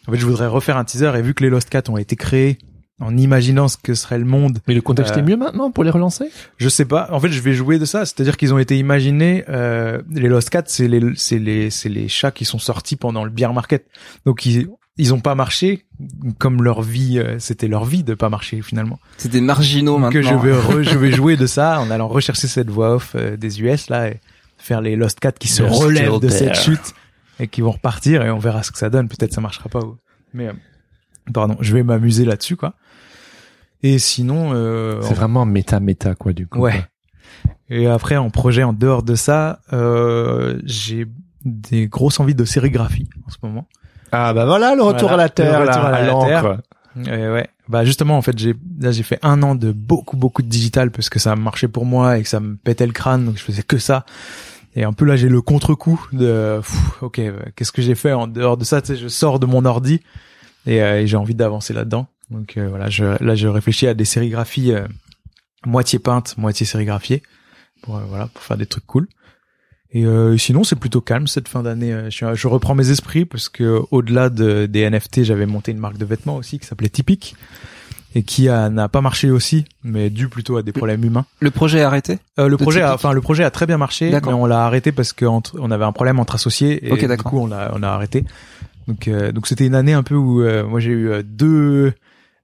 En 0.08 0.12
fait, 0.12 0.18
je 0.18 0.26
voudrais 0.26 0.48
refaire 0.48 0.76
un 0.78 0.84
teaser 0.84 1.12
et 1.16 1.22
vu 1.22 1.34
que 1.34 1.44
les 1.44 1.50
Lost 1.50 1.70
Cats 1.70 1.84
ont 1.90 1.98
été 1.98 2.16
créés 2.16 2.58
en 3.00 3.16
imaginant 3.16 3.68
ce 3.68 3.78
que 3.78 3.94
serait 3.94 4.18
le 4.20 4.26
monde 4.26 4.60
Mais 4.68 4.74
le 4.74 4.82
contexte 4.82 5.14
Euh, 5.16 5.20
est 5.20 5.24
mieux 5.24 5.38
maintenant 5.38 5.72
pour 5.72 5.84
les 5.84 5.90
relancer? 5.92 6.26
je 6.58 6.68
sais 6.70 6.86
pas. 6.86 7.08
En 7.12 7.20
fait, 7.20 7.30
je 7.32 7.40
vais 7.42 7.54
jouer 7.54 7.80
de 7.80 7.86
ça. 7.86 8.06
C'est-à-dire 8.06 8.36
qu'ils 8.38 8.54
ont 8.54 8.60
été 8.60 8.78
imaginés. 8.78 9.46
Euh, 9.50 10.02
les 10.12 10.28
Lost 10.28 10.50
Cats, 10.50 10.64
c'est 10.68 10.88
les, 10.88 11.02
c'est 11.16 11.40
les, 11.40 11.70
c'est 11.70 11.90
les 11.90 12.08
chats 12.10 12.32
qui 12.32 12.44
sont 12.46 12.60
sortis 12.60 12.96
pendant 12.98 13.24
le 13.24 13.30
bear 13.30 13.54
market. 13.54 13.86
Donc 14.26 14.46
ils, 14.46 14.68
ils 14.98 15.14
ont 15.14 15.20
pas 15.20 15.36
marché 15.36 15.86
comme 16.38 16.62
leur 16.64 16.82
vie. 16.82 17.18
euh, 17.20 17.40
c'était 17.40 17.68
leur 17.68 17.86
vie 17.86 18.04
de 18.04 18.14
pas 18.14 18.30
marcher 18.30 18.62
finalement. 18.62 19.00
C'est 19.18 19.30
des 19.32 19.42
marginaux 19.42 19.98
maintenant. 19.98 20.22
je 20.22 20.36
vais, 20.48 20.54
re- 20.54 20.82
je 20.84 20.98
vais 20.98 21.12
jouer 21.16 21.36
de 21.38 21.46
ça 21.48 21.80
en 21.80 21.90
allant 21.92 22.08
rechercher 22.08 22.48
cette 22.48 22.70
voix 22.70 22.96
off 22.96 23.14
euh, 23.16 23.36
des 23.38 23.62
US 23.62 23.90
là 23.90 24.10
et 24.10 24.20
faire 24.58 24.82
les 24.82 24.96
Lost 24.96 25.20
Cats 25.20 25.32
qui 25.34 25.48
se 25.48 25.64
They're 25.64 25.72
relèvent 25.74 26.20
de 26.20 26.30
cette 26.30 26.56
chute 26.56 26.94
et 27.40 27.48
qui 27.48 27.62
vont 27.62 27.72
repartir 27.72 28.22
et 28.24 28.30
on 28.32 28.38
verra 28.40 28.62
ce 28.64 28.72
que 28.72 28.78
ça 28.78 28.90
donne. 28.90 29.08
Peut-être 29.10 29.34
ça 29.34 29.42
marchera 29.42 29.68
pas. 29.70 29.80
ou- 29.80 29.98
Mais 30.34 30.48
euh, 30.50 30.54
pardon, 31.34 31.58
je 31.60 31.74
vais 31.74 31.84
m'amuser 31.84 32.26
là-dessus 32.26 32.56
quoi. 32.56 32.74
Et 33.82 34.00
sinon, 34.00 34.52
euh, 34.54 35.02
C'est 35.02 35.14
vraiment 35.16 35.46
méta 35.46 35.80
méta 35.80 36.16
quoi 36.16 36.32
du 36.34 36.48
coup. 36.48 36.60
Ouais. 36.60 36.72
quoi. 36.72 36.88
Et 37.70 37.88
après, 37.88 38.16
en 38.18 38.30
projet 38.30 38.64
en 38.64 38.72
dehors 38.74 39.04
de 39.04 39.16
ça, 39.16 39.60
euh, 39.74 40.60
j'ai 40.64 41.08
des 41.44 41.88
grosses 41.88 42.20
envies 42.20 42.36
de 42.36 42.46
sérigraphie 42.46 43.10
en 43.28 43.30
ce 43.32 43.38
moment. 43.44 43.68
Ah 44.16 44.34
bah 44.34 44.46
voilà 44.46 44.76
le 44.76 44.84
retour 44.84 45.10
Voilà, 45.10 45.24
à 45.24 45.26
la 45.26 45.30
terre, 45.30 45.60
le 45.60 45.68
retour 45.68 45.82
là, 45.82 45.96
à 45.96 46.06
la 46.06 46.26
terre. 46.26 46.60
Ouais. 46.96 47.48
Bah 47.68 47.84
justement, 47.84 48.18
en 48.18 48.22
fait, 48.22 48.38
j'ai 48.38 48.54
là 48.80 48.92
j'ai 48.92 49.04
fait 49.04 49.20
un 49.24 49.42
an 49.42 49.56
de 49.56 49.72
beaucoup 49.72 50.16
beaucoup 50.16 50.44
de 50.44 50.48
digital 50.48 50.92
parce 50.92 51.10
que 51.10 51.18
ça 51.18 51.36
marchait 51.36 51.68
pour 51.68 51.86
moi 51.86 52.18
et 52.18 52.24
que 52.24 52.30
ça 52.30 52.40
me 52.40 52.56
pétait 52.56 52.86
le 52.86 52.92
crâne, 52.94 53.26
donc 53.26 53.38
je 53.38 53.44
faisais 53.44 53.64
que 53.64 53.78
ça. 53.78 54.06
Et 54.76 54.84
un 54.84 54.94
peu 54.94 55.06
là, 55.06 55.16
j'ai 55.16 55.30
le 55.30 55.42
contre-coup 55.42 56.08
de, 56.14 56.60
pff, 56.60 57.04
ok, 57.04 57.22
qu'est-ce 57.56 57.72
que 57.72 57.82
j'ai 57.82 57.96
fait 57.96 58.12
en 58.14 58.28
dehors 58.28 58.58
de 58.58 58.64
ça? 58.64 58.82
Tu 58.82 58.88
sais, 58.88 58.96
je 58.96 59.08
sors 59.08 59.40
de 59.40 59.46
mon 59.46 59.66
ordi 59.66 60.02
et, 60.66 60.82
euh, 60.82 61.02
et 61.02 61.08
j'ai 61.08 61.18
envie 61.18 61.36
d'avancer 61.36 61.74
là-dedans. 61.74 62.08
Donc 62.30 62.58
euh, 62.58 62.68
voilà, 62.70 62.90
je, 62.90 63.06
là, 63.24 63.36
je 63.36 63.48
réfléchis 63.48 63.88
à 63.88 63.94
des 63.94 64.06
sérigraphies 64.06 64.72
euh, 64.72 64.88
moitié 65.66 66.00
peintes, 66.00 66.36
moitié 66.38 66.66
sérigraphiées, 66.66 67.22
pour 67.82 67.98
euh, 67.98 68.02
voilà, 68.08 68.28
pour 68.28 68.44
faire 68.44 68.58
des 68.58 68.66
trucs 68.66 68.86
cool. 68.86 69.08
Et 69.96 70.06
euh, 70.06 70.38
sinon, 70.38 70.64
c'est 70.64 70.76
plutôt 70.76 71.02
calme 71.02 71.28
cette 71.28 71.48
fin 71.48 71.62
d'année. 71.64 71.94
Euh, 71.94 72.10
Je, 72.10 72.48
reprends 72.48 72.74
mes 72.76 72.90
esprits 72.90 73.26
parce 73.26 73.48
que 73.50 73.80
au-delà 73.92 74.30
de, 74.30 74.66
des 74.66 74.90
NFT, 74.90 75.24
j'avais 75.24 75.46
monté 75.46 75.72
une 75.72 75.78
marque 75.78 75.98
de 75.98 76.06
vêtements 76.06 76.36
aussi 76.36 76.58
qui 76.60 76.66
s'appelait 76.66 76.90
Typique 76.90 77.36
et 78.16 78.24
qui 78.24 78.50
a- 78.50 78.70
n'a 78.70 78.90
pas 78.90 79.02
marché 79.02 79.30
aussi, 79.32 79.66
mais 79.84 80.10
dû 80.10 80.30
plutôt 80.30 80.58
à 80.58 80.64
des 80.64 80.72
problèmes 80.72 81.04
humains. 81.04 81.26
Le 81.40 81.52
projet 81.52 81.80
est 81.80 81.84
arrêté 81.84 82.20
Euh, 82.40 82.48
le 82.48 82.58
projet, 82.58 82.82
a, 82.82 82.94
enfin 82.94 83.12
le 83.12 83.22
projet 83.22 83.44
a 83.44 83.52
très 83.52 83.66
bien 83.68 83.78
marché, 83.78 84.10
mais 84.12 84.34
on 84.34 84.46
l'a 84.46 84.66
arrêté 84.66 84.92
parce 84.92 85.14
que 85.14 85.26
entre- 85.26 85.58
on 85.60 85.70
avait 85.72 85.86
un 85.86 85.92
problème 85.92 86.20
entre 86.20 86.36
associés 86.36 86.88
et 86.88 86.92
Ok, 86.92 87.00
du 87.18 87.24
coup 87.24 87.40
on 87.40 87.48
l'a 87.48 87.72
on 87.76 87.82
a 87.84 87.88
arrêté. 87.88 88.24
Donc 88.88 89.08
euh, 89.08 89.32
donc 89.32 89.48
c'était 89.48 89.66
une 89.66 89.76
année 89.76 89.94
un 89.94 90.04
peu 90.04 90.16
où 90.16 90.42
euh, 90.42 90.64
moi 90.66 90.80
j'ai 90.80 90.92
eu 90.92 91.10
euh, 91.10 91.24
deux 91.26 91.94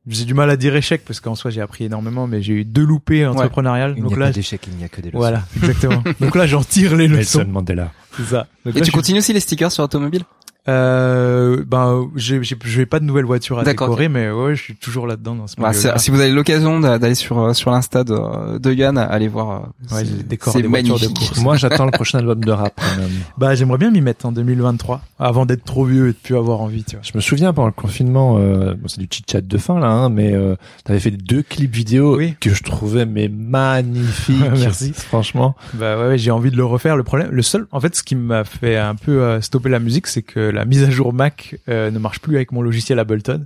j'ai 0.10 0.26
du 0.26 0.34
mal 0.34 0.50
à 0.50 0.58
dire 0.58 0.76
échec 0.76 1.04
parce 1.06 1.20
qu'en 1.20 1.36
soi 1.36 1.52
j'ai 1.52 1.62
appris 1.62 1.86
énormément 1.86 2.28
mais 2.28 2.42
j'ai 2.42 2.54
eu 2.54 2.66
deux 2.66 2.84
loupés 2.86 3.26
entrepreneuriales. 3.26 3.94
Il 3.98 4.04
n'y 4.04 4.10
Donc 4.10 4.18
a 4.18 4.20
là 4.22 4.26
pas 4.28 4.32
d'échec, 4.34 4.62
il 4.68 4.76
n'y 4.78 4.84
a 4.84 4.90
que 4.90 5.02
des 5.02 5.10
leçons. 5.10 5.18
voilà, 5.20 5.44
exactement. 5.58 6.04
donc 6.20 6.36
là 6.36 6.48
j'en 6.48 6.64
tire 6.64 6.96
les 6.96 7.08
leçons, 7.08 7.40
Nelson 7.40 7.52
Mandela. 7.52 7.92
c'est 8.18 8.26
ça. 8.26 8.48
Donc 8.66 8.76
Et 8.76 8.80
là, 8.80 8.86
tu 8.86 8.92
je- 8.92 8.96
continues 8.96 9.20
aussi 9.20 9.34
les 9.34 9.40
stickers 9.40 9.72
sur 9.72 9.84
automobile? 9.84 10.24
Euh, 10.70 11.64
ben 11.68 12.08
j'ai 12.16 12.42
j'ai 12.44 12.56
j'ai 12.64 12.86
pas 12.86 13.00
de 13.00 13.06
nouvelle 13.06 13.26
voiture 13.26 13.60
à 13.60 13.64
décorer 13.64 14.08
mais 14.10 14.30
ouais, 14.32 14.56
je 14.56 14.62
suis 14.62 14.76
toujours 14.76 15.08
là-dedans 15.08 15.36
dans 15.36 15.48
ce 15.48 15.56
Bah, 15.60 15.74
c'est- 15.74 15.98
Si 15.98 16.12
vous 16.12 16.20
avez 16.22 16.32
l'occasion 16.32 16.80
d'a- 16.80 17.00
d'aller 17.00 17.16
sur 17.16 17.40
euh, 17.40 17.54
sur 17.54 17.72
l'insta 17.72 18.04
de, 18.04 18.58
de 18.58 18.74
Yann, 18.74 18.98
allez 18.98 19.28
voir. 19.28 19.50
euh, 19.52 19.96
Ouais, 19.96 20.04
c'est- 20.04 20.06
je 20.06 20.24
décore 20.24 20.54
c'est 20.54 20.62
des 20.62 20.68
voitures 20.68 20.96
de 21.00 21.06
magnifique. 21.06 21.28
course. 21.30 21.42
Moi 21.42 21.58
j'attends 21.58 21.86
le 21.86 21.92
prochain 21.92 22.20
album 22.20 22.44
de 22.44 22.52
rap 22.52 22.74
quand 22.78 23.02
même. 23.02 23.10
Bah 23.38 23.56
j'aimerais 23.56 23.78
bien 23.78 23.92
m'y 23.92 24.02
mettre 24.02 24.26
en 24.26 24.32
2023 24.32 25.02
avant 25.20 25.46
d'être 25.46 25.64
trop 25.66 25.86
vieux 25.86 26.06
et 26.10 26.12
de 26.12 26.18
plus 26.18 26.36
avoir 26.38 26.62
envie, 26.62 26.84
tu 26.84 26.96
vois. 26.96 27.04
Je 27.04 27.12
me 27.16 27.22
souviens 27.22 27.52
pendant 27.54 27.68
le 27.68 27.74
confinement, 27.74 28.38
euh, 28.40 28.74
bon, 28.76 28.88
c'est 28.88 29.00
du 29.02 29.08
chit 29.12 29.24
chat 29.30 29.42
de 29.42 29.58
fin 29.58 29.80
là, 29.80 29.88
hein, 29.88 30.10
mais 30.10 30.34
euh, 30.34 30.56
t'avais 30.84 31.00
fait 31.00 31.12
deux 31.12 31.42
clips 31.42 31.74
vidéo 31.74 32.18
Oui. 32.18 32.36
que 32.40 32.54
je 32.54 32.64
trouvais 32.64 33.06
mais 33.06 33.28
magnifiques. 33.30 34.36
Merci. 34.60 34.94
Franchement. 34.94 35.56
Bah 35.74 35.98
ouais, 35.98 36.08
ouais, 36.10 36.18
j'ai 36.18 36.32
envie 36.32 36.52
de 36.52 36.58
le 36.58 36.66
refaire. 36.66 36.96
Le 36.98 37.04
problème, 37.04 37.30
le 37.32 37.42
seul, 37.42 37.68
en 37.72 37.80
fait, 37.80 37.96
ce 37.96 38.04
qui 38.04 38.16
m'a 38.16 38.44
fait 38.44 38.78
un 38.78 38.96
peu 38.96 39.22
euh, 39.22 39.42
stopper 39.42 39.70
la 39.70 39.80
musique, 39.80 40.08
c'est 40.08 40.22
que 40.22 40.40
la 40.40 40.59
mise 40.66 40.84
à 40.84 40.90
jour 40.90 41.14
Mac 41.14 41.56
euh, 41.68 41.92
ne 41.92 42.00
marche 42.00 42.20
plus 42.20 42.36
avec 42.36 42.52
mon 42.52 42.62
logiciel 42.62 43.00
Ableton. 43.00 43.46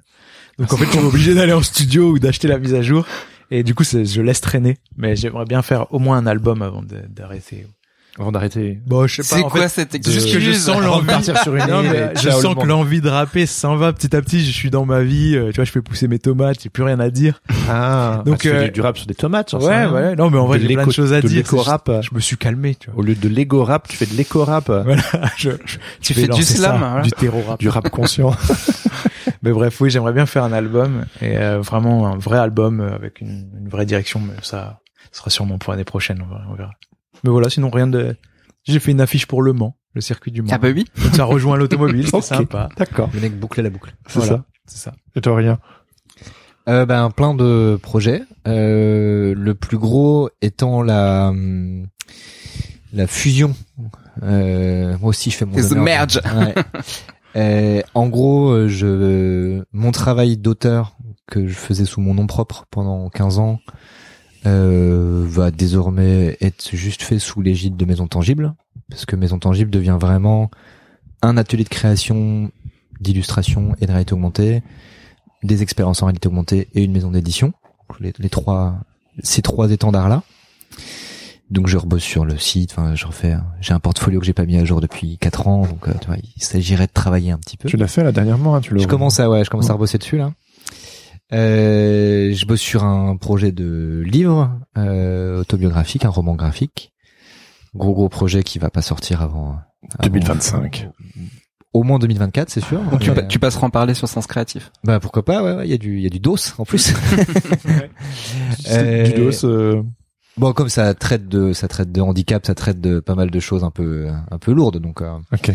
Donc 0.60 0.74
en 0.74 0.78
fait, 0.78 0.86
je 0.86 0.92
suis 0.92 1.00
obligé 1.06 1.36
d'aller 1.36 1.54
en 1.54 1.64
studio 1.64 2.12
ou 2.12 2.20
d'acheter 2.20 2.48
la 2.48 2.60
mise 2.60 2.74
à 2.74 2.82
jour. 2.82 3.06
Et 3.52 3.64
du 3.64 3.76
coup, 3.76 3.84
je 3.84 4.22
laisse 4.22 4.42
traîner. 4.42 4.78
Mais 4.98 5.16
j'aimerais 5.16 5.46
bien 5.46 5.62
faire 5.62 5.94
au 5.94 6.00
moins 6.00 6.18
un 6.18 6.26
album 6.26 6.62
avant 6.62 6.84
d'arrêter. 7.10 7.68
Avant 8.20 8.32
d'arrêter. 8.32 8.80
Bon, 8.86 9.08
je 9.08 9.22
sais 9.22 9.28
pas. 9.28 9.38
C'est 9.42 9.50
quoi 9.50 9.62
fait, 9.62 9.70
cette 9.70 9.92
c'est 10.06 10.12
juste 10.12 10.32
que 10.32 10.40
je 10.40 10.50
excuse 10.52 10.66
sens 10.66 10.82
l'envie. 10.84 11.08
partir 11.08 11.36
sur 11.40 11.56
une 11.56 11.66
Non, 11.66 11.82
mais 11.82 12.12
et 12.14 12.20
je 12.22 12.30
sens 12.30 12.54
que 12.56 12.66
l'envie 12.68 13.02
de 13.02 13.10
rapper 13.10 13.48
s'en 13.48 13.76
va 13.76 13.92
petit 13.92 14.16
à 14.16 14.22
petit. 14.22 14.46
Je 14.46 14.52
suis 14.52 14.70
dans 14.70 14.86
ma 14.86 15.02
vie. 15.02 15.36
euh, 15.36 15.50
tu 15.50 15.56
vois, 15.56 15.66
je 15.66 15.72
fais 15.72 15.82
pousser 15.82 16.08
mes 16.08 16.20
tomates. 16.20 16.62
J'ai 16.62 16.70
plus 16.70 16.84
rien 16.84 17.00
à 17.00 17.10
dire. 17.10 17.42
Ah, 17.70 18.18
Donc, 18.18 18.26
donc 18.26 18.38
tu 18.42 18.50
fais 18.50 18.56
euh, 18.56 18.64
du- 18.66 18.72
du 18.72 18.82
rap 18.82 18.98
sur 19.00 19.08
des 19.08 19.16
tomates. 19.16 19.50
j'en 19.50 19.60
sais 19.62 19.66
Ouais, 19.66 19.86
ouais. 19.88 20.16
Non, 20.16 20.30
mais 20.30 20.38
en 20.38 20.46
vrai, 20.46 20.60
j'ai 20.60 20.68
plein 20.72 20.86
de 20.86 20.92
choses 20.92 21.12
à 21.12 21.22
de 21.22 21.28
dire. 21.28 21.44
juste- 21.44 22.02
Je 22.02 22.14
me 22.14 22.20
suis 22.20 22.38
calmé, 22.38 22.76
tu 22.76 22.92
vois. 22.92 23.00
Au 23.00 23.04
lieu 23.04 23.16
de 23.16 23.28
Lego 23.28 23.64
rap, 23.64 23.88
tu 23.88 23.98
fais 23.98 24.06
de 24.06 24.14
l'éco 24.14 24.44
rap, 24.46 24.68
Voilà, 24.84 25.02
je, 25.38 25.50
je- 25.66 25.78
Tu 26.02 26.14
fais 26.14 26.28
du 26.28 26.44
slam, 26.44 26.72
ça, 26.72 26.78
voilà. 26.78 27.02
du 27.02 27.12
terreau 27.14 27.42
rap. 27.48 27.60
du 27.60 27.68
rap 27.70 27.90
conscient. 27.90 28.36
Mais 29.42 29.52
bref, 29.52 29.82
oui, 29.82 29.90
j'aimerais 29.90 30.14
bien 30.14 30.26
faire 30.28 30.44
un 30.44 30.54
album 30.54 31.06
et 31.22 31.38
euh, 31.38 31.60
vraiment 31.62 32.08
un 32.08 32.18
vrai 32.18 32.38
album 32.38 32.80
euh, 32.80 32.94
avec 32.96 33.20
une, 33.22 33.50
une 33.60 33.70
vraie 33.70 33.86
direction. 33.86 34.20
Mais 34.20 34.34
ça 34.42 34.82
sera 35.12 35.30
sûrement 35.32 35.58
pour 35.58 35.74
l'année 35.74 35.84
prochaine, 35.84 36.24
on 36.50 36.54
verra. 36.56 36.72
Mais 37.24 37.30
voilà, 37.30 37.50
sinon 37.50 37.70
rien 37.70 37.88
de. 37.88 38.16
J'ai 38.66 38.80
fait 38.80 38.92
une 38.92 39.02
affiche 39.02 39.26
pour 39.26 39.42
Le 39.42 39.52
Mans, 39.54 39.76
le 39.94 40.02
circuit 40.02 40.32
du 40.32 40.42
Mans. 40.42 40.50
Ah 40.54 40.58
bah 40.58 40.70
oui. 40.74 40.86
Donc 41.04 41.16
ça 41.16 41.26
rejoint 41.26 41.58
l'automobile, 41.58 42.08
c'est 42.08 42.16
Ok. 42.18 42.24
sympa. 42.24 42.70
D'accord. 42.78 43.10
Le 43.14 43.20
mec 43.22 43.38
bouclait 43.40 43.64
la 43.64 43.70
boucle. 43.70 43.94
C'est 44.08 44.20
Voilà. 44.20 44.38
ça. 44.38 44.46
C'est 44.66 44.78
ça. 44.78 44.94
Et 45.16 45.22
toi 45.22 45.36
rien. 45.36 45.60
Euh, 46.70 46.86
ben 46.86 47.10
plein 47.12 47.34
de 47.34 47.78
projets. 47.82 48.24
Euh, 48.48 49.34
le 49.36 49.54
plus 49.56 49.78
gros 49.78 50.30
étant 50.42 50.82
la 50.82 51.34
la 52.94 53.08
fusion. 53.08 53.56
Euh, 54.22 54.96
moi 55.00 55.10
aussi, 55.10 55.32
je 55.32 55.38
fais 55.38 55.46
mon 55.46 55.56
The 55.58 55.72
honneur. 55.72 55.84
merge. 55.84 56.22
Ouais. 56.36 56.54
Euh, 57.36 57.82
en 57.96 58.10
gros, 58.10 58.52
euh, 58.52 58.68
je 58.68 59.64
mon 59.74 59.90
travail 59.92 60.38
d'auteur 60.38 60.96
que 61.26 61.48
je 61.48 61.56
faisais 61.56 61.86
sous 61.86 62.00
mon 62.00 62.14
nom 62.14 62.28
propre 62.28 62.66
pendant 62.70 63.10
15 63.10 63.40
ans 63.40 63.58
euh, 64.46 65.26
va 65.28 65.52
désormais 65.52 66.38
être 66.42 66.76
juste 66.76 67.02
fait 67.02 67.20
sous 67.20 67.42
l'égide 67.42 67.78
de 67.78 67.86
Maison 67.86 68.08
Tangible, 68.08 68.54
parce 68.90 69.06
que 69.06 69.16
Maison 69.16 69.40
Tangible 69.40 69.72
devient 69.72 69.98
vraiment 70.00 70.52
un 71.22 71.38
atelier 71.38 71.64
de 71.64 71.70
création, 71.70 72.52
d'illustration 73.00 73.76
et 73.80 73.86
de 73.86 73.92
réalité 73.92 74.14
augmentée, 74.14 74.62
des 75.44 75.62
expériences 75.62 76.02
en 76.02 76.08
réalité 76.08 76.28
augmentée 76.28 76.68
et 76.74 76.84
une 76.84 76.92
maison 76.92 77.12
d'édition. 77.12 77.54
Les, 78.00 78.14
les 78.18 78.30
trois, 78.30 78.80
ces 79.22 79.42
trois 79.42 79.72
étendards 79.72 80.10
là. 80.10 80.24
Donc 81.50 81.68
je 81.68 81.78
rebosse 81.78 82.02
sur 82.02 82.26
le 82.26 82.38
site, 82.38 82.72
enfin 82.72 82.96
je 82.96 83.06
refais, 83.06 83.36
j'ai 83.62 83.74
un 83.74 83.80
portfolio 83.80 84.20
que 84.20 84.26
j'ai 84.26 84.34
pas 84.34 84.46
mis 84.46 84.58
à 84.58 84.66
jour 84.66 84.82
depuis 84.82 85.18
quatre 85.20 85.48
ans, 85.48 85.68
donc 85.68 85.88
euh, 85.88 85.94
tu 86.02 86.08
vois, 86.08 86.16
il 86.36 86.44
s'agirait 86.44 86.88
de 86.88 86.92
travailler 86.92 87.32
un 87.32 87.38
petit 87.38 87.58
peu. 87.58 87.70
Tu 87.70 87.78
l'as 87.78 87.88
fait 87.88 88.04
là 88.04 88.12
dernièrement, 88.12 88.56
hein, 88.56 88.62
tu 88.62 88.74
le. 88.74 88.80
Je 88.80 88.88
commence 88.88 89.20
à 89.20 89.30
ouais, 89.30 89.44
je 89.44 89.50
commence 89.52 89.70
à 89.70 89.74
rebosser 89.74 90.00
dessus 90.00 90.18
là. 90.18 90.34
Euh, 91.34 92.34
je 92.34 92.46
bosse 92.46 92.62
sur 92.62 92.84
un 92.84 93.18
projet 93.18 93.52
de 93.52 94.04
livre 94.06 94.60
euh, 94.78 95.40
autobiographique, 95.42 96.06
un 96.06 96.10
roman 96.10 96.36
graphique. 96.36 96.94
Gros 97.76 97.94
gros 97.94 98.10
projet 98.10 98.44
qui 98.44 98.60
va 98.60 98.70
pas 98.70 98.82
sortir 98.84 99.22
avant, 99.22 99.58
avant 99.98 100.04
2025. 100.04 100.90
Au 101.74 101.82
moins 101.82 101.98
2024, 101.98 102.52
c'est 102.52 102.62
sûr. 102.62 102.80
Donc 102.84 103.00
tu, 103.00 103.10
Mais, 103.10 103.28
tu 103.28 103.40
passeras 103.40 103.66
en 103.66 103.70
parler 103.72 103.96
sur 103.96 104.08
Sens 104.08 104.28
Créatif. 104.28 104.72
bah 104.84 105.00
pourquoi 105.00 105.26
pas 105.26 105.42
ouais, 105.44 105.54
ouais, 105.56 105.68
il 105.68 105.72
y 105.72 105.74
a 105.74 105.78
du 105.80 105.98
il 105.98 106.04
y 106.04 106.06
a 106.06 106.10
du 106.10 106.20
dos 106.20 106.36
en 106.60 106.66
plus. 106.66 106.94
C'est 108.60 109.04
du 109.16 109.22
Euh, 109.22 109.32
dos. 109.32 109.46
euh, 109.46 109.82
Bon 110.38 110.52
comme 110.54 110.70
ça 110.70 110.94
traite 110.96 111.28
de 111.28 111.54
ça 111.54 111.68
traite 111.68 111.92
de 111.92 112.02
handicap, 112.02 112.46
ça 112.46 112.56
traite 112.56 112.82
de 112.82 113.00
pas 113.00 113.14
mal 113.16 113.30
de 113.30 113.40
choses 113.40 113.64
un 113.64 113.70
peu 113.72 114.08
un 114.32 114.38
peu 114.40 114.52
lourdes 114.52 114.78
donc 114.80 115.02
euh, 115.02 115.18
Ok. 115.32 115.52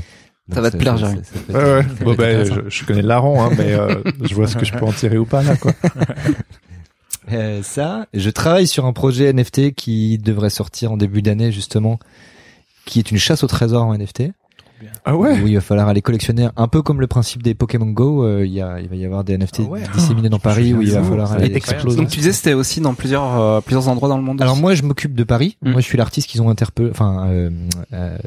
Donc 0.49 0.55
Ça 0.55 0.61
va 0.61 0.71
te 0.71 0.77
plaire, 0.77 0.97
Jérémy. 0.97 1.21
Ouais, 1.51 1.55
ouais. 1.55 1.87
Bon, 2.03 2.15
ben, 2.15 2.45
je, 2.45 2.61
je 2.69 2.85
connais 2.85 3.03
le 3.03 3.09
larron, 3.09 3.43
hein, 3.43 3.51
mais 3.57 3.75
euh, 3.75 3.97
je 4.23 4.35
vois 4.35 4.47
ce 4.47 4.57
que 4.57 4.65
je 4.65 4.73
peux 4.73 4.85
en 4.85 4.93
tirer 4.93 5.19
ou 5.19 5.27
pas 5.27 5.43
là, 5.43 5.57
quoi. 5.57 5.73
Euh, 7.31 7.63
ça, 7.63 8.07
je 8.15 8.31
travaille 8.31 8.67
sur 8.67 8.87
un 8.87 8.95
projet 8.95 9.31
NFT 9.31 9.75
qui 9.75 10.17
devrait 10.17 10.49
sortir 10.49 10.93
en 10.93 10.97
début 10.97 11.21
d'année 11.21 11.53
justement, 11.53 11.99
qui 12.87 13.01
est 13.01 13.11
une 13.11 13.19
chasse 13.19 13.45
au 13.45 13.47
trésor 13.47 13.85
en 13.85 13.95
NFT. 13.95 14.31
Ah 15.05 15.17
ouais. 15.17 15.41
où 15.41 15.47
il 15.47 15.55
va 15.55 15.61
falloir 15.61 15.89
aller 15.89 16.03
collectionner 16.03 16.49
un 16.57 16.69
peu 16.69 16.83
comme 16.83 17.01
le 17.01 17.07
principe 17.07 17.43
des 17.43 17.55
Pokémon 17.55 17.87
Go. 17.87 18.25
euh, 18.25 18.47
Il 18.47 18.53
y 18.53 18.61
a, 18.61 18.81
il 18.81 18.89
va 18.89 18.97
y 18.97 19.05
avoir 19.05 19.25
des 19.25 19.37
NFT 19.37 19.61
Ah 19.65 19.69
ouais. 19.71 19.83
disséminés 19.95 20.29
dans 20.29 20.39
Paris 20.39 20.73
où 20.75 20.83
il 20.83 20.91
va 20.93 21.03
falloir 21.03 21.33
aller 21.33 21.55
Incroyable. 21.55 21.97
Donc 21.97 22.09
tu 22.09 22.19
disais 22.19 22.33
c'était 22.33 22.55
aussi 22.55 22.81
dans 22.81 22.95
plusieurs 22.95 23.41
euh, 23.41 23.61
plusieurs 23.61 23.89
endroits 23.89 24.09
dans 24.09 24.17
le 24.19 24.23
monde. 24.25 24.41
Alors 24.43 24.55
aussi. 24.55 24.63
moi, 24.63 24.75
je 24.75 24.83
m'occupe 24.83 25.15
de 25.15 25.25
Paris. 25.25 25.57
Mm. 25.63 25.71
Moi, 25.73 25.81
je 25.81 25.87
suis 25.87 25.99
l'artiste 25.99 26.29
qu'ils 26.29 26.43
ont 26.43 26.51
interpellé, 26.51 26.91
enfin 26.91 27.27
euh, 27.29 27.51
euh, 27.93 28.19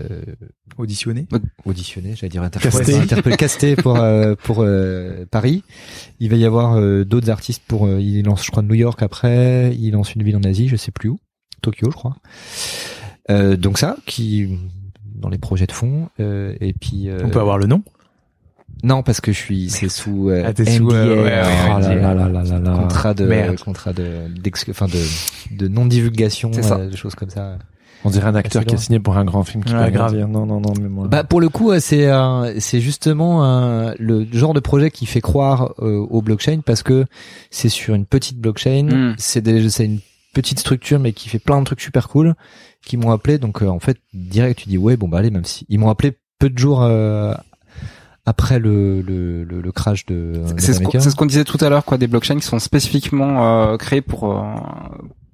Auditionné. 0.77 1.27
auditionné, 1.65 2.13
j'allais 2.15 2.29
dire 2.29 2.43
interpellé, 2.43 2.71
Casté. 2.77 2.95
interpellé, 3.01 3.35
casté 3.37 3.75
pour 3.75 3.97
euh, 3.97 4.35
pour 4.41 4.57
euh, 4.61 5.25
Paris. 5.29 5.63
Il 6.19 6.29
va 6.29 6.37
y 6.37 6.45
avoir 6.45 6.77
euh, 6.77 7.03
d'autres 7.03 7.29
artistes 7.29 7.61
pour. 7.67 7.85
euh, 7.87 7.99
il 7.99 8.23
lance, 8.23 8.45
je 8.45 8.51
crois, 8.51 8.63
New 8.63 8.73
York 8.75 9.01
après. 9.03 9.75
Il 9.77 9.91
lance 9.91 10.15
une 10.15 10.23
ville 10.23 10.37
en 10.37 10.43
Asie, 10.43 10.67
je 10.69 10.75
sais 10.77 10.91
plus 10.91 11.09
où, 11.09 11.19
Tokyo, 11.61 11.89
je 11.91 11.95
crois. 11.95 12.15
Euh, 13.29 13.55
donc 13.57 13.77
ça, 13.77 13.97
qui 14.05 14.57
dans 15.21 15.29
les 15.29 15.37
projets 15.37 15.67
de 15.67 15.71
fond. 15.71 16.09
euh, 16.19 16.53
et 16.59 16.73
puis. 16.73 17.09
euh, 17.09 17.19
On 17.23 17.29
peut 17.29 17.39
avoir 17.39 17.57
le 17.57 17.67
nom? 17.67 17.81
Non, 18.83 19.03
parce 19.03 19.21
que 19.21 19.31
je 19.31 19.37
suis, 19.37 19.69
c'est 19.69 19.89
sous 19.89 20.29
euh, 20.29 20.43
Ah, 20.45 20.49
euh, 20.49 20.53
contrat 22.75 23.13
de 23.13 23.25
Merde. 23.25 23.59
contrat 23.59 23.93
de 23.93 24.27
d'ex- 24.41 24.65
enfin 24.69 24.87
de 24.87 25.57
de 25.57 25.67
non 25.67 25.85
divulgation, 25.85 26.51
ça. 26.53 26.85
des 26.87 26.95
choses 26.97 27.15
comme 27.15 27.29
ça. 27.29 27.57
On 28.03 28.09
dirait 28.09 28.25
un 28.27 28.33
acteur 28.35 28.65
qui 28.65 28.73
a 28.73 28.77
signé 28.79 28.99
pour 28.99 29.15
un 29.17 29.25
grand 29.25 29.43
film 29.43 29.63
qui 29.63 29.75
Ouais, 29.75 29.91
grave. 29.91 30.15
Non, 30.17 30.47
non, 30.47 30.59
non, 30.59 30.73
mais 30.81 30.89
moi. 30.89 31.07
Bah 31.07 31.23
pour 31.23 31.39
le 31.39 31.49
coup, 31.49 31.71
euh, 31.71 31.79
c'est 31.79 32.09
c'est 32.59 32.81
justement 32.81 33.43
un- 33.45 33.93
le 33.99 34.25
genre 34.31 34.55
de 34.55 34.59
projet 34.59 34.89
qui 34.89 35.05
fait 35.05 35.21
croire 35.21 35.75
euh, 35.79 35.97
au 36.09 36.21
blockchain 36.23 36.61
parce 36.65 36.81
que 36.81 37.05
c'est 37.51 37.69
sur 37.69 37.93
une 37.93 38.05
petite 38.05 38.39
blockchain, 38.39 38.87
Mm. 38.91 39.15
c'est 39.19 39.69
c'est 39.69 39.85
une 39.85 39.99
petite 40.33 40.59
structure 40.59 40.97
mais 40.99 41.13
qui 41.13 41.29
fait 41.29 41.39
plein 41.39 41.59
de 41.59 41.65
trucs 41.65 41.81
super 41.81 42.07
cool 42.07 42.33
qui 42.85 42.97
m'ont 42.97 43.11
appelé 43.11 43.37
donc 43.37 43.61
euh, 43.61 43.67
en 43.67 43.79
fait 43.79 43.97
direct 44.13 44.59
tu 44.59 44.69
dis 44.69 44.77
ouais 44.77 44.97
bon 44.97 45.07
bah 45.07 45.19
allez 45.19 45.31
même 45.31 45.45
si 45.45 45.65
ils 45.69 45.79
m'ont 45.79 45.89
appelé 45.89 46.17
peu 46.39 46.49
de 46.49 46.57
jours 46.57 46.81
euh, 46.83 47.33
après 48.25 48.59
le 48.59 49.01
le, 49.01 49.43
le, 49.43 49.61
le 49.61 49.71
crash 49.71 50.05
de 50.05 50.41
c'est 50.57 50.73
ce 50.73 50.77
qu'on 50.77 50.83
d'Amaker. 50.85 51.01
c'est 51.01 51.09
ce 51.09 51.15
qu'on 51.15 51.25
disait 51.25 51.43
tout 51.43 51.57
à 51.61 51.69
l'heure 51.69 51.85
quoi 51.85 51.97
des 51.97 52.07
blockchains 52.07 52.37
qui 52.37 52.45
sont 52.45 52.59
spécifiquement 52.59 53.71
euh, 53.71 53.77
créés 53.77 54.01
pour 54.01 54.31
euh, 54.31 54.41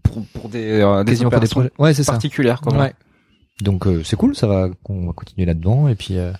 pour 0.03 0.25
pour 0.33 0.49
des 0.49 0.81
euh, 0.81 1.03
des 1.03 1.17
pas 1.25 1.39
des 1.39 1.47
projets. 1.47 1.71
Ouais, 1.79 1.93
particulières 1.93 2.61
quoi. 2.61 2.77
Ouais. 2.77 2.93
Donc 3.61 3.87
euh, 3.87 4.03
c'est 4.03 4.15
cool, 4.15 4.35
ça 4.35 4.45
va, 4.45 4.69
on 4.87 5.07
va 5.07 5.13
continuer 5.13 5.47
là-dedans 5.47 5.87
et 5.87 5.95
puis 5.95 6.17
euh, 6.17 6.31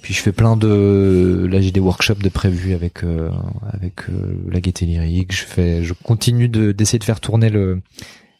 puis 0.00 0.14
je 0.14 0.22
fais 0.22 0.32
plein 0.32 0.56
de 0.56 1.46
là 1.50 1.60
j'ai 1.60 1.70
des 1.70 1.80
workshops 1.80 2.22
de 2.22 2.30
prévus 2.30 2.72
avec 2.72 3.04
euh, 3.04 3.30
avec 3.70 4.08
euh, 4.08 4.38
la 4.50 4.60
gaieté 4.62 4.86
lyrique, 4.86 5.34
je 5.34 5.44
fais 5.44 5.84
je 5.84 5.92
continue 5.92 6.48
de 6.48 6.72
d'essayer 6.72 6.98
de 6.98 7.04
faire 7.04 7.20
tourner 7.20 7.50
le 7.50 7.82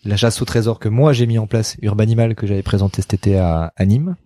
la 0.05 0.16
chasse 0.16 0.40
au 0.43 0.44
trésor 0.44 0.78
que 0.78 0.89
moi 0.89 1.12
j'ai 1.12 1.27
mis 1.27 1.39
en 1.39 1.47
place 1.47 1.77
Urbanimal 1.82 2.35
que 2.35 2.47
j'avais 2.47 2.62
présenté 2.62 3.02
cet 3.02 3.14
été 3.14 3.39
à, 3.39 3.73
à 3.77 3.85
Nîmes. 3.85 4.16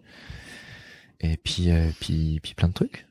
Et 1.21 1.37
puis 1.43 1.71
euh, 1.71 1.89
puis 2.01 2.41
puis 2.43 2.55
plein 2.55 2.69
de 2.69 2.73
trucs. 2.75 3.07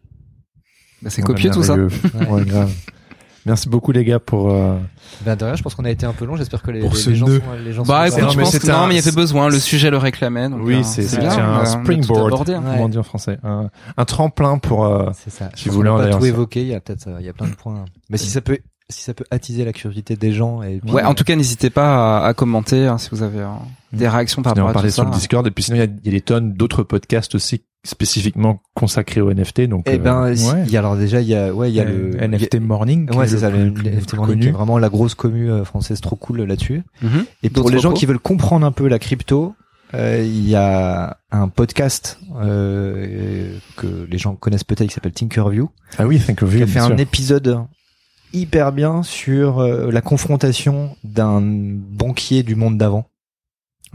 Bah, 1.01 1.09
c'est 1.09 1.21
copieux 1.21 1.51
tout 1.51 1.63
ça. 1.63 1.75
ouais, 1.75 2.45
grave. 2.45 2.71
Merci 3.45 3.69
beaucoup 3.69 3.91
les 3.93 4.03
gars 4.03 4.19
pour. 4.19 4.51
euh, 4.51 4.77
Ben 5.21 5.35
de 5.35 5.45
rien, 5.45 5.55
je 5.55 5.63
pense 5.63 5.73
qu'on 5.73 5.85
a 5.85 5.89
été 5.89 6.05
un 6.05 6.11
peu 6.11 6.25
long, 6.25 6.35
j'espère 6.35 6.61
que 6.61 6.71
les, 6.71 6.81
Pour 6.81 6.91
les- 6.91 6.97
ce 6.97 7.09
les 7.11 7.15
gens 7.15 7.25
sont 7.25 7.39
les 7.63 7.71
gens 7.71 7.83
Bah 7.83 8.09
sont 8.11 8.17
écoute, 8.17 8.31
je 8.33 8.37
mais 8.37 8.43
pense 8.43 8.59
que 8.59 8.67
non, 8.67 8.73
un- 8.79 8.87
mais 8.87 8.95
il 8.95 8.97
y 8.97 8.99
avait 9.07 9.15
besoin, 9.15 9.47
le 9.47 9.59
sujet 9.59 9.89
le 9.89 9.97
réclamait. 9.97 10.49
Donc, 10.49 10.59
Oui, 10.61 10.75
euh, 10.75 10.83
c'est 10.83 11.17
un 11.17 11.61
euh, 11.61 11.65
springboard. 11.65 12.27
abordé, 12.33 12.53
hein. 12.55 12.63
Comment 12.65 12.83
on 12.83 12.89
dit 12.89 12.97
en 12.97 13.03
français 13.03 13.37
un, 13.43 13.69
un 13.95 14.05
tremplin 14.05 14.57
pour. 14.57 14.85
euh, 14.85 15.09
C'est 15.13 15.29
ça. 15.29 15.49
Si 15.55 15.69
vous 15.69 15.75
voulez 15.75 15.89
en 15.89 15.95
va 15.97 16.09
tout 16.09 16.25
évoquer, 16.25 16.61
il 16.63 16.67
y 16.67 16.75
a 16.75 16.81
peut-être 16.81 17.07
il 17.19 17.25
y 17.25 17.29
a 17.29 17.33
plein 17.33 17.47
de 17.47 17.55
points. 17.55 17.85
Mais 18.09 18.17
si 18.17 18.29
ça 18.29 18.41
peut 18.41 18.57
si 18.89 19.01
ça 19.03 19.13
peut 19.13 19.25
attiser 19.31 19.65
la 19.65 19.73
curiosité 19.73 20.15
des 20.15 20.31
gens 20.31 20.63
et 20.63 20.79
puis, 20.83 20.91
Ouais, 20.91 21.03
en 21.03 21.13
tout 21.13 21.23
cas, 21.23 21.35
n'hésitez 21.35 21.69
pas 21.69 22.19
à, 22.19 22.27
à 22.27 22.33
commenter 22.33 22.87
hein, 22.87 22.97
si 22.97 23.09
vous 23.11 23.21
avez 23.23 23.39
euh, 23.39 23.47
des 23.93 24.07
réactions 24.07 24.41
par 24.41 24.53
rapport 24.55 24.69
à 24.69 24.73
parlait 24.73 24.89
tout 24.89 24.95
sur 24.95 25.03
ça. 25.03 25.09
le 25.09 25.15
Discord 25.15 25.45
et 25.47 25.51
puis 25.51 25.63
sinon 25.63 25.77
il 25.77 25.79
y 25.79 25.83
a, 25.83 25.85
il 25.85 26.05
y 26.05 26.09
a 26.09 26.11
des 26.11 26.21
tonnes 26.21 26.53
d'autres 26.53 26.83
podcasts 26.83 27.35
aussi 27.35 27.61
spécifiquement 27.85 28.61
consacrés 28.73 29.21
aux 29.21 29.31
NFT 29.33 29.61
donc. 29.61 29.83
Eh 29.87 29.97
ben, 29.99 30.23
euh, 30.23 30.35
ouais. 30.35 30.63
il 30.65 30.71
y 30.71 30.75
a 30.75 30.79
alors 30.79 30.97
déjà 30.97 31.21
il 31.21 31.27
y 31.27 31.35
a 31.35 31.53
ouais 31.53 31.71
il 31.71 31.75
y 31.75 31.79
a 31.79 31.83
Euh, 31.85 32.11
le 32.19 32.27
NFT 32.27 32.55
Morning. 32.59 33.09
Ouais, 33.15 33.25
est 33.25 33.27
c'est 33.29 33.37
ça, 33.39 33.49
le, 33.49 33.69
NFT 33.69 34.15
Morning, 34.15 34.33
connu. 34.35 34.41
qui 34.41 34.47
est 34.49 34.51
vraiment 34.51 34.77
la 34.79 34.89
grosse 34.89 35.15
commu 35.15 35.49
euh, 35.49 35.63
française 35.63 36.01
trop 36.01 36.15
cool 36.15 36.41
là-dessus. 36.41 36.83
Mhm. 37.01 37.25
Et 37.43 37.49
pour 37.49 37.69
les 37.69 37.79
gens 37.79 37.93
qui 37.93 38.05
veulent 38.05 38.19
comprendre 38.19 38.65
un 38.65 38.71
peu 38.71 38.87
la 38.87 38.99
crypto, 38.99 39.53
euh, 39.93 40.21
il 40.23 40.47
y 40.49 40.55
a 40.55 41.17
un 41.31 41.47
podcast 41.47 42.19
euh, 42.41 43.51
que 43.77 43.87
les 44.09 44.17
gens 44.17 44.35
connaissent 44.35 44.63
peut-être 44.63 44.87
qui 44.89 44.93
s'appelle 44.93 45.13
Tinkerview, 45.13 45.69
Ah 45.97 46.05
oui, 46.05 46.19
Think 46.19 46.43
of 46.43 46.49
qui 46.51 46.57
You. 46.57 46.63
a 46.63 46.67
fait 46.67 46.79
un 46.79 46.87
sûr. 46.87 46.99
épisode 46.99 47.59
hyper 48.33 48.71
bien 48.71 49.03
sur 49.03 49.59
euh, 49.59 49.91
la 49.91 50.01
confrontation 50.01 50.95
d'un 51.03 51.41
banquier 51.41 52.43
du 52.43 52.55
monde 52.55 52.77
d'avant 52.77 53.05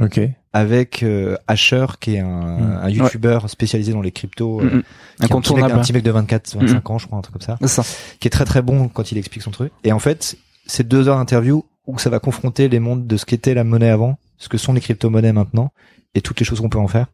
Ok. 0.01 0.21
avec 0.53 1.03
euh, 1.05 1.37
Asher 1.47 1.87
qui 2.01 2.17
est 2.17 2.21
un, 2.21 2.59
Mm. 2.59 2.79
un 2.83 2.89
youtubeur 2.91 3.49
spécialisé 3.51 3.93
dans 3.93 4.03
les 4.03 4.11
cryptos 4.13 4.61
euh, 4.61 4.69
qui 4.69 4.75
est 4.75 4.77
un 4.77 4.81
petit 4.81 4.85
mec- 5.21 5.25
Incontournable. 5.31 5.73
un 5.75 5.79
petit 5.83 5.93
mec 5.93 6.03
de 6.03 6.11
24 6.11 6.57
25 6.59 6.91
ans 6.91 6.99
je 6.99 7.07
crois 7.07 7.19
un 7.19 7.23
truc 7.23 7.33
comme 7.35 7.43
ça 7.43 7.57
C'est 7.61 7.69
ça. 7.69 7.83
qui 8.19 8.27
est 8.29 8.31
très 8.31 8.45
très 8.45 8.63
bon 8.63 8.89
quand 8.89 9.13
il 9.13 9.19
explique 9.19 9.43
son 9.43 9.51
truc. 9.53 9.73
Et 9.85 9.93
en 9.93 9.99
fait, 10.01 10.37
c'est 10.67 10.87
deux 10.87 11.09
heures 11.09 11.17
d'interview 11.19 11.65
où 11.87 11.99
ça 11.99 12.11
va 12.11 12.19
confronter 12.19 12.69
les 12.69 12.81
mondes 12.81 13.07
de 13.07 13.17
ce 13.17 13.25
qu'était 13.27 13.55
la 13.55 13.63
monnaie 13.63 13.91
avant, 13.91 14.19
ce 14.39 14.49
que 14.49 14.57
sont 14.59 14.73
les 14.73 14.81
crypto-monnaies 14.81 15.33
maintenant, 15.35 15.71
et 16.15 16.23
toutes 16.23 16.41
les 16.41 16.47
choses 16.47 16.61
qu'on 16.61 16.71
peut 16.71 16.79
en 16.79 16.89
faire. 16.89 17.07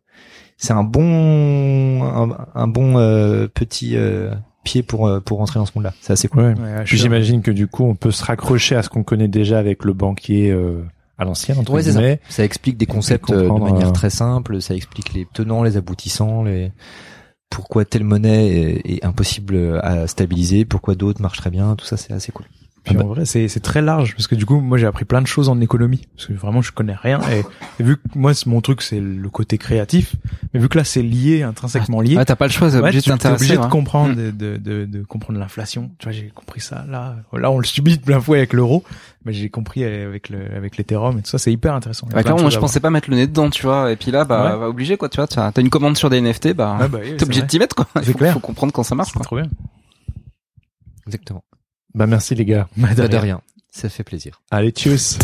C'est 0.57 0.73
un 0.73 0.85
bon, 0.85 2.03
un, 2.05 2.37
un 2.55 2.67
bon 2.69 2.97
euh, 2.99 3.49
petit 3.49 3.97
euh, 3.97 4.33
pied 4.65 4.83
pour 4.83 5.07
euh, 5.07 5.21
pour 5.21 5.39
rentrer 5.39 5.59
dans 5.59 5.67
ce 5.67 5.73
monde-là. 5.75 5.95
C'est 6.01 6.13
assez 6.13 6.29
cool. 6.29 6.43
Ouais. 6.43 6.55
Ouais, 6.55 6.85
Puis 6.85 6.99
j'imagine 6.99 7.43
que 7.43 7.51
du 7.51 7.67
coup 7.67 7.85
on 7.85 7.95
peut 7.95 8.11
se 8.11 8.25
raccrocher 8.25 8.77
à 8.77 8.83
ce 8.83 8.89
qu'on 8.89 9.03
connaît 9.03 9.29
déjà 9.29 9.59
avec 9.59 9.85
le 9.85 9.93
banquier 9.93 10.51
euh, 10.51 10.85
à 11.19 11.25
l'ancien 11.25 11.57
entre 11.57 11.73
Ouais, 11.73 11.83
c'est 11.83 11.93
ça. 11.93 12.01
Ça 12.29 12.45
explique 12.45 12.77
des 12.77 12.87
concepts 12.87 13.31
euh, 13.31 13.49
de 13.49 13.61
manière 13.61 13.89
euh, 13.89 13.93
très 13.93 14.11
simple. 14.11 14.61
Ça 14.61 14.75
explique 14.75 15.13
les 15.13 15.27
tenants, 15.33 15.63
les 15.63 15.77
aboutissants, 15.77 16.43
les 16.45 16.73
pourquoi 17.51 17.85
telle 17.85 18.05
monnaie 18.05 18.49
est, 18.49 18.91
est 18.97 19.05
impossible 19.05 19.81
à 19.83 20.07
stabiliser, 20.07 20.65
pourquoi 20.65 20.95
d'autres 20.95 21.21
marchent 21.21 21.39
très 21.41 21.51
bien. 21.51 21.75
Tout 21.75 21.85
ça, 21.85 21.97
c'est 21.97 22.13
assez 22.13 22.31
cool. 22.31 22.47
Puis 22.83 22.95
Ah 22.97 23.01
bah. 23.01 23.05
en 23.05 23.09
vrai, 23.09 23.27
c'est 23.27 23.47
c'est 23.49 23.61
très 23.61 23.83
large 23.83 24.15
parce 24.17 24.27
que 24.27 24.35
du 24.35 24.47
coup, 24.47 24.59
moi, 24.61 24.79
j'ai 24.79 24.87
appris 24.87 25.05
plein 25.05 25.21
de 25.21 25.27
choses 25.27 25.51
en 25.51 25.61
économie 25.61 26.07
parce 26.17 26.29
que 26.29 26.33
vraiment, 26.33 26.63
je 26.63 26.73
connais 26.73 26.95
rien 26.95 27.21
et, 27.31 27.41
et 27.79 27.83
vu 27.85 27.99
que 27.99 28.03
moi, 28.15 28.33
c'est- 28.33 28.47
mon 28.47 28.63
truc, 28.63 28.81
c'est 28.81 29.01
le 29.01 29.29
côté 29.29 29.59
créatif, 29.59 30.17
mais 30.55 30.61
vu 30.61 30.69
que 30.71 30.79
là, 30.79 30.85
c'est 30.85 31.03
lié, 31.03 31.43
intrinsèquement 31.43 32.01
lié. 32.01 32.17
Ouais, 32.17 32.25
t'as 32.25 32.37
pas 32.37 32.47
le 32.47 32.53
choix, 32.53 32.69
t'es 32.71 32.77
ouais, 32.77 32.81
obligé 32.81 33.01
de 33.01 33.05
t'intéresser. 33.05 33.45
obligé 33.45 33.57
de 33.59 33.63
ouais. 33.63 33.69
comprendre, 33.69 34.13
Mm. 34.15 34.17
de, 34.17 34.31
de, 34.31 34.57
de, 34.57 34.85
de 34.87 35.03
comprendre 35.03 35.39
l'inflation. 35.39 35.91
Tu 35.99 36.05
vois, 36.07 36.13
j'ai 36.13 36.29
compris 36.35 36.61
ça. 36.63 36.87
Là, 36.89 37.17
là, 37.35 37.51
on 37.51 37.59
le 37.59 37.67
subit 37.67 37.99
de 37.99 38.03
plein 38.03 38.19
fouet 38.19 38.39
avec 38.39 38.55
l'euro, 38.55 38.83
mais 39.27 39.35
j'ai 39.35 39.51
compris 39.51 39.85
avec 39.85 40.31
le, 40.31 40.39
avec 40.57 40.79
l'Ethereum 40.79 41.19
et 41.19 41.23
tout 41.23 41.29
ça. 41.29 41.37
C'est 41.37 41.53
hyper 41.53 41.75
intéressant. 41.75 42.07
De 42.07 42.13
clairement, 42.15 42.41
moi 42.41 42.51
je 42.51 42.59
pensais 42.59 42.81
pas 42.81 42.89
mettre 42.89 43.11
le 43.11 43.17
nez 43.17 43.27
dedans, 43.27 43.51
tu 43.51 43.63
vois. 43.63 43.93
Et 43.93 43.97
puis 43.97 44.11
là, 44.11 44.25
bah, 44.25 44.55
Ouais. 44.55 44.59
bah, 44.59 44.69
obligé 44.69 44.97
quoi, 44.97 45.11
tu 45.11 45.17
vois. 45.17 45.27
T'as 45.27 45.53
une 45.61 45.69
commande 45.71 45.99
sur 45.99 46.09
des 46.09 46.23
NFT, 46.23 46.55
bah. 46.55 46.79
Ouais, 46.81 46.89
bah 46.89 46.99
oui, 47.03 47.15
t'es 47.19 47.25
obligé 47.25 47.43
de 47.43 47.47
t'y 47.47 47.59
mettre 47.59 47.77
quoi. 47.77 47.87
Il 47.97 48.15
faut, 48.33 48.41
comprendre 48.41 48.73
quand 48.73 48.85
ça 48.85 48.95
marche 48.95 49.11
C'est 49.13 49.19
quoi. 49.19 49.25
trop 49.27 49.37
bien. 49.37 49.51
Exactement. 51.07 51.45
Bah 51.95 52.07
merci 52.07 52.35
les 52.35 52.45
gars. 52.45 52.69
Bah, 52.77 52.89
de 52.91 53.03
Pas 53.03 53.09
de 53.09 53.17
rien. 53.17 53.21
rien. 53.21 53.41
Ça 53.73 53.89
fait 53.89 54.05
plaisir. 54.05 54.41
Allez, 54.51 54.71
tchuss 54.71 55.19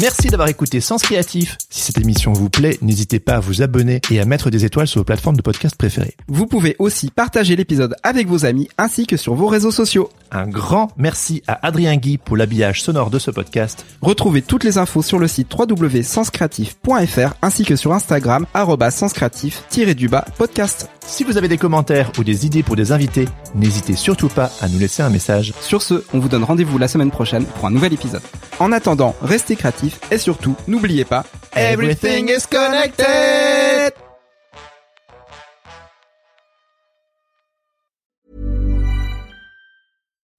Merci 0.00 0.28
d'avoir 0.28 0.48
écouté 0.48 0.80
Sens 0.80 1.02
Créatif. 1.02 1.56
Si 1.70 1.80
cette 1.80 1.98
émission 1.98 2.32
vous 2.32 2.50
plaît, 2.50 2.78
n'hésitez 2.82 3.18
pas 3.18 3.34
à 3.36 3.40
vous 3.40 3.62
abonner 3.62 4.00
et 4.12 4.20
à 4.20 4.24
mettre 4.26 4.48
des 4.48 4.64
étoiles 4.64 4.86
sur 4.86 5.00
vos 5.00 5.04
plateformes 5.04 5.36
de 5.36 5.42
podcast 5.42 5.74
préférées. 5.76 6.14
Vous 6.28 6.46
pouvez 6.46 6.76
aussi 6.78 7.10
partager 7.10 7.56
l'épisode 7.56 7.96
avec 8.04 8.28
vos 8.28 8.44
amis 8.44 8.68
ainsi 8.78 9.06
que 9.08 9.16
sur 9.16 9.34
vos 9.34 9.48
réseaux 9.48 9.72
sociaux. 9.72 10.08
Un 10.30 10.46
grand 10.46 10.88
merci 10.96 11.42
à 11.46 11.66
Adrien 11.66 11.96
Guy 11.96 12.18
pour 12.18 12.36
l'habillage 12.36 12.82
sonore 12.82 13.10
de 13.10 13.18
ce 13.18 13.30
podcast. 13.30 13.84
Retrouvez 14.02 14.42
toutes 14.42 14.64
les 14.64 14.78
infos 14.78 15.02
sur 15.02 15.18
le 15.18 15.28
site 15.28 15.52
www.senscreatif.fr 15.52 17.34
ainsi 17.42 17.64
que 17.64 17.76
sur 17.76 17.92
Instagram 17.92 18.46
senscreatif-du-bas 18.90 20.24
podcast. 20.36 20.88
Si 21.06 21.24
vous 21.24 21.38
avez 21.38 21.48
des 21.48 21.58
commentaires 21.58 22.12
ou 22.18 22.24
des 22.24 22.46
idées 22.46 22.62
pour 22.62 22.76
des 22.76 22.92
invités, 22.92 23.26
n'hésitez 23.54 23.94
surtout 23.94 24.28
pas 24.28 24.50
à 24.60 24.68
nous 24.68 24.78
laisser 24.78 25.02
un 25.02 25.10
message. 25.10 25.54
Sur 25.60 25.82
ce, 25.82 26.04
on 26.12 26.18
vous 26.18 26.28
donne 26.28 26.44
rendez-vous 26.44 26.78
la 26.78 26.88
semaine 26.88 27.10
prochaine 27.10 27.44
pour 27.44 27.66
un 27.66 27.70
nouvel 27.70 27.92
épisode. 27.92 28.22
En 28.58 28.72
attendant, 28.72 29.14
restez 29.22 29.56
créatifs 29.56 30.00
et 30.10 30.18
surtout, 30.18 30.56
n'oubliez 30.66 31.04
pas, 31.04 31.24
Everything 31.54 32.28
is 32.28 32.46
connected 32.46 34.07